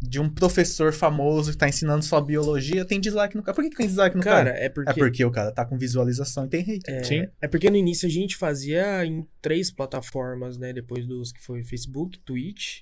de 0.00 0.20
um 0.20 0.28
professor 0.28 0.92
famoso 0.92 1.52
que 1.52 1.58
tá 1.58 1.68
ensinando 1.68 2.04
só 2.04 2.20
biologia, 2.20 2.84
tem 2.84 3.00
dislike 3.00 3.36
no 3.36 3.42
cara. 3.42 3.54
Por 3.54 3.62
que, 3.62 3.70
que 3.70 3.76
tem 3.76 3.86
dislike 3.86 4.16
no 4.16 4.22
Cara, 4.22 4.52
cara? 4.52 4.64
é 4.64 4.68
porque. 4.68 4.90
É 4.90 4.94
porque 4.94 5.24
o 5.24 5.30
cara 5.30 5.52
tá 5.52 5.64
com 5.64 5.78
visualização 5.78 6.46
e 6.46 6.48
tem 6.48 6.62
hater. 6.62 6.94
É, 6.94 7.04
Sim. 7.04 7.26
é 7.40 7.48
porque 7.48 7.70
no 7.70 7.76
início 7.76 8.08
a 8.08 8.10
gente 8.10 8.36
fazia 8.36 9.04
em 9.04 9.26
três 9.40 9.70
plataformas, 9.70 10.58
né? 10.58 10.72
Depois 10.72 11.06
dos 11.06 11.32
que 11.32 11.40
foi 11.40 11.62
Facebook, 11.62 12.18
Twitch 12.20 12.80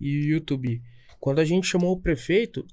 e 0.00 0.32
YouTube. 0.32 0.82
Quando 1.20 1.40
a 1.40 1.44
gente 1.44 1.66
chamou 1.66 1.92
o 1.92 2.00
prefeito, 2.00 2.66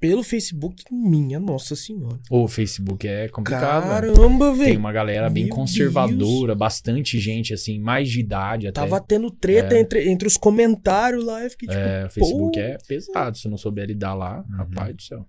pelo 0.00 0.22
Facebook, 0.22 0.84
minha 0.92 1.40
nossa 1.40 1.74
senhora. 1.74 2.18
O 2.30 2.46
Facebook 2.46 3.06
é 3.06 3.28
complicado. 3.28 3.86
mano. 3.86 4.14
Caramba, 4.14 4.50
Tem 4.50 4.56
velho. 4.58 4.78
uma 4.78 4.92
galera 4.92 5.28
bem 5.28 5.46
Meu 5.46 5.54
conservadora, 5.56 6.54
bastante 6.54 7.18
gente, 7.18 7.52
assim, 7.52 7.78
mais 7.80 8.08
de 8.08 8.20
idade 8.20 8.66
até. 8.68 8.80
Tava 8.80 9.00
tendo 9.00 9.30
treta 9.30 9.74
É. 9.74 9.80
entre, 9.80 10.08
entre 10.08 10.28
os 10.28 10.36
comentários 10.36 11.24
lá. 11.24 11.42
Eu 11.42 11.50
fiquei 11.50 11.68
tipo, 11.68 11.80
É, 11.80 12.06
o 12.06 12.10
Facebook 12.10 12.52
pô, 12.52 12.60
é 12.60 12.78
pesado. 12.86 13.36
Se 13.36 13.48
não 13.48 13.56
souber 13.56 13.86
lidar 13.86 14.14
lá, 14.14 14.44
Uhum. 14.48 14.56
rapaz 14.56 14.94
do 14.94 15.02
céu. 15.02 15.26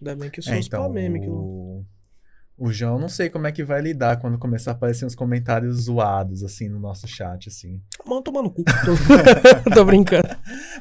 Ainda 0.00 0.16
bem 0.16 0.30
que 0.30 0.40
eu 0.40 0.44
sou 0.44 0.52
É, 0.54 0.58
os 0.58 0.66
então, 0.66 0.88
meme. 0.90 1.20
Que 1.20 1.26
eu... 1.26 1.84
o... 2.66 2.72
João, 2.72 2.98
não 2.98 3.08
sei 3.08 3.28
como 3.28 3.46
é 3.46 3.52
que 3.52 3.62
vai 3.62 3.80
lidar 3.80 4.16
quando 4.16 4.38
começar 4.38 4.70
a 4.70 4.74
aparecer 4.74 5.04
uns 5.04 5.14
comentários 5.14 5.84
zoados, 5.84 6.42
assim, 6.42 6.68
no 6.68 6.78
nosso 6.78 7.06
chat, 7.06 7.48
assim. 7.48 7.80
Mano, 8.06 8.22
tomar 8.22 8.42
no 8.42 8.50
cu. 8.50 8.64
Tô 9.74 9.84
brincando. 9.84 10.28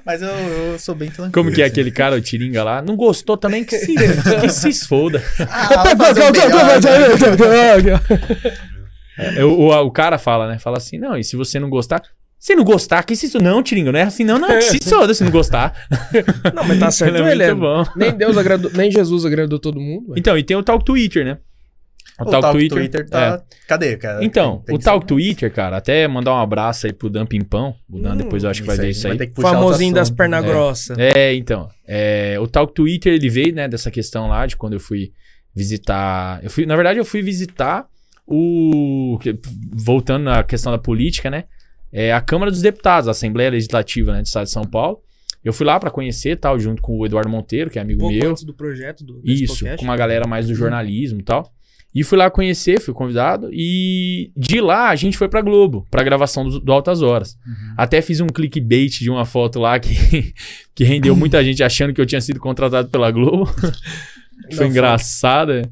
Mas 0.06 0.22
eu, 0.22 0.30
eu 0.30 0.80
sou 0.80 0.96
bem 0.96 1.10
tranquilo. 1.10 1.34
Como 1.34 1.52
que 1.52 1.62
é 1.62 1.66
aquele 1.66 1.92
cara, 1.92 2.16
o 2.16 2.22
Tiringa 2.22 2.64
lá? 2.64 2.82
Não 2.82 2.96
gostou 2.96 3.38
também 3.38 3.64
que 3.64 3.78
se, 3.78 3.96
que 4.40 4.50
se 4.50 4.70
esfoda. 4.70 5.22
Ah, 5.54 5.84
né? 7.84 8.00
É, 9.38 9.44
o, 9.44 9.52
o, 9.52 9.86
o 9.86 9.92
cara 9.92 10.18
fala, 10.18 10.48
né? 10.48 10.58
Fala 10.60 10.78
assim, 10.78 10.98
não, 10.98 11.18
e 11.18 11.24
se 11.24 11.36
você 11.36 11.60
não 11.60 11.70
gostar... 11.70 12.02
Se 12.40 12.56
não 12.56 12.64
gostar, 12.64 13.04
que 13.04 13.16
se 13.16 13.28
isso... 13.28 13.40
Não, 13.40 13.62
Tiringa, 13.62 13.92
não 13.92 14.00
é 14.00 14.04
assim 14.04 14.24
não, 14.24 14.40
não. 14.40 14.48
Que 14.48 14.62
se 14.62 14.80
foda 14.90 15.14
se 15.14 15.24
não 15.24 15.32
gostar. 15.32 15.74
Não, 16.56 16.64
mas 16.64 16.80
tá 16.80 16.90
certo 16.90 17.18
Ele 17.18 17.28
é 17.28 17.32
ele, 17.32 17.44
é. 17.44 17.54
muito 17.54 17.62
bom. 17.62 17.86
Nem 17.96 18.12
Deus 18.12 18.38
agradou, 18.38 18.72
nem 18.74 18.90
Jesus 18.90 19.26
agradou 19.26 19.60
todo 19.60 19.80
mundo. 19.80 20.14
Então, 20.18 20.36
e 20.38 20.44
tem 20.44 20.58
o 20.58 20.64
Talk 20.64 20.84
Twitter, 20.84 21.24
né? 21.24 21.38
O 22.20 22.26
tal 22.26 22.52
Twitter, 22.52 23.02
é. 23.02 23.04
tá... 23.04 23.44
Cadê, 23.68 23.98
cara? 23.98 24.24
Então, 24.24 24.58
Tem- 24.58 24.66
tem 24.66 24.76
o 24.76 24.80
Talk 24.80 25.04
ser- 25.04 25.08
Twitter, 25.08 25.52
cara, 25.52 25.78
até 25.78 26.08
mandar 26.08 26.34
um 26.36 26.40
abraço 26.40 26.86
aí 26.86 26.94
pro 26.94 27.10
Dan 27.10 27.26
Pimpão. 27.26 27.74
O 27.90 28.00
Dan 28.00 28.14
Hum, 28.14 28.18
depois 28.18 28.44
eu 28.44 28.50
acho 28.50 28.62
que 28.62 28.68
vai 28.68 28.78
ver 28.78 28.90
isso 28.92 29.08
aí. 29.08 29.14
outro 29.14 29.42
Famosinho 29.42 29.94
das 29.94 30.10
pernas 30.12 30.44
É. 30.44 30.48
grossas. 30.48 30.98
É, 31.00 31.34
então. 31.34 31.68
é, 31.88 32.38
o 32.40 32.48
Talk 32.48 32.74
Twitter, 32.74 33.14
ele 33.14 33.30
veio, 33.30 33.54
né, 33.56 33.68
dessa 33.68 33.90
questão 33.90 34.28
lá 34.28 34.46
de 34.46 34.56
quando 34.56 34.74
eu 34.74 34.80
fui 34.80 35.12
visitar. 35.56 36.40
Eu 36.44 36.50
fui, 36.50 36.66
na 36.66 36.76
verdade, 36.76 37.00
eu 37.00 37.06
fui 37.06 37.22
visitar 37.22 37.86
o. 38.28 39.18
Voltando 39.74 40.30
à 40.30 40.44
questão 40.44 40.72
da 40.72 40.78
política, 40.78 41.30
né? 41.30 41.46
É 41.92 42.14
a 42.14 42.22
Câmara 42.22 42.52
dos 42.52 42.62
Deputados, 42.62 43.08
a 43.08 43.12
Assembleia 43.12 43.50
Legislativa 43.50 44.14
né, 44.14 44.22
do 44.22 44.26
Estado 44.26 44.46
de 44.46 44.52
São 44.52 44.64
Paulo. 44.64 45.00
Eu 45.44 45.52
fui 45.52 45.66
lá 45.66 45.80
pra 45.80 45.90
conhecer 45.90 46.38
tal, 46.38 46.60
junto 46.60 46.82
com 46.82 46.98
o 47.00 47.06
Eduardo 47.06 47.30
Monteiro, 47.30 47.70
que 47.70 47.80
é 47.80 47.82
amigo 47.82 48.00
pouco 48.02 48.16
meu. 48.16 48.30
antes 48.32 48.44
do 48.44 48.54
projeto 48.54 49.04
do 49.04 49.20
Isso, 49.26 49.54
podcast. 49.54 49.78
com 49.80 49.84
uma 49.86 49.98
galera 49.98 50.28
mais 50.28 50.48
do 50.48 50.54
jornalismo 50.56 51.20
e 51.20 51.24
tal. 51.24 51.52
E 51.94 52.04
fui 52.04 52.18
lá 52.18 52.32
conhecer, 52.32 52.80
fui 52.80 52.94
convidado. 52.94 53.50
E 53.52 54.32
de 54.36 54.62
lá 54.62 54.90
a 54.90 54.96
gente 54.96 55.18
foi 55.18 55.28
pra 55.28 55.42
Globo, 55.42 55.86
pra 55.92 56.04
gravação 56.04 56.48
do, 56.48 56.60
do 56.60 56.72
Altas 56.72 57.02
Horas. 57.02 57.38
Uhum. 57.46 57.74
Até 57.78 58.02
fiz 58.02 58.22
um 58.22 58.28
clickbait 58.28 59.00
de 59.00 59.10
uma 59.10 59.26
foto 59.26 59.60
lá 59.60 59.78
que, 59.78 60.34
que 60.74 60.84
rendeu 60.84 61.16
muita 61.16 61.44
gente 61.46 61.62
achando 61.62 61.94
que 61.94 62.00
eu 62.00 62.06
tinha 62.06 62.22
sido 62.22 62.40
contratado 62.40 62.90
pela 62.90 63.12
Globo. 63.12 63.50
Foi 64.56 64.68
engraçado, 64.68 65.52
é, 65.52 65.64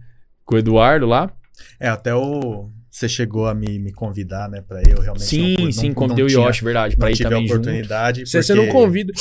com 0.45 0.55
o 0.55 0.57
Eduardo 0.57 1.05
lá. 1.05 1.31
É, 1.79 1.87
até 1.87 2.13
o... 2.13 2.69
Você 2.99 3.07
chegou 3.07 3.47
a 3.47 3.55
me, 3.55 3.79
me 3.79 3.93
convidar, 3.93 4.49
né, 4.49 4.61
pra 4.61 4.81
eu 4.81 4.99
realmente... 4.99 5.23
Sim, 5.25 5.55
não, 5.57 5.71
sim, 5.71 5.87
não, 5.87 5.93
convidei 5.95 6.23
não 6.23 6.27
o 6.27 6.29
tinha- 6.33 6.47
Yoshi, 6.47 6.63
verdade, 6.65 6.97
pra 6.97 7.09
ir 7.11 7.17
também 7.17 7.47
junto. 7.47 7.53
oportunidade, 7.61 8.25
Se 8.29 8.43
você 8.43 8.53
porque- 8.53 8.67
não 8.67 8.73
convida. 8.73 9.13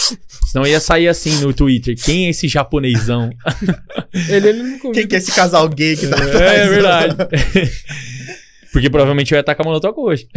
Senão 0.51 0.67
ia 0.67 0.81
sair 0.81 1.07
assim 1.07 1.41
no 1.41 1.53
Twitter. 1.55 1.95
Quem 1.97 2.27
é 2.27 2.31
esse 2.31 2.49
japonesão? 2.49 3.31
Ele, 4.29 4.49
ele 4.49 4.63
não 4.65 4.79
convida. 4.81 4.95
Quem 5.01 5.07
que 5.07 5.15
é 5.15 5.19
esse 5.19 5.31
casal 5.33 5.69
gay 5.69 5.97
que 5.97 6.09
tá 6.09 6.17
é, 6.19 6.23
atrás? 6.25 6.69
verdade. 6.71 7.17
Porque 8.73 8.91
provavelmente 8.91 9.33
eu 9.33 9.37
ia 9.37 9.41
estar 9.41 9.55
com 9.55 9.63
a 9.71 10.01
hoje. 10.03 10.29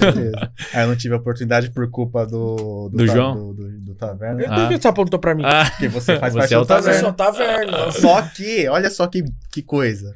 Beleza. 0.00 0.50
Aí 0.72 0.82
eu 0.84 0.88
não 0.88 0.96
tive 0.96 1.14
a 1.14 1.18
oportunidade 1.18 1.70
por 1.72 1.88
culpa 1.90 2.26
do... 2.26 2.88
Do 2.88 3.06
ta- 3.06 3.12
João? 3.12 3.34
Do, 3.34 3.54
do, 3.54 3.78
do 3.80 3.94
Taverna. 3.94 4.42
Por 4.42 4.52
Ah. 4.52 4.68
que 4.68 4.80
você 4.80 4.88
apontou 4.88 5.18
pra 5.20 5.34
mim? 5.34 5.42
Ah, 5.44 5.70
Porque 5.70 5.88
você 5.88 6.18
faz 6.18 6.32
Você 6.32 6.38
parte 6.40 6.54
é 6.54 6.58
o 6.58 6.60
do 6.62 6.66
Você 6.66 6.74
Taverna. 6.74 7.00
só 7.00 7.12
taverna. 7.12 7.90
Só 7.92 8.22
que, 8.22 8.66
olha 8.68 8.90
só 8.90 9.06
que, 9.06 9.22
que 9.52 9.62
coisa. 9.62 10.14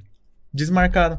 Desmarcaram. 0.52 1.19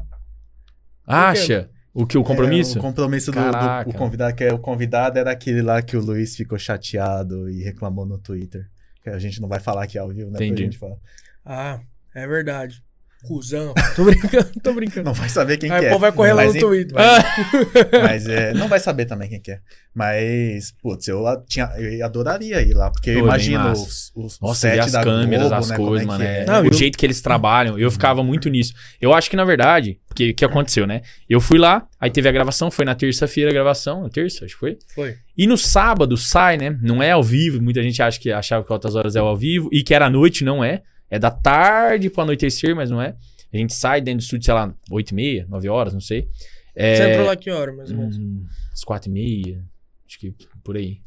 Acha? 1.12 1.70
O 1.94 2.06
que? 2.06 2.16
O 2.16 2.24
compromisso? 2.24 2.78
É, 2.78 2.80
o 2.80 2.82
compromisso 2.82 3.30
do, 3.30 3.38
do 3.38 3.92
convidado, 3.94 4.34
que 4.34 4.44
é 4.44 4.52
o 4.52 4.58
convidado 4.58 5.18
era 5.18 5.30
aquele 5.30 5.60
lá 5.60 5.82
que 5.82 5.96
o 5.96 6.00
Luiz 6.00 6.34
ficou 6.34 6.58
chateado 6.58 7.50
e 7.50 7.62
reclamou 7.62 8.06
no 8.06 8.18
Twitter. 8.18 8.66
Que 9.02 9.10
a 9.10 9.18
gente 9.18 9.40
não 9.40 9.48
vai 9.48 9.60
falar 9.60 9.84
aqui 9.84 9.98
ao 9.98 10.08
vivo, 10.08 10.30
né? 10.30 10.36
pra 10.36 10.46
Entendi. 10.46 10.64
gente 10.64 10.78
falar. 10.78 10.96
Ah, 11.44 11.80
é 12.14 12.26
verdade. 12.26 12.82
Cusão. 13.22 13.72
Tô 13.94 14.04
brincando, 14.04 14.50
tô 14.62 14.72
brincando. 14.74 15.04
Não 15.04 15.14
vai 15.14 15.28
saber 15.28 15.56
quem 15.56 15.70
Aí 15.70 15.78
que 15.80 15.84
o 15.84 15.88
é. 15.88 15.90
povo 15.90 16.00
vai 16.00 16.12
correr 16.12 16.32
lá 16.32 16.44
Mas 16.44 16.54
no 16.54 16.60
Twitter. 16.60 16.96
Mas 18.02 18.26
é, 18.26 18.52
não 18.54 18.68
vai 18.68 18.80
saber 18.80 19.04
também 19.06 19.28
quem 19.28 19.40
que 19.40 19.52
é. 19.52 19.60
Mas, 19.94 20.72
putz, 20.82 21.06
eu, 21.08 21.22
tinha, 21.46 21.66
eu 21.78 22.04
adoraria 22.04 22.60
ir 22.62 22.72
lá, 22.74 22.90
porque 22.90 23.10
eu 23.10 23.18
imagino 23.18 23.70
os, 23.72 24.10
os, 24.14 24.34
os 24.34 24.40
Nossa, 24.40 24.60
set 24.70 24.80
as 24.80 24.92
da 24.92 25.02
câmeras, 25.02 25.48
Globo, 25.48 25.54
as 25.54 25.68
né, 25.68 25.76
coisas, 25.76 26.02
é 26.02 26.06
mano. 26.06 26.24
é- 26.24 26.40
é. 26.40 26.44
Não, 26.46 26.62
o 26.62 26.66
eu- 26.66 26.72
jeito 26.72 26.96
que 26.96 27.04
eles 27.04 27.20
trabalham, 27.20 27.78
eu 27.78 27.90
ficava 27.90 28.22
muito 28.24 28.48
nisso. 28.48 28.72
Eu 29.00 29.12
acho 29.12 29.28
que, 29.28 29.36
na 29.36 29.44
verdade, 29.44 29.98
o 30.10 30.14
que, 30.14 30.32
que 30.32 30.44
aconteceu, 30.44 30.86
né? 30.86 31.02
Eu 31.28 31.40
fui 31.40 31.58
lá, 31.58 31.86
aí 32.00 32.10
teve 32.10 32.28
a 32.28 32.32
gravação, 32.32 32.70
foi 32.70 32.84
na 32.86 32.94
terça-feira 32.94 33.50
a 33.50 33.54
gravação, 33.54 34.02
na 34.02 34.08
terça, 34.08 34.44
acho 34.46 34.54
que 34.54 34.60
foi. 34.60 34.78
Foi. 34.94 35.14
E 35.36 35.46
no 35.46 35.58
sábado 35.58 36.16
sai, 36.16 36.56
né? 36.56 36.76
Não 36.82 37.02
é 37.02 37.10
ao 37.10 37.22
vivo, 37.22 37.62
muita 37.62 37.82
gente 37.82 38.02
acha 38.02 38.18
que 38.18 38.32
achava 38.32 38.64
que 38.64 38.72
Altas 38.72 38.94
Horas 38.94 39.14
é 39.14 39.18
ao 39.18 39.36
vivo, 39.36 39.68
e 39.70 39.82
que 39.82 39.92
era 39.94 40.06
à 40.06 40.10
noite, 40.10 40.42
não 40.44 40.64
é. 40.64 40.82
É 41.12 41.18
da 41.18 41.30
tarde 41.30 42.08
pro 42.08 42.22
anoitecer, 42.22 42.74
mas 42.74 42.90
não 42.90 43.00
é. 43.00 43.14
A 43.52 43.56
gente 43.58 43.74
sai 43.74 44.00
dentro 44.00 44.20
do 44.20 44.22
estúdio, 44.22 44.46
sei 44.46 44.54
lá, 44.54 44.74
8 44.90 45.10
e 45.10 45.14
meia, 45.14 45.46
9 45.46 45.68
horas, 45.68 45.92
não 45.92 46.00
sei. 46.00 46.26
É, 46.74 46.96
Você 46.96 47.10
entrou 47.10 47.26
lá 47.26 47.36
que 47.36 47.50
hora, 47.50 47.70
mais 47.70 47.90
ou 47.90 47.98
menos? 47.98 48.16
Hum, 48.16 48.46
às 48.72 48.82
quatro 48.82 49.10
e 49.10 49.12
meia, 49.12 49.62
acho 50.08 50.18
que 50.18 50.34
por 50.64 50.74
aí. 50.74 51.02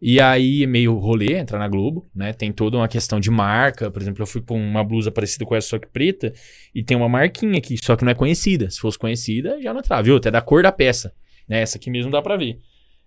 E 0.00 0.18
aí, 0.18 0.62
é 0.62 0.66
meio 0.66 0.96
rolê, 0.96 1.34
entrar 1.34 1.58
na 1.58 1.68
Globo, 1.68 2.06
né? 2.14 2.32
Tem 2.32 2.50
toda 2.50 2.78
uma 2.78 2.88
questão 2.88 3.20
de 3.20 3.30
marca. 3.30 3.90
Por 3.90 4.00
exemplo, 4.00 4.22
eu 4.22 4.26
fui 4.26 4.40
com 4.40 4.58
uma 4.58 4.82
blusa 4.82 5.10
parecida 5.10 5.44
com 5.44 5.54
essa, 5.54 5.68
só 5.68 5.78
que 5.78 5.88
preta, 5.88 6.32
e 6.74 6.82
tem 6.82 6.96
uma 6.96 7.08
marquinha 7.08 7.58
aqui, 7.58 7.76
só 7.76 7.96
que 7.96 8.04
não 8.04 8.12
é 8.12 8.14
conhecida. 8.14 8.70
Se 8.70 8.80
fosse 8.80 8.98
conhecida, 8.98 9.60
já 9.60 9.74
não 9.74 9.80
entrava, 9.80 10.02
viu? 10.02 10.16
Até 10.16 10.30
da 10.30 10.40
cor 10.40 10.62
da 10.62 10.72
peça. 10.72 11.12
Né? 11.46 11.60
Essa 11.60 11.76
aqui 11.76 11.90
mesmo 11.90 12.10
dá 12.10 12.22
pra 12.22 12.38
ver. 12.38 12.58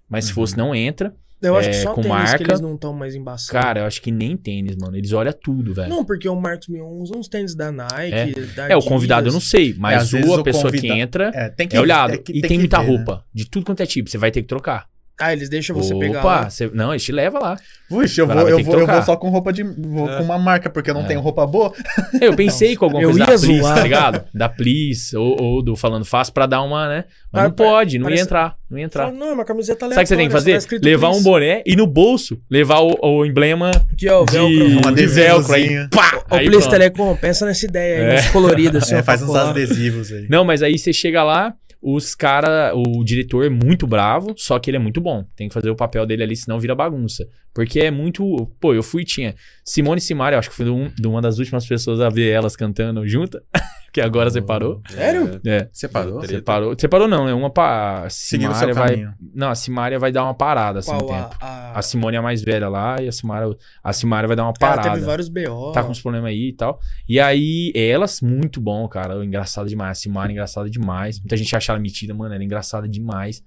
Mas 0.07 0.25
se 0.25 0.33
fosse, 0.33 0.55
não 0.55 0.75
entra. 0.75 1.15
Eu 1.41 1.55
acho 1.55 1.69
que 1.69 1.75
é, 1.75 1.81
só 1.81 1.93
com 1.93 2.01
tênis 2.01 2.17
que 2.17 2.23
marca. 2.23 2.43
eles 2.43 2.59
não 2.61 2.73
estão 2.75 2.93
mais 2.93 3.13
embaçados. 3.13 3.49
Cara, 3.49 3.81
eu 3.81 3.85
acho 3.85 4.01
que 4.01 4.11
nem 4.11 4.35
tênis, 4.35 4.75
mano. 4.75 4.97
Eles 4.97 5.11
olham 5.13 5.31
tudo, 5.33 5.73
velho. 5.73 5.89
Não, 5.89 6.03
porque 6.03 6.27
o 6.27 6.35
Marcos 6.35 6.67
Mion 6.67 6.87
usa 6.99 7.15
uns 7.15 7.27
tênis 7.27 7.53
da 7.55 7.71
Nike, 7.71 8.41
da 8.55 8.69
É, 8.69 8.75
o 8.75 8.81
convidado 8.81 9.27
eu 9.29 9.33
não 9.33 9.39
sei, 9.39 9.75
mas 9.77 10.11
ou 10.13 10.35
a 10.39 10.43
pessoa 10.43 10.71
que 10.71 10.77
convida- 10.77 10.95
entra 10.95 11.31
É, 11.35 11.49
tem 11.49 11.67
que, 11.67 11.75
é 11.77 11.79
olhado. 11.79 12.13
é 12.13 12.17
que 12.17 12.31
e 12.31 12.41
tem, 12.41 12.49
que 12.49 12.57
muita 12.57 12.79
ver, 12.81 12.89
né? 12.89 12.95
roupa. 12.97 13.23
De 13.33 13.47
tudo 13.49 13.65
quanto 13.65 13.81
é 13.81 13.85
tipo. 13.85 14.09
Você 14.09 14.17
vai 14.17 14.31
ter 14.31 14.41
que 14.41 14.47
trocar. 14.47 14.87
Ah, 15.19 15.33
eles 15.33 15.49
deixam 15.49 15.75
você 15.75 15.93
Opa, 15.95 15.99
pegar 16.05 16.49
você- 16.49 16.69
não, 16.73 16.91
eles 16.91 17.03
te 17.03 17.11
leva 17.11 17.39
lá. 17.39 17.57
Puxa, 17.89 18.21
eu 18.21 18.27
vou, 18.27 18.47
eu 18.49 18.57
que 18.57 18.63
vou, 18.63 18.79
eu 18.79 18.85
vou 18.85 19.01
só 19.01 19.15
com 19.15 19.29
roupa 19.29 19.51
de. 19.51 19.63
Vou 19.63 20.07
É. 20.09 20.17
com 20.17 20.23
uma 20.23 20.37
marca, 20.37 20.69
porque 20.69 20.89
eu 20.91 20.93
não 20.93 21.01
É. 21.01 21.07
tenho 21.07 21.21
roupa 21.21 21.47
boa. 21.47 21.73
Eu 22.21 22.35
pensei 22.35 22.75
com 22.75 22.85
alguma 22.85 23.01
Eu 23.01 23.09
coisa 23.11 23.25
da 23.25 23.31
ia 23.31 23.39
Plis, 23.39 23.61
zoar. 23.61 23.75
tá 23.75 23.83
ligado? 23.83 24.23
Da 24.33 24.49
Plis 24.49 25.13
ou, 25.13 25.41
ou 25.41 25.63
do 25.63 25.75
Falando 25.75 26.03
Fácil 26.05 26.33
pra 26.33 26.45
dar 26.45 26.61
uma, 26.61 26.87
né? 26.87 27.05
Mas 27.31 27.41
Ah, 27.41 27.47
não 27.47 27.51
pode, 27.55 27.97
não 27.97 28.03
ia 28.05 28.09
parece- 28.09 28.23
entrar. 28.23 28.55
Não 28.69 28.77
ia 28.77 28.85
entrar. 28.85 29.11
Não, 29.11 29.27
é 29.29 29.33
uma 29.33 29.45
camiseta 29.45 29.79
Sabe 29.87 29.95
o 29.95 29.99
que 29.99 30.05
você 30.07 30.15
tem 30.17 30.27
que 30.27 30.33
fazer? 30.33 30.51
escrito 30.51 30.83
Levar 30.83 31.09
um 31.11 31.23
boné 31.23 31.63
e 31.65 31.75
no 31.75 31.87
bolso 31.87 32.37
levar 32.51 32.79
o, 32.81 32.95
o 33.01 33.25
emblema 33.25 33.71
Aqui, 33.91 34.09
ó, 34.09 34.23
o 34.23 34.25
de, 34.25 34.33
velcro. 34.33 34.95
De 34.95 35.07
velcro 35.07 35.53
aí. 35.53 35.87
Pá! 35.89 36.23
Ô, 36.29 36.35
Aí 36.35 36.45
Plis 36.47 36.59
pronto. 36.59 36.71
Telecom, 36.71 37.15
pensa 37.15 37.45
nessa 37.45 37.65
ideia 37.65 38.09
aí, 38.09 38.15
É. 38.15 38.19
uns 38.19 38.27
coloridos 38.29 38.83
assim, 38.83 38.95
É, 38.99 39.01
faz 39.03 39.21
uns 39.21 39.33
adesivos 39.33 40.11
aí. 40.11 40.27
Não, 40.29 40.43
mas 40.43 40.61
aí 40.61 40.77
você 40.77 40.91
chega 40.91 41.23
lá, 41.23 41.53
os 41.95 42.13
cara, 42.15 42.73
o 42.75 43.03
diretor 43.03 43.45
é 43.45 43.49
muito 43.49 43.87
bravo, 43.87 44.33
só 44.35 44.59
que 44.59 44.69
ele 44.69 44.77
é 44.77 44.79
muito 44.79 44.99
bom. 44.99 45.23
Tem 45.35 45.47
que 45.47 45.53
fazer 45.53 45.69
o 45.69 45.75
papel 45.75 46.05
dele 46.05 46.23
ali, 46.23 46.35
senão 46.35 46.59
vira 46.59 46.75
bagunça. 46.75 47.25
Porque 47.53 47.79
é 47.79 47.89
muito. 47.91 48.23
Pô, 48.59 48.73
eu 48.73 48.83
fui 48.83 49.05
tinha 49.05 49.35
Simone 49.63 50.01
Simaria, 50.01 50.37
acho 50.37 50.49
que 50.49 50.55
fui 50.55 50.69
um- 50.69 50.91
uma 51.05 51.21
das 51.21 51.39
últimas 51.39 51.65
pessoas 51.65 52.01
a 52.01 52.09
ver 52.09 52.29
elas 52.29 52.55
cantando 52.55 53.07
junta, 53.07 53.41
que 53.97 54.01
agora 54.01 54.29
separou. 54.29 54.79
Sério? 54.89 55.41
É. 55.43 55.67
Separou? 55.73 56.19
Treta. 56.19 56.35
Separou. 56.35 56.75
Separou 56.77 57.07
não, 57.07 57.25
né? 57.25 57.33
Uma 57.33 57.49
pa... 57.49 58.03
a 58.05 58.09
Seguindo 58.11 58.51
o 58.51 58.53
Simária 58.53 58.73
seu 58.75 58.83
vai. 58.83 58.91
caminho. 58.91 59.13
Não, 59.33 59.49
a 59.49 59.55
Simária 59.55 59.97
vai 59.97 60.11
dar 60.11 60.23
uma 60.23 60.35
parada 60.35 60.79
assim 60.79 60.91
no 60.91 60.99
Qual 61.03 61.09
tempo. 61.23 61.35
a, 61.41 61.47
a... 61.47 61.79
A 61.79 61.81
Simone 61.81 62.15
é 62.15 62.19
a 62.19 62.21
mais 62.21 62.43
velha 62.43 62.69
lá 62.69 63.01
e 63.01 63.07
a 63.07 63.11
Simária, 63.11 63.49
a 63.83 63.93
Simária 63.93 64.27
vai 64.27 64.35
dar 64.35 64.43
uma 64.43 64.49
Ela 64.49 64.59
parada. 64.75 64.91
teve 64.91 65.03
vários 65.05 65.29
BO. 65.29 65.71
Tá 65.71 65.83
com 65.83 65.89
uns 65.89 65.99
problemas 65.99 66.29
aí 66.29 66.49
e 66.49 66.53
tal. 66.53 66.79
E 67.09 67.19
aí, 67.19 67.71
elas, 67.75 68.21
muito 68.21 68.61
bom, 68.61 68.87
cara. 68.87 69.25
Engraçada 69.25 69.67
demais. 69.67 69.97
A 69.97 70.01
Simária, 70.01 70.31
engraçada 70.31 70.69
demais. 70.69 71.19
Muita 71.19 71.35
gente 71.35 71.55
acha 71.55 71.71
ela 71.71 71.79
metida, 71.81 72.13
mano. 72.13 72.31
Ela 72.35 72.43
é 72.43 72.45
engraçada 72.45 72.87
demais. 72.87 73.43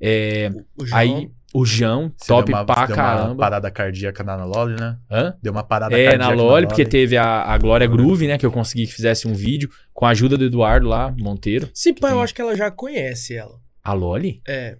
É, 0.00 0.50
O 0.76 0.84
João, 0.84 0.98
aí, 1.00 1.30
o 1.54 1.64
Jão, 1.66 2.12
Você 2.16 2.26
top 2.28 2.46
deu 2.46 2.56
uma, 2.56 2.64
pra 2.64 2.86
deu 2.86 2.96
uma 2.96 3.02
caramba. 3.02 3.34
parada 3.36 3.70
cardíaca 3.70 4.22
na 4.24 4.44
Loli, 4.44 4.78
né? 4.80 4.96
Hã? 5.10 5.34
Deu 5.42 5.52
uma 5.52 5.62
parada 5.62 5.94
É, 5.98 6.04
cardíaca 6.10 6.34
na 6.36 6.42
Loli, 6.42 6.66
porque 6.66 6.84
teve 6.84 7.16
a, 7.16 7.42
a 7.42 7.58
Glória 7.58 7.86
Groove, 7.86 8.26
né? 8.26 8.38
Que 8.38 8.46
eu 8.46 8.52
consegui 8.52 8.86
que 8.86 8.92
fizesse 8.92 9.28
um 9.28 9.34
vídeo 9.34 9.70
com 9.92 10.06
a 10.06 10.10
ajuda 10.10 10.36
do 10.38 10.44
Eduardo 10.44 10.88
lá, 10.88 11.14
Monteiro. 11.18 11.68
Se 11.74 11.92
pá, 11.92 12.08
eu 12.08 12.14
tem. 12.14 12.22
acho 12.24 12.34
que 12.34 12.40
ela 12.42 12.56
já 12.56 12.70
conhece 12.70 13.34
ela. 13.36 13.60
A 13.84 13.92
Loli? 13.92 14.40
É. 14.46 14.78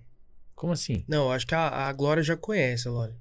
Como 0.54 0.72
assim? 0.72 1.04
Não, 1.08 1.24
eu 1.26 1.32
acho 1.32 1.46
que 1.46 1.54
a, 1.54 1.88
a 1.88 1.92
Glória 1.92 2.22
já 2.22 2.36
conhece 2.36 2.86
a 2.88 2.90
Lore. 2.90 3.12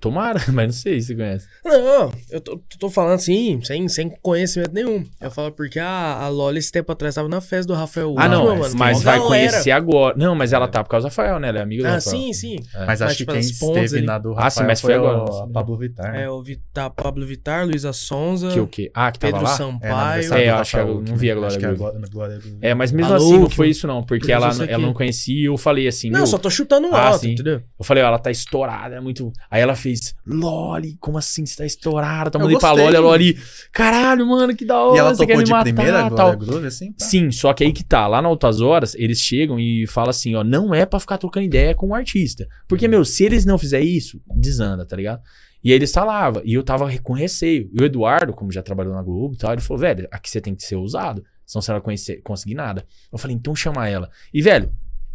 Tomara, 0.00 0.40
mas 0.52 0.66
não 0.66 0.72
sei 0.72 1.00
se 1.00 1.08
você 1.08 1.14
conhece. 1.14 1.46
Não, 1.64 2.12
eu 2.30 2.40
tô, 2.40 2.60
tô 2.78 2.90
falando 2.90 3.14
assim, 3.14 3.60
sem, 3.62 3.88
sem 3.88 4.10
conhecimento 4.20 4.72
nenhum. 4.72 5.04
Eu 5.20 5.30
falo 5.30 5.50
porque 5.52 5.78
a, 5.78 6.14
a 6.20 6.28
Loli 6.28 6.58
esse 6.58 6.70
tempo 6.70 6.90
atrás 6.92 7.14
tava 7.14 7.28
na 7.28 7.40
festa 7.40 7.72
do 7.72 7.74
Rafael 7.78 8.14
Ah, 8.18 8.28
não, 8.28 8.44
mas, 8.48 8.58
mano. 8.58 8.74
mas 8.76 9.02
vai 9.02 9.18
conhecer 9.20 9.70
agora. 9.70 10.14
Não, 10.16 10.34
mas 10.34 10.52
ela 10.52 10.68
tá 10.68 10.82
por 10.84 10.90
causa 10.90 11.06
do 11.06 11.10
Rafael, 11.10 11.38
né? 11.38 11.48
Ela 11.48 11.60
é 11.60 11.62
amiga 11.62 11.82
do 11.84 11.88
Ah, 11.88 11.92
Rafael. 11.94 12.16
sim, 12.16 12.32
sim. 12.32 12.56
Mas 12.86 13.00
acho 13.00 13.04
Mas, 13.04 13.12
que 13.12 13.18
tipo, 13.18 13.32
quem 13.32 13.40
esteve 13.40 13.96
ali. 13.98 14.06
na 14.06 14.18
do 14.18 14.32
Ah, 14.32 14.42
Rafael 14.44 14.50
sim, 14.50 14.64
mas 14.64 14.80
foi 14.80 14.90
foi 14.90 14.98
agora, 14.98 15.18
o- 15.32 15.42
a. 15.42 15.46
Pablo 15.48 15.76
Vittar. 15.78 16.14
É, 16.14 16.28
o 16.28 16.42
Vitar, 16.42 16.90
Pablo 16.90 17.24
Vittar, 17.26 17.66
Luísa 17.66 17.92
Sonza, 17.92 18.48
Que 18.48 18.60
o 18.60 18.66
quê? 18.66 18.90
Ah, 18.94 19.10
que 19.10 19.18
tava 19.18 19.32
Pedro 19.32 19.46
lá? 19.46 19.54
É, 19.54 19.56
Sampaio. 19.56 20.22
É, 20.22 20.28
do 20.28 20.34
eu 20.50 20.54
acho 20.56 20.70
que 20.74 20.80
eu 20.80 21.00
não 21.00 21.16
vi 21.16 21.30
a 21.30 21.34
Glória 21.34 21.48
Acho 21.48 21.58
que 21.58 21.64
é 21.64 21.68
Groove. 21.74 22.10
Glória- 22.10 22.38
Groove. 22.38 22.58
É, 22.60 22.74
mas 22.74 22.92
mesmo 22.92 23.12
Alô, 23.14 23.24
assim 23.24 23.38
não 23.38 23.50
foi 23.50 23.68
isso 23.70 23.86
não, 23.86 24.02
porque 24.02 24.30
ela, 24.30 24.52
não 24.78 24.92
conhecia 24.92 25.40
e 25.42 25.44
eu 25.46 25.56
falei 25.56 25.86
assim, 25.88 26.10
Não, 26.10 26.26
só 26.26 26.36
tô 26.36 26.50
chutando 26.50 26.88
Ah, 26.94 27.06
alto, 27.08 27.20
sim. 27.20 27.32
entendeu? 27.32 27.62
eu 27.78 27.84
falei, 27.84 28.02
ó, 28.02 28.08
ela 28.08 28.18
tá 28.18 28.30
estourada, 28.30 28.96
é 28.96 29.00
muito... 29.00 29.32
Aí 29.50 29.62
ela 29.62 29.74
fez, 29.84 30.14
Loli, 30.26 30.96
como 30.98 31.18
assim 31.18 31.44
você 31.44 31.56
tá 31.56 31.66
estourada? 31.66 32.30
Tá 32.30 32.38
mandando 32.38 32.58
pra. 32.58 32.72
Loli, 32.72 32.96
a 32.96 33.00
Loli, 33.00 33.38
caralho, 33.70 34.26
mano, 34.26 34.56
que 34.56 34.64
da 34.64 34.78
hora, 34.78 34.96
E 34.96 34.98
ela 34.98 35.10
me 35.10 35.44
de 35.44 35.50
matar, 35.50 35.64
primeira, 35.64 36.10
tal. 36.10 36.10
Glória 36.10 36.36
Groove, 36.36 36.66
assim? 36.66 36.94
Sim, 36.96 37.30
só 37.30 37.52
que 37.52 37.64
aí 37.64 37.72
que 37.72 37.84
tá, 37.84 38.06
lá 38.06 38.22
na 38.22 38.28
Altas 38.28 38.60
Horas, 38.60 38.94
eles 38.94 39.18
chegam 39.18 39.58
e 39.58 39.86
falam 39.86 40.10
assim, 40.10 40.34
ó, 40.34 40.42
não 40.42 40.74
é 40.74 40.86
pra 40.86 40.98
ficar 40.98 41.18
trocando 41.18 41.44
ideia 41.44 41.74
com 41.74 41.88
o 41.88 41.94
artista. 41.94 42.48
Porque, 42.66 42.88
meu, 42.88 43.04
se 43.04 43.24
eles 43.24 43.44
não 43.44 43.58
fizerem 43.58 43.88
isso, 43.88 44.20
desanda, 44.34 44.86
tá 44.86 44.96
ligado? 44.96 45.20
E 45.62 45.70
aí 45.70 45.76
eles 45.76 45.92
falavam, 45.92 46.42
e 46.44 46.54
eu 46.54 46.62
tava 46.62 46.90
com 46.98 47.12
receio. 47.12 47.70
E 47.72 47.82
o 47.82 47.84
Eduardo, 47.84 48.32
como 48.32 48.52
já 48.52 48.62
trabalhou 48.62 48.94
na 48.94 49.02
Globo 49.02 49.34
e 49.34 49.38
tal, 49.38 49.52
ele 49.52 49.62
falou, 49.62 49.80
velho, 49.80 50.08
aqui 50.10 50.30
você 50.30 50.40
tem 50.40 50.54
que 50.54 50.62
ser 50.62 50.76
ousado, 50.76 51.24
senão 51.46 51.62
você 51.62 51.70
não 51.70 51.76
vai 51.76 51.84
conhecer, 51.84 52.22
conseguir 52.22 52.54
nada. 52.54 52.86
Eu 53.12 53.18
falei, 53.18 53.36
então 53.36 53.54
chama 53.54 53.88
ela. 53.88 54.10
E, 54.32 54.40
velho, 54.40 54.70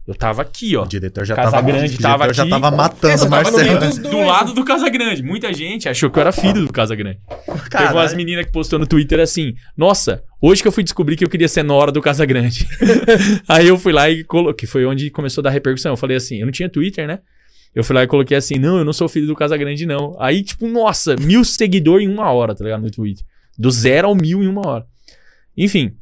eu 0.10 0.16
tava 0.16 0.42
aqui, 0.42 0.76
ó. 0.76 0.86
O 0.86 0.88
diretor 0.88 1.24
já 1.24 1.36
Casa 1.36 1.52
tava, 1.52 1.68
Grande 1.68 1.86
o 1.86 1.98
diretor 1.98 2.02
tava 2.18 2.34
já 2.34 2.48
tava 2.48 2.72
matando 2.72 3.14
o 3.14 3.30
tava 3.30 3.30
Marcelo. 3.30 3.80
dois. 3.80 3.98
Do 4.00 4.22
lado 4.22 4.54
do 4.56 4.66
Casagrande. 4.66 5.22
Muita 5.22 5.54
gente 5.54 5.88
achou 5.88 6.10
que 6.10 6.18
eu 6.18 6.22
era 6.22 6.32
filho 6.32 6.66
do 6.66 6.74
Casagrande. 6.74 7.20
Teve 7.46 7.70
Caralho. 7.70 7.96
umas 7.96 8.16
meninas 8.16 8.48
que 8.48 8.52
postou 8.52 8.80
no 8.80 8.88
Twitter 8.88 9.20
assim: 9.20 9.54
Nossa, 9.78 10.24
hoje 10.42 10.64
que 10.64 10.68
eu 10.68 10.72
fui 10.72 10.84
descobrir 10.84 11.16
que 11.16 11.24
eu 11.24 11.30
queria 11.30 11.48
ser 11.48 11.62
Nora 11.62 11.92
do 11.92 12.02
Casagrande. 12.02 12.68
Aí 13.48 13.68
eu 13.68 13.78
fui 13.78 13.94
lá 13.94 14.10
e 14.10 14.24
coloquei. 14.24 14.68
Foi 14.68 14.84
onde 14.84 15.12
começou 15.12 15.42
a 15.42 15.44
dar 15.44 15.52
repercussão. 15.52 15.94
Eu 15.94 15.98
falei 15.98 16.18
assim: 16.18 16.38
Eu 16.40 16.48
não 16.48 16.52
tinha 16.52 16.68
Twitter, 16.68 17.08
né? 17.08 17.20
Eu 17.76 17.84
fui 17.84 17.96
lá 17.96 18.02
e 18.02 18.08
coloquei 18.08 18.36
assim: 18.36 18.56
Não, 18.58 18.80
eu 18.80 18.84
não 18.86 18.94
sou 18.94 19.08
filho 19.08 19.28
do 19.28 19.36
Casagrande, 19.36 19.86
não. 19.86 20.16
Aí, 20.20 20.42
tipo, 20.42 20.68
nossa, 20.68 21.16
mil 21.18 21.46
seguidores 21.46 22.08
em 22.08 22.12
uma 22.12 22.32
hora, 22.32 22.56
tá 22.56 22.64
ligado? 22.64 22.82
No 22.82 22.90
Twitter. 22.90 23.24
Do 23.56 23.70
zero 23.70 24.08
ao 24.08 24.16
mil 24.16 24.42
em 24.44 24.48
uma 24.48 24.68
hora. 24.68 24.86
Enfim. 25.56 25.94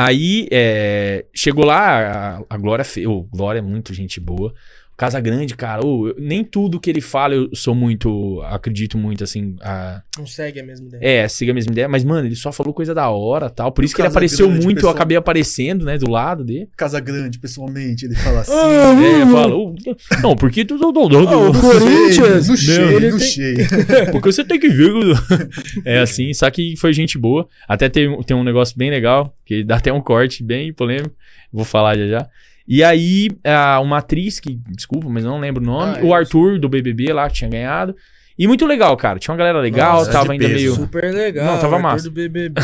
Aí, 0.00 0.46
é, 0.52 1.26
chegou 1.34 1.64
lá, 1.64 2.36
a, 2.38 2.42
a 2.48 2.56
Glória, 2.56 2.84
fe... 2.84 3.04
ô, 3.04 3.24
Glória 3.24 3.58
é 3.58 3.62
muito 3.62 3.92
gente 3.92 4.20
boa. 4.20 4.54
Casa 4.98 5.20
Grande, 5.20 5.54
cara, 5.54 5.86
ô, 5.86 6.08
eu- 6.08 6.16
nem 6.18 6.42
tudo 6.42 6.80
que 6.80 6.90
ele 6.90 7.00
fala 7.00 7.32
eu 7.32 7.48
sou 7.54 7.72
muito, 7.72 8.42
acredito 8.42 8.98
muito, 8.98 9.22
assim, 9.22 9.54
a- 9.62 10.02
Não 10.18 10.26
segue 10.26 10.58
a 10.58 10.64
mesma 10.64 10.88
ideia. 10.88 11.00
é, 11.24 11.28
siga 11.28 11.52
a 11.52 11.54
mesma 11.54 11.70
ideia, 11.70 11.88
mas, 11.88 12.02
mano, 12.02 12.26
ele 12.26 12.34
só 12.34 12.50
falou 12.50 12.74
coisa 12.74 12.92
da 12.92 13.08
hora 13.08 13.48
tal. 13.48 13.70
Por 13.70 13.84
isso 13.84 13.94
que 13.94 14.00
ele 14.02 14.08
apareceu 14.08 14.48
Grande, 14.48 14.64
muito, 14.64 14.84
eu 14.84 14.90
acabei 14.90 15.16
aparecendo, 15.16 15.84
né, 15.84 15.96
do 15.96 16.10
lado 16.10 16.42
dele. 16.44 16.68
Casa 16.76 16.98
Grande, 16.98 17.38
pessoalmente, 17.38 18.06
ele 18.06 18.16
fala 18.16 18.40
assim. 18.40 18.50
É, 19.22 19.26
fala, 19.30 19.54
"Ô, 19.54 19.72
não, 20.20 20.34
porque 20.36 20.64
tu. 20.64 20.76
tu- 20.78 20.92
tu- 20.92 21.08
tu- 21.08 21.28
Ah, 21.28 21.48
o 21.48 21.52
Corinthians, 21.60 22.48
No 22.48 22.56
cheio, 22.56 22.90
ele 22.96 23.10
no 23.12 23.20
cheio. 23.20 23.56
Porque 24.10 24.32
você 24.32 24.44
tem 24.44 24.58
que 24.58 24.68
ver. 24.68 24.88
É 25.84 25.98
assim, 26.00 26.32
só 26.34 26.50
que 26.50 26.74
foi 26.76 26.92
gente 26.92 27.16
boa. 27.16 27.46
Até 27.68 27.88
tem, 27.88 28.20
tem 28.24 28.36
um 28.36 28.42
negócio 28.42 28.76
bem 28.76 28.90
legal, 28.90 29.32
que 29.46 29.62
dá 29.62 29.76
até 29.76 29.92
um 29.92 30.00
corte 30.00 30.42
bem 30.42 30.72
polêmico. 30.72 31.14
Vou 31.52 31.64
falar 31.64 31.96
já 31.96 32.06
já. 32.08 32.28
E 32.68 32.84
aí, 32.84 33.30
a- 33.42 33.80
uma 33.80 33.98
atriz, 33.98 34.38
que, 34.38 34.60
desculpa, 34.68 35.08
mas 35.08 35.24
eu 35.24 35.30
não 35.30 35.40
lembro 35.40 35.62
o 35.62 35.66
nome, 35.66 35.98
Ah, 36.00 36.04
o 36.04 36.14
é. 36.14 36.18
Arthur 36.18 36.58
do 36.58 36.68
BBB 36.68 37.12
lá, 37.14 37.26
que 37.28 37.36
tinha 37.36 37.48
ganhado. 37.50 37.96
E 38.38 38.46
muito 38.46 38.66
legal, 38.66 38.94
cara. 38.96 39.18
Tinha 39.18 39.32
uma 39.32 39.38
galera 39.38 39.58
legal, 39.58 40.00
Nossa, 40.00 40.12
tava 40.12 40.32
ainda 40.32 40.46
meio. 40.46 40.74
Super 40.74 41.12
legal. 41.12 41.46
Não, 41.46 41.60
tava 41.60 41.76
Arthur 41.76 41.82
massa. 41.82 42.04
do 42.04 42.10
BBB. 42.10 42.60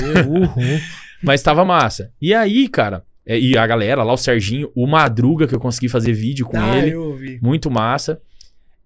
Mas 1.23 1.43
tava 1.43 1.65
massa. 1.65 2.13
E 2.21 2.35
aí, 2.35 2.69
cara, 2.69 3.03
é, 3.27 3.39
e 3.39 3.57
a 3.57 3.67
galera 3.67 4.03
lá, 4.03 4.13
o 4.13 4.17
Serginho, 4.17 4.71
o 4.77 4.87
Madruga, 4.87 5.49
que 5.49 5.55
eu 5.55 5.59
consegui 5.59 5.89
fazer 5.89 6.13
vídeo 6.13 6.45
com 6.47 6.59
ah, 6.59 6.77
ele. 6.77 6.95
eu 6.95 7.03
ouvi. 7.05 7.39
Muito 7.43 7.71
massa. 7.71 8.21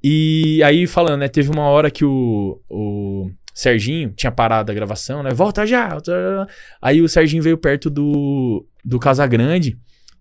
E 0.02 0.62
aí, 0.62 0.86
falando, 0.86 1.20
né? 1.20 1.28
Teve 1.28 1.50
uma 1.50 1.64
hora 1.64 1.90
que 1.90 2.04
o, 2.04 2.60
o 2.70 3.30
Serginho 3.52 4.12
tinha 4.16 4.30
parado 4.30 4.70
a 4.70 4.74
gravação, 4.74 5.22
né? 5.22 5.30
Volta 5.34 5.66
já! 5.66 5.88
volta 5.88 6.12
já. 6.12 6.46
Aí 6.80 7.02
o 7.02 7.08
Serginho 7.08 7.42
veio 7.42 7.58
perto 7.58 7.90
do, 7.90 8.64
do 8.84 8.98
Casagrande. 9.00 9.76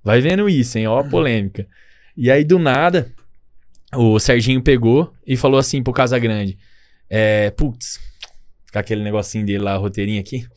Vai 0.08 0.22
vendo 0.22 0.48
isso, 0.48 0.78
hein? 0.78 0.88
Ó, 0.88 1.00
a 1.00 1.04
polêmica. 1.04 1.68
E 2.16 2.32
aí, 2.32 2.46
do 2.46 2.58
nada, 2.58 3.12
o 3.94 4.18
Serginho 4.18 4.64
pegou 4.64 5.14
e 5.28 5.36
falou 5.36 5.60
assim 5.60 5.84
pro 5.84 5.92
Casagrande: 5.92 6.58
é, 7.10 7.52
Putz, 7.52 8.00
com 8.72 8.80
aquele 8.80 9.04
negocinho 9.04 9.46
dele 9.46 9.66
lá, 9.66 9.76
roteirinho 9.76 10.22
aqui. 10.22 10.48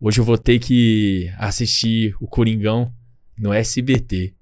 hoje 0.00 0.18
eu 0.18 0.24
vou 0.24 0.36
ter 0.36 0.58
que 0.58 1.30
assistir 1.38 2.16
o 2.20 2.26
Coringão 2.26 2.92
no 3.38 3.52
SBT. 3.52 4.34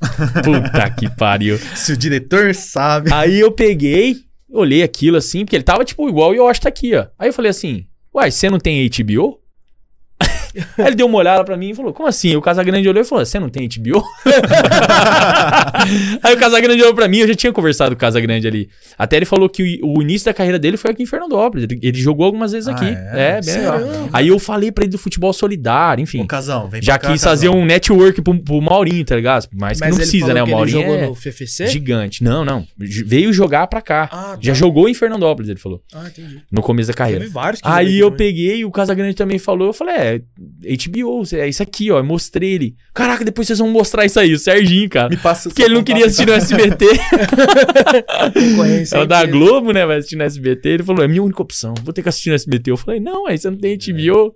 Puta 0.44 0.88
que 0.92 1.10
pariu. 1.16 1.58
Se 1.58 1.94
o 1.94 1.96
diretor 1.96 2.54
sabe. 2.54 3.12
Aí 3.12 3.40
eu 3.40 3.50
peguei, 3.50 4.18
olhei 4.48 4.84
aquilo 4.84 5.16
assim, 5.16 5.44
porque 5.44 5.56
ele 5.56 5.64
tava 5.64 5.84
tipo 5.84 6.08
igual 6.08 6.30
o 6.30 6.34
Yoshi 6.34 6.60
tá 6.60 6.68
aqui, 6.68 6.94
ó. 6.94 7.08
Aí 7.18 7.30
eu 7.30 7.32
falei 7.32 7.50
assim, 7.50 7.88
uai, 8.14 8.30
você 8.30 8.48
não 8.48 8.60
tem 8.60 8.88
HBO? 8.88 9.39
Aí 10.78 10.86
ele 10.86 10.96
deu 10.96 11.06
uma 11.06 11.18
olhada 11.18 11.44
pra 11.44 11.56
mim 11.56 11.70
e 11.70 11.74
falou, 11.74 11.92
como 11.92 12.08
assim? 12.08 12.34
O 12.36 12.40
Casagrande 12.42 12.88
olhou 12.88 13.02
e 13.02 13.04
falou, 13.06 13.24
você 13.24 13.38
não 13.38 13.48
tem 13.48 13.68
HBO? 13.68 14.02
Aí 16.22 16.34
o 16.34 16.38
Casagrande 16.38 16.82
olhou 16.82 16.94
pra 16.94 17.08
mim, 17.08 17.18
eu 17.18 17.28
já 17.28 17.34
tinha 17.34 17.52
conversado 17.52 17.90
com 17.90 17.98
o 17.98 18.00
Casagrande 18.00 18.46
ali. 18.46 18.68
Até 18.98 19.16
ele 19.16 19.24
falou 19.24 19.48
que 19.48 19.80
o, 19.82 19.98
o 19.98 20.02
início 20.02 20.26
da 20.26 20.34
carreira 20.34 20.58
dele 20.58 20.76
foi 20.76 20.90
aqui 20.90 21.02
em 21.02 21.06
Fernandópolis. 21.06 21.64
Ele, 21.64 21.78
ele 21.82 21.98
jogou 22.00 22.26
algumas 22.26 22.52
vezes 22.52 22.68
Ah, 22.68 22.72
aqui. 22.72 22.84
é? 22.86 23.38
É, 23.38 23.40
bem 23.40 23.54
legal. 23.56 23.80
Aí 24.12 24.28
eu 24.28 24.38
falei 24.38 24.70
pra 24.72 24.84
ele 24.84 24.90
do 24.92 24.98
futebol 24.98 25.32
solidário, 25.32 26.02
enfim. 26.02 26.20
Ô, 26.22 26.26
Casão, 26.26 26.68
vem 26.68 26.82
Já 26.82 26.98
pra 26.98 27.08
cá, 27.08 27.12
quis 27.12 27.22
fazer 27.22 27.48
um 27.48 27.64
network 27.64 28.20
pro, 28.22 28.38
pro 28.42 28.60
Maurinho, 28.60 29.04
tá 29.04 29.16
ligado? 29.16 29.46
Mas 29.52 29.78
que 29.78 29.84
não 29.84 29.88
ele 29.88 29.96
precisa, 29.96 30.26
falou 30.26 30.34
né? 30.34 30.42
O 30.42 30.44
que 30.44 30.50
ele 30.50 30.56
Maurinho 30.56 30.80
jogou 30.80 30.94
é 30.96 31.06
no 31.06 31.14
FFC? 31.14 31.66
gigante. 31.68 32.22
Não, 32.24 32.44
não. 32.44 32.66
J- 32.78 33.04
Veio 33.04 33.32
jogar 33.32 33.66
pra 33.66 33.80
cá. 33.80 34.08
Ah, 34.12 34.32
tá. 34.34 34.38
Já 34.40 34.54
jogou 34.54 34.88
em 34.88 34.94
Fernandópolis, 34.94 35.48
ele 35.50 35.58
falou. 35.58 35.82
Ah, 35.94 36.06
entendi. 36.06 36.40
No 36.50 36.62
começo 36.62 36.88
da 36.88 36.94
carreira. 36.94 37.20
Teve 37.20 37.32
vários 37.32 37.60
que 37.60 37.68
Aí 37.68 37.98
eu 37.98 38.10
também. 38.10 38.26
peguei, 38.26 38.64
o 38.64 38.70
Casagrande 38.70 39.14
também 39.14 39.38
falou, 39.38 39.68
eu 39.68 39.72
falei, 39.72 39.94
é, 39.94 40.20
HBO, 40.40 41.22
é 41.34 41.46
isso 41.48 41.62
aqui, 41.62 41.90
ó, 41.90 41.98
eu 41.98 42.04
mostrei 42.04 42.52
ele. 42.54 42.74
Caraca, 42.94 43.22
depois 43.22 43.46
vocês 43.46 43.58
vão 43.58 43.68
mostrar 43.68 44.06
isso 44.06 44.18
aí, 44.18 44.32
o 44.32 44.38
Serginho, 44.38 44.88
cara. 44.88 45.10
Me 45.10 45.16
passa 45.18 45.50
Porque 45.50 45.62
ele 45.62 45.74
não 45.74 45.84
queria 45.84 46.06
assistir 46.06 46.26
no 46.26 46.32
SBT. 46.32 46.86
É 48.92 48.98
o 48.98 49.06
da. 49.06 49.24
Globo, 49.26 49.72
né, 49.72 49.84
vai 49.86 49.98
assistir 49.98 50.16
no 50.16 50.24
SBT. 50.24 50.68
Ele 50.68 50.82
falou, 50.82 51.04
é 51.04 51.08
minha 51.08 51.22
única 51.22 51.42
opção, 51.42 51.74
vou 51.82 51.92
ter 51.92 52.02
que 52.02 52.08
assistir 52.08 52.30
no 52.30 52.34
SBT. 52.34 52.70
Eu 52.70 52.76
falei, 52.76 53.00
não, 53.00 53.26
aí 53.26 53.38
você 53.38 53.50
não 53.50 53.58
tem 53.58 53.76
HBO. 53.76 54.34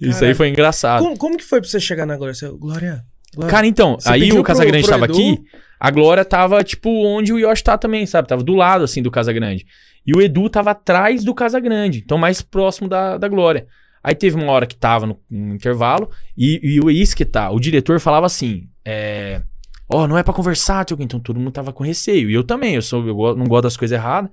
Isso 0.00 0.24
aí 0.24 0.34
foi 0.34 0.48
engraçado. 0.48 1.02
Como, 1.02 1.16
como 1.16 1.36
que 1.36 1.44
foi 1.44 1.60
pra 1.60 1.68
você 1.68 1.78
chegar 1.78 2.06
na 2.06 2.16
Glória? 2.16 2.34
Você, 2.34 2.48
Glória, 2.48 3.04
Glória. 3.34 3.50
Cara, 3.50 3.66
então, 3.66 3.96
Você 3.98 4.08
aí 4.08 4.32
o 4.32 4.42
Casagrande 4.42 4.86
pro- 4.86 4.98
pro 4.98 5.06
tava 5.08 5.12
aqui, 5.12 5.38
a 5.78 5.90
Glória 5.90 6.24
tava, 6.24 6.64
tipo, 6.64 6.90
onde 7.06 7.32
o 7.32 7.38
Yoshi 7.38 7.62
tá 7.62 7.78
também, 7.78 8.04
sabe? 8.06 8.26
Tava 8.26 8.42
do 8.42 8.54
lado, 8.54 8.84
assim, 8.84 9.02
do 9.02 9.10
Casagrande. 9.10 9.64
E 10.06 10.16
o 10.16 10.20
Edu 10.20 10.48
tava 10.50 10.72
atrás 10.72 11.22
do 11.22 11.34
Casagrande, 11.34 12.02
então 12.04 12.18
mais 12.18 12.42
próximo 12.42 12.88
da, 12.88 13.16
da 13.16 13.28
Glória. 13.28 13.66
Aí 14.02 14.14
teve 14.14 14.36
uma 14.36 14.50
hora 14.50 14.66
que 14.66 14.76
tava 14.76 15.06
no, 15.06 15.18
no 15.30 15.54
intervalo, 15.54 16.10
e, 16.36 16.60
e 16.62 16.80
o 16.80 16.90
isso 16.90 17.16
que 17.16 17.24
tá, 17.24 17.50
o 17.50 17.60
diretor 17.60 18.00
falava 18.00 18.26
assim, 18.26 18.68
é... 18.84 19.42
Ó, 19.88 20.06
não 20.06 20.16
é 20.16 20.22
pra 20.22 20.32
conversar, 20.32 20.84
tio, 20.84 20.96
então 21.00 21.20
todo 21.20 21.38
mundo 21.38 21.52
tava 21.52 21.72
com 21.72 21.84
receio. 21.84 22.30
E 22.30 22.34
eu 22.34 22.42
também, 22.42 22.76
eu, 22.76 22.82
sou, 22.82 23.06
eu 23.06 23.36
não 23.36 23.46
gosto 23.46 23.64
das 23.64 23.76
coisas 23.76 23.94
erradas. 23.94 24.30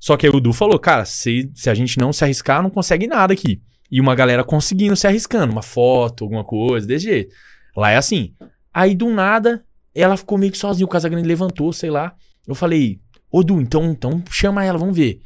Só 0.00 0.16
que 0.16 0.26
aí 0.26 0.32
o 0.32 0.38
Edu 0.38 0.52
falou, 0.52 0.78
cara, 0.80 1.04
se, 1.04 1.50
se 1.54 1.70
a 1.70 1.74
gente 1.74 1.98
não 1.98 2.12
se 2.12 2.24
arriscar, 2.24 2.60
não 2.60 2.70
consegue 2.70 3.06
nada 3.06 3.32
aqui. 3.32 3.62
E 3.90 4.00
uma 4.00 4.16
galera 4.16 4.42
conseguindo 4.42 4.96
se 4.96 5.06
arriscando, 5.06 5.52
uma 5.52 5.62
foto, 5.62 6.24
alguma 6.24 6.42
coisa, 6.42 6.86
desse 6.86 7.04
jeito. 7.04 7.34
Lá 7.76 7.92
é 7.92 7.96
assim. 7.96 8.34
Aí 8.74 8.94
do 8.94 9.08
nada, 9.10 9.64
ela 9.94 10.16
ficou 10.16 10.36
meio 10.36 10.50
que 10.50 10.58
sozinha, 10.58 10.84
o 10.84 10.88
Casagrande 10.88 11.26
levantou, 11.26 11.72
sei 11.72 11.90
lá. 11.90 12.14
Eu 12.46 12.54
falei, 12.54 13.00
ô 13.30 13.42
Du, 13.42 13.60
então, 13.60 13.84
então 13.86 14.22
chama 14.28 14.64
ela, 14.64 14.78
vamos 14.78 14.96
ver. 14.96 15.20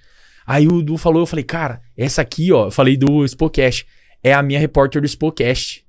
Aí 0.47 0.67
o 0.67 0.83
Du 0.83 0.97
falou, 0.97 1.23
eu 1.23 1.27
falei, 1.27 1.45
cara, 1.45 1.81
essa 2.03 2.23
aqui, 2.23 2.53
ó, 2.53 2.67
eu 2.67 2.71
falei 2.71 2.97
do 2.97 3.25
Spocast, 3.27 3.87
é 4.23 4.33
a 4.33 4.43
minha 4.43 4.59
repórter 4.59 5.03
do 5.03 5.09
Spocast. 5.09 5.85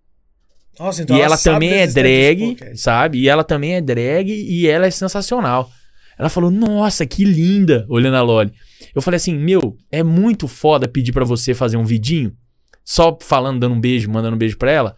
Nossa, 0.79 1.03
então 1.03 1.15
e 1.17 1.21
ela, 1.21 1.37
sabe 1.37 1.53
também 1.53 1.73
é 1.79 1.87
drag, 1.87 2.57
sabe? 2.75 3.19
E 3.19 3.29
ela 3.29 3.43
também 3.43 3.75
é 3.75 3.81
drag 3.81 4.29
e 4.29 4.67
ela 4.67 4.85
é 4.87 4.91
sensacional. 4.91 5.69
Ela 6.17 6.29
falou, 6.29 6.51
nossa, 6.51 7.05
que 7.05 7.23
linda, 7.23 7.85
olhando 7.89 8.17
a 8.17 8.21
Loli. 8.21 8.51
Eu 8.93 9.01
falei 9.01 9.17
assim, 9.17 9.33
meu, 9.37 9.77
é 9.91 10.03
muito 10.03 10.47
foda 10.47 10.87
pedir 10.87 11.11
pra 11.11 11.25
você 11.25 11.53
fazer 11.53 11.77
um 11.77 11.85
vidinho, 11.85 12.35
só 12.83 13.17
falando, 13.21 13.59
dando 13.59 13.75
um 13.75 13.79
beijo, 13.81 14.09
mandando 14.09 14.35
um 14.35 14.39
beijo 14.39 14.57
pra 14.57 14.71
ela. 14.71 14.95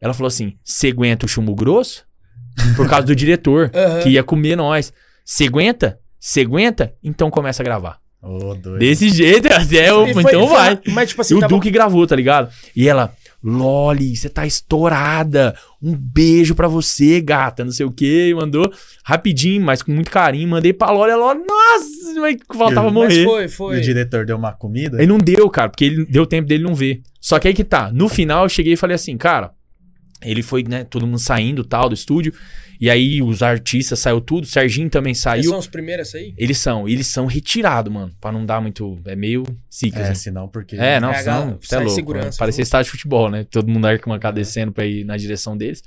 Ela 0.00 0.12
falou 0.12 0.28
assim, 0.28 0.56
você 0.62 0.88
aguenta 0.88 1.26
o 1.26 1.28
chumbo 1.28 1.54
grosso? 1.54 2.04
Por 2.76 2.88
causa 2.88 3.06
do 3.06 3.16
diretor, 3.16 3.70
Aham. 3.74 4.00
que 4.02 4.10
ia 4.10 4.22
comer 4.22 4.56
nós. 4.56 4.92
Você 5.24 5.46
aguenta? 5.46 5.98
Você 6.18 6.40
aguenta? 6.42 6.94
Então 7.02 7.30
começa 7.30 7.62
a 7.62 7.64
gravar. 7.64 8.01
Doido. 8.22 8.78
Desse 8.78 9.08
jeito, 9.08 9.48
é, 9.48 9.92
o- 9.92 10.06
E 10.06 10.14
foi- 10.14 10.22
então 10.22 10.46
foi- 10.46 10.56
vai. 10.56 10.78
Mas, 10.88 11.08
tipo 11.10 11.20
E 11.20 11.22
assim, 11.22 11.34
o 11.34 11.40
tava... 11.40 11.52
Duque 11.52 11.70
gravou, 11.70 12.06
tá 12.06 12.14
ligado? 12.14 12.50
E 12.76 12.88
ela, 12.88 13.12
Loli, 13.42 14.14
você 14.14 14.28
tá 14.28 14.46
estourada. 14.46 15.56
Um 15.82 15.92
beijo 15.96 16.54
pra 16.54 16.68
você, 16.68 17.20
gata. 17.20 17.64
Não 17.64 17.72
sei 17.72 17.84
o 17.84 17.90
que. 17.90 18.28
E 18.28 18.34
mandou 18.34 18.72
rapidinho, 19.04 19.60
mas 19.64 19.82
com 19.82 19.90
muito 19.90 20.10
carinho. 20.12 20.48
Mandei 20.48 20.72
pra 20.72 20.92
Loli. 20.92 21.10
A 21.10 21.16
Loli, 21.16 21.40
nossa, 21.40 22.20
mas 22.20 22.36
faltava 22.56 22.84
Mas 22.84 22.92
morrer. 22.92 23.24
Mas 23.24 23.24
foi, 23.24 23.44
E 23.44 23.48
foi. 23.48 23.78
o 23.78 23.80
diretor 23.80 24.24
deu 24.24 24.36
uma 24.36 24.52
comida? 24.52 24.98
Ele 24.98 25.06
não 25.08 25.18
deu, 25.18 25.50
cara, 25.50 25.68
porque 25.68 25.84
ele 25.84 26.04
deu 26.06 26.24
tempo 26.24 26.46
dele 26.46 26.62
não 26.62 26.74
ver. 26.74 27.02
Só 27.20 27.38
que 27.40 27.48
aí 27.48 27.54
que 27.54 27.64
tá. 27.64 27.90
No 27.92 28.08
final 28.08 28.44
eu 28.44 28.48
cheguei 28.48 28.74
e 28.74 28.76
falei 28.76 28.94
assim, 28.94 29.16
cara. 29.16 29.50
Ele 30.24 30.42
foi, 30.42 30.62
né, 30.62 30.84
todo 30.84 31.06
mundo 31.06 31.18
saindo 31.18 31.64
tal 31.64 31.88
do 31.88 31.94
estúdio. 31.94 32.32
E 32.80 32.90
aí 32.90 33.22
os 33.22 33.42
artistas 33.44 33.98
saiu 34.00 34.20
tudo. 34.20 34.42
O 34.44 34.46
Serginho 34.46 34.90
também 34.90 35.12
Eles 35.12 35.20
saiu. 35.20 35.44
são 35.50 35.58
os 35.58 35.68
primeiros 35.68 36.12
aí? 36.16 36.34
Eles 36.36 36.58
são, 36.58 36.88
eles 36.88 37.06
são 37.06 37.26
retirados, 37.26 37.92
mano. 37.92 38.12
Pra 38.20 38.32
não 38.32 38.44
dar 38.44 38.60
muito. 38.60 38.98
É 39.04 39.14
meio 39.14 39.44
ciclo. 39.70 40.00
É, 40.00 40.10
assim. 40.10 40.22
senão 40.22 40.48
porque... 40.48 40.74
É, 40.76 40.98
não, 40.98 41.10
É, 41.12 41.22
senão, 41.22 41.58
você 41.60 41.66
é 41.66 41.68
sai 41.68 41.78
louco. 41.80 41.94
segurança 41.94 42.28
né? 42.30 42.36
Parecia 42.38 42.62
estádio 42.62 42.86
de 42.86 42.90
futebol, 42.90 43.30
né? 43.30 43.44
Todo 43.44 43.68
mundo 43.68 43.86
arquibancada 43.86 44.34
descendo 44.34 44.72
pra 44.72 44.84
ir 44.84 45.04
na 45.04 45.16
direção 45.16 45.56
deles. 45.56 45.82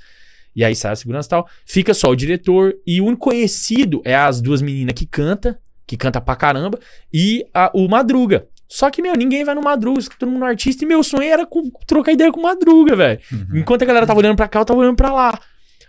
E 0.54 0.64
aí 0.64 0.74
sai 0.74 0.92
a 0.92 0.96
segurança 0.96 1.28
e 1.28 1.30
tal. 1.30 1.46
Fica 1.66 1.92
só 1.92 2.08
o 2.08 2.16
diretor. 2.16 2.74
E 2.86 2.98
o 3.00 3.04
único 3.04 3.28
conhecido 3.28 4.00
é 4.02 4.14
as 4.14 4.40
duas 4.40 4.62
meninas 4.62 4.94
que 4.94 5.04
canta, 5.04 5.58
que 5.86 5.98
canta 5.98 6.18
pra 6.18 6.34
caramba, 6.34 6.78
e 7.12 7.44
a- 7.52 7.70
o 7.74 7.86
Madruga. 7.88 8.46
Só 8.68 8.90
que, 8.90 9.00
meu, 9.00 9.14
ninguém 9.14 9.44
vai 9.44 9.54
no 9.54 9.62
Madruga, 9.62 10.02
todo 10.18 10.30
mundo 10.30 10.44
é 10.44 10.48
artista. 10.48 10.84
E 10.84 10.86
meu 10.88 11.02
sonho 11.02 11.22
era 11.22 11.46
com- 11.46 11.70
trocar 11.86 12.12
ideia 12.12 12.32
com 12.32 12.40
Madruga, 12.40 12.96
velho. 12.96 13.20
Uhum. 13.32 13.58
Enquanto 13.58 13.82
a 13.82 13.86
galera 13.86 14.06
tava 14.06 14.18
olhando 14.18 14.36
pra 14.36 14.48
cá, 14.48 14.60
eu 14.60 14.64
tava 14.64 14.80
olhando 14.80 14.96
pra 14.96 15.12
lá. 15.12 15.38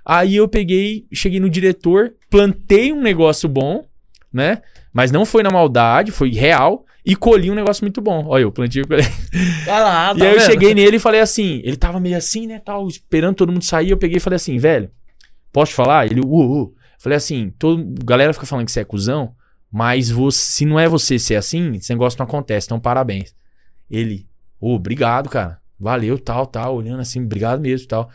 Aí 0.05 0.35
eu 0.35 0.47
peguei, 0.47 1.05
cheguei 1.11 1.39
no 1.39 1.49
diretor, 1.49 2.13
plantei 2.29 2.93
um 2.93 3.01
negócio 3.01 3.49
bom, 3.49 3.83
né? 4.31 4.61
Mas 4.93 5.11
não 5.11 5.25
foi 5.25 5.43
na 5.43 5.49
maldade, 5.49 6.11
foi 6.11 6.29
real. 6.31 6.85
E 7.05 7.15
colhi 7.15 7.49
um 7.49 7.55
negócio 7.55 7.83
muito 7.85 8.01
bom. 8.01 8.25
Olha, 8.27 8.41
eu 8.43 8.51
plantei 8.51 8.81
e 8.81 8.85
colhi. 8.85 9.01
Ah 9.69 9.79
lá, 9.79 10.13
E 10.15 10.19
tá 10.19 10.25
aí 10.25 10.31
eu 10.33 10.39
vendo? 10.39 10.45
cheguei 10.45 10.73
nele 10.73 10.97
e 10.97 10.99
falei 10.99 11.19
assim, 11.21 11.61
ele 11.63 11.75
tava 11.77 11.99
meio 11.99 12.17
assim, 12.17 12.47
né, 12.47 12.59
tal, 12.63 12.87
esperando 12.87 13.35
todo 13.35 13.51
mundo 13.51 13.63
sair, 13.63 13.89
eu 13.89 13.97
peguei 13.97 14.17
e 14.17 14.19
falei 14.19 14.35
assim, 14.35 14.57
velho, 14.57 14.89
posso 15.51 15.71
te 15.71 15.75
falar? 15.75 16.05
Ele, 16.05 16.19
uh, 16.21 16.63
uh. 16.63 16.73
Falei 16.99 17.15
assim, 17.17 17.53
todo, 17.57 17.83
galera 18.03 18.33
fica 18.33 18.45
falando 18.45 18.65
que 18.65 18.71
você 18.71 18.79
é 18.81 18.83
cuzão, 18.85 19.31
mas 19.71 20.09
você, 20.09 20.39
se 20.39 20.65
não 20.65 20.79
é 20.79 20.87
você 20.87 21.19
ser 21.19 21.35
assim, 21.35 21.75
esse 21.75 21.91
negócio 21.91 22.17
não 22.19 22.25
acontece, 22.25 22.67
então 22.67 22.79
parabéns. 22.79 23.35
Ele, 23.89 24.27
ô, 24.59 24.75
obrigado, 24.75 25.29
cara, 25.29 25.59
valeu, 25.79 26.17
tal, 26.17 26.45
tal, 26.45 26.75
olhando 26.75 27.01
assim, 27.01 27.23
obrigado 27.23 27.59
mesmo, 27.59 27.87
tal. 27.87 28.09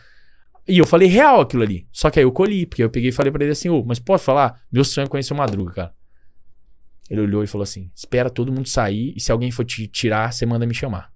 E 0.67 0.79
eu 0.79 0.87
falei 0.87 1.09
real 1.09 1.41
aquilo 1.41 1.63
ali, 1.63 1.87
só 1.93 2.11
que 2.11 2.19
aí 2.19 2.25
eu 2.25 2.33
colhi, 2.33 2.67
porque 2.67 2.83
eu 2.83 2.91
peguei 2.91 3.11
e 3.11 3.13
falei 3.13 3.33
pra 3.33 3.43
ele 3.43 3.53
assim, 3.53 3.69
ô, 3.69 3.85
mas 3.85 3.99
pode 3.99 4.23
falar? 4.23 4.63
Meu 4.71 4.85
sonho 4.85 5.07
é 5.07 5.09
conhecer 5.09 5.33
o 5.33 5.37
Madruga, 5.37 5.73
cara. 5.73 5.95
Ele 7.11 7.21
olhou 7.21 7.43
e 7.45 7.47
falou 7.47 7.63
assim, 7.63 7.91
espera 7.95 8.31
todo 8.31 8.53
mundo 8.53 8.69
sair, 8.69 9.13
e 9.17 9.21
se 9.21 9.33
alguém 9.33 9.51
for 9.51 9.65
te 9.65 9.87
tirar, 9.87 10.33
você 10.33 10.47
manda 10.47 10.65
me 10.65 10.75
chamar. 10.75 11.13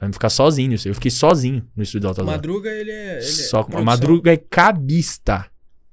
Pra 0.00 0.08
não 0.08 0.14
ficar 0.14 0.30
sozinho. 0.30 0.74
Eu 0.82 0.94
fiquei 0.94 1.10
sozinho 1.10 1.68
no 1.76 1.82
estúdio 1.82 2.00
do 2.00 2.08
Alta. 2.08 2.24
Madruga, 2.24 2.70
ele 2.70 2.90
é. 2.90 3.18
Ele 3.18 3.18
é 3.18 3.20
Só 3.20 3.62
produção. 3.62 3.84
Madruga 3.84 4.32
é 4.32 4.36
cabista. 4.38 5.46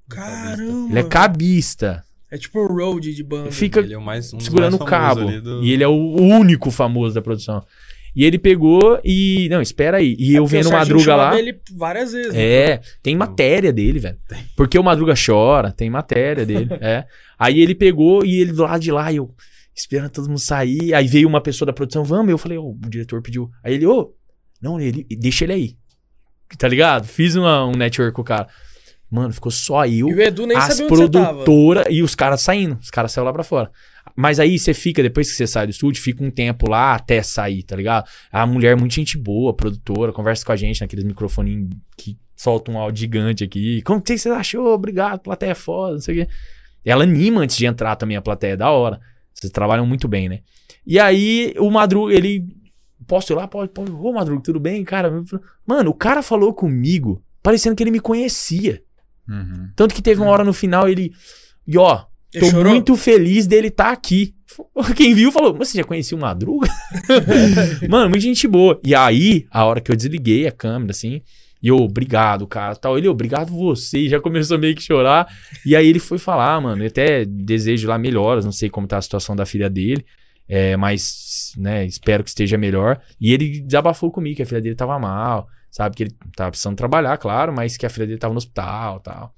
Caramba. 0.08 0.90
Ele 0.90 1.00
é 1.00 1.04
cabista. 1.04 2.06
É 2.32 2.38
tipo 2.38 2.60
um 2.60 2.68
road 2.68 3.14
de 3.14 3.24
banda. 3.24 3.52
Fica 3.52 3.80
Ele 3.80 3.94
é 3.94 3.98
o 3.98 4.02
mais, 4.02 4.34
um 4.34 4.40
segurando 4.40 4.76
o 4.76 4.86
cabo. 4.86 5.26
do- 5.42 5.64
E 5.64 5.72
ele 5.72 5.84
é 5.84 5.88
o 5.88 5.94
único 6.22 6.70
famoso 6.72 7.16
da 7.16 7.22
produção. 7.22 7.64
E 8.16 8.26
ele 8.26 8.38
pegou 8.40 9.00
e. 9.04 9.48
Não, 9.50 9.62
espera 9.62 9.98
aí. 9.98 10.16
E 10.18 10.34
eu 10.34 10.44
Porque 10.44 10.58
vendo 10.58 10.66
o 10.66 10.70
o 10.70 10.74
Madruga 10.74 11.16
lá. 11.16 11.40
ele 11.40 11.60
várias 11.74 12.12
vezes. 12.12 12.34
né? 12.34 12.42
É, 12.42 12.82
tem 13.04 13.16
matéria 13.16 13.72
dele, 13.72 14.00
velho. 14.00 14.18
Porque 14.56 14.78
o 14.78 14.84
Madruga 14.84 15.14
chora, 15.14 15.72
tem 15.72 15.90
matéria 15.90 16.44
dele. 16.46 16.68
é. 16.82 17.06
Aí 17.38 17.60
ele 17.60 17.76
pegou 17.76 18.26
e 18.26 18.42
ele 18.42 18.52
do 18.54 18.64
lado 18.64 18.82
de 18.82 18.92
lá, 18.92 19.14
eu 19.14 19.34
esperando 19.76 20.10
todo 20.10 20.28
mundo 20.28 20.40
sair. 20.40 20.94
Aí 20.96 21.06
veio 21.08 21.28
uma 21.28 21.40
pessoa 21.40 21.68
da 21.68 21.74
produção, 21.74 22.04
vamos. 22.04 22.30
Eu 22.32 22.38
falei, 22.40 22.58
ô, 22.58 22.72
o 22.72 22.90
diretor 22.90 23.22
pediu. 23.22 23.50
Aí 23.64 23.76
ele, 23.76 23.86
ô, 23.86 24.12
não, 24.62 24.80
ele, 24.82 25.06
deixa 25.12 25.46
ele 25.46 25.54
aí. 25.54 25.76
Tá 26.58 26.68
ligado? 26.68 27.06
Fiz 27.06 27.36
uma- 27.36 27.66
um 27.68 27.74
network 27.74 28.14
com 28.16 28.22
o 28.22 28.26
cara. 28.26 28.48
Mano, 29.10 29.32
ficou 29.32 29.52
só 29.52 29.86
eu 29.86 30.10
E 30.10 30.14
o 30.14 30.22
Edu 30.22 30.46
nem 30.46 30.58
as 30.58 30.82
produtoras 30.82 31.86
e 31.90 32.04
os 32.04 32.14
caras 32.14 32.42
saindo. 32.42 32.78
Os 32.82 32.90
caras 32.90 33.12
saíram 33.12 33.26
lá 33.28 33.34
pra 33.34 33.44
fora. 33.44 33.72
Mas 34.16 34.40
aí 34.40 34.58
você 34.58 34.74
fica, 34.74 35.02
depois 35.02 35.30
que 35.30 35.36
você 35.36 35.48
sai 35.48 35.68
do 35.68 35.70
estúdio, 35.70 36.02
fica 36.02 36.24
um 36.24 36.32
tempo 36.32 36.70
lá 36.70 36.96
até 36.96 37.22
sair, 37.22 37.64
tá 37.64 37.76
ligado? 37.76 38.08
A 38.32 38.46
mulher 38.46 38.72
é 38.72 38.76
muito 38.76 38.94
gente 38.94 39.18
boa, 39.18 39.54
produtora, 39.54 40.12
conversa 40.12 40.46
com 40.46 40.52
a 40.52 40.56
gente 40.56 40.82
naqueles 40.82 41.06
microfoninhos 41.06 41.70
que 41.96 42.18
soltam 42.36 42.76
um 42.76 42.78
áudio 42.80 43.02
gigante 43.02 43.44
aqui. 43.44 43.82
Como 43.84 44.02
que 44.02 44.18
você 44.18 44.30
achou? 44.30 44.74
Obrigado, 44.74 45.20
plateia 45.20 45.52
é 45.52 45.56
foda, 45.56 45.94
não 45.94 46.02
sei 46.02 46.22
o 46.22 46.26
quê. 46.26 46.32
Ela 46.84 47.04
anima 47.04 47.42
antes 47.42 47.58
de 47.58 47.66
entrar 47.66 47.96
também 47.96 48.18
a 48.18 48.22
plateia, 48.22 48.54
é 48.54 48.58
da 48.58 48.72
hora. 48.72 49.00
Vocês 49.34 49.52
trabalham 49.52 49.86
muito 49.86 50.08
bem, 50.08 50.30
né? 50.30 50.40
E 50.86 51.00
aí 51.00 51.54
o 51.60 51.70
Madruga, 51.70 52.14
ele. 52.14 52.46
Posso 53.06 53.34
ir 53.34 53.36
lá? 53.36 53.48
Pode, 53.48 53.72
pode. 53.72 53.92
Ô, 53.92 54.12
Madruga, 54.12 54.42
tudo 54.42 54.60
bem, 54.60 54.84
cara? 54.84 55.24
Mano, 55.66 55.92
o 55.92 55.94
cara 55.94 56.24
falou 56.24 56.54
comigo, 56.54 57.22
parecendo 57.44 57.76
que 57.76 57.84
ele 57.84 57.92
me 57.92 58.00
conhecia. 58.00 58.82
Uhum. 59.30 59.70
Tanto 59.76 59.94
que 59.94 60.02
teve 60.02 60.22
uma 60.22 60.30
hora 60.32 60.44
no 60.44 60.54
final 60.54 60.88
ele. 60.88 61.12
E 61.68 61.78
ó, 61.78 62.04
Ele 62.34 62.46
tô 62.46 62.52
chorou? 62.52 62.72
muito 62.72 62.96
feliz 62.96 63.46
dele 63.48 63.68
estar 63.68 63.92
aqui. 63.92 64.34
Quem 64.96 65.14
viu 65.14 65.32
falou, 65.32 65.56
mas 65.58 65.70
você 65.70 65.78
já 65.80 65.84
conhecia 65.84 66.18
o 66.18 66.22
Madruga? 66.22 66.70
Mano, 67.90 68.10
muita 68.10 68.24
gente 68.24 68.48
boa. 68.48 68.80
E 68.84 68.96
aí, 68.96 69.46
a 69.52 69.66
hora 69.66 69.82
que 69.82 69.92
eu 69.92 69.96
desliguei 69.96 70.48
a 70.48 70.52
câmera, 70.52 70.92
assim, 70.92 71.22
e 71.62 71.68
eu, 71.68 71.78
obrigado, 71.78 72.46
cara, 72.48 72.76
tal. 72.76 72.98
Ele, 72.98 73.08
obrigado 73.08 73.52
você. 73.52 74.08
Já 74.08 74.20
começou 74.20 74.58
meio 74.58 74.76
que 74.76 74.82
chorar. 74.82 75.28
E 75.66 75.76
aí 75.76 75.88
ele 75.88 76.00
foi 76.00 76.18
falar, 76.18 76.60
mano, 76.62 76.84
eu 76.84 76.88
até 76.88 77.26
desejo 77.26 77.88
lá 77.88 77.98
melhoras, 77.98 78.46
não 78.46 78.52
sei 78.52 78.70
como 78.70 78.88
tá 78.88 78.98
a 78.98 79.02
situação 79.02 79.36
da 79.36 79.46
filha 79.46 79.70
dele. 79.70 80.06
É, 80.50 80.78
mas, 80.78 81.52
né, 81.58 81.86
espero 81.86 82.24
que 82.24 82.30
esteja 82.30 82.58
melhor. 82.58 83.00
E 83.20 83.34
ele 83.34 83.62
desabafou 83.62 84.12
comigo 84.12 84.38
que 84.38 84.44
a 84.44 84.46
filha 84.46 84.62
dele 84.62 84.76
tava 84.76 84.98
mal, 84.98 85.48
sabe? 85.70 85.96
Que 85.96 86.04
ele 86.04 86.16
tava 86.36 86.52
precisando 86.52 86.78
trabalhar, 86.78 87.18
claro, 87.18 87.54
mas 87.54 87.76
que 87.76 87.86
a 87.86 87.90
filha 87.90 88.08
dele 88.08 88.20
tava 88.20 88.34
no 88.34 88.38
hospital 88.38 89.00
tal. 89.00 89.34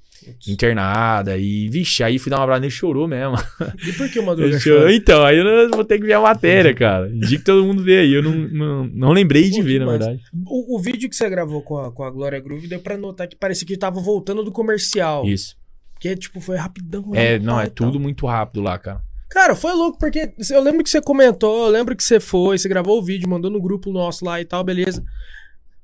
Internada. 0.47 1.37
E, 1.37 1.69
vixe, 1.69 2.03
aí 2.03 2.19
fui 2.19 2.29
dar 2.29 2.39
um 2.39 2.43
abraço 2.43 2.61
nele 2.61 2.71
chorou 2.71 3.07
mesmo. 3.07 3.35
E 3.87 3.93
por 3.93 4.09
que 4.09 4.19
o 4.19 4.25
Madruga 4.25 4.59
chorou. 4.59 4.89
Então, 4.89 5.23
aí 5.23 5.37
eu 5.37 5.69
vou 5.69 5.85
ter 5.85 5.97
que 5.99 6.05
ver 6.05 6.13
a 6.13 6.21
matéria, 6.21 6.73
cara. 6.73 7.09
Indico 7.09 7.37
que 7.37 7.43
todo 7.43 7.65
mundo 7.65 7.81
vê 7.81 7.99
aí. 7.99 8.13
Eu 8.13 8.21
não, 8.21 8.33
não, 8.33 8.87
não 8.87 9.11
lembrei 9.11 9.49
de 9.49 9.61
ver, 9.61 9.79
na 9.79 9.85
verdade. 9.85 10.21
O, 10.45 10.75
o 10.75 10.79
vídeo 10.79 11.09
que 11.09 11.15
você 11.15 11.29
gravou 11.29 11.61
com 11.61 11.77
a, 11.77 11.91
com 11.91 12.03
a 12.03 12.11
Glória 12.11 12.39
Groove 12.39 12.67
deu 12.67 12.79
pra 12.79 12.97
notar 12.97 13.27
que 13.27 13.35
parecia 13.35 13.65
que 13.65 13.77
tava 13.77 13.99
voltando 14.01 14.43
do 14.43 14.51
comercial. 14.51 15.25
Isso. 15.25 15.55
Que, 15.99 16.15
tipo, 16.15 16.39
foi 16.39 16.57
rapidão. 16.57 17.03
É, 17.13 17.37
né, 17.37 17.45
não, 17.45 17.59
é 17.59 17.65
e 17.65 17.69
tal. 17.69 17.87
tudo 17.87 17.99
muito 17.99 18.25
rápido 18.25 18.61
lá, 18.61 18.77
cara. 18.77 19.01
Cara, 19.29 19.55
foi 19.55 19.73
louco, 19.73 19.97
porque 19.99 20.33
eu 20.51 20.61
lembro 20.61 20.83
que 20.83 20.89
você 20.89 21.01
comentou, 21.01 21.65
eu 21.65 21.69
lembro 21.71 21.95
que 21.95 22.03
você 22.03 22.19
foi, 22.19 22.57
você 22.57 22.67
gravou 22.67 22.97
o 22.99 23.03
vídeo, 23.03 23.29
mandou 23.29 23.51
no 23.51 23.61
grupo 23.61 23.91
nosso 23.91 24.25
lá 24.25 24.41
e 24.41 24.45
tal, 24.45 24.63
beleza. 24.63 25.03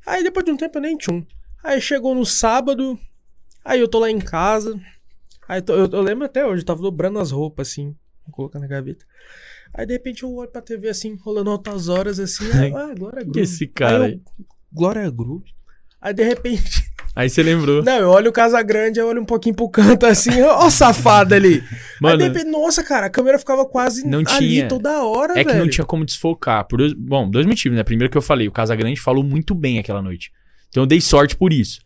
Aí 0.05 0.23
depois 0.23 0.43
de 0.45 0.51
um 0.51 0.57
tempo 0.57 0.77
eu 0.77 0.81
nem 0.81 0.97
tinha 0.97 1.15
um. 1.15 1.25
Aí 1.63 1.79
chegou 1.79 2.15
no 2.15 2.25
sábado, 2.25 2.97
aí 3.63 3.79
eu 3.79 3.87
tô 3.87 3.99
lá 3.99 4.09
em 4.09 4.19
casa. 4.19 4.79
Aí 5.47 5.61
tô- 5.61 5.73
eu, 5.75 5.87
eu 5.91 6.01
lembro 6.01 6.25
até 6.25 6.45
hoje, 6.45 6.61
eu 6.63 6.65
tava 6.65 6.81
dobrando 6.81 7.19
as 7.19 7.29
roupas 7.31 7.69
assim, 7.69 7.95
colocando 8.31 8.63
na 8.63 8.67
gaveta. 8.67 9.05
Aí 9.73 9.85
de 9.85 9.93
repente 9.93 10.23
eu 10.23 10.33
olho 10.33 10.49
pra 10.49 10.61
TV 10.61 10.89
assim, 10.89 11.15
rolando 11.15 11.51
altas 11.51 11.87
horas 11.87 12.19
assim, 12.19 12.45
ah, 12.75 12.93
Glória 12.95 13.19
Que 13.19 13.25
Groove. 13.25 13.41
esse 13.41 13.67
cara 13.67 14.05
aí. 14.05 14.11
aí. 14.13 14.21
eu, 14.39 14.45
Glória 14.73 15.09
Groove. 15.11 15.45
Aí 16.01 16.13
de 16.13 16.23
repente, 16.23 16.83
Aí 17.15 17.29
você 17.29 17.41
lembrou. 17.41 17.81
não, 17.81 17.95
eu 17.97 18.09
olho 18.09 18.29
o 18.29 18.33
Casa 18.33 18.61
Grande, 18.61 18.99
eu 18.99 19.07
olho 19.07 19.21
um 19.21 19.25
pouquinho 19.25 19.55
pro 19.55 19.69
canto 19.69 20.05
assim, 20.05 20.39
ó 20.43 20.65
o 20.65 20.69
safado 20.69 21.33
ali. 21.33 21.63
Mano, 22.01 22.21
Aí 22.21 22.27
repente, 22.29 22.51
nossa, 22.51 22.83
cara, 22.83 23.05
a 23.05 23.09
câmera 23.09 23.39
ficava 23.39 23.65
quase 23.65 24.05
Não 24.05 24.19
ali 24.19 24.49
tinha. 24.55 24.67
toda 24.67 25.01
hora, 25.03 25.31
é 25.39 25.43
que 25.43 25.49
velho. 25.51 25.63
não 25.63 25.69
tinha 25.69 25.85
como 25.85 26.03
desfocar. 26.03 26.65
Por 26.67 26.81
bom, 26.95 27.29
dois 27.29 27.45
motivos, 27.45 27.77
né? 27.77 27.83
Primeiro 27.83 28.11
que 28.11 28.17
eu 28.17 28.21
falei, 28.21 28.47
o 28.47 28.51
Casagrande 28.51 28.99
falou 28.99 29.23
muito 29.23 29.55
bem 29.55 29.79
aquela 29.79 30.01
noite. 30.01 30.29
Então 30.69 30.83
eu 30.83 30.87
dei 30.87 30.99
sorte 30.99 31.37
por 31.37 31.53
isso. 31.53 31.79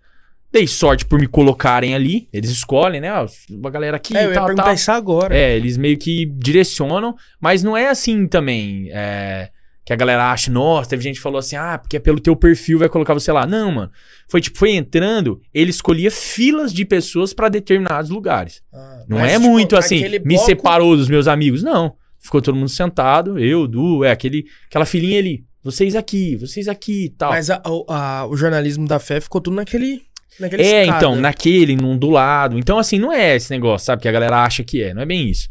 Dei 0.52 0.66
sorte 0.66 1.06
por 1.06 1.20
me 1.20 1.28
colocarem 1.28 1.94
ali. 1.94 2.28
Eles 2.34 2.50
escolhem, 2.50 3.00
né? 3.00 3.14
Ó, 3.14 3.28
a 3.68 3.70
galera 3.70 3.98
aqui 3.98 4.18
É, 4.18 4.26
eu 4.26 4.30
ia 4.30 4.34
tal, 4.34 4.46
perguntar 4.48 4.64
tal. 4.64 4.74
isso 4.74 4.92
agora. 4.92 5.38
É, 5.38 5.56
eles 5.56 5.78
meio 5.78 5.96
que 5.96 6.26
direcionam, 6.26 7.16
mas 7.40 7.62
não 7.62 7.78
é 7.78 7.88
assim 7.88 8.26
também. 8.28 8.90
é, 8.92 9.52
que 9.90 9.94
a 9.94 9.96
galera 9.96 10.32
acha, 10.32 10.52
nossa, 10.52 10.88
teve 10.92 11.02
gente 11.02 11.16
que 11.16 11.22
falou 11.24 11.40
assim, 11.40 11.56
ah, 11.56 11.80
porque 11.80 11.98
é 11.98 12.00
pelo 12.00 12.20
teu 12.20 12.36
perfil 12.36 12.78
vai 12.78 12.88
colocar 12.88 13.12
você 13.16 13.32
lá. 13.32 13.48
Não, 13.48 13.72
mano. 13.72 13.92
Foi 14.28 14.40
tipo, 14.40 14.56
foi 14.60 14.74
entrando, 14.76 15.42
ele 15.52 15.72
escolhia 15.72 16.12
filas 16.12 16.72
de 16.72 16.86
pessoas 16.86 17.34
pra 17.34 17.50
determinados 17.50 18.12
lugares. 18.12 18.62
Ah, 18.72 19.04
Não 19.08 19.20
é 19.20 19.30
tipo, 19.34 19.42
muito 19.50 19.76
assim, 19.76 19.98
aquele 19.98 20.20
me 20.20 20.36
bloco- 20.36 20.46
separou 20.46 20.96
dos 20.96 21.10
meus 21.10 21.28
amigos. 21.28 21.64
Não. 21.64 21.96
Ficou 22.20 22.40
todo 22.40 22.54
mundo 22.56 22.70
sentado, 22.70 23.40
eu, 23.40 23.66
Du, 23.68 24.04
é 24.04 24.12
aquele, 24.12 24.46
aquela 24.68 24.86
filinha 24.86 25.18
ali. 25.18 25.44
Vocês 25.64 25.96
aqui, 25.96 26.36
vocês 26.36 26.68
aqui 26.68 27.06
e 27.06 27.10
tal. 27.10 27.32
Mas 27.32 27.50
a- 27.50 27.60
o- 27.66 27.86
a- 27.90 28.28
o 28.30 28.38
jornalismo 28.38 28.88
da 28.88 29.00
fé 29.00 29.20
ficou 29.20 29.42
tudo 29.42 29.56
naquele. 29.56 30.04
naquele 30.40 30.62
É, 30.62 30.82
escada. 30.84 30.98
então, 31.00 31.16
naquele, 31.16 31.76
num 31.76 31.98
do 31.98 32.12
lado. 32.12 32.60
Então, 32.60 32.78
assim, 32.78 33.00
não 33.00 33.12
é 33.12 33.36
esse 33.36 33.50
negócio, 33.50 33.88
sabe? 33.88 34.04
Que 34.04 34.08
a 34.08 34.12
galera 34.12 34.44
acha 34.44 34.64
que 34.64 34.84
é. 34.84 34.94
Não 34.94 35.02
é 35.02 35.06
bem 35.08 35.28
isso. 35.28 35.50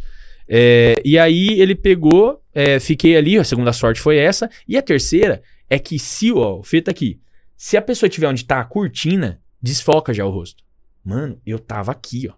É, 0.48 1.02
e 1.04 1.18
aí 1.18 1.60
ele 1.60 1.74
pegou, 1.74 2.42
é, 2.54 2.80
fiquei 2.80 3.16
ali, 3.16 3.38
a 3.38 3.44
segunda 3.44 3.72
sorte 3.72 4.00
foi 4.00 4.16
essa. 4.16 4.50
E 4.66 4.76
a 4.76 4.82
terceira 4.82 5.42
é 5.68 5.78
que 5.78 5.98
se, 5.98 6.32
ó, 6.32 6.58
o 6.58 6.62
feito 6.62 6.90
aqui, 6.90 7.20
se 7.56 7.76
a 7.76 7.82
pessoa 7.82 8.08
tiver 8.08 8.28
onde 8.28 8.44
tá 8.44 8.60
a 8.60 8.64
cortina, 8.64 9.40
desfoca 9.60 10.14
já 10.14 10.24
o 10.24 10.30
rosto. 10.30 10.62
Mano, 11.04 11.40
eu 11.44 11.58
tava 11.58 11.92
aqui, 11.92 12.28
ó. 12.30 12.34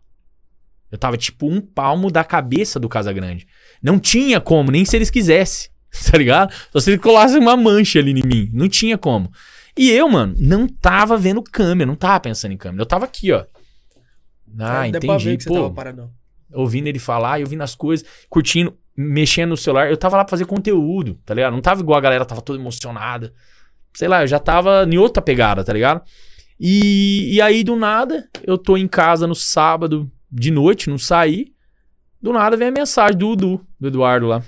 Eu 0.90 0.98
tava 0.98 1.16
tipo 1.16 1.48
um 1.48 1.60
palmo 1.60 2.10
da 2.10 2.24
cabeça 2.24 2.80
do 2.80 2.88
Casa 2.88 3.12
Grande. 3.12 3.46
Não 3.80 3.98
tinha 3.98 4.40
como, 4.40 4.72
nem 4.72 4.84
se 4.84 4.96
eles 4.96 5.10
quisessem. 5.10 5.70
Tá 6.10 6.16
ligado? 6.16 6.54
Só 6.70 6.78
se 6.78 6.90
eles 6.90 7.02
colassem 7.02 7.40
uma 7.40 7.56
mancha 7.56 7.98
ali 7.98 8.12
em 8.12 8.22
mim. 8.24 8.48
Não 8.52 8.68
tinha 8.68 8.96
como. 8.96 9.28
E 9.76 9.90
eu, 9.90 10.08
mano, 10.08 10.36
não 10.38 10.68
tava 10.68 11.16
vendo 11.16 11.42
câmera, 11.42 11.86
não 11.86 11.96
tava 11.96 12.20
pensando 12.20 12.52
em 12.52 12.56
câmera. 12.56 12.82
Eu 12.82 12.86
tava 12.86 13.04
aqui, 13.06 13.32
ó. 13.32 13.44
Ah, 14.58 14.88
Deu 14.88 15.00
pra 15.00 15.16
ver 15.16 15.22
entendi. 15.22 15.36
que 15.36 15.42
você 15.42 15.48
Pô, 15.48 15.54
tava 15.56 15.70
paradão. 15.70 16.12
Ouvindo 16.52 16.86
ele 16.86 16.98
falar, 16.98 17.38
e 17.38 17.42
ouvindo 17.42 17.62
as 17.62 17.74
coisas, 17.74 18.06
curtindo, 18.28 18.76
mexendo 18.96 19.50
no 19.50 19.56
celular. 19.56 19.90
Eu 19.90 19.96
tava 19.96 20.16
lá 20.16 20.24
pra 20.24 20.30
fazer 20.30 20.46
conteúdo, 20.46 21.18
tá 21.24 21.34
ligado? 21.34 21.52
Não 21.52 21.60
tava 21.60 21.80
igual 21.80 21.98
a 21.98 22.02
galera, 22.02 22.24
tava 22.24 22.42
toda 22.42 22.58
emocionada. 22.58 23.32
Sei 23.94 24.08
lá, 24.08 24.22
eu 24.22 24.26
já 24.26 24.38
tava 24.38 24.84
em 24.84 24.98
outra 24.98 25.22
pegada, 25.22 25.64
tá 25.64 25.72
ligado? 25.72 26.02
E, 26.58 27.34
e 27.34 27.40
aí, 27.40 27.64
do 27.64 27.74
nada, 27.74 28.28
eu 28.44 28.58
tô 28.58 28.76
em 28.76 28.86
casa 28.86 29.26
no 29.26 29.34
sábado 29.34 30.10
de 30.30 30.50
noite, 30.50 30.90
não 30.90 30.98
saí. 30.98 31.52
Do 32.20 32.32
nada 32.32 32.56
vem 32.56 32.68
a 32.68 32.72
mensagem 32.72 33.16
do 33.16 33.30
Udu, 33.30 33.66
do 33.78 33.88
Eduardo 33.88 34.26
lá. 34.26 34.42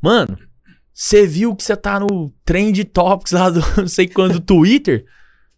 Mano, 0.00 0.38
você 0.92 1.26
viu 1.26 1.56
que 1.56 1.64
você 1.64 1.76
tá 1.76 1.98
no 1.98 2.32
Trend 2.44 2.84
Topics 2.84 3.32
lá 3.32 3.50
do 3.50 3.60
não 3.76 3.88
sei 3.88 4.06
quando 4.06 4.34
do 4.34 4.40
Twitter? 4.40 5.04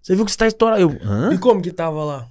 Você 0.01 0.15
viu 0.15 0.25
que 0.25 0.31
você 0.31 0.39
tá 0.39 0.47
estourado? 0.47 0.81
Eu, 0.81 0.99
hã? 1.03 1.35
E 1.35 1.39
como 1.39 1.61
que 1.61 1.71
tava 1.71 2.03
lá? 2.03 2.29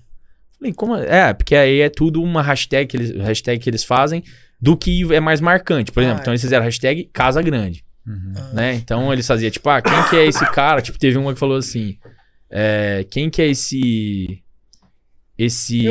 Falei, 0.58 0.74
como 0.74 0.96
é? 0.96 1.30
É, 1.30 1.34
porque 1.34 1.56
aí 1.56 1.82
é 1.82 1.90
tudo 1.90 2.22
uma 2.24 2.42
hashtag 2.42 2.88
que 2.88 2.98
eles, 2.98 3.12
hashtag 3.12 3.60
que 3.60 3.70
eles 3.70 3.84
fazem 3.84 4.24
do 4.62 4.76
que 4.78 5.14
é 5.14 5.20
mais 5.20 5.42
marcante. 5.42 5.92
Por 5.92 6.02
exemplo, 6.02 6.20
Ah, 6.20 6.22
então 6.22 6.34
eles 6.34 6.42
fizeram 6.42 6.64
hashtag 6.66 7.10
Casa 7.12 7.42
Grande, 7.42 7.84
Uhum. 8.08 8.34
né? 8.54 8.74
Então 8.76 9.12
eles 9.12 9.26
faziam, 9.28 9.50
tipo, 9.52 9.70
ah, 9.70 9.82
quem 9.82 10.04
que 10.10 10.16
é 10.16 10.26
esse 10.26 10.46
cara? 10.52 10.82
Tipo, 10.82 10.98
teve 10.98 11.18
uma 11.18 11.34
que 11.34 11.40
falou 11.40 11.58
assim, 11.58 11.98
é, 12.50 13.06
quem 13.10 13.30
que 13.30 13.42
é 13.42 13.48
esse... 13.48 14.42
Esse... 15.38 15.82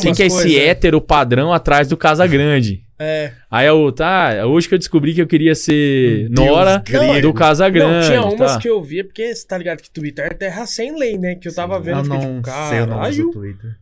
Quem 0.00 0.14
que 0.14 0.22
é 0.22 0.26
esse 0.26 0.42
coisas. 0.42 0.56
hétero 0.56 0.98
padrão 0.98 1.52
atrás 1.52 1.86
do 1.86 1.96
Casa 1.96 2.26
Grande? 2.26 2.82
É. 2.98 3.32
Aí 3.50 3.66
a 3.66 3.74
outra, 3.74 4.40
ah, 4.40 4.46
hoje 4.46 4.66
que 4.66 4.74
eu 4.74 4.78
descobri 4.78 5.12
que 5.12 5.20
eu 5.20 5.26
queria 5.26 5.54
ser 5.54 6.28
Deus 6.30 6.46
Nora 6.48 6.78
grego. 6.78 7.20
do 7.20 7.34
Casa 7.34 7.68
Grande. 7.68 8.08
não, 8.08 8.08
tinha 8.08 8.22
umas 8.34 8.52
tá? 8.54 8.58
que 8.60 8.68
eu 8.68 8.82
via, 8.82 9.04
porque 9.04 9.34
você 9.34 9.46
tá 9.46 9.58
ligado 9.58 9.82
que 9.82 9.90
Twitter 9.90 10.24
é 10.26 10.30
terra 10.30 10.64
sem 10.64 10.96
lei, 10.98 11.18
né? 11.18 11.34
Que 11.34 11.48
eu 11.48 11.54
tava 11.54 11.78
vendo, 11.80 11.98
Eu 11.98 11.98
eu 11.98 12.04
fiquei 12.04 12.18
não 12.18 12.36
tipo, 12.42 12.68
sei 12.70 12.80
o 12.80 12.86
nome 12.86 12.92
caralho. 13.00 13.24
do 13.24 13.30
Twitter. 13.32 13.76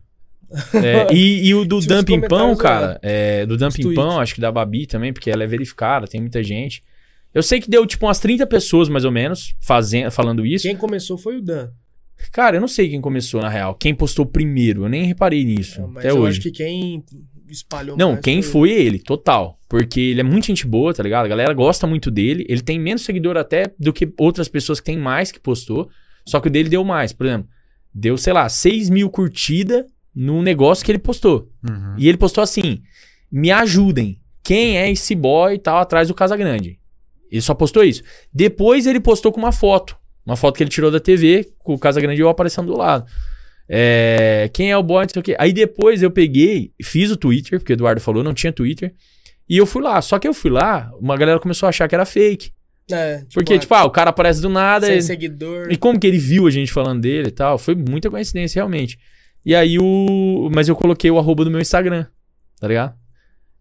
É, 0.73 1.13
e, 1.13 1.47
e 1.47 1.55
o 1.55 1.65
do 1.65 1.77
uns 1.77 1.85
Dumping 1.85 2.21
Pão, 2.21 2.55
comentários 2.55 2.57
cara, 2.61 2.99
é, 3.01 3.45
do 3.45 3.57
Dumping. 3.57 3.93
Pão, 3.93 4.19
acho 4.19 4.35
que 4.35 4.41
da 4.41 4.51
Babi 4.51 4.85
também, 4.85 5.11
porque 5.11 5.29
ela 5.31 5.43
é 5.43 5.47
verificada, 5.47 6.07
tem 6.07 6.21
muita 6.21 6.43
gente. 6.43 6.81
Eu 7.33 7.41
sei 7.41 7.59
que 7.59 7.69
deu 7.69 7.85
tipo 7.87 8.05
umas 8.05 8.19
30 8.19 8.45
pessoas, 8.45 8.87
mais 8.87 9.05
ou 9.05 9.11
menos, 9.11 9.55
fazendo, 9.59 10.11
falando 10.11 10.45
isso. 10.45 10.67
Quem 10.67 10.75
começou 10.77 11.17
foi 11.17 11.37
o 11.37 11.41
Dan. 11.41 11.69
Cara, 12.31 12.57
eu 12.57 12.61
não 12.61 12.67
sei 12.67 12.89
quem 12.89 13.01
começou, 13.01 13.41
na 13.41 13.49
real. 13.49 13.73
Quem 13.75 13.93
postou 13.93 14.25
primeiro, 14.25 14.85
eu 14.85 14.89
nem 14.89 15.05
reparei 15.05 15.43
nisso, 15.43 15.81
É, 15.81 15.87
mas 15.87 15.97
até 15.97 16.11
eu 16.11 16.17
hoje. 16.19 16.39
acho 16.39 16.41
que 16.41 16.51
quem 16.51 17.03
espalhou 17.49 17.97
Não, 17.97 18.15
quem 18.15 18.41
foi 18.41 18.71
ele, 18.71 18.99
total. 18.99 19.57
Porque 19.67 19.99
ele 19.99 20.21
é 20.21 20.23
muito 20.23 20.45
gente 20.47 20.65
boa, 20.67 20.93
tá 20.93 21.01
ligado? 21.01 21.25
A 21.25 21.29
galera 21.29 21.53
gosta 21.53 21.87
muito 21.87 22.11
dele. 22.11 22.45
Ele 22.47 22.61
tem 22.61 22.79
menos 22.79 23.03
seguidor 23.03 23.35
até 23.37 23.73
do 23.79 23.91
que 23.91 24.13
outras 24.17 24.47
pessoas 24.47 24.79
que 24.79 24.85
tem 24.85 24.97
mais 24.97 25.31
que 25.31 25.39
postou. 25.39 25.89
Só 26.25 26.39
que 26.39 26.47
o 26.47 26.51
dele 26.51 26.69
deu 26.69 26.83
mais. 26.83 27.11
Por 27.11 27.25
exemplo, 27.25 27.47
deu, 27.93 28.15
sei 28.17 28.31
lá, 28.31 28.47
6 28.47 28.89
mil 28.89 29.09
curtidas 29.09 29.83
no 30.15 30.41
negócio 30.41 30.85
que 30.85 30.91
ele 30.91 30.99
postou. 30.99 31.49
Uhum. 31.67 31.95
E 31.97 32.07
ele 32.07 32.17
postou 32.17 32.43
assim: 32.43 32.81
me 33.31 33.51
ajudem. 33.51 34.19
Quem 34.43 34.77
é 34.77 34.91
esse 34.91 35.15
boy 35.15 35.53
e 35.55 35.57
tal 35.57 35.77
atrás 35.77 36.09
do 36.09 36.13
Casa 36.13 36.35
Grande? 36.35 36.77
Ele 37.31 37.41
só 37.41 37.53
postou 37.53 37.83
isso. 37.83 38.03
Depois 38.33 38.85
ele 38.85 38.99
postou 38.99 39.31
com 39.31 39.39
uma 39.39 39.51
foto. 39.53 39.95
Uma 40.25 40.35
foto 40.35 40.57
que 40.57 40.63
ele 40.63 40.69
tirou 40.69 40.91
da 40.91 40.99
TV, 40.99 41.49
com 41.59 41.73
o 41.73 41.79
Casa 41.79 41.99
Grande 42.01 42.19
eu 42.21 42.29
aparecendo 42.29 42.67
do 42.71 42.77
lado. 42.77 43.05
É, 43.67 44.49
quem 44.53 44.71
é 44.71 44.77
o 44.77 44.83
boy? 44.83 45.03
Não 45.03 45.09
sei 45.09 45.19
o 45.19 45.23
quê. 45.23 45.35
Aí 45.39 45.53
depois 45.53 46.03
eu 46.03 46.11
peguei, 46.11 46.71
fiz 46.81 47.09
o 47.11 47.17
Twitter, 47.17 47.59
porque 47.59 47.73
o 47.73 47.75
Eduardo 47.75 48.01
falou, 48.01 48.23
não 48.23 48.33
tinha 48.33 48.51
Twitter. 48.51 48.93
E 49.49 49.57
eu 49.57 49.65
fui 49.65 49.81
lá. 49.81 50.01
Só 50.01 50.19
que 50.19 50.27
eu 50.27 50.33
fui 50.33 50.51
lá, 50.51 50.91
uma 50.99 51.15
galera 51.17 51.39
começou 51.39 51.65
a 51.67 51.69
achar 51.69 51.87
que 51.87 51.95
era 51.95 52.05
fake. 52.05 52.51
É, 52.91 53.19
tipo, 53.19 53.33
Porque, 53.35 53.53
ah, 53.53 53.59
tipo, 53.59 53.73
ah, 53.73 53.85
o 53.85 53.89
cara 53.89 54.09
aparece 54.09 54.41
do 54.41 54.49
nada. 54.49 54.85
sem 54.87 54.95
ele- 54.95 55.01
seguidor. 55.03 55.71
e 55.71 55.77
como 55.77 55.97
que 55.99 56.05
ele 56.05 56.17
viu 56.17 56.45
a 56.47 56.51
gente 56.51 56.71
falando 56.71 57.01
dele 57.01 57.29
e 57.29 57.31
tal? 57.31 57.57
Foi 57.57 57.73
muita 57.75 58.09
coincidência, 58.09 58.59
realmente. 58.59 58.99
E 59.45 59.53
aí 59.55 59.77
o. 59.79 60.49
Mas 60.53 60.67
eu 60.69 60.75
coloquei 60.75 61.09
o 61.11 61.17
arroba 61.19 61.43
do 61.43 61.51
meu 61.51 61.59
Instagram, 61.61 62.05
tá 62.59 62.67
ligado? 62.67 62.93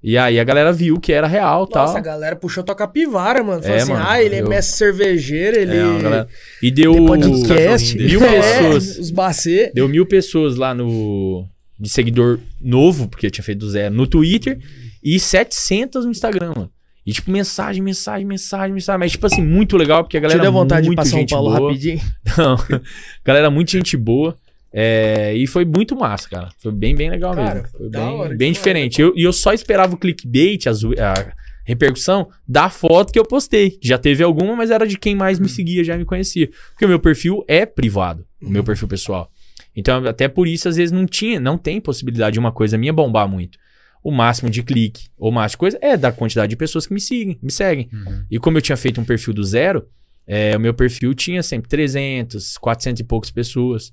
E 0.05 0.19
aí 0.19 0.41
a 0.41 0.45
galera 0.45 0.73
viu 0.73 0.99
que 0.99 1.13
era 1.13 1.29
real 1.29 1.69
e 1.71 1.75
Nossa, 1.75 1.93
tal. 1.93 1.97
a 1.97 2.01
galera 2.01 2.35
puxou 2.35 2.65
tua 2.65 2.75
capivara, 2.75 3.43
mano. 3.45 3.63
Falou 3.63 3.77
É, 3.77 3.81
assim, 3.83 3.93
mano, 3.93 4.05
ah, 4.09 4.21
ele 4.23 4.35
é 4.35 4.41
eu- 4.43 4.49
mestre 4.49 4.77
cervejeiro, 4.79 5.57
ele 5.57 5.77
É, 5.77 6.03
galera- 6.03 6.29
E 6.61 6.71
deu. 6.73 7.07
podcast. 7.07 7.97
Mil 7.97 8.21
É, 8.25 8.41
pessoas. 8.41 8.99
Os 8.99 9.11
bacê. 9.13 9.71
Deu 9.75 9.89
mil 9.89 10.05
pessoas 10.07 10.57
lá 10.57 10.75
no. 10.75 11.47
De 11.79 11.89
seguidor 11.89 12.39
novo, 12.61 13.09
porque 13.09 13.27
eu 13.27 13.31
tinha 13.31 13.45
feito 13.45 13.59
do 13.61 13.71
zero, 13.71 13.95
no 13.95 14.07
Twitter. 14.07 14.59
E 15.03 15.19
700 15.19 16.05
no 16.05 16.11
Instagram, 16.13 16.53
mano. 16.57 16.71
E 17.05 17.13
tipo, 17.13 17.29
mensagem, 17.33 17.83
mensagem, 17.83 18.25
mensagem, 18.25 18.73
mensagem. 18.73 18.99
Mas, 19.01 19.11
tipo 19.13 19.27
assim, 19.27 19.43
muito 19.45 19.77
legal, 19.77 20.05
porque 20.05 20.17
a 20.17 20.21
Te 20.21 20.23
galera. 20.23 20.43
deu 20.43 20.53
vontade 20.53 20.83
de 20.83 20.87
muito 20.89 20.97
passar 20.99 21.11
São 21.11 21.19
gente 21.21 21.31
Paulo 21.31 21.57
boa. 21.57 21.69
rapidinho? 21.71 22.01
Não. 22.39 22.57
Galera, 23.25 23.51
muito 23.51 23.73
gente 23.73 23.97
boa. 23.97 24.37
É, 24.73 25.35
e 25.35 25.47
foi 25.47 25.65
muito 25.65 25.95
massa, 25.95 26.29
cara. 26.29 26.49
Foi 26.59 26.73
bem, 26.73 26.95
bem 26.95 27.11
legal 27.11 27.35
Cara, 27.35 27.55
mesmo. 27.63 27.69
Foi 27.77 27.91
bem, 27.91 28.01
hora 28.01 28.35
bem 28.37 28.53
diferente. 28.53 29.01
Eu- 29.03 29.13
E 29.17 29.23
eu, 29.23 29.33
só 29.33 29.53
esperava 29.53 29.95
o 29.95 29.99
clickbait, 29.99 30.67
a, 30.67 30.71
a- 30.71 31.33
repercussão 31.65 32.29
da 32.49 32.69
foto 32.69 33.13
que 33.13 33.19
eu 33.19 33.25
postei. 33.25 33.79
Já 33.83 33.97
teve 33.99 34.23
alguma, 34.23 34.57
mas 34.57 34.71
era 34.71 34.87
de 34.87 34.99
quem 34.99 35.15
mais 35.15 35.39
me 35.39 35.49
seguia, 35.49 35.85
já 35.85 35.97
me 35.97 36.05
conhecia. 36.05 36.51
Porque 36.71 36.85
o 36.85 36.89
meu 36.89 36.99
perfil 36.99 37.45
é 37.47 37.65
privado, 37.67 38.27
o 38.43 38.49
meu 38.51 38.65
perfil 38.65 38.89
pessoal. 38.89 39.31
Então, 39.77 40.05
até 40.07 40.27
por 40.27 40.49
isso, 40.49 40.69
às 40.69 40.77
vezes, 40.77 40.91
não 40.91 41.07
tinha, 41.07 41.39
não 41.39 41.57
tem 41.57 41.81
possibilidade 41.81 42.35
de 42.35 42.39
uma 42.41 42.51
coisa 42.53 42.77
minha 42.77 42.93
bombar 42.93 43.29
muito. 43.29 43.59
O 44.03 44.11
máximo 44.11 44.51
de 44.51 44.63
clique, 44.63 45.05
ou 45.17 45.31
máximo 45.31 45.57
de 45.57 45.59
coisa, 45.59 45.79
é 45.81 45.97
da 45.97 46.11
quantidade 46.11 46.51
de 46.51 46.57
pessoas 46.57 46.87
que 46.87 46.93
me 46.93 47.01
seguem, 47.01 47.39
me 47.41 47.51
seguem. 47.53 47.89
Uhum. 47.93 48.25
E 48.31 48.39
como 48.39 48.59
eu 48.59 48.63
tinha 48.63 48.77
feito 48.77 49.01
um 49.01 49.05
perfil 49.05 49.33
do 49.33 49.45
zero, 49.45 49.87
é, 50.27 50.57
o 50.57 50.61
meu 50.61 50.75
perfil 50.75 51.15
tinha 51.15 51.43
sempre 51.43 51.69
300, 51.69 52.59
400 52.59 53.01
e 53.01 53.05
poucas 53.05 53.31
pessoas. 53.31 53.93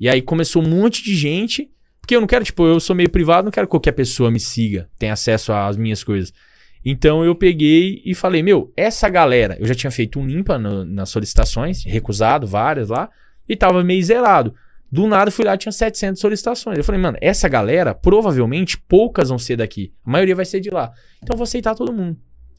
E 0.00 0.08
aí 0.08 0.22
começou 0.22 0.62
um 0.64 0.68
monte 0.68 1.04
de 1.04 1.14
gente, 1.14 1.70
porque 2.00 2.16
eu 2.16 2.20
não 2.20 2.26
quero, 2.26 2.44
tipo, 2.44 2.64
eu 2.66 2.80
sou 2.80 2.96
meio 2.96 3.10
privado, 3.10 3.44
não 3.44 3.52
quero 3.52 3.66
que 3.66 3.70
qualquer 3.70 3.92
pessoa 3.92 4.30
me 4.30 4.40
siga, 4.40 4.88
tenha 4.98 5.12
acesso 5.12 5.52
às 5.52 5.76
minhas 5.76 6.02
coisas. 6.02 6.32
Então 6.84 7.22
eu 7.22 7.34
peguei 7.34 8.00
e 8.06 8.14
falei, 8.14 8.42
meu, 8.42 8.72
essa 8.74 9.08
galera, 9.08 9.56
eu 9.60 9.66
já 9.66 9.74
tinha 9.74 9.90
feito 9.90 10.18
um 10.18 10.26
limpa 10.26 10.58
no- 10.58 10.84
nas 10.84 11.10
solicitações, 11.10 11.84
recusado 11.84 12.46
várias 12.46 12.88
lá, 12.88 13.10
e 13.46 13.54
tava 13.54 13.84
meio 13.84 14.02
zerado. 14.02 14.54
Do 14.90 15.06
nada 15.06 15.30
fui 15.30 15.44
lá 15.44 15.56
tinha 15.56 15.70
700 15.70 16.20
solicitações. 16.20 16.78
Eu 16.78 16.82
falei, 16.82 17.00
mano, 17.00 17.16
essa 17.20 17.48
galera, 17.48 17.94
provavelmente 17.94 18.76
poucas 18.78 19.28
vão 19.28 19.38
ser 19.38 19.56
daqui. 19.56 19.92
A 20.04 20.10
maioria 20.10 20.34
vai 20.34 20.44
ser 20.44 20.58
de 20.60 20.70
lá. 20.70 20.90
Então 21.22 21.34
eu 21.34 21.36
vou 21.36 21.44
aceitar 21.44 21.74
todo 21.74 21.92
mundo. 21.92 22.18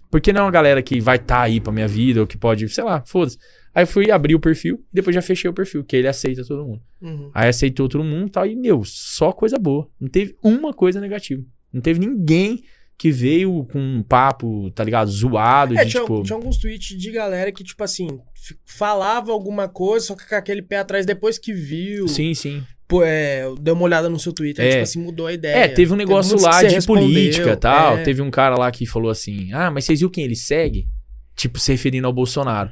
Porque 0.09 0.31
não 0.31 0.41
é 0.41 0.45
uma 0.45 0.51
galera 0.51 0.81
que 0.81 0.99
vai 1.01 1.17
estar 1.17 1.41
aí 1.41 1.59
pra 1.59 1.73
minha 1.73 1.87
vida 1.87 2.21
ou 2.21 2.27
que 2.27 2.37
pode, 2.37 2.69
sei 2.69 2.83
lá, 2.83 3.03
foda-se. 3.05 3.37
Aí 3.73 3.85
fui 3.85 4.11
abrir 4.11 4.35
o 4.35 4.39
perfil 4.39 4.83
e 4.91 4.95
depois 4.95 5.13
já 5.15 5.21
fechei 5.21 5.49
o 5.49 5.53
perfil, 5.53 5.83
que 5.83 5.95
ele 5.95 6.07
aceita 6.07 6.43
todo 6.45 6.65
mundo. 6.65 6.81
Uhum. 7.01 7.31
Aí 7.33 7.47
aceitou 7.47 7.87
todo 7.87 8.03
mundo 8.03 8.27
e 8.27 8.31
tal. 8.31 8.45
E, 8.45 8.55
meu, 8.55 8.83
só 8.83 9.31
coisa 9.31 9.57
boa. 9.57 9.87
Não 9.99 10.09
teve 10.09 10.35
uma 10.43 10.73
coisa 10.73 10.99
negativa. 10.99 11.41
Não 11.71 11.79
teve 11.81 11.99
ninguém 11.99 12.61
que 12.97 13.09
veio 13.11 13.63
com 13.71 13.79
um 13.79 14.03
papo, 14.03 14.69
tá 14.71 14.83
ligado? 14.83 15.09
Zoado, 15.09 15.75
É, 15.77 15.85
de 15.85 15.91
tinha, 15.91 16.01
tipo. 16.03 16.21
tinha 16.21 16.35
alguns 16.35 16.57
tweets 16.57 16.97
de 16.97 17.11
galera 17.11 17.51
que, 17.51 17.63
tipo 17.63 17.83
assim, 17.83 18.19
falava 18.65 19.31
alguma 19.31 19.67
coisa, 19.67 20.07
só 20.07 20.15
que 20.15 20.27
com 20.27 20.35
aquele 20.35 20.61
pé 20.61 20.77
atrás 20.77 21.05
depois 21.05 21.37
que 21.39 21.53
viu. 21.53 22.07
Sim, 22.07 22.33
sim. 22.33 22.63
Pô, 22.87 23.01
é, 23.03 23.45
deu 23.61 23.73
uma 23.73 23.83
olhada 23.83 24.09
no 24.09 24.19
seu 24.19 24.33
Twitter, 24.33 24.65
É. 24.65 24.69
tipo 24.71 24.83
assim, 24.83 24.99
mudou 25.01 25.27
a 25.27 25.33
ideia. 25.33 25.55
É, 25.63 25.67
teve 25.69 25.93
um 25.93 25.95
negócio 25.95 26.35
que 26.37 26.43
lá 26.43 26.61
de 26.61 26.75
respondeu, 26.75 27.03
política 27.05 27.53
e 27.53 27.55
tal. 27.55 27.97
é. 27.97 28.03
Teve 28.03 28.21
um 28.21 28.29
cara 28.29 28.55
lá 28.57 28.69
que 28.69 28.85
falou 28.85 29.09
assim: 29.09 29.51
Ah, 29.53 29.71
mas 29.71 29.85
vocês 29.85 29.99
viram 30.01 30.11
quem 30.11 30.25
ele 30.25 30.35
segue? 30.35 30.87
Tipo, 31.35 31.57
se 31.57 31.71
referindo 31.71 32.05
ao 32.05 32.11
Bolsonaro. 32.13 32.69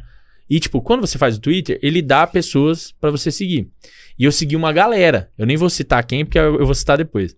E, 0.49 0.59
tipo, 0.59 0.81
quando 0.81 1.01
você 1.01 1.17
faz 1.17 1.37
o 1.37 1.41
Twitter, 1.41 1.79
ele 1.81 2.01
dá 2.01 2.25
pessoas 2.25 2.91
pra 2.99 3.11
você 3.11 3.31
seguir. 3.31 3.69
E 4.17 4.25
eu 4.25 4.31
segui 4.31 4.55
uma 4.55 4.73
galera. 4.73 5.29
Eu 5.37 5.45
nem 5.45 5.55
vou 5.55 5.69
citar 5.69 6.03
quem, 6.03 6.25
porque 6.25 6.39
eu 6.39 6.65
vou 6.65 6.73
citar 6.73 6.97
depois. 6.97 7.35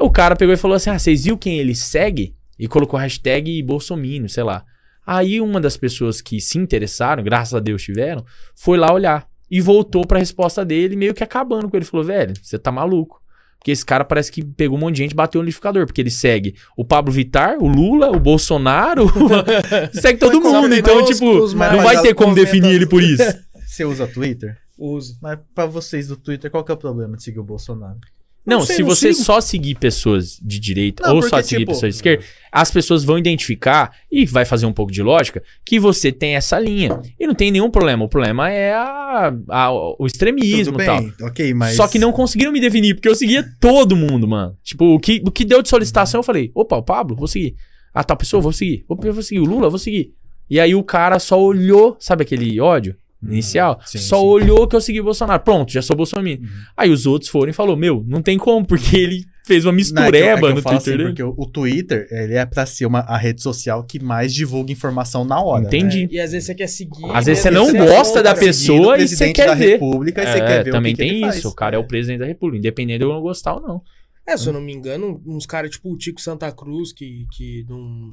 O 0.00 0.10
cara 0.10 0.34
pegou 0.34 0.54
e 0.54 0.58
falou 0.58 0.74
assim: 0.74 0.90
Ah, 0.90 0.98
vocês 0.98 1.24
viram 1.24 1.36
quem 1.36 1.58
ele 1.58 1.74
segue? 1.74 2.34
E 2.58 2.66
colocou 2.66 2.98
hashtag 2.98 3.62
Bolsominion, 3.62 4.28
sei 4.28 4.42
lá. 4.42 4.64
Aí 5.06 5.40
uma 5.40 5.60
das 5.60 5.76
pessoas 5.76 6.20
que 6.20 6.40
se 6.40 6.58
interessaram, 6.58 7.22
graças 7.22 7.54
a 7.54 7.60
Deus 7.60 7.82
tiveram, 7.82 8.24
foi 8.54 8.78
lá 8.78 8.92
olhar. 8.92 9.28
E 9.50 9.60
voltou 9.60 10.06
pra 10.06 10.18
resposta 10.18 10.64
dele, 10.64 10.96
meio 10.96 11.12
que 11.12 11.22
acabando 11.22 11.68
com 11.68 11.76
ele. 11.76 11.84
Falou, 11.84 12.06
velho, 12.06 12.34
você 12.40 12.58
tá 12.58 12.72
maluco. 12.72 13.21
Porque 13.62 13.70
esse 13.70 13.86
cara 13.86 14.04
parece 14.04 14.32
que 14.32 14.44
pegou 14.44 14.76
um 14.76 14.80
monte 14.80 14.96
de 14.96 15.02
gente 15.02 15.12
e 15.12 15.14
bateu 15.14 15.40
no 15.40 15.44
liquidificador. 15.44 15.86
Porque 15.86 16.00
ele 16.00 16.10
segue 16.10 16.56
o 16.76 16.84
Pablo 16.84 17.12
Vittar, 17.12 17.58
o 17.60 17.68
Lula, 17.68 18.10
o 18.10 18.18
Bolsonaro. 18.18 19.06
segue 19.94 20.18
todo 20.18 20.40
mundo. 20.40 20.74
Então, 20.74 21.04
tipo, 21.04 21.30
os 21.38 21.54
não 21.54 21.80
vai 21.80 22.02
ter 22.02 22.12
como 22.12 22.34
definir 22.34 22.74
ele 22.74 22.86
por 22.86 23.00
isso. 23.00 23.22
Você 23.64 23.84
usa 23.84 24.08
Twitter? 24.08 24.58
Uso. 24.76 25.16
Mas 25.22 25.38
pra 25.54 25.64
vocês 25.64 26.08
do 26.08 26.16
Twitter, 26.16 26.50
qual 26.50 26.64
que 26.64 26.72
é 26.72 26.74
o 26.74 26.78
problema 26.78 27.16
de 27.16 27.22
seguir 27.22 27.38
o 27.38 27.44
Bolsonaro? 27.44 27.98
Não, 28.44 28.58
Não 28.58 28.66
sei, 28.66 28.76
se 28.76 28.82
não 28.82 28.88
você 28.88 29.12
sigo. 29.12 29.24
só 29.24 29.40
seguir 29.40 29.76
pessoas 29.76 30.36
de 30.42 30.58
direita 30.58 31.04
Não, 31.06 31.14
ou 31.14 31.20
porque, 31.20 31.30
só 31.36 31.40
seguir 31.42 31.60
tipo, 31.60 31.70
pessoas 31.72 31.92
de 31.94 31.98
esquerda, 31.98 32.24
as 32.50 32.70
pessoas 32.72 33.04
vão 33.04 33.16
identificar, 33.16 33.92
e 34.10 34.26
vai 34.26 34.44
fazer 34.44 34.66
um 34.66 34.72
pouco 34.72 34.90
de 34.90 35.00
lógica, 35.00 35.40
que 35.64 35.78
você 35.78 36.10
tem 36.10 36.34
essa 36.34 36.58
linha. 36.58 37.00
E 37.20 37.26
não 37.26 37.34
tem 37.34 37.52
nenhum 37.52 37.70
problema. 37.70 38.04
O 38.04 38.08
problema 38.08 38.50
é 38.50 38.72
a, 38.74 39.32
a- 39.48 39.72
o 39.72 40.04
extremismo 40.06 40.80
e 40.80 40.84
tal. 40.84 41.00
bem, 41.00 41.12
ok, 41.22 41.54
mas... 41.54 41.76
Só 41.76 41.86
que 41.86 41.98
não 42.00 42.10
conseguiram 42.10 42.50
me 42.50 42.60
definir, 42.60 42.94
porque 42.94 43.08
eu 43.08 43.14
seguia 43.14 43.44
todo 43.60 43.94
mundo, 43.94 44.26
mano. 44.26 44.56
Tipo, 44.64 44.86
o 44.94 44.98
que, 44.98 45.22
o 45.24 45.30
que 45.30 45.44
deu 45.44 45.62
de 45.62 45.68
solicitação, 45.68 46.18
eu 46.18 46.24
falei, 46.24 46.50
opa, 46.54 46.76
o 46.76 46.82
Pablo, 46.82 47.14
vou 47.16 47.28
seguir. 47.28 47.54
A 47.94 48.02
tal 48.02 48.16
pessoa, 48.16 48.40
vou 48.42 48.52
seguir. 48.52 48.84
Opa, 48.88 49.06
eu 49.06 49.14
vou 49.14 49.22
seguir. 49.22 49.40
O 49.40 49.44
Lula, 49.44 49.70
vou 49.70 49.78
seguir. 49.78 50.12
E 50.50 50.58
aí 50.58 50.74
o 50.74 50.82
cara 50.82 51.18
só 51.20 51.40
olhou, 51.40 51.96
sabe 52.00 52.22
aquele 52.22 52.58
ódio 52.60 52.96
inicial? 53.30 53.80
sim, 53.86 53.98
só 53.98 54.16
sim. 54.20 54.26
olhou 54.26 54.66
que 54.66 54.74
eu 54.76 54.80
segui 54.80 55.00
o 55.00 55.04
Bolsonaro. 55.04 55.42
Pronto, 55.42 55.72
já 55.72 55.82
sou 55.82 55.96
Bolsonaro. 55.96 56.38
Aí 56.76 56.90
os 56.90 57.06
outros 57.06 57.30
foram 57.30 57.50
e 57.50 57.52
falou, 57.52 57.76
meu, 57.76 58.04
não 58.06 58.22
tem 58.22 58.38
como, 58.38 58.64
porque 58.66 58.96
ele 58.96 59.24
fez 59.44 59.64
uma 59.64 59.72
Não, 59.72 59.78
é 59.78 59.82
que 59.82 59.90
eu- 59.90 59.96
é 59.96 60.34
mistureba 60.36 60.48
que 60.48 60.54
no 60.54 60.62
falo 60.62 60.76
Twitter 60.76 60.76
assim, 60.76 60.90
dele. 60.90 61.04
porque 61.04 61.22
o, 61.22 61.34
o 61.36 61.46
Twitter, 61.46 62.06
ele 62.12 62.34
é 62.34 62.46
pra 62.46 62.64
ser 62.64 62.86
uma, 62.86 63.00
a 63.00 63.16
rede 63.16 63.42
social 63.42 63.82
que 63.84 63.98
mais 64.02 64.32
divulga 64.32 64.70
informação 64.72 65.24
na 65.24 65.40
hora. 65.42 65.64
Entendi. 65.64 66.06
E 66.10 66.20
às 66.20 66.30
vezes 66.32 66.46
você 66.46 66.54
quer 66.54 66.68
seguir. 66.68 67.04
Às 67.12 67.26
vezes 67.26 67.44
mesmo 67.44 67.66
você 67.66 67.72
não 67.72 67.86
que 67.86 67.92
gosta 67.92 68.20
é 68.20 68.22
da 68.22 68.30
contra. 68.30 68.46
pessoa. 68.46 68.78
E 68.98 69.00
você 69.08 69.16
presidente 69.16 69.34
quer 69.36 69.46
da 69.46 69.54
ver. 69.54 69.66
República, 69.72 70.22
e 70.22 70.26
você 70.26 70.38
É, 70.38 70.46
quer 70.46 70.64
ver 70.64 70.70
também 70.70 70.94
que 70.94 71.02
que 71.02 71.08
tem 71.08 71.16
ele 71.16 71.26
faz. 71.26 71.36
isso. 71.38 71.48
O 71.48 71.54
cara 71.54 71.76
é. 71.76 71.78
o 71.78 71.84
presidente 71.86 72.20
da 72.20 72.26
República, 72.26 72.58
independente 72.58 72.98
de 72.98 73.04
eu 73.04 73.08
não 73.12 73.20
gostar 73.20 73.54
ou 73.54 73.60
não. 73.60 73.80
É, 74.24 74.36
se 74.36 74.46
eu 74.46 74.52
não 74.52 74.60
me 74.60 74.72
engano, 74.72 75.20
uns 75.26 75.44
caras 75.46 75.72
tipo 75.72 75.92
o 75.92 75.96
Tico 75.98 76.20
Santa 76.20 76.52
Cruz, 76.52 76.92
que, 76.92 77.26
que 77.36 77.64
não 77.68 78.12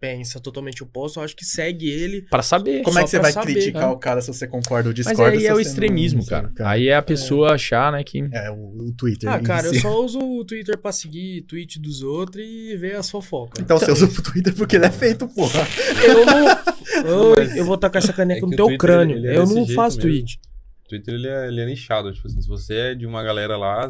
pensa 0.00 0.40
totalmente 0.40 0.82
oposto, 0.82 1.20
eu 1.20 1.24
acho 1.24 1.36
que 1.36 1.44
segue 1.44 1.88
ele. 1.90 2.22
Pra 2.22 2.42
saber. 2.42 2.82
Como 2.82 2.98
é 2.98 3.04
que 3.04 3.10
você 3.10 3.18
vai 3.18 3.32
saber, 3.32 3.52
criticar 3.52 3.82
né? 3.88 3.94
o 3.94 3.98
cara 3.98 4.22
se 4.22 4.28
você 4.28 4.46
concorda 4.48 4.88
ou 4.88 4.94
Mas 4.96 5.06
discorda? 5.06 5.32
aí 5.36 5.40
se 5.40 5.46
é 5.46 5.54
o 5.54 5.60
extremismo, 5.60 6.20
não- 6.20 6.26
cara. 6.26 6.48
cara. 6.54 6.70
Aí 6.70 6.88
é 6.88 6.96
a 6.96 7.02
pessoa 7.02 7.52
achar, 7.52 7.92
né, 7.92 8.02
que. 8.02 8.26
É, 8.32 8.50
o, 8.50 8.88
o 8.88 8.92
Twitter. 8.96 9.28
Ah, 9.30 9.38
cara, 9.40 9.66
eu 9.66 9.74
si. 9.74 9.80
só 9.80 10.02
uso 10.02 10.18
o 10.18 10.44
Twitter 10.44 10.78
pra 10.78 10.90
seguir 10.90 11.42
tweet 11.42 11.78
dos 11.78 12.02
outros 12.02 12.42
e 12.44 12.76
ver 12.78 12.96
as 12.96 13.10
fofocas. 13.10 13.62
Então 13.62 13.78
você 13.78 13.92
usa 13.92 14.06
o 14.06 14.22
Twitter 14.22 14.54
porque 14.54 14.76
ele 14.76 14.86
é 14.86 14.90
feito, 14.90 15.28
porra. 15.28 15.60
Eu 16.02 16.24
não. 16.26 16.48
Eu, 17.04 17.34
eu 17.58 17.64
vou 17.66 17.76
tacar 17.76 18.02
essa 18.02 18.12
caneca 18.12 18.40
é 18.40 18.48
no 18.48 18.56
teu 18.56 18.66
Twitter, 18.66 18.78
crânio. 18.78 19.16
ele 19.18 19.28
é 19.28 19.36
eu 19.36 19.46
não 19.46 19.66
faço 19.68 19.98
mesmo. 19.98 20.10
tweet. 20.10 20.40
O 20.86 20.88
Twitter 20.88 21.14
ele 21.14 21.28
é, 21.28 21.46
ele 21.46 21.60
é 21.60 21.66
nichado. 21.66 22.10
Tipo 22.12 22.26
assim, 22.26 22.40
se 22.40 22.48
você 22.48 22.74
é 22.74 22.94
de 22.94 23.04
uma 23.06 23.22
galera 23.22 23.56
lá, 23.58 23.86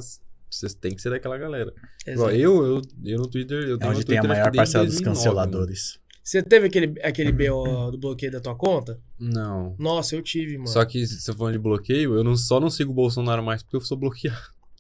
você 0.51 0.69
tem 0.81 0.93
que 0.93 1.01
ser 1.01 1.11
daquela 1.11 1.39
galera. 1.39 1.73
Exato. 2.05 2.31
eu, 2.33 2.67
eu, 2.67 2.83
eu 3.05 3.19
no 3.19 3.29
Twitter. 3.29 3.59
Eu 3.63 3.77
É 3.77 3.79
tenho 3.79 3.91
onde 3.93 4.01
no 4.01 4.05
tem 4.07 4.19
a 4.19 4.21
Twitter, 4.23 4.29
maior 4.39 4.53
parcela 4.53 4.85
dos 4.85 4.95
2009, 4.97 5.05
canceladores. 5.19 6.00
Você 6.23 6.43
teve 6.43 6.67
aquele, 6.67 6.95
aquele 7.03 7.33
BO 7.33 7.91
do 7.91 7.99
bloqueio 7.99 8.31
da 8.31 8.41
tua 8.41 8.55
conta? 8.55 8.99
Não. 9.19 9.75
Nossa, 9.79 10.15
eu 10.15 10.23
tive, 10.23 10.57
mano. 10.57 10.69
Só 10.69 10.85
que 10.85 11.05
se 11.07 11.29
eu 11.31 11.35
falando 11.35 11.55
de 11.55 11.59
bloqueio, 11.59 12.15
eu 12.15 12.23
não, 12.23 12.37
só 12.37 12.61
não 12.61 12.71
sigo 12.71 12.93
o 12.93 12.95
Bolsonaro 12.95 13.43
mais 13.43 13.63
porque 13.63 13.77
eu 13.77 13.81
sou 13.81 13.97
bloqueado. 13.97 14.39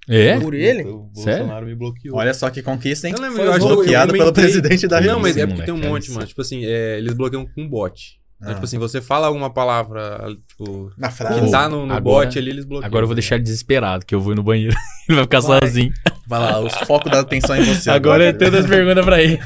É? 0.09 0.39
Por 0.41 0.55
ele? 0.55 0.83
O 0.85 1.11
Sério? 1.15 1.39
Bolsonaro 1.45 1.67
me 1.67 1.75
bloqueou. 1.75 2.17
Olha 2.17 2.33
só 2.35 2.51
que 2.51 2.63
conquista, 2.63 3.07
hein? 3.09 3.15
Eu 3.17 3.23
lembro, 3.23 3.37
Foi 3.37 3.47
eu 3.47 3.51
acho 3.53 3.67
que 3.67 3.73
eu 3.73 3.77
bloqueado 3.77 4.13
pelo 4.13 4.33
presidente 4.33 4.87
da 4.89 5.01
Não, 5.01 5.21
mas 5.21 5.37
República. 5.37 5.43
é 5.43 5.47
porque 5.47 5.63
tem 5.65 5.75
um 5.75 5.93
monte, 5.93 6.11
é 6.11 6.15
mano. 6.15 6.27
Tipo 6.27 6.41
assim, 6.41 6.65
é, 6.65 6.99
eles 6.99 7.13
bloqueiam 7.15 7.47
com 7.47 7.69
bot. 7.69 8.19
Então, 8.39 8.51
Ah. 8.51 8.55
tipo 8.55 8.65
assim, 8.65 8.79
você 8.79 9.01
fala 9.03 9.27
alguma 9.27 9.51
palavra, 9.51 10.35
tipo, 10.49 10.91
Na 10.97 11.09
que 11.09 11.15
frase. 11.15 11.51
tá 11.51 11.69
no, 11.69 11.85
no 11.87 11.93
Agora- 11.93 12.27
bot 12.27 12.39
ali, 12.39 12.51
eles 12.51 12.65
bloqueiam. 12.65 12.87
Agora 12.87 13.03
eu 13.05 13.07
vou 13.09 13.15
deixar 13.15 13.35
ele 13.37 13.45
desesperado, 13.45 14.05
que 14.07 14.15
eu 14.15 14.21
vou 14.21 14.33
ir 14.33 14.37
no 14.37 14.43
banheiro. 14.43 14.75
ele 15.09 15.17
vai 15.17 15.25
ficar 15.25 15.41
Vai. 15.41 15.61
sozinho. 15.61 15.93
Vai 16.31 16.39
lá, 16.39 16.61
os 16.61 16.73
focos 16.87 17.11
da 17.11 17.19
atenção 17.19 17.57
em 17.57 17.65
você. 17.65 17.91
Agora 17.91 18.23
é 18.25 18.33
todas 18.33 18.65
as 18.65 18.71
perguntas. 18.71 19.05
pra 19.05 19.21
ele. 19.21 19.37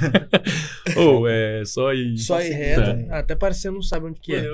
Ou 0.99 1.27
é 1.27 1.65
só 1.65 1.95
ir. 1.95 2.19
Só 2.19 2.39
ir 2.43 2.51
reto. 2.53 3.11
Ah, 3.11 3.21
Até 3.21 3.35
parece 3.35 3.61
que 3.61 3.69
você 3.69 3.71
não 3.71 3.81
sabe 3.81 4.05
onde 4.05 4.21
que 4.21 4.35
é. 4.35 4.45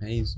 É 0.00 0.10
isso. 0.14 0.34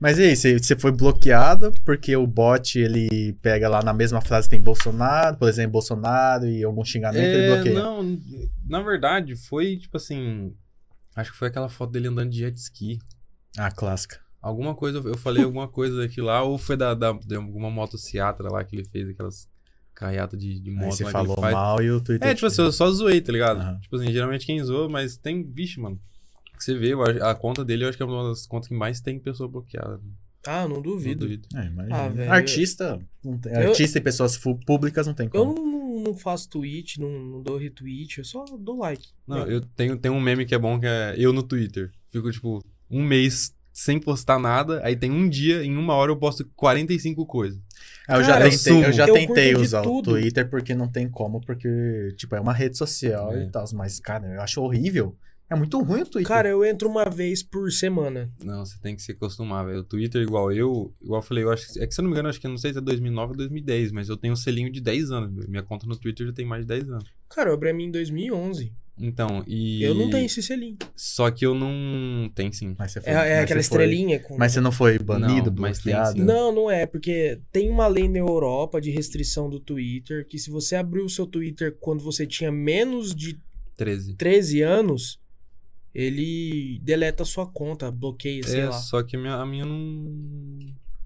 Mas 0.00 0.18
e 0.18 0.22
aí, 0.24 0.34
você, 0.34 0.76
foi 0.76 0.90
bloqueado 0.90 1.72
porque 1.84 2.16
o 2.16 2.26
bot, 2.26 2.76
ele 2.76 3.32
pega 3.42 3.68
lá 3.68 3.80
na 3.80 3.92
mesma 3.92 4.20
frase 4.20 4.48
tem 4.48 4.60
Bolsonaro, 4.60 5.36
por 5.36 5.48
exemplo, 5.48 5.72
Bolsonaro 5.72 6.46
e 6.48 6.64
algum 6.64 6.84
xingamento, 6.84 7.22
ele 7.22 7.44
É, 7.44 7.54
bloqueia. 7.54 7.74
não, 7.78 8.18
na 8.66 8.82
verdade, 8.82 9.36
foi 9.36 9.76
tipo 9.76 9.98
assim. 9.98 10.52
Acho 11.14 11.30
que 11.30 11.38
foi 11.38 11.46
aquela 11.46 11.68
foto 11.68 11.92
dele 11.92 12.08
andando 12.08 12.30
de 12.30 12.38
jet 12.38 12.56
ski. 12.58 12.98
Ah, 13.56 13.70
clássica. 13.70 14.18
Alguma 14.42 14.74
coisa, 14.74 14.98
eu 15.00 15.16
falei 15.18 15.44
alguma 15.44 15.68
coisa 15.68 16.04
aqui 16.04 16.20
lá, 16.20 16.42
ou 16.42 16.56
foi 16.56 16.76
da, 16.76 16.94
da, 16.94 17.12
de 17.12 17.34
alguma 17.36 17.70
motociatra 17.70 18.48
lá 18.50 18.64
que 18.64 18.74
ele 18.74 18.84
fez, 18.86 19.08
aquelas 19.08 19.48
carreatas 19.94 20.38
de, 20.40 20.58
de 20.60 20.70
Aí 20.70 20.76
moto 20.76 20.92
você 20.96 21.04
lá 21.04 21.10
falou 21.10 21.34
que 21.36 21.40
ele 21.40 21.40
faz. 21.42 21.54
mal 21.54 21.82
e 21.82 21.90
o 21.90 22.00
Twitter... 22.00 22.26
É, 22.28 22.34
tipo 22.34 22.46
assim, 22.46 22.62
eu 22.62 22.72
só 22.72 22.90
zoei, 22.90 23.20
tá 23.20 23.30
ligado? 23.32 23.60
Aham. 23.60 23.78
Tipo 23.80 23.96
assim, 23.96 24.10
geralmente 24.10 24.46
quem 24.46 24.62
zoa, 24.64 24.88
mas 24.88 25.16
tem, 25.18 25.42
vixe, 25.42 25.78
mano. 25.78 26.00
Que 26.56 26.64
você 26.64 26.74
vê, 26.74 26.92
eu 26.94 27.02
a 27.02 27.34
conta 27.34 27.64
dele 27.64 27.84
eu 27.84 27.88
acho 27.88 27.96
que 27.98 28.02
é 28.02 28.06
uma 28.06 28.28
das 28.30 28.46
contas 28.46 28.68
que 28.68 28.74
mais 28.74 29.00
tem 29.00 29.18
pessoa 29.18 29.48
bloqueada. 29.48 29.98
né? 29.98 30.10
Ah, 30.46 30.62
não 30.66 30.76
Não 30.76 30.82
duvido. 30.82 31.20
duvido. 31.26 31.46
É, 31.54 31.66
imagina. 31.66 32.24
Ah, 32.28 32.34
Artista, 32.34 32.98
não 33.22 33.36
tem- 33.36 33.52
eu- 33.52 33.68
artista 33.70 33.98
e 33.98 34.00
pessoas 34.00 34.38
públicas 34.38 35.06
não 35.06 35.12
tem 35.12 35.26
Eu 35.26 35.30
como. 35.30 35.54
não, 35.54 36.02
não 36.04 36.14
faço 36.16 36.48
tweet, 36.48 36.98
não, 36.98 37.10
não 37.10 37.42
dou 37.42 37.58
retweet, 37.58 38.18
eu 38.18 38.24
só 38.24 38.44
dou 38.58 38.78
like. 38.78 39.08
Não, 39.26 39.46
eu 39.46 39.60
tenho, 39.60 39.98
tenho 39.98 40.14
um 40.14 40.20
meme 40.20 40.46
que 40.46 40.54
é 40.54 40.58
bom, 40.58 40.80
que 40.80 40.86
é 40.86 41.14
eu 41.18 41.30
no 41.30 41.42
Twitter. 41.42 41.92
Fico, 42.08 42.30
tipo, 42.32 42.64
um 42.90 43.02
mês 43.02 43.54
sem 43.82 43.98
postar 43.98 44.38
nada, 44.38 44.78
aí 44.84 44.94
tem 44.94 45.10
um 45.10 45.26
dia, 45.26 45.64
em 45.64 45.74
uma 45.74 45.94
hora 45.94 46.10
eu 46.12 46.16
posto 46.16 46.44
45 46.54 47.24
coisas. 47.24 47.58
Ah, 48.06 48.16
eu 48.18 48.22
já 48.24 48.32
Cara, 48.34 48.44
eu 48.44 48.50
tentei, 48.50 48.72
eu 48.72 48.82
sumo. 48.82 48.92
já 48.92 49.06
Eu 49.08 49.14
tentei 49.14 49.54
usar 49.54 49.80
o. 49.86 50.02
Twitter 50.02 50.50
porque 50.50 50.74
não 50.74 50.86
tem 50.86 51.08
como, 51.08 51.40
porque, 51.40 52.12
tipo, 52.16 52.34
é 52.36 52.40
uma 52.40 52.52
rede 52.52 52.76
social 52.76 53.32
É. 53.32 53.44
e 53.44 53.50
tal. 53.50 53.64
Mas, 53.72 53.98
cara, 53.98 54.26
eu 54.34 54.40
acho 54.42 54.60
horrível. 54.60 55.16
É 55.48 55.54
muito 55.56 55.80
ruim 55.82 56.02
o 56.02 56.06
Twitter. 56.06 56.28
Cara, 56.28 56.48
eu 56.48 56.62
entro 56.62 56.88
uma 56.90 57.04
vez 57.08 57.42
por 57.42 57.72
semana. 57.72 58.30
Não, 58.44 58.64
você 58.66 58.78
tem 58.80 58.94
que 58.94 59.02
se 59.02 59.12
acostumar, 59.12 59.64
velho. 59.64 59.78
O 59.80 59.84
Twitter, 59.84 60.20
igual 60.22 60.52
eu, 60.52 60.94
igual 61.02 61.20
eu 61.22 61.26
falei, 61.26 61.42
eu 61.42 61.50
acho 61.50 61.72
que, 61.72 61.82
é 61.82 61.86
que 61.86 61.94
se 61.94 62.00
eu 62.00 62.02
não 62.02 62.10
me 62.10 62.14
engano, 62.14 62.28
acho 62.28 62.38
que 62.40 62.46
eu 62.46 62.50
não 62.50 62.58
sei 62.58 62.72
se 62.72 62.78
é 62.78 62.82
2009 62.82 63.30
ou 63.32 63.36
2010, 63.38 63.92
mas 63.92 64.08
eu 64.10 64.16
tenho 64.16 64.34
um 64.34 64.36
selinho 64.36 64.70
de 64.70 64.80
10 64.80 65.10
anos. 65.10 65.46
Minha 65.46 65.62
conta 65.62 65.86
no 65.86 65.96
Twitter 65.96 66.26
já 66.26 66.32
tem 66.34 66.44
mais 66.46 66.62
de 66.62 66.68
10 66.68 66.90
anos. 66.90 67.04
Cara, 67.30 67.48
eu 67.50 67.54
abri 67.54 67.70
a 67.70 67.74
minha 67.74 67.88
em 67.88 67.92
2011. 67.92 68.72
Então, 69.02 69.42
e. 69.46 69.82
Eu 69.82 69.94
não 69.94 70.10
tenho 70.10 70.26
esse 70.26 70.42
selinho. 70.42 70.76
Só 70.94 71.30
que 71.30 71.46
eu 71.46 71.54
não. 71.54 72.30
Tem 72.34 72.52
sim. 72.52 72.74
Mas 72.78 72.92
você 72.92 73.00
foi, 73.00 73.10
É, 73.10 73.14
é 73.14 73.18
mas 73.18 73.44
aquela 73.44 73.62
você 73.62 73.68
foi- 73.68 73.84
estrelinha 73.84 74.20
com. 74.20 74.36
Mas 74.36 74.52
você 74.52 74.60
não 74.60 74.70
foi 74.72 74.98
banido, 74.98 75.50
Não, 75.50 75.62
mas 75.62 75.78
tem 75.78 75.92
bloqueado? 75.94 76.18
sim. 76.18 76.24
Não, 76.24 76.52
não 76.54 76.70
é, 76.70 76.84
porque 76.86 77.40
tem 77.50 77.70
uma 77.70 77.86
lei 77.86 78.08
na 78.08 78.18
Europa 78.18 78.80
de 78.80 78.90
restrição 78.90 79.48
do 79.48 79.58
Twitter 79.58 80.26
que 80.28 80.38
se 80.38 80.50
você 80.50 80.76
abriu 80.76 81.04
o 81.04 81.08
seu 81.10 81.26
Twitter 81.26 81.76
quando 81.80 82.04
você 82.04 82.26
tinha 82.26 82.52
menos 82.52 83.14
de 83.14 83.40
13. 83.76 84.14
13 84.16 84.60
anos, 84.60 85.18
ele 85.94 86.78
deleta 86.82 87.22
a 87.22 87.26
sua 87.26 87.46
conta, 87.46 87.90
bloqueia, 87.90 88.42
sei 88.42 88.60
É, 88.60 88.66
lá. 88.66 88.72
só 88.72 89.02
que 89.02 89.16
a 89.16 89.18
minha, 89.18 89.34
a 89.34 89.46
minha 89.46 89.64
não. 89.64 90.58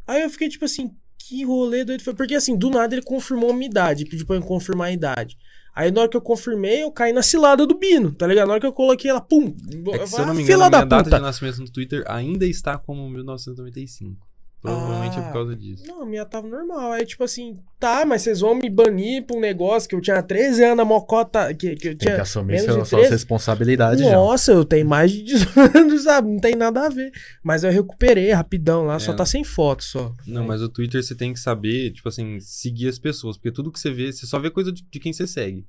Aí 0.07 0.23
eu 0.23 0.31
fiquei 0.31 0.49
tipo 0.49 0.65
assim, 0.65 0.91
que 1.19 1.45
rolê 1.45 1.85
doido 1.85 2.03
foi. 2.03 2.15
Porque 2.15 2.35
assim, 2.35 2.57
do 2.57 2.69
nada 2.71 2.95
ele 2.95 3.03
confirmou 3.03 3.51
a 3.51 3.55
minha 3.55 3.69
idade, 3.71 4.05
pediu 4.05 4.27
pra 4.27 4.37
eu 4.37 4.43
confirmar 4.43 4.89
a 4.89 4.93
idade. 4.93 5.37
Aí 5.75 5.91
na 5.91 6.03
hora 6.03 6.11
que 6.11 6.17
eu 6.17 6.21
confirmei, 6.21 6.83
eu 6.83 6.93
caí 6.93 7.13
na 7.13 7.23
cilada 7.23 7.67
do 7.67 7.77
Bino, 7.77 8.13
tá 8.13 8.27
ligado? 8.27 8.47
Na 8.47 8.53
hora 8.53 8.61
que 8.61 8.67
eu 8.67 8.73
coloquei 8.73 9.11
ela, 9.11 9.21
pum! 9.21 9.55
É 9.93 9.99
que, 9.99 10.07
se 10.07 10.21
eu 10.21 10.27
não 10.27 10.35
me 10.35 10.43
engano, 10.43 10.63
a 10.63 10.69
minha 10.69 10.71
da 10.71 10.85
data 10.85 11.05
puta! 11.05 11.17
de 11.17 11.23
nascimento 11.23 11.59
no 11.61 11.71
Twitter 11.71 12.05
ainda 12.07 12.47
está 12.47 12.79
como 12.79 13.09
1995. 13.11 14.34
Provavelmente 14.65 15.19
é 15.19 15.21
Ah. 15.21 15.25
por 15.25 15.33
causa 15.35 15.55
disso. 15.55 15.85
Não, 15.87 16.01
a 16.03 16.07
minha 16.07 16.25
tava 16.25 16.49
normal. 16.49 16.93
Aí, 16.93 17.05
tipo 17.05 17.23
assim, 17.23 17.59
tá, 17.79 18.05
mas 18.07 18.23
vocês 18.23 18.41
vão 18.41 18.55
me 18.55 18.71
banir 18.71 19.23
pra 19.27 19.37
um 19.37 19.41
negócio 19.41 19.87
que 19.87 19.95
eu 19.95 20.01
tinha 20.01 20.23
13 20.23 20.65
anos, 20.65 20.81
a 20.81 20.85
mocota. 20.87 21.53
Que, 21.53 21.77
que 21.77 21.89
eu 21.89 21.93
Tem 21.93 21.97
tinha. 21.99 22.15
que 22.15 22.21
assumir 22.23 22.53
menos 22.55 22.65
sua, 22.65 22.83
de 22.83 22.89
suas 22.89 23.01
13. 23.03 23.13
responsabilidades, 23.13 24.03
já. 24.03 24.13
Nossa, 24.13 24.53
eu 24.53 24.65
tenho 24.65 24.87
mais 24.89 25.13
de 25.13 25.23
18 25.23 25.77
anos, 25.79 26.03
sabe? 26.05 26.31
Não 26.31 26.39
tem 26.41 26.57
nada 26.57 26.87
a 26.87 26.89
ver. 26.89 27.13
Mas 27.43 27.63
eu 27.63 27.71
recuperei 27.71 28.33
rapidão 28.33 28.87
lá, 28.87 28.99
só 28.99 29.13
É. 29.13 29.17
tá 29.17 29.27
sem 29.27 29.45
foto 29.45 29.85
só. 29.85 30.15
Não, 30.27 30.45
mas 30.47 30.63
o 30.63 30.69
Twitter 30.69 31.03
você 31.05 31.15
tem 31.15 31.35
que 31.35 31.39
saber, 31.41 31.91
tipo 31.93 32.09
assim, 32.09 32.39
seguir 32.41 32.89
as 32.89 32.99
pessoas. 32.99 33.37
Porque 33.37 33.53
tudo 33.53 33.71
que 33.71 33.79
você 33.79 33.91
vê, 33.91 34.11
você 34.11 34.25
só 34.27 34.39
vê 34.39 34.51
coisa 34.51 34.73
de, 34.73 34.83
de 34.83 34.99
quem 34.99 35.13
você 35.13 35.27
segue. 35.27 35.67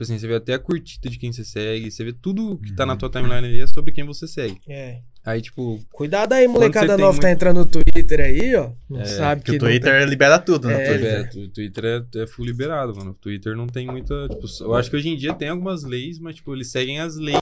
Tipo 0.00 0.04
assim, 0.04 0.18
você 0.18 0.26
vê 0.26 0.34
até 0.36 0.54
a 0.54 0.58
curtida 0.58 1.10
de 1.10 1.18
quem 1.18 1.30
você 1.30 1.44
segue, 1.44 1.90
você 1.90 2.02
vê 2.02 2.10
tudo 2.14 2.56
que 2.56 2.72
tá 2.74 2.86
na 2.86 2.96
tua 2.96 3.10
timeline 3.10 3.46
ali 3.46 3.60
é 3.60 3.66
sobre 3.66 3.92
quem 3.92 4.02
você 4.02 4.26
segue. 4.26 4.56
É. 4.66 5.00
Aí, 5.22 5.42
tipo, 5.42 5.78
Cuidado 5.92 6.32
aí, 6.32 6.48
molecada 6.48 6.96
tem 6.96 7.04
nova 7.04 7.12
que 7.18 7.20
tá 7.20 7.26
muito- 7.28 7.36
entrando 7.36 7.56
no 7.58 7.66
Twitter 7.66 8.20
aí, 8.20 8.54
ó. 8.56 8.70
Não 8.88 9.02
É, 9.02 9.04
sabe 9.04 9.42
Que 9.42 9.50
o 9.56 9.58
Twitter 9.58 10.08
libera 10.08 10.38
tudo, 10.38 10.68
né? 10.68 10.82
É, 10.82 10.88
Twitter. 10.88 11.12
é, 11.12 11.24
tu- 11.24 11.48
Twitter 11.50 11.84
é, 11.84 12.20
é 12.22 12.26
full 12.26 12.46
liberado, 12.46 12.96
mano. 12.96 13.10
O 13.10 13.14
Twitter 13.14 13.54
não 13.54 13.66
tem 13.66 13.86
muita. 13.88 14.26
Tipo, 14.30 14.46
eu 14.62 14.74
acho 14.74 14.88
que 14.88 14.96
hoje 14.96 15.10
em 15.10 15.16
dia 15.18 15.34
tem 15.34 15.50
algumas 15.50 15.84
leis, 15.84 16.18
mas, 16.18 16.36
tipo, 16.36 16.54
eles 16.56 16.70
seguem 16.70 16.98
as 16.98 17.16
leis. 17.18 17.38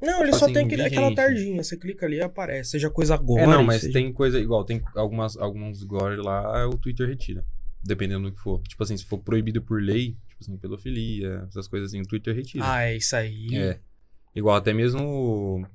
Não, 0.00 0.20
ele 0.22 0.26
Tipo 0.28 0.38
só 0.38 0.44
assim, 0.46 0.54
tem 0.54 0.64
aquele- 0.64 0.82
aquela 0.84 1.02
vigente. 1.10 1.16
tardinha. 1.16 1.62
Você 1.62 1.76
clica 1.76 2.06
ali 2.06 2.16
e 2.16 2.22
aparece. 2.22 2.70
Seja 2.70 2.88
coisa 2.88 3.12
agora. 3.14 3.42
É, 3.42 3.46
não, 3.46 3.62
mas 3.62 3.82
seja... 3.82 3.92
tem 3.92 4.10
coisa 4.10 4.40
igual, 4.40 4.64
tem 4.64 4.80
algumas, 4.94 5.36
alguns 5.36 5.82
gore 5.84 6.16
lá, 6.16 6.66
o 6.66 6.78
Twitter 6.78 7.06
retira. 7.06 7.44
Dependendo 7.84 8.30
do 8.30 8.34
que 8.34 8.40
for. 8.40 8.62
Tipo 8.62 8.82
assim, 8.82 8.96
se 8.96 9.04
for 9.04 9.18
proibido 9.18 9.60
por 9.60 9.82
lei, 9.82 10.16
tipo 10.38 10.42
assim, 10.42 10.56
pedofilia, 10.56 11.44
essas 11.48 11.66
coisas 11.66 11.90
assim, 11.90 12.00
o 12.00 12.06
Twitter 12.06 12.34
retira. 12.34 12.64
Ah, 12.66 12.82
é 12.82 12.96
isso 12.96 13.16
aí. 13.16 13.56
É. 13.56 13.80
Igual, 14.34 14.56
até 14.56 14.72
mesmo. 14.72 15.66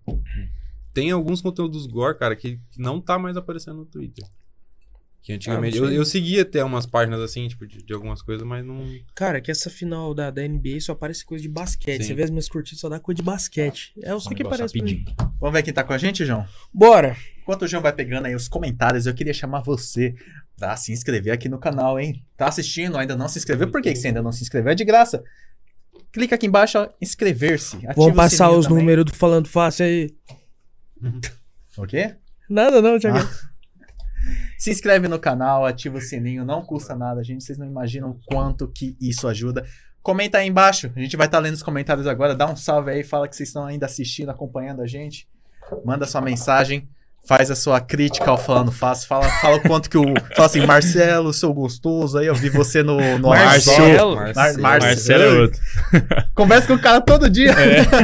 Tem 0.94 1.12
alguns 1.12 1.42
conteúdos 1.42 1.86
gore, 1.86 2.18
cara, 2.18 2.36
que 2.36 2.60
não 2.78 3.02
tá 3.02 3.20
mais 3.20 3.36
aparecendo 3.36 3.78
no 3.78 3.86
Twitter. 3.86 4.26
Que 5.22 5.32
antigamente. 5.34 5.78
Ah, 5.78 5.84
eu, 5.84 5.92
eu 5.92 6.06
seguia 6.06 6.42
até 6.42 6.64
umas 6.64 6.86
páginas 6.86 7.22
assim, 7.22 7.48
tipo, 7.48 7.66
de, 7.66 7.82
de 7.82 7.94
algumas 7.94 8.22
coisas, 8.22 8.46
mas 8.46 8.64
não. 8.64 8.86
Cara, 9.16 9.40
que 9.40 9.50
essa 9.50 9.70
final 9.70 10.14
da, 10.14 10.30
da 10.30 10.46
NBA 10.46 10.82
só 10.82 10.92
aparece 10.92 11.26
coisa 11.26 11.42
de 11.42 11.48
basquete. 11.48 12.02
Sim. 12.02 12.08
Você 12.08 12.14
vê 12.14 12.24
as 12.24 12.30
minhas 12.30 12.50
curtidas, 12.50 12.82
só 12.82 12.90
dá 12.90 13.00
coisa 13.00 13.18
de 13.18 13.24
basquete. 13.24 13.94
É 14.04 14.10
só 14.20 14.30
Um 14.30 14.34
que 14.34 14.44
rapidinho. 14.44 15.06
Vamos 15.40 15.54
ver 15.54 15.64
quem 15.64 15.74
tá 15.74 15.84
com 15.84 15.94
a 15.94 15.98
gente, 15.98 16.26
João? 16.26 16.46
Bora. 16.74 17.16
Enquanto 17.42 17.64
o 17.64 17.68
João 17.68 17.82
vai 17.82 17.94
pegando 17.94 18.26
aí 18.26 18.36
os 18.36 18.50
comentários, 18.50 19.06
eu 19.06 19.14
queria 19.14 19.34
chamar 19.34 19.62
você 19.62 20.14
pra 20.58 20.76
se 20.76 20.92
inscrever 20.92 21.34
aqui 21.34 21.50
no 21.50 21.60
canal, 21.60 22.00
hein? 22.00 22.24
Tá 22.38 22.48
assistindo, 22.48 22.98
ainda 22.98 23.16
não 23.16 23.28
se 23.28 23.40
inscreveu? 23.40 23.70
Por 23.72 23.82
que, 23.82 23.92
que 23.92 24.00
você 24.00 24.08
ainda 24.08 24.22
não 24.22 24.32
se 24.32 24.44
inscreveu? 24.44 24.72
É 24.72 24.76
de 24.76 24.86
graça. 24.86 25.24
Clica 26.12 26.36
aqui 26.36 26.46
embaixo, 26.46 26.78
ó, 26.78 26.90
inscrever-se. 27.02 27.80
O 27.96 28.14
passar 28.14 28.52
os 28.52 28.66
também. 28.66 28.80
números 28.80 29.06
do 29.06 29.14
Falando 29.14 29.48
Fácil 29.48 29.86
aí. 29.86 30.16
O 31.76 31.88
quê? 31.88 32.16
Nada 32.48 32.84
não, 32.84 33.00
Thiago. 33.00 33.18
Ah. 33.18 33.54
Se 34.60 34.70
inscreve 34.70 35.08
no 35.08 35.20
canal, 35.20 35.66
ativa 35.66 35.98
o 35.98 36.02
sininho, 36.02 36.46
não 36.46 36.64
custa 36.64 36.96
nada, 36.96 37.24
gente. 37.24 37.44
Vocês 37.44 37.58
não 37.58 37.66
imaginam 37.66 38.12
o 38.12 38.20
quanto 38.28 38.68
que 38.68 38.96
isso 39.02 39.28
ajuda. 39.28 39.66
Comenta 40.02 40.38
aí 40.38 40.48
embaixo, 40.48 40.92
a 40.96 41.00
gente 41.00 41.18
vai 41.18 41.26
estar 41.26 41.40
lendo 41.40 41.56
os 41.56 41.64
comentários 41.64 42.06
agora. 42.06 42.36
Dá 42.36 42.50
um 42.50 42.56
salve 42.56 42.92
aí, 42.92 43.04
fala 43.04 43.28
que 43.28 43.36
vocês 43.36 43.50
estão 43.50 43.66
ainda 43.66 43.86
assistindo, 43.86 44.30
acompanhando 44.30 44.82
a 44.82 44.86
gente. 44.86 45.28
Manda 45.84 46.06
sua 46.06 46.22
mensagem, 46.22 46.88
faz 47.26 47.50
a 47.50 47.56
sua 47.56 47.80
crítica 47.80 48.30
ao 48.30 48.38
Falando 48.38 48.72
Fácil. 48.72 49.08
Fala, 49.08 49.24
fala 49.42 49.58
o 49.58 49.62
quanto 49.62 49.90
que 49.90 49.98
o. 49.98 50.04
Fala 50.36 50.46
assim, 50.46 50.66
Marcelo, 50.66 51.32
seu 51.34 51.54
gostoso 51.54 52.18
aí, 52.18 52.28
eu 52.28 52.36
vi 52.36 52.50
você 52.50 52.84
no, 52.84 52.98
no 53.18 53.30
Marcelo. 53.30 54.16
Mar- 54.16 54.34
Marcelo. 54.36 54.62
Marcelo. 54.62 54.62
Marcelo 54.62 55.24
é 55.24 55.42
outro. 55.42 55.62
Conversa 56.36 56.68
com 56.68 56.74
o 56.74 56.80
cara 56.82 57.02
todo 57.02 57.30
dia. 57.30 57.54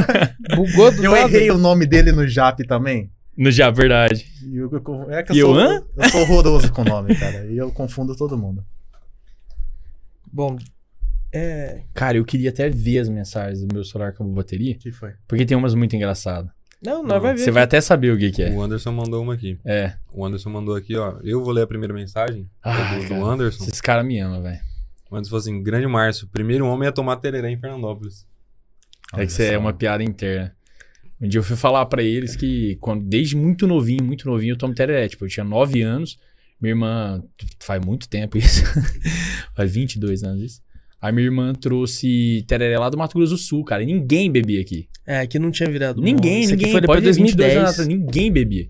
Bugou 0.56 0.90
do 0.90 1.04
Eu 1.04 1.12
nada. 1.12 1.22
errei 1.28 1.50
o 1.50 1.58
nome 1.58 1.86
dele 1.86 2.12
no 2.12 2.26
Jap 2.26 2.62
também. 2.66 3.10
No 3.36 3.50
já, 3.50 3.70
verdade. 3.70 4.26
E 4.44 4.56
eu, 4.56 4.70
eu- 4.70 5.10
é 5.10 5.22
que 5.22 5.32
eu, 5.32 5.36
E 5.36 5.40
sou, 5.40 5.60
eu, 5.60 6.10
sou 6.10 6.20
horroroso 6.22 6.70
com 6.72 6.82
o 6.82 6.84
nome, 6.84 7.14
cara. 7.16 7.46
E 7.46 7.56
eu 7.56 7.70
confundo 7.70 8.14
todo 8.14 8.36
mundo. 8.36 8.62
Bom, 10.32 10.56
é... 11.32 11.82
Cara, 11.94 12.16
eu 12.18 12.24
queria 12.24 12.50
até 12.50 12.68
ver 12.68 12.98
as 12.98 13.08
mensagens 13.08 13.64
do 13.64 13.72
meu 13.74 13.84
celular 13.84 14.10
acabou 14.10 14.32
a 14.32 14.36
bateria, 14.36 14.74
O 14.74 14.78
que 14.78 14.92
foi? 14.92 15.12
porque 15.26 15.44
tem 15.46 15.56
umas 15.56 15.74
muito 15.74 15.94
engraçadas. 15.96 16.50
Não, 16.82 17.02
nós 17.02 17.20
vai 17.20 17.34
ver. 17.34 17.40
Você 17.40 17.50
vai 17.50 17.62
até 17.62 17.80
saber 17.80 18.12
o 18.12 18.18
que 18.18 18.30
que 18.30 18.42
é. 18.42 18.50
O 18.50 18.62
Anderson 18.62 18.92
mandou 18.92 19.22
uma 19.22 19.34
aqui. 19.34 19.58
É. 19.64 19.94
O 20.12 20.24
Anderson 20.24 20.48
mandou 20.50 20.74
aqui, 20.74 20.96
ó. 20.96 21.18
Eu 21.22 21.42
vou 21.44 21.52
ler 21.52 21.62
a 21.62 21.66
primeira 21.66 21.92
mensagem 21.92 22.48
Ah, 22.62 22.94
do, 22.94 23.02
do 23.02 23.08
cara. 23.08 23.24
Anderson. 23.24 23.64
Esses 23.64 23.80
caras 23.80 24.04
me 24.06 24.18
amam, 24.18 24.42
velho. 24.42 24.60
O 25.10 25.16
Anderson 25.16 25.30
falou 25.30 25.40
assim: 25.40 25.62
Grande 25.62 25.86
Márcio, 25.86 26.26
primeiro 26.28 26.66
homem 26.66 26.88
a 26.88 26.92
tomar 26.92 27.16
tereré 27.16 27.50
em 27.50 27.58
Fernandópolis. 27.58 28.26
É 29.12 29.26
que 29.26 29.32
isso 29.32 29.42
é 29.42 29.58
uma 29.58 29.72
piada 29.72 30.02
interna. 30.02 30.54
Um 31.20 31.28
dia 31.28 31.38
eu 31.38 31.44
fui 31.44 31.56
falar 31.56 31.84
pra 31.86 32.02
eles 32.02 32.34
que 32.34 32.76
quando, 32.80 33.04
desde 33.04 33.36
muito 33.36 33.66
novinho, 33.66 34.02
muito 34.02 34.26
novinho, 34.26 34.52
eu 34.52 34.56
tomo 34.56 34.72
tereré. 34.74 35.06
Tipo, 35.06 35.26
eu 35.26 35.28
tinha 35.28 35.44
9 35.44 35.82
anos, 35.82 36.18
minha 36.58 36.72
irmã, 36.72 37.22
faz 37.58 37.84
muito 37.84 38.08
tempo 38.08 38.38
isso, 38.38 38.62
faz 39.54 39.70
22 39.70 40.22
anos 40.22 40.42
isso. 40.42 40.62
A 41.00 41.10
minha 41.10 41.24
irmã 41.26 41.54
trouxe 41.54 42.44
tereré 42.46 42.78
lá 42.78 42.90
do 42.90 42.98
Mato 42.98 43.16
Grosso 43.16 43.32
do 43.32 43.38
Sul, 43.38 43.64
cara. 43.64 43.82
E 43.82 43.86
ninguém 43.86 44.30
bebia 44.30 44.60
aqui. 44.60 44.86
É, 45.06 45.26
que 45.26 45.38
não 45.38 45.50
tinha 45.50 45.68
virado. 45.70 46.00
Ninguém, 46.02 46.42
Isso 46.42 46.52
aqui 46.54 46.64
ninguém. 46.64 46.72
foi 46.72 46.80
depois 46.82 47.00
de 47.02 47.06
ter 47.06 47.12
22 47.16 47.56
anos 47.56 47.76
2010. 47.76 47.80
atrás, 47.80 47.88
ninguém 47.88 48.30
bebia. 48.32 48.68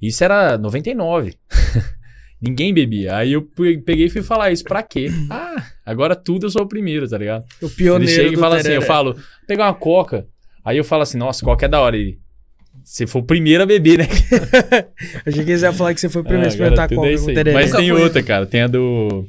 Isso 0.00 0.22
era 0.22 0.58
99. 0.58 1.34
ninguém 2.40 2.74
bebia. 2.74 3.16
Aí 3.16 3.32
eu 3.32 3.42
pe- 3.42 3.78
peguei 3.78 4.06
e 4.06 4.10
fui 4.10 4.22
falar 4.22 4.50
isso. 4.52 4.64
Pra 4.64 4.82
quê? 4.82 5.06
Ah, 5.30 5.64
agora 5.86 6.14
tudo 6.14 6.46
eu 6.46 6.50
sou 6.50 6.62
o 6.62 6.68
primeiro, 6.68 7.08
tá 7.08 7.16
ligado? 7.18 7.44
O 7.62 7.66
Ele 7.66 7.74
pioneiro 7.74 8.12
chega 8.22 8.34
e 8.34 8.36
fala 8.38 8.56
assim, 8.56 8.72
eu 8.72 8.82
falo, 8.82 9.16
pegar 9.46 9.66
uma 9.66 9.74
coca. 9.74 10.26
Aí 10.64 10.76
eu 10.76 10.84
falo 10.84 11.02
assim, 11.02 11.16
nossa, 11.18 11.44
coca 11.44 11.64
é 11.66 11.68
da 11.68 11.80
hora. 11.80 11.96
Ele, 11.96 12.18
você 12.84 13.06
foi 13.06 13.22
o 13.22 13.24
primeiro 13.24 13.62
a 13.62 13.66
beber, 13.66 13.98
né? 13.98 14.06
Achei 15.26 15.44
que 15.44 15.50
eles 15.50 15.62
iam 15.62 15.72
falar 15.72 15.94
que 15.94 16.00
você 16.00 16.08
foi 16.08 16.20
o 16.22 16.24
primeiro 16.24 16.46
a 16.46 16.48
Ah, 16.48 16.52
experimentar 16.52 16.84
agora 16.84 16.96
tudo 16.96 17.06
é 17.06 17.12
coca 17.12 17.22
com 17.24 17.28
aí. 17.30 17.34
tereré. 17.34 17.54
Mas 17.54 17.72
tem 17.72 17.92
outra, 17.92 18.22
cara. 18.22 18.46
Tem 18.46 18.62
a 18.62 18.66
do... 18.66 19.26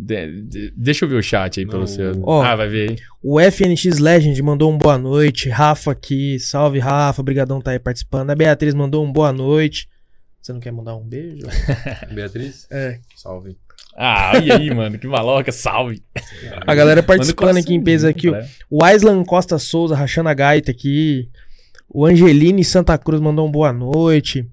de- 0.00 0.42
de- 0.42 0.72
deixa 0.76 1.04
eu 1.04 1.08
ver 1.08 1.16
o 1.16 1.22
chat 1.22 1.58
aí 1.60 1.64
Não, 1.66 1.72
pelo 1.72 1.86
seu... 1.86 2.12
ó. 2.22 2.42
ah, 2.42 2.56
vai 2.56 2.68
ver 2.68 2.90
aí. 2.90 2.96
O 3.22 3.38
FNX 3.40 3.98
Legend 3.98 4.42
mandou 4.42 4.70
um 4.72 4.78
boa 4.78 4.96
noite. 4.98 5.48
Rafa 5.48 5.92
aqui. 5.92 6.38
Salve, 6.38 6.78
Rafa. 6.78 7.22
Brigadão 7.22 7.60
tá 7.60 7.72
aí 7.72 7.78
participando. 7.78 8.30
A 8.30 8.34
Beatriz 8.34 8.74
mandou 8.74 9.04
um 9.04 9.12
boa 9.12 9.32
noite. 9.32 9.88
Você 10.40 10.52
não 10.52 10.60
quer 10.60 10.72
mandar 10.72 10.96
um 10.96 11.02
beijo? 11.04 11.46
Beatriz? 12.14 12.66
É. 12.70 12.98
Salve. 13.14 13.56
Ah, 13.96 14.32
e 14.38 14.50
aí, 14.50 14.72
mano? 14.74 14.98
Que 14.98 15.06
maloca, 15.06 15.52
salve. 15.52 16.02
A 16.66 16.74
galera 16.74 17.02
participando 17.02 17.58
aqui 17.58 17.74
em 17.74 17.82
peso 17.82 18.08
aqui. 18.08 18.28
coraçãozinho, 18.28 18.58
O 18.70 18.82
Aislan 18.82 19.24
Costa 19.24 19.58
Souza 19.58 19.94
rachando 19.94 20.28
a 20.28 20.34
gaita 20.34 20.70
aqui. 20.70 21.28
O 21.88 22.06
Angeline 22.06 22.64
Santa 22.64 22.96
Cruz 22.96 23.20
mandou 23.20 23.46
um 23.46 23.50
boa 23.50 23.72
noite. 23.72 24.46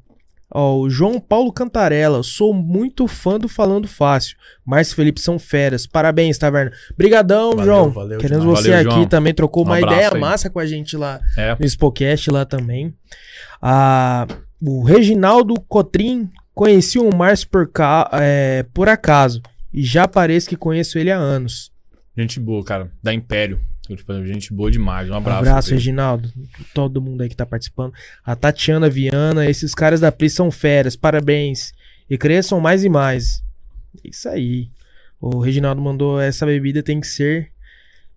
Ó, 0.49 0.77
o 0.79 0.89
João 0.89 1.19
Paulo 1.19 1.51
Cantarella, 1.51 2.23
sou 2.23 2.53
muito 2.53 3.05
fã 3.07 3.37
do 3.37 3.49
Falando 3.49 3.87
Fácil. 3.87 4.37
Márcio 4.65 4.95
Felipe 4.95 5.19
são 5.19 5.37
feras. 5.37 5.85
Parabéns, 5.85 6.37
Taverna. 6.37 6.71
Brigadão, 6.97 7.49
Valeu, 7.51 7.65
João. 7.65 7.89
valeu 7.89 8.17
Queremos 8.19 8.43
demais. 8.45 8.59
você 8.61 8.69
Valeu, 8.71 8.85
aqui 8.87 8.95
João. 8.99 9.07
também. 9.09 9.33
Trocou 9.33 9.63
Um 9.63 9.67
uma 9.67 9.81
ideia 9.81 10.09
aí. 10.13 10.19
massa 10.19 10.49
com 10.49 10.59
a 10.59 10.65
gente 10.65 10.95
lá 10.95 11.19
É. 11.37 11.55
no 11.59 11.65
Spocast 11.67 12.31
lá 12.31 12.45
também. 12.45 12.93
Ah, 13.61 14.25
o 14.61 14.83
Reginaldo 14.83 15.53
Cotrim 15.67 16.29
conheci 16.53 16.97
o 16.97 17.13
Márcio 17.13 17.49
por, 17.49 17.67
ca- 17.71 18.09
é, 18.13 18.63
por 18.73 18.87
acaso. 18.87 19.41
E 19.73 19.83
já 19.83 20.07
parece 20.07 20.47
que 20.47 20.55
conheço 20.55 20.97
ele 20.97 21.11
há 21.11 21.17
anos. 21.17 21.71
Gente 22.17 22.39
boa, 22.39 22.63
cara. 22.63 22.89
Da 23.03 23.13
Império. 23.13 23.59
Tipo, 23.95 24.25
gente 24.25 24.53
boa 24.53 24.69
demais. 24.69 25.09
Um 25.09 25.13
Um 25.13 25.17
abraço. 25.17 25.39
abraço, 25.39 25.67
pra 25.69 25.75
ele. 25.75 25.79
Reginaldo. 25.79 26.33
Todo 26.73 27.01
mundo 27.01 27.21
aí 27.21 27.29
que 27.29 27.35
tá 27.35 27.45
participando. 27.45 27.93
A 28.25 28.35
Tatiana 28.35 28.89
Viana, 28.89 29.49
esses 29.49 29.73
caras 29.73 29.99
da 29.99 30.11
Pri 30.11 30.29
são 30.29 30.51
feras. 30.51 30.95
Parabéns. 30.95 31.71
E 32.09 32.17
cresçam 32.17 32.59
mais 32.59 32.83
e 32.83 32.89
mais. 32.89 33.43
Isso 34.03 34.27
aí. 34.29 34.69
O 35.19 35.39
Reginaldo 35.39 35.81
mandou 35.81 36.19
essa 36.21 36.45
bebida 36.45 36.83
tem 36.83 36.99
que 36.99 37.07
ser 37.07 37.51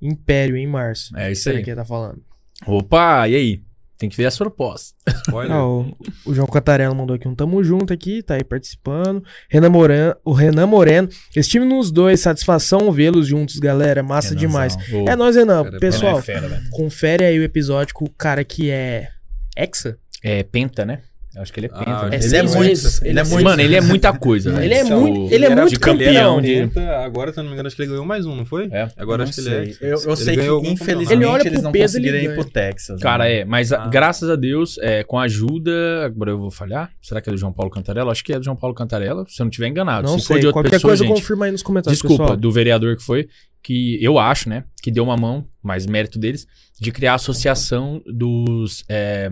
Império, 0.03 0.57
hein, 0.57 0.67
Márcio? 0.67 1.17
É 1.17 1.31
isso 1.33 1.51
aí. 1.51 1.63
que 1.63 1.71
ele 1.71 1.77
tá 1.77 1.85
falando? 1.85 2.23
Opa, 2.67 3.29
e 3.29 3.35
aí? 3.35 3.61
Tem 4.01 4.09
que 4.09 4.17
ver 4.17 4.25
as 4.25 4.39
propostas. 4.39 4.95
Spoiler. 5.27 5.55
Ah, 5.55 5.69
o, 5.69 5.95
o 6.25 6.33
João 6.33 6.47
Catarella 6.49 6.95
mandou 6.95 7.15
aqui 7.15 7.29
um 7.29 7.35
tamo 7.35 7.63
junto 7.63 7.93
aqui, 7.93 8.23
tá 8.23 8.37
aí 8.37 8.43
participando. 8.43 9.23
Renan 9.47 9.69
Moreno, 9.69 10.17
o 10.25 10.33
Renan 10.33 10.67
Moreno. 10.67 11.07
Estive 11.37 11.67
nos 11.67 11.91
dois, 11.91 12.19
satisfação 12.21 12.91
vê-los 12.91 13.27
juntos, 13.27 13.59
galera. 13.59 14.03
Massa 14.03 14.31
Renanzão. 14.31 14.49
demais. 14.49 14.77
Ô, 14.91 15.07
É 15.07 15.15
nóis, 15.15 15.37
Renan. 15.37 15.65
Cara, 15.65 15.79
Pessoal, 15.79 16.19
é 16.19 16.23
fera, 16.23 16.63
confere 16.71 17.25
aí 17.27 17.39
o 17.39 17.43
episódio 17.43 17.93
com 17.95 18.07
o 18.07 18.11
cara 18.11 18.43
que 18.43 18.71
é. 18.71 19.09
Hexa? 19.55 19.99
É 20.25 20.43
Penta, 20.43 20.87
né? 20.87 21.03
Eu 21.35 21.43
acho 21.43 21.53
que 21.53 21.61
ele 21.61 21.67
é 21.69 21.71
Ah, 21.73 21.79
Penta. 21.79 21.91
né? 21.91 22.01
é 22.03 22.07
Ele 22.09 22.15
é 22.17 22.21
seis 22.29 22.55
muito. 22.55 22.67
vezes. 22.69 23.03
Ele 23.03 23.09
é 23.19 23.23
Ele- 23.23 23.31
muito. 23.31 23.45
Mano, 23.45 23.63
ele 23.63 23.77
é 23.77 23.81
muita 23.81 24.13
coisa, 24.13 24.51
velho. 24.51 24.65
Ele 24.65 24.75
é 24.75 24.83
muito- 24.83 25.33
ele 25.33 25.45
é 25.45 25.55
muito 25.55 25.69
ele 25.69 25.71
era 25.71 25.79
campeão. 25.79 26.43
penta, 26.43 26.97
Agora, 27.05 27.33
se 27.33 27.39
eu 27.39 27.45
não 27.45 27.51
me 27.51 27.55
engano, 27.55 27.67
acho 27.69 27.77
que 27.77 27.83
ele 27.83 27.91
ganhou 27.91 28.05
mais 28.05 28.27
um, 28.27 28.35
não 28.35 28.45
foi? 28.45 28.69
É. 28.73 28.89
Agora 28.97 29.19
não 29.19 29.25
acho 29.31 29.35
que 29.35 29.43
sei. 29.43 29.53
ele 29.55 29.71
é. 29.81 29.85
Eu, 29.87 29.89
eu 29.91 30.07
Ele 30.09 30.17
sei 30.17 30.37
que, 30.37 30.69
infelizmente, 30.71 31.13
Ele 31.13 31.25
olha 31.25 31.43
eles 31.43 31.53
pro 31.53 31.63
não 31.63 31.73
peso, 31.73 31.97
ele 31.99 32.05
conseguiram 32.09 32.19
ir 32.19 32.35
ganha. 32.35 32.43
pro 32.43 32.51
Texas. 32.51 33.01
Cara, 33.01 33.25
né? 33.25 33.37
é, 33.39 33.45
mas 33.45 33.73
Ah. 33.73 33.87
graças 33.87 34.29
a 34.29 34.35
Deus, 34.35 34.77
é, 34.79 35.05
com 35.05 35.19
a 35.19 35.23
ajuda. 35.23 36.05
Agora 36.05 36.31
eu 36.33 36.39
vou 36.39 36.51
falhar. 36.51 36.91
Será 37.01 37.21
que 37.21 37.29
é 37.31 37.33
do 37.33 37.39
João 37.39 37.53
Paulo 37.53 37.71
Cantarella? 37.71 38.11
Acho 38.11 38.25
que 38.25 38.33
é 38.33 38.39
do 38.39 38.45
João 38.45 38.57
Paulo 38.57 38.75
Cantarella, 38.75 39.25
se 39.29 39.41
eu 39.41 39.45
não 39.45 39.51
estiver 39.51 39.69
enganado. 39.69 40.09
Não 40.09 40.19
se 40.19 40.27
for 40.27 40.33
sei. 40.35 40.41
de 40.41 40.47
outra 40.49 40.63
Qualquer 40.63 40.71
pessoa, 40.77 40.91
coisa 40.91 41.05
gente, 41.05 41.15
confirma 41.15 41.45
aí 41.47 41.53
nos 41.53 41.63
comentários, 41.63 41.99
Desculpa, 42.01 42.25
pessoal. 42.25 42.37
do 42.37 42.51
vereador 42.53 42.97
que 42.97 43.03
foi, 43.05 43.29
que 43.63 44.03
eu 44.03 44.19
acho, 44.19 44.49
né, 44.49 44.65
que 44.83 44.91
deu 44.91 45.05
uma 45.05 45.17
mão, 45.17 45.47
mais 45.63 45.87
mérito 45.87 46.19
deles, 46.19 46.47
de 46.81 46.91
criar 46.91 47.13
a 47.13 47.17
associação 47.17 48.03
dos 48.07 48.83
é, 48.89 49.31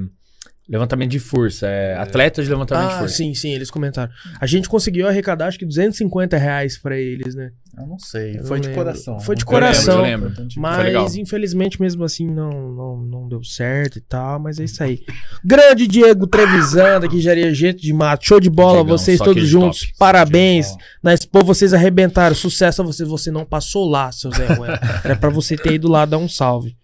levantamento 0.69 1.11
de 1.11 1.19
força, 1.19 1.66
é, 1.66 1.97
atletas 1.97 2.45
de 2.45 2.51
levantamento 2.51 2.89
de 2.89 2.95
Ah, 2.95 2.99
força. 2.99 3.15
sim, 3.16 3.35
sim, 3.35 3.53
eles 3.55 3.70
comentaram. 3.70 4.12
A 4.39 4.47
gente 4.47 4.69
conseguiu 4.69 5.09
arrecadar 5.09 5.47
acho 5.47 5.59
que 5.59 5.65
250 5.65 6.36
reais 6.36 6.77
pra 6.77 6.97
eles, 6.99 7.35
né? 7.35 7.51
Eu 7.78 7.86
não 7.86 7.99
sei. 7.99 8.39
Eu 8.39 8.45
Foi 8.45 8.57
não 8.59 8.62
de 8.62 8.69
lembro. 8.69 8.85
coração. 8.85 9.20
Foi 9.20 9.36
de 9.36 9.45
coração. 9.45 9.97
Eu 9.99 10.03
lembro, 10.03 10.27
eu 10.28 10.31
lembro. 10.40 10.55
Mas 10.61 10.85
legal. 10.85 11.07
infelizmente 11.16 11.81
mesmo 11.81 12.05
assim 12.05 12.27
não, 12.27 12.51
não, 12.73 12.97
não 12.97 13.28
deu 13.28 13.43
certo 13.43 13.97
e 13.99 14.01
tal, 14.01 14.39
mas 14.40 14.59
é 14.59 14.65
isso 14.65 14.82
aí. 14.82 15.01
Grande 15.45 15.86
Diego 15.86 16.27
Trevisan, 16.27 17.01
daqui 17.01 17.20
Jaria 17.20 17.55
Gente 17.55 17.81
de 17.81 17.93
Mato. 17.93 18.27
Show 18.27 18.40
de 18.40 18.51
bola, 18.51 18.78
Diegão, 18.82 18.99
vocês 18.99 19.19
todos 19.19 19.49
juntos. 19.49 19.81
top. 19.81 19.95
Parabéns. 19.99 20.74
Na 21.03 21.15
Expo 21.15 21.43
vocês 21.45 21.73
arrebentaram. 21.73 22.35
Sucesso 22.35 22.82
a 22.82 22.85
você. 22.85 23.05
Você 23.05 23.31
não 23.31 23.45
passou 23.47 23.89
lá, 23.89 24.11
seu 24.12 24.31
Zé 24.32 24.47
Ruela. 24.53 24.78
Era 25.05 25.16
pra 25.16 25.31
você 25.31 25.57
ter 25.57 25.73
ido 25.74 25.89
lá 25.89 26.05
dar 26.05 26.19
um 26.19 26.28
salve. 26.28 26.77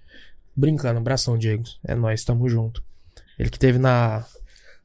Brincando, 0.56 0.98
abração, 1.00 1.36
Diego. 1.36 1.64
É 1.86 1.94
nóis, 1.96 2.22
tamo 2.24 2.48
junto. 2.48 2.80
Ele 3.38 3.50
que 3.50 3.58
teve 3.58 3.78
na. 3.78 4.24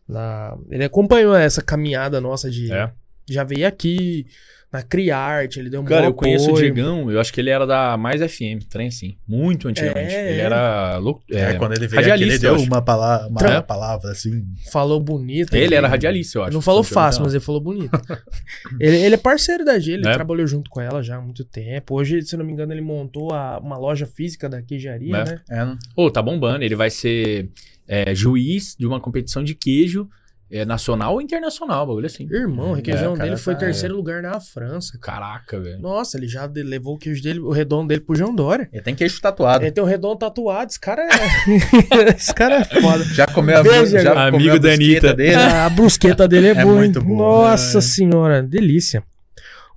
na 0.08 0.58
ele 0.70 0.84
acompanhou 0.86 1.36
essa 1.36 1.62
caminhada 1.62 2.20
nossa 2.22 2.50
de. 2.50 2.72
É. 2.72 2.92
Já 3.30 3.44
veio 3.44 3.68
aqui 3.68 4.26
na 4.72 4.84
Criarte, 4.84 5.60
ele 5.60 5.68
deu 5.70 5.82
um 5.82 5.84
Cara, 5.86 6.06
eu 6.06 6.14
conheço 6.14 6.46
o 6.46 6.50
apoio. 6.50 6.72
Diegão, 6.74 7.12
eu 7.12 7.20
acho 7.20 7.34
que 7.34 7.42
ele 7.42 7.50
era 7.50 7.66
da 7.66 7.98
Mais 7.98 8.22
FM, 8.22 8.64
trem 8.70 8.88
assim, 8.88 9.18
muito 9.28 9.68
antigamente. 9.68 10.14
É, 10.14 10.32
ele 10.32 10.42
é. 10.42 10.44
era 10.44 10.98
louco. 10.98 11.24
É, 11.32 11.40
É, 11.40 11.54
quando 11.56 11.74
ele 11.76 11.88
veio 11.88 12.14
aqui, 12.14 12.24
ele 12.24 12.38
deu 12.38 12.56
uma, 12.56 12.80
pala 12.82 13.28
uma 13.28 13.40
Tra- 13.40 13.62
palavra 13.64 14.12
assim. 14.12 14.46
Falou 14.72 15.00
bonito. 15.00 15.56
Ele 15.56 15.74
era 15.74 15.88
radialista, 15.88 16.38
eu 16.38 16.42
acho. 16.44 16.50
Ele 16.50 16.56
não 16.56 16.62
falou 16.62 16.84
fácil, 16.84 17.24
mas 17.24 17.34
ele 17.34 17.44
falou 17.44 17.60
bonito. 17.62 17.90
ele, 18.80 18.96
ele 18.98 19.16
é 19.16 19.18
parceiro 19.18 19.66
da 19.66 19.78
G, 19.80 19.94
ele 19.94 20.08
É. 20.08 20.14
trabalhou 20.14 20.46
junto 20.46 20.70
com 20.70 20.80
ela 20.82 21.02
já 21.02 21.18
há 21.18 21.22
muito 21.22 21.44
tempo. 21.44 21.96
Hoje, 21.96 22.22
se 22.24 22.38
não 22.38 22.46
me 22.46 22.52
engano, 22.54 22.72
ele 22.72 22.82
montou 22.82 23.32
a- 23.34 23.58
uma 23.60 23.78
loja 23.78 24.06
física 24.06 24.48
da 24.48 24.62
queijaria, 24.62 25.16
É. 25.18 25.24
né? 25.24 25.42
É, 25.50 25.78
Ô, 25.96 26.12
tá 26.12 26.22
bombando. 26.22 26.64
Ele 26.64 26.76
vai 26.76 26.92
ser 26.92 27.50
é, 27.90 28.14
juiz 28.14 28.76
de 28.78 28.86
uma 28.86 29.00
competição 29.02 29.44
de 29.44 29.56
queijo 29.56 30.08
é, 30.52 30.64
nacional 30.66 31.14
ou 31.14 31.22
internacional, 31.22 31.86
bagulho 31.86 32.06
assim. 32.06 32.28
Irmão, 32.32 32.72
o 32.72 32.74
requeijão 32.74 33.12
É, 33.12 33.14
o 33.14 33.18
cara 33.18 33.30
dele 33.30 33.38
foi 33.42 33.54
tá- 33.56 33.60
terceiro 33.62 33.96
lugar 33.96 34.22
na 34.22 34.40
França. 34.40 34.98
cara. 35.00 35.20
Caraca, 35.20 35.60
velho. 35.60 35.80
Nossa, 35.80 36.18
ele 36.18 36.28
já 36.28 36.46
levou 36.56 36.96
o 36.96 36.98
queijo 36.98 37.22
dele, 37.22 37.40
o 37.40 37.52
redondo 37.52 37.88
dele 37.90 38.02
pro 38.02 38.16
João 38.16 38.34
Dória. 38.34 38.70
Ele 38.74 38.82
tem 38.82 38.96
queixo 38.96 39.20
tatuado. 39.22 39.64
Ele 39.64 39.72
tem 39.72 39.84
um 39.84 39.88
redondo 39.88 40.18
tatuado, 40.18 40.70
esse 40.72 40.80
cara 40.80 41.04
é. 41.04 41.08
esse 42.16 42.34
cara 42.34 42.62
é 42.62 42.64
foda. 42.64 43.04
Já 43.06 43.28
comeu 43.28 43.58
a, 43.58 43.62
Veja, 43.64 44.00
já 44.00 44.28
amigo 44.28 44.38
comeu 44.38 44.54
a 44.54 44.58
da 44.58 44.70
brusqueta 44.70 45.08
Anitta. 45.08 45.14
dele? 45.16 45.36
a 45.36 45.70
brusqueta 45.70 46.28
dele 46.28 46.48
é, 46.48 46.52
É 46.58 46.64
boa. 46.64 46.76
muito 46.78 47.02
boa. 47.04 47.18
Nossa 47.52 47.78
É. 47.78 47.82
senhora, 47.82 48.42
delícia. 48.42 49.04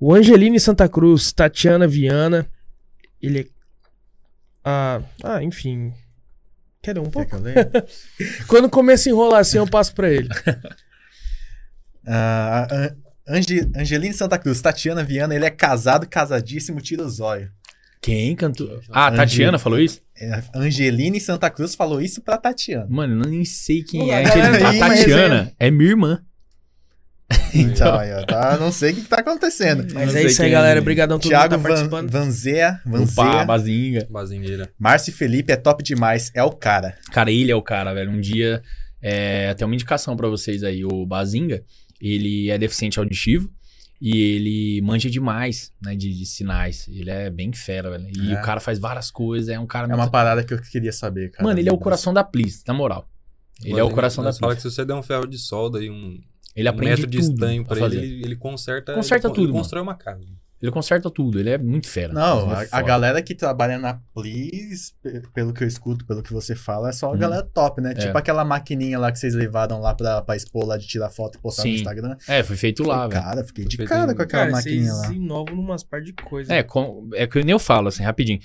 O 0.01 0.15
Angelini 0.15 0.59
Santa 0.59 0.89
Cruz, 0.89 1.33
Tatiana 1.33 1.87
Viana. 1.87 2.47
Ele 3.21 3.41
é. 3.41 3.47
Ah, 4.65 5.01
ah, 5.23 5.43
enfim. 5.43 5.93
Quer 6.83 6.99
um 6.99 7.05
Quer 7.05 7.11
pouco? 7.11 7.29
que 7.31 7.35
eu 7.37 7.41
leia? 7.41 7.71
Quando 8.49 8.69
começa 8.69 9.09
a 9.09 9.13
enrolar 9.13 9.41
assim, 9.41 9.59
eu 9.59 9.67
passo 9.69 9.95
pra 9.95 10.11
ele. 10.11 10.29
An- 12.07 12.97
Ange, 13.29 13.71
Angeline 13.77 14.13
Santa 14.13 14.37
Cruz, 14.39 14.61
Tatiana 14.61 15.05
Viana, 15.05 15.35
ele 15.35 15.45
é 15.45 15.51
casado, 15.51 16.09
casadíssimo, 16.09 16.81
tira 16.81 17.05
o 17.05 17.09
zóio. 17.09 17.51
Quem 18.01 18.35
cantou? 18.35 18.81
Ah, 18.91 19.05
a 19.07 19.09
Angie. 19.11 19.17
Tatiana 19.19 19.59
falou 19.61 19.79
isso? 19.79 20.01
É, 20.19 20.43
Angeline 20.55 21.21
Santa 21.21 21.49
Cruz 21.49 21.77
falou 21.77 22.01
isso 22.03 22.21
pra 22.21 22.37
Tatiana. 22.37 22.87
Mano, 22.91 23.25
eu 23.25 23.31
nem 23.31 23.45
sei 23.45 23.85
quem 23.85 24.01
Pô, 24.01 24.13
é. 24.13 24.25
a 24.25 24.29
galera 24.29 24.69
A 24.71 24.79
Tatiana 24.89 25.53
é 25.59 25.71
minha 25.71 25.91
irmã. 25.91 26.21
Então, 27.55 27.99
aí, 27.99 28.11
ó, 28.15 28.25
tá, 28.25 28.57
não 28.59 28.73
sei 28.73 28.93
o 28.93 28.95
que, 28.95 29.03
que 29.03 29.09
tá 29.09 29.17
acontecendo. 29.21 29.83
Mas 29.93 30.13
Não 30.15 30.21
é 30.21 30.25
isso 30.25 30.41
aí, 30.43 30.49
é 30.49 30.53
galera. 30.53 30.81
Obrigadão 30.81 31.19
por 31.19 31.29
Thiago 31.29 31.45
estar 31.55 31.57
Van, 31.59 31.63
participando. 31.63 32.11
Vanzea, 32.11 32.81
Opa, 32.87 32.99
Vanzea 32.99 33.45
Bazinga. 33.45 34.07
Bazingueira. 34.11 34.73
Márcio 34.79 35.13
Felipe 35.13 35.53
é 35.53 35.57
top 35.57 35.83
demais, 35.83 36.31
é 36.35 36.43
o 36.43 36.51
cara. 36.51 36.97
Cara, 37.11 37.31
ele 37.31 37.51
é 37.51 37.55
o 37.57 37.61
cara, 37.63 37.93
velho. 37.93 38.11
Um 38.11 38.21
dia, 38.21 38.63
é, 39.03 39.51
até 39.51 39.65
uma 39.67 39.75
indicação 39.75 40.17
pra 40.17 40.29
vocês 40.29 40.63
aí. 40.63 40.83
O 40.85 41.05
Bazinga, 41.05 41.63
ele 42.01 42.51
é 42.51 42.57
deficiente 42.57 42.99
auditivo 42.99 43.51
e 44.01 44.17
ele 44.17 44.81
manja 44.83 45.11
demais, 45.11 45.73
né, 45.83 45.95
de, 45.95 46.13
de 46.13 46.25
sinais. 46.27 46.87
Ele 46.89 47.11
é 47.11 47.29
bem 47.31 47.53
fera, 47.53 47.91
velho. 47.91 48.07
E 48.17 48.33
É. 48.33 48.41
o 48.41 48.43
cara 48.43 48.61
faz 48.61 48.79
várias 48.79 49.11
coisas, 49.11 49.49
é 49.51 49.59
um 49.61 49.67
cara... 49.67 49.85
É 49.85 49.89
muito- 49.89 50.01
uma 50.01 50.11
parada 50.11 50.43
que 50.43 50.55
eu 50.55 50.61
queria 50.61 50.93
saber, 50.93 51.31
cara. 51.31 51.45
Mano, 51.45 51.61
ele 51.61 51.69
é 51.69 51.73
o 51.73 51.79
coração 51.79 52.13
da 52.15 52.25
Plis, 52.25 52.63
na 52.67 52.73
moral. 52.75 53.07
Ele 53.63 53.79
é 53.79 53.85
o 53.85 53.91
coração 53.91 54.25
da 54.25 54.31
Nós 54.31 54.39
fala 54.39 54.53
Plis. 54.55 54.63
que 54.65 54.69
se 54.71 54.75
você 54.75 54.85
der 54.85 54.95
um 54.95 55.03
ferro 55.03 55.27
de 55.27 55.39
solda 55.39 55.81
e 55.85 55.89
um, 55.89 56.19
Ele 56.55 56.69
um 56.69 56.73
aprende 56.73 56.91
metro 57.03 57.07
de 57.11 57.19
tudo 57.19 57.33
estanho 57.35 57.65
pra 57.65 57.77
ele, 57.77 57.81
fazer. 57.85 57.99
ele, 57.99 58.23
ele 58.25 58.37
conserta. 58.37 58.95
Conserta 58.95 59.27
ele, 59.29 59.35
tudo, 59.35 59.45
Ele 59.45 59.53
mano. 59.53 59.63
constrói 59.63 59.83
uma 59.83 59.95
casa. 59.95 60.25
Ele 60.61 60.71
conserta 60.71 61.11
tudo, 61.11 61.41
ele 61.41 61.51
é 61.51 61.59
muito 61.59 61.89
fera. 61.89 62.13
Não, 62.13 62.43
Ele 62.53 62.63
é 62.63 62.69
a, 62.71 62.79
a 62.79 62.83
galera 62.83 63.21
que 63.21 63.35
trabalha 63.35 63.79
na 63.81 63.99
Plis, 64.15 64.95
pe- 65.03 65.21
pelo 65.35 65.53
que 65.53 65.65
eu 65.65 65.67
escuto, 65.67 66.07
pelo 66.07 66.23
que 66.23 66.33
você 66.33 66.55
fala, 66.55 66.91
é 66.91 66.93
só 66.93 67.09
a 67.09 67.11
Uhum. 67.11 67.19
galera 67.19 67.43
top, 67.43 67.81
né? 67.81 67.91
É. 67.91 67.95
Tipo 67.95 68.17
aquela 68.17 68.45
maquininha 68.45 68.97
lá 68.97 69.11
que 69.11 69.19
vocês 69.19 69.35
levaram 69.35 69.81
lá 69.81 69.93
pra, 69.93 70.23
pra 70.23 70.37
expor 70.37 70.65
lá 70.65 70.77
de 70.77 70.87
tirar 70.87 71.11
foto 71.11 71.37
e 71.37 71.41
postar 71.41 71.63
Sim. 71.63 71.71
no 71.71 71.75
Instagram. 71.75 72.17
É, 72.29 72.45
foi 72.45 72.55
feito 72.57 72.85
lá, 72.85 73.09
velho. 73.09 73.21
cara, 73.21 73.45
fiquei 73.45 73.65
de 73.65 73.77
Foi 73.77 73.87
cara 73.87 74.03
feito 74.05 74.17
com 74.17 74.23
em- 74.23 74.25
aquela 74.25 74.43
Cara, 74.45 74.53
maquininha 74.53 74.93
vocês 74.93 75.09
lá. 75.09 75.13
inovam 75.15 75.57
numas 75.57 75.83
par 75.83 76.01
de 76.01 76.13
coisas. 76.13 76.49
É, 76.51 76.63
com, 76.63 77.11
é 77.15 77.27
que 77.27 77.43
nem 77.43 77.51
eu 77.51 77.59
falo, 77.59 77.89
assim, 77.89 78.05
rapidinho. 78.05 78.39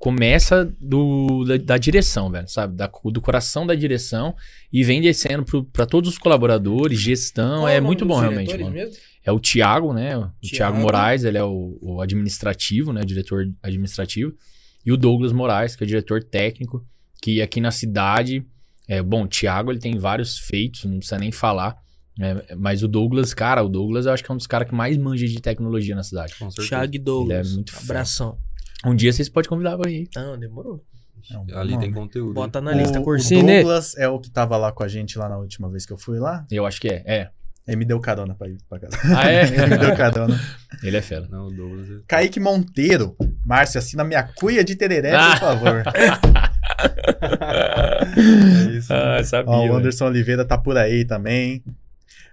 Começa 0.00 0.64
do, 0.80 1.44
da, 1.44 1.58
da 1.58 1.76
direção, 1.76 2.30
velho, 2.30 2.48
sabe? 2.48 2.74
Da- 2.74 2.90
do 3.12 3.20
coração 3.20 3.66
da 3.66 3.74
direção 3.74 4.34
e 4.72 4.82
vem 4.82 4.98
descendo 5.02 5.44
pro, 5.44 5.62
pra 5.62 5.84
todos 5.84 6.08
os 6.10 6.16
colaboradores, 6.16 6.98
gestão. 6.98 7.58
Qual 7.60 7.68
é 7.68 7.74
nome 7.74 7.86
muito 7.86 8.06
bom, 8.06 8.18
realmente, 8.18 8.56
mano. 8.56 8.70
mesmo? 8.70 8.96
É 9.22 9.30
o 9.30 9.38
Thiago, 9.38 9.92
né? 9.92 10.16
O 10.16 10.20
Thiago. 10.20 10.56
Thiago 10.56 10.78
Moraes, 10.78 11.22
ele 11.24 11.36
é 11.36 11.44
o, 11.44 11.76
o 11.82 12.00
administrativo, 12.00 12.94
né? 12.94 13.02
O 13.02 13.04
diretor 13.04 13.46
administrativo. 13.62 14.32
E 14.86 14.90
o 14.90 14.96
Douglas 14.96 15.32
Moraes, 15.32 15.76
que 15.76 15.82
é 15.82 15.84
o 15.84 15.88
diretor 15.88 16.24
técnico, 16.24 16.82
que 17.20 17.42
aqui 17.42 17.60
na 17.60 17.70
cidade. 17.70 18.42
É, 18.88 19.02
bom, 19.02 19.24
o 19.24 19.28
Thiago 19.28 19.70
ele 19.70 19.80
tem 19.80 19.98
vários 19.98 20.38
feitos, 20.38 20.84
não 20.86 20.96
precisa 20.96 21.18
nem 21.18 21.30
falar. 21.30 21.76
né? 22.18 22.40
mas 22.56 22.82
o 22.82 22.88
Douglas, 22.88 23.34
cara, 23.34 23.62
o 23.62 23.68
Douglas 23.68 24.06
eu 24.06 24.12
acho 24.14 24.24
que 24.24 24.30
é 24.30 24.34
um 24.34 24.38
dos 24.38 24.46
caras 24.46 24.66
que 24.66 24.74
mais 24.74 24.96
manja 24.96 25.26
de 25.28 25.40
tecnologia 25.42 25.94
na 25.94 26.02
cidade. 26.02 26.34
Com 26.38 26.50
certeza. 26.50 26.68
Thiago 26.70 26.96
e 26.96 26.98
Douglas. 26.98 27.46
Ele 27.48 27.52
é 27.52 27.54
muito. 27.56 27.72
Abração. 27.84 28.38
Um 28.84 28.94
dia 28.94 29.12
vocês 29.12 29.28
podem 29.28 29.48
convidar 29.48 29.76
pra 29.76 29.90
ir. 29.90 30.08
Não, 30.16 30.38
demorou. 30.38 30.82
É 31.30 31.36
um 31.38 31.58
Ali 31.58 31.78
tem 31.78 31.92
conteúdo. 31.92 32.32
Bota 32.32 32.60
na 32.60 32.72
lista. 32.72 32.98
O, 32.98 33.02
o. 33.02 33.16
Douglas 33.16 33.94
é 33.96 34.08
o 34.08 34.18
que 34.18 34.30
tava 34.30 34.56
lá 34.56 34.72
com 34.72 34.82
a 34.82 34.88
gente 34.88 35.18
lá 35.18 35.28
na 35.28 35.36
última 35.38 35.68
vez 35.68 35.84
que 35.84 35.92
eu 35.92 35.98
fui 35.98 36.18
lá. 36.18 36.46
Eu 36.50 36.64
acho 36.66 36.80
que 36.80 36.88
é. 36.88 37.02
É. 37.06 37.28
Ele 37.68 37.76
me 37.76 37.84
deu 37.84 38.00
carona 38.00 38.34
pra 38.34 38.48
ir 38.48 38.56
pra 38.68 38.80
casa. 38.80 38.96
Ah, 39.16 39.30
é? 39.30 39.42
Ele 39.52 39.66
me 39.66 39.78
deu 39.78 39.94
carona. 39.94 40.40
Ele 40.82 40.96
é 40.96 41.02
fera. 41.02 41.28
Não, 41.30 41.46
o 41.46 41.50
Douglas. 41.52 41.90
é- 41.90 41.94
Kaique 42.08 42.40
Monteiro. 42.40 43.14
Márcio, 43.44 43.78
assina 43.78 44.02
minha 44.02 44.22
cuia 44.22 44.64
de 44.64 44.74
tereré, 44.74 45.14
Ah. 45.14 45.30
por 45.32 45.38
favor. 45.40 45.82
É 48.16 48.76
isso. 48.76 48.92
Ah, 48.92 49.22
sabia. 49.22 49.52
Ó, 49.52 49.66
o. 49.66 49.74
Anderson 49.76 50.06
Oliveira 50.06 50.44
tá 50.44 50.56
por 50.56 50.76
aí 50.76 51.04
também. 51.04 51.62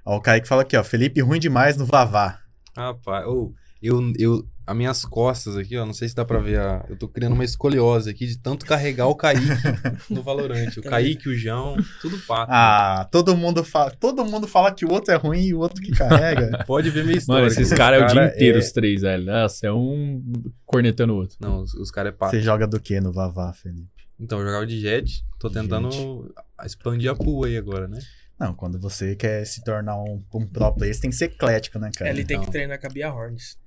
Ó, 0.05 0.17
o 0.17 0.22
Kaique 0.22 0.47
fala 0.47 0.61
aqui, 0.61 0.77
ó. 0.77 0.83
Felipe 0.83 1.22
ruim 1.22 1.39
demais 1.39 1.75
no 1.77 1.85
Vavá. 1.85 2.39
Rapaz, 2.75 3.25
ou 3.27 3.53
eu, 3.81 4.13
eu, 4.17 4.45
as 4.67 4.75
minhas 4.75 5.05
costas 5.05 5.55
aqui, 5.55 5.77
ó, 5.77 5.85
não 5.85 5.93
sei 5.93 6.09
se 6.09 6.13
dá 6.13 6.25
pra 6.25 6.39
ver, 6.39 6.59
a, 6.59 6.85
eu 6.89 6.97
tô 6.97 7.07
criando 7.07 7.31
uma 7.31 7.45
escoliose 7.45 8.09
aqui 8.09 8.27
de 8.27 8.37
tanto 8.37 8.65
carregar 8.65 9.07
o 9.07 9.15
Kaique 9.15 9.41
no 10.11 10.21
Valorante. 10.21 10.81
O 10.81 10.83
Kaique, 10.83 11.29
o 11.29 11.33
João, 11.37 11.77
tudo 12.01 12.19
pato. 12.19 12.51
Ah, 12.53 13.07
todo 13.09 13.35
mundo 13.35 13.63
fala, 13.63 13.91
todo 13.91 14.25
mundo 14.25 14.45
fala 14.45 14.73
que 14.73 14.83
o 14.83 14.91
outro 14.91 15.13
é 15.13 15.15
ruim 15.15 15.41
e 15.45 15.53
o 15.53 15.59
outro 15.59 15.81
que 15.81 15.93
carrega. 15.93 16.63
Pode 16.67 16.89
ver 16.89 17.05
minha 17.05 17.17
história. 17.17 17.43
Mano, 17.43 17.53
esses 17.53 17.69
cara. 17.69 17.97
caras 17.97 18.01
é 18.01 18.03
o 18.03 18.07
dia 18.07 18.21
cara 18.21 18.35
inteiro, 18.35 18.57
é- 18.57 18.59
os 18.59 18.71
três, 18.73 19.01
velho. 19.01 19.23
Nossa, 19.23 19.67
é 19.67 19.71
um 19.71 20.21
cornetando 20.65 21.13
o 21.13 21.15
outro. 21.15 21.37
Não, 21.39 21.61
os, 21.61 21.73
os 21.73 21.89
caras 21.89 22.11
é 22.11 22.15
pato. 22.17 22.31
Você 22.31 22.41
joga 22.41 22.67
do 22.67 22.77
que 22.77 22.99
no 22.99 23.13
Vavá, 23.13 23.53
Felipe? 23.53 23.87
Então, 24.19 24.39
eu 24.39 24.45
jogava 24.47 24.67
de 24.67 24.81
jet, 24.81 25.23
tô 25.39 25.49
tentando 25.49 26.33
expandir 26.65 27.09
a 27.09 27.15
pool 27.15 27.45
aí 27.45 27.55
agora, 27.55 27.87
né? 27.87 27.99
Não, 28.37 28.53
quando 28.53 28.77
você 28.77 29.15
quer 29.15 29.45
se 29.45 29.63
tornar 29.63 29.95
um, 29.95 30.21
um 30.33 30.45
pro 30.45 30.73
player, 30.73 30.93
você 30.93 31.01
tem 31.01 31.09
que 31.09 31.15
ser 31.15 31.25
eclético, 31.25 31.79
né, 31.79 31.89
cara? 31.95 32.09
Ele 32.11 32.25
tem 32.25 32.37
que 32.37 32.43
então. 32.43 32.51
treinar 32.51 32.81
com 32.81 32.87
a 32.87 32.89
Bia 32.89 33.13
Horns. 33.13 33.57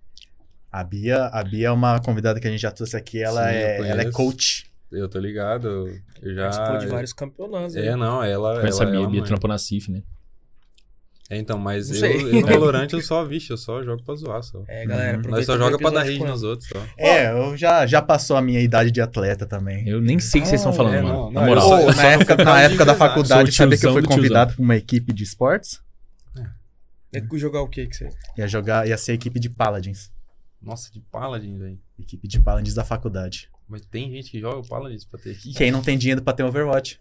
A 0.73 0.85
Bia, 0.85 1.27
a 1.27 1.43
Bia 1.43 1.69
é 1.69 1.71
uma 1.71 1.99
convidada 2.01 2.39
que 2.41 2.47
a 2.47 2.51
gente 2.51 2.61
já 2.61 2.71
trouxe 2.71 2.97
aqui. 2.97 3.23
Ela, 3.23 3.45
Sim, 3.49 3.55
é, 3.57 3.89
ela 3.89 4.03
é 4.03 4.11
coach. 4.11 4.71
Eu 4.91 5.09
tô 5.09 5.19
ligado. 5.19 5.89
Eu 6.23 6.35
já. 6.35 6.43
Participou 6.51 6.79
de 6.79 6.87
vários 6.87 7.13
campeonatos. 7.13 7.77
É, 7.77 7.83
né? 7.91 7.97
não, 7.97 8.23
ela. 8.23 8.61
Conhece 8.61 8.81
a 8.81 8.83
ela, 8.85 8.91
Bia, 8.91 9.01
ela 9.01 9.11
Bia 9.11 9.21
manja. 9.21 9.29
trampou 9.33 9.49
na 9.49 9.59
CIF, 9.59 9.91
né? 9.91 10.03
É, 11.33 11.39
então, 11.39 11.57
mas 11.57 11.89
Não 11.91 12.09
eu, 12.09 12.29
eu 12.29 12.41
no 12.41 12.47
Valorant 12.49 12.89
eu 12.93 13.01
só, 13.01 13.25
vixe, 13.25 13.53
eu 13.53 13.57
só 13.57 13.81
jogo 13.85 14.03
pra 14.03 14.17
zoar 14.17 14.43
só. 14.43 14.65
É, 14.67 14.85
galera, 14.85 15.17
Uhum. 15.19 15.31
Nós 15.31 15.47
só 15.47 15.57
joga 15.57 15.79
pra 15.79 15.91
dar 15.91 16.01
rage 16.03 16.19
nos 16.19 16.43
outros 16.43 16.69
só. 16.69 16.83
É, 16.99 17.31
eu 17.31 17.57
já, 17.57 17.87
já 17.87 18.03
passou 18.03 18.37
a 18.37 18.43
minha 18.43 18.61
idade 18.61 18.91
de 18.91 19.01
atleta 19.01 19.47
também. 19.47 19.89
Eu 19.89 20.01
nem 20.01 20.19
sei 20.19 20.41
o 20.41 20.43
que 20.43 20.49
vocês 20.49 20.61
estão 20.61 20.73
falando, 20.73 20.95
é, 20.95 21.03
mano. 21.03 21.15
não, 21.15 21.31
Na 21.31 21.43
moral. 21.47 21.81
eu 21.83 21.93
só- 21.93 21.97
na 22.03 22.09
época, 22.09 22.37
na 22.45 22.61
época 22.63 22.85
da 22.85 22.97
faculdade, 22.97 23.53
sabia 23.53 23.79
que 23.79 23.87
eu 23.87 23.93
fui 23.93 24.03
convidado 24.03 24.55
pra 24.55 24.63
uma 24.63 24.75
equipe 24.77 25.13
de 25.13 25.23
esportes? 25.23 25.81
É 27.13 27.21
que 27.21 27.39
jogar 27.39 27.61
o 27.63 27.69
quê 27.69 27.87
que 27.87 27.97
você... 27.97 28.09
Ia 28.37 28.47
jogar, 28.49 28.87
ia 28.89 28.97
ser 28.99 29.13
a 29.13 29.15
equipe 29.15 29.39
de 29.41 29.49
Paladins. 29.51 30.11
Nossa, 30.63 30.91
de 30.93 31.01
Paladin, 31.01 31.59
velho. 31.59 31.79
Equipe 31.99 32.29
de 32.29 32.39
Paladins 32.41 32.75
da 32.75 32.85
faculdade. 32.85 33.49
Mas 33.69 33.83
tem 33.83 34.11
gente 34.11 34.31
que 34.31 34.41
joga 34.41 34.59
o 34.59 34.67
Paladins 34.69 35.05
pra 35.05 35.19
ter 35.19 35.31
aqui. 35.33 35.53
Quem 35.55 35.71
não 35.71 35.81
tem 35.83 35.97
dinheiro 35.97 36.23
pra 36.23 36.33
ter 36.33 36.43
Overwatch? 36.43 36.99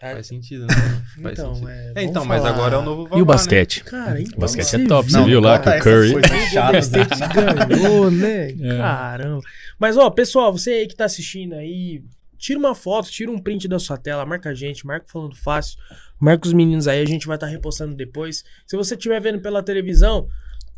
Faz 0.00 0.26
sentido, 0.26 0.66
né? 0.66 0.74
Faz 1.22 1.38
Então, 1.38 1.54
sentido. 1.54 1.70
é, 1.70 1.92
É, 1.96 2.02
então, 2.02 2.24
mas 2.24 2.44
agora 2.44 2.74
é 2.74 2.78
o 2.78 2.82
novo 2.82 3.02
E 3.02 3.04
o 3.04 3.08
Valorant, 3.08 3.26
basquete? 3.26 3.84
Cara, 3.84 4.20
então, 4.20 4.36
O 4.36 4.40
basquete 4.40 4.74
é 4.74 4.86
top, 4.88 5.08
viu? 5.08 5.18
você 5.20 5.24
viu 5.30 5.40
lá 5.40 5.58
que 5.60 5.68
o 5.68 5.78
Curry... 5.80 6.16
essas 6.16 6.28
coisas 6.30 6.48
O 6.48 6.50
chatas, 6.50 6.88
Golden 6.88 7.06
né? 7.08 7.14
State 7.14 7.68
ganhou, 7.68 8.10
né? 8.10 8.50
É. 8.50 8.78
Caramba. 8.78 9.42
Mas, 9.78 9.96
ó, 9.96 10.10
pessoal, 10.10 10.50
você 10.52 10.70
aí 10.72 10.86
que 10.88 10.96
tá 10.96 11.04
assistindo 11.04 11.52
aí, 11.54 12.02
tira 12.36 12.58
uma 12.58 12.74
foto, 12.74 13.08
tira 13.12 13.30
um 13.30 13.38
print 13.38 13.68
da 13.68 13.78
sua 13.78 13.96
tela, 13.96 14.26
marca 14.26 14.50
a 14.50 14.54
gente, 14.54 14.84
marca 14.84 15.06
o 15.06 15.08
falando 15.08 15.36
fácil, 15.36 15.78
marca 16.18 16.48
os 16.48 16.52
meninos 16.52 16.88
aí, 16.88 17.00
a 17.00 17.06
gente 17.06 17.28
vai 17.28 17.36
estar 17.36 17.46
repostando 17.46 17.94
depois. 17.94 18.42
Se 18.66 18.76
você 18.76 18.96
estiver 18.96 19.20
vendo 19.20 19.40
pela 19.40 19.62
televisão, 19.62 20.26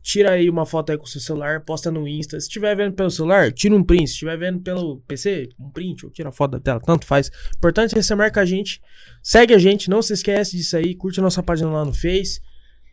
tira 0.04 0.32
aí 0.32 0.50
uma 0.50 0.66
foto 0.66 0.92
aí 0.92 0.98
com 0.98 1.04
o 1.04 1.08
seu 1.08 1.20
celular, 1.20 1.62
posta 1.64 1.90
no 1.90 2.06
Insta. 2.06 2.38
Se 2.38 2.46
estiver 2.46 2.76
vendo 2.76 2.92
pelo 2.94 3.10
celular, 3.10 3.50
tira 3.50 3.74
um 3.74 3.82
print. 3.82 4.06
Se 4.06 4.12
estiver 4.12 4.36
vendo 4.36 4.60
pelo 4.60 4.98
PC, 5.08 5.48
um 5.58 5.70
print 5.70 6.04
ou 6.04 6.12
tira 6.12 6.28
a 6.28 6.32
foto 6.32 6.50
da 6.52 6.60
tela, 6.60 6.78
tanto 6.78 7.06
faz. 7.06 7.30
Importante 7.56 7.98
é 7.98 8.02
você 8.02 8.14
marca 8.14 8.42
a 8.42 8.44
gente, 8.44 8.82
segue 9.22 9.54
a 9.54 9.58
gente, 9.58 9.88
não 9.88 10.02
se 10.02 10.12
esquece 10.12 10.58
disso 10.58 10.76
aí, 10.76 10.94
curte 10.94 11.20
a 11.20 11.22
nossa 11.22 11.42
página 11.42 11.70
lá 11.70 11.84
no 11.86 11.94
Face. 11.94 12.38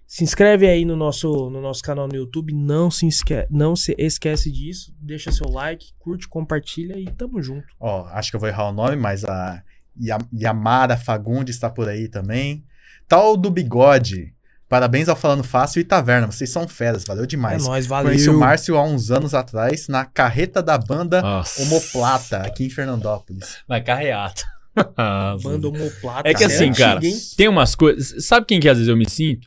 Se 0.07 0.23
inscreve 0.23 0.67
aí 0.67 0.83
no 0.85 0.95
nosso, 0.95 1.49
no 1.49 1.61
nosso 1.61 1.81
canal 1.83 2.07
no 2.07 2.15
YouTube. 2.15 2.53
Não 2.53 2.90
se, 2.90 3.06
esque 3.07 3.45
não 3.49 3.75
se 3.75 3.93
esquece 3.98 4.49
disso. 4.51 4.93
Deixa 4.99 5.31
seu 5.33 5.49
like, 5.49 5.88
curte, 5.99 6.27
compartilha 6.30 6.98
e 6.98 7.06
tamo 7.11 7.41
junto. 7.41 7.67
Ó, 7.80 8.06
acho 8.07 8.30
que 8.30 8.35
eu 8.35 8.40
vou 8.40 8.49
errar 8.49 8.69
o 8.69 8.73
nome, 8.73 8.95
mas 8.95 9.23
a 9.25 9.61
Ya- 10.01 10.17
Yamara 10.33 10.95
Fagundes 10.98 11.56
está 11.56 11.69
por 11.69 11.88
aí 11.90 12.07
também. 12.09 12.64
Tal 13.07 13.35
do 13.38 13.49
Bigode. 13.51 14.33
Parabéns 14.72 15.09
ao 15.09 15.17
Falando 15.17 15.43
Fácil 15.43 15.82
e 15.82 15.83
Taverna. 15.83 16.27
Vocês 16.27 16.50
são 16.50 16.66
feras, 16.66 17.03
valeu 17.03 17.25
demais. 17.25 17.61
é 17.61 17.67
nóis, 17.67 17.88
Conheci 17.88 18.30
o 18.30 18.32
valeu. 18.32 18.40
Márcio 18.40 18.77
há 18.77 18.83
uns 18.85 19.11
anos 19.11 19.33
atrás 19.33 19.90
na 19.90 20.06
carreta 20.06 20.64
da 20.64 20.77
banda 20.77 21.22
Nossa. 21.22 21.61
Homoplata, 21.61 22.38
aqui 22.38 22.67
em 22.67 22.69
Fernandópolis. 22.69 23.58
Na 23.67 23.82
carreata. 23.82 24.43
Banda 25.43 25.67
homoplata. 25.67 26.30
É 26.30 26.33
que 26.33 26.45
assim, 26.45 26.72
cara, 26.72 27.01
tem 27.35 27.50
umas 27.50 27.75
coisas. 27.75 28.25
Sabe 28.25 28.45
quem 28.45 28.61
que 28.61 28.69
às 28.69 28.77
vezes 28.77 28.88
eu 28.88 28.95
me 28.95 29.09
sinto? 29.09 29.45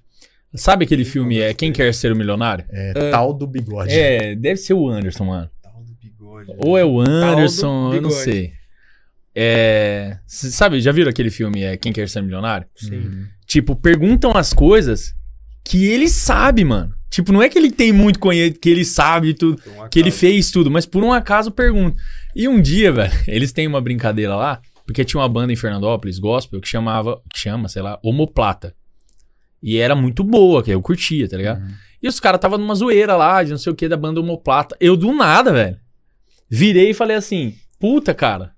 Sabe 0.55 0.85
aquele 0.85 1.07
filme 1.07 1.41
é 1.41 1.55
Quem 1.55 1.73
Quer 1.73 1.95
Ser 1.95 2.13
o 2.13 2.17
Milionário? 2.17 2.67
É, 2.69 3.11
Tal 3.11 3.33
do 3.33 3.47
Bigode. 3.47 3.95
É, 3.95 4.37
deve 4.37 4.59
ser 4.59 4.75
o 4.75 4.91
Anderson, 4.91 5.25
mano. 5.25 5.51
Tal 5.63 5.83
do 5.83 5.95
bigode. 5.95 6.53
Ou 6.59 6.77
é 6.77 6.85
o 6.85 7.01
Anderson, 7.01 7.95
eu 7.95 8.03
não 8.03 8.11
sei. 8.11 8.53
É. 9.35 10.19
Sabe, 10.27 10.83
já 10.83 10.93
viram 10.93 11.09
aquele 11.09 11.31
filme 11.31 11.63
é 11.63 11.79
Quem 11.79 11.95
Quer 11.95 12.11
Ser 12.11 12.21
Milionário? 12.21 12.69
Sim. 12.77 12.97
Uhum. 12.97 13.34
Tipo, 13.55 13.77
perguntam 13.77 14.37
as 14.37 14.53
coisas 14.53 15.15
que 15.65 15.85
ele 15.85 16.09
sabe, 16.09 16.65
mano. 16.65 16.93
Tipo, 17.09 17.33
não 17.33 17.41
é 17.41 17.49
que 17.49 17.57
ele 17.57 17.71
tem 17.71 17.93
muito 17.93 18.19
conhecimento, 18.19 18.59
que 18.59 18.69
ele 18.69 18.85
sabe 18.85 19.33
tudo, 19.33 19.63
um 19.79 19.89
que 19.89 20.01
ele 20.01 20.11
fez 20.11 20.51
tudo, 20.51 20.73
mas 20.73 20.85
por 20.85 21.05
um 21.05 21.13
acaso 21.13 21.53
pergunta. 21.53 21.97
E 22.35 22.49
um 22.49 22.61
dia, 22.61 22.91
velho, 22.91 23.13
eles 23.29 23.53
têm 23.53 23.69
uma 23.69 23.81
brincadeira 23.81 24.35
lá, 24.35 24.61
porque 24.85 25.05
tinha 25.05 25.21
uma 25.21 25.29
banda 25.29 25.53
em 25.53 25.57
Fernandópolis, 25.57 26.19
gospel, 26.19 26.61
que 26.61 26.67
chamava, 26.67 27.23
que 27.33 27.39
chama, 27.39 27.69
sei 27.69 27.81
lá, 27.81 27.97
Homoplata. 28.03 28.75
E 29.63 29.79
era 29.79 29.95
muito 29.95 30.25
boa, 30.25 30.61
que 30.61 30.73
eu 30.73 30.83
curtia, 30.83 31.29
tá 31.29 31.37
ligado? 31.37 31.61
Uhum. 31.61 31.75
E 32.03 32.09
os 32.09 32.19
caras 32.19 32.41
tava 32.41 32.59
numa 32.59 32.75
zoeira 32.75 33.15
lá, 33.15 33.41
de 33.45 33.53
não 33.53 33.59
sei 33.59 33.73
o 33.73 33.77
que, 33.77 33.87
da 33.87 33.97
banda 33.97 34.19
Homoplata. 34.19 34.77
Eu 34.81 34.97
do 34.97 35.13
nada, 35.13 35.53
velho. 35.53 35.79
Virei 36.51 36.91
e 36.91 36.95
falei 36.95 37.17
assim: 37.17 37.55
puta, 37.79 38.13
cara, 38.13 38.53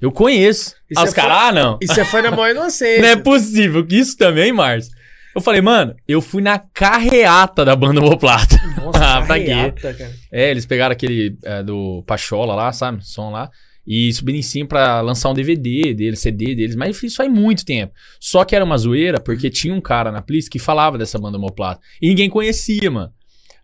eu 0.00 0.12
conheço. 0.12 0.74
E 0.90 0.98
Aí 0.98 1.04
os 1.04 1.12
caras, 1.12 1.38
ah, 1.40 1.52
não. 1.52 1.78
E 1.80 1.86
você 1.86 2.04
foi 2.04 2.22
na 2.22 2.30
maior 2.30 2.50
inocência. 2.50 3.00
Não 3.02 3.08
é 3.08 3.16
possível 3.16 3.84
que 3.84 3.96
isso 3.98 4.16
também, 4.16 4.52
Márcio. 4.52 4.92
Eu 5.34 5.40
falei, 5.40 5.60
mano, 5.60 5.94
eu 6.06 6.20
fui 6.20 6.42
na 6.42 6.58
carreata 6.58 7.64
da 7.64 7.76
banda 7.76 8.00
Homoplata. 8.00 8.56
Nossa, 8.76 8.98
Ah, 9.18 9.22
pra 9.22 9.38
quê? 9.38 9.46
carreata, 9.46 9.94
cara. 9.94 10.12
É, 10.32 10.50
eles 10.50 10.66
pegaram 10.66 10.92
aquele 10.92 11.36
é, 11.44 11.62
do 11.62 12.02
Pachola 12.06 12.54
lá, 12.54 12.72
sabe? 12.72 13.06
Som 13.06 13.30
lá. 13.30 13.50
E 13.86 14.12
subiram 14.12 14.38
em 14.38 14.42
cima 14.42 14.68
pra 14.68 15.00
lançar 15.00 15.30
um 15.30 15.34
DVD 15.34 15.94
deles, 15.94 16.20
CD 16.20 16.54
deles. 16.54 16.76
Mas 16.76 17.02
isso 17.02 17.16
faz 17.16 17.30
muito 17.30 17.64
tempo. 17.64 17.92
Só 18.20 18.44
que 18.44 18.54
era 18.54 18.64
uma 18.64 18.76
zoeira, 18.76 19.18
porque 19.20 19.48
tinha 19.48 19.72
um 19.72 19.80
cara 19.80 20.12
na 20.12 20.20
Plis 20.20 20.48
que 20.48 20.58
falava 20.58 20.98
dessa 20.98 21.18
banda 21.18 21.38
Homoplata. 21.38 21.80
E 22.02 22.08
ninguém 22.08 22.28
conhecia, 22.28 22.90
mano. 22.90 23.10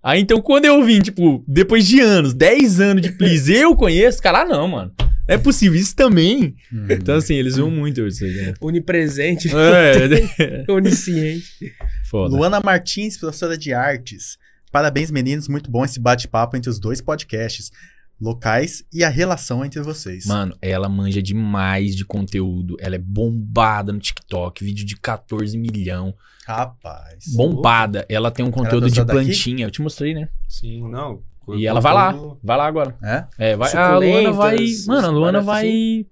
Aí 0.02 0.20
então, 0.20 0.40
quando 0.40 0.66
eu 0.66 0.82
vim, 0.82 1.00
tipo, 1.00 1.42
depois 1.48 1.86
de 1.86 2.00
anos, 2.00 2.34
10 2.34 2.80
anos 2.80 3.02
de 3.02 3.12
Plis, 3.12 3.48
eu 3.48 3.74
conheço, 3.74 4.22
cara, 4.22 4.42
ah, 4.42 4.44
não, 4.44 4.68
mano. 4.68 4.92
É 5.26 5.38
possível, 5.38 5.80
isso 5.80 5.96
também. 5.96 6.54
Uhum. 6.72 6.86
Então, 6.90 7.16
assim, 7.16 7.34
eles 7.34 7.54
zoam 7.54 7.70
muito 7.70 8.06
isso 8.06 8.24
aí, 8.24 8.34
né? 8.34 8.54
Onipresente, 8.60 9.48
É, 9.48 10.64
onisciente. 10.70 11.72
foda. 12.10 12.36
Luana 12.36 12.60
Martins, 12.60 13.16
professora 13.16 13.56
de 13.56 13.72
artes. 13.72 14.36
Parabéns, 14.70 15.10
meninos. 15.10 15.48
Muito 15.48 15.70
bom 15.70 15.84
esse 15.84 15.98
bate-papo 16.00 16.56
entre 16.56 16.68
os 16.68 16.78
dois 16.78 17.00
podcasts 17.00 17.70
locais 18.20 18.84
e 18.92 19.02
a 19.02 19.08
relação 19.08 19.64
entre 19.64 19.80
vocês. 19.80 20.26
Mano, 20.26 20.56
ela 20.60 20.88
manja 20.88 21.22
demais 21.22 21.96
de 21.96 22.04
conteúdo. 22.04 22.76
Ela 22.80 22.96
é 22.96 22.98
bombada 22.98 23.92
no 23.92 23.98
TikTok, 23.98 24.64
vídeo 24.64 24.84
de 24.84 24.96
14 24.96 25.56
milhão. 25.56 26.14
Rapaz. 26.46 27.24
Bombada. 27.34 28.04
Ela 28.08 28.30
tem 28.30 28.44
um 28.44 28.50
conteúdo 28.50 28.88
de 28.88 28.94
professora 28.94 29.06
daqui? 29.06 29.26
plantinha. 29.26 29.66
Eu 29.66 29.70
te 29.70 29.80
mostrei, 29.80 30.14
né? 30.14 30.28
Sim, 30.48 30.88
não. 30.90 31.22
E 31.54 31.66
ela 31.66 31.80
vai 31.80 31.92
lá. 31.92 32.14
Vai 32.42 32.56
lá 32.56 32.66
agora. 32.66 32.96
É? 33.02 33.24
É, 33.38 33.56
vai. 33.56 33.72
A 33.72 33.98
Luana 33.98 34.32
vai. 34.32 34.58
Mano, 34.86 35.06
a 35.06 35.10
Luana 35.10 35.40
vai. 35.40 36.06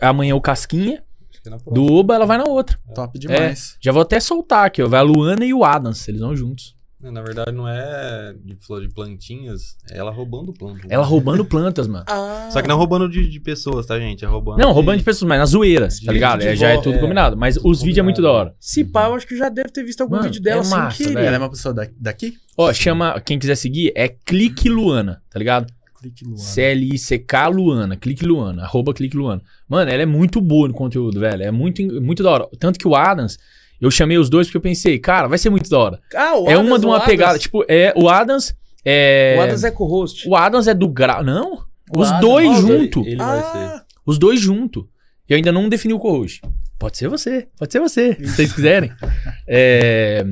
Amanhã 0.00 0.34
o 0.34 0.40
Casquinha. 0.40 1.02
É 1.46 1.72
Do. 1.72 1.92
Oba, 1.92 2.14
ela 2.14 2.26
vai 2.26 2.38
na 2.38 2.44
outra. 2.44 2.78
Top 2.94 3.18
demais. 3.18 3.76
Já 3.80 3.92
vou 3.92 4.02
até 4.02 4.18
soltar 4.18 4.66
aqui, 4.66 4.82
ó. 4.82 4.88
Vai 4.88 5.00
a 5.00 5.02
Luana 5.02 5.44
e 5.44 5.54
o 5.54 5.64
Adams. 5.64 6.06
Eles 6.08 6.20
vão 6.20 6.34
juntos. 6.36 6.75
Na 7.02 7.20
verdade, 7.20 7.52
não 7.52 7.68
é 7.68 8.34
de 8.42 8.56
flor 8.56 8.80
de 8.80 8.88
plantinhas, 8.88 9.76
é 9.90 9.98
ela 9.98 10.10
roubando 10.10 10.50
planta. 10.52 10.80
Ela 10.88 11.04
roubando 11.04 11.44
plantas, 11.44 11.86
mano. 11.86 12.04
Ah, 12.08 12.48
Só 12.50 12.62
que 12.62 12.68
não 12.68 12.78
roubando 12.78 13.06
de, 13.06 13.28
de 13.28 13.38
pessoas, 13.38 13.84
tá, 13.84 13.98
gente? 14.00 14.24
É 14.24 14.28
roubando. 14.28 14.58
Não, 14.58 14.72
roubando 14.72 14.96
de 14.98 15.04
pessoas, 15.04 15.28
mas 15.28 15.38
na 15.38 15.44
zoeira, 15.44 15.88
tá 15.88 15.94
de- 15.94 16.10
ligado? 16.10 16.40
de 16.40 16.46
É, 16.48 16.56
já 16.56 16.70
é 16.70 16.80
tudo 16.80 16.96
é, 16.96 16.98
combinado. 16.98 17.36
Mas 17.36 17.56
tudo 17.56 17.68
os 17.68 17.80
vídeos 17.82 17.98
é 17.98 18.02
muito 18.02 18.22
da 18.22 18.30
hora. 18.32 18.54
Se 18.58 18.82
pá, 18.82 19.08
eu 19.08 19.14
acho 19.14 19.26
que 19.26 19.36
já 19.36 19.50
deve 19.50 19.68
ter 19.68 19.84
visto 19.84 20.00
algum 20.00 20.16
Mano, 20.16 20.24
vídeo 20.28 20.40
dela 20.42 20.62
é 20.62 20.64
sem 20.64 20.78
massa, 20.78 20.96
querer. 20.96 21.14
velho. 21.14 21.26
Ela 21.26 21.36
é 21.36 21.38
uma 21.38 21.50
pessoa 21.50 21.74
da- 21.74 21.88
daqui? 22.00 22.32
Ó, 22.56 22.72
chama. 22.72 23.20
Quem 23.20 23.38
quiser 23.38 23.56
seguir 23.56 23.92
é 23.94 24.08
Clique 24.08 24.68
Luana, 24.70 25.20
tá 25.30 25.38
ligado? 25.38 25.66
Clique 26.00 26.24
Luana. 26.24 26.38
C-L-I-C-K 26.38 27.48
Luana, 27.48 27.96
Clique 27.96 28.24
Luana, 28.24 28.62
arroba 28.62 28.94
Clique 28.94 29.16
Luana. 29.16 29.42
Mano, 29.68 29.90
ela 29.90 30.02
é 30.02 30.06
muito 30.06 30.40
boa 30.40 30.66
no 30.66 30.72
conteúdo, 30.74 31.20
velho. 31.20 31.42
É 31.42 31.50
muito, 31.50 31.82
muito 32.00 32.22
da 32.22 32.30
hora. 32.30 32.48
Tanto 32.58 32.78
que 32.78 32.88
o 32.88 32.94
Adams, 32.96 33.36
eu 33.80 33.90
chamei 33.90 34.18
os 34.18 34.28
dois 34.30 34.46
porque 34.46 34.56
eu 34.56 34.60
pensei, 34.62 34.98
cara, 34.98 35.28
vai 35.28 35.38
ser 35.38 35.50
muito 35.50 35.68
da 35.70 35.78
hora. 35.78 36.00
Ah, 36.14 36.36
o 36.38 36.48
é 36.48 36.54
Adams, 36.54 36.68
uma 36.68 36.78
de 36.78 36.86
o 36.86 36.88
uma 36.88 36.96
Adams. 36.96 37.10
pegada, 37.10 37.38
tipo, 37.38 37.64
é 37.68 37.92
o 37.96 38.08
Adams. 38.08 38.54
É, 38.84 39.34
O 39.38 39.42
Adams 39.42 39.64
é 39.64 39.70
co-host. 39.70 40.28
o 40.28 40.36
Adams 40.36 40.66
é 40.68 40.74
do 40.74 40.88
grau. 40.88 41.24
Não, 41.24 41.64
O 41.94 42.00
os 42.00 42.08
Adams- 42.08 42.20
dois 42.20 42.48
Ah, 42.50 42.60
junto. 42.60 43.00
Ele, 43.00 43.10
ele 43.10 43.16
vai 43.16 43.40
ser. 43.42 43.58
Ah, 43.58 43.84
Os 44.04 44.18
dois 44.18 44.40
junto. 44.40 44.88
E 45.28 45.32
eu 45.32 45.36
ainda 45.36 45.50
não 45.50 45.68
defini 45.68 45.92
o 45.92 45.98
co-host. 45.98 46.40
Pode 46.78 46.96
ser 46.96 47.08
você, 47.08 47.48
pode 47.58 47.72
ser 47.72 47.80
você, 47.80 48.14
se 48.14 48.26
vocês 48.28 48.52
quiserem. 48.52 48.92
É, 49.48 50.24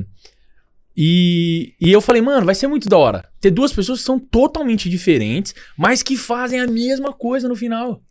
E, 0.97 1.73
e 1.81 1.91
eu 1.91 1.99
falei, 1.99 2.21
mano, 2.21 2.45
vai 2.45 2.55
ser 2.55 2.67
muito 2.67 2.87
da 2.87 2.97
hora. 2.97 3.27
Ter 3.41 3.51
duas 3.51 3.73
pessoas 3.73 3.99
que 3.99 4.05
são 4.05 4.17
totalmente 4.17 4.89
diferentes, 4.89 5.53
mas 5.77 6.01
que 6.01 6.15
fazem 6.15 6.61
a 6.61 6.67
mesma 6.67 7.11
coisa 7.11 7.49
no 7.49 7.55
final. 7.55 8.01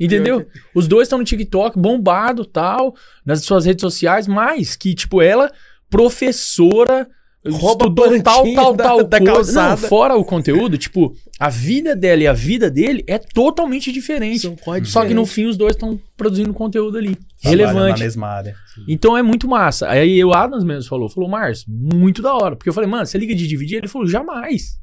Entendeu? 0.00 0.46
Os 0.74 0.88
dois 0.88 1.06
estão 1.06 1.18
no 1.18 1.24
TikTok, 1.24 1.78
bombado 1.78 2.44
tal, 2.46 2.94
nas 3.24 3.42
suas 3.44 3.66
redes 3.66 3.82
sociais, 3.82 4.26
mas 4.26 4.74
que, 4.74 4.94
tipo, 4.94 5.20
ela, 5.20 5.50
professora, 5.90 7.06
Rouba 7.46 7.84
estudou 7.86 8.22
tal, 8.22 8.44
tal, 8.54 8.74
da- 8.74 8.84
tal 8.84 9.04
da 9.04 9.18
coisa. 9.18 9.32
calçada. 9.32 9.80
Não, 9.82 9.88
fora 9.88 10.14
o 10.14 10.24
conteúdo, 10.24 10.76
tipo, 10.76 11.14
a 11.38 11.48
vida 11.48 11.96
dela 11.96 12.22
e 12.22 12.26
a 12.26 12.34
vida 12.34 12.70
dele 12.70 13.02
é 13.06 13.16
totalmente 13.18 13.90
diferente. 13.90 14.40
são 14.40 14.56
Só 14.58 15.00
que 15.04 15.14
no 15.14 15.22
diferentes. 15.22 15.32
fim 15.32 15.46
os 15.46 15.56
dois 15.56 15.72
estão 15.74 15.98
produzindo 16.18 16.52
conteúdo 16.52 16.98
ali. 16.98 17.16
Trabalham 17.40 17.66
relevante. 17.68 17.98
Na 18.00 18.04
mesma 18.04 18.26
área. 18.28 18.54
Então 18.86 19.16
é 19.16 19.22
muito 19.22 19.48
massa. 19.48 19.88
Aí 19.88 20.22
o 20.22 20.34
Adams 20.34 20.64
mesmo 20.64 20.86
falou, 20.88 21.08
falou, 21.08 21.30
Márcio, 21.30 21.64
muito 21.68 22.20
da 22.20 22.34
hora. 22.34 22.56
Porque 22.56 22.68
eu 22.68 22.74
falei, 22.74 22.90
mano, 22.90 23.06
você 23.06 23.16
liga 23.16 23.34
de 23.34 23.46
dividir? 23.48 23.78
Ele 23.78 23.88
falou, 23.88 24.06
jamais. 24.06 24.78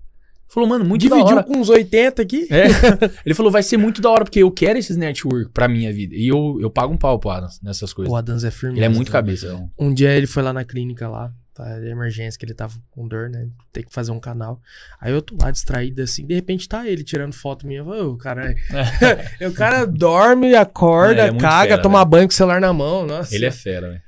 Falou, 0.49 0.67
mano, 0.69 0.85
muito 0.85 1.07
da 1.09 1.15
Dividiu 1.15 1.35
hora. 1.37 1.43
com 1.45 1.57
uns 1.57 1.69
80 1.69 2.21
aqui. 2.21 2.47
É. 2.49 2.65
Ele 3.25 3.35
falou, 3.35 3.51
vai 3.51 3.61
ser 3.61 3.77
muito 3.77 4.01
da 4.01 4.09
hora, 4.09 4.23
porque 4.23 4.39
eu 4.39 4.49
quero 4.51 4.79
esses 4.79 4.95
network 4.95 5.51
pra 5.51 5.67
minha 5.67 5.91
vida. 5.93 6.15
E 6.15 6.27
eu, 6.27 6.57
eu 6.61 6.69
pago 6.69 6.93
um 6.93 6.97
pau 6.97 7.19
pro 7.19 7.29
Adams 7.29 7.59
nessas 7.61 7.91
coisas. 7.93 8.11
O 8.11 8.15
Adams 8.15 8.43
é 8.43 8.51
firme. 8.51 8.77
Ele 8.79 8.85
é 8.85 8.89
muito 8.89 9.11
cabeça. 9.11 9.59
Um 9.77 9.93
dia 9.93 10.11
ele 10.11 10.25
foi 10.27 10.41
lá 10.43 10.53
na 10.53 10.63
clínica 10.63 11.07
lá, 11.09 11.31
Tá, 11.53 11.79
de 11.79 11.87
emergência 11.87 12.37
que 12.37 12.45
ele 12.45 12.53
tava 12.53 12.75
com 12.91 13.07
dor, 13.07 13.31
né? 13.31 13.47
Tem 13.73 13.81
que 13.83 13.91
fazer 13.91 14.11
um 14.11 14.19
canal. 14.19 14.61
Aí 15.01 15.11
eu 15.11 15.23
tô 15.23 15.35
lá 15.41 15.49
distraído 15.49 16.03
assim, 16.03 16.23
de 16.27 16.35
repente 16.35 16.69
tá 16.69 16.87
ele 16.87 17.03
tirando 17.03 17.33
foto 17.33 17.65
minha. 17.65 17.79
Eu 17.79 17.85
falo, 17.85 18.11
"Ô, 18.11 18.15
cara, 18.15 18.53
o 19.41 19.51
cara 19.53 19.85
dorme, 19.85 20.53
acorda, 20.53 21.23
É, 21.23 21.29
é 21.29 21.33
caga, 21.33 21.69
fera, 21.71 21.81
toma 21.81 21.97
velho. 21.97 22.09
banho 22.11 22.27
com 22.27 22.31
o 22.31 22.35
celular 22.35 22.61
na 22.61 22.71
mão. 22.71 23.07
Nossa. 23.07 23.33
Ele 23.33 23.47
é 23.47 23.51
fera, 23.51 23.89
velho. 23.89 24.01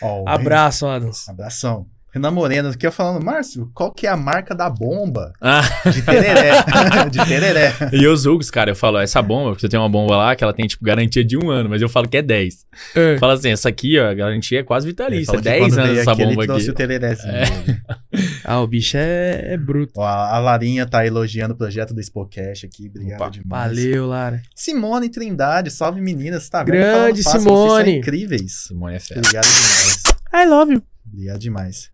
Ó, 0.00 0.22
o 0.22 0.28
Abraço, 0.28 0.86
Adams. 0.86 1.28
Abração. 1.28 1.86
Renan 2.14 2.30
Moreno 2.30 2.68
aqui 2.68 2.86
eu 2.86 2.92
falando, 2.92 3.24
Márcio, 3.24 3.68
qual 3.74 3.90
que 3.90 4.06
é 4.06 4.10
a 4.10 4.16
marca 4.16 4.54
da 4.54 4.70
bomba? 4.70 5.32
Ah, 5.40 5.62
De 5.90 6.00
tereré. 6.00 6.52
de 7.10 7.26
tereré. 7.26 7.72
e 7.92 8.04
eu 8.04 8.16
julgo 8.16 8.40
os 8.40 8.50
cara, 8.50 8.70
eu 8.70 8.76
falo, 8.76 8.98
essa 8.98 9.20
bomba, 9.20 9.50
porque 9.50 9.62
você 9.62 9.68
tem 9.68 9.80
uma 9.80 9.88
bomba 9.88 10.16
lá 10.16 10.36
que 10.36 10.44
ela 10.44 10.52
tem, 10.52 10.64
tipo, 10.66 10.84
garantia 10.84 11.24
de 11.24 11.36
um 11.36 11.50
ano, 11.50 11.68
mas 11.68 11.82
eu 11.82 11.88
falo 11.88 12.08
que 12.08 12.16
é 12.18 12.22
10. 12.22 12.66
É. 12.94 13.18
Fala 13.18 13.32
assim, 13.34 13.50
essa 13.50 13.68
aqui, 13.68 13.98
ó, 13.98 14.08
a 14.10 14.14
garantia 14.14 14.60
é 14.60 14.62
quase 14.62 14.86
vitalícia, 14.86 15.26
falou 15.26 15.40
é 15.40 15.42
que 15.42 15.48
10 15.48 15.60
quando 15.74 15.78
anos 15.80 15.98
essa 15.98 16.12
aqui, 16.12 16.22
ele 16.22 16.30
bomba 16.30 16.46
trouxe 16.46 16.62
aqui. 16.62 16.70
o 16.70 16.74
tererézinho 16.74 17.32
dele. 17.66 17.82
Ah, 18.44 18.60
o 18.60 18.66
bicho 18.68 18.96
é, 18.96 19.54
é 19.54 19.56
bruto. 19.56 19.92
Ó, 19.96 20.06
a 20.06 20.38
Larinha 20.38 20.86
tá 20.86 21.04
elogiando 21.04 21.54
o 21.54 21.56
projeto 21.56 21.92
do 21.92 22.00
Spocast 22.00 22.64
aqui. 22.66 22.86
Obrigado 22.88 23.20
Opa, 23.22 23.30
demais. 23.30 23.76
Valeu, 23.76 24.06
Lara. 24.06 24.40
Simone 24.54 25.08
Trindade, 25.08 25.70
salve 25.70 26.00
meninas. 26.00 26.48
Tá 26.48 26.58
vendo? 26.62 26.72
Grande 26.74 27.22
fácil, 27.24 27.40
Vocês 27.40 27.42
Simone. 27.42 27.84
são 27.84 27.88
incríveis. 27.98 28.52
Simone 28.68 28.94
é 28.94 29.00
fera. 29.00 29.18
Obrigado 29.20 29.44
demais. 29.44 30.02
I 30.32 30.46
love 30.46 30.72
you. 30.74 30.82
Obrigado 31.12 31.38
demais. 31.40 31.93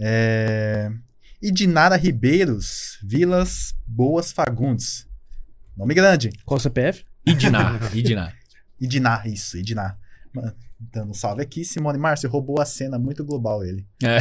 É... 0.00 0.90
E 1.42 1.50
Dinara 1.50 1.96
Ribeiros, 1.96 2.98
Vilas 3.02 3.74
Boas 3.86 4.32
Fagundes. 4.32 5.06
Nome 5.76 5.94
grande. 5.94 6.30
Qual 6.44 6.58
o 6.58 6.60
CPF? 6.60 7.04
Idinar, 7.26 7.78
Idinar. 7.96 8.34
Idinar, 8.80 9.26
isso, 9.26 9.56
Idinar. 9.58 9.98
Mano, 10.34 10.52
Dando 10.92 11.10
um 11.10 11.14
salve 11.14 11.42
aqui, 11.42 11.62
Simone 11.62 11.98
Márcio 11.98 12.30
roubou 12.30 12.58
a 12.58 12.64
cena 12.64 12.98
muito 12.98 13.22
global 13.22 13.62
ele. 13.62 13.86
É. 14.02 14.16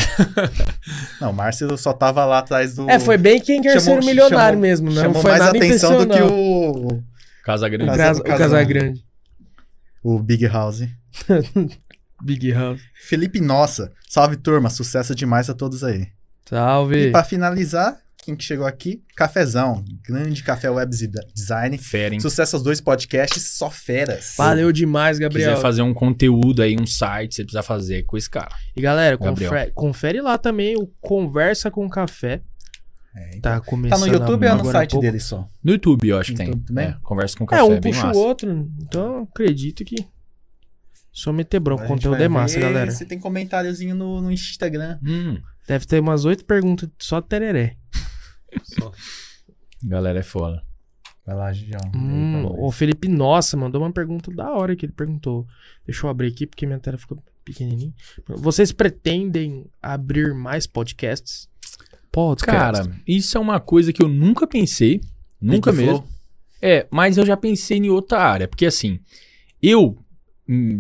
Não, 1.22 1.32
Márcio 1.32 1.78
só 1.78 1.94
tava 1.94 2.26
lá 2.26 2.40
atrás 2.40 2.76
do. 2.76 2.90
É, 2.90 3.00
foi 3.00 3.18
bem 3.18 3.40
quem 3.40 3.62
quer 3.62 3.80
Chamou- 3.80 4.02
ser 4.02 4.06
milionário 4.08 4.50
chamou- 4.58 4.62
mesmo, 4.62 4.92
não 4.92 5.02
chamou 5.02 5.22
foi 5.22 5.32
mais 5.32 5.44
nada 5.46 5.58
atenção 5.58 6.06
do 6.06 6.14
que 6.14 6.22
o, 6.22 7.02
Casa 7.46 7.66
O, 7.66 7.70
Grande. 7.70 7.86
Casa- 7.96 8.04
Casa, 8.04 8.20
o 8.20 8.22
o 8.22 8.26
Casa- 8.26 8.44
Casagrande. 8.44 9.06
o 10.04 10.20
Big 10.20 10.46
House. 10.48 10.82
Big 12.24 12.52
House. 12.52 12.82
Felipe 13.08 13.40
Nossa, 13.42 13.92
salve 14.10 14.36
turma, 14.38 14.70
sucesso 14.70 15.14
demais 15.16 15.50
a 15.50 15.54
todos 15.54 15.84
aí. 15.84 16.02
E 16.02 16.50
Salve. 16.50 17.12
pra 17.12 17.24
finalizar, 17.24 17.98
quem 18.24 18.36
que 18.36 18.44
chegou 18.44 18.66
aqui? 18.66 19.04
Cafezão, 19.16 19.84
grande 20.04 20.42
café 20.44 20.70
web 20.70 20.92
design. 21.34 21.78
Fera, 21.78 22.14
hein? 22.14 22.20
Sucesso 22.20 22.56
aos 22.56 22.64
dois 22.64 22.82
podcasts, 22.82 23.52
só 23.58 23.70
feras. 23.70 24.34
Valeu 24.38 24.72
demais, 24.72 25.18
Se 25.18 25.24
Gabriel. 25.24 25.52
quiser 25.52 25.62
fazer 25.62 25.82
um 25.84 25.94
conteúdo 25.94 26.62
aí, 26.62 26.76
um 26.80 26.88
site, 26.88 27.36
você 27.36 27.44
precisa 27.44 27.62
fazer 27.64 28.04
com 28.04 28.18
esse 28.18 28.30
cara. 28.30 28.50
E 28.76 28.82
galera, 28.82 29.18
confere, 29.18 29.72
confere 29.74 30.22
lá 30.22 30.38
também 30.38 30.76
o 30.76 30.88
Conversa 31.00 31.70
com 31.70 31.88
Café. 31.88 32.42
É, 33.16 33.30
então. 33.38 33.42
Tá 33.42 33.60
Tá 33.60 33.62
começando 33.62 34.00
no 34.02 34.14
YouTube 34.14 34.46
ou 34.48 34.52
é 34.52 34.56
no 34.56 34.72
site 34.72 34.92
pouco. 34.92 35.06
dele 35.06 35.20
só? 35.20 35.48
No 35.64 35.72
YouTube, 35.72 36.08
eu 36.10 36.18
acho 36.20 36.32
que 36.32 36.38
tem. 36.38 36.52
Também? 36.60 36.88
É, 36.88 36.98
conversa 37.02 37.38
com 37.38 37.44
É, 37.46 37.48
café, 37.48 37.64
um 37.64 37.80
bem 37.80 37.92
puxa 37.94 38.12
o 38.12 38.18
outro. 38.18 38.70
Então 38.82 39.16
eu 39.18 39.24
acredito 39.24 39.84
que. 39.86 39.96
Só 41.20 41.34
meter 41.34 41.60
bronco. 41.60 41.84
A 41.84 41.86
gente 41.86 41.96
Conteúdo 41.96 42.24
é 42.24 42.30
massa, 42.30 42.56
ver 42.56 42.62
galera. 42.62 42.92
Se 42.92 43.06
tem 43.06 43.20
comentáriozinho 43.20 43.94
no, 43.94 44.22
no 44.22 44.32
Instagram. 44.32 44.98
Hum, 45.04 45.38
Deve 45.68 45.86
ter 45.86 46.00
umas 46.00 46.24
oito 46.24 46.46
perguntas 46.46 46.90
só 46.98 47.22
tereré. 47.22 47.76
Só. 48.64 48.90
galera 49.84 50.20
é 50.20 50.24
foda. 50.24 50.64
Vai 51.26 51.36
lá, 51.36 51.52
Gigião. 51.52 51.82
Hum, 51.94 52.46
o 52.58 52.72
Felipe 52.72 53.10
Nossa 53.10 53.58
mandou 53.58 53.82
uma 53.82 53.92
pergunta 53.92 54.32
da 54.32 54.50
hora 54.54 54.78
que 54.78 54.86
ele 54.86 54.94
perguntou. 54.94 55.46
Deixa 55.86 56.06
eu 56.06 56.10
abrir 56.10 56.28
aqui 56.28 56.48
porque 56.48 56.66
minha 56.66 56.80
tela 56.80 56.98
ficou 56.98 57.22
pequenininha. 57.44 57.94
Vocês 58.26 58.72
pretendem 58.72 59.70
abrir 59.82 60.34
mais 60.34 60.66
podcasts? 60.66 61.50
Podcast. 62.14 62.58
Cara, 62.58 63.02
isso 63.06 63.38
é 63.38 63.42
uma 63.42 63.60
coisa 63.60 63.92
que 63.92 64.02
eu 64.02 64.08
nunca 64.08 64.48
pensei. 64.48 65.02
Nunca 65.40 65.74
mesmo. 65.74 65.98
Flow. 65.98 66.08
É, 66.62 66.88
mas 66.90 67.18
eu 67.18 67.26
já 67.26 67.36
pensei 67.36 67.78
em 67.78 67.90
outra 67.90 68.20
área. 68.24 68.48
Porque 68.48 68.66
assim, 68.66 69.02
eu, 69.62 69.98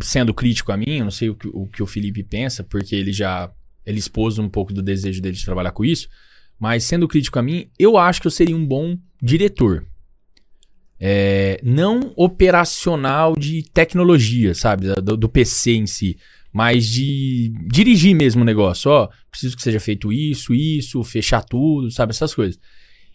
sendo 0.02 0.34
crítico 0.34 0.72
a 0.72 0.78
mim, 0.78 0.98
eu 0.98 1.04
não 1.04 1.12
sei 1.12 1.30
o 1.30 1.36
que 1.36 1.48
o, 1.48 1.68
que 1.68 1.84
o 1.84 1.88
Felipe 1.88 2.24
pensa, 2.24 2.64
porque 2.64 2.96
ele 2.96 3.14
já. 3.14 3.52
Ele 3.86 4.00
expôs 4.00 4.38
um 4.38 4.50
pouco 4.50 4.74
do 4.74 4.82
desejo 4.82 5.22
dele 5.22 5.36
de 5.36 5.46
trabalhar 5.46 5.72
com 5.72 5.86
isso. 5.86 6.08
Mas 6.60 6.84
sendo 6.84 7.08
crítico 7.08 7.40
a 7.40 7.42
mim, 7.42 7.70
eu 7.80 7.98
acho 7.98 8.22
que 8.22 8.28
eu 8.28 8.32
seria 8.32 8.56
um 8.56 8.66
bom 8.66 8.98
diretor. 9.22 9.86
É, 11.00 11.60
não 11.64 12.12
operacional 12.16 13.34
de 13.36 13.64
tecnologia, 13.72 14.54
sabe? 14.54 14.94
Do, 14.96 15.16
do 15.16 15.30
PC 15.30 15.72
em 15.72 15.88
si. 15.88 16.18
Mas 16.52 16.86
de 16.88 17.54
dirigir 17.72 18.14
mesmo 18.16 18.42
o 18.42 18.46
negócio. 18.46 18.92
Ó, 18.92 19.08
preciso 19.32 19.56
que 19.56 19.62
seja 19.62 19.80
feito 19.80 20.12
isso, 20.12 20.54
isso, 20.54 21.04
fechar 21.04 21.44
tudo, 21.44 21.90
sabe? 21.90 22.12
Essas 22.12 22.34
coisas. 22.34 22.60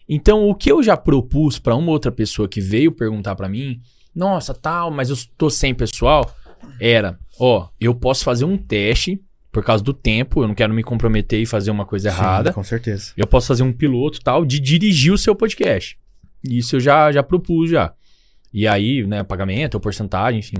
Então, 0.09 0.49
o 0.49 0.55
que 0.55 0.71
eu 0.71 0.81
já 0.81 0.97
propus 0.97 1.59
pra 1.59 1.75
uma 1.75 1.91
outra 1.91 2.11
pessoa 2.11 2.47
que 2.47 2.61
veio 2.61 2.91
perguntar 2.91 3.35
pra 3.35 3.49
mim, 3.49 3.81
nossa, 4.15 4.53
tal, 4.53 4.89
mas 4.89 5.09
eu 5.09 5.17
tô 5.37 5.49
sem 5.49 5.73
pessoal, 5.73 6.35
era, 6.79 7.17
ó, 7.39 7.69
eu 7.79 7.93
posso 7.95 8.23
fazer 8.23 8.45
um 8.45 8.57
teste 8.57 9.21
por 9.51 9.63
causa 9.63 9.81
do 9.81 9.93
tempo, 9.93 10.43
eu 10.43 10.47
não 10.49 10.53
quero 10.53 10.73
me 10.73 10.83
comprometer 10.83 11.39
e 11.39 11.45
fazer 11.45 11.71
uma 11.71 11.85
coisa 11.85 12.09
errada. 12.09 12.51
com 12.51 12.63
certeza. 12.63 13.13
Eu 13.15 13.25
posso 13.25 13.47
fazer 13.47 13.63
um 13.63 13.71
piloto 13.71 14.19
tal 14.21 14.45
de 14.45 14.59
dirigir 14.59 15.13
o 15.13 15.17
seu 15.17 15.33
podcast. 15.33 15.97
Isso 16.43 16.75
eu 16.75 16.79
já, 16.81 17.09
já 17.11 17.23
propus 17.23 17.69
já. 17.69 17.93
E 18.53 18.67
aí, 18.67 19.05
né, 19.07 19.23
pagamento 19.23 19.75
ou 19.75 19.79
porcentagem, 19.79 20.39
enfim. 20.39 20.57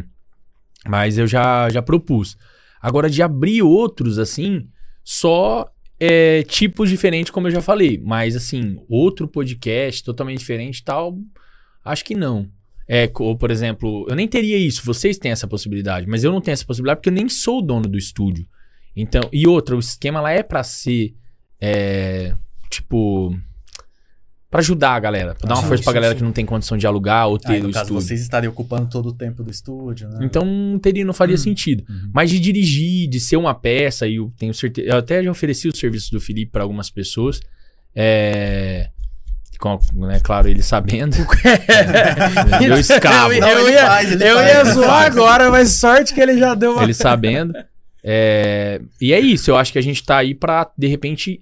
Mas 0.88 1.18
eu 1.18 1.28
já, 1.28 1.70
já 1.70 1.82
propus. 1.82 2.38
Agora, 2.82 3.10
de 3.10 3.22
abrir 3.22 3.62
outros, 3.62 4.18
assim, 4.18 4.68
só 5.04 5.70
é, 6.00 6.44
tipos 6.44 6.90
diferentes, 6.90 7.32
como 7.32 7.48
eu 7.48 7.52
já 7.52 7.62
falei. 7.62 8.02
Mas, 8.04 8.36
assim, 8.36 8.78
outro 8.88 9.28
podcast 9.28 10.04
totalmente 10.04 10.40
diferente 10.40 10.80
e 10.80 10.84
tal, 10.84 11.18
acho 11.84 12.06
que 12.06 12.16
não. 12.16 12.50
É, 12.88 13.10
ou, 13.20 13.36
por 13.36 13.50
exemplo, 13.50 14.06
eu 14.08 14.16
nem 14.16 14.28
teria 14.28 14.58
isso, 14.58 14.86
vocês 14.86 15.18
têm 15.18 15.32
essa 15.32 15.48
possibilidade, 15.48 16.06
mas 16.08 16.24
eu 16.24 16.32
não 16.32 16.40
tenho 16.40 16.54
essa 16.54 16.66
possibilidade 16.66 17.00
porque 17.00 17.10
eu 17.10 17.14
nem 17.14 17.28
sou 17.28 17.60
o 17.60 17.62
dono 17.62 17.88
do 17.88 17.98
estúdio. 17.98 18.46
Então, 18.96 19.24
e 19.34 19.48
outra, 19.48 19.76
o 19.76 19.80
esquema 19.80 20.22
lá 20.22 20.32
é 20.32 20.44
pra 20.44 20.64
ser, 20.64 21.14
é, 21.60 22.34
tipo, 22.70 23.36
pra 24.52 24.60
ajudar 24.60 24.92
a 24.94 25.00
galera, 25.00 25.34
pra 25.36 25.50
dar 25.50 25.56
uma 25.56 25.64
Sim, 25.64 25.68
força 25.68 25.84
pra 25.84 25.92
sim, 25.92 25.96
galera 25.96 26.14
sim. 26.14 26.18
que 26.20 26.24
não 26.24 26.32
tem 26.32 26.46
condição 26.46 26.78
de 26.78 26.86
alugar 26.88 27.28
ou 27.28 27.36
Ah, 27.36 27.40
ter 27.48 27.62
no 27.64 27.70
o 27.70 27.72
caso, 27.74 27.86
estúdio. 27.86 28.08
vocês 28.08 28.22
estariam 28.22 28.54
ocupando 28.54 28.88
todo 28.90 29.08
o 29.10 29.14
tempo 29.14 29.44
do 29.44 29.50
estúdio, 29.52 30.08
né? 30.08 30.20
Então 30.22 30.46
não 30.46 30.78
teria, 30.80 31.04
não 31.04 31.14
faria 31.14 31.38
sentido. 31.38 31.84
Uhum. 31.90 32.12
Mas 32.14 32.30
de 32.30 32.40
dirigir, 32.40 33.10
de 33.10 33.20
ser 33.20 33.36
uma 33.36 33.54
peça, 33.56 34.08
e 34.08 34.16
eu 34.16 34.32
tenho 34.38 34.54
certeza. 34.54 34.88
Eu 34.90 34.98
até 34.98 35.22
já 35.24 35.30
ofereci 35.32 35.68
o 35.68 35.76
serviço 35.76 36.12
do 36.12 36.22
Felipe 36.22 36.52
para 36.52 36.62
algumas 36.64 36.90
pessoas. 36.90 37.42
É. 37.94 38.92
Com, 39.60 39.80
né, 39.94 40.20
claro, 40.22 40.48
ele 40.50 40.62
sabendo. 40.62 41.16
eu 42.66 42.78
escavo. 42.80 43.34
Eu, 43.34 43.48
eu 43.48 43.70
ia, 43.70 43.86
faz, 43.86 44.12
eu 44.22 44.36
faz, 44.36 44.48
ia 44.68 44.74
zoar 44.74 45.06
agora, 45.06 45.50
mas 45.50 45.74
sorte 45.74 46.14
que 46.14 46.22
ele 46.22 46.38
já 46.38 46.54
deu 46.56 46.74
uma. 46.74 46.84
ele 46.84 46.94
sabendo. 46.94 47.54
É, 48.04 48.82
e 49.02 49.14
é 49.14 49.20
isso, 49.20 49.50
eu 49.50 49.58
acho 49.58 49.72
que 49.72 49.80
a 49.80 49.82
gente 49.82 50.04
tá 50.04 50.18
aí 50.18 50.36
pra, 50.36 50.70
de 50.78 50.88
repente, 50.88 51.42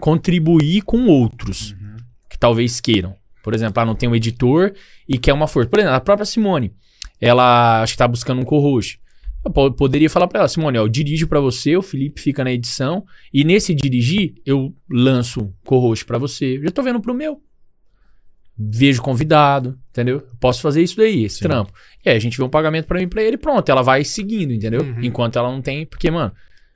contribuir 0.00 0.82
com 0.82 1.06
outros 1.06 1.72
Uhum. 1.72 1.96
que 2.30 2.38
talvez 2.38 2.80
queiram. 2.80 3.14
Por 3.42 3.54
exemplo, 3.54 3.82
ah, 3.82 3.86
não 3.86 3.94
tem 3.94 4.08
um 4.08 4.14
editor 4.14 4.72
e 5.08 5.18
quer 5.18 5.32
uma 5.32 5.46
força. 5.46 5.68
Por 5.70 5.78
exemplo, 5.78 5.96
a 5.96 6.00
própria 6.00 6.24
Simone, 6.26 6.72
ela 7.20 7.82
acho 7.82 7.92
que 7.94 7.98
tá 7.98 8.08
buscando 8.08 8.40
um 8.40 8.44
co-host. 8.44 9.00
Eu 9.44 9.50
po- 9.50 9.70
poderia 9.72 10.10
falar 10.10 10.26
pra 10.28 10.40
ela, 10.40 10.48
Simone, 10.48 10.78
ó, 10.78 10.82
eu 10.82 10.88
dirijo 10.88 11.26
pra 11.26 11.40
você, 11.40 11.76
o 11.76 11.82
Felipe 11.82 12.20
fica 12.20 12.42
na 12.44 12.52
edição, 12.52 13.04
e 13.32 13.44
nesse 13.44 13.74
dirigir, 13.74 14.34
eu 14.44 14.74
lanço 14.90 15.40
um 15.40 15.52
co-host 15.64 16.04
pra 16.04 16.18
você. 16.18 16.56
Eu 16.58 16.62
já 16.64 16.70
tô 16.70 16.82
vendo 16.82 17.00
pro 17.00 17.14
meu. 17.14 17.40
Vejo 18.58 19.00
convidado, 19.00 19.78
entendeu? 19.90 20.26
Posso 20.40 20.60
fazer 20.60 20.82
isso 20.82 20.96
daí, 20.96 21.24
esse 21.24 21.36
Sim. 21.36 21.44
trampo. 21.44 21.72
E 22.04 22.08
aí 22.08 22.16
a 22.16 22.20
gente 22.20 22.36
vê 22.36 22.42
um 22.42 22.48
pagamento 22.48 22.86
pra 22.86 22.98
mim 22.98 23.08
pra 23.08 23.22
ele, 23.22 23.36
pronto, 23.36 23.68
ela 23.68 23.82
vai 23.82 24.02
seguindo, 24.04 24.52
entendeu? 24.52 24.82
Uhum. 24.82 25.02
Enquanto 25.02 25.38
ela 25.38 25.50
não 25.50 25.62
tem, 25.62 25.86
porque, 25.86 26.10
mano, 26.10 26.32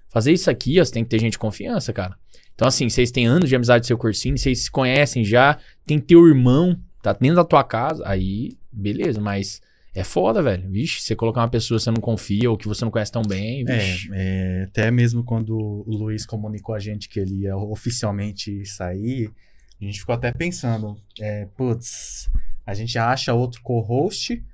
fazer 0.09 0.33
isso 0.33 0.49
aqui, 0.49 0.81
ó, 0.81 0.85
você 0.85 0.93
tem 0.93 1.03
que 1.03 1.11
ter 1.11 1.19
gente 1.19 1.33
de 1.33 1.39
confiança, 1.39 1.93
cara. 1.93 2.17
Então, 2.55 2.69
assim, 2.69 2.89
vocês 2.89 3.11
têm 3.11 3.27
anos 3.27 3.49
de 3.49 3.57
amizade 3.57 3.83
do 3.83 3.87
seu 3.87 3.99
cursinho, 3.99 4.39
vocês 4.39 4.61
se 4.61 4.71
conhecem 4.71 5.25
já, 5.25 5.59
tem 5.85 5.99
teu 5.99 6.27
irmão, 6.29 6.79
tá 7.03 7.13
dentro 7.13 7.37
da 7.37 7.45
tua 7.45 7.65
casa, 7.65 8.03
aí, 8.07 8.57
beleza, 8.71 9.21
mas 9.21 9.61
é 9.95 10.05
foda, 10.05 10.43
velho. 10.43 10.71
Vixe, 10.71 11.01
você 11.01 11.17
colocar 11.17 11.41
uma 11.41 11.49
pessoa 11.49 11.79
que 11.79 11.85
você 11.85 11.91
não 11.91 12.01
confia 12.01 12.51
ou 12.51 12.57
que 12.57 12.69
você 12.69 12.85
não 12.85 12.93
conhece 12.93 13.13
tão 13.13 13.23
bem, 13.23 13.65
vixe. 13.65 14.09
É, 14.13 14.61
é, 14.61 14.65
até 14.65 14.91
mesmo 14.91 15.23
quando 15.25 15.57
o 15.57 15.85
Luiz 15.87 16.25
comunicou 16.25 16.75
a 16.75 16.79
gente 16.79 17.09
que 17.09 17.21
ele 17.21 17.43
ia 17.43 17.57
oficialmente 17.57 18.65
sair, 18.65 19.31
a 19.85 19.87
gente 19.87 20.01
ficou 20.01 20.15
até 20.15 20.33
pensando, 20.33 20.97
é, 21.21 21.47
putz, 21.57 22.31
a 22.67 22.75
gente 22.75 22.99
acha 22.99 23.33
outro 23.35 23.61
co-host, 23.63 24.45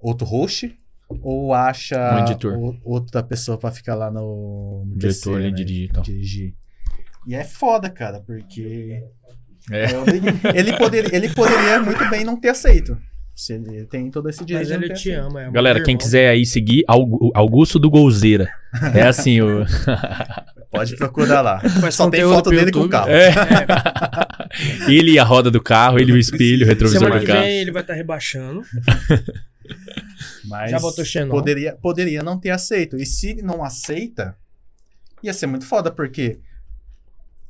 outro 0.00 0.26
host, 0.26 0.78
ou 1.22 1.52
acha 1.54 1.96
Um 2.58 2.80
outra 2.82 3.22
pessoa 3.22 3.58
pra 3.58 3.70
ficar 3.70 3.94
lá 3.94 4.10
no, 4.10 4.84
no 4.86 4.96
Diretor 4.96 5.36
PC, 5.38 5.42
né, 5.42 5.50
dirigir 5.50 5.84
e 5.84 5.88
tal. 5.92 6.02
dirigir. 6.02 6.54
E 7.26 7.34
é 7.34 7.44
foda, 7.44 7.88
cara, 7.90 8.20
porque 8.20 9.02
É. 9.70 9.86
ele, 10.58 10.76
poderia, 10.76 11.16
ele 11.16 11.28
poderia 11.34 11.80
muito 11.80 12.08
bem 12.10 12.24
não 12.24 12.38
ter 12.38 12.48
aceito. 12.50 12.98
Se 13.34 13.54
ele 13.54 13.84
tem 13.86 14.10
todo 14.10 14.28
esse 14.28 14.44
direito 14.44 14.68
Mas 14.68 14.76
ele 14.78 14.88
ter 14.88 14.94
te 14.94 15.10
aceito. 15.12 15.26
ama. 15.26 15.42
É 15.42 15.50
Galera, 15.50 15.82
quem 15.82 15.94
irmão. 15.94 16.04
quiser 16.04 16.28
aí 16.30 16.46
seguir, 16.46 16.84
Augu- 16.86 17.32
Augusto 17.34 17.78
do 17.80 17.90
Golzeira. 17.90 18.48
É 18.94 19.02
assim, 19.02 19.40
o... 19.40 19.64
Pode 20.70 20.96
procurar 20.96 21.40
lá. 21.40 21.60
Faz 21.60 21.94
Só 21.94 22.08
tem 22.10 22.22
foto 22.22 22.50
dele 22.50 22.70
com 22.72 22.80
o 22.80 22.88
carro. 22.88 23.08
É. 23.10 23.32
ele 24.88 25.12
e 25.12 25.18
a 25.18 25.24
roda 25.24 25.50
do 25.50 25.60
carro, 25.62 25.98
ele 25.98 26.12
o 26.12 26.16
espelho, 26.16 26.64
o 26.64 26.68
retrovisor 26.68 27.00
Semana 27.00 27.20
do 27.20 27.26
que 27.26 27.32
carro. 27.32 27.44
vem 27.44 27.58
ele 27.60 27.70
vai 27.72 27.82
estar 27.82 27.94
rebaixando. 27.94 28.62
Mas 30.46 30.70
Já 30.70 30.78
botou 30.78 31.04
Xenon. 31.04 31.30
poderia, 31.30 31.74
poderia 31.76 32.22
não 32.22 32.38
ter 32.38 32.50
aceito. 32.50 32.96
E 32.96 33.06
se 33.06 33.40
não 33.42 33.64
aceita, 33.64 34.36
ia 35.22 35.32
ser 35.32 35.46
muito 35.46 35.64
foda, 35.66 35.90
porque 35.90 36.38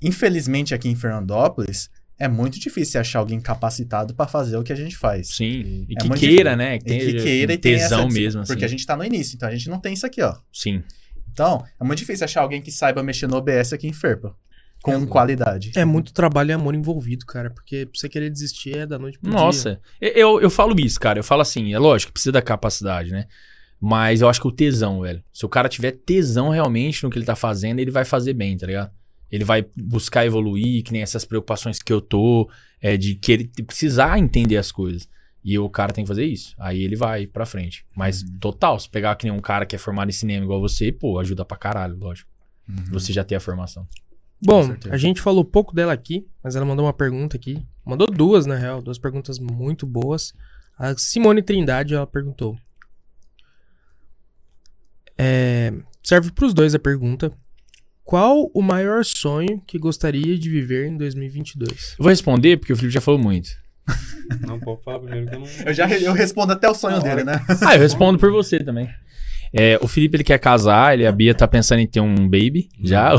infelizmente 0.03 0.75
aqui 0.75 0.89
em 0.89 0.95
Fernandópolis 0.97 1.91
é 2.19 2.29
muito 2.29 2.59
difícil 2.61 3.01
achar 3.01 3.19
alguém 3.19 3.41
capacitado 3.41 4.15
pra 4.15 4.27
fazer 4.27 4.57
o 4.57 4.63
que 4.63 4.73
a 4.73 4.77
gente 4.77 4.97
faz. 4.97 5.29
Sim. 5.35 5.87
E 5.89 5.95
É 5.97 6.01
que 6.01 6.07
muito 6.09 6.21
queira, 6.21 6.55
difícil. 6.55 6.57
né? 6.57 6.75
E 6.77 6.79
Que, 6.79 6.85
que 6.85 6.91
tenha 7.13 7.23
queira 7.23 7.53
e 7.55 7.59
tenha 7.59 7.79
tesão 7.79 8.07
essa, 8.07 8.09
mesmo, 8.15 8.41
assim. 8.43 8.53
Porque 8.53 8.65
a 8.65 8.69
gente 8.69 8.87
tá 8.87 8.97
no 8.97 9.05
início, 9.05 9.37
então 9.37 9.49
a 9.49 9.53
gente 9.53 9.69
não 9.69 9.81
tem 9.81 9.93
isso 9.95 10.07
aqui, 10.07 10.23
ó. 10.23 10.35
Sim. 10.53 10.83
Então, 11.33 11.65
é 11.81 11.85
muito 11.85 11.99
difícil 11.99 12.25
achar 12.25 12.43
alguém 12.43 12.63
que 12.63 12.71
saiba 12.71 13.03
mexer 13.03 13.27
no 13.27 13.37
OBS 13.37 13.73
aqui 13.73 13.89
em 13.89 13.93
Ferpa. 13.93 14.35
Com 14.83 15.07
qualidade. 15.07 15.73
É 15.75 15.85
muito 15.85 16.13
trabalho 16.13 16.51
e 16.51 16.53
amor 16.53 16.75
envolvido, 16.75 17.25
cara. 17.25 17.49
Porque 17.51 17.87
pra 17.87 17.99
você 17.99 18.07
querer 18.09 18.29
desistir 18.29 18.77
é 18.77 18.87
da 18.87 18.99
noite 18.99 19.19
pro 19.19 19.31
dia. 19.31 19.39
Nossa, 19.41 19.81
eu, 19.99 20.43
eu 20.43 20.51
falo 20.51 20.79
isso, 20.79 21.01
cara. 21.01 21.19
Eu 21.19 21.25
falo 21.25 21.41
assim, 21.41 21.73
é 21.73 21.79
lógico, 21.79 22.13
precisa 22.13 22.31
da 22.33 22.43
capacidade, 22.43 23.11
né? 23.11 23.25
Mas 23.81 24.21
eu 24.21 24.29
acho 24.29 24.41
que 24.43 24.47
o 24.47 24.53
tesão, 24.53 25.01
velho. 25.01 25.25
Se 25.33 25.45
o 25.45 25.49
cara 25.49 25.71
tiver 25.71 25.93
tesão 25.93 26.51
realmente 26.51 27.03
no 27.03 27.09
que 27.11 27.19
ele 27.19 27.25
tá 27.25 27.35
fazendo, 27.35 27.79
ele 27.81 27.91
vai 27.91 28.05
fazer 28.05 28.35
bem, 28.35 28.57
tá 28.59 28.67
ligado? 28.67 28.91
Ele 29.31 29.45
vai 29.45 29.67
buscar 29.77 30.25
evoluir, 30.25 30.83
que 30.85 30.93
nem 30.93 31.03
essas 31.03 31.25
preocupações 31.25 31.81
que 31.81 31.93
eu 31.93 32.01
tô, 32.01 32.51
é, 32.81 32.97
de 32.97 33.15
que 33.15 33.33
ele 33.33 33.51
precisar 33.67 34.19
entender 34.19 34.57
as 34.57 34.71
coisas. 34.71 35.09
E 35.45 35.59
o 35.59 35.69
cara 35.69 35.93
tem 35.93 36.05
que 36.05 36.09
fazer 36.09 36.25
isso. 36.25 36.55
Aí 36.59 36.83
ele 36.83 36.97
vai 36.97 37.27
pra 37.27 37.45
frente. 37.45 37.85
Mas, 37.95 38.25
total, 38.41 38.79
se 38.79 38.89
pegar 38.89 39.15
que 39.17 39.27
nem 39.27 39.33
um 39.33 39.41
cara 39.41 39.67
que 39.67 39.77
é 39.77 39.79
formado 39.79 40.09
em 40.09 40.13
cinema 40.13 40.45
igual 40.45 40.61
você, 40.61 40.91
pô, 40.91 41.19
ajuda 41.19 41.45
pra 41.45 41.57
caralho, 41.57 41.97
lógico. 41.99 42.31
Uhum. 42.67 42.85
Você 42.93 43.13
já 43.13 43.23
tem 43.23 43.37
a 43.37 43.41
formação. 43.41 43.87
Bom, 44.43 44.77
a 44.91 44.97
gente 44.97 45.21
falou 45.21 45.45
pouco 45.45 45.75
dela 45.75 45.93
aqui, 45.93 46.27
mas 46.43 46.57
ela 46.57 46.65
mandou 46.65 46.85
uma 46.85 46.93
pergunta 46.93 47.37
aqui. 47.37 47.63
Mandou 47.85 48.07
duas, 48.07 48.47
na 48.47 48.57
real. 48.57 48.81
Duas 48.81 48.99
perguntas 48.99 49.39
muito 49.39 49.87
boas. 49.87 50.35
A 50.79 50.97
Simone 50.97 51.43
Trindade, 51.43 51.95
ela 51.95 52.07
perguntou. 52.07 52.57
É, 55.17 55.73
serve 56.03 56.33
pros 56.33 56.53
dois 56.53 56.75
a 56.75 56.79
pergunta. 56.79 57.33
Qual 58.05 58.51
o 58.53 58.61
maior 58.61 59.03
sonho 59.05 59.63
que 59.67 59.79
gostaria 59.79 60.39
de 60.39 60.51
viver 60.51 60.89
em 60.89 60.97
2022? 60.97 61.71
Eu 61.71 61.77
vou 61.99 62.09
responder 62.11 62.59
porque 62.59 62.73
o 62.73 62.77
Felipe 62.77 62.93
já 62.93 63.01
falou 63.01 63.19
muito. 63.19 63.49
Não, 64.41 64.61
pode 64.61 64.83
falar 64.83 65.01
primeiro 65.01 65.27
que 65.27 65.35
eu 65.35 65.41
não. 65.41 65.47
Eu 65.67 65.75
já 65.75 65.89
eu 65.89 66.13
respondo 66.13 66.53
até 66.53 66.69
o 66.69 66.75
sonho 66.75 67.01
dele, 67.03 67.25
né? 67.25 67.41
Ah, 67.63 67.75
eu 67.75 67.81
respondo 67.81 68.19
por 68.19 68.31
você 68.31 68.61
também. 68.63 68.89
É, 69.57 69.79
o 69.81 69.87
Felipe 69.87 70.17
ele 70.17 70.25
quer 70.25 70.39
casar, 70.39 70.95
ele, 70.95 71.07
a 71.07 71.13
Bia 71.13 71.33
tá 71.35 71.47
pensando 71.47 71.79
em 71.79 71.87
ter 71.87 72.01
um 72.01 72.29
baby. 72.29 72.69
Já? 72.83 73.13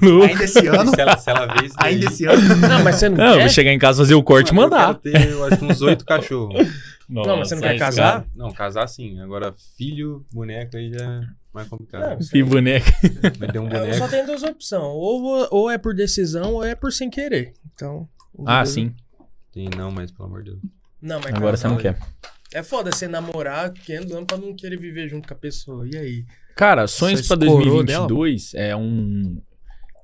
Não, 0.00 0.18
não. 0.18 0.22
Ainda 0.24 0.44
esse 0.44 0.66
ano. 0.66 0.94
Se 0.94 1.00
ela, 1.00 1.16
se 1.18 1.30
ela 1.30 1.46
vê 1.46 1.68
Ainda 1.76 2.06
esse 2.06 2.24
ano. 2.24 2.56
Não, 2.56 2.84
mas 2.84 2.96
você 2.96 3.08
não, 3.08 3.16
Não, 3.16 3.26
eu 3.26 3.34
quer? 3.34 3.40
vou 3.40 3.48
chegar 3.48 3.72
em 3.72 3.78
casa 3.78 3.98
fazer 3.98 4.14
o 4.14 4.22
corte 4.22 4.50
e 4.50 4.54
Mano, 4.54 4.70
mandar. 4.70 4.90
Eu 4.90 4.94
quero 4.94 5.24
ter, 5.24 5.30
eu 5.32 5.44
acho 5.44 5.56
que 5.58 5.64
uns 5.64 5.82
oito 5.82 6.04
cachorros. 6.04 6.68
Não, 7.08 7.36
mas 7.36 7.48
você 7.48 7.56
não 7.56 7.62
quer 7.62 7.78
casar? 7.78 8.24
Não, 8.34 8.50
casar 8.52 8.86
sim. 8.86 9.20
Agora, 9.20 9.52
filho, 9.76 10.24
boneca 10.32 10.78
aí 10.78 10.88
já 10.88 11.20
mais 11.54 11.68
complicado. 11.68 12.18
Não, 12.18 12.18
E 12.32 12.42
boneca. 12.42 12.90
Vai 13.38 13.50
ter 13.52 13.58
um 13.58 13.64
Eu 13.64 13.70
boneco. 13.70 13.94
só 13.98 14.08
tenho 14.08 14.26
duas 14.26 14.42
opções. 14.42 14.82
Ou, 14.82 15.20
vou- 15.20 15.48
ou 15.50 15.70
é 15.70 15.78
por 15.78 15.94
decisão 15.94 16.54
ou 16.54 16.64
é 16.64 16.74
por 16.74 16.92
sem 16.92 17.08
querer. 17.10 17.52
Então. 17.74 18.08
Ah, 18.46 18.64
sim. 18.64 18.94
Tem, 19.52 19.68
não, 19.76 19.90
mas 19.90 20.10
pelo 20.10 20.28
amor 20.28 20.42
de 20.42 20.50
Deus. 20.50 20.62
Não, 21.00 21.20
mas 21.20 21.34
Agora 21.34 21.56
você 21.56 21.68
não 21.68 21.76
quer. 21.76 21.98
É 22.54 22.62
foda 22.62 22.92
você 22.92 23.08
namorar 23.08 23.70
500 23.72 24.12
anos 24.12 24.24
pra 24.26 24.36
não 24.36 24.54
querer 24.54 24.76
viver 24.78 25.08
junto 25.08 25.26
com 25.28 25.34
a 25.34 25.36
pessoa. 25.36 25.86
E 25.90 25.96
aí? 25.96 26.24
Cara, 26.56 26.86
sonhos 26.86 27.26
pra 27.26 27.36
escorou 27.36 27.82
2022 27.82 28.52
é 28.54 28.76
um. 28.76 29.40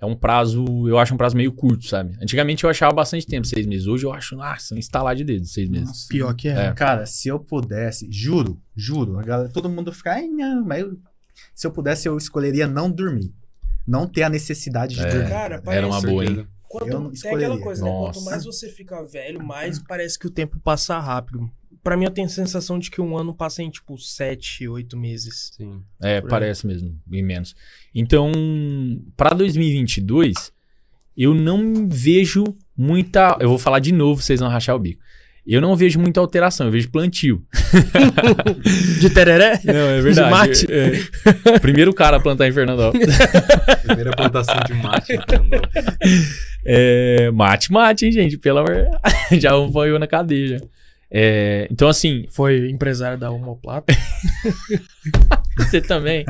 É 0.00 0.06
um 0.06 0.14
prazo, 0.14 0.64
eu 0.86 0.96
acho 0.96 1.12
um 1.12 1.16
prazo 1.16 1.36
meio 1.36 1.50
curto, 1.52 1.84
sabe? 1.86 2.16
Antigamente 2.22 2.62
eu 2.62 2.70
achava 2.70 2.94
bastante 2.94 3.26
tempo, 3.26 3.44
seis 3.48 3.66
meses. 3.66 3.88
Hoje 3.88 4.06
eu 4.06 4.12
acho, 4.12 4.36
nossa, 4.36 4.72
um 4.72 4.78
instalar 4.78 5.16
de 5.16 5.24
dedo, 5.24 5.44
seis 5.44 5.68
meses. 5.68 5.88
Nossa. 5.88 6.06
Pior 6.08 6.32
que 6.36 6.46
é. 6.48 6.66
É. 6.66 6.72
Cara, 6.72 7.04
se 7.04 7.26
eu 7.28 7.40
pudesse, 7.40 8.06
juro, 8.10 8.60
juro, 8.76 9.18
a 9.18 9.22
galera, 9.24 9.48
todo 9.48 9.68
mundo 9.68 9.92
fica, 9.92 10.12
ai 10.12 10.28
não, 10.28 10.64
mas 10.64 10.82
eu- 10.82 10.96
se 11.58 11.66
eu 11.66 11.72
pudesse 11.72 12.06
eu 12.08 12.16
escolheria 12.16 12.68
não 12.68 12.88
dormir. 12.88 13.34
Não 13.84 14.06
ter 14.06 14.22
a 14.22 14.28
necessidade 14.28 14.94
de 14.94 15.00
É. 15.00 15.08
dormir. 15.10 15.28
Cara, 15.28 15.62
Era 15.66 15.86
uma 15.86 15.96
parece- 16.00 16.06
boa, 16.06 16.24
hein? 16.24 16.46
Quanto, 16.68 16.86
Eu 16.88 17.00
não 17.00 17.10
tem 17.10 17.18
aquela 17.18 17.40
escolheria. 17.42 17.64
coisa, 17.64 17.84
né? 17.84 17.90
Quanto 17.90 18.20
mais 18.22 18.44
você 18.44 18.68
fica 18.68 19.02
velho, 19.04 19.42
mais 19.44 19.78
parece 19.80 20.16
que 20.18 20.26
o 20.26 20.30
tempo 20.30 20.60
passa 20.60 20.98
rápido. 21.00 21.50
Pra 21.82 21.96
mim, 21.96 22.04
eu 22.04 22.10
tenho 22.12 22.26
a 22.28 22.30
sensação 22.30 22.78
de 22.78 22.90
que 22.92 23.00
um 23.00 23.16
ano 23.16 23.34
passa 23.34 23.60
em, 23.62 23.70
tipo, 23.70 23.98
sete, 23.98 24.68
oito 24.68 24.96
meses. 24.96 25.50
Sim. 25.56 25.82
É, 26.00 26.20
Por 26.20 26.26
aí. 26.26 26.30
parece 26.30 26.64
mesmo, 26.66 26.96
bem 27.06 27.22
menos. 27.24 27.56
Então, 27.94 28.30
pra 29.16 29.30
2022, 29.30 30.52
eu 31.16 31.34
não 31.34 31.88
vejo 31.88 32.44
muita. 32.76 33.36
Eu 33.40 33.48
vou 33.48 33.58
falar 33.58 33.80
de 33.80 33.90
novo, 33.92 34.22
vocês 34.22 34.38
vão 34.38 34.48
rachar 34.48 34.76
o 34.76 34.78
bico. 34.78 35.02
Eu 35.50 35.60
não 35.62 35.74
vejo 35.74 35.98
muita 35.98 36.20
alteração, 36.20 36.66
eu 36.66 36.72
vejo 36.72 36.90
plantio. 36.90 37.42
De 39.00 39.08
tereré? 39.10 39.58
Não, 39.64 39.74
é 39.74 40.00
verdade. 40.02 40.30
mate? 40.30 40.66
Primeiro 41.62 41.94
cara 41.94 42.18
a 42.18 42.20
plantar 42.20 42.46
em 42.48 42.52
Fernandópolis. 42.52 43.08
Primeira 43.86 44.10
plantação 44.12 44.56
de 44.66 44.74
mate. 44.74 45.14
então, 45.14 45.46
É, 46.66 47.30
mate, 47.32 47.72
mate, 47.72 48.04
hein, 48.06 48.12
gente? 48.12 48.36
Pelo 48.36 48.58
amor. 48.58 48.84
já 49.40 49.50
foi 49.72 49.90
eu 49.90 49.98
na 49.98 50.06
cadeia. 50.06 50.60
É, 51.10 51.66
então, 51.70 51.88
assim, 51.88 52.26
Foi 52.30 52.68
empresário 52.68 53.16
da 53.16 53.30
Homoplata. 53.30 53.94
você 55.56 55.80
também. 55.80 56.26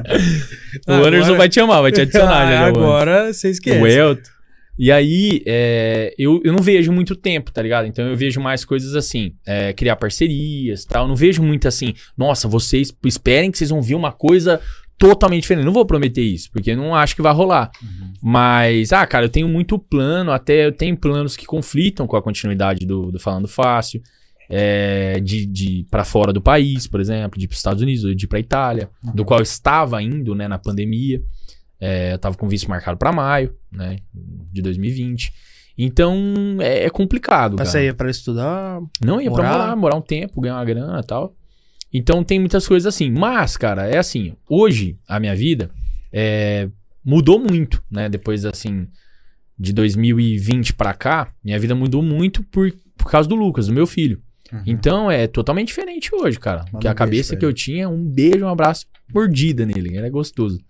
o 0.86 0.92
Agora- 0.92 1.08
Anderson 1.16 1.36
vai 1.36 1.48
te 1.48 1.58
amar, 1.58 1.82
vai 1.82 1.90
te 1.90 2.00
adicionar 2.02 2.46
já. 2.46 2.48
Ah, 2.48 2.50
já, 2.62 2.66
agora 2.68 3.32
você 3.32 3.50
esquece. 3.50 3.80
O 3.82 3.86
Elton. 3.86 4.30
E 4.78 4.92
aí, 4.92 5.42
é, 5.44 6.14
eu, 6.16 6.40
eu 6.44 6.52
não 6.52 6.62
vejo 6.62 6.92
muito 6.92 7.16
tempo, 7.16 7.50
tá 7.50 7.60
ligado? 7.60 7.86
Então 7.86 8.06
eu 8.06 8.16
vejo 8.16 8.40
mais 8.40 8.64
coisas 8.64 8.94
assim, 8.94 9.34
é, 9.44 9.72
criar 9.72 9.96
parcerias 9.96 10.84
e 10.84 10.86
tal. 10.86 11.04
Eu 11.04 11.08
não 11.08 11.16
vejo 11.16 11.42
muito 11.42 11.66
assim, 11.66 11.94
nossa, 12.16 12.46
vocês 12.46 12.94
esperem 13.04 13.50
que 13.50 13.58
vocês 13.58 13.70
vão 13.70 13.82
ver 13.82 13.96
uma 13.96 14.12
coisa 14.12 14.60
totalmente 14.96 15.42
diferente. 15.42 15.64
Não 15.64 15.72
vou 15.72 15.84
prometer 15.84 16.22
isso, 16.22 16.48
porque 16.52 16.76
não 16.76 16.94
acho 16.94 17.16
que 17.16 17.22
vai 17.22 17.32
rolar. 17.32 17.70
Mas, 18.22 18.92
ah, 18.92 19.06
cara, 19.06 19.26
eu 19.26 19.30
tenho 19.30 19.48
muito 19.48 19.78
plano, 19.78 20.30
até 20.30 20.66
eu 20.66 20.72
tenho 20.72 20.96
planos 20.96 21.36
que 21.36 21.46
conflitam 21.46 22.06
com 22.06 22.16
a 22.16 22.22
continuidade 22.22 22.86
do, 22.86 23.10
do 23.10 23.18
Falando 23.18 23.48
Fácil. 23.48 24.00
é, 24.48 25.20
de, 25.20 25.44
de 25.44 25.86
para 25.90 26.04
fora 26.04 26.32
do 26.32 26.40
país, 26.40 26.86
por 26.86 27.00
exemplo, 27.00 27.38
de 27.38 27.44
ir 27.44 27.48
para 27.48 27.54
os 27.54 27.58
Estados 27.58 27.82
Unidos, 27.82 28.16
de 28.16 28.24
ir 28.24 28.28
para 28.28 28.40
Itália, 28.40 28.88
do 29.14 29.24
qual 29.24 29.40
eu 29.40 29.44
estava 29.44 30.02
indo, 30.02 30.34
né, 30.34 30.48
na 30.48 30.58
pandemia. 30.58 31.20
É, 31.80 32.12
eu 32.12 32.18
tava 32.18 32.36
com 32.36 32.48
visto 32.48 32.68
marcado 32.68 32.98
para 32.98 33.12
maio, 33.12 33.54
né, 33.70 33.96
de 34.52 34.60
2020. 34.62 35.32
Então, 35.76 36.16
é, 36.60 36.84
é 36.86 36.90
complicado, 36.90 37.52
Mas 37.56 37.68
cara. 37.68 37.70
você 37.70 37.84
ia 37.86 37.94
pra 37.94 38.10
estudar. 38.10 38.80
Não, 39.00 39.20
ia 39.20 39.30
pra 39.30 39.44
Morar? 39.44 39.58
morar, 39.58 39.76
morar 39.76 39.96
um 39.96 40.00
tempo, 40.02 40.40
ganhar 40.40 40.56
uma 40.56 40.64
grana 40.64 41.00
e 41.00 41.06
tal. 41.06 41.36
Então 41.92 42.24
tem 42.24 42.40
muitas 42.40 42.66
coisas 42.66 42.92
assim. 42.92 43.10
Mas, 43.10 43.56
cara, 43.56 43.86
é 43.86 43.96
assim, 43.96 44.34
hoje 44.48 44.96
a 45.06 45.20
minha 45.20 45.36
vida 45.36 45.70
é, 46.12 46.68
mudou 47.04 47.38
muito, 47.38 47.82
né? 47.90 48.08
Depois, 48.08 48.44
assim, 48.44 48.88
de 49.58 49.72
2020 49.72 50.74
pra 50.74 50.92
cá, 50.92 51.32
minha 51.44 51.58
vida 51.58 51.74
mudou 51.76 52.02
muito 52.02 52.42
por, 52.42 52.72
por 52.96 53.10
causa 53.10 53.28
do 53.28 53.36
Lucas, 53.36 53.68
do 53.68 53.72
meu 53.72 53.86
filho. 53.86 54.20
Uhum. 54.52 54.62
Então 54.66 55.10
é 55.10 55.26
totalmente 55.26 55.68
diferente 55.68 56.10
hoje, 56.12 56.38
cara. 56.40 56.58
Manda 56.58 56.70
Porque 56.72 56.88
um 56.88 56.90
a 56.90 56.94
cabeça 56.94 57.36
que 57.36 57.44
eu 57.44 57.52
tinha, 57.52 57.88
um 57.88 58.04
beijo, 58.04 58.44
um 58.44 58.48
abraço, 58.48 58.86
mordida 59.14 59.64
nele. 59.64 59.96
Ele 59.96 60.06
é 60.06 60.10
gostoso. 60.10 60.60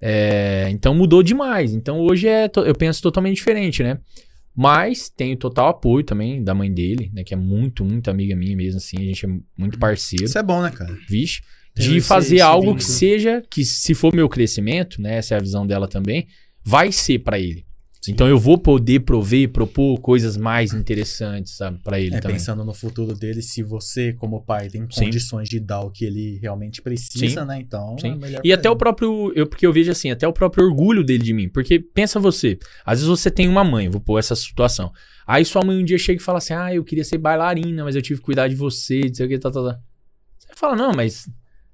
É, 0.00 0.68
então 0.70 0.94
mudou 0.94 1.22
demais. 1.22 1.74
Então 1.74 2.00
hoje 2.00 2.26
é, 2.28 2.50
eu 2.66 2.74
penso 2.74 3.02
totalmente 3.02 3.36
diferente, 3.36 3.82
né? 3.82 3.98
Mas 4.56 5.08
tenho 5.08 5.36
total 5.36 5.68
apoio 5.68 6.04
também 6.04 6.42
da 6.42 6.54
mãe 6.54 6.72
dele, 6.72 7.10
né? 7.14 7.22
Que 7.22 7.34
é 7.34 7.36
muito, 7.36 7.84
muito 7.84 8.10
amiga 8.10 8.34
minha 8.34 8.56
mesmo, 8.56 8.78
assim. 8.78 8.96
A 8.98 9.00
gente 9.02 9.24
é 9.24 9.28
muito 9.56 9.78
parceiro, 9.78 10.24
Isso 10.24 10.38
é 10.38 10.42
bom, 10.42 10.62
né, 10.62 10.70
cara? 10.70 10.96
vixe. 11.08 11.40
Tem 11.74 11.86
De 11.88 11.96
esse- 11.98 12.08
fazer 12.08 12.36
esse 12.36 12.42
algo 12.42 12.74
que 12.74 12.84
seja, 12.84 13.42
que 13.48 13.64
se 13.64 13.94
for 13.94 14.12
meu 14.14 14.28
crescimento, 14.28 15.00
né? 15.00 15.16
Essa 15.16 15.34
é 15.34 15.38
a 15.38 15.40
visão 15.40 15.64
dela 15.66 15.86
também, 15.86 16.26
vai 16.64 16.90
ser 16.90 17.20
pra 17.20 17.38
ele. 17.38 17.64
Então 18.08 18.26
eu 18.26 18.38
vou 18.38 18.56
poder 18.56 19.00
prover, 19.00 19.50
propor 19.50 19.98
coisas 20.00 20.34
mais 20.36 20.72
interessantes, 20.72 21.54
sabe, 21.54 21.78
Pra 21.82 22.00
ele 22.00 22.16
É, 22.16 22.20
também. 22.20 22.36
pensando 22.38 22.64
no 22.64 22.72
futuro 22.72 23.14
dele, 23.14 23.42
se 23.42 23.62
você, 23.62 24.14
como 24.14 24.40
pai, 24.42 24.70
tem 24.70 24.86
Sim. 24.90 25.04
condições 25.04 25.48
de 25.50 25.60
dar 25.60 25.80
o 25.80 25.90
que 25.90 26.06
ele 26.06 26.38
realmente 26.40 26.80
precisa, 26.80 27.44
né? 27.44 27.58
Então, 27.60 27.96
Sim. 28.00 28.12
é 28.12 28.16
melhor 28.16 28.40
E 28.42 28.52
até 28.52 28.68
ele. 28.68 28.74
o 28.74 28.76
próprio. 28.78 29.32
Eu, 29.36 29.46
porque 29.46 29.66
eu 29.66 29.72
vejo 29.72 29.90
assim, 29.90 30.10
até 30.10 30.26
o 30.26 30.32
próprio 30.32 30.64
orgulho 30.66 31.04
dele 31.04 31.22
de 31.22 31.34
mim. 31.34 31.48
Porque 31.48 31.78
pensa 31.78 32.18
você, 32.18 32.58
às 32.86 33.00
vezes 33.00 33.06
você 33.08 33.30
tem 33.30 33.46
uma 33.48 33.62
mãe, 33.62 33.90
vou 33.90 34.00
pôr 34.00 34.18
essa 34.18 34.34
situação. 34.34 34.90
Aí 35.26 35.44
sua 35.44 35.62
mãe 35.62 35.76
um 35.78 35.84
dia 35.84 35.98
chega 35.98 36.20
e 36.20 36.24
fala 36.24 36.38
assim: 36.38 36.54
Ah, 36.54 36.74
eu 36.74 36.82
queria 36.82 37.04
ser 37.04 37.18
bailarina, 37.18 37.84
mas 37.84 37.94
eu 37.96 38.02
tive 38.02 38.20
que 38.20 38.24
cuidar 38.24 38.48
de 38.48 38.54
você, 38.54 39.00
não 39.06 39.14
sei 39.14 39.26
o 39.26 39.28
que, 39.28 39.38
tá, 39.38 39.50
tá, 39.50 39.62
tá. 39.62 39.78
Você 40.38 40.48
fala, 40.56 40.74
não, 40.74 40.92
mas 40.92 41.28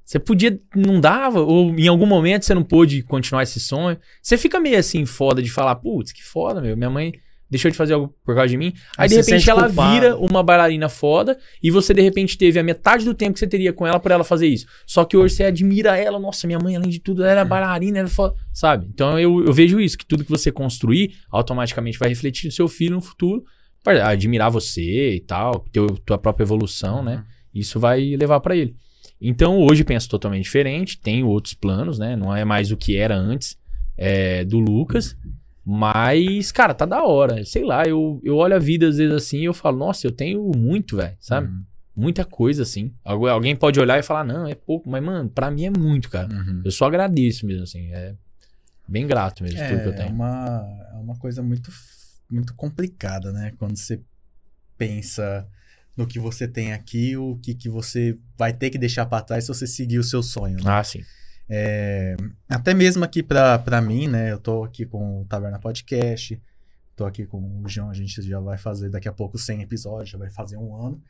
você 0.06 0.20
podia. 0.20 0.58
Não 0.74 1.00
dava? 1.00 1.40
Ou 1.40 1.74
em 1.76 1.88
algum 1.88 2.06
momento 2.06 2.44
você 2.44 2.54
não 2.54 2.62
pôde 2.62 3.02
continuar 3.02 3.42
esse 3.42 3.58
sonho. 3.58 3.98
Você 4.22 4.38
fica 4.38 4.60
meio 4.60 4.78
assim, 4.78 5.04
foda 5.04 5.42
de 5.42 5.50
falar, 5.50 5.74
putz, 5.74 6.12
que 6.12 6.22
foda, 6.22 6.60
meu. 6.60 6.76
Minha 6.76 6.88
mãe. 6.88 7.12
deixou 7.50 7.70
de 7.70 7.76
fazer 7.76 7.94
algo 7.94 8.14
por 8.24 8.34
causa 8.36 8.48
de 8.48 8.56
mim. 8.56 8.72
Aí, 8.96 9.04
Aí 9.04 9.08
de 9.08 9.14
repente, 9.16 9.30
sente 9.40 9.50
ela 9.50 9.66
culpado. 9.66 9.92
vira 9.92 10.16
uma 10.16 10.44
bailarina 10.44 10.88
foda 10.88 11.36
e 11.60 11.72
você, 11.72 11.92
de 11.92 12.02
repente, 12.02 12.38
teve 12.38 12.56
a 12.58 12.62
metade 12.62 13.04
do 13.04 13.14
tempo 13.14 13.34
que 13.34 13.40
você 13.40 13.48
teria 13.48 13.72
com 13.72 13.84
ela 13.84 13.98
por 13.98 14.12
ela 14.12 14.22
fazer 14.22 14.46
isso. 14.46 14.66
Só 14.86 15.04
que 15.04 15.16
hoje 15.16 15.34
você 15.34 15.42
admira 15.44 15.96
ela. 15.96 16.20
Nossa, 16.20 16.46
minha 16.46 16.58
mãe, 16.60 16.76
além 16.76 16.88
de 16.88 17.00
tudo, 17.00 17.22
ela 17.22 17.32
era 17.32 17.44
bailarina, 17.44 17.98
era 17.98 18.08
foda. 18.08 18.34
Sabe? 18.52 18.86
Então, 18.88 19.18
eu, 19.18 19.44
eu 19.44 19.52
vejo 19.52 19.80
isso, 19.80 19.98
que 19.98 20.06
tudo 20.06 20.24
que 20.24 20.30
você 20.30 20.52
construir, 20.52 21.14
automaticamente 21.32 21.98
vai 21.98 22.08
refletir 22.08 22.46
no 22.46 22.52
seu 22.52 22.68
filho 22.68 22.94
no 22.94 23.00
futuro. 23.02 23.42
Pra 23.82 24.08
admirar 24.08 24.50
você 24.50 25.14
e 25.14 25.20
tal, 25.20 25.64
teu, 25.72 25.86
tua 26.04 26.18
própria 26.18 26.44
evolução, 26.44 27.02
né? 27.04 27.24
Isso 27.52 27.78
vai 27.80 28.16
levar 28.16 28.38
pra 28.40 28.56
ele. 28.56 28.74
Então, 29.20 29.58
hoje 29.58 29.82
penso 29.84 30.08
totalmente 30.08 30.44
diferente, 30.44 30.98
tenho 31.00 31.26
outros 31.26 31.54
planos, 31.54 31.98
né? 31.98 32.14
Não 32.16 32.34
é 32.34 32.44
mais 32.44 32.70
o 32.70 32.76
que 32.76 32.96
era 32.96 33.16
antes 33.16 33.56
é, 33.96 34.44
do 34.44 34.58
Lucas. 34.58 35.16
Mas, 35.64 36.52
cara, 36.52 36.72
tá 36.74 36.86
da 36.86 37.02
hora. 37.02 37.44
Sei 37.44 37.64
lá, 37.64 37.82
eu, 37.86 38.20
eu 38.22 38.36
olho 38.36 38.54
a 38.54 38.58
vida 38.58 38.86
às 38.88 38.98
vezes 38.98 39.12
assim 39.14 39.38
e 39.40 39.44
eu 39.46 39.54
falo, 39.54 39.78
nossa, 39.78 40.06
eu 40.06 40.12
tenho 40.12 40.50
muito, 40.56 40.96
velho, 40.96 41.16
sabe? 41.18 41.48
Uhum. 41.48 41.64
Muita 41.96 42.24
coisa 42.24 42.62
assim. 42.62 42.92
Algu- 43.04 43.26
Alguém 43.26 43.56
pode 43.56 43.80
olhar 43.80 43.98
e 43.98 44.02
falar, 44.02 44.22
não, 44.22 44.46
é 44.46 44.54
pouco, 44.54 44.88
mas, 44.88 45.02
mano, 45.02 45.28
pra 45.28 45.50
mim 45.50 45.64
é 45.64 45.70
muito, 45.70 46.08
cara. 46.10 46.28
Uhum. 46.32 46.62
Eu 46.64 46.70
só 46.70 46.84
agradeço 46.86 47.46
mesmo, 47.46 47.64
assim. 47.64 47.90
É 47.90 48.14
bem 48.86 49.06
grato 49.06 49.42
mesmo 49.42 49.58
tudo 49.58 49.80
que 49.80 49.88
eu 49.88 49.92
É, 49.92 49.94
é 49.94 49.96
tenho. 49.96 50.10
uma, 50.10 50.62
é 50.92 50.96
uma 50.98 51.16
coisa 51.16 51.42
muito, 51.42 51.70
muito 52.30 52.54
complicada, 52.54 53.32
né? 53.32 53.52
Quando 53.58 53.76
você 53.76 53.98
pensa 54.78 55.48
no 55.96 56.06
que 56.06 56.18
você 56.18 56.46
tem 56.46 56.72
aqui, 56.72 57.16
o 57.16 57.36
que, 57.42 57.54
que 57.54 57.68
você 57.68 58.16
vai 58.36 58.52
ter 58.52 58.70
que 58.70 58.78
deixar 58.78 59.06
pra 59.06 59.22
trás 59.22 59.44
se 59.44 59.48
você 59.48 59.66
seguir 59.66 59.98
o 59.98 60.04
seu 60.04 60.22
sonho. 60.22 60.56
né? 60.56 60.62
Ah, 60.66 60.84
sim. 60.84 61.02
É, 61.48 62.16
até 62.48 62.74
mesmo 62.74 63.04
aqui 63.04 63.22
pra, 63.22 63.58
pra 63.58 63.80
mim, 63.80 64.08
né? 64.08 64.32
Eu 64.32 64.38
tô 64.38 64.64
aqui 64.64 64.84
com 64.84 65.22
o 65.22 65.24
Taverna 65.24 65.58
Podcast, 65.58 66.40
tô 66.94 67.06
aqui 67.06 67.24
com 67.24 67.62
o 67.62 67.68
João, 67.68 67.88
a 67.90 67.94
gente 67.94 68.20
já 68.20 68.40
vai 68.40 68.58
fazer 68.58 68.90
daqui 68.90 69.08
a 69.08 69.12
pouco 69.12 69.38
100 69.38 69.62
episódios, 69.62 70.10
já 70.10 70.18
vai 70.18 70.30
fazer 70.30 70.56
um 70.56 70.74
ano. 70.74 71.00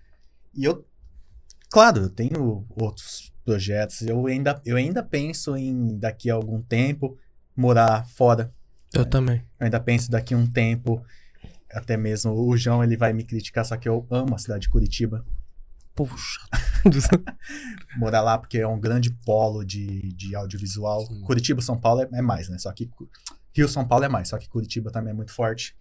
E 0.54 0.64
eu, 0.64 0.86
claro, 1.70 2.02
eu 2.02 2.10
tenho 2.10 2.66
outros 2.78 3.32
projetos, 3.44 4.02
eu 4.02 4.26
ainda, 4.26 4.60
eu 4.64 4.76
ainda 4.76 5.02
penso 5.02 5.56
em, 5.56 5.98
daqui 5.98 6.30
a 6.30 6.34
algum 6.34 6.60
tempo, 6.60 7.18
morar 7.56 8.06
fora. 8.06 8.52
Eu 8.92 9.04
também. 9.04 9.38
Eu 9.58 9.64
ainda 9.64 9.80
penso 9.80 10.10
daqui 10.10 10.34
a 10.34 10.36
um 10.36 10.46
tempo, 10.46 11.02
até 11.76 11.96
mesmo 11.96 12.32
o 12.32 12.56
João, 12.56 12.82
ele 12.82 12.96
vai 12.96 13.12
me 13.12 13.22
criticar, 13.24 13.64
só 13.64 13.76
que 13.76 13.88
eu 13.88 14.06
amo 14.10 14.34
a 14.34 14.38
cidade 14.38 14.62
de 14.62 14.68
Curitiba. 14.68 15.24
Puxa. 15.94 16.40
morar 17.96 18.20
lá 18.22 18.38
porque 18.38 18.58
é 18.58 18.66
um 18.66 18.78
grande 18.78 19.10
polo 19.24 19.64
de, 19.64 20.12
de 20.12 20.34
audiovisual. 20.34 21.06
Sim. 21.06 21.20
Curitiba, 21.22 21.60
São 21.62 21.78
Paulo 21.78 22.02
é, 22.02 22.08
é 22.18 22.22
mais, 22.22 22.48
né? 22.48 22.58
Só 22.58 22.70
que 22.72 22.90
Rio, 23.54 23.68
São 23.68 23.86
Paulo 23.86 24.04
é 24.04 24.08
mais, 24.08 24.28
só 24.28 24.38
que 24.38 24.48
Curitiba 24.48 24.90
também 24.90 25.10
é 25.10 25.14
muito 25.14 25.32
forte. 25.32 25.74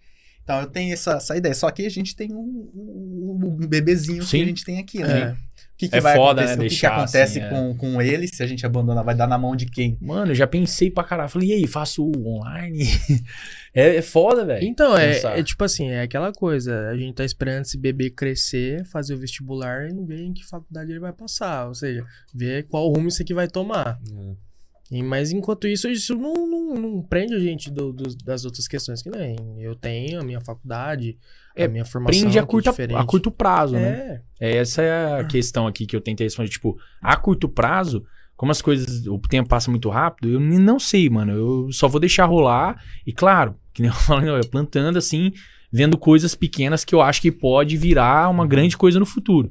Então 0.44 0.62
eu 0.62 0.68
tenho 0.68 0.94
essa, 0.94 1.14
essa 1.14 1.36
ideia. 1.36 1.54
Só 1.56 1.70
que 1.72 1.86
a 1.86 1.90
gente 1.90 2.16
tem 2.16 2.32
um, 2.34 2.38
um- 2.74 3.40
um 3.62 3.68
bebezinho 3.68 4.24
Sim. 4.24 4.38
que 4.38 4.44
a 4.44 4.48
gente 4.48 4.64
tem 4.66 4.80
aqui, 4.80 5.00
né? 5.00 5.20
É. 5.20 5.36
O 5.76 5.78
que, 5.78 5.90
que 5.90 5.96
É 5.98 6.00
vai 6.00 6.16
foda, 6.16 6.42
acontecer? 6.42 6.48
né? 6.48 6.54
O 6.54 6.56
que, 6.56 6.64
que 6.64 6.70
Deixar 6.70 6.96
acontece 6.96 7.40
assim, 7.40 7.48
é. 7.48 7.50
com, 7.50 7.76
com 7.76 8.02
ele 8.02 8.30
se 8.30 8.42
a 8.42 8.48
gente 8.48 8.66
abandonar? 8.66 9.04
Vai 9.04 9.14
dar 9.14 9.28
na 9.28 9.38
mão 9.38 9.58
de 9.58 9.66
quem? 9.66 9.98
Mano, 10.00 10.32
eu 10.32 10.36
já 10.36 10.48
pensei 10.48 10.90
pra 10.90 11.04
caralho. 11.04 11.30
Falei, 11.30 11.50
e 11.50 11.54
aí, 11.54 11.68
faço 11.68 12.10
online? 12.26 12.86
é, 13.76 13.98
é 13.98 14.02
foda, 14.02 14.46
velho. 14.46 14.66
Então, 14.66 14.98
é, 14.98 15.20
é 15.38 15.44
tipo 15.44 15.62
assim, 15.66 15.90
é 15.90 16.02
aquela 16.02 16.32
coisa. 16.32 16.88
A 16.90 16.98
gente 16.98 17.14
tá 17.16 17.26
esperando 17.26 17.64
esse 17.64 17.78
bebê 17.78 18.10
crescer, 18.10 18.86
fazer 18.86 19.16
o 19.16 19.20
vestibular 19.20 19.90
e 19.90 19.94
não 19.94 20.06
ver 20.06 20.22
em 20.22 20.34
que 20.34 20.46
faculdade 20.48 20.92
ele 20.92 21.00
vai 21.02 21.12
passar. 21.12 21.68
Ou 21.68 21.76
seja, 21.76 22.06
ver 22.34 22.64
qual 22.70 22.88
rumo 22.88 23.10
isso 23.10 23.22
aqui 23.22 23.34
vai 23.34 23.50
tomar. 23.50 23.98
É. 24.18 24.45
E, 24.92 25.02
mas 25.02 25.32
enquanto 25.32 25.68
isso, 25.68 25.88
isso 25.90 26.16
não, 26.16 26.34
não, 26.48 26.76
não 26.76 27.02
prende 27.02 27.34
a 27.34 27.40
gente 27.40 27.72
do- 27.72 27.92
do- 27.92 28.16
das 28.24 28.46
outras 28.46 28.68
questões 28.68 29.02
que 29.02 29.10
nem. 29.10 29.36
Eu 29.60 29.76
tenho 29.76 30.22
a 30.22 30.24
minha 30.24 30.40
faculdade, 30.40 31.18
É, 31.56 31.66
a 31.66 31.68
minha 31.68 31.84
formação. 31.86 32.20
Prende 32.22 32.38
a, 32.38 32.44
é 32.44 32.46
curta, 32.46 32.70
diferente. 32.70 32.98
a 32.98 33.04
curto 33.04 33.32
prazo, 33.32 33.74
né? 33.76 34.22
É. 34.40 34.58
Essa 34.58 34.82
é 34.84 35.20
a 35.22 35.24
questão 35.26 35.66
aqui 35.66 35.88
que 35.88 35.96
eu 35.96 36.02
tentei 36.02 36.28
responder. 36.28 36.50
Tipo, 36.50 36.78
a 37.02 37.18
curto 37.18 37.50
prazo, 37.50 38.06
como 38.36 38.52
as 38.52 38.62
coisas, 38.62 39.08
o 39.08 39.18
tempo 39.18 39.50
passa 39.50 39.72
muito 39.72 39.90
rápido, 39.90 40.30
eu 40.30 40.40
não 40.40 40.80
sei, 40.80 41.10
mano. 41.10 41.32
Eu 41.32 41.72
só 41.72 41.88
vou 41.88 42.00
deixar 42.00 42.26
rolar. 42.26 42.80
E 43.08 43.12
claro, 43.12 43.56
que 43.74 43.82
nem 43.82 43.90
eu 43.90 43.96
falei, 43.98 44.30
eu 44.30 44.40
plantando 44.52 44.98
assim, 45.00 45.32
vendo 45.72 45.98
coisas 45.98 46.36
pequenas 46.36 46.86
que 46.86 46.94
eu 46.94 47.02
acho 47.02 47.22
que 47.24 47.32
pode 47.32 47.76
virar 47.76 48.30
uma 48.30 48.46
grande 48.46 48.78
coisa 48.78 49.00
no 49.00 49.06
futuro. 49.06 49.50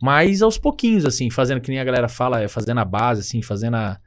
Mas 0.00 0.42
aos 0.42 0.58
pouquinhos, 0.58 1.04
assim, 1.04 1.28
fazendo 1.28 1.60
que 1.60 1.70
nem 1.70 1.80
a 1.80 1.84
galera 1.84 2.06
fala, 2.08 2.40
é, 2.40 2.46
fazendo 2.46 2.78
a 2.78 2.84
base, 2.84 3.22
assim, 3.22 3.42
fazendo 3.42 3.74
a. 3.74 3.98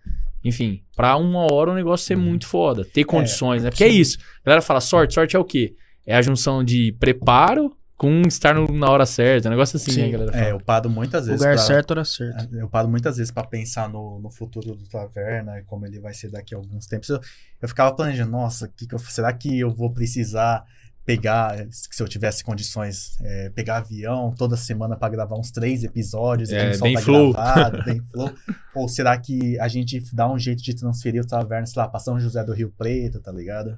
Enfim, 0.43 0.81
pra 0.95 1.17
uma 1.17 1.51
hora 1.51 1.71
o 1.71 1.75
negócio 1.75 2.05
ser 2.05 2.15
muito 2.15 2.47
foda. 2.47 2.85
Ter 2.85 3.03
condições, 3.03 3.63
né? 3.63 3.69
Porque 3.69 3.83
é 3.83 3.87
isso. 3.89 4.17
A 4.43 4.45
galera 4.45 4.61
fala 4.61 4.79
sorte, 4.81 5.13
sorte 5.13 5.35
é 5.35 5.39
o 5.39 5.43
quê? 5.43 5.75
É 6.05 6.15
a 6.15 6.21
junção 6.21 6.63
de 6.63 6.95
preparo 6.99 7.75
com 7.97 8.21
estar 8.25 8.55
no- 8.55 8.65
na 8.71 8.89
hora 8.89 9.05
certa. 9.05 9.49
Um 9.49 9.51
negócio 9.51 9.75
assim, 9.75 9.91
Sim. 9.91 10.01
né, 10.03 10.09
galera? 10.11 10.37
É, 10.37 10.51
eu 10.53 10.59
paro 10.61 10.89
muitas 10.89 11.25
vezes. 11.25 11.41
Lugar 11.41 11.55
pra- 11.55 11.63
certo, 11.65 11.91
hora 11.91 12.05
certa. 12.05 12.47
Eu 12.55 12.69
paro 12.69 12.87
muitas 12.87 13.17
vezes 13.17 13.29
pra 13.31 13.43
pensar 13.43 13.89
no, 13.89 14.19
no 14.21 14.29
futuro 14.29 14.73
do 14.73 14.87
Taverna 14.87 15.59
e 15.59 15.63
como 15.63 15.85
ele 15.85 15.99
vai 15.99 16.13
ser 16.13 16.31
daqui 16.31 16.55
a 16.55 16.57
alguns 16.57 16.87
tempos. 16.87 17.09
Eu, 17.09 17.19
eu 17.61 17.67
ficava 17.67 17.93
planejando, 17.93 18.31
nossa, 18.31 18.69
que 18.69 18.87
que 18.87 18.95
eu- 18.95 18.99
será 18.99 19.33
que 19.33 19.59
eu 19.59 19.69
vou 19.75 19.91
precisar 19.91 20.63
pegar, 21.09 21.65
se 21.71 22.03
eu 22.03 22.07
tivesse 22.07 22.43
condições, 22.43 23.17
é, 23.21 23.49
pegar 23.49 23.77
avião 23.77 24.31
toda 24.37 24.55
semana 24.55 24.95
pra 24.95 25.09
gravar 25.09 25.39
uns 25.39 25.49
três 25.49 25.83
episódios 25.83 26.51
É, 26.51 26.69
e 26.69 26.73
só 26.75 26.83
bem 26.85 26.93
tá 26.93 27.01
flow. 27.01 27.33
gravado, 27.33 27.81
bem 27.83 27.99
flow? 28.11 28.31
Ou 28.75 28.87
será 28.87 29.17
que 29.17 29.57
a 29.59 29.67
gente 29.67 29.99
dá 30.13 30.31
um 30.31 30.37
jeito 30.37 30.61
de 30.61 30.75
transferir 30.75 31.23
o 31.23 31.25
Taverna, 31.25 31.65
sei 31.65 31.81
lá, 31.81 31.87
pra 31.87 31.99
São 31.99 32.19
José 32.19 32.43
do 32.43 32.53
Rio 32.53 32.71
Preto, 32.77 33.19
tá 33.19 33.31
ligado? 33.31 33.75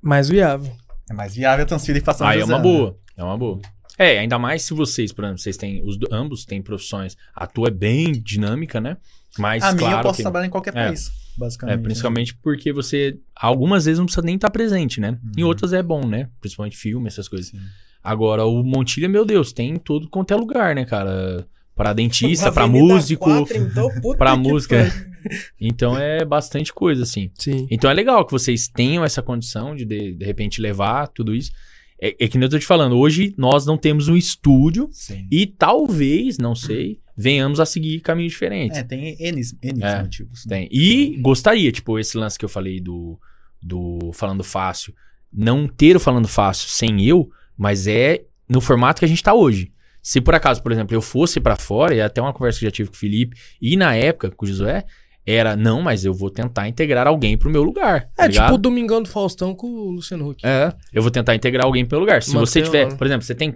Mais 0.00 0.28
viável. 0.28 0.72
É 1.10 1.12
mais 1.12 1.34
viável 1.34 1.66
transferir 1.66 2.04
pra 2.04 2.14
São 2.14 2.24
Aí 2.24 2.38
é 2.38 2.40
José. 2.42 2.52
uma 2.52 2.58
né? 2.58 2.62
boa. 2.62 2.96
É 3.16 3.24
uma 3.24 3.36
boa. 3.36 3.60
É, 3.98 4.20
ainda 4.20 4.38
mais 4.38 4.62
se 4.62 4.72
vocês, 4.72 5.12
por 5.12 5.24
exemplo, 5.24 5.42
vocês 5.42 5.56
têm. 5.56 5.82
Os, 5.84 5.98
ambos 6.12 6.44
têm 6.44 6.62
profissões. 6.62 7.16
A 7.34 7.48
tua 7.48 7.66
é 7.66 7.72
bem 7.72 8.12
dinâmica, 8.12 8.80
né? 8.80 8.96
Mas 9.36 9.62
A 9.64 9.72
minha 9.72 9.78
claro 9.78 9.98
eu 9.98 10.02
posso 10.02 10.16
que, 10.18 10.22
trabalhar 10.22 10.46
em 10.46 10.50
qualquer 10.50 10.70
É. 10.76 10.86
país, 10.86 11.08
É, 11.08 11.12
basicamente. 11.36 11.82
principalmente 11.82 12.36
porque 12.42 12.72
você. 12.72 13.18
Algumas 13.34 13.84
vezes 13.84 13.98
não 13.98 14.06
precisa 14.06 14.24
nem 14.26 14.34
estar 14.36 14.50
presente, 14.50 15.00
né? 15.00 15.18
Em 15.36 15.42
Uhum. 15.42 15.48
outras 15.48 15.72
é 15.72 15.82
bom, 15.82 16.06
né? 16.06 16.28
Principalmente 16.40 16.76
filme, 16.76 17.08
essas 17.08 17.28
coisas. 17.28 17.50
Sim. 17.50 17.58
Agora, 18.02 18.44
o 18.44 18.62
Montilha, 18.62 19.08
meu 19.08 19.24
Deus, 19.24 19.52
tem 19.52 19.70
em 19.70 19.76
todo 19.76 20.08
quanto 20.08 20.32
é 20.32 20.36
lugar, 20.36 20.74
né, 20.74 20.84
cara? 20.84 21.46
Pra 21.74 21.92
dentista, 21.92 22.50
pra 22.52 22.64
Avenida 22.64 22.94
músico, 22.94 23.24
4, 23.24 23.56
então, 23.56 23.88
que 23.90 24.36
música. 24.36 24.76
Então 25.60 25.98
é 25.98 26.24
bastante 26.24 26.72
coisa, 26.72 27.02
assim. 27.02 27.30
Sim. 27.34 27.66
Então 27.70 27.90
é 27.90 27.94
legal 27.94 28.24
que 28.24 28.32
vocês 28.32 28.68
tenham 28.68 29.04
essa 29.04 29.20
condição 29.22 29.76
de, 29.76 29.84
de, 29.84 30.14
de 30.14 30.24
repente, 30.24 30.60
levar 30.60 31.08
tudo 31.08 31.34
isso. 31.34 31.50
É, 32.00 32.16
é 32.24 32.28
que 32.28 32.38
nem 32.38 32.46
eu 32.46 32.50
tô 32.50 32.58
te 32.58 32.64
falando, 32.64 32.96
hoje 32.96 33.34
nós 33.36 33.66
não 33.66 33.76
temos 33.76 34.08
um 34.08 34.16
estúdio 34.16 34.88
Sim. 34.92 35.26
e 35.30 35.46
talvez, 35.46 36.38
não 36.38 36.54
sei, 36.54 36.98
venhamos 37.20 37.60
a 37.60 37.66
seguir 37.66 38.00
caminhos 38.00 38.32
diferentes. 38.32 38.78
É, 38.78 38.82
tem 38.82 39.16
N, 39.20 39.40
N 39.62 39.82
É, 39.84 40.02
motivos. 40.02 40.46
né? 40.46 40.56
Tem. 40.60 40.68
E 40.72 41.18
gostaria, 41.20 41.70
tipo, 41.70 41.98
esse 41.98 42.16
lance 42.16 42.38
que 42.38 42.44
eu 42.44 42.48
falei 42.48 42.80
do, 42.80 43.18
do 43.62 44.10
Falando 44.14 44.42
Fácil, 44.42 44.94
não 45.32 45.68
ter 45.68 45.96
o 45.96 46.00
Falando 46.00 46.26
Fácil 46.28 46.68
sem 46.68 47.04
eu, 47.04 47.30
mas 47.56 47.86
é 47.86 48.24
no 48.48 48.60
formato 48.60 48.98
que 49.00 49.04
a 49.04 49.08
gente 49.08 49.22
tá 49.22 49.34
hoje. 49.34 49.70
Se 50.02 50.20
por 50.20 50.34
acaso, 50.34 50.62
por 50.62 50.72
exemplo, 50.72 50.96
eu 50.96 51.02
fosse 51.02 51.38
pra 51.40 51.56
fora, 51.56 51.94
e 51.94 51.98
é 51.98 52.02
até 52.02 52.22
uma 52.22 52.32
conversa 52.32 52.58
que 52.58 52.64
eu 52.64 52.68
já 52.68 52.72
tive 52.72 52.88
com 52.88 52.96
o 52.96 52.98
Felipe, 52.98 53.36
e 53.60 53.76
na 53.76 53.94
época 53.94 54.30
com 54.30 54.44
o 54.46 54.48
Josué, 54.48 54.84
era, 55.26 55.54
não, 55.54 55.82
mas 55.82 56.04
eu 56.04 56.12
vou 56.14 56.30
tentar 56.30 56.66
integrar 56.68 57.06
alguém 57.06 57.36
pro 57.36 57.50
meu 57.50 57.62
lugar. 57.62 58.08
tá 58.16 58.24
É 58.24 58.28
ligado? 58.28 58.44
tipo 58.46 58.54
o 58.54 58.58
Domingão 58.58 59.02
do 59.02 59.08
Faustão 59.08 59.54
com 59.54 59.66
o 59.66 59.90
Luciano 59.90 60.28
Huck. 60.30 60.44
É, 60.44 60.74
eu 60.92 61.02
vou 61.02 61.10
tentar 61.10 61.34
integrar 61.34 61.66
alguém 61.66 61.84
pelo 61.84 62.00
lugar. 62.00 62.22
Se 62.22 62.32
você 62.32 62.62
tiver, 62.62 62.88
lá. 62.88 62.96
por 62.96 63.06
exemplo, 63.06 63.24
você 63.24 63.34
tem 63.34 63.52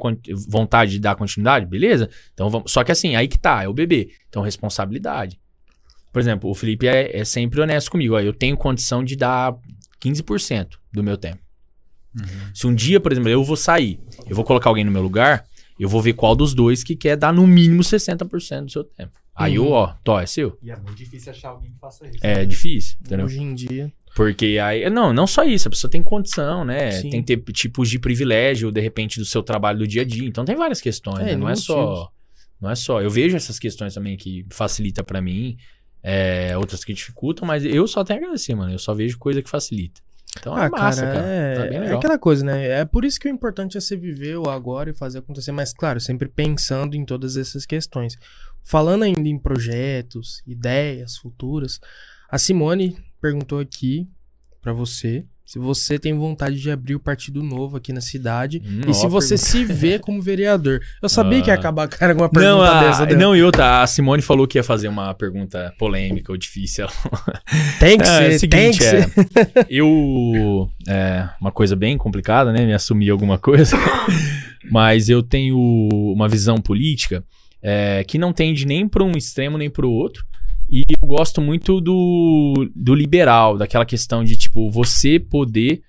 vontade 0.48 0.92
de 0.92 1.00
dar 1.00 1.16
continuidade, 1.16 1.66
beleza? 1.66 2.08
Então 2.32 2.50
vamos. 2.50 2.70
Só 2.70 2.84
que 2.84 2.92
assim, 2.92 3.16
aí 3.16 3.26
que 3.26 3.38
tá, 3.38 3.62
é 3.64 3.68
o 3.68 3.72
bebê. 3.72 4.10
Então 4.28 4.42
responsabilidade. 4.42 5.40
Por 6.12 6.20
exemplo, 6.20 6.48
o 6.48 6.54
Felipe 6.54 6.86
é, 6.86 7.18
é 7.18 7.24
sempre 7.24 7.60
honesto 7.60 7.90
comigo. 7.90 8.14
Ó, 8.14 8.20
eu 8.20 8.32
tenho 8.32 8.56
condição 8.56 9.02
de 9.02 9.16
dar 9.16 9.54
15% 10.00 10.68
do 10.92 11.02
meu 11.02 11.16
tempo. 11.16 11.38
Uhum. 12.16 12.26
Se 12.54 12.66
um 12.68 12.74
dia, 12.74 13.00
por 13.00 13.10
exemplo, 13.10 13.28
eu 13.30 13.42
vou 13.42 13.56
sair, 13.56 13.98
eu 14.28 14.36
vou 14.36 14.44
colocar 14.44 14.70
alguém 14.70 14.84
no 14.84 14.92
meu 14.92 15.02
lugar, 15.02 15.44
eu 15.80 15.88
vou 15.88 16.00
ver 16.00 16.12
qual 16.12 16.36
dos 16.36 16.54
dois 16.54 16.84
que 16.84 16.94
quer 16.94 17.16
dar 17.16 17.32
no 17.32 17.44
mínimo 17.46 17.82
60% 17.82 18.66
do 18.66 18.70
seu 18.70 18.84
tempo. 18.84 19.12
Aí 19.36 19.56
eu, 19.56 19.64
Uhum. 19.64 19.72
ó, 19.72 19.94
tó, 20.04 20.20
é 20.20 20.26
seu. 20.26 20.56
E 20.62 20.70
é 20.70 20.76
muito 20.76 20.94
difícil 20.94 21.32
achar 21.32 21.48
alguém 21.48 21.72
que 21.72 21.78
faça 21.80 22.06
isso. 22.06 22.18
É 22.22 22.44
difícil, 22.44 22.96
entendeu? 23.04 23.26
Hoje 23.26 23.40
em 23.42 23.54
dia. 23.54 23.92
Porque 24.14 24.58
aí. 24.62 24.88
Não, 24.88 25.12
não 25.12 25.26
só 25.26 25.42
isso, 25.42 25.66
a 25.66 25.70
pessoa 25.70 25.90
tem 25.90 26.02
condição, 26.02 26.64
né? 26.64 26.92
Sim. 26.92 27.10
Tem 27.10 27.22
que 27.22 27.36
ter 27.36 27.52
tipos 27.52 27.88
de 27.90 27.98
privilégio, 27.98 28.70
de 28.70 28.80
repente, 28.80 29.18
do 29.18 29.24
seu 29.24 29.42
trabalho 29.42 29.80
do 29.80 29.88
dia 29.88 30.02
a 30.02 30.04
dia. 30.04 30.26
Então 30.28 30.44
tem 30.44 30.54
várias 30.54 30.80
questões, 30.80 31.18
É, 31.20 31.24
né? 31.24 31.36
Não 31.36 31.48
é 31.48 31.50
motivos. 31.50 31.64
só. 31.64 32.10
Não 32.60 32.70
é 32.70 32.74
só. 32.76 33.02
Eu 33.02 33.10
vejo 33.10 33.36
essas 33.36 33.58
questões 33.58 33.92
também 33.92 34.16
que 34.16 34.46
facilita 34.50 35.02
pra 35.02 35.20
mim, 35.20 35.56
é, 36.02 36.56
outras 36.56 36.84
que 36.84 36.94
dificultam, 36.94 37.46
mas 37.46 37.64
eu 37.64 37.86
só 37.88 38.04
tenho 38.04 38.20
a 38.20 38.22
agradecer, 38.22 38.54
mano. 38.54 38.72
Eu 38.72 38.78
só 38.78 38.94
vejo 38.94 39.18
coisa 39.18 39.42
que 39.42 39.50
facilita. 39.50 40.00
Então 40.38 40.56
é 40.56 40.66
Ah, 40.66 40.70
massa, 40.70 41.02
cara, 41.02 41.14
cara. 41.14 41.26
é, 41.26 41.54
Tá 41.56 41.62
bem 41.66 41.76
é 41.76 41.80
legal. 41.80 41.98
aquela 41.98 42.18
coisa, 42.18 42.44
né? 42.44 42.68
É 42.80 42.84
por 42.84 43.04
isso 43.04 43.18
que 43.20 43.28
o 43.28 43.30
importante 43.30 43.76
é 43.76 43.80
você 43.80 43.96
viver 43.96 44.36
o 44.36 44.48
agora 44.48 44.90
e 44.90 44.94
fazer 44.94 45.18
acontecer. 45.18 45.50
Mas, 45.52 45.72
claro, 45.72 46.00
sempre 46.00 46.28
pensando 46.28 46.94
em 46.96 47.04
todas 47.04 47.36
essas 47.36 47.66
questões. 47.66 48.16
Falando 48.64 49.02
ainda 49.04 49.28
em 49.28 49.38
projetos, 49.38 50.42
ideias 50.46 51.16
futuras, 51.16 51.78
a 52.30 52.38
Simone 52.38 52.96
perguntou 53.20 53.58
aqui 53.60 54.08
pra 54.62 54.72
você 54.72 55.24
Se 55.46 55.58
você 55.58 55.98
tem 55.98 56.14
vontade 56.16 56.58
de 56.58 56.70
abrir 56.70 56.94
o 56.94 56.98
Partido 57.00 57.42
Novo 57.42 57.76
aqui 57.76 57.92
na 57.92 58.00
cidade. 58.00 58.62
Hum, 58.64 58.80
e 58.88 58.94
se 58.94 59.06
você 59.06 59.36
se 59.36 59.62
vê 59.62 59.98
como 59.98 60.22
vereador. 60.22 60.80
Eu 61.02 61.08
sabia 61.08 61.42
que 61.42 61.50
ia 61.50 61.54
Ah. 61.54 61.58
acabar 61.58 61.86
cara 61.86 62.14
com 62.14 62.22
uma 62.22 62.30
pergunta 62.30 62.50
Não, 62.54 62.62
a, 62.62 62.82
dessa. 62.82 63.04
né? 63.04 63.14
não, 63.14 63.36
e 63.36 63.42
outra, 63.42 63.82
a 63.82 63.86
Simone 63.86 64.22
falou 64.22 64.48
que 64.48 64.56
ia 64.58 64.64
fazer 64.64 64.88
uma 64.88 65.12
pergunta 65.12 65.74
polêmica 65.78 66.32
ou 66.32 66.38
difícil. 66.38 66.86
Tem 67.78 67.98
que 67.98 68.04
É, 68.04 68.06
ser, 68.06 68.32
é 68.32 68.36
o 68.36 68.38
seguinte, 68.40 68.48
tem 68.48 68.72
que 68.72 68.84
é, 68.84 69.02
ser. 69.02 69.66
eu. 69.68 70.70
É 70.88 71.28
uma 71.38 71.52
coisa 71.52 71.76
bem 71.76 71.98
complicada, 71.98 72.50
né? 72.50 72.64
Me 72.64 72.72
assumir 72.72 73.10
alguma 73.10 73.36
coisa. 73.38 73.76
Mas 74.72 75.10
eu 75.10 75.22
tenho 75.22 75.58
uma 76.14 76.26
visão 76.26 76.56
política 76.58 77.22
é, 77.66 78.04
que 78.04 78.18
não 78.18 78.30
tende 78.30 78.66
nem 78.66 78.86
para 78.86 79.02
um 79.02 79.12
extremo 79.12 79.56
nem 79.56 79.70
para 79.70 79.86
o 79.86 79.90
outro. 79.90 80.26
E 80.70 80.82
eu 80.88 81.08
gosto 81.08 81.40
muito 81.40 81.80
do, 81.80 82.70
do 82.74 82.94
liberal, 82.94 83.56
daquela 83.56 83.86
questão 83.86 84.22
de, 84.22 84.36
tipo, 84.36 84.70
você 84.70 85.18
poder 85.18 85.82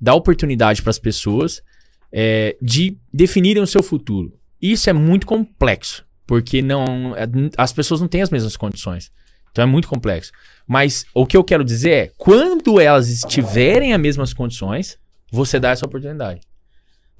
dar 0.00 0.14
oportunidade 0.14 0.80
para 0.80 0.90
as 0.90 0.98
pessoas 0.98 1.62
é, 2.10 2.56
de 2.62 2.96
definirem 3.12 3.62
o 3.62 3.66
seu 3.66 3.82
futuro. 3.82 4.32
Isso 4.60 4.88
é 4.88 4.92
muito 4.92 5.26
complexo, 5.26 6.04
porque 6.26 6.62
não 6.62 7.14
é, 7.16 7.26
as 7.56 7.72
pessoas 7.72 8.00
não 8.00 8.08
têm 8.08 8.22
as 8.22 8.30
mesmas 8.30 8.56
condições. 8.56 9.10
Então 9.50 9.62
é 9.62 9.66
muito 9.66 9.88
complexo. 9.88 10.32
Mas 10.66 11.04
o 11.14 11.26
que 11.26 11.36
eu 11.36 11.44
quero 11.44 11.64
dizer 11.64 11.90
é, 11.90 12.12
quando 12.16 12.80
elas 12.80 13.08
estiverem 13.08 13.92
as 13.92 14.00
mesmas 14.00 14.32
condições, 14.32 14.98
você 15.30 15.58
dá 15.58 15.70
essa 15.70 15.86
oportunidade. 15.86 16.40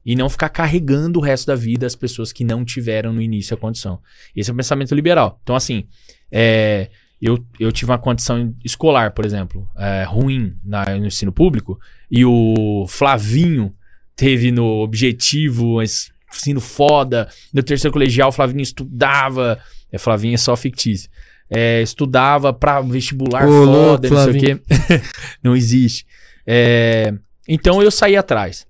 E 0.08 0.16
não 0.16 0.30
ficar 0.30 0.48
carregando 0.48 1.18
o 1.18 1.22
resto 1.22 1.48
da 1.48 1.54
vida 1.54 1.86
as 1.86 1.94
pessoas 1.94 2.32
que 2.32 2.42
não 2.42 2.64
tiveram 2.64 3.12
no 3.12 3.20
início 3.20 3.52
a 3.52 3.58
condição. 3.58 4.00
Esse 4.34 4.48
é 4.48 4.54
o 4.54 4.56
pensamento 4.56 4.94
liberal. 4.94 5.38
Então, 5.42 5.54
assim, 5.54 5.86
é, 6.32 6.88
eu, 7.20 7.44
eu 7.60 7.70
tive 7.70 7.90
uma 7.90 7.98
condição 7.98 8.54
escolar, 8.64 9.12
por 9.12 9.26
exemplo, 9.26 9.68
é, 9.76 10.04
ruim 10.04 10.56
na, 10.64 10.96
no 10.96 11.06
ensino 11.06 11.30
público, 11.30 11.78
e 12.10 12.24
o 12.24 12.86
Flavinho 12.88 13.74
teve 14.16 14.50
no 14.50 14.80
objetivo 14.80 15.82
ensino 15.82 16.62
foda. 16.62 17.28
No 17.52 17.62
terceiro 17.62 17.92
colegial, 17.92 18.30
o 18.30 18.32
Flavinho 18.32 18.62
estudava. 18.62 19.58
É, 19.92 19.98
Flavinho 19.98 20.32
é 20.32 20.38
só 20.38 20.56
fictício. 20.56 21.10
É, 21.50 21.82
estudava 21.82 22.50
pra 22.50 22.80
vestibular 22.80 23.46
louco, 23.46 24.08
foda, 24.08 24.08
não 24.08 24.24
sei 24.24 24.32
o 24.32 24.40
quê. 24.40 24.62
não 25.44 25.54
existe. 25.54 26.06
É, 26.46 27.12
então 27.46 27.82
eu 27.82 27.90
saí 27.90 28.16
atrás. 28.16 28.67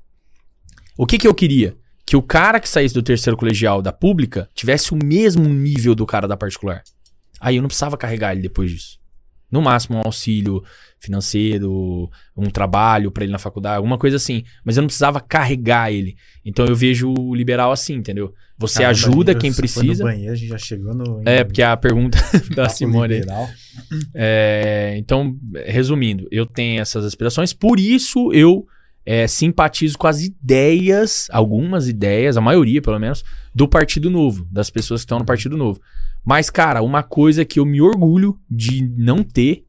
O 0.99 1.07
que, 1.07 1.17
que 1.17 1.29
eu 1.29 1.35
queria? 1.35 1.77
Que 2.05 2.17
o 2.17 2.23
cara 2.23 2.59
que 2.59 2.69
saísse 2.69 2.93
do 2.93 3.05
terceiro 3.05 3.37
colegial 3.37 3.81
da 3.81 3.93
pública 3.93 4.49
tivesse 4.53 4.93
o 4.93 4.97
mesmo 4.97 5.49
nível 5.49 5.95
do 5.95 6.05
cara 6.05 6.27
da 6.27 6.37
particular. 6.37 6.83
Aí 7.41 7.55
eu 7.55 7.63
não 7.63 7.69
precisava 7.69 7.97
carregar 7.97 8.33
ele 8.33 8.43
depois 8.43 8.73
disso. 8.73 8.99
No 9.49 9.63
máximo, 9.63 9.97
um 9.97 10.03
auxílio 10.05 10.63
financeiro, 10.99 12.11
um 12.37 12.51
trabalho 12.51 13.13
pra 13.13 13.23
ele 13.23 13.33
na 13.33 13.39
faculdade, 13.39 13.77
alguma 13.77 13.97
coisa 13.97 14.17
assim. 14.17 14.43
Mas 14.65 14.77
eu 14.77 14.83
não 14.83 14.89
precisava 14.89 15.21
carregar 15.21 15.93
ele. 15.93 16.17
Então 16.45 16.67
eu 16.67 16.75
vejo 16.75 17.15
o 17.17 17.33
liberal 17.33 17.71
assim, 17.71 17.95
entendeu? 17.95 18.35
Você 18.59 18.83
Caramba, 18.83 18.91
ajuda 18.91 19.35
quem 19.37 19.53
você 19.53 19.69
foi 19.69 19.83
no 19.83 19.87
precisa. 19.87 20.05
banheiro, 20.05 20.33
a 20.33 20.37
gente 20.37 20.49
já 20.49 20.59
chegou 20.59 20.93
no. 20.93 21.23
É, 21.25 21.45
porque 21.45 21.63
a 21.63 21.77
pergunta 21.77 22.19
da 22.57 22.69
Simone 22.69 23.21
liberal. 23.21 23.49
É, 24.13 24.97
então, 24.99 25.39
resumindo, 25.65 26.27
eu 26.31 26.45
tenho 26.45 26.83
essas 26.83 27.05
aspirações, 27.05 27.53
por 27.53 27.79
isso 27.79 28.33
eu 28.33 28.67
é, 29.11 29.27
simpatizo 29.27 29.97
com 29.97 30.07
as 30.07 30.21
ideias, 30.21 31.29
algumas 31.31 31.89
ideias, 31.89 32.37
a 32.37 32.43
maioria 32.43 32.83
pelo 32.83 32.99
menos, 32.99 33.25
do 33.55 33.67
Partido 33.67 34.11
Novo, 34.11 34.47
das 34.53 34.69
pessoas 34.69 35.01
que 35.01 35.07
estão 35.07 35.19
no 35.19 35.25
Partido 35.25 35.57
Novo. 35.57 35.81
Mas, 36.23 36.51
cara, 36.51 36.83
uma 36.83 37.03
coisa 37.03 37.43
que 37.43 37.59
eu 37.59 37.65
me 37.65 37.81
orgulho 37.81 38.39
de 38.51 38.87
não 38.99 39.25
ter 39.25 39.65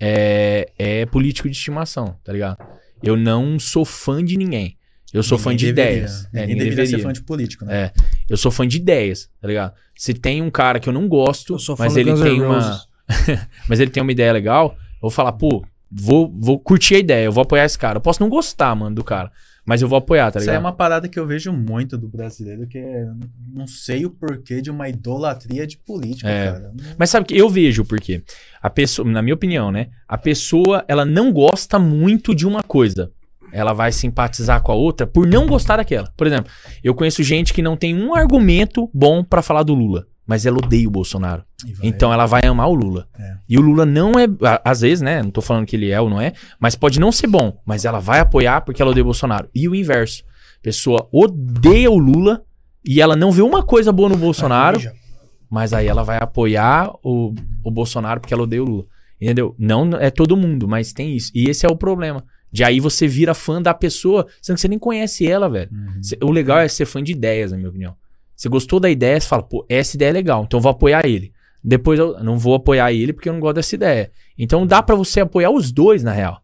é, 0.00 0.68
é 0.76 1.06
político 1.06 1.48
de 1.48 1.56
estimação, 1.56 2.16
tá 2.24 2.32
ligado? 2.32 2.58
Eu 3.00 3.16
não 3.16 3.56
sou 3.56 3.84
fã 3.84 4.24
de 4.24 4.36
ninguém. 4.36 4.76
Eu 5.12 5.22
sou 5.22 5.38
fã 5.38 5.54
de 5.54 5.66
Ninguém 5.66 5.74
deveria. 5.74 5.98
ideias. 5.98 6.24
É, 6.24 6.40
Ninguém 6.40 6.46
ninguém 6.48 6.70
deveria 6.70 6.98
ser 6.98 7.02
fã 7.04 7.12
de 7.12 7.22
político, 7.22 7.64
né? 7.64 7.76
É. 7.76 7.92
Eu 8.28 8.36
sou 8.36 8.50
fã 8.50 8.66
de 8.66 8.78
ideias, 8.78 9.30
tá 9.40 9.46
ligado? 9.46 9.74
Se 9.96 10.12
tem 10.12 10.42
um 10.42 10.50
cara 10.50 10.80
que 10.80 10.88
eu 10.88 10.92
não 10.92 11.06
gosto, 11.06 11.54
Eu 11.54 11.58
sou 11.60 11.76
fã 11.76 11.84
mas 11.84 11.96
ele 11.96 12.12
tem 12.20 12.42
uma. 12.42 12.80
Mas 13.68 13.78
ele 13.78 13.90
tem 13.90 14.02
uma 14.02 14.12
ideia 14.12 14.32
legal, 14.32 14.74
eu 14.76 15.02
vou 15.02 15.10
falar, 15.10 15.32
pô, 15.32 15.64
vou, 15.90 16.32
vou 16.36 16.58
curtir 16.58 16.94
a 16.96 16.98
ideia, 16.98 17.24
eu 17.24 17.32
vou 17.32 17.42
apoiar 17.42 17.64
esse 17.64 17.78
cara. 17.78 17.96
Eu 17.98 18.00
posso 18.02 18.22
não 18.22 18.28
gostar, 18.28 18.74
mano, 18.74 18.94
do 18.94 19.04
cara. 19.04 19.30
Mas 19.64 19.82
eu 19.82 19.88
vou 19.88 19.98
apoiar, 19.98 20.32
tá 20.32 20.38
Isso 20.40 20.48
é 20.48 20.52
ligado? 20.52 20.64
uma 20.64 20.72
parada 20.72 21.06
que 21.06 21.18
eu 21.18 21.26
vejo 21.26 21.52
muito 21.52 21.96
do 21.98 22.08
brasileiro, 22.08 22.66
que 22.66 22.78
é. 22.78 23.04
Não 23.54 23.66
sei 23.66 24.06
o 24.06 24.10
porquê 24.10 24.60
de 24.60 24.70
uma 24.70 24.88
idolatria 24.88 25.66
de 25.66 25.76
política, 25.76 26.28
É. 26.28 26.52
cara. 26.52 26.72
Mas 26.98 27.10
sabe 27.10 27.26
que 27.26 27.36
eu 27.36 27.48
vejo 27.48 27.84
porque 27.84 28.22
a 28.62 28.70
pessoa, 28.70 29.06
na 29.08 29.20
minha 29.22 29.34
opinião, 29.34 29.70
né? 29.70 29.88
A 30.08 30.16
pessoa, 30.16 30.84
ela 30.88 31.04
não 31.04 31.30
gosta 31.32 31.78
muito 31.78 32.34
de 32.34 32.46
uma 32.46 32.62
coisa. 32.62 33.12
Ela 33.52 33.72
vai 33.72 33.92
simpatizar 33.92 34.62
com 34.62 34.72
a 34.72 34.74
outra 34.76 35.06
por 35.06 35.26
não 35.26 35.46
gostar 35.46 35.76
daquela. 35.76 36.10
Por 36.16 36.26
exemplo, 36.26 36.50
eu 36.82 36.94
conheço 36.94 37.22
gente 37.22 37.52
que 37.52 37.62
não 37.62 37.76
tem 37.76 37.94
um 37.94 38.14
argumento 38.14 38.88
bom 38.94 39.22
pra 39.22 39.42
falar 39.42 39.62
do 39.62 39.74
Lula, 39.74 40.06
mas 40.30 40.46
ela 40.46 40.58
odeia 40.58 40.86
o 40.86 40.92
Bolsonaro. 40.92 41.42
Então 41.82 42.12
ela 42.12 42.24
vai 42.24 42.46
amar 42.46 42.68
o 42.68 42.74
Lula. 42.74 43.08
É. 43.18 43.34
E 43.48 43.58
o 43.58 43.60
Lula 43.60 43.84
não 43.84 44.16
é, 44.16 44.28
às 44.64 44.82
vezes, 44.82 45.00
né? 45.00 45.20
Não 45.24 45.30
tô 45.32 45.42
falando 45.42 45.66
que 45.66 45.74
ele 45.74 45.90
é 45.90 46.00
ou 46.00 46.08
não 46.08 46.20
é, 46.20 46.34
mas 46.60 46.76
pode 46.76 47.00
não 47.00 47.10
ser 47.10 47.26
bom, 47.26 47.60
mas 47.66 47.84
ela 47.84 47.98
vai 47.98 48.20
apoiar 48.20 48.60
porque 48.60 48.80
ela 48.80 48.92
odeia 48.92 49.02
o 49.02 49.06
Bolsonaro. 49.06 49.48
E 49.52 49.68
o 49.68 49.74
inverso. 49.74 50.22
Pessoa 50.62 51.08
odeia 51.12 51.90
o 51.90 51.98
Lula 51.98 52.44
e 52.84 53.00
ela 53.00 53.16
não 53.16 53.32
vê 53.32 53.42
uma 53.42 53.64
coisa 53.64 53.90
boa 53.90 54.08
no 54.08 54.16
Bolsonaro, 54.16 54.80
mas 55.50 55.72
aí 55.72 55.88
ela 55.88 56.04
vai 56.04 56.18
apoiar 56.18 56.92
o, 57.02 57.34
o 57.64 57.70
Bolsonaro 57.72 58.20
porque 58.20 58.32
ela 58.32 58.44
odeia 58.44 58.62
o 58.62 58.66
Lula. 58.66 58.84
Entendeu? 59.20 59.56
Não 59.58 59.90
é 59.94 60.10
todo 60.10 60.36
mundo, 60.36 60.68
mas 60.68 60.92
tem 60.92 61.16
isso. 61.16 61.32
E 61.34 61.50
esse 61.50 61.66
é 61.66 61.68
o 61.68 61.74
problema. 61.74 62.24
De 62.52 62.62
aí 62.62 62.78
você 62.78 63.08
vira 63.08 63.34
fã 63.34 63.60
da 63.60 63.74
pessoa, 63.74 64.28
sendo 64.40 64.54
que 64.54 64.60
você 64.60 64.68
nem 64.68 64.78
conhece 64.78 65.26
ela, 65.26 65.48
velho. 65.48 65.70
Uhum. 65.72 66.28
O 66.28 66.30
legal 66.30 66.60
é 66.60 66.68
ser 66.68 66.86
fã 66.86 67.02
de 67.02 67.10
ideias, 67.10 67.50
na 67.50 67.56
minha 67.56 67.68
opinião. 67.68 67.96
Você 68.40 68.48
gostou 68.48 68.80
da 68.80 68.88
ideia, 68.88 69.20
você 69.20 69.28
fala, 69.28 69.42
pô, 69.42 69.66
essa 69.68 69.96
ideia 69.96 70.08
é 70.08 70.12
legal, 70.12 70.44
então 70.44 70.56
eu 70.56 70.62
vou 70.62 70.70
apoiar 70.70 71.04
ele. 71.04 71.30
Depois 71.62 71.98
eu 71.98 72.24
não 72.24 72.38
vou 72.38 72.54
apoiar 72.54 72.90
ele 72.90 73.12
porque 73.12 73.28
eu 73.28 73.34
não 73.34 73.40
gosto 73.40 73.56
dessa 73.56 73.74
ideia. 73.74 74.10
Então 74.38 74.66
dá 74.66 74.82
pra 74.82 74.94
você 74.94 75.20
apoiar 75.20 75.50
os 75.50 75.70
dois, 75.70 76.02
na 76.02 76.10
real. 76.10 76.40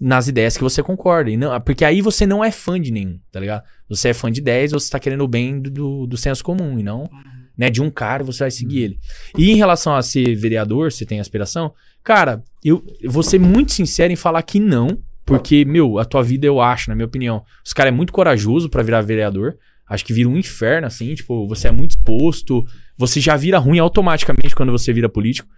Nas 0.00 0.26
ideias 0.26 0.56
que 0.56 0.62
você 0.64 0.82
concorda. 0.82 1.30
E 1.30 1.36
não, 1.36 1.60
porque 1.60 1.84
aí 1.84 2.00
você 2.00 2.26
não 2.26 2.42
é 2.42 2.50
fã 2.50 2.80
de 2.80 2.90
nenhum, 2.90 3.16
tá 3.30 3.38
ligado? 3.38 3.62
Você 3.88 4.08
é 4.08 4.14
fã 4.14 4.28
de 4.32 4.40
ideias, 4.40 4.72
você 4.72 4.90
tá 4.90 4.98
querendo 4.98 5.22
o 5.22 5.28
bem 5.28 5.60
do, 5.60 5.70
do, 5.70 6.06
do 6.08 6.16
senso 6.16 6.42
comum 6.42 6.80
e 6.80 6.82
não 6.82 7.08
né, 7.56 7.70
de 7.70 7.80
um 7.80 7.90
cara, 7.90 8.24
você 8.24 8.42
vai 8.42 8.50
seguir 8.50 8.82
ele. 8.82 8.98
E 9.38 9.52
em 9.52 9.54
relação 9.54 9.94
a 9.94 10.02
ser 10.02 10.34
vereador, 10.34 10.90
você 10.90 11.04
tem 11.04 11.20
aspiração, 11.20 11.74
cara, 12.02 12.42
eu, 12.64 12.82
eu 13.00 13.10
vou 13.10 13.22
ser 13.22 13.38
muito 13.38 13.72
sincero 13.72 14.10
em 14.10 14.16
falar 14.16 14.42
que 14.42 14.58
não, 14.58 14.98
porque, 15.26 15.64
meu, 15.64 15.98
a 15.98 16.04
tua 16.04 16.22
vida 16.22 16.46
eu 16.46 16.60
acho, 16.60 16.90
na 16.90 16.96
minha 16.96 17.06
opinião, 17.06 17.44
os 17.64 17.72
caras 17.72 17.92
é 17.92 17.96
muito 17.96 18.12
corajoso 18.12 18.68
pra 18.68 18.82
virar 18.82 19.00
vereador. 19.02 19.58
Acho 19.90 20.04
que 20.04 20.12
vira 20.12 20.28
um 20.28 20.36
inferno, 20.36 20.86
assim, 20.86 21.12
tipo, 21.16 21.48
você 21.48 21.66
é 21.66 21.72
muito 21.72 21.90
exposto, 21.90 22.64
você 22.96 23.20
já 23.20 23.36
vira 23.36 23.58
ruim 23.58 23.80
automaticamente 23.80 24.54
quando 24.54 24.70
você 24.70 24.92
vira 24.92 25.08
político. 25.08 25.48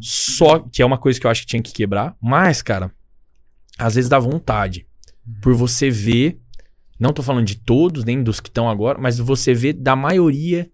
Só 0.00 0.60
que 0.60 0.80
é 0.80 0.86
uma 0.86 0.96
coisa 0.96 1.20
que 1.20 1.26
eu 1.26 1.30
acho 1.30 1.42
que 1.42 1.48
tinha 1.48 1.62
que 1.62 1.74
quebrar. 1.74 2.16
Mas, 2.18 2.62
cara, 2.62 2.90
às 3.78 3.94
vezes 3.94 4.08
dá 4.08 4.18
vontade. 4.18 4.86
Por 5.42 5.54
você 5.54 5.90
ver, 5.90 6.38
não 6.98 7.12
tô 7.12 7.22
falando 7.22 7.44
de 7.44 7.56
todos, 7.56 8.02
nem 8.02 8.22
dos 8.22 8.40
que 8.40 8.48
estão 8.48 8.70
agora, 8.70 8.98
mas 8.98 9.18
você 9.18 9.52
vê 9.52 9.74
da 9.74 9.94
maioria 9.94 10.70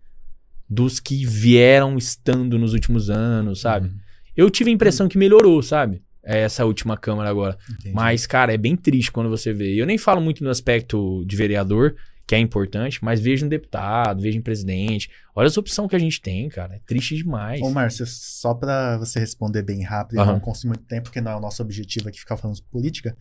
dos 0.71 1.01
que 1.01 1.27
vieram 1.27 1.99
estando 1.99 2.57
nos 2.57 2.73
últimos 2.73 3.11
anos, 3.11 3.63
sabe? 3.63 3.89
Uhum. 3.89 3.97
Eu 4.37 4.49
tive 4.49 4.71
a 4.71 4.75
impressão 4.75 5.09
que 5.09 5.19
melhorou, 5.19 5.61
sabe? 5.61 6.03
É 6.23 6.43
Essa 6.43 6.65
última 6.65 6.97
Câmara 6.97 7.29
agora. 7.29 7.59
Entendi. 7.69 7.93
Mas, 7.93 8.29
cara, 8.29 8.55
é 8.55 8.57
bem 8.57 8.77
triste 8.77 9.11
quando 9.11 9.29
você 9.29 9.53
vê. 9.53 9.75
Eu 9.75 9.87
nem 9.87 9.99
falo 9.99 10.21
muito 10.21 10.45
no 10.45 10.51
aspecto 10.51 11.25
de 11.27 11.35
vereador, 11.35 11.97
que 12.27 12.35
é 12.35 12.39
importante, 12.39 12.99
mas 13.05 13.21
vejo 13.21 13.45
um 13.45 13.49
deputado, 13.49 14.23
vejo 14.23 14.39
um 14.39 14.43
presidente. 14.43 15.11
Olha 15.35 15.47
as 15.49 15.57
opções 15.57 15.89
que 15.91 15.97
a 15.97 15.99
gente 15.99 16.21
tem, 16.21 16.49
cara. 16.49 16.77
É 16.77 16.79
triste 16.87 17.17
demais. 17.17 17.61
Ô, 17.61 17.71
Márcio, 17.71 18.07
só 18.07 18.55
pra 18.55 18.97
você 18.99 19.19
responder 19.19 19.63
bem 19.63 19.83
rápido 19.83 20.17
e 20.17 20.21
Aham. 20.21 20.33
não 20.35 20.41
consumir 20.41 20.71
muito 20.77 20.85
tempo, 20.87 21.05
porque 21.05 21.21
não 21.21 21.33
é 21.33 21.37
o 21.37 21.41
nosso 21.41 21.63
objetivo 21.63 22.09
aqui 22.09 22.19
ficar 22.21 22.37
falando 22.37 22.57
de 22.57 22.63
política, 22.63 23.17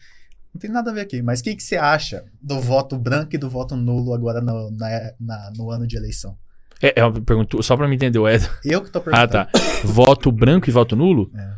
não 0.54 0.60
tem 0.60 0.70
nada 0.70 0.92
a 0.92 0.94
ver 0.94 1.02
aqui. 1.02 1.22
Mas 1.22 1.40
o 1.40 1.44
que, 1.44 1.56
que 1.56 1.64
você 1.64 1.78
acha 1.78 2.24
do 2.42 2.60
voto 2.60 2.98
branco 2.98 3.34
e 3.36 3.38
do 3.38 3.50
voto 3.50 3.76
nulo 3.76 4.14
agora 4.14 4.40
no, 4.42 4.70
na- 4.72 5.14
na- 5.20 5.52
no 5.58 5.72
ano 5.72 5.88
de 5.88 5.96
eleição? 5.98 6.38
É, 6.82 7.00
é 7.00 7.06
uma 7.06 7.22
pergunta, 7.22 7.62
só 7.62 7.76
pra 7.78 7.88
me 7.88 7.96
entender, 7.96 8.18
o 8.20 8.28
Ed. 8.28 8.50
Eu 8.66 8.82
que 8.84 8.90
tô 8.92 9.00
Ah, 9.12 9.28
perguntando. 9.28 9.32
tá. 9.32 9.50
voto 9.84 10.32
branco 10.32 10.70
e 10.70 10.72
voto 10.72 10.96
nulo? 10.96 11.32
É. 11.36 11.54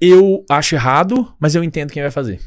Eu 0.00 0.44
acho 0.50 0.74
errado, 0.74 1.34
mas 1.40 1.54
eu 1.54 1.64
entendo 1.64 1.90
quem 1.92 2.02
vai 2.02 2.10
fazer. 2.10 2.40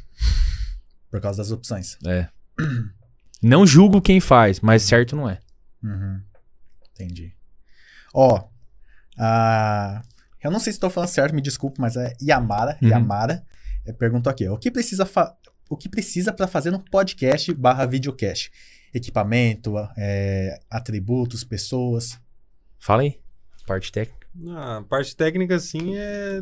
Por 1.09 1.19
causa 1.19 1.39
das 1.39 1.51
opções. 1.51 1.97
É. 2.05 2.27
Não 3.41 3.65
julgo 3.65 4.01
quem 4.01 4.19
faz, 4.19 4.59
mas 4.59 4.83
certo 4.83 5.15
não 5.15 5.29
é. 5.29 5.39
Uhum. 5.83 6.21
Entendi. 6.93 7.33
Ó, 8.13 8.43
a- 9.17 10.01
eu 10.43 10.51
não 10.51 10.59
sei 10.59 10.71
se 10.73 10.77
estou 10.77 10.89
falando 10.89 11.09
certo, 11.09 11.33
me 11.35 11.41
desculpe, 11.41 11.79
mas 11.79 11.95
é 11.95 12.13
Yamara, 12.21 12.77
Uhum. 12.81 12.89
Yamara, 12.89 13.43
perguntou 13.97 14.29
aqui, 14.31 14.47
ó, 14.47 14.53
o 14.53 14.57
que 14.57 14.69
precisa 14.71 15.09
o 15.69 15.77
que 15.77 15.87
precisa 15.89 16.33
para 16.33 16.47
fazer 16.47 16.73
um 16.73 16.79
podcast 16.79 17.53
barra 17.53 17.85
videocast? 17.85 18.51
Equipamento, 18.93 19.75
é, 19.97 20.59
atributos, 20.69 21.43
pessoas. 21.43 22.19
Fala 22.79 23.03
aí. 23.03 23.19
Parte 23.67 23.91
técnica. 23.91 24.27
A 24.51 24.81
parte 24.83 25.15
técnica, 25.15 25.55
assim, 25.55 25.95
é. 25.95 26.41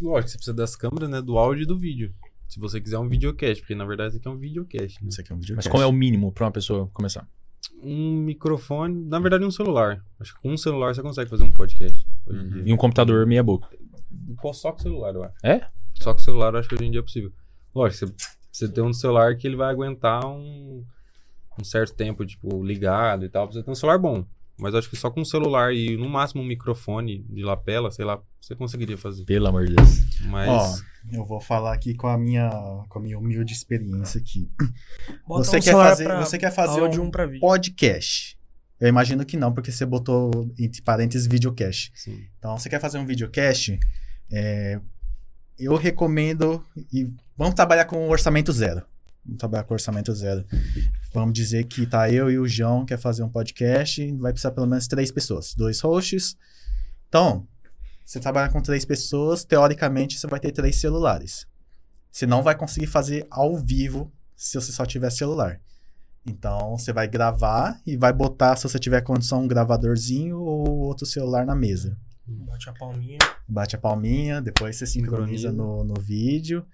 Lógico, 0.00 0.30
você 0.30 0.36
precisa 0.36 0.54
das 0.54 0.74
câmeras, 0.74 1.08
né? 1.08 1.22
Do 1.22 1.38
áudio 1.38 1.62
e 1.62 1.66
do 1.66 1.78
vídeo. 1.78 2.12
Se 2.50 2.58
você 2.58 2.80
quiser 2.80 2.98
um 2.98 3.08
videocast, 3.08 3.60
porque 3.60 3.76
na 3.76 3.84
verdade 3.84 4.08
isso 4.08 4.18
aqui 4.18 4.26
é 4.26 4.30
um 4.32 4.36
videocast. 4.36 5.00
Né? 5.00 5.08
Isso 5.08 5.20
aqui 5.20 5.30
é 5.30 5.34
um 5.36 5.38
vídeo. 5.38 5.54
Mas 5.54 5.68
qual 5.68 5.80
é 5.80 5.86
o 5.86 5.92
mínimo 5.92 6.32
pra 6.32 6.46
uma 6.46 6.50
pessoa 6.50 6.88
começar? 6.92 7.24
Um 7.80 8.16
microfone, 8.16 9.04
na 9.04 9.20
verdade 9.20 9.44
um 9.44 9.52
celular. 9.52 10.04
Acho 10.18 10.34
que 10.34 10.42
com 10.42 10.52
um 10.52 10.56
celular 10.56 10.92
você 10.92 11.00
consegue 11.00 11.30
fazer 11.30 11.44
um 11.44 11.52
podcast. 11.52 12.04
Dia. 12.28 12.62
E 12.66 12.72
um 12.72 12.76
computador 12.76 13.24
meia 13.24 13.40
boca. 13.40 13.68
Só 14.52 14.72
com 14.72 14.80
o 14.80 14.82
celular, 14.82 15.14
eu 15.14 15.22
acho. 15.22 15.34
É? 15.44 15.68
Só 15.94 16.12
com 16.12 16.18
o 16.18 16.22
celular 16.24 16.52
eu 16.52 16.58
acho 16.58 16.68
que 16.68 16.74
hoje 16.74 16.86
em 16.86 16.90
dia 16.90 16.98
é 16.98 17.04
possível. 17.04 17.32
Lógico, 17.72 18.08
você, 18.08 18.14
você 18.50 18.68
tem 18.68 18.82
um 18.82 18.92
celular 18.92 19.36
que 19.36 19.46
ele 19.46 19.54
vai 19.54 19.70
aguentar 19.70 20.26
um, 20.26 20.84
um 21.56 21.62
certo 21.62 21.94
tempo, 21.94 22.26
tipo, 22.26 22.64
ligado 22.64 23.24
e 23.24 23.28
tal. 23.28 23.46
Você 23.46 23.62
tem 23.62 23.70
um 23.70 23.76
celular 23.76 23.98
bom. 23.98 24.26
Mas 24.60 24.72
eu 24.72 24.78
acho 24.78 24.90
que 24.90 24.96
só 24.96 25.10
com 25.10 25.20
um 25.20 25.24
celular 25.24 25.74
e 25.74 25.96
no 25.96 26.08
máximo 26.08 26.42
um 26.42 26.46
microfone 26.46 27.24
de 27.28 27.42
lapela, 27.42 27.90
sei 27.90 28.04
lá, 28.04 28.20
você 28.40 28.54
conseguiria 28.54 28.96
fazer. 28.98 29.24
Pelo 29.24 29.48
amor 29.48 29.66
de 29.66 29.74
Deus. 29.74 30.20
Mas. 30.26 30.48
Ó, 30.48 30.76
eu 31.12 31.24
vou 31.24 31.40
falar 31.40 31.72
aqui 31.72 31.94
com 31.94 32.06
a 32.06 32.18
minha, 32.18 32.50
com 32.88 32.98
a 32.98 33.02
minha 33.02 33.18
humilde 33.18 33.52
experiência 33.52 34.20
aqui. 34.20 34.50
Bota 35.26 35.44
Você 35.44 35.58
um 35.58 35.60
quer 35.60 35.72
fazer, 35.72 36.04
pra 36.04 36.20
você 36.20 36.38
quer 36.38 36.52
fazer 36.52 36.80
áudio, 36.80 37.02
um 37.02 37.06
um 37.06 37.40
podcast? 37.40 38.38
Eu 38.80 38.88
imagino 38.88 39.24
que 39.26 39.36
não, 39.36 39.52
porque 39.52 39.70
você 39.70 39.84
botou 39.84 40.30
entre 40.58 40.82
parênteses 40.82 41.26
videocast. 41.26 41.92
sim. 41.94 42.24
Então, 42.38 42.56
você 42.56 42.68
quer 42.68 42.80
fazer 42.80 42.98
um 42.98 43.04
videocast? 43.04 43.78
É, 44.32 44.80
eu 45.58 45.76
recomendo 45.76 46.64
e 46.92 47.12
vamos 47.36 47.54
trabalhar 47.54 47.84
com 47.84 48.08
orçamento 48.08 48.52
zero. 48.52 48.82
Vamos 49.24 49.38
trabalhar 49.38 49.64
com 49.64 49.74
orçamento 49.74 50.14
zero. 50.14 50.44
Vamos 51.12 51.34
dizer 51.34 51.64
que 51.64 51.86
tá 51.86 52.10
eu 52.10 52.30
e 52.30 52.38
o 52.38 52.46
João 52.46 52.84
quer 52.86 52.98
fazer 52.98 53.22
um 53.24 53.28
podcast, 53.28 54.12
vai 54.16 54.32
precisar 54.32 54.52
pelo 54.52 54.66
menos 54.66 54.86
três 54.86 55.10
pessoas, 55.10 55.54
dois 55.54 55.80
hosts. 55.80 56.36
Então, 57.08 57.48
você 58.06 58.20
trabalha 58.20 58.50
com 58.50 58.62
três 58.62 58.84
pessoas, 58.84 59.44
teoricamente 59.44 60.18
você 60.18 60.26
vai 60.28 60.38
ter 60.38 60.52
três 60.52 60.76
celulares. 60.76 61.46
Você 62.12 62.26
não 62.26 62.42
vai 62.42 62.54
conseguir 62.56 62.86
fazer 62.86 63.26
ao 63.30 63.56
vivo 63.56 64.12
se 64.36 64.60
você 64.60 64.70
só 64.72 64.86
tiver 64.86 65.10
celular. 65.10 65.60
Então, 66.24 66.76
você 66.76 66.92
vai 66.92 67.08
gravar 67.08 67.80
e 67.86 67.96
vai 67.96 68.12
botar, 68.12 68.54
se 68.56 68.64
você 68.64 68.78
tiver 68.78 69.00
condição, 69.00 69.42
um 69.42 69.48
gravadorzinho 69.48 70.38
ou 70.38 70.78
outro 70.78 71.06
celular 71.06 71.44
na 71.44 71.54
mesa. 71.54 71.98
Bate 72.26 72.68
a 72.68 72.72
palminha. 72.72 73.18
Bate 73.48 73.76
a 73.76 73.78
palminha, 73.78 74.40
depois 74.40 74.76
você 74.76 74.86
sincroniza 74.86 75.50
Sincroniza. 75.50 75.52
no, 75.52 75.84
no 75.84 76.00
vídeo. 76.00 76.64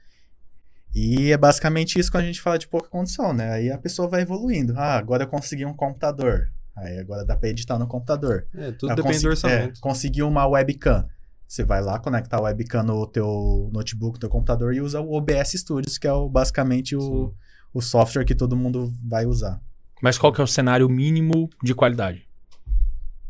E 0.98 1.30
é 1.30 1.36
basicamente 1.36 2.00
isso 2.00 2.10
quando 2.10 2.24
a 2.24 2.26
gente 2.26 2.40
fala 2.40 2.58
de 2.58 2.66
pouca 2.66 2.88
condição, 2.88 3.34
né? 3.34 3.52
Aí 3.52 3.70
a 3.70 3.76
pessoa 3.76 4.08
vai 4.08 4.22
evoluindo. 4.22 4.72
Ah, 4.78 4.96
agora 4.96 5.24
eu 5.24 5.28
consegui 5.28 5.66
um 5.66 5.74
computador. 5.74 6.50
Aí 6.74 6.98
agora 6.98 7.22
dá 7.22 7.36
pra 7.36 7.50
editar 7.50 7.78
no 7.78 7.86
computador. 7.86 8.46
É, 8.54 8.72
tudo 8.72 8.92
Ah, 8.92 8.94
depende 8.94 9.20
do 9.20 9.28
orçamento. 9.28 9.76
É, 9.76 9.80
conseguiu 9.80 10.26
uma 10.26 10.46
webcam. 10.46 11.06
Você 11.46 11.62
vai 11.62 11.82
lá, 11.82 11.98
conectar 11.98 12.38
a 12.38 12.40
webcam 12.40 12.82
no 12.82 13.06
teu 13.06 13.68
notebook, 13.74 14.14
no 14.14 14.20
teu 14.20 14.30
computador 14.30 14.74
e 14.74 14.80
usa 14.80 14.98
o 14.98 15.12
OBS 15.12 15.52
Studios, 15.52 15.98
que 15.98 16.08
é 16.08 16.12
o, 16.14 16.30
basicamente 16.30 16.96
o, 16.96 17.34
o 17.74 17.82
software 17.82 18.24
que 18.24 18.34
todo 18.34 18.56
mundo 18.56 18.90
vai 19.06 19.26
usar. 19.26 19.60
Mas 20.02 20.16
qual 20.16 20.32
que 20.32 20.40
é 20.40 20.44
o 20.44 20.46
cenário 20.46 20.88
mínimo 20.88 21.50
de 21.62 21.74
qualidade? 21.74 22.25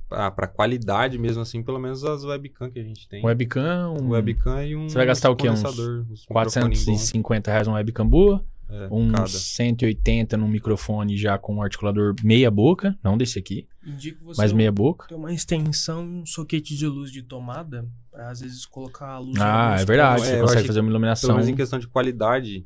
Pra 0.08 0.46
qualidade 0.46 1.18
mesmo 1.18 1.42
assim, 1.42 1.62
pelo 1.62 1.78
menos 1.80 2.04
as 2.04 2.22
webcam 2.24 2.70
que 2.70 2.78
a 2.78 2.82
gente 2.82 3.08
tem. 3.08 3.24
Webcam, 3.24 3.92
um 4.00 4.10
Webcam 4.10 4.64
e 4.64 4.76
um 4.76 4.88
Você 4.88 4.96
vai 4.96 5.06
gastar 5.06 5.30
o 5.30 5.36
quê? 5.36 5.50
Uns 5.50 5.60
condensador, 5.62 6.06
uns 6.10 6.20
microfone 6.28 6.74
450 6.76 7.50
reais 7.50 7.66
uma 7.66 7.76
webcam 7.76 8.06
boa. 8.06 8.44
É, 8.68 8.88
uns 8.90 9.12
cada. 9.12 9.28
180 9.28 10.36
num 10.36 10.48
microfone 10.48 11.16
já 11.16 11.38
com 11.38 11.54
um 11.56 11.62
articulador 11.62 12.14
meia 12.24 12.50
boca, 12.50 12.98
não 13.02 13.16
desse 13.16 13.38
aqui, 13.38 13.66
Indico 13.84 14.24
você 14.24 14.40
mas 14.42 14.52
meia 14.52 14.72
boca. 14.72 15.06
ter 15.06 15.14
uma 15.14 15.32
extensão 15.32 16.02
um 16.02 16.26
soquete 16.26 16.76
de 16.76 16.84
luz 16.86 17.12
de 17.12 17.22
tomada 17.22 17.88
pra 18.10 18.28
às 18.30 18.40
vezes 18.40 18.66
colocar 18.66 19.06
a 19.10 19.18
luz 19.20 19.38
Ah, 19.40 19.76
é 19.78 19.84
verdade. 19.84 20.22
É, 20.22 20.24
você 20.26 20.36
eu 20.36 20.40
consegue 20.42 20.66
fazer 20.66 20.80
uma 20.80 20.86
Pelo 20.86 20.92
iluminação. 20.94 21.34
menos 21.34 21.48
em 21.48 21.54
questão 21.54 21.78
de 21.78 21.86
qualidade, 21.86 22.64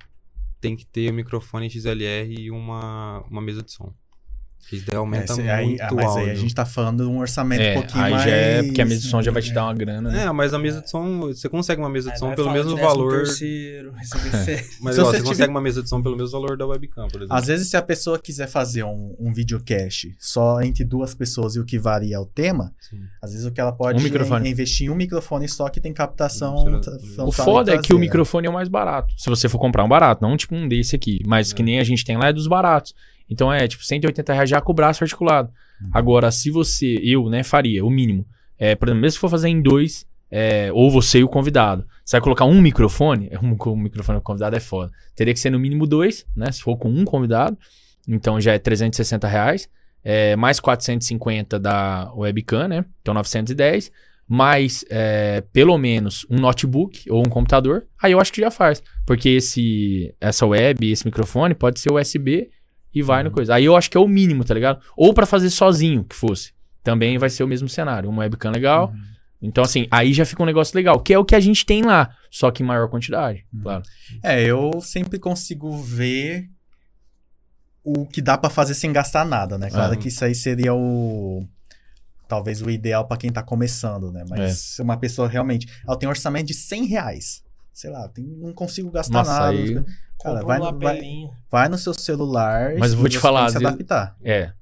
tem 0.59 0.75
que 0.75 0.86
ter 0.86 1.10
o 1.10 1.15
microfone 1.15 1.69
XLR 1.70 2.35
e 2.35 2.51
uma, 2.51 3.23
uma 3.31 3.43
mesa 3.43 3.62
de 3.62 3.70
som. 3.70 3.93
Que 4.69 4.77
isso 4.77 4.87
daí 4.87 4.97
aumenta 4.97 5.25
É, 5.25 5.27
cê- 5.27 5.35
muito 5.43 5.51
aí, 5.51 5.77
ah, 5.81 5.89
mas 5.93 6.05
o 6.05 6.09
áudio. 6.09 6.25
aí 6.25 6.31
a 6.31 6.35
gente 6.35 6.55
tá 6.55 6.65
falando 6.65 7.03
de 7.05 7.11
um 7.11 7.19
orçamento 7.19 7.61
É, 7.61 7.73
um 7.73 7.75
pouquinho 7.81 8.05
aí 8.05 8.11
mais... 8.13 8.25
já 8.25 8.31
é 8.31 8.63
porque 8.63 8.81
a 8.81 8.85
mesa 8.85 9.01
de 9.01 9.07
som 9.09 9.21
já 9.23 9.33
vai 9.33 9.43
te 9.43 9.53
dar 9.53 9.65
uma 9.65 9.75
grana, 9.75 10.11
né? 10.11 10.25
É, 10.27 10.31
mas 10.33 10.55
a 10.55 10.59
mesa 10.61 10.81
de 10.81 10.89
som, 10.89 11.21
você 11.23 11.49
consegue 11.49 11.81
uma 11.81 11.91
mesa 11.91 12.09
de 12.09 12.13
Aí 12.15 12.19
som 12.21 12.27
vai 12.29 12.37
pelo 12.37 12.53
mesmo 12.53 12.77
valor. 12.77 13.25
Terceiro. 13.25 13.93
Mas 14.81 14.95
Se 14.95 15.01
ó, 15.01 15.05
você 15.05 15.17
tiver- 15.17 15.23
consegue 15.29 15.51
uma 15.51 15.61
mesa 15.61 15.83
de 15.83 15.89
som 15.89 16.01
pelo 16.03 16.17
mesmo 16.17 16.31
valor 16.31 16.57
da 16.57 16.67
webcam, 16.67 17.09
por 17.09 17.19
exemplo. 17.23 17.37
Às 17.37 17.47
vezes, 17.47 17.69
se 17.69 17.77
a 17.77 17.83
pessoa 17.83 18.19
quiser 18.19 18.47
fazer 18.49 18.85
um, 18.85 19.15
um 19.19 19.33
videocast 19.33 20.15
só 20.19 20.61
entre 20.63 20.85
duas 20.85 21.15
pessoas 21.15 21.57
e 21.57 21.61
o 21.61 21.65
que 21.65 21.79
varia 21.79 22.17
é 22.17 22.19
o 22.19 22.27
tema, 22.27 22.73
Sim. 22.81 23.01
às 23.21 23.33
vezes 23.33 23.47
o 23.47 23.51
que 23.51 23.61
ela 23.61 23.73
pode 23.73 23.99
Um 23.99 24.03
microfone. 24.03 24.49
é 24.49 24.51
investir 24.53 24.87
em 24.87 24.91
um 24.91 24.95
microfone 24.95 25.49
só 25.49 25.69
que 25.69 25.81
tem 25.81 25.93
captação. 25.93 26.55
O 27.27 27.33
foda 27.33 27.73
é 27.73 27.75
que 27.75 27.79
o 27.81 27.83
traseira. 27.83 28.01
microfone 28.01 28.47
é 28.47 28.51
o 28.51 28.53
mais 28.55 28.69
barato. 28.69 29.13
Se 29.17 29.29
você 29.29 29.49
for 29.49 29.59
comprar 29.59 29.85
um 29.85 29.89
barato, 29.89 30.23
não 30.23 30.37
tipo 30.37 30.55
um 30.55 30.69
desse 30.69 30.95
aqui, 30.95 31.21
mas 31.27 31.53
que 31.53 31.63
É. 31.63 31.65
nem 31.65 31.79
a 31.81 31.85
gente 31.85 32.05
tem 32.05 32.17
lá 32.17 32.29
é 32.29 32.33
dos 32.33 32.47
baratos. 32.47 32.95
Então 33.31 33.52
é 33.52 33.67
tipo 33.68 33.84
180 33.84 34.33
reais 34.33 34.50
já 34.50 34.60
com 34.60 34.73
o 34.73 34.75
braço 34.75 35.05
articulado. 35.05 35.50
Agora, 35.92 36.31
se 36.31 36.50
você, 36.50 37.00
eu, 37.02 37.31
né, 37.31 37.42
faria 37.42 37.84
o 37.84 37.91
mínimo. 37.91 38.26
É, 38.59 38.75
por 38.75 38.89
exemplo, 38.89 39.00
mesmo 39.00 39.12
se 39.12 39.18
for 39.18 39.31
fazer 39.31 39.49
em 39.49 39.62
dois, 39.62 40.05
é, 40.31 40.70
ou 40.73 40.91
você 40.91 41.20
e 41.20 41.25
o 41.25 41.28
convidado, 41.28 41.86
você 42.05 42.17
vai 42.17 42.20
colocar 42.20 42.44
um 42.44 42.60
microfone, 42.60 43.31
um, 43.42 43.57
com 43.57 43.73
o 43.73 43.76
microfone 43.76 44.18
do 44.18 44.23
convidado 44.23 44.57
é 44.57 44.60
foda. 44.60 44.92
Teria 45.15 45.33
que 45.33 45.41
ser 45.41 45.50
no 45.50 45.59
mínimo 45.59 45.86
dois, 45.86 46.26
né? 46.36 46.52
Se 46.52 46.62
for 46.62 46.76
com 46.76 46.91
um 46.91 47.05
convidado, 47.05 47.57
então 48.07 48.41
já 48.41 48.52
é 48.52 48.59
360 48.59 49.26
reais. 49.26 49.68
É, 50.02 50.34
mais 50.34 50.59
450 50.60 51.59
da 51.59 52.10
webcam, 52.15 52.68
né? 52.68 52.84
Então 53.00 53.15
910. 53.15 53.91
Mais 54.26 54.84
é, 54.89 55.42
pelo 55.52 55.76
menos 55.76 56.25
um 56.31 56.39
notebook 56.39 57.10
ou 57.10 57.20
um 57.20 57.28
computador. 57.28 57.86
Aí 58.00 58.12
eu 58.12 58.20
acho 58.20 58.33
que 58.33 58.41
já 58.41 58.50
faz. 58.50 58.83
Porque 59.05 59.28
esse, 59.31 60.15
essa 60.20 60.47
web, 60.47 60.89
esse 60.89 61.05
microfone 61.05 61.55
pode 61.55 61.81
ser 61.81 61.92
USB 61.92 62.49
e 62.94 63.02
vai 63.02 63.23
no 63.23 63.31
coisa. 63.31 63.55
Aí 63.55 63.65
eu 63.65 63.77
acho 63.77 63.91
que 63.91 63.97
é 63.97 64.01
o 64.01 64.09
mínimo, 64.09 64.44
tá 64.44 64.55
ligado? 64.55 64.81
Ou 64.97 65.12
pra 65.15 65.27
fazer 65.27 65.51
sozinho, 65.51 66.05
que 66.05 66.15
fosse. 66.17 66.52
Também 66.83 67.19
vai 67.19 67.28
ser 67.31 67.44
o 67.44 67.49
mesmo 67.49 67.69
cenário. 67.69 68.09
Uma 68.09 68.20
webcam 68.23 68.51
legal. 68.51 68.93
Então, 69.43 69.65
assim, 69.65 69.86
aí 69.91 70.12
já 70.12 70.27
fica 70.27 70.43
um 70.43 70.47
negócio 70.47 70.77
legal, 70.77 71.01
que 71.01 71.15
é 71.15 71.19
o 71.19 71.25
que 71.25 71.35
a 71.35 71.41
gente 71.41 71.65
tem 71.65 71.83
lá, 71.83 72.15
só 72.31 72.51
que 72.51 72.62
em 72.62 72.67
maior 72.67 72.89
quantidade, 72.91 73.47
claro. 73.62 73.83
É, 74.23 74.43
eu 74.44 74.70
sempre 74.83 75.19
consigo 75.19 75.78
ver 75.78 76.47
o 77.83 78.05
que 78.07 78.20
dá 78.20 78.36
pra 78.36 78.51
fazer 78.51 78.75
sem 78.75 78.93
gastar 78.93 79.25
nada, 79.25 79.57
né? 79.57 79.70
Claro 79.70 79.94
Ah. 79.94 79.97
que 79.97 80.09
isso 80.09 80.23
aí 80.25 80.35
seria 80.35 80.75
o. 80.75 81.47
Talvez 82.28 82.60
o 82.62 82.69
ideal 82.70 83.09
pra 83.09 83.17
quem 83.17 83.33
tá 83.33 83.43
começando, 83.43 84.12
né? 84.12 84.25
Mas 84.28 84.78
É. 84.78 84.83
uma 84.83 84.97
pessoa 84.99 85.27
realmente. 85.27 85.67
Ela 85.89 85.99
tem 85.99 86.07
um 86.07 86.10
orçamento 86.10 86.47
de 86.47 86.55
100 86.55 86.85
reais. 86.86 87.43
Sei 87.73 87.91
lá, 87.91 88.09
tem- 88.09 88.25
não 88.25 88.53
consigo 88.53 88.91
gastar 88.91 89.19
Nossa, 89.19 89.33
nada. 89.33 89.49
aí- 89.51 89.85
Cara, 90.23 90.43
vai, 90.43 90.61
um 90.61 90.71
no- 90.73 90.79
vai, 90.79 91.01
vai 91.51 91.69
no 91.69 91.79
seu 91.79 91.95
celular. 91.95 92.75
Mas 92.79 92.93
eu 92.93 92.99
vou 92.99 93.09
te 93.09 93.15
você 93.15 93.21
falar, 93.21 93.49
se 93.49 93.55
vezes- 93.55 93.67
adaptar. 93.69 94.17
É. 94.23 94.53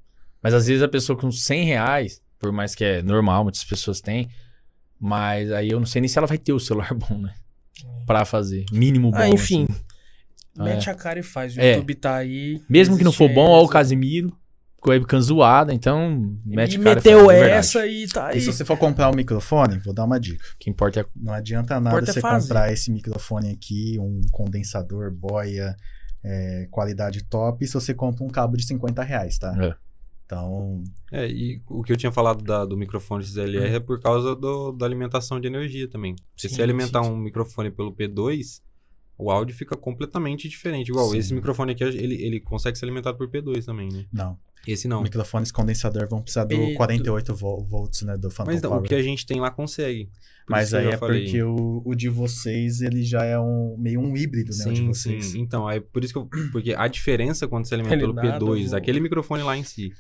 Mas 0.43 0.55
às 0.55 0.67
vezes 0.69 0.83
a 0.83 0.89
pessoa 0.89 1.19
com 1.19 1.33
100 1.33 1.65
reais, 1.65 2.23
por 2.39 2.53
mais 2.53 2.75
que 2.77 2.85
é 2.85 3.03
normal, 3.03 3.43
muitas 3.43 3.65
pessoas 3.65 4.01
têm, 4.01 4.29
mas 5.01 5.51
aí 5.51 5.71
eu 5.71 5.81
não 5.81 5.87
sei 5.87 6.01
nem 6.01 6.09
se 6.09 6.17
ela 6.17 6.27
vai 6.29 6.39
ter 6.39 6.53
o 6.53 6.61
celular 6.61 6.95
bom, 6.95 7.19
né? 7.19 7.35
Pra 8.07 8.25
fazer. 8.25 8.65
Mínimo 8.73 9.11
bom. 9.11 9.17
Ah, 9.19 9.29
enfim. 9.29 9.67
assim. 9.69 9.81
Mete 10.65 10.89
É. 10.89 10.93
a 10.93 10.95
cara 10.95 11.19
e 11.19 11.23
faz. 11.23 11.57
O 11.57 11.61
É. 11.61 11.73
YouTube 11.75 11.95
tá 11.97 12.17
aí. 12.17 12.63
Mesmo 12.69 12.97
que 12.97 13.05
não 13.05 13.13
for 13.13 13.29
bom, 13.29 13.49
ó 13.51 13.63
o 13.63 13.69
Casimiro, 13.69 14.33
com 14.81 14.91
a 14.91 14.95
webcam 14.95 15.21
zoada, 15.21 15.75
então 15.75 16.39
mete 16.45 16.75
E 16.77 16.81
a 16.81 16.85
cara. 16.85 16.93
e 16.93 16.95
meteu 16.95 17.27
faz, 17.27 17.39
é 17.43 17.51
essa 17.51 17.87
e 17.87 18.07
tá 18.07 18.27
aí. 18.29 18.39
E 18.39 18.41
se 18.41 18.53
você 18.53 18.65
for 18.65 18.77
comprar 18.79 19.11
um 19.11 19.15
microfone, 19.15 19.79
vou 19.79 19.93
dar 19.93 20.05
uma 20.05 20.19
dica. 20.21 20.45
O 20.55 20.59
que 20.59 20.71
importa 20.71 21.01
é 21.01 21.07
Não 21.17 21.33
adianta 21.33 21.81
nada 21.81 21.99
é 21.99 22.05
você 22.07 22.21
fazer. 22.21 22.49
comprar 22.49 22.73
esse 22.73 22.91
microfone 22.93 23.51
aqui, 23.51 23.97
um 23.99 24.21
condensador, 24.31 25.11
boia, 25.13 25.77
é, 26.25 26.67
qualidade 26.71 27.25
top, 27.25 27.67
se 27.67 27.75
você 27.75 27.93
compra 27.95 28.25
um 28.25 28.29
cabo 28.29 28.57
de 28.57 28.65
50 28.67 29.03
reais, 29.03 29.39
tá? 29.39 29.55
É. 29.61 29.75
Então, 30.25 30.85
É, 31.11 31.27
e 31.27 31.63
o 31.69 31.83
que 31.83 31.91
eu 31.91 31.97
tinha 31.97 32.13
falado 32.13 32.45
da- 32.45 32.65
do 32.67 32.77
microfone 32.77 33.25
XLR 33.25 33.77
é 33.77 33.81
por 33.81 33.99
causa 33.99 34.37
do- 34.37 34.73
da 34.73 34.85
alimentação 34.85 35.41
de 35.41 35.47
energia 35.49 35.89
também. 35.89 36.15
Se 36.37 36.49
Sim, 36.51 36.55
você 36.57 36.63
alimentar 36.63 37.03
sim, 37.03 37.09
sim. 37.09 37.15
um 37.15 37.19
microfone 37.19 37.71
pelo 37.71 37.93
P2, 37.95 38.61
o 39.17 39.31
áudio 39.31 39.57
fica 39.57 39.75
completamente 39.75 40.47
diferente. 40.49 40.89
Igual, 40.91 41.09
Sim. 41.11 41.19
esse 41.19 41.33
microfone 41.35 41.73
aqui, 41.73 41.83
ele, 41.83 42.23
ele 42.23 42.41
consegue 42.41 42.77
ser 42.79 42.85
alimentado 42.85 43.17
por 43.17 43.27
P2 43.29 43.65
também, 43.65 43.89
né? 43.91 44.05
não. 44.13 44.39
Esse 44.73 44.87
não. 44.89 45.03
Microfones 45.03 45.51
condensador 45.51 46.07
vão 46.09 46.21
precisar 46.23 46.45
do 46.45 46.55
E 46.55 46.71
do- 46.73 46.75
48 46.77 47.35
vo- 47.35 47.65
volts, 47.65 48.03
né, 48.03 48.17
do 48.17 48.31
Phantom 48.31 48.51
Mas 48.53 48.63
não, 48.63 48.71
o 48.71 48.73
Power. 48.75 48.89
que 48.89 48.95
a 48.95 49.03
gente 49.03 49.25
tem 49.27 49.41
lá 49.41 49.51
consegue. 49.51 50.09
Mas 50.49 50.73
aí 50.73 50.87
é 50.87 50.97
falei. 50.97 51.25
porque 51.25 51.43
o, 51.43 51.83
o 51.85 51.95
de 51.95 52.09
vocês, 52.09 52.81
ele 52.81 53.03
já 53.03 53.23
é 53.25 53.39
um 53.39 53.77
meio 53.79 54.01
um 54.01 54.17
híbrido, 54.17 54.51
né, 54.57 54.65
o 54.67 54.73
de 54.73 54.79
Sim, 54.81 54.87
vocês. 54.87 55.25
sim. 55.27 55.41
Então, 55.41 55.69
é 55.71 55.79
por 55.81 56.03
isso 56.03 56.13
que 56.13 56.19
eu. 56.19 56.27
Porque 56.53 56.73
a 56.75 56.89
diferença 56.89 57.47
quando 57.47 57.67
você 57.67 57.75
alimenta 57.75 57.95
Ele 57.95 58.03
pelo 58.03 58.15
nada, 58.15 58.39
P2, 58.39 58.71
eu- 58.73 58.77
aquele 58.79 58.99
microfone 59.01 59.43
lá 59.43 59.57
em 59.57 59.63
si. 59.65 59.93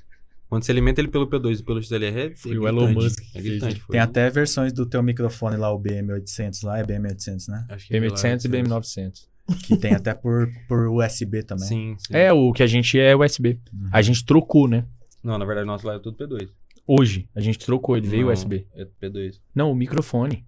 Quando 0.48 0.64
você 0.64 0.72
alimenta 0.72 0.98
ele 1.02 1.08
pelo 1.08 1.26
P2 1.28 1.60
e 1.60 1.62
pelo 1.62 1.82
XLR, 1.82 2.18
é 2.32 2.34
Foi 2.34 2.56
o 2.56 2.66
Elon 2.66 2.90
Musk 2.92 3.20
que 3.20 3.36
É 3.38 3.42
gritante. 3.42 3.80
foi 3.80 3.92
Tem 3.92 4.00
o- 4.00 4.04
até 4.04 4.30
versões 4.30 4.72
do 4.72 4.86
teu 4.86 5.02
microfone 5.02 5.56
lá, 5.58 5.70
o 5.70 5.78
BM800 5.78 6.62
lá, 6.62 6.78
é 6.78 6.82
BM800, 6.82 7.48
né? 7.48 7.66
acho 7.68 7.86
que 7.86 7.94
é 7.94 8.00
BM800 8.00 8.44
e 8.44 8.48
lá, 8.48 8.52
BM900. 8.80 9.28
Que 9.64 9.76
tem 9.76 9.94
até 9.94 10.14
por, 10.14 10.48
por 10.68 10.88
USB 10.88 11.42
também. 11.42 11.66
Sim, 11.66 11.96
sim. 11.98 12.14
É, 12.14 12.32
o 12.32 12.52
que 12.52 12.62
a 12.62 12.66
gente 12.66 12.98
é 12.98 13.16
USB. 13.16 13.58
Uhum. 13.72 13.88
A 13.92 14.02
gente 14.02 14.24
trocou, 14.24 14.68
né? 14.68 14.84
Não, 15.22 15.38
na 15.38 15.44
verdade, 15.44 15.66
nosso 15.66 15.86
lá 15.86 15.94
é 15.94 15.98
tudo 15.98 16.16
P2. 16.16 16.48
Hoje, 16.86 17.28
a 17.34 17.40
gente 17.40 17.58
trocou, 17.58 17.96
ele 17.96 18.08
veio 18.08 18.26
Não, 18.26 18.32
USB. 18.32 18.66
É 18.74 18.84
P2. 18.84 19.34
Não, 19.54 19.72
o 19.72 19.74
microfone. 19.74 20.44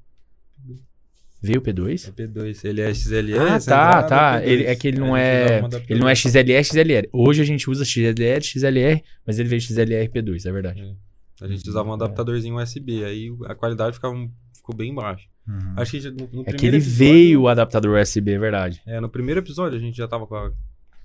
Veio 1.43 1.59
o 1.59 1.63
P2? 1.63 2.09
É 2.09 2.13
P2. 2.13 2.65
Ele 2.69 2.81
é 2.83 2.93
XLE. 2.93 3.35
Ah, 3.35 3.47
tá, 3.47 3.57
entrada 3.57 4.09
tá. 4.09 4.41
P2. 4.41 4.47
Ele, 4.47 4.65
é 4.65 4.77
que 4.77 4.89
ele 4.89 4.99
não 4.99 5.17
é. 5.17 5.63
Ele 5.89 6.01
não 6.01 6.09
é 6.09 6.15
XLR, 6.15 6.63
XLR. 6.65 7.09
Hoje 7.13 7.41
a 7.41 7.45
gente 7.45 7.69
usa 7.71 7.85
XLR, 7.85 8.43
XLR, 8.43 9.03
mas 9.27 9.39
ele 9.39 9.49
veio 9.49 9.61
XLR 9.61 10.09
P2, 10.09 10.47
é 10.47 10.53
verdade. 10.53 10.97
A 11.41 11.49
gente 11.49 11.67
usava 11.67 11.89
um 11.89 11.95
adaptadorzinho 11.95 12.57
USB. 12.57 13.03
Aí 13.05 13.31
a 13.47 13.55
qualidade 13.55 13.95
ficava, 13.95 14.15
um- 14.15 14.31
ficou 14.71 14.77
bem 14.77 14.95
baixa. 14.95 15.27
Uhum. 15.49 15.75
Acho 15.77 15.91
que 15.93 16.01
já- 16.01 16.11
no, 16.11 16.17
no 16.17 16.23
É 16.23 16.27
primeiro 16.29 16.57
que 16.59 16.67
ele 16.67 16.77
episódio- 16.77 16.97
veio 16.99 17.41
o 17.43 17.49
adaptador 17.49 18.01
USB, 18.01 18.33
é 18.33 18.39
verdade. 18.39 18.83
É, 18.87 19.01
no 19.01 19.09
primeiro 19.09 19.41
episódio 19.41 19.77
a 19.77 19.81
gente 19.81 19.97
já 19.97 20.07
tava 20.07 20.27
com 20.27 20.35
a. 20.37 20.53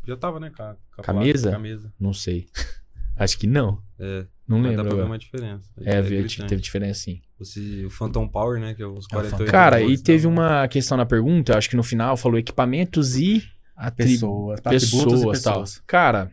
Já 0.07 0.15
tava, 0.15 0.39
né? 0.39 0.51
Com 0.55 0.61
a, 0.63 0.75
com 0.95 1.01
a 1.01 1.03
Camisa? 1.03 1.49
placa, 1.49 1.57
camisa. 1.63 1.93
Não 1.99 2.13
sei. 2.13 2.47
Acho 3.17 3.37
que 3.39 3.47
não. 3.47 3.81
É, 3.97 4.25
Não 4.47 4.59
mas 4.59 4.75
dá 4.75 4.81
lembro. 4.83 4.87
pra 4.89 5.03
ver 5.03 5.09
uma 5.09 5.17
diferença. 5.17 5.71
É, 5.79 6.01
gritante. 6.01 6.45
teve 6.45 6.61
diferença 6.61 6.99
sim. 7.01 7.21
Esse- 7.39 7.85
o 7.85 7.89
Phantom 7.89 8.27
Power, 8.27 8.59
né? 8.59 8.73
Que 8.73 8.83
é 8.83 8.85
os 8.85 9.05
É 9.05 9.15
o 9.15 9.19
48 9.21 9.51
Cara, 9.51 9.81
e 9.81 9.97
teve 9.97 10.27
né? 10.27 10.33
uma 10.33 10.67
questão 10.67 10.97
na 10.97 11.05
pergunta, 11.05 11.53
eu 11.53 11.57
acho 11.57 11.69
que 11.69 11.75
no 11.77 11.83
final 11.83 12.15
falou 12.17 12.37
equipamentos 12.37 13.15
e 13.17 13.41
atri- 13.75 14.09
Pessoas, 14.13 14.59
atributos 14.59 15.21
e 15.21 15.25
pessoas, 15.25 15.41
tal. 15.41 15.59
pessoas. 15.61 15.81
Cara, 15.87 16.29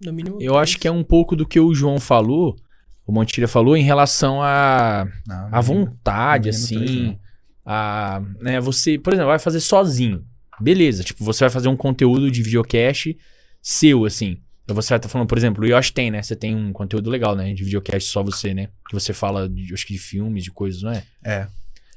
No 0.00 0.12
mínimo. 0.12 0.38
eu 0.40 0.56
acho 0.56 0.78
que 0.78 0.86
é 0.88 0.90
um 0.90 1.02
pouco 1.04 1.34
do 1.36 1.44
que 1.46 1.58
o 1.60 1.74
João 1.74 1.98
falou, 2.00 2.56
o 3.10 3.12
Montilha 3.12 3.48
falou 3.48 3.76
em 3.76 3.82
relação 3.82 4.40
a 4.40 5.04
Não, 5.26 5.48
a 5.50 5.60
vontade, 5.60 6.48
assim, 6.48 7.18
a, 7.66 8.22
né, 8.40 8.60
você, 8.60 8.98
por 8.98 9.12
exemplo, 9.12 9.28
vai 9.28 9.38
fazer 9.38 9.60
sozinho, 9.60 10.24
beleza, 10.60 11.02
tipo, 11.02 11.24
você 11.24 11.44
vai 11.44 11.50
fazer 11.50 11.68
um 11.68 11.76
conteúdo 11.76 12.30
de 12.30 12.40
videocast 12.40 13.16
seu, 13.60 14.04
assim, 14.04 14.40
Então 14.62 14.76
você 14.76 14.90
vai 14.90 14.98
estar 14.98 15.08
falando, 15.08 15.26
por 15.26 15.36
exemplo, 15.36 15.64
o 15.64 15.66
Yoshi 15.66 15.92
tem, 15.92 16.10
né, 16.10 16.22
você 16.22 16.36
tem 16.36 16.54
um 16.54 16.72
conteúdo 16.72 17.10
legal, 17.10 17.34
né, 17.34 17.52
de 17.52 17.64
videocast 17.64 18.08
só 18.08 18.22
você, 18.22 18.54
né, 18.54 18.68
que 18.88 18.94
você 18.94 19.12
fala, 19.12 19.48
de, 19.48 19.74
acho 19.74 19.84
que 19.84 19.92
de 19.92 19.98
filmes, 19.98 20.44
de 20.44 20.52
coisas, 20.52 20.82
não 20.82 20.92
é? 20.92 21.02
É. 21.24 21.48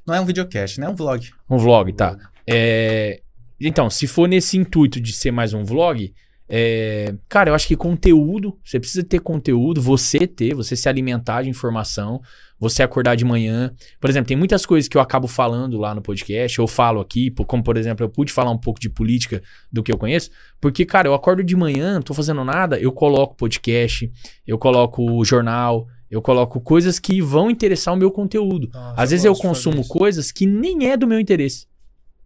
Não 0.06 0.16
é 0.16 0.19
um 0.19 0.25
videocast, 0.25 0.80
não 0.80 0.88
é 0.88 0.90
um 0.90 0.95
vlog. 0.95 1.30
Um 1.50 1.58
vlog, 1.58 1.93
tá. 1.93 2.17
É, 2.45 3.22
então, 3.59 3.90
se 3.90 4.08
for 4.08 4.27
nesse 4.27 4.58
intuito 4.58 5.00
de 5.00 5.14
ser 5.14 5.32
mais 5.32 5.53
um 5.53 5.64
vlog, 5.64 6.11
é, 6.47 7.15
cara, 7.30 7.49
eu 7.49 7.55
acho 7.55 7.67
que 7.67 7.75
conteúdo, 7.75 8.57
você 8.63 8.80
precisa 8.80 9.03
ter 9.03 9.19
conteúdo, 9.19 9.81
você 9.81 10.27
ter, 10.27 10.53
você 10.53 10.75
se 10.75 10.89
alimentar 10.89 11.43
de 11.43 11.49
informação, 11.49 12.22
você 12.59 12.83
acordar 12.83 13.15
de 13.15 13.25
manhã. 13.25 13.73
Por 13.99 14.09
exemplo, 14.09 14.27
tem 14.27 14.38
muitas 14.38 14.65
coisas 14.65 14.88
que 14.88 14.97
eu 14.97 15.01
acabo 15.01 15.27
falando 15.27 15.77
lá 15.77 15.93
no 15.95 16.01
podcast, 16.01 16.59
eu 16.59 16.67
falo 16.67 17.01
aqui, 17.01 17.31
como 17.47 17.63
por 17.63 17.77
exemplo, 17.77 18.05
eu 18.05 18.09
pude 18.09 18.31
falar 18.31 18.51
um 18.51 18.57
pouco 18.57 18.80
de 18.80 18.89
política 18.89 19.41
do 19.72 19.81
que 19.81 19.91
eu 19.91 19.97
conheço, 19.97 20.30
porque, 20.59 20.85
cara, 20.85 21.07
eu 21.07 21.13
acordo 21.13 21.43
de 21.43 21.55
manhã, 21.55 21.95
não 21.95 22.01
tô 22.01 22.13
fazendo 22.13 22.43
nada, 22.43 22.80
eu 22.80 22.91
coloco 22.91 23.35
podcast, 23.35 24.11
eu 24.45 24.57
coloco 24.57 25.23
jornal, 25.25 25.88
eu 26.09 26.22
coloco 26.22 26.61
coisas 26.61 26.99
que 26.99 27.22
vão 27.22 27.49
interessar 27.49 27.93
o 27.93 27.97
meu 27.97 28.11
conteúdo. 28.11 28.69
Nossa, 28.72 29.01
Às 29.01 29.09
vezes 29.09 29.25
eu 29.25 29.33
consumo 29.33 29.88
coisas 29.88 30.31
que 30.31 30.45
nem 30.45 30.89
é 30.89 30.95
do 30.95 31.07
meu 31.07 31.19
interesse. 31.19 31.65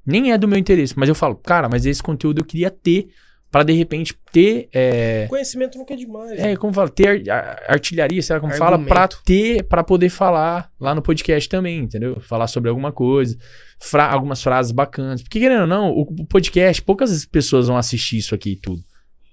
Nem 0.06 0.32
é 0.32 0.38
do 0.38 0.48
meu 0.48 0.60
interesse. 0.60 0.94
Mas 0.98 1.08
eu 1.08 1.16
falo, 1.16 1.36
cara, 1.36 1.70
mas 1.70 1.86
esse 1.86 2.04
conteúdo 2.04 2.40
eu 2.40 2.46
queria 2.46 2.70
ter 2.70 3.08
pra 3.52 3.64
de 3.64 3.74
repente 3.74 4.16
ter. 4.32 4.70
É, 4.74 5.26
Conhecimento 5.30 5.78
nunca 5.78 5.94
é 5.94 5.98
demais. 5.98 6.32
é 6.40 6.44
né? 6.48 6.56
como 6.56 6.74
fala, 6.74 6.90
ter 6.90 7.30
ar- 7.30 7.38
ar- 7.44 7.64
artilharia, 7.70 8.22
sei 8.22 8.36
lá 8.36 8.40
como 8.40 8.54
fala, 8.54 8.72
Argumento. 8.76 8.94
pra 8.94 9.08
ter, 9.08 9.64
pra 9.64 9.84
poder 9.84 10.10
falar 10.10 10.70
lá 10.80 10.94
no 10.94 11.02
podcast 11.02 11.48
também, 11.50 11.80
entendeu? 11.80 12.20
Falar 12.20 12.48
sobre 12.48 12.70
alguma 12.70 12.92
coisa, 12.92 13.38
fra- 13.80 14.12
algumas 14.12 14.42
frases 14.42 14.72
bacanas. 14.72 15.22
Porque 15.22 15.40
querendo 15.40 15.62
ou 15.62 15.68
não, 15.68 15.90
o, 15.92 16.02
o 16.02 16.26
podcast, 16.26 16.82
poucas 16.82 17.26
pessoas 17.26 17.68
vão 17.68 17.78
assistir 17.78 18.18
isso 18.18 18.36
aqui 18.36 18.52
e 18.52 18.56
tudo. 18.60 18.82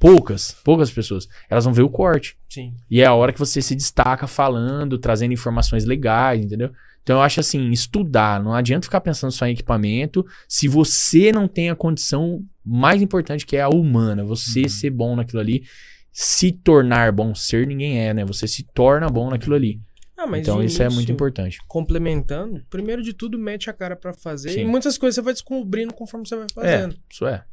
Poucas, 0.01 0.55
poucas 0.65 0.91
pessoas. 0.91 1.26
Elas 1.49 1.65
vão 1.65 1.73
ver 1.73 1.83
o 1.83 1.89
corte. 1.89 2.36
Sim. 2.49 2.75
E 2.91 3.01
é 3.01 3.07
a 3.07 3.15
hora 3.15 3.33
que 3.33 3.39
você 3.39 3.62
se 3.62 3.75
destaca 3.75 4.26
falando, 4.26 4.99
trazendo 4.99 5.33
informações 5.33 5.84
legais, 5.84 6.44
entendeu? 6.44 6.70
Então 7.02 7.17
eu 7.17 7.23
acho 7.23 7.41
assim, 7.41 7.70
estudar, 7.70 8.43
não 8.43 8.52
adianta 8.55 8.84
ficar 8.86 9.01
pensando 9.01 9.31
só 9.31 9.47
em 9.47 9.52
equipamento 9.52 10.25
se 10.49 10.68
você 10.68 11.33
não 11.33 11.47
tem 11.49 11.70
a 11.70 11.75
condição 11.76 12.41
mais 12.65 13.02
importante 13.02 13.44
que 13.47 13.57
é 13.57 13.60
a 13.60 13.68
humana, 13.68 14.25
você 14.25 14.62
Uhum. 14.62 14.68
ser 14.68 14.91
bom 14.91 15.17
naquilo 15.17 15.41
ali, 15.41 15.65
se 16.12 16.52
tornar 16.52 17.12
bom, 17.12 17.34
ser 17.34 17.67
ninguém 17.67 17.99
é, 18.01 18.15
né? 18.15 18.25
Você 18.25 18.47
se 18.47 18.62
torna 18.62 19.09
bom 19.09 19.31
naquilo 19.31 19.55
ali. 19.55 19.81
Ah, 20.17 20.26
mas 20.26 20.43
então 20.43 20.60
de 20.60 20.67
isso 20.67 20.83
é 20.83 20.89
muito 20.89 21.10
importante. 21.10 21.59
Complementando, 21.67 22.65
primeiro 22.70 23.02
de 23.02 23.12
tudo, 23.12 23.39
mete 23.39 23.68
a 23.68 23.73
cara 23.73 23.97
pra 23.97 24.15
fazer. 24.15 24.51
Sim. 24.51 24.60
E 24.60 24.65
muitas 24.65 24.97
coisas 24.97 25.17
você 25.17 25.23
vai 25.23 25.33
descobrindo 25.33 25.93
conforme 25.93 26.26
você 26.26 26.36
vai 26.36 26.47
fazendo. 26.55 26.97
Isso 27.10 27.26
é. 27.26 27.44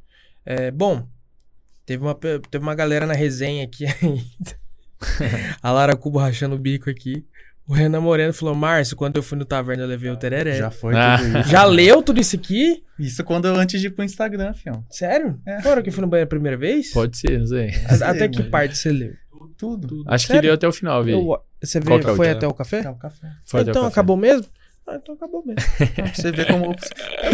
É, 0.46 0.72
bom, 0.72 1.08
teve 1.86 2.04
uma, 2.04 2.14
teve 2.16 2.64
uma 2.64 2.76
galera 2.76 3.06
na 3.06 3.14
resenha 3.14 3.64
aqui 3.64 3.86
ainda. 4.02 4.62
a 5.62 5.72
Lara 5.72 5.96
Cubo 5.96 6.20
rachando 6.20 6.56
o 6.56 6.60
bico 6.60 6.90
aqui. 6.90 7.26
O 7.72 7.74
Renan 7.74 8.02
Moreno 8.02 8.34
falou: 8.34 8.54
Márcio, 8.54 8.98
quando 8.98 9.16
eu 9.16 9.24
fui 9.24 9.38
no 9.38 9.46
taverna, 9.46 9.84
eu 9.84 9.88
levei 9.88 10.12
o 10.12 10.18
tereré. 10.18 10.52
Já 10.56 10.64
Já, 10.66 10.72
foi 10.72 10.94
Ah. 10.94 11.18
tudo 11.18 11.40
isso. 11.40 11.68
leu 11.72 12.04
tudo 12.04 12.20
isso 12.20 12.36
aqui? 12.36 12.84
Isso 13.00 13.24
quando 13.24 13.48
eu, 13.48 13.56
antes 13.56 13.80
de 13.80 13.88
ir 13.88 13.92
pro 13.92 14.04
Instagram, 14.04 14.54
fião. 14.54 14.84
Sério? 14.90 15.40
É. 15.48 15.62
Fora 15.62 15.82
que 15.82 15.88
eu 15.88 15.94
fui 15.94 16.02
no 16.02 16.08
banheiro 16.10 16.28
a 16.28 16.30
primeira 16.30 16.58
vez? 16.58 16.92
Pode 16.92 17.18
ser, 17.18 17.40
não 17.40 17.48
sei. 17.48 17.70
A- 17.88 18.10
Até 18.10 18.20
Sei, 18.20 18.30
que 18.30 18.40
mas- 18.42 18.50
parte 18.50 18.78
você 18.78 18.92
leu? 18.92 19.14
Tudo. 19.58 20.04
Acho 20.08 20.26
que 20.28 20.34
Sério? 20.34 20.50
deu 20.50 20.54
até 20.56 20.68
o 20.68 20.74
final, 20.74 21.02
velho. 21.02 21.18
Eu- 21.20 21.40
você 21.64 21.80
veio, 21.80 22.00
que 22.02 22.10
é 22.10 22.16
foi 22.16 22.26
dia? 22.28 22.36
até 22.36 22.46
o 22.48 22.54
café? 22.54 22.82
É 22.84 22.90
o 22.90 22.96
café. 22.96 23.28
Foi 23.46 23.62
até 23.62 23.70
o 23.70 23.72
então 23.72 23.84
café. 23.84 23.94
acabou 23.94 24.18
mesmo? 24.18 24.46
Ah, 24.88 24.96
então 25.02 25.14
acabou 25.16 25.44
mesmo. 25.46 25.62
Você 26.14 26.32
ver 26.32 26.48
como. 26.48 26.76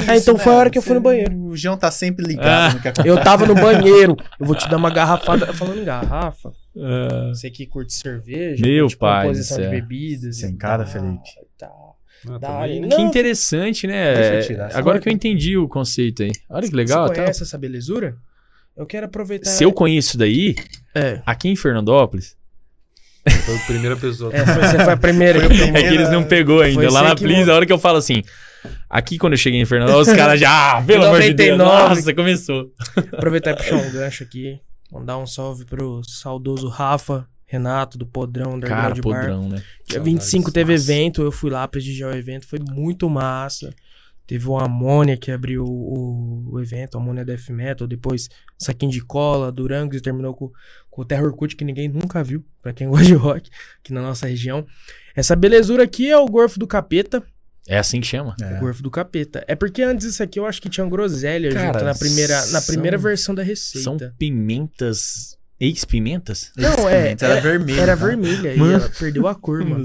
Ah, 0.07 0.17
então 0.17 0.37
foi 0.37 0.51
a 0.53 0.55
hora 0.57 0.69
que 0.69 0.77
eu 0.77 0.81
fui 0.81 0.93
no 0.93 0.99
banheiro. 1.01 1.33
O 1.45 1.55
João 1.55 1.77
tá 1.77 1.89
sempre 1.89 2.25
ligado 2.25 2.45
Ah. 2.71 2.73
no 2.75 2.81
que 2.81 2.87
acontece. 2.89 3.07
Eu 3.07 3.23
tava 3.23 3.45
no 3.45 3.55
banheiro. 3.55 4.17
Eu 4.37 4.45
vou 4.45 4.53
te 4.55 4.69
dar 4.69 4.75
uma 4.77 4.89
garrafada. 4.91 5.51
Falando 5.53 5.79
em 5.79 5.85
garrafa, 5.85 6.51
Ah, 6.79 7.29
você 7.33 7.49
que 7.49 7.65
curte 7.65 7.93
cerveja, 7.93 8.65
Meu 8.65 8.85
curte 8.85 8.97
pai 8.97 9.23
composição 9.27 9.57
de 9.61 9.67
bebidas. 9.69 10.37
Sem 10.37 10.51
e 10.53 10.57
cara, 10.57 10.83
tal, 10.83 10.93
Felipe. 10.93 11.29
tal. 11.57 11.97
Ah, 12.41 12.67
né? 12.67 12.89
que 12.89 13.01
interessante, 13.01 13.85
né? 13.87 14.13
Deixa 14.15 14.33
eu 14.33 14.47
tirar 14.47 14.69
essa 14.69 14.77
Agora 14.79 14.99
que 14.99 15.07
eu 15.07 15.13
entendi 15.13 15.55
o 15.55 15.67
conceito 15.67 16.23
aí. 16.23 16.31
Olha 16.49 16.67
que 16.67 16.75
legal. 16.75 17.07
Você 17.07 17.13
tá? 17.13 17.21
conhece 17.21 17.43
essa 17.43 17.57
belezura? 17.57 18.17
Eu 18.75 18.85
quero 18.85 19.05
aproveitar. 19.05 19.49
Se 19.49 19.63
eu 19.63 19.71
conheço 19.71 20.09
isso 20.09 20.17
daí, 20.17 20.55
É. 20.95 21.21
aqui 21.25 21.47
em 21.49 21.55
Fernandópolis, 21.55 22.35
Foi 23.45 23.55
a 23.55 23.59
primeira 23.59 23.97
pessoa. 23.97 24.33
É, 24.33 24.45
foi- 24.45 24.53
você 24.63 24.83
foi 24.83 24.93
a 24.93 24.97
primeira. 24.97 25.39
Foi 25.39 25.45
a 25.47 25.49
primeira. 25.49 25.79
É 25.79 25.89
que 25.89 25.95
eles 25.95 26.09
não 26.11 26.23
pegou 26.23 26.61
ainda. 26.61 26.81
Foi 26.81 26.89
Lá 26.89 27.03
na 27.03 27.15
que 27.15 27.23
Please, 27.23 27.49
a 27.51 27.55
hora 27.55 27.65
que 27.65 27.73
eu 27.73 27.79
falo 27.79 27.97
assim. 27.97 28.23
Aqui, 28.89 29.17
quando 29.17 29.33
eu 29.33 29.37
cheguei 29.37 29.59
em 29.61 29.65
Fernando, 29.65 29.95
os 29.97 30.07
caras 30.13 30.39
já. 30.39 30.77
Ah, 30.77 30.81
pelo 30.81 31.05
amor 31.05 31.21
de 31.21 31.33
Deus. 31.33 31.57
99. 31.57 31.95
Nossa, 31.95 32.13
começou. 32.15 32.71
Aproveitar 33.13 33.51
e 33.51 33.55
puxar 33.57 33.75
um 33.75 33.91
gancho 33.91 34.23
aqui. 34.23 34.59
Mandar 34.91 35.17
um 35.17 35.27
salve 35.27 35.65
pro 35.65 36.01
saudoso 36.03 36.67
Rafa, 36.67 37.27
Renato, 37.45 37.97
do 37.97 38.05
Podrão, 38.05 38.59
da 38.59 38.67
Cara, 38.67 38.91
Underground 38.91 39.15
Bar. 39.15 39.21
podrão, 39.21 39.49
né? 39.49 39.63
Dia 39.85 40.01
25 40.01 40.51
teve 40.51 40.73
Nossa. 40.73 40.91
evento, 40.91 41.21
eu 41.21 41.31
fui 41.31 41.49
lá 41.49 41.67
prestigiar 41.67 42.13
o 42.13 42.17
evento, 42.17 42.47
foi 42.47 42.59
muito 42.59 43.09
massa. 43.09 43.73
Teve 44.27 44.45
o 44.49 44.57
Amônia 44.59 45.15
que 45.15 45.31
abriu 45.31 45.63
o, 45.63 46.51
o 46.51 46.59
evento, 46.59 46.97
Amônia 46.97 47.23
Death 47.23 47.49
Metal, 47.49 47.87
depois 47.87 48.29
Saquinho 48.57 48.91
de 48.91 48.99
Cola, 48.99 49.53
Durangos 49.53 49.97
e 49.97 50.01
terminou 50.01 50.33
com, 50.33 50.51
com 50.89 51.01
o 51.01 51.05
Terror 51.05 51.33
Cult 51.33 51.55
que 51.55 51.63
ninguém 51.63 51.87
nunca 51.87 52.21
viu, 52.21 52.45
pra 52.61 52.73
quem 52.73 52.87
gosta 52.91 53.05
de 53.05 53.13
rock, 53.13 53.49
aqui 53.79 53.93
na 53.93 54.01
nossa 54.01 54.27
região. 54.27 54.65
Essa 55.15 55.33
belezura 55.33 55.83
aqui 55.83 56.09
é 56.09 56.17
o 56.17 56.25
Gorfo 56.25 56.59
do 56.59 56.67
Capeta, 56.67 57.23
É 57.67 57.77
assim 57.77 57.99
que 57.99 58.07
chama. 58.07 58.35
o 58.39 58.43
É. 58.43 58.59
Gorfo 58.59 58.81
do 58.81 58.89
Capeta. 58.89 59.43
É 59.47 59.55
porque 59.55 59.81
antes 59.81 60.05
isso 60.07 60.23
aqui 60.23 60.39
eu 60.39 60.45
acho 60.45 60.61
que 60.61 60.69
tinha 60.69 60.87
groselha 60.87 61.51
Cara, 61.51 61.65
junto 61.73 61.83
na 61.85 61.93
primeira, 61.95 62.35
na 62.37 62.61
são- 62.61 62.73
primeira 62.73 62.97
versão 62.97 63.35
da 63.35 63.43
receita. 63.43 63.83
São 63.83 63.97
pimentas. 64.17 65.35
Ex-pimentas? 65.59 66.51
Não, 66.55 66.87
é, 66.87 67.11
Era 67.19 67.25
era, 67.33 67.41
vermelho. 67.41 67.79
era 67.81 67.97
tá? 67.97 68.05
vermelha 68.05 68.53
e 68.53 68.57
Mano. 68.57 68.73
ela 68.73 68.89
perdeu 68.89 69.27
a 69.27 69.33
cor, 69.35 69.65
mano. 69.65 69.83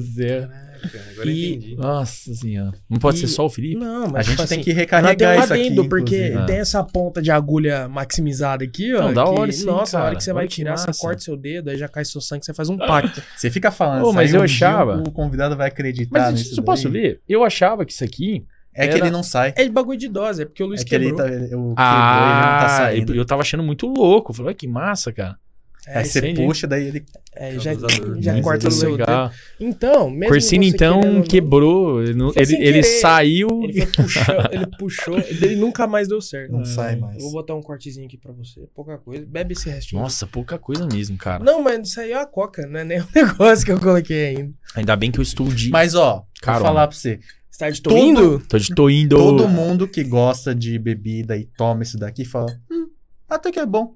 Agora 0.85 1.29
eu 1.29 1.31
E- 1.31 1.55
entendi. 1.55 1.77
Nossa 1.77 2.35
senhora. 2.35 2.73
Não 2.89 2.99
pode 2.99 3.17
E- 3.19 3.21
ser 3.21 3.29
só 3.29 3.47
o 3.47 3.51
Felipe? 3.51 3.77
Não, 3.81 4.05
A 4.05 4.09
mas 4.09 4.27
gente 4.27 4.37
tipo 4.37 4.49
tem 4.49 4.57
assim, 4.57 4.59
que 4.59 4.65
tem 4.65 4.75
recarregar 4.75 5.37
um 5.39 5.43
isso 5.45 5.53
aqui. 5.53 5.63
adendo, 5.67 5.89
porque 5.89 6.17
inclusive. 6.27 6.47
tem 6.47 6.57
essa 6.59 6.83
ponta 6.85 7.21
de 7.23 7.31
agulha 7.31 7.89
maximizada 7.89 8.65
aqui, 8.65 8.95
ó. 8.95 9.03
Não, 9.03 9.15
da 9.15 9.25
que, 9.25 9.31
hora 9.31 9.53
sim, 9.53 9.65
Nossa, 9.67 9.97
na 9.97 10.03
hora 10.05 10.11
cara. 10.11 10.17
que 10.19 10.25
você 10.25 10.33
vai 10.33 10.47
que 10.49 10.55
tirar, 10.55 10.77
você 10.77 10.91
corta 11.01 11.21
seu 11.21 11.37
dedo, 11.37 11.71
aí 11.71 11.77
já 11.79 11.89
cai 11.89 12.05
seu 12.05 12.21
sangue, 12.21 12.45
você 12.45 12.53
faz 12.55 12.69
um 12.69 12.77
pacto. 12.77 13.23
Você 13.37 13.51
fica 13.51 13.71
falando, 13.71 14.05
isso 14.05 14.13
mas 14.15 14.35
eu 14.35 14.41
um 14.41 14.45
achava- 14.45 14.97
O 14.99 15.11
convidado 15.11 15.57
vai 15.57 15.69
acreditar 15.69 16.31
Mas 16.33 16.41
isso 16.41 16.61
eu 16.61 16.65
posso 16.65 16.89
ver? 16.91 17.21
Eu 17.29 17.45
achava 17.45 17.85
que 17.85 17.93
isso 17.93 18.05
aqui. 18.05 18.45
É 18.75 18.87
que 18.89 18.95
Era- 18.95 19.05
ele 19.07 19.11
não 19.11 19.23
sai. 19.23 19.53
É 19.55 19.65
de 19.65 19.71
bagulho 19.71 19.99
de 19.99 20.09
dose, 20.09 20.43
é 20.43 20.45
porque 20.47 20.63
o 20.63 20.67
Luiz 20.67 20.81
É 20.81 20.85
que 20.85 20.95
ele 20.95 21.07
quebrou. 21.11 21.27
tá, 21.27 21.31
ele, 21.33 21.45
o 21.45 21.47
quebrou, 21.47 21.59
ele 21.59 21.67
não 21.67 21.75
Ah, 21.77 22.59
tá 22.63 22.69
saindo. 22.79 23.13
eu, 23.13 23.17
eu 23.19 23.25
tava 23.27 23.43
achando 23.43 23.63
muito 23.63 23.87
louco. 23.87 24.31
Eu 24.33 24.37
falei, 24.37 24.55
que 24.55 24.67
massa, 24.67 25.13
cara. 25.13 25.37
É, 25.85 25.99
Aí 25.99 26.05
você 26.05 26.21
entendi. 26.21 26.47
puxa, 26.47 26.67
daí 26.69 26.87
ele. 26.87 27.05
é, 27.35 27.57
É 27.57 27.59
já, 27.59 27.73
já 28.21 28.41
corta 28.41 28.69
o 28.69 28.71
seu 28.71 28.97
dedo. 28.97 29.11
Então, 29.59 30.09
mesmo 30.09 30.29
Corsini, 30.33 30.73
querendo 30.73 30.99
então, 31.01 31.23
quebrou. 31.23 32.01
Ele, 32.03 32.15
não- 32.15 32.33
ele, 32.37 32.55
ele 32.57 32.83
saiu. 32.85 33.49
Ele 33.65 33.85
puxando, 33.87 34.49
ele 34.53 34.67
puxou, 34.79 35.19
ele 35.19 35.57
nunca 35.57 35.87
mais 35.89 36.07
deu 36.07 36.21
certo. 36.21 36.53
Não 36.53 36.65
sai 36.65 36.95
mais. 36.95 37.17
Eu 37.17 37.23
vou 37.23 37.33
botar 37.33 37.57
um 37.57 37.61
cortezinho 37.63 38.07
aqui 38.07 38.17
pra 38.17 38.33
você, 38.33 38.61
pouca 38.75 38.97
coisa. 38.97 39.27
Bebe 39.27 39.55
esse 39.55 39.69
restinho. 39.69 40.01
Nossa, 40.03 40.25
pouca 40.25 40.57
coisa 40.57 40.87
mesmo, 40.87 41.17
cara. 41.19 41.43
Não, 41.43 41.61
mas 41.61 41.89
isso 41.89 42.01
aí 42.01 42.13
é 42.13 42.21
a 42.21 42.27
coca, 42.27 42.65
não 42.65 42.79
é 42.79 42.85
nem 42.85 43.01
o 43.01 43.07
negócio 43.13 43.65
que 43.67 43.73
eu 43.73 43.81
coloquei 43.81 44.27
ainda. 44.37 44.53
Ainda 44.77 44.95
bem 44.95 45.11
que 45.11 45.19
eu 45.19 45.23
estou 45.23 45.49
de. 45.49 45.69
Mas, 45.71 45.97
ó, 45.97 46.25
Carona. 46.41 46.61
vou 46.61 46.69
falar 46.69 46.87
pra 46.87 46.97
você. 46.97 47.19
Você 47.51 47.59
tá 47.59 47.71
de 47.71 47.83
Todo- 47.83 47.93
tô 47.97 47.99
indo? 48.05 48.39
Tô, 48.49 48.57
de, 48.59 48.75
tô 48.75 48.89
indo. 48.89 49.17
Todo 49.17 49.49
mundo 49.49 49.89
que 49.89 50.05
gosta 50.05 50.55
de 50.55 50.79
bebida 50.79 51.37
e 51.37 51.45
toma 51.45 51.83
isso 51.83 51.99
daqui 51.99 52.25
fala: 52.25 52.47
hum, 52.71 52.87
até 53.29 53.51
que 53.51 53.59
é 53.59 53.67
bom. 53.67 53.95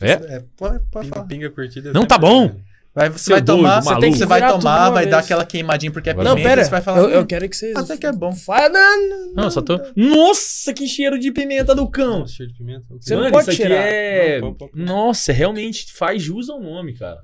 É? 0.00 0.42
pode, 0.56 0.80
pode 0.90 1.04
Pinga, 1.06 1.14
falar. 1.14 1.26
pinga 1.26 1.50
curtida. 1.50 1.90
é 1.90 1.92
Não 1.92 2.06
tá 2.06 2.16
bom? 2.18 2.48
bom. 2.48 2.60
Vai, 2.94 3.08
você 3.10 3.24
Seu 3.24 3.34
vai 3.34 3.42
doido, 3.42 3.56
tomar, 3.58 3.68
maluco. 3.82 3.94
você, 3.94 4.00
tem 4.00 4.12
que- 4.12 4.18
você 4.18 4.26
vai 4.26 4.40
tomar, 4.52 4.90
vai 4.90 5.04
dar 5.06 5.16
vez. 5.16 5.24
aquela 5.24 5.44
queimadinha 5.44 5.90
porque 5.90 6.10
é 6.10 6.12
pimenta, 6.14 6.30
Não, 6.30 6.40
pera. 6.40 6.62
você 6.64 6.70
vai 6.70 6.80
falar, 6.80 6.98
eu, 7.00 7.10
eu 7.10 7.20
"Hum, 7.22 7.26
quero 7.26 7.48
que 7.48 7.56
vocês. 7.56 7.74
até 7.76 7.96
que 7.96 8.06
é 8.06 8.12
bom. 8.12 8.32
Fala, 8.32 8.68
não, 8.68 9.32
Não, 9.34 9.50
só 9.50 9.60
tô. 9.60 9.80
Nossa, 9.96 10.72
que 10.72 10.86
cheiro 10.86 11.18
de 11.18 11.32
pimenta 11.32 11.74
do 11.74 11.88
cão. 11.90 12.20
Nossa, 12.20 12.34
cheiro 12.34 12.52
de 12.52 12.58
pimenta. 12.58 12.84
ok. 12.88 12.98
Você 13.00 13.14
não 13.16 13.22
Mano, 13.22 13.32
pode 13.32 13.42
isso 13.42 13.50
aqui 13.50 13.62
tirar. 13.62 13.74
é. 13.84 14.40
Não, 14.40 14.54
pode, 14.54 14.70
pode. 14.72 14.84
Nossa, 14.84 15.32
realmente 15.32 15.92
faz 15.92 16.22
jus 16.22 16.48
ao 16.48 16.60
nome, 16.60 16.94
cara. 16.94 17.18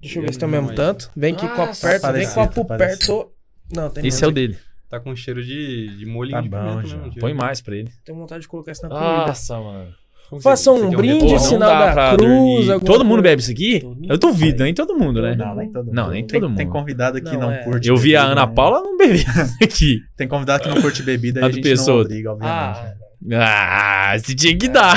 Deixa 0.00 0.18
eu 0.20 0.22
ver 0.22 0.32
se 0.32 0.38
tem 0.38 0.46
o 0.48 0.50
mesmo 0.52 0.72
tanto. 0.72 1.10
Vem 1.16 1.34
aqui 1.34 1.48
com 1.48 1.62
a 1.62 1.66
Nossa, 1.66 1.88
perto, 1.88 2.02
vem 2.02 2.12
parecido, 2.12 2.64
parecido. 2.64 3.06
perto. 3.06 3.32
Não, 3.74 3.90
tem 3.90 4.06
Esse 4.06 4.22
é 4.22 4.26
o 4.28 4.30
dele. 4.30 4.56
Tá 4.88 5.00
com 5.00 5.16
cheiro 5.16 5.42
de, 5.42 5.96
de 5.96 6.06
molhinho 6.06 6.36
Tá 6.36 6.42
de 6.42 6.48
bom, 6.48 6.80
pimenta 6.82 7.18
Põe 7.20 7.34
mais 7.34 7.60
pra 7.60 7.74
ele. 7.74 7.90
Tenho 8.04 8.16
vontade 8.18 8.42
de 8.42 8.48
colocar 8.48 8.70
isso 8.70 8.82
na 8.82 8.88
comida. 8.90 9.26
Nossa, 9.26 9.58
mano. 9.58 9.92
Como 10.30 10.40
Faça 10.42 10.70
você- 10.70 10.80
um 10.82 10.90
brinde, 10.90 11.38
sinal 11.38 11.70
da 11.70 11.92
pra 11.92 12.16
cruz, 12.16 12.66
Todo 12.84 13.04
mundo 13.04 13.22
bebe 13.22 13.40
isso 13.42 13.50
aqui? 13.52 13.82
Eu 14.08 14.18
duvido, 14.18 14.64
nem 14.64 14.72
todo 14.74 14.96
mundo, 14.98 15.20
né? 15.22 15.34
Não, 15.36 15.54
nem 15.54 15.70
todo 15.70 15.84
mundo. 15.86 15.94
Não, 15.94 16.10
nem 16.10 16.26
tem, 16.26 16.40
todo 16.40 16.54
Tem 16.56 16.66
mundo. 16.66 16.72
convidado 16.72 17.18
que 17.20 17.32
Não, 17.32 17.40
não, 17.40 17.52
é. 17.52 17.58
curte 17.58 17.88
Eu 17.88 17.96
vi 17.96 18.16
a 18.16 18.22
Ana 18.24 18.46
né? 18.46 18.52
Paula 18.54 18.80
não 18.80 18.96
beber 18.96 19.24
aqui. 19.62 19.98
Tem 20.16 20.26
convidado 20.26 20.62
que 20.64 20.68
não 20.68 20.80
curte 20.80 21.02
bebida 21.02 21.40
e 21.40 21.44
A 21.44 21.50
gente 21.50 21.62
Pessoa. 21.62 21.98
não 21.98 22.04
obriga, 22.04 22.32
obviamente. 22.32 22.78
Ah? 22.78 22.94
Ah, 23.32 24.14
você 24.18 24.34
tinha 24.34 24.54
que 24.54 24.68
dar 24.68 24.96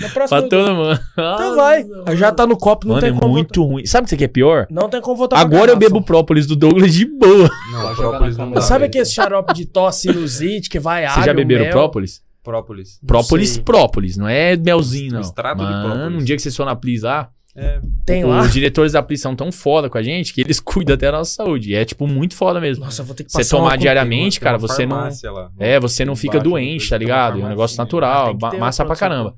na 0.00 0.08
próxima. 0.08 0.40
pra 0.40 0.48
todo 0.48 0.74
mundo. 0.74 1.00
Então 1.12 1.54
vai. 1.56 1.84
Já 2.16 2.32
tá 2.32 2.44
no 2.44 2.56
copo, 2.56 2.88
não 2.88 2.96
Mano, 2.96 3.06
é 3.06 3.10
tem 3.10 3.18
como 3.20 3.32
muito 3.32 3.62
ruim. 3.64 3.86
Sabe 3.86 4.02
o 4.02 4.04
que 4.04 4.08
isso 4.08 4.14
aqui 4.16 4.24
é 4.24 4.28
pior? 4.28 4.66
Não 4.68 4.88
tem 4.88 5.00
como 5.00 5.16
voltar 5.16 5.36
pra 5.36 5.44
Agora 5.44 5.70
eu 5.70 5.76
bebo 5.76 6.02
própolis 6.02 6.44
do 6.46 6.56
Douglas 6.56 6.92
de 6.92 7.06
boa. 7.06 7.48
Não, 7.72 7.94
própolis 7.94 8.36
não 8.36 8.50
dá. 8.50 8.60
Sabe 8.60 8.86
aquele 8.86 9.04
xarope 9.04 9.54
de 9.54 9.64
tosse, 9.64 10.08
sinusite, 10.12 10.68
que 10.68 10.80
vai 10.80 11.06
Vocês 11.06 11.24
já 11.26 11.32
beberam 11.34 11.64
mel? 11.64 11.72
própolis? 11.72 12.20
Própolis. 12.42 12.98
Própolis, 13.06 13.58
própolis, 13.58 14.16
não 14.16 14.26
é 14.28 14.56
melzinho, 14.56 15.12
não. 15.12 15.20
Extrato 15.20 15.58
de 15.58 15.64
Mano, 15.70 15.88
própolis. 15.94 16.22
um 16.22 16.24
dia 16.24 16.36
que 16.36 16.42
vocês 16.42 16.56
foram 16.56 16.70
na 16.70 16.76
Plis 16.76 17.02
lá, 17.02 17.30
É, 17.54 17.80
Tem 18.06 18.24
lá? 18.24 18.40
os 18.42 18.52
diretores 18.52 18.92
da 18.92 19.02
Plis 19.02 19.20
são 19.20 19.34
tão 19.34 19.50
foda 19.50 19.90
com 19.90 19.98
a 19.98 20.02
gente 20.02 20.32
que 20.32 20.40
eles 20.40 20.58
cuidam 20.60 20.94
até 20.94 21.10
da 21.10 21.18
nossa 21.18 21.32
saúde. 21.34 21.70
E 21.70 21.74
é, 21.74 21.84
tipo, 21.84 22.06
muito 22.06 22.34
foda 22.34 22.60
mesmo. 22.60 22.84
Nossa, 22.84 23.02
vou 23.02 23.14
ter 23.14 23.24
que 23.24 23.30
Você 23.32 23.38
passar 23.38 23.56
tomar 23.56 23.70
uma- 23.70 23.76
diariamente, 23.78 24.38
cara, 24.40 24.56
você 24.56 24.86
não. 24.86 24.96
lá. 24.96 25.10
É, 25.58 25.78
você 25.80 26.04
não 26.04 26.14
fica 26.16 26.36
Embaixo, 26.36 26.50
doente, 26.50 26.88
tá 26.88 26.96
ligado? 26.96 27.40
É 27.40 27.44
um 27.44 27.48
negócio 27.48 27.76
farmácia, 27.76 27.96
natural, 28.00 28.50
ter 28.50 28.58
massa 28.58 28.84
pra 28.84 28.94
caramba. 28.96 29.34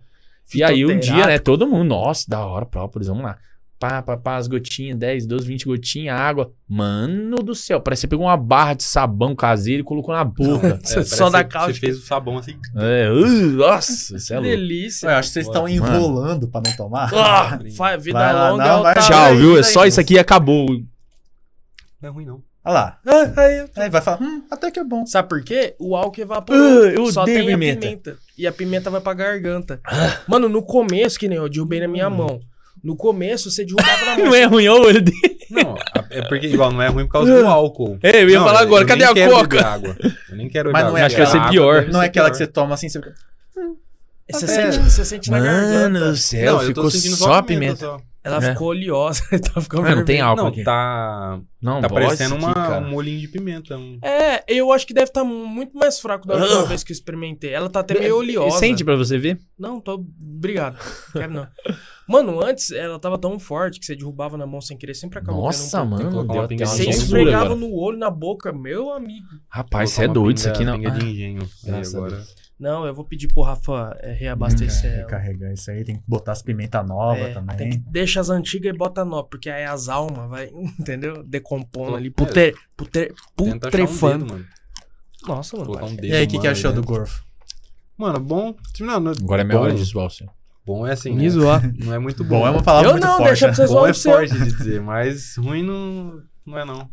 E 0.54 0.62
aí 0.62 0.84
um 0.84 0.98
dia, 0.98 1.26
né, 1.26 1.38
todo 1.38 1.66
mundo, 1.66 1.84
nossa, 1.88 2.24
da 2.28 2.44
hora, 2.44 2.66
própolis, 2.66 3.08
vamos 3.08 3.22
lá. 3.24 3.38
Pá, 3.82 4.00
pá, 4.00 4.16
pá, 4.16 4.36
as 4.36 4.46
gotinhas, 4.46 4.96
10, 4.96 5.26
12, 5.26 5.44
20 5.44 5.64
gotinhas, 5.64 6.16
água. 6.16 6.52
Mano 6.68 7.42
do 7.42 7.52
céu, 7.52 7.80
parece 7.80 8.02
que 8.02 8.06
você 8.06 8.10
pegou 8.10 8.26
uma 8.26 8.36
barra 8.36 8.74
de 8.74 8.84
sabão 8.84 9.34
caseiro 9.34 9.80
e 9.80 9.84
colocou 9.84 10.14
na 10.14 10.22
boca. 10.22 10.78
Só 10.84 10.94
parece 10.94 11.30
da 11.32 11.42
cáustica. 11.42 11.74
Você 11.74 11.80
fez 11.80 11.98
o 11.98 12.06
sabão 12.06 12.38
assim. 12.38 12.54
é, 12.76 13.10
uh, 13.10 13.26
nossa, 13.56 14.16
isso 14.16 14.32
é 14.32 14.36
Que 14.36 14.42
louco. 14.42 14.56
delícia. 14.56 15.06
Eu 15.08 15.10
acho 15.16 15.28
que 15.30 15.32
vocês 15.32 15.46
estão 15.48 15.62
Mano. 15.62 15.74
enrolando 15.74 16.46
pra 16.46 16.62
não 16.64 16.76
tomar. 16.76 17.10
Ah, 17.12 17.58
fa- 17.76 17.96
vida 17.96 18.16
Vai 18.20 18.32
lá, 18.32 18.50
longa 18.52 18.64
não, 18.64 18.78
é 18.78 18.82
vai- 18.84 18.94
tá 18.94 19.00
Tchau, 19.00 19.34
viu? 19.34 19.58
É 19.58 19.64
só 19.64 19.84
isso 19.84 20.00
aqui 20.00 20.14
e 20.14 20.18
acabou. 20.20 20.68
Não 22.00 22.08
é 22.08 22.12
ruim, 22.12 22.24
não. 22.24 22.40
Olha 22.64 22.74
lá. 22.74 22.98
Ah, 23.04 23.40
aí, 23.40 23.64
Aí 23.76 23.90
vai 23.90 24.00
falar, 24.00 24.22
hum, 24.22 24.44
até 24.48 24.70
que 24.70 24.78
é 24.78 24.84
bom. 24.84 25.04
Sabe 25.06 25.28
por 25.28 25.42
quê? 25.42 25.74
O 25.80 25.96
álcool 25.96 26.20
evaporou. 26.20 26.84
Ah, 26.84 26.86
eu 26.86 27.06
Só 27.10 27.24
tem 27.24 27.44
pimenta. 27.44 27.78
a 27.78 27.90
pimenta. 27.90 28.18
E 28.38 28.46
a 28.46 28.52
pimenta 28.52 28.90
vai 28.90 29.00
pra 29.00 29.12
garganta. 29.12 29.80
Mano, 30.28 30.48
no 30.48 30.62
começo, 30.62 31.18
que 31.18 31.26
nem 31.26 31.38
eu 31.38 31.48
derrubei 31.48 31.80
na 31.80 31.88
minha 31.88 32.08
mão. 32.08 32.40
No 32.82 32.96
começo, 32.96 33.50
você 33.50 33.64
derrubava 33.64 34.04
na 34.04 34.16
mão. 34.18 34.24
Não 34.26 34.34
é 34.34 34.44
ruim, 34.44 34.66
ó, 34.68 34.76
o 34.76 34.86
olho 34.86 35.00
dele. 35.00 35.38
Não, 35.50 35.76
é 36.10 36.22
porque 36.22 36.46
igual 36.48 36.72
não 36.72 36.82
é 36.82 36.88
ruim 36.88 37.04
por 37.06 37.12
causa 37.12 37.38
do 37.40 37.46
álcool. 37.46 37.98
É, 38.02 38.22
eu 38.22 38.28
ia 38.30 38.38
Não, 38.38 38.46
falar 38.46 38.60
agora, 38.60 38.82
eu 38.84 38.88
cadê 38.88 39.00
nem 39.04 39.10
a 39.10 39.14
quero 39.14 39.30
coca? 39.32 39.46
beber 39.48 39.64
água. 39.64 39.96
Eu 40.30 40.36
nem 40.36 40.48
quero 40.48 40.72
Mas 40.72 40.82
não 40.84 40.90
é 40.96 41.02
água. 41.02 41.06
Acho 41.06 41.16
que 41.16 41.22
vai 41.22 41.30
ser 41.30 41.50
pior. 41.50 41.86
Não 41.88 42.02
é 42.02 42.06
aquela 42.06 42.26
pior. 42.26 42.32
que 42.32 42.38
você 42.38 42.46
toma 42.46 42.74
assim, 42.74 42.88
você 42.88 42.98
fica. 42.98 43.14
Você, 44.30 44.44
É. 44.46 44.48
sente, 44.72 44.78
você 44.90 45.04
sente 45.04 45.30
na 45.30 45.38
garganta. 45.40 45.78
Mano 46.00 46.10
do 46.10 46.16
céu, 46.16 46.54
Não, 46.54 46.62
eu 46.62 46.68
ficou 46.68 46.84
tô 46.84 46.90
sentindo 46.90 47.16
só 47.16 47.34
a 47.34 47.42
pimenta. 47.42 47.98
Ela 48.24 48.36
É. 48.36 48.52
ficou 48.52 48.68
oleosa. 48.68 49.20
tá 49.52 49.60
ficando 49.60 49.82
Mas 49.82 49.96
não 49.96 50.04
tem 50.04 50.20
álcool 50.20 50.42
Não, 50.42 50.48
aqui. 50.48 50.62
tá, 50.62 51.40
Não, 51.60 51.80
tá 51.80 51.88
parecendo 51.88 52.34
aqui, 52.36 52.44
uma, 52.44 52.54
cara. 52.54 52.84
um 52.86 52.90
molinho 52.90 53.20
de 53.20 53.26
pimenta. 53.28 53.76
um- 53.76 53.98
É, 54.02 54.44
eu 54.46 54.72
acho 54.72 54.86
que 54.86 54.94
deve 54.94 55.06
estar 55.08 55.24
muito 55.24 55.76
mais 55.76 55.98
fraco 55.98 56.26
da 56.26 56.34
última 56.36 56.60
Ah. 56.60 56.64
vez 56.64 56.84
que 56.84 56.92
eu 56.92 56.94
experimentei. 56.94 57.50
Ela 57.52 57.68
tá 57.68 57.80
até 57.80 57.98
meio 57.98 58.16
oleosa. 58.18 58.58
Sente 58.58 58.84
pra 58.84 58.94
você 58.96 59.18
ver? 59.18 59.40
Não, 59.58 59.80
tô. 59.80 59.94
Obrigado. 60.20 60.76
Quero 61.12 61.32
não. 61.32 61.48
Mano, 62.08 62.42
antes 62.44 62.70
ela 62.72 62.98
tava 62.98 63.16
tão 63.16 63.38
forte 63.38 63.78
que 63.80 63.86
você 63.86 63.94
derrubava 63.96 64.36
na 64.36 64.46
mão 64.46 64.60
sem 64.60 64.76
querer, 64.76 64.94
sempre 64.94 65.18
acabou 65.20 65.42
Nossa, 65.44 65.82
um 65.82 65.86
mano, 65.86 66.48
de 66.48 66.64
Você 66.66 66.90
esfregava 66.90 67.54
no 67.54 67.72
olho, 67.72 67.96
na 67.96 68.10
boca, 68.10 68.52
meu 68.52 68.92
amigo. 68.92 69.26
Rapaz, 69.48 69.90
isso 69.92 70.02
é 70.02 70.08
doido, 70.08 70.36
isso 70.36 70.46
pinga- 70.52 70.54
aqui 70.56 70.64
não. 70.64 70.74
pinga 70.78 70.90
de 70.90 71.06
Ah, 71.06 71.08
engenho. 71.08 71.48
graças 71.64 71.94
Aí 71.94 72.00
a 72.00 72.04
agora. 72.06 72.22
Não, 72.62 72.86
eu 72.86 72.94
vou 72.94 73.04
pedir 73.04 73.26
pro 73.26 73.42
Rafa 73.42 73.96
é, 74.00 74.12
reabastecer 74.12 74.92
ela. 74.92 75.00
Recarregar 75.02 75.52
isso 75.52 75.68
aí, 75.68 75.82
tem 75.82 75.96
que 75.96 76.02
botar 76.06 76.30
as 76.30 76.42
pimentas 76.42 76.86
novas 76.86 77.22
É, 77.24 77.32
também. 77.34 77.56
tem 77.56 77.70
que 77.70 77.76
deixa 77.78 78.20
as 78.20 78.30
antigas 78.30 78.72
e 78.72 78.78
bota 78.78 79.04
nova, 79.04 79.26
porque 79.28 79.50
aí 79.50 79.64
as 79.64 79.88
almas 79.88 80.30
vai, 80.30 80.48
entendeu? 80.78 81.24
Decompondo 81.24 81.96
ali, 81.96 82.06
é. 82.06 82.10
putre, 82.12 82.54
putre, 82.76 83.06
Tenta 83.08 83.16
achar 83.16 83.54
um 83.56 83.58
putrefando. 83.58 84.18
dedo, 84.26 84.32
mano. 84.34 84.46
Nossa, 85.26 85.56
mano. 85.56 85.72
Um 85.84 85.96
dedo 85.96 86.06
E 86.06 86.14
aí, 86.14 86.24
o 86.24 86.28
que, 86.28 86.38
que 86.38 86.46
achou 86.46 86.72
do 86.72 86.84
gorfo? 86.84 87.24
Mano, 87.98 88.20
bom. 88.20 88.54
Não, 88.78 89.00
não, 89.00 89.10
Agora 89.10 89.42
é 89.42 89.44
minha 89.44 89.58
hora 89.58 89.74
de 89.74 89.82
zoar 89.82 90.08
você. 90.08 90.24
Bom 90.64 90.86
é 90.86 90.92
assim. 90.92 91.10
Me 91.10 91.24
né? 91.24 91.28
zoar. 91.30 91.62
Não 91.84 91.92
é 91.92 91.98
muito 91.98 92.22
bom. 92.22 92.38
Bom 92.38 92.46
é 92.46 92.50
uma 92.50 92.62
palavra 92.62 92.88
Eu 92.90 92.92
muito 92.92 93.04
não, 93.04 93.16
forte. 93.16 93.26
deixa 93.26 93.46
pra 93.46 93.50
né? 93.50 93.54
vocês 93.56 93.70
Bom 93.70 93.86
é 93.88 93.92
seu. 93.92 94.12
forte 94.12 94.34
de 94.34 94.44
dizer, 94.56 94.80
mas 94.80 95.34
ruim 95.36 95.64
não, 95.64 96.22
não 96.46 96.58
é 96.58 96.64
não. 96.64 96.88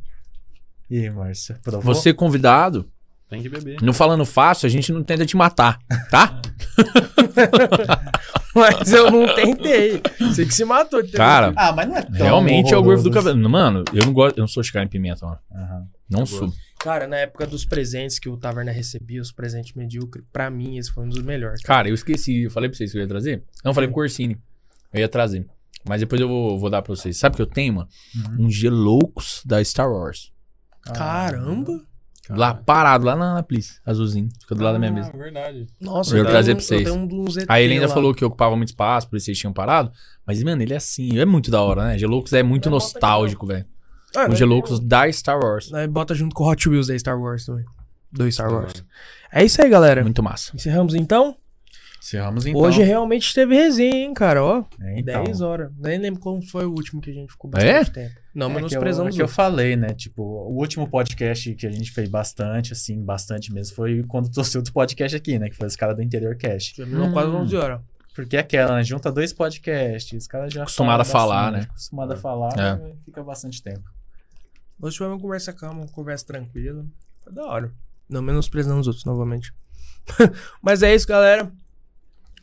E 0.90 0.98
aí, 0.98 1.10
Márcio, 1.12 1.56
provou? 1.62 1.94
Você 1.94 2.12
convidado, 2.12 2.90
Tem 3.30 3.42
que 3.44 3.50
beber. 3.50 3.78
não 3.82 3.94
falando 3.94 4.26
fácil, 4.26 4.66
a 4.66 4.70
gente 4.70 4.92
não 4.92 5.04
tenta 5.04 5.24
te 5.26 5.38
matar, 5.38 5.80
tá? 6.10 6.42
Mas 8.56 8.92
eu 8.92 9.12
não 9.12 9.34
tentei. 9.36 10.02
Você 10.20 10.46
que 10.46 10.54
se 10.54 10.66
matou. 10.66 11.00
entendeu? 11.00 11.18
Cara, 11.18 11.54
Ah, 11.56 11.72
mas 11.72 11.88
não 11.88 11.96
é 11.96 12.02
tão 12.02 12.12
realmente 12.16 12.74
é 12.74 12.78
o 12.78 12.82
gorfo 12.84 13.04
do 13.04 13.10
horroroso. 13.10 13.28
cabelo. 13.34 13.50
Mano, 13.50 13.84
eu 13.94 14.06
não 14.06 14.12
gosto, 14.14 14.38
eu 14.38 14.42
não 14.42 14.48
sou 14.48 14.64
de 14.64 14.72
carne 14.72 14.88
e 14.88 14.90
pimenta, 14.92 15.26
mano. 15.26 15.38
Aham. 15.54 15.88
Não 16.10 16.26
sou. 16.26 16.52
Cara, 16.80 17.08
na 17.08 17.18
época 17.18 17.46
dos 17.46 17.66
presentes 17.66 18.18
que 18.20 18.28
o 18.28 18.36
Taverna 18.38 18.72
recebia, 18.72 19.22
os 19.22 19.32
presentes 19.32 19.74
medíocres, 19.74 20.26
pra 20.34 20.50
mim 20.50 20.78
esse 20.78 20.92
foi 20.92 21.06
um 21.06 21.10
dos 21.10 21.22
melhores. 21.22 21.62
Cara, 21.62 21.88
eu 21.88 21.94
esqueci, 21.94 22.44
eu 22.44 22.50
falei 22.52 22.70
pra 22.70 22.78
vocês 22.78 22.92
que 22.92 22.98
eu 22.98 23.02
ia 23.02 23.08
trazer? 23.08 23.36
Eu 23.38 23.44
não 23.66 23.74
falei 23.74 23.88
pro 23.88 23.96
Corsini. 23.96 24.38
Eu 24.92 25.00
ia 25.02 25.08
trazer. 25.10 25.46
Mas 25.88 26.00
depois 26.02 26.20
eu 26.20 26.28
vou, 26.28 26.58
vou 26.60 26.70
dar 26.70 26.82
pra 26.82 26.96
vocês. 26.96 27.18
Sabe 27.18 27.34
o 27.34 27.38
que 27.38 27.42
eu 27.44 27.46
tenho, 27.48 27.76
mano? 27.76 27.88
Uhum. 28.16 28.46
Um 28.48 28.52
Geloucos 28.52 29.44
da 29.46 29.64
Star 29.64 29.90
Wars. 29.92 30.32
Caramba! 30.94 31.80
Lá, 32.30 32.54
parado, 32.54 33.06
lá 33.06 33.16
na, 33.16 33.34
na 33.36 33.44
Plis, 33.44 33.82
azulzinho. 33.86 34.30
Fica 34.42 34.54
do 34.56 34.64
lado 34.64 34.74
da 34.74 34.80
minha 34.80 34.92
mesa. 34.92 35.12
Ah, 35.14 35.18
verdade. 35.18 35.68
Nossa, 35.82 36.12
Eu 36.12 36.22
tenho 36.22 36.28
trazer 36.30 36.52
um- 36.52 36.56
pra 36.56 36.64
vocês. 36.64 36.88
Eu 36.88 36.94
um 36.96 37.26
Aí 37.48 37.64
ele 37.64 37.74
ainda 37.76 37.88
lá. 37.88 37.94
falou 37.94 38.14
que 38.14 38.24
ocupava 38.24 38.56
muito 38.56 38.70
espaço, 38.70 39.10
por 39.10 39.18
isso 39.18 39.26
vocês 39.26 39.38
tinham 39.38 39.52
parado. 39.54 39.92
Mas, 40.26 40.42
mano, 40.44 40.62
ele 40.62 40.74
é 40.74 40.78
assim, 40.78 41.18
é 41.20 41.26
muito 41.26 41.50
da 41.50 41.62
hora, 41.62 41.86
né? 41.86 41.98
Geloucos 41.98 42.32
é 42.34 42.44
muito 42.44 42.68
aqui, 42.70 42.74
nostálgico, 42.74 43.46
velho. 43.48 43.66
Ah, 44.16 44.28
O? 44.30 44.36
Geloucos 44.36 44.80
da 44.80 45.12
Star 45.12 45.40
Wars. 45.40 45.74
Aí 45.74 45.88
bota 45.88 46.14
junto 46.16 46.34
com 46.36 46.44
o 46.44 46.50
Hot 46.52 46.68
Wheels 46.70 46.88
da 46.88 46.98
Star 46.98 47.20
Wars 47.20 47.46
também. 47.46 47.66
Do 48.12 48.32
Star 48.32 48.52
Wars. 48.52 48.84
É 49.32 49.44
isso 49.44 49.62
aí, 49.62 49.70
galera. 49.70 50.02
Muito 50.04 50.22
massa. 50.24 50.52
Encerramos 50.56 50.96
então? 50.96 51.36
Encerramos 52.02 52.46
então. 52.46 52.62
Hoje 52.62 52.82
realmente 52.82 53.34
teve 53.34 53.54
resenha, 53.56 53.96
hein, 54.06 54.14
cara? 54.14 54.44
Ó, 54.44 54.64
É, 54.82 55.00
então. 55.00 55.24
10 55.24 55.42
horas. 55.42 55.70
Nem 55.78 56.00
lembro 56.00 56.20
como 56.20 56.42
foi 56.42 56.66
o 56.66 56.70
último 56.72 57.02
que 57.02 57.10
a 57.12 57.14
gente 57.14 57.32
ficou 57.32 57.52
É? 57.56 57.74
bastante 57.80 57.92
tempo. 57.92 58.19
Não, 58.34 58.46
É 58.52 58.56
que 58.68 58.76
eu, 58.76 58.82
é 58.82 58.84
que 58.92 58.98
eu 59.00 59.04
outros. 59.06 59.32
falei, 59.32 59.76
né? 59.76 59.94
Tipo, 59.94 60.22
o 60.22 60.56
último 60.58 60.88
podcast 60.88 61.54
que 61.56 61.66
a 61.66 61.72
gente 61.72 61.92
fez 61.92 62.08
bastante, 62.10 62.74
assim, 62.74 63.04
bastante 63.04 63.52
mesmo, 63.52 63.76
foi 63.76 64.04
quando 64.08 64.30
trouxe 64.32 64.58
outro 64.58 64.72
podcast 64.74 65.16
aqui, 65.18 65.40
né? 65.40 65.50
Que 65.50 65.56
foi 65.56 65.68
os 65.68 65.76
caras 65.76 65.96
do 65.96 66.04
Interior 66.04 66.36
Cast. 66.36 66.76
Terminou 66.76 67.12
quase 67.12 67.30
Hum. 67.32 67.38
11 67.42 67.56
horas. 67.56 67.82
Porque 68.16 68.36
é 68.38 68.40
aquela, 68.40 68.76
né? 68.76 68.84
Junta 68.84 69.12
dois 69.12 69.32
podcasts, 69.34 70.22
os 70.24 70.28
caras 70.28 70.54
já 70.54 70.64
Acostumado 70.64 71.02
a 71.02 71.06
falar, 71.06 71.52
bastante, 71.52 71.62
né? 71.62 71.68
Acostumado 71.72 72.14
a 72.14 72.18
falar, 72.18 72.54
É. 72.60 72.76
né, 72.76 72.94
fica 73.06 73.24
bastante 73.24 73.64
tempo. 73.64 73.84
Hoje 74.82 74.98
foi 74.98 75.08
uma 75.08 75.20
conversa 75.20 75.54
calma, 75.54 75.82
uma 75.82 75.88
conversa 75.90 76.26
tranquila. 76.26 76.86
Foi 77.24 77.34
da 77.34 77.46
hora. 77.46 77.74
Não 78.10 78.22
menosprezando 78.22 78.80
os 78.80 78.88
outros 78.88 79.06
novamente. 79.06 79.54
Mas 80.62 80.84
é 80.84 80.94
isso, 80.94 81.08
galera. 81.08 81.52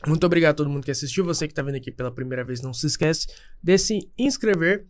Muito 0.06 0.24
obrigado 0.24 0.52
a 0.52 0.54
todo 0.54 0.70
mundo 0.70 0.84
que 0.84 0.90
assistiu. 0.90 1.24
Você 1.24 1.48
que 1.48 1.54
tá 1.54 1.62
vendo 1.62 1.74
aqui 1.76 1.90
pela 1.90 2.10
primeira 2.10 2.44
vez, 2.44 2.60
não 2.60 2.72
se 2.72 2.86
esquece 2.86 3.26
de 3.62 3.76
se 3.78 4.10
inscrever. 4.18 4.86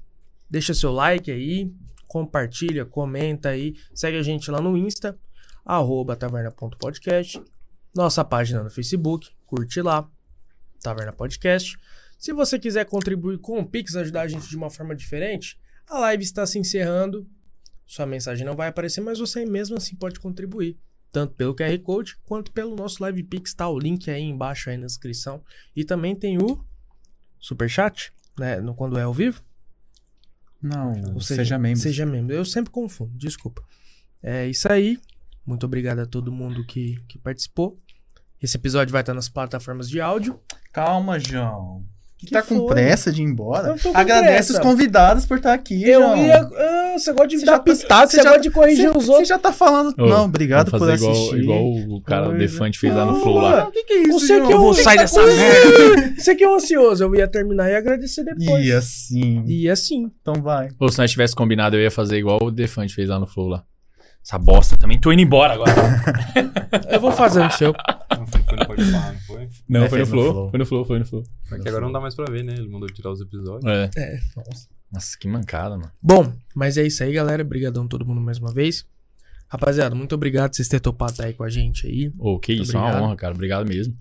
Deixa 0.48 0.74
seu 0.74 0.92
like 0.92 1.30
aí. 1.30 1.72
Compartilha, 2.06 2.84
comenta 2.84 3.50
aí. 3.50 3.74
Segue 3.94 4.18
a 4.18 4.22
gente 4.22 4.50
lá 4.50 4.60
no 4.60 4.76
Insta, 4.76 5.18
taverna.podcast. 6.18 7.42
Nossa 7.94 8.24
página 8.24 8.62
no 8.62 8.70
Facebook, 8.70 9.30
curte 9.46 9.80
lá. 9.80 10.08
Taverna 10.82 11.12
Podcast. 11.12 11.76
Se 12.18 12.32
você 12.32 12.58
quiser 12.58 12.84
contribuir 12.84 13.38
com 13.38 13.58
o 13.58 13.66
Pix, 13.66 13.96
ajudar 13.96 14.22
a 14.22 14.28
gente 14.28 14.48
de 14.48 14.56
uma 14.56 14.70
forma 14.70 14.94
diferente, 14.94 15.58
a 15.88 15.98
live 15.98 16.22
está 16.22 16.46
se 16.46 16.58
encerrando. 16.58 17.26
Sua 17.86 18.06
mensagem 18.06 18.44
não 18.44 18.54
vai 18.54 18.68
aparecer, 18.68 19.00
mas 19.00 19.18
você 19.18 19.44
mesmo 19.44 19.76
assim 19.76 19.96
pode 19.96 20.18
contribuir. 20.20 20.78
Tanto 21.12 21.34
pelo 21.34 21.54
QR 21.54 21.78
Code 21.78 22.16
quanto 22.24 22.52
pelo 22.52 22.74
nosso 22.76 23.02
Live 23.02 23.22
Pix. 23.22 23.54
Tá 23.54 23.68
o 23.68 23.78
link 23.78 24.10
aí 24.10 24.22
embaixo 24.22 24.68
aí 24.68 24.76
na 24.76 24.86
descrição. 24.86 25.42
E 25.74 25.84
também 25.84 26.14
tem 26.14 26.36
o 26.36 26.64
Superchat, 27.38 28.12
né? 28.38 28.60
No, 28.60 28.74
quando 28.74 28.98
é 28.98 29.02
ao 29.02 29.14
vivo. 29.14 29.42
Não, 30.60 30.92
Ou 31.14 31.20
seja, 31.20 31.58
membro. 31.58 31.80
Seja 31.80 32.06
membro. 32.06 32.34
Eu 32.34 32.44
sempre 32.44 32.70
confundo, 32.70 33.12
desculpa. 33.16 33.62
É 34.22 34.46
isso 34.46 34.70
aí. 34.70 34.98
Muito 35.44 35.64
obrigado 35.64 36.00
a 36.00 36.06
todo 36.06 36.32
mundo 36.32 36.64
que, 36.66 36.96
que 37.06 37.18
participou. 37.18 37.78
Esse 38.42 38.56
episódio 38.56 38.92
vai 38.92 39.02
estar 39.02 39.14
nas 39.14 39.28
plataformas 39.28 39.88
de 39.88 40.00
áudio. 40.00 40.40
Calma, 40.72 41.18
João. 41.18 41.84
Que 42.26 42.32
tá 42.32 42.42
com 42.42 42.56
foi? 42.58 42.66
pressa 42.66 43.10
de 43.12 43.22
ir 43.22 43.24
embora. 43.24 43.68
Eu 43.68 43.78
tô 43.78 43.90
com 43.92 43.96
Agradece 43.98 44.32
pressa. 44.34 44.52
os 44.54 44.58
convidados 44.58 45.24
por 45.24 45.36
estar 45.38 45.54
aqui, 45.54 45.88
Eu 45.88 46.00
João. 46.02 46.16
ia. 46.16 46.36
Ah, 46.40 46.94
você 46.98 47.12
gosta 47.12 47.28
de 47.28 47.38
Você 47.38 47.46
dar 47.46 47.52
tá- 47.58 47.58
pitaco, 47.72 48.10
você 48.10 48.16
você 48.16 48.22
já- 48.22 48.22
gosta 48.24 48.40
de 48.40 48.50
corrigir 48.50 48.88
Você- 48.90 48.98
os 48.98 49.04
Você 49.06 49.10
outros. 49.12 49.28
já 49.28 49.38
tá 49.38 49.52
falando. 49.52 49.94
Ô, 49.98 50.06
não, 50.06 50.24
obrigado 50.24 50.70
por 50.70 50.78
fazer 50.80 50.94
igual, 50.96 51.12
assistir. 51.12 51.38
igual 51.38 51.62
o 51.64 52.02
cara, 52.02 52.22
o 52.22 52.30
Coisa. 52.30 52.38
Defante 52.38 52.78
fez 52.78 52.94
lá 52.94 53.04
no 53.06 53.20
Flow 53.20 53.38
lá. 53.38 53.68
O 53.68 53.70
que, 53.70 53.84
que 53.84 53.92
é 53.94 54.02
isso, 54.02 54.12
Você 54.20 54.26
que 54.40 54.46
é 54.46 54.50
João? 54.50 54.68
um. 54.70 54.74
sai 54.74 54.96
tá 54.96 55.02
dessa 55.02 55.20
com- 55.20 55.26
merda. 55.26 56.14
Você 56.18 56.34
que 56.34 56.44
é 56.44 56.54
ansioso, 56.54 57.04
eu 57.04 57.14
ia 57.14 57.28
terminar 57.28 57.70
e 57.70 57.76
agradecer 57.76 58.24
depois. 58.24 58.66
E 58.66 58.72
assim. 58.72 59.44
E 59.46 59.68
assim. 59.70 60.10
Então 60.20 60.42
vai. 60.42 60.68
Ou 60.80 60.88
se 60.90 60.98
nós 60.98 61.10
tivesse 61.10 61.34
combinado, 61.34 61.76
eu 61.76 61.80
ia 61.80 61.90
fazer 61.90 62.16
igual 62.18 62.38
o 62.42 62.50
Defante 62.50 62.94
fez 62.94 63.08
lá 63.08 63.18
no 63.20 63.26
Flow 63.26 63.48
lá. 63.48 63.62
Essa 64.26 64.38
bosta 64.38 64.76
também. 64.76 64.98
Tô 64.98 65.12
indo 65.12 65.22
embora 65.22 65.54
agora. 65.54 65.70
Eu 66.90 67.00
vou 67.00 67.12
fazendo 67.12 67.46
o 67.46 67.52
seu. 67.52 67.72
Não 68.18 68.26
foi, 68.26 68.40
foi? 68.66 68.76
Não, 69.68 69.84
É, 69.84 69.88
foi 69.88 69.98
no 70.00 70.04
no 70.04 70.10
Flow. 70.10 70.32
Flow. 70.32 70.50
Foi 70.50 70.58
no 70.58 70.66
Flow, 70.66 70.84
foi 70.84 70.98
no 70.98 71.04
Flow. 71.06 71.22
Foi 71.48 71.60
que 71.60 71.68
agora 71.68 71.84
não 71.84 71.92
dá 71.92 72.00
mais 72.00 72.14
pra 72.14 72.24
ver, 72.30 72.42
né? 72.44 72.54
Ele 72.54 72.68
mandou 72.68 72.88
tirar 72.88 73.10
os 73.10 73.20
episódios. 73.20 73.64
É. 73.70 73.90
É. 73.96 74.18
Nossa, 74.92 75.18
que 75.18 75.26
mancada, 75.28 75.76
mano. 75.76 75.90
Bom, 76.02 76.32
mas 76.54 76.76
é 76.78 76.86
isso 76.86 77.02
aí, 77.02 77.12
galera. 77.12 77.42
Obrigadão 77.42 77.86
todo 77.88 78.04
mundo 78.06 78.20
mais 78.20 78.38
uma 78.38 78.52
vez. 78.52 78.86
Rapaziada, 79.48 79.94
muito 79.94 80.14
obrigado 80.14 80.50
por 80.50 80.56
vocês 80.56 80.68
terem 80.68 80.82
topado 80.82 81.12
estar 81.12 81.24
aí 81.26 81.32
com 81.32 81.44
a 81.44 81.50
gente 81.50 81.86
aí. 81.86 82.12
Ô, 82.18 82.38
que 82.38 82.52
isso, 82.52 82.72
é 82.72 82.78
uma 82.78 82.86
Obrigado. 82.86 83.04
honra, 83.04 83.16
cara. 83.16 83.34
Obrigado 83.34 83.68
mesmo. 83.68 83.96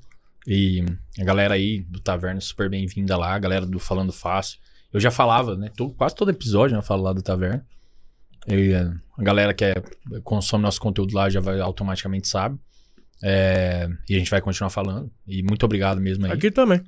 E 0.47 0.83
a 1.19 1.23
galera 1.23 1.53
aí 1.55 1.81
do 1.81 1.99
Taverna, 1.99 2.39
super 2.41 2.69
bem-vinda 2.69 3.15
lá. 3.17 3.33
A 3.33 3.39
galera 3.39 3.65
do 3.65 3.79
Falando 3.79 4.11
Fácil. 4.13 4.59
Eu 4.93 4.99
já 4.99 5.11
falava, 5.11 5.55
né? 5.57 5.69
Todo- 5.75 5.93
quase 5.93 6.15
todo 6.15 6.29
episódio 6.31 6.73
né, 6.75 6.79
eu 6.79 6.83
falo 6.85 7.03
lá 7.03 7.13
do 7.13 7.21
Taverna. 7.21 7.65
E 8.47 8.71
eh, 8.73 8.91
a 9.17 9.23
galera 9.23 9.53
que 9.53 9.65
é- 9.65 9.75
consome 10.23 10.63
nosso 10.63 10.79
conteúdo 10.79 11.13
lá 11.15 11.29
já 11.29 11.39
vai 11.39 11.59
automaticamente 11.59 12.27
sabe. 12.27 12.57
É, 13.23 13.87
e 14.09 14.15
a 14.15 14.19
gente 14.19 14.29
vai 14.29 14.41
continuar 14.41 14.69
falando. 14.69 15.09
E 15.27 15.41
muito 15.43 15.63
obrigado 15.63 15.99
mesmo 16.01 16.25
aí. 16.25 16.31
Aqui 16.31 16.51
também. 16.51 16.81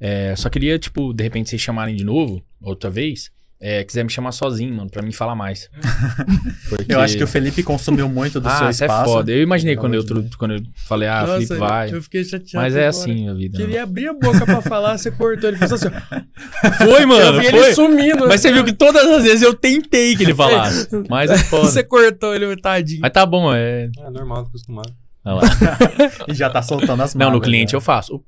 É, 0.00 0.34
só 0.36 0.48
queria, 0.50 0.78
tipo, 0.78 1.12
de 1.12 1.22
repente 1.22 1.48
vocês 1.50 1.60
chamarem 1.62 1.96
de 1.96 2.04
novo, 2.04 2.42
outra 2.60 2.90
vez. 2.90 3.30
É, 3.58 3.82
quiser 3.84 4.04
me 4.04 4.10
chamar 4.10 4.32
sozinho, 4.32 4.74
mano, 4.74 4.90
pra 4.90 5.00
mim 5.02 5.10
falar 5.12 5.34
mais. 5.34 5.70
Porque- 6.68 6.92
Eu 6.92 7.00
acho 7.00 7.16
que 7.16 7.24
o 7.24 7.26
Felipe 7.26 7.62
consumiu 7.62 8.06
muito 8.06 8.38
do 8.38 8.46
ah, 8.46 8.58
seu 8.58 8.68
isso 8.68 8.84
é 8.84 8.86
espaço. 8.86 9.10
foda. 9.10 9.32
Eu 9.32 9.42
imaginei 9.42 9.74
quando 9.76 9.94
eu, 9.94 10.02
Deus. 10.02 10.34
quando 10.36 10.56
eu 10.56 10.62
falei, 10.86 11.08
ah, 11.08 11.20
Nossa, 11.22 11.32
Felipe 11.36 11.54
vai. 11.54 11.90
Eu 11.90 12.02
fiquei 12.02 12.22
chateado. 12.22 12.62
Mas 12.62 12.76
é 12.76 12.86
agora. 12.86 12.88
assim 12.90 13.28
a 13.30 13.32
vida. 13.32 13.58
né? 13.58 13.64
Queria 13.64 13.82
abrir 13.84 14.08
a 14.08 14.12
boca 14.12 14.44
pra 14.44 14.60
falar, 14.60 14.98
você 14.98 15.10
cortou. 15.10 15.48
Ele 15.48 15.56
fez 15.56 15.72
assim. 15.72 15.88
Foi, 16.76 17.06
mano, 17.06 17.22
eu 17.22 17.40
vi 17.40 17.48
foi. 17.50 17.58
ele 17.60 17.74
sumindo. 17.74 18.28
Mas 18.28 18.42
você 18.42 18.52
viu 18.52 18.62
que 18.62 18.74
todas 18.74 19.06
as 19.06 19.22
vezes 19.24 19.40
eu 19.40 19.54
tentei 19.54 20.14
que 20.14 20.24
ele 20.24 20.34
falasse. 20.36 20.88
Mas 21.08 21.30
é 21.30 21.38
foda. 21.38 21.66
Você 21.66 21.82
cortou 21.82 22.34
ele, 22.34 22.54
tadinho. 22.60 23.00
Mas 23.00 23.10
tá 23.12 23.24
bom, 23.24 23.54
é. 23.54 23.88
É 23.98 24.10
normal, 24.10 24.40
acostumado. 24.42 24.92
E 26.28 26.34
já 26.34 26.48
tá 26.50 26.62
soltando 26.62 27.02
as 27.02 27.14
Não, 27.14 27.30
no 27.30 27.40
cliente 27.40 27.72
né? 27.72 27.76
eu 27.76 27.80
faço. 27.80 28.22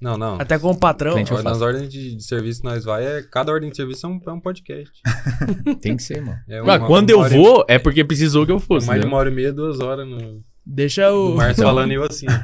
Não, 0.00 0.16
não. 0.16 0.36
Até 0.40 0.58
com 0.58 0.70
o 0.70 0.76
patrão. 0.76 1.12
Cliente 1.12 1.32
eu 1.32 1.42
Nas 1.42 1.60
ordens 1.60 1.88
de, 1.88 2.16
de 2.16 2.22
serviço 2.22 2.62
nós 2.64 2.84
vai, 2.84 3.04
é, 3.04 3.22
cada 3.22 3.50
ordem 3.52 3.68
de 3.70 3.76
serviço 3.76 4.06
é 4.06 4.08
um, 4.08 4.20
é 4.26 4.30
um 4.32 4.40
podcast. 4.40 4.92
Tem 5.80 5.96
que 5.96 6.02
ser, 6.02 6.20
mano. 6.22 6.38
É 6.48 6.58
Ah, 6.58 6.62
uma- 6.62 6.78
quando 6.80 7.10
uma 7.10 7.14
eu 7.14 7.20
hora 7.20 7.34
e- 7.34 7.36
vou, 7.36 7.64
é 7.68 7.78
porque 7.78 8.04
precisou 8.04 8.46
que 8.46 8.52
eu 8.52 8.56
é 8.56 8.60
fosse. 8.60 8.86
mais 8.86 9.00
de 9.00 9.06
né? 9.06 9.12
uma 9.12 9.18
hora 9.18 9.28
e 9.30 9.34
meia, 9.34 9.52
duas 9.52 9.80
horas 9.80 10.06
no, 10.06 10.38
Deixa 10.70 11.10
o 11.10 11.32
o. 11.32 11.36
Márcio 11.36 11.64
falando 11.64 11.90
e 11.92 11.94
eu 11.94 12.04
assim. 12.04 12.26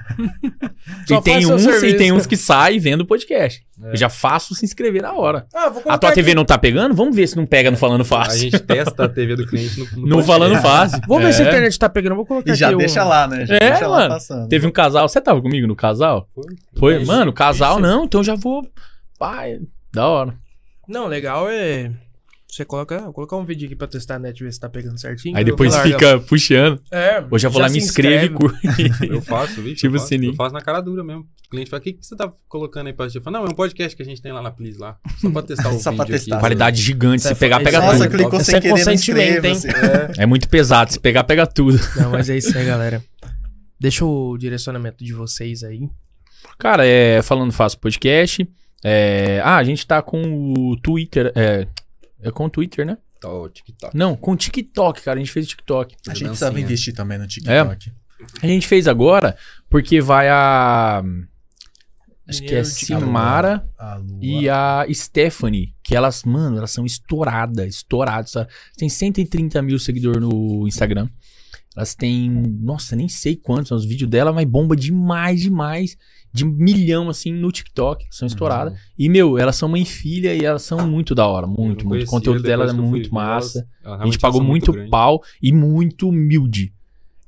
E 1.11 1.21
tem, 1.23 1.47
uns, 1.47 1.65
e 1.67 1.95
tem 1.95 2.13
uns 2.13 2.27
que 2.27 2.37
saem 2.37 2.79
vendo 2.79 3.03
o 3.03 3.07
podcast. 3.07 3.63
É. 3.83 3.93
Eu 3.93 3.97
já 3.97 4.09
faço 4.09 4.55
se 4.55 4.65
inscrever 4.65 5.03
na 5.03 5.13
hora. 5.13 5.47
Ah, 5.55 5.69
vou 5.69 5.83
A 5.87 5.99
tua 5.99 6.13
TV 6.13 6.31
aqui. 6.31 6.35
não 6.37 6.45
tá 6.45 6.57
pegando? 6.59 6.95
Vamos 6.95 7.15
ver 7.15 7.27
se 7.27 7.37
não 7.37 7.45
pega 7.47 7.71
no 7.71 7.77
Falando 7.77 8.01
A 8.03 8.05
Fácil. 8.05 8.39
gente 8.41 8.59
testa 8.61 9.05
a 9.05 9.09
TV 9.09 9.37
do 9.37 9.47
cliente 9.47 9.79
no, 9.95 10.01
no 10.03 10.17
No. 10.19 10.23
Falando 10.25 10.57
Fácil. 10.61 11.01
Vamos 11.07 11.25
ver 11.25 11.33
se 11.35 11.43
a 11.43 11.45
É. 11.45 11.49
internet 11.49 11.79
tá 11.79 11.89
pegando. 11.89 12.17
Vou 12.17 12.25
colocar 12.27 12.51
E 12.53 12.55
já 12.55 12.69
aqui. 12.69 12.77
deixa 12.79 13.05
o... 13.05 13.09
lá, 13.09 13.27
né? 13.27 13.45
Já 13.47 13.55
É, 13.57 13.71
deixa 13.71 13.87
lá 13.87 13.97
mano. 13.99 14.15
passando. 14.15 14.49
Teve 14.49 14.67
um 14.67 14.71
casal. 14.71 15.09
Você 15.09 15.21
tava 15.21 15.41
comigo 15.43 15.67
no 15.67 15.77
casal? 15.77 16.29
Foi. 16.35 16.45
Foi? 16.79 16.99
Mas- 16.99 17.07
Mano, 17.09 17.33
casal 17.33 17.73
Isso. 17.79 17.81
não, 17.87 18.05
então 18.05 18.23
já 18.25 18.35
vou. 18.35 18.67
Pai, 19.19 19.59
da 19.93 20.07
hora. 20.07 20.35
Não, 20.89 21.07
legal 21.07 21.47
é. 21.51 21.91
Você 22.55 22.65
coloca. 22.65 23.01
Vou 23.01 23.13
colocar 23.13 23.37
um 23.37 23.45
vídeo 23.45 23.67
aqui 23.67 23.75
pra 23.75 23.89
testar 23.89 24.15
a 24.15 24.19
net, 24.21 24.41
ver 24.41 24.53
se 24.53 24.61
tá 24.61 24.69
pegando 24.69 24.97
certinho. 25.01 25.37
Aí 25.37 25.43
depois 25.43 25.77
fica 25.79 26.21
puxando. 26.21 26.81
É, 26.89 27.19
Hoje 27.29 27.49
eu 27.49 27.51
vou 27.51 27.61
já 27.61 27.67
lá, 27.67 27.73
me 27.73 27.79
inscreve 27.79 28.27
e 28.27 28.29
curte. 28.31 28.67
Eu 29.11 29.21
faço, 29.21 29.61
viu? 29.61 29.73
Ativa 29.73 29.93
eu, 29.93 29.97
o 29.97 29.99
faço, 29.99 30.09
sininho. 30.09 30.31
eu 30.31 30.37
faço 30.37 30.55
na 30.55 30.61
cara 30.61 30.81
dura 30.81 31.03
mesmo. 31.03 31.23
O 31.47 31.51
cliente 31.51 31.69
fala, 31.69 31.81
o 31.81 31.83
que, 31.83 31.95
que 31.95 32.07
você 32.07 32.15
tá 32.15 32.33
colocando 32.49 32.87
aí 32.87 32.93
pra 32.93 33.07
assistir? 33.07 33.19
Eu 33.19 33.23
falo, 33.25 33.39
não, 33.39 33.45
é 33.47 33.49
um 33.49 33.55
podcast 33.57 33.97
que 33.97 34.03
a 34.03 34.07
gente 34.07 34.23
tem 34.23 34.31
lá 34.31 34.41
na 34.41 34.53
Please 34.53 34.79
lá. 34.79 34.97
Só 35.21 35.31
pra 35.31 35.43
testar 35.43 35.69
o 35.75 35.81
Só 35.81 35.93
pra 35.93 36.05
vídeo 36.05 36.17
testar. 36.17 36.37
aqui. 36.37 36.41
Qualidade 36.43 36.81
gigante. 36.81 37.23
Se 37.25 37.33
é 37.33 37.35
pegar, 37.35 37.59
pega 37.61 37.81
Nossa, 37.81 38.05
tudo. 38.05 38.17
clicou 38.19 38.39
É 38.39 38.45
sem 38.45 38.61
querer 38.61 38.71
consentimento, 38.71 39.45
hein? 39.47 39.53
inscreva-se. 39.53 40.21
É 40.21 40.25
muito 40.25 40.49
pesado. 40.49 40.93
Se 40.93 41.01
pegar, 41.01 41.25
pega 41.25 41.49
tudo. 41.49 41.77
Não, 41.97 42.13
mas 42.13 42.31
é 42.31 42.37
isso 42.37 42.57
aí, 42.57 42.65
galera. 42.67 43.03
Deixa 43.81 44.05
o 44.05 44.39
direcionamento 44.39 45.05
de 45.05 45.13
vocês 45.13 45.65
aí. 45.65 45.89
Cara, 46.57 46.87
é, 46.87 47.21
falando 47.21 47.51
fácil 47.53 47.81
podcast. 47.81 48.49
É, 48.85 49.41
ah, 49.43 49.57
a 49.57 49.65
gente 49.65 49.85
tá 49.85 50.01
com 50.01 50.23
o 50.57 50.77
Twitter. 50.81 51.33
É, 51.35 51.67
é 52.25 52.31
com 52.31 52.45
o 52.47 52.51
Twitter, 52.51 52.85
né? 52.87 52.99
Tá, 53.21 53.29
ó, 53.29 53.49
TikTok. 53.49 53.97
Não, 53.97 54.17
com 54.17 54.33
o 54.33 54.37
TikTok, 54.37 55.03
cara. 55.03 55.19
A 55.19 55.23
gente 55.23 55.33
fez 55.33 55.47
o 55.47 55.49
TikTok. 55.51 55.95
A 55.95 55.97
gente 55.97 56.07
Dancinha. 56.07 56.29
precisava 56.31 56.61
investir 56.61 56.95
também 56.95 57.19
no 57.19 57.27
TikTok. 57.27 57.93
A 58.43 58.47
gente 58.47 58.67
fez 58.67 58.89
agora 58.89 59.37
porque 59.69 60.01
vai 60.01 60.29
a. 60.29 61.03
Acho 62.27 62.41
que 62.41 62.55
é 62.55 62.65
Simara 62.65 63.69
A 63.79 63.97
Lua. 63.97 64.19
e 64.23 64.49
a 64.49 64.87
Stephanie. 64.93 65.75
Que 65.83 65.95
elas, 65.95 66.25
mano, 66.25 66.57
elas 66.57 66.71
são 66.71 66.87
estouradas, 66.87 67.67
estouradas. 67.75 68.31
sabe? 68.31 68.51
Tem 68.79 68.89
130 68.89 69.61
mil 69.61 69.79
seguidores 69.79 70.23
no 70.23 70.67
Instagram. 70.67 71.07
Elas 71.77 71.95
têm, 71.95 72.31
nossa, 72.61 72.95
nem 72.95 73.09
sei 73.09 73.35
quantos 73.37 73.69
são 73.69 73.77
os 73.77 73.85
vídeos 73.85 74.09
dela, 74.09 74.33
mas 74.33 74.47
bomba 74.47 74.77
demais, 74.77 75.41
demais. 75.41 75.97
De 76.33 76.45
milhão, 76.45 77.09
assim, 77.09 77.33
no 77.33 77.51
TikTok. 77.53 78.07
São 78.11 78.27
estouradas. 78.27 78.73
Uhum. 78.73 78.79
E, 78.99 79.09
meu, 79.09 79.39
elas 79.39 79.55
são 79.57 79.69
mãe 79.69 79.83
e 79.83 79.87
filha 79.87 80.35
e 80.35 80.45
elas 80.45 80.63
são 80.63 80.85
muito 80.89 81.15
da 81.15 81.27
hora. 81.27 81.47
Muito, 81.47 81.87
muito. 81.87 82.05
O 82.05 82.11
conteúdo 82.11 82.43
dela 82.43 82.69
é 82.69 82.73
muito 82.73 83.13
massa. 83.15 83.67
A 83.85 84.05
gente 84.05 84.19
pagou 84.19 84.43
muito 84.43 84.73
pau 84.89 85.23
e 85.43 85.53
muito 85.53 86.09
humilde. 86.09 86.73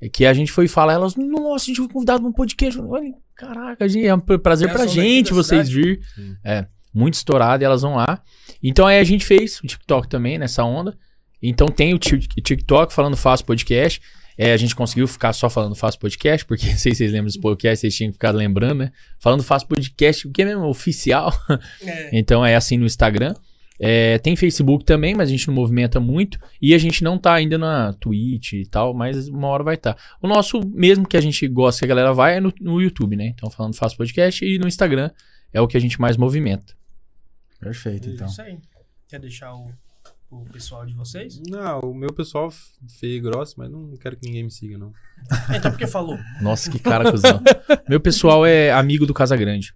É 0.00 0.08
que 0.08 0.26
a 0.26 0.34
gente 0.34 0.50
foi 0.52 0.66
falar, 0.68 0.94
elas, 0.94 1.14
nossa, 1.16 1.64
a 1.64 1.66
gente 1.68 1.76
foi 1.78 1.88
convidado 1.88 2.20
pra 2.20 2.28
um 2.28 2.32
podcast. 2.32 2.80
Olha, 2.80 3.14
caraca, 3.34 3.88
gente, 3.88 4.06
é 4.06 4.14
um 4.14 4.20
pra- 4.20 4.38
prazer 4.38 4.68
Elas 4.68 4.80
pra 4.82 4.86
gente 4.90 5.32
vocês 5.32 5.68
vir. 5.68 6.00
Sim. 6.14 6.36
É, 6.44 6.66
muito 6.92 7.14
estourado 7.14 7.62
e 7.62 7.64
elas 7.64 7.82
vão 7.82 7.94
lá. 7.96 8.20
Então 8.62 8.86
aí 8.86 8.98
a 8.98 9.04
gente 9.04 9.24
fez 9.24 9.60
o 9.62 9.66
TikTok 9.66 10.08
também 10.08 10.36
nessa 10.36 10.64
onda. 10.64 10.96
Então 11.42 11.68
tem 11.68 11.94
o 11.94 11.98
Tik- 11.98 12.40
TikTok 12.42 12.92
falando 12.92 13.16
fácil 13.16 13.46
podcast. 13.46 14.00
É, 14.38 14.52
a 14.52 14.56
gente 14.56 14.74
conseguiu 14.74 15.08
ficar 15.08 15.32
só 15.32 15.48
falando 15.48 15.74
fácil 15.74 15.98
podcast, 16.00 16.44
porque 16.44 16.66
não 16.70 16.76
sei 16.76 16.92
se 16.92 16.98
vocês 16.98 17.12
lembram 17.12 17.26
dos 17.26 17.36
podcasts, 17.36 17.80
vocês 17.80 17.96
tinham 17.96 18.10
que 18.10 18.14
ficar 18.14 18.32
lembrando, 18.32 18.80
né? 18.80 18.92
Falando 19.18 19.42
fácil 19.42 19.68
podcast, 19.68 20.28
o 20.28 20.30
que 20.30 20.42
é 20.42 20.44
mesmo? 20.44 20.66
Oficial. 20.66 21.32
Então 22.12 22.44
é 22.44 22.54
assim 22.54 22.76
no 22.76 22.86
Instagram. 22.86 23.34
É, 23.78 24.18
tem 24.18 24.34
Facebook 24.36 24.84
também, 24.84 25.14
mas 25.14 25.28
a 25.28 25.32
gente 25.32 25.46
não 25.48 25.54
movimenta 25.54 26.00
muito. 26.00 26.38
E 26.60 26.74
a 26.74 26.78
gente 26.78 27.04
não 27.04 27.18
tá 27.18 27.34
ainda 27.34 27.58
na 27.58 27.92
Twitch 27.94 28.52
e 28.52 28.66
tal, 28.66 28.94
mas 28.94 29.28
uma 29.28 29.48
hora 29.48 29.62
vai 29.62 29.74
estar. 29.74 29.96
O 30.20 30.26
nosso, 30.26 30.60
mesmo 30.66 31.06
que 31.06 31.16
a 31.16 31.20
gente 31.20 31.46
gosta 31.48 31.80
que 31.80 31.84
a 31.84 31.88
galera 31.88 32.12
vai, 32.12 32.36
é 32.36 32.40
no, 32.40 32.52
no 32.60 32.80
YouTube, 32.80 33.16
né? 33.16 33.26
Então 33.26 33.50
falando 33.50 33.74
Fácil 33.74 33.98
Podcast 33.98 34.44
e 34.44 34.58
no 34.58 34.66
Instagram 34.66 35.10
é 35.52 35.60
o 35.60 35.68
que 35.68 35.76
a 35.76 35.80
gente 35.80 36.00
mais 36.00 36.16
movimenta. 36.16 36.74
Perfeito, 37.60 38.08
então. 38.08 38.26
Isso 38.26 38.42
aí. 38.42 38.58
Quer 39.08 39.20
deixar 39.20 39.54
o, 39.54 39.70
o 40.30 40.44
pessoal 40.44 40.84
de 40.84 40.92
vocês? 40.94 41.40
Não, 41.48 41.80
o 41.80 41.94
meu 41.94 42.12
pessoal 42.12 42.50
feio 42.98 43.16
e 43.16 43.20
grosso, 43.20 43.54
mas 43.56 43.70
não 43.70 43.96
quero 43.96 44.16
que 44.16 44.26
ninguém 44.26 44.44
me 44.44 44.50
siga, 44.50 44.76
não. 44.76 44.92
Então, 45.54 45.70
porque 45.70 45.86
falou. 45.86 46.18
Nossa, 46.42 46.70
que 46.70 46.78
cara 46.78 47.10
cuzão. 47.10 47.40
Meu 47.88 48.00
pessoal 48.00 48.44
é 48.44 48.72
amigo 48.72 49.06
do 49.06 49.14
Casagrande. 49.14 49.74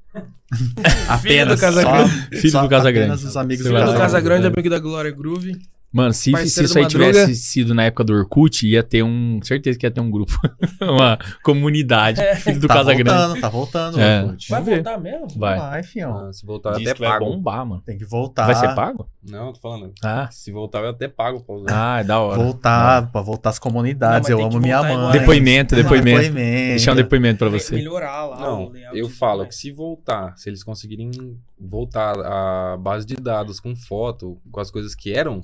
Filho 1.22 1.46
do 1.46 1.56
só, 1.56 1.60
Casagrande. 1.60 2.36
Filho 2.36 2.50
só 2.50 2.62
do 2.62 2.68
Casagrande. 2.68 3.06
apenas 3.06 3.24
os 3.24 3.36
amigos 3.36 3.66
Filho 3.66 3.78
do 3.78 3.84
do 3.84 3.92
Do 3.92 3.98
Casagrande. 3.98 4.12
Casa 4.12 4.20
Grande, 4.20 4.46
é. 4.46 4.50
amigo 4.50 4.70
da 4.70 4.78
Glória 4.78 5.10
Groove. 5.10 5.60
Mano, 5.92 6.12
se, 6.12 6.30
se 6.48 6.62
isso 6.64 6.78
aí 6.78 6.84
Madruga. 6.84 7.06
tivesse 7.12 7.34
sido 7.34 7.74
na 7.74 7.82
época 7.84 8.04
do 8.04 8.12
Orkut, 8.12 8.64
ia 8.66 8.82
ter 8.82 9.02
um. 9.02 9.40
Certeza 9.42 9.76
que 9.78 9.84
ia 9.84 9.90
ter 9.90 10.00
um 10.00 10.08
grupo. 10.10 10.32
uma 10.80 11.18
comunidade. 11.42 12.20
Filho 12.36 12.60
do 12.60 12.68
Tá 12.68 12.74
Casagrande. 12.74 13.10
voltando, 13.10 13.40
tá 13.40 13.48
voltando. 13.48 14.00
É. 14.00 14.22
Orkut. 14.22 14.48
Vai 14.50 14.62
voltar 14.62 14.98
mesmo? 15.00 15.26
Vai. 15.36 15.58
Vai, 15.58 15.82
fião. 15.82 16.28
Ah, 16.28 16.32
se 16.32 16.46
voltar, 16.46 16.72
Diz 16.74 16.82
até 16.86 16.94
que 16.94 17.00
vai 17.00 17.10
pago. 17.10 17.24
bombar, 17.24 17.66
mano. 17.66 17.82
Tem 17.84 17.98
que 17.98 18.04
voltar. 18.04 18.46
Vai 18.46 18.54
ser 18.54 18.72
pago? 18.74 19.08
Não, 19.28 19.52
tô 19.52 19.60
falando. 19.60 19.92
Ah. 20.04 20.28
Se 20.30 20.52
voltar, 20.52 20.78
eu 20.80 20.90
até 20.90 21.08
pago 21.08 21.40
pra 21.40 21.54
usar. 21.56 21.66
Ah, 21.96 22.00
é 22.00 22.04
da 22.04 22.20
hora. 22.20 22.40
Voltar, 22.40 23.10
pra 23.10 23.20
voltar 23.20 23.50
as 23.50 23.58
comunidades. 23.58 24.28
Não, 24.28 24.38
eu 24.38 24.46
amo 24.46 24.60
minha 24.60 24.80
mãe. 24.82 25.12
Depoimento, 25.12 25.74
depoimento. 25.74 26.20
Depoimento. 26.22 26.68
Deixar 26.70 26.92
um 26.92 26.96
depoimento 26.96 27.38
pra 27.38 27.48
você. 27.48 27.74
Melhorar 27.74 28.26
lá 28.26 28.36
o 28.54 28.70
Não, 28.70 28.72
eu 28.94 29.08
falo 29.08 29.44
que 29.44 29.54
se 29.54 29.70
voltar, 29.72 30.36
se 30.36 30.48
eles 30.48 30.62
conseguirem 30.62 31.10
voltar 31.58 32.14
a 32.20 32.76
base 32.76 33.04
de 33.06 33.16
dados 33.16 33.58
com 33.60 33.74
foto, 33.74 34.38
com 34.50 34.60
as 34.60 34.70
coisas 34.70 34.94
que 34.94 35.12
eram, 35.12 35.42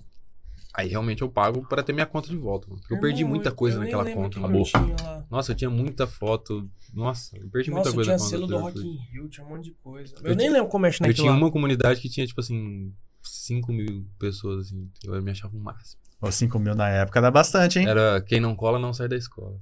aí 0.76 0.88
realmente 0.88 1.22
eu 1.22 1.28
pago 1.28 1.66
pra 1.66 1.82
ter 1.82 1.92
minha 1.92 2.06
conta 2.06 2.28
de 2.28 2.36
volta. 2.36 2.68
mano. 2.68 2.80
Porque 2.80 2.94
eu 2.94 3.00
perdi 3.00 3.20
Irmão, 3.22 3.34
muita 3.34 3.50
coisa 3.50 3.76
eu 3.78 3.80
naquela 3.80 4.04
conta. 4.10 4.28
que 4.30 4.38
acabou. 4.38 4.60
eu 4.60 4.64
tinha. 4.64 5.26
Nossa, 5.30 5.52
eu 5.52 5.56
tinha 5.56 5.70
muita 5.70 6.06
foto. 6.06 6.68
Nossa, 6.92 7.36
eu 7.38 7.48
perdi 7.48 7.70
Nossa, 7.70 7.90
muita 7.90 7.94
coisa 7.94 8.10
tinha 8.10 8.16
na 8.16 8.18
conta 8.18 8.30
selo 8.30 8.46
do. 8.46 8.58
Rock 8.58 8.78
in 8.80 8.96
Rio, 9.12 9.28
tinha 9.28 9.46
um 9.46 9.50
monte 9.50 9.64
de 9.64 9.70
coisa. 9.72 10.14
Eu, 10.22 10.30
Eu 10.30 10.36
nem 10.36 10.50
lembro 10.50 10.68
como 10.68 10.82
mexe 10.82 11.02
Eu 11.02 11.06
naquilo 11.08 11.24
tinha 11.24 11.32
lá. 11.32 11.36
uma 11.38 11.50
comunidade 11.50 12.00
que 12.00 12.08
tinha, 12.08 12.26
tipo 12.26 12.40
assim, 12.40 12.92
5 13.22 13.72
mil 13.72 14.06
pessoas, 14.18 14.66
assim. 14.66 14.88
Eu 15.02 15.20
me 15.22 15.30
achava 15.30 15.56
o 15.56 15.60
máximo. 15.60 16.00
Os 16.20 16.34
5 16.34 16.58
mil 16.58 16.74
na 16.74 16.88
época 16.88 17.18
era 17.18 17.30
bastante, 17.30 17.78
hein? 17.78 17.86
Era 17.88 18.20
quem 18.20 18.40
não 18.40 18.54
cola 18.54 18.78
não 18.78 18.92
sai 18.92 19.08
da 19.08 19.16
escola. 19.16 19.58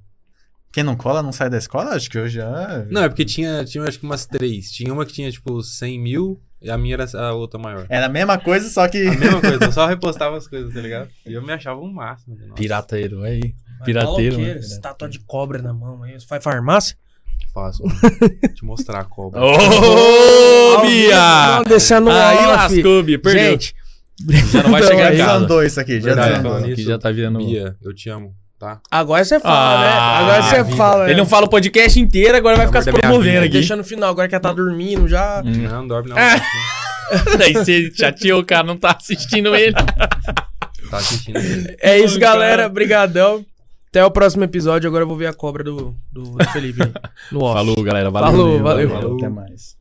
Quem 0.73 0.83
não 0.83 0.97
cola 0.97 1.23
não 1.23 1.31
sai 1.31 1.49
da 1.49 1.57
escola? 1.57 1.91
Acho 1.91 2.10
que 2.10 2.18
eu 2.18 2.28
já. 2.28 2.84
Não, 2.91 3.02
é 3.05 3.09
porque 3.09 3.25
tinha, 3.25 3.65
tinha 3.65 3.84
acho 3.84 3.99
que 4.01 4.05
umas 4.05 4.26
três. 4.26 4.73
Tinha 4.73 4.93
uma 4.93 5.07
que 5.07 5.12
tinha, 5.12 5.31
tipo, 5.31 5.62
100 5.62 6.01
mil, 6.01 6.43
a 6.70 6.78
minha 6.78 6.94
era 6.94 7.07
a 7.28 7.33
outra 7.33 7.59
maior. 7.59 7.86
Era 7.89 8.07
a 8.07 8.09
mesma 8.09 8.39
coisa, 8.39 8.68
só 8.68 8.86
que. 8.89 9.07
A 9.07 9.18
mesma 9.18 9.41
coisa, 9.43 9.65
eu 9.65 9.73
só 9.73 9.86
repostava 9.86 10.36
as 10.36 10.47
coisas, 10.47 10.73
tá 10.73 10.81
ligado? 10.81 11.09
E 11.26 11.33
eu 11.33 11.43
me 11.43 11.52
achava 11.52 11.81
um 11.81 11.93
máximo. 11.93 12.36
nossa, 12.36 12.55
Pirateiro, 12.55 13.23
aí. 13.23 13.55
Pirateiro, 13.84 14.39
né? 14.39 14.59
Estátua 14.59 15.09
de 15.09 15.18
cobra 15.20 15.60
na 15.60 15.73
mão 15.73 16.02
aí. 16.02 16.18
Você 16.18 16.26
faz 16.26 16.43
farmácia? 16.43 16.97
Fácil. 17.52 17.84
Vou 18.43 18.55
te 18.55 18.65
mostrar 18.65 19.01
a 19.01 19.05
cobra. 19.05 19.41
Ô, 19.41 19.44
Ao 19.47 20.81
vivo, 20.83 20.83
Bia! 20.83 21.57
Não, 21.57 21.65
deixando 21.65 22.10
Aí 22.10 22.47
lascou, 22.47 23.02
Bia. 23.02 23.18
Perdeu. 23.18 23.51
Gente, 23.52 23.75
já 24.52 24.62
não 24.62 24.70
vai 24.70 24.81
então, 24.81 24.91
chegar 24.93 25.09
aí 25.09 25.15
em 25.15 25.18
casa. 25.18 25.33
desandou 25.34 25.62
isso 25.65 25.81
aqui, 25.81 26.01
já 26.01 26.07
Verdade, 26.07 26.31
desandou. 26.31 26.52
falando 26.52 26.73
Aqui 26.73 26.83
já 26.83 26.99
tá 26.99 27.10
virando... 27.10 27.39
Bia, 27.39 27.76
eu 27.83 27.94
te 27.94 28.09
amo, 28.09 28.34
tá? 28.58 28.81
agora 28.91 29.24
você 29.24 29.39
fala, 29.41 29.57
Ah, 29.57 29.81
né? 29.81 29.92
Agora 30.23 30.42
você 30.42 30.62
vida. 30.65 30.76
fala. 30.76 31.05
Ele 31.05 31.12
né? 31.15 31.18
não 31.18 31.26
fala 31.26 31.47
o 31.47 31.50
podcast 31.50 32.00
inteiro, 32.00 32.36
agora 32.36 32.57
vai 32.57 32.66
ficar 32.66 32.83
se 32.83 32.92
promovendo 32.92 33.41
aqui. 33.41 33.49
Deixa 33.50 33.76
no 33.76 33.84
final, 33.84 34.10
agora 34.10 34.28
que 34.28 34.34
ela 34.34 34.42
tá 34.42 34.52
dormindo 34.52 35.07
já. 35.08 35.42
Hum. 35.44 35.50
Não, 35.50 35.70
não 35.81 35.89
dorme 35.89 36.10
não. 36.10 36.18
É. 36.18 36.41
Daí 37.39 37.52
você 37.52 37.92
chateou, 37.94 38.41
o 38.41 38.44
cara 38.44 38.62
não 38.65 38.76
tá 38.76 38.97
assistindo 38.99 39.55
ele. 39.55 39.74
Tá 40.91 40.99
assistindo. 40.99 41.39
É 41.81 41.99
isso, 41.99 42.18
galera. 42.20 42.57
cara. 42.65 42.68
Brigadão. 42.68 43.44
Até 43.89 44.05
o 44.05 44.10
próximo 44.10 44.44
episódio. 44.44 44.86
Agora 44.86 45.02
eu 45.02 45.08
vou 45.08 45.16
ver 45.16 45.26
a 45.26 45.33
cobra 45.33 45.65
do, 45.65 45.97
do, 46.12 46.23
do 46.36 46.44
Felipe 46.52 46.78
no 47.33 47.41
off. 47.42 47.55
Falou, 47.55 47.83
galera. 47.83 48.10
Valeu. 48.10 48.31
Falou, 48.31 48.62
valeu. 48.62 48.89
Valeu, 48.91 49.16
até 49.16 49.28
mais. 49.31 49.76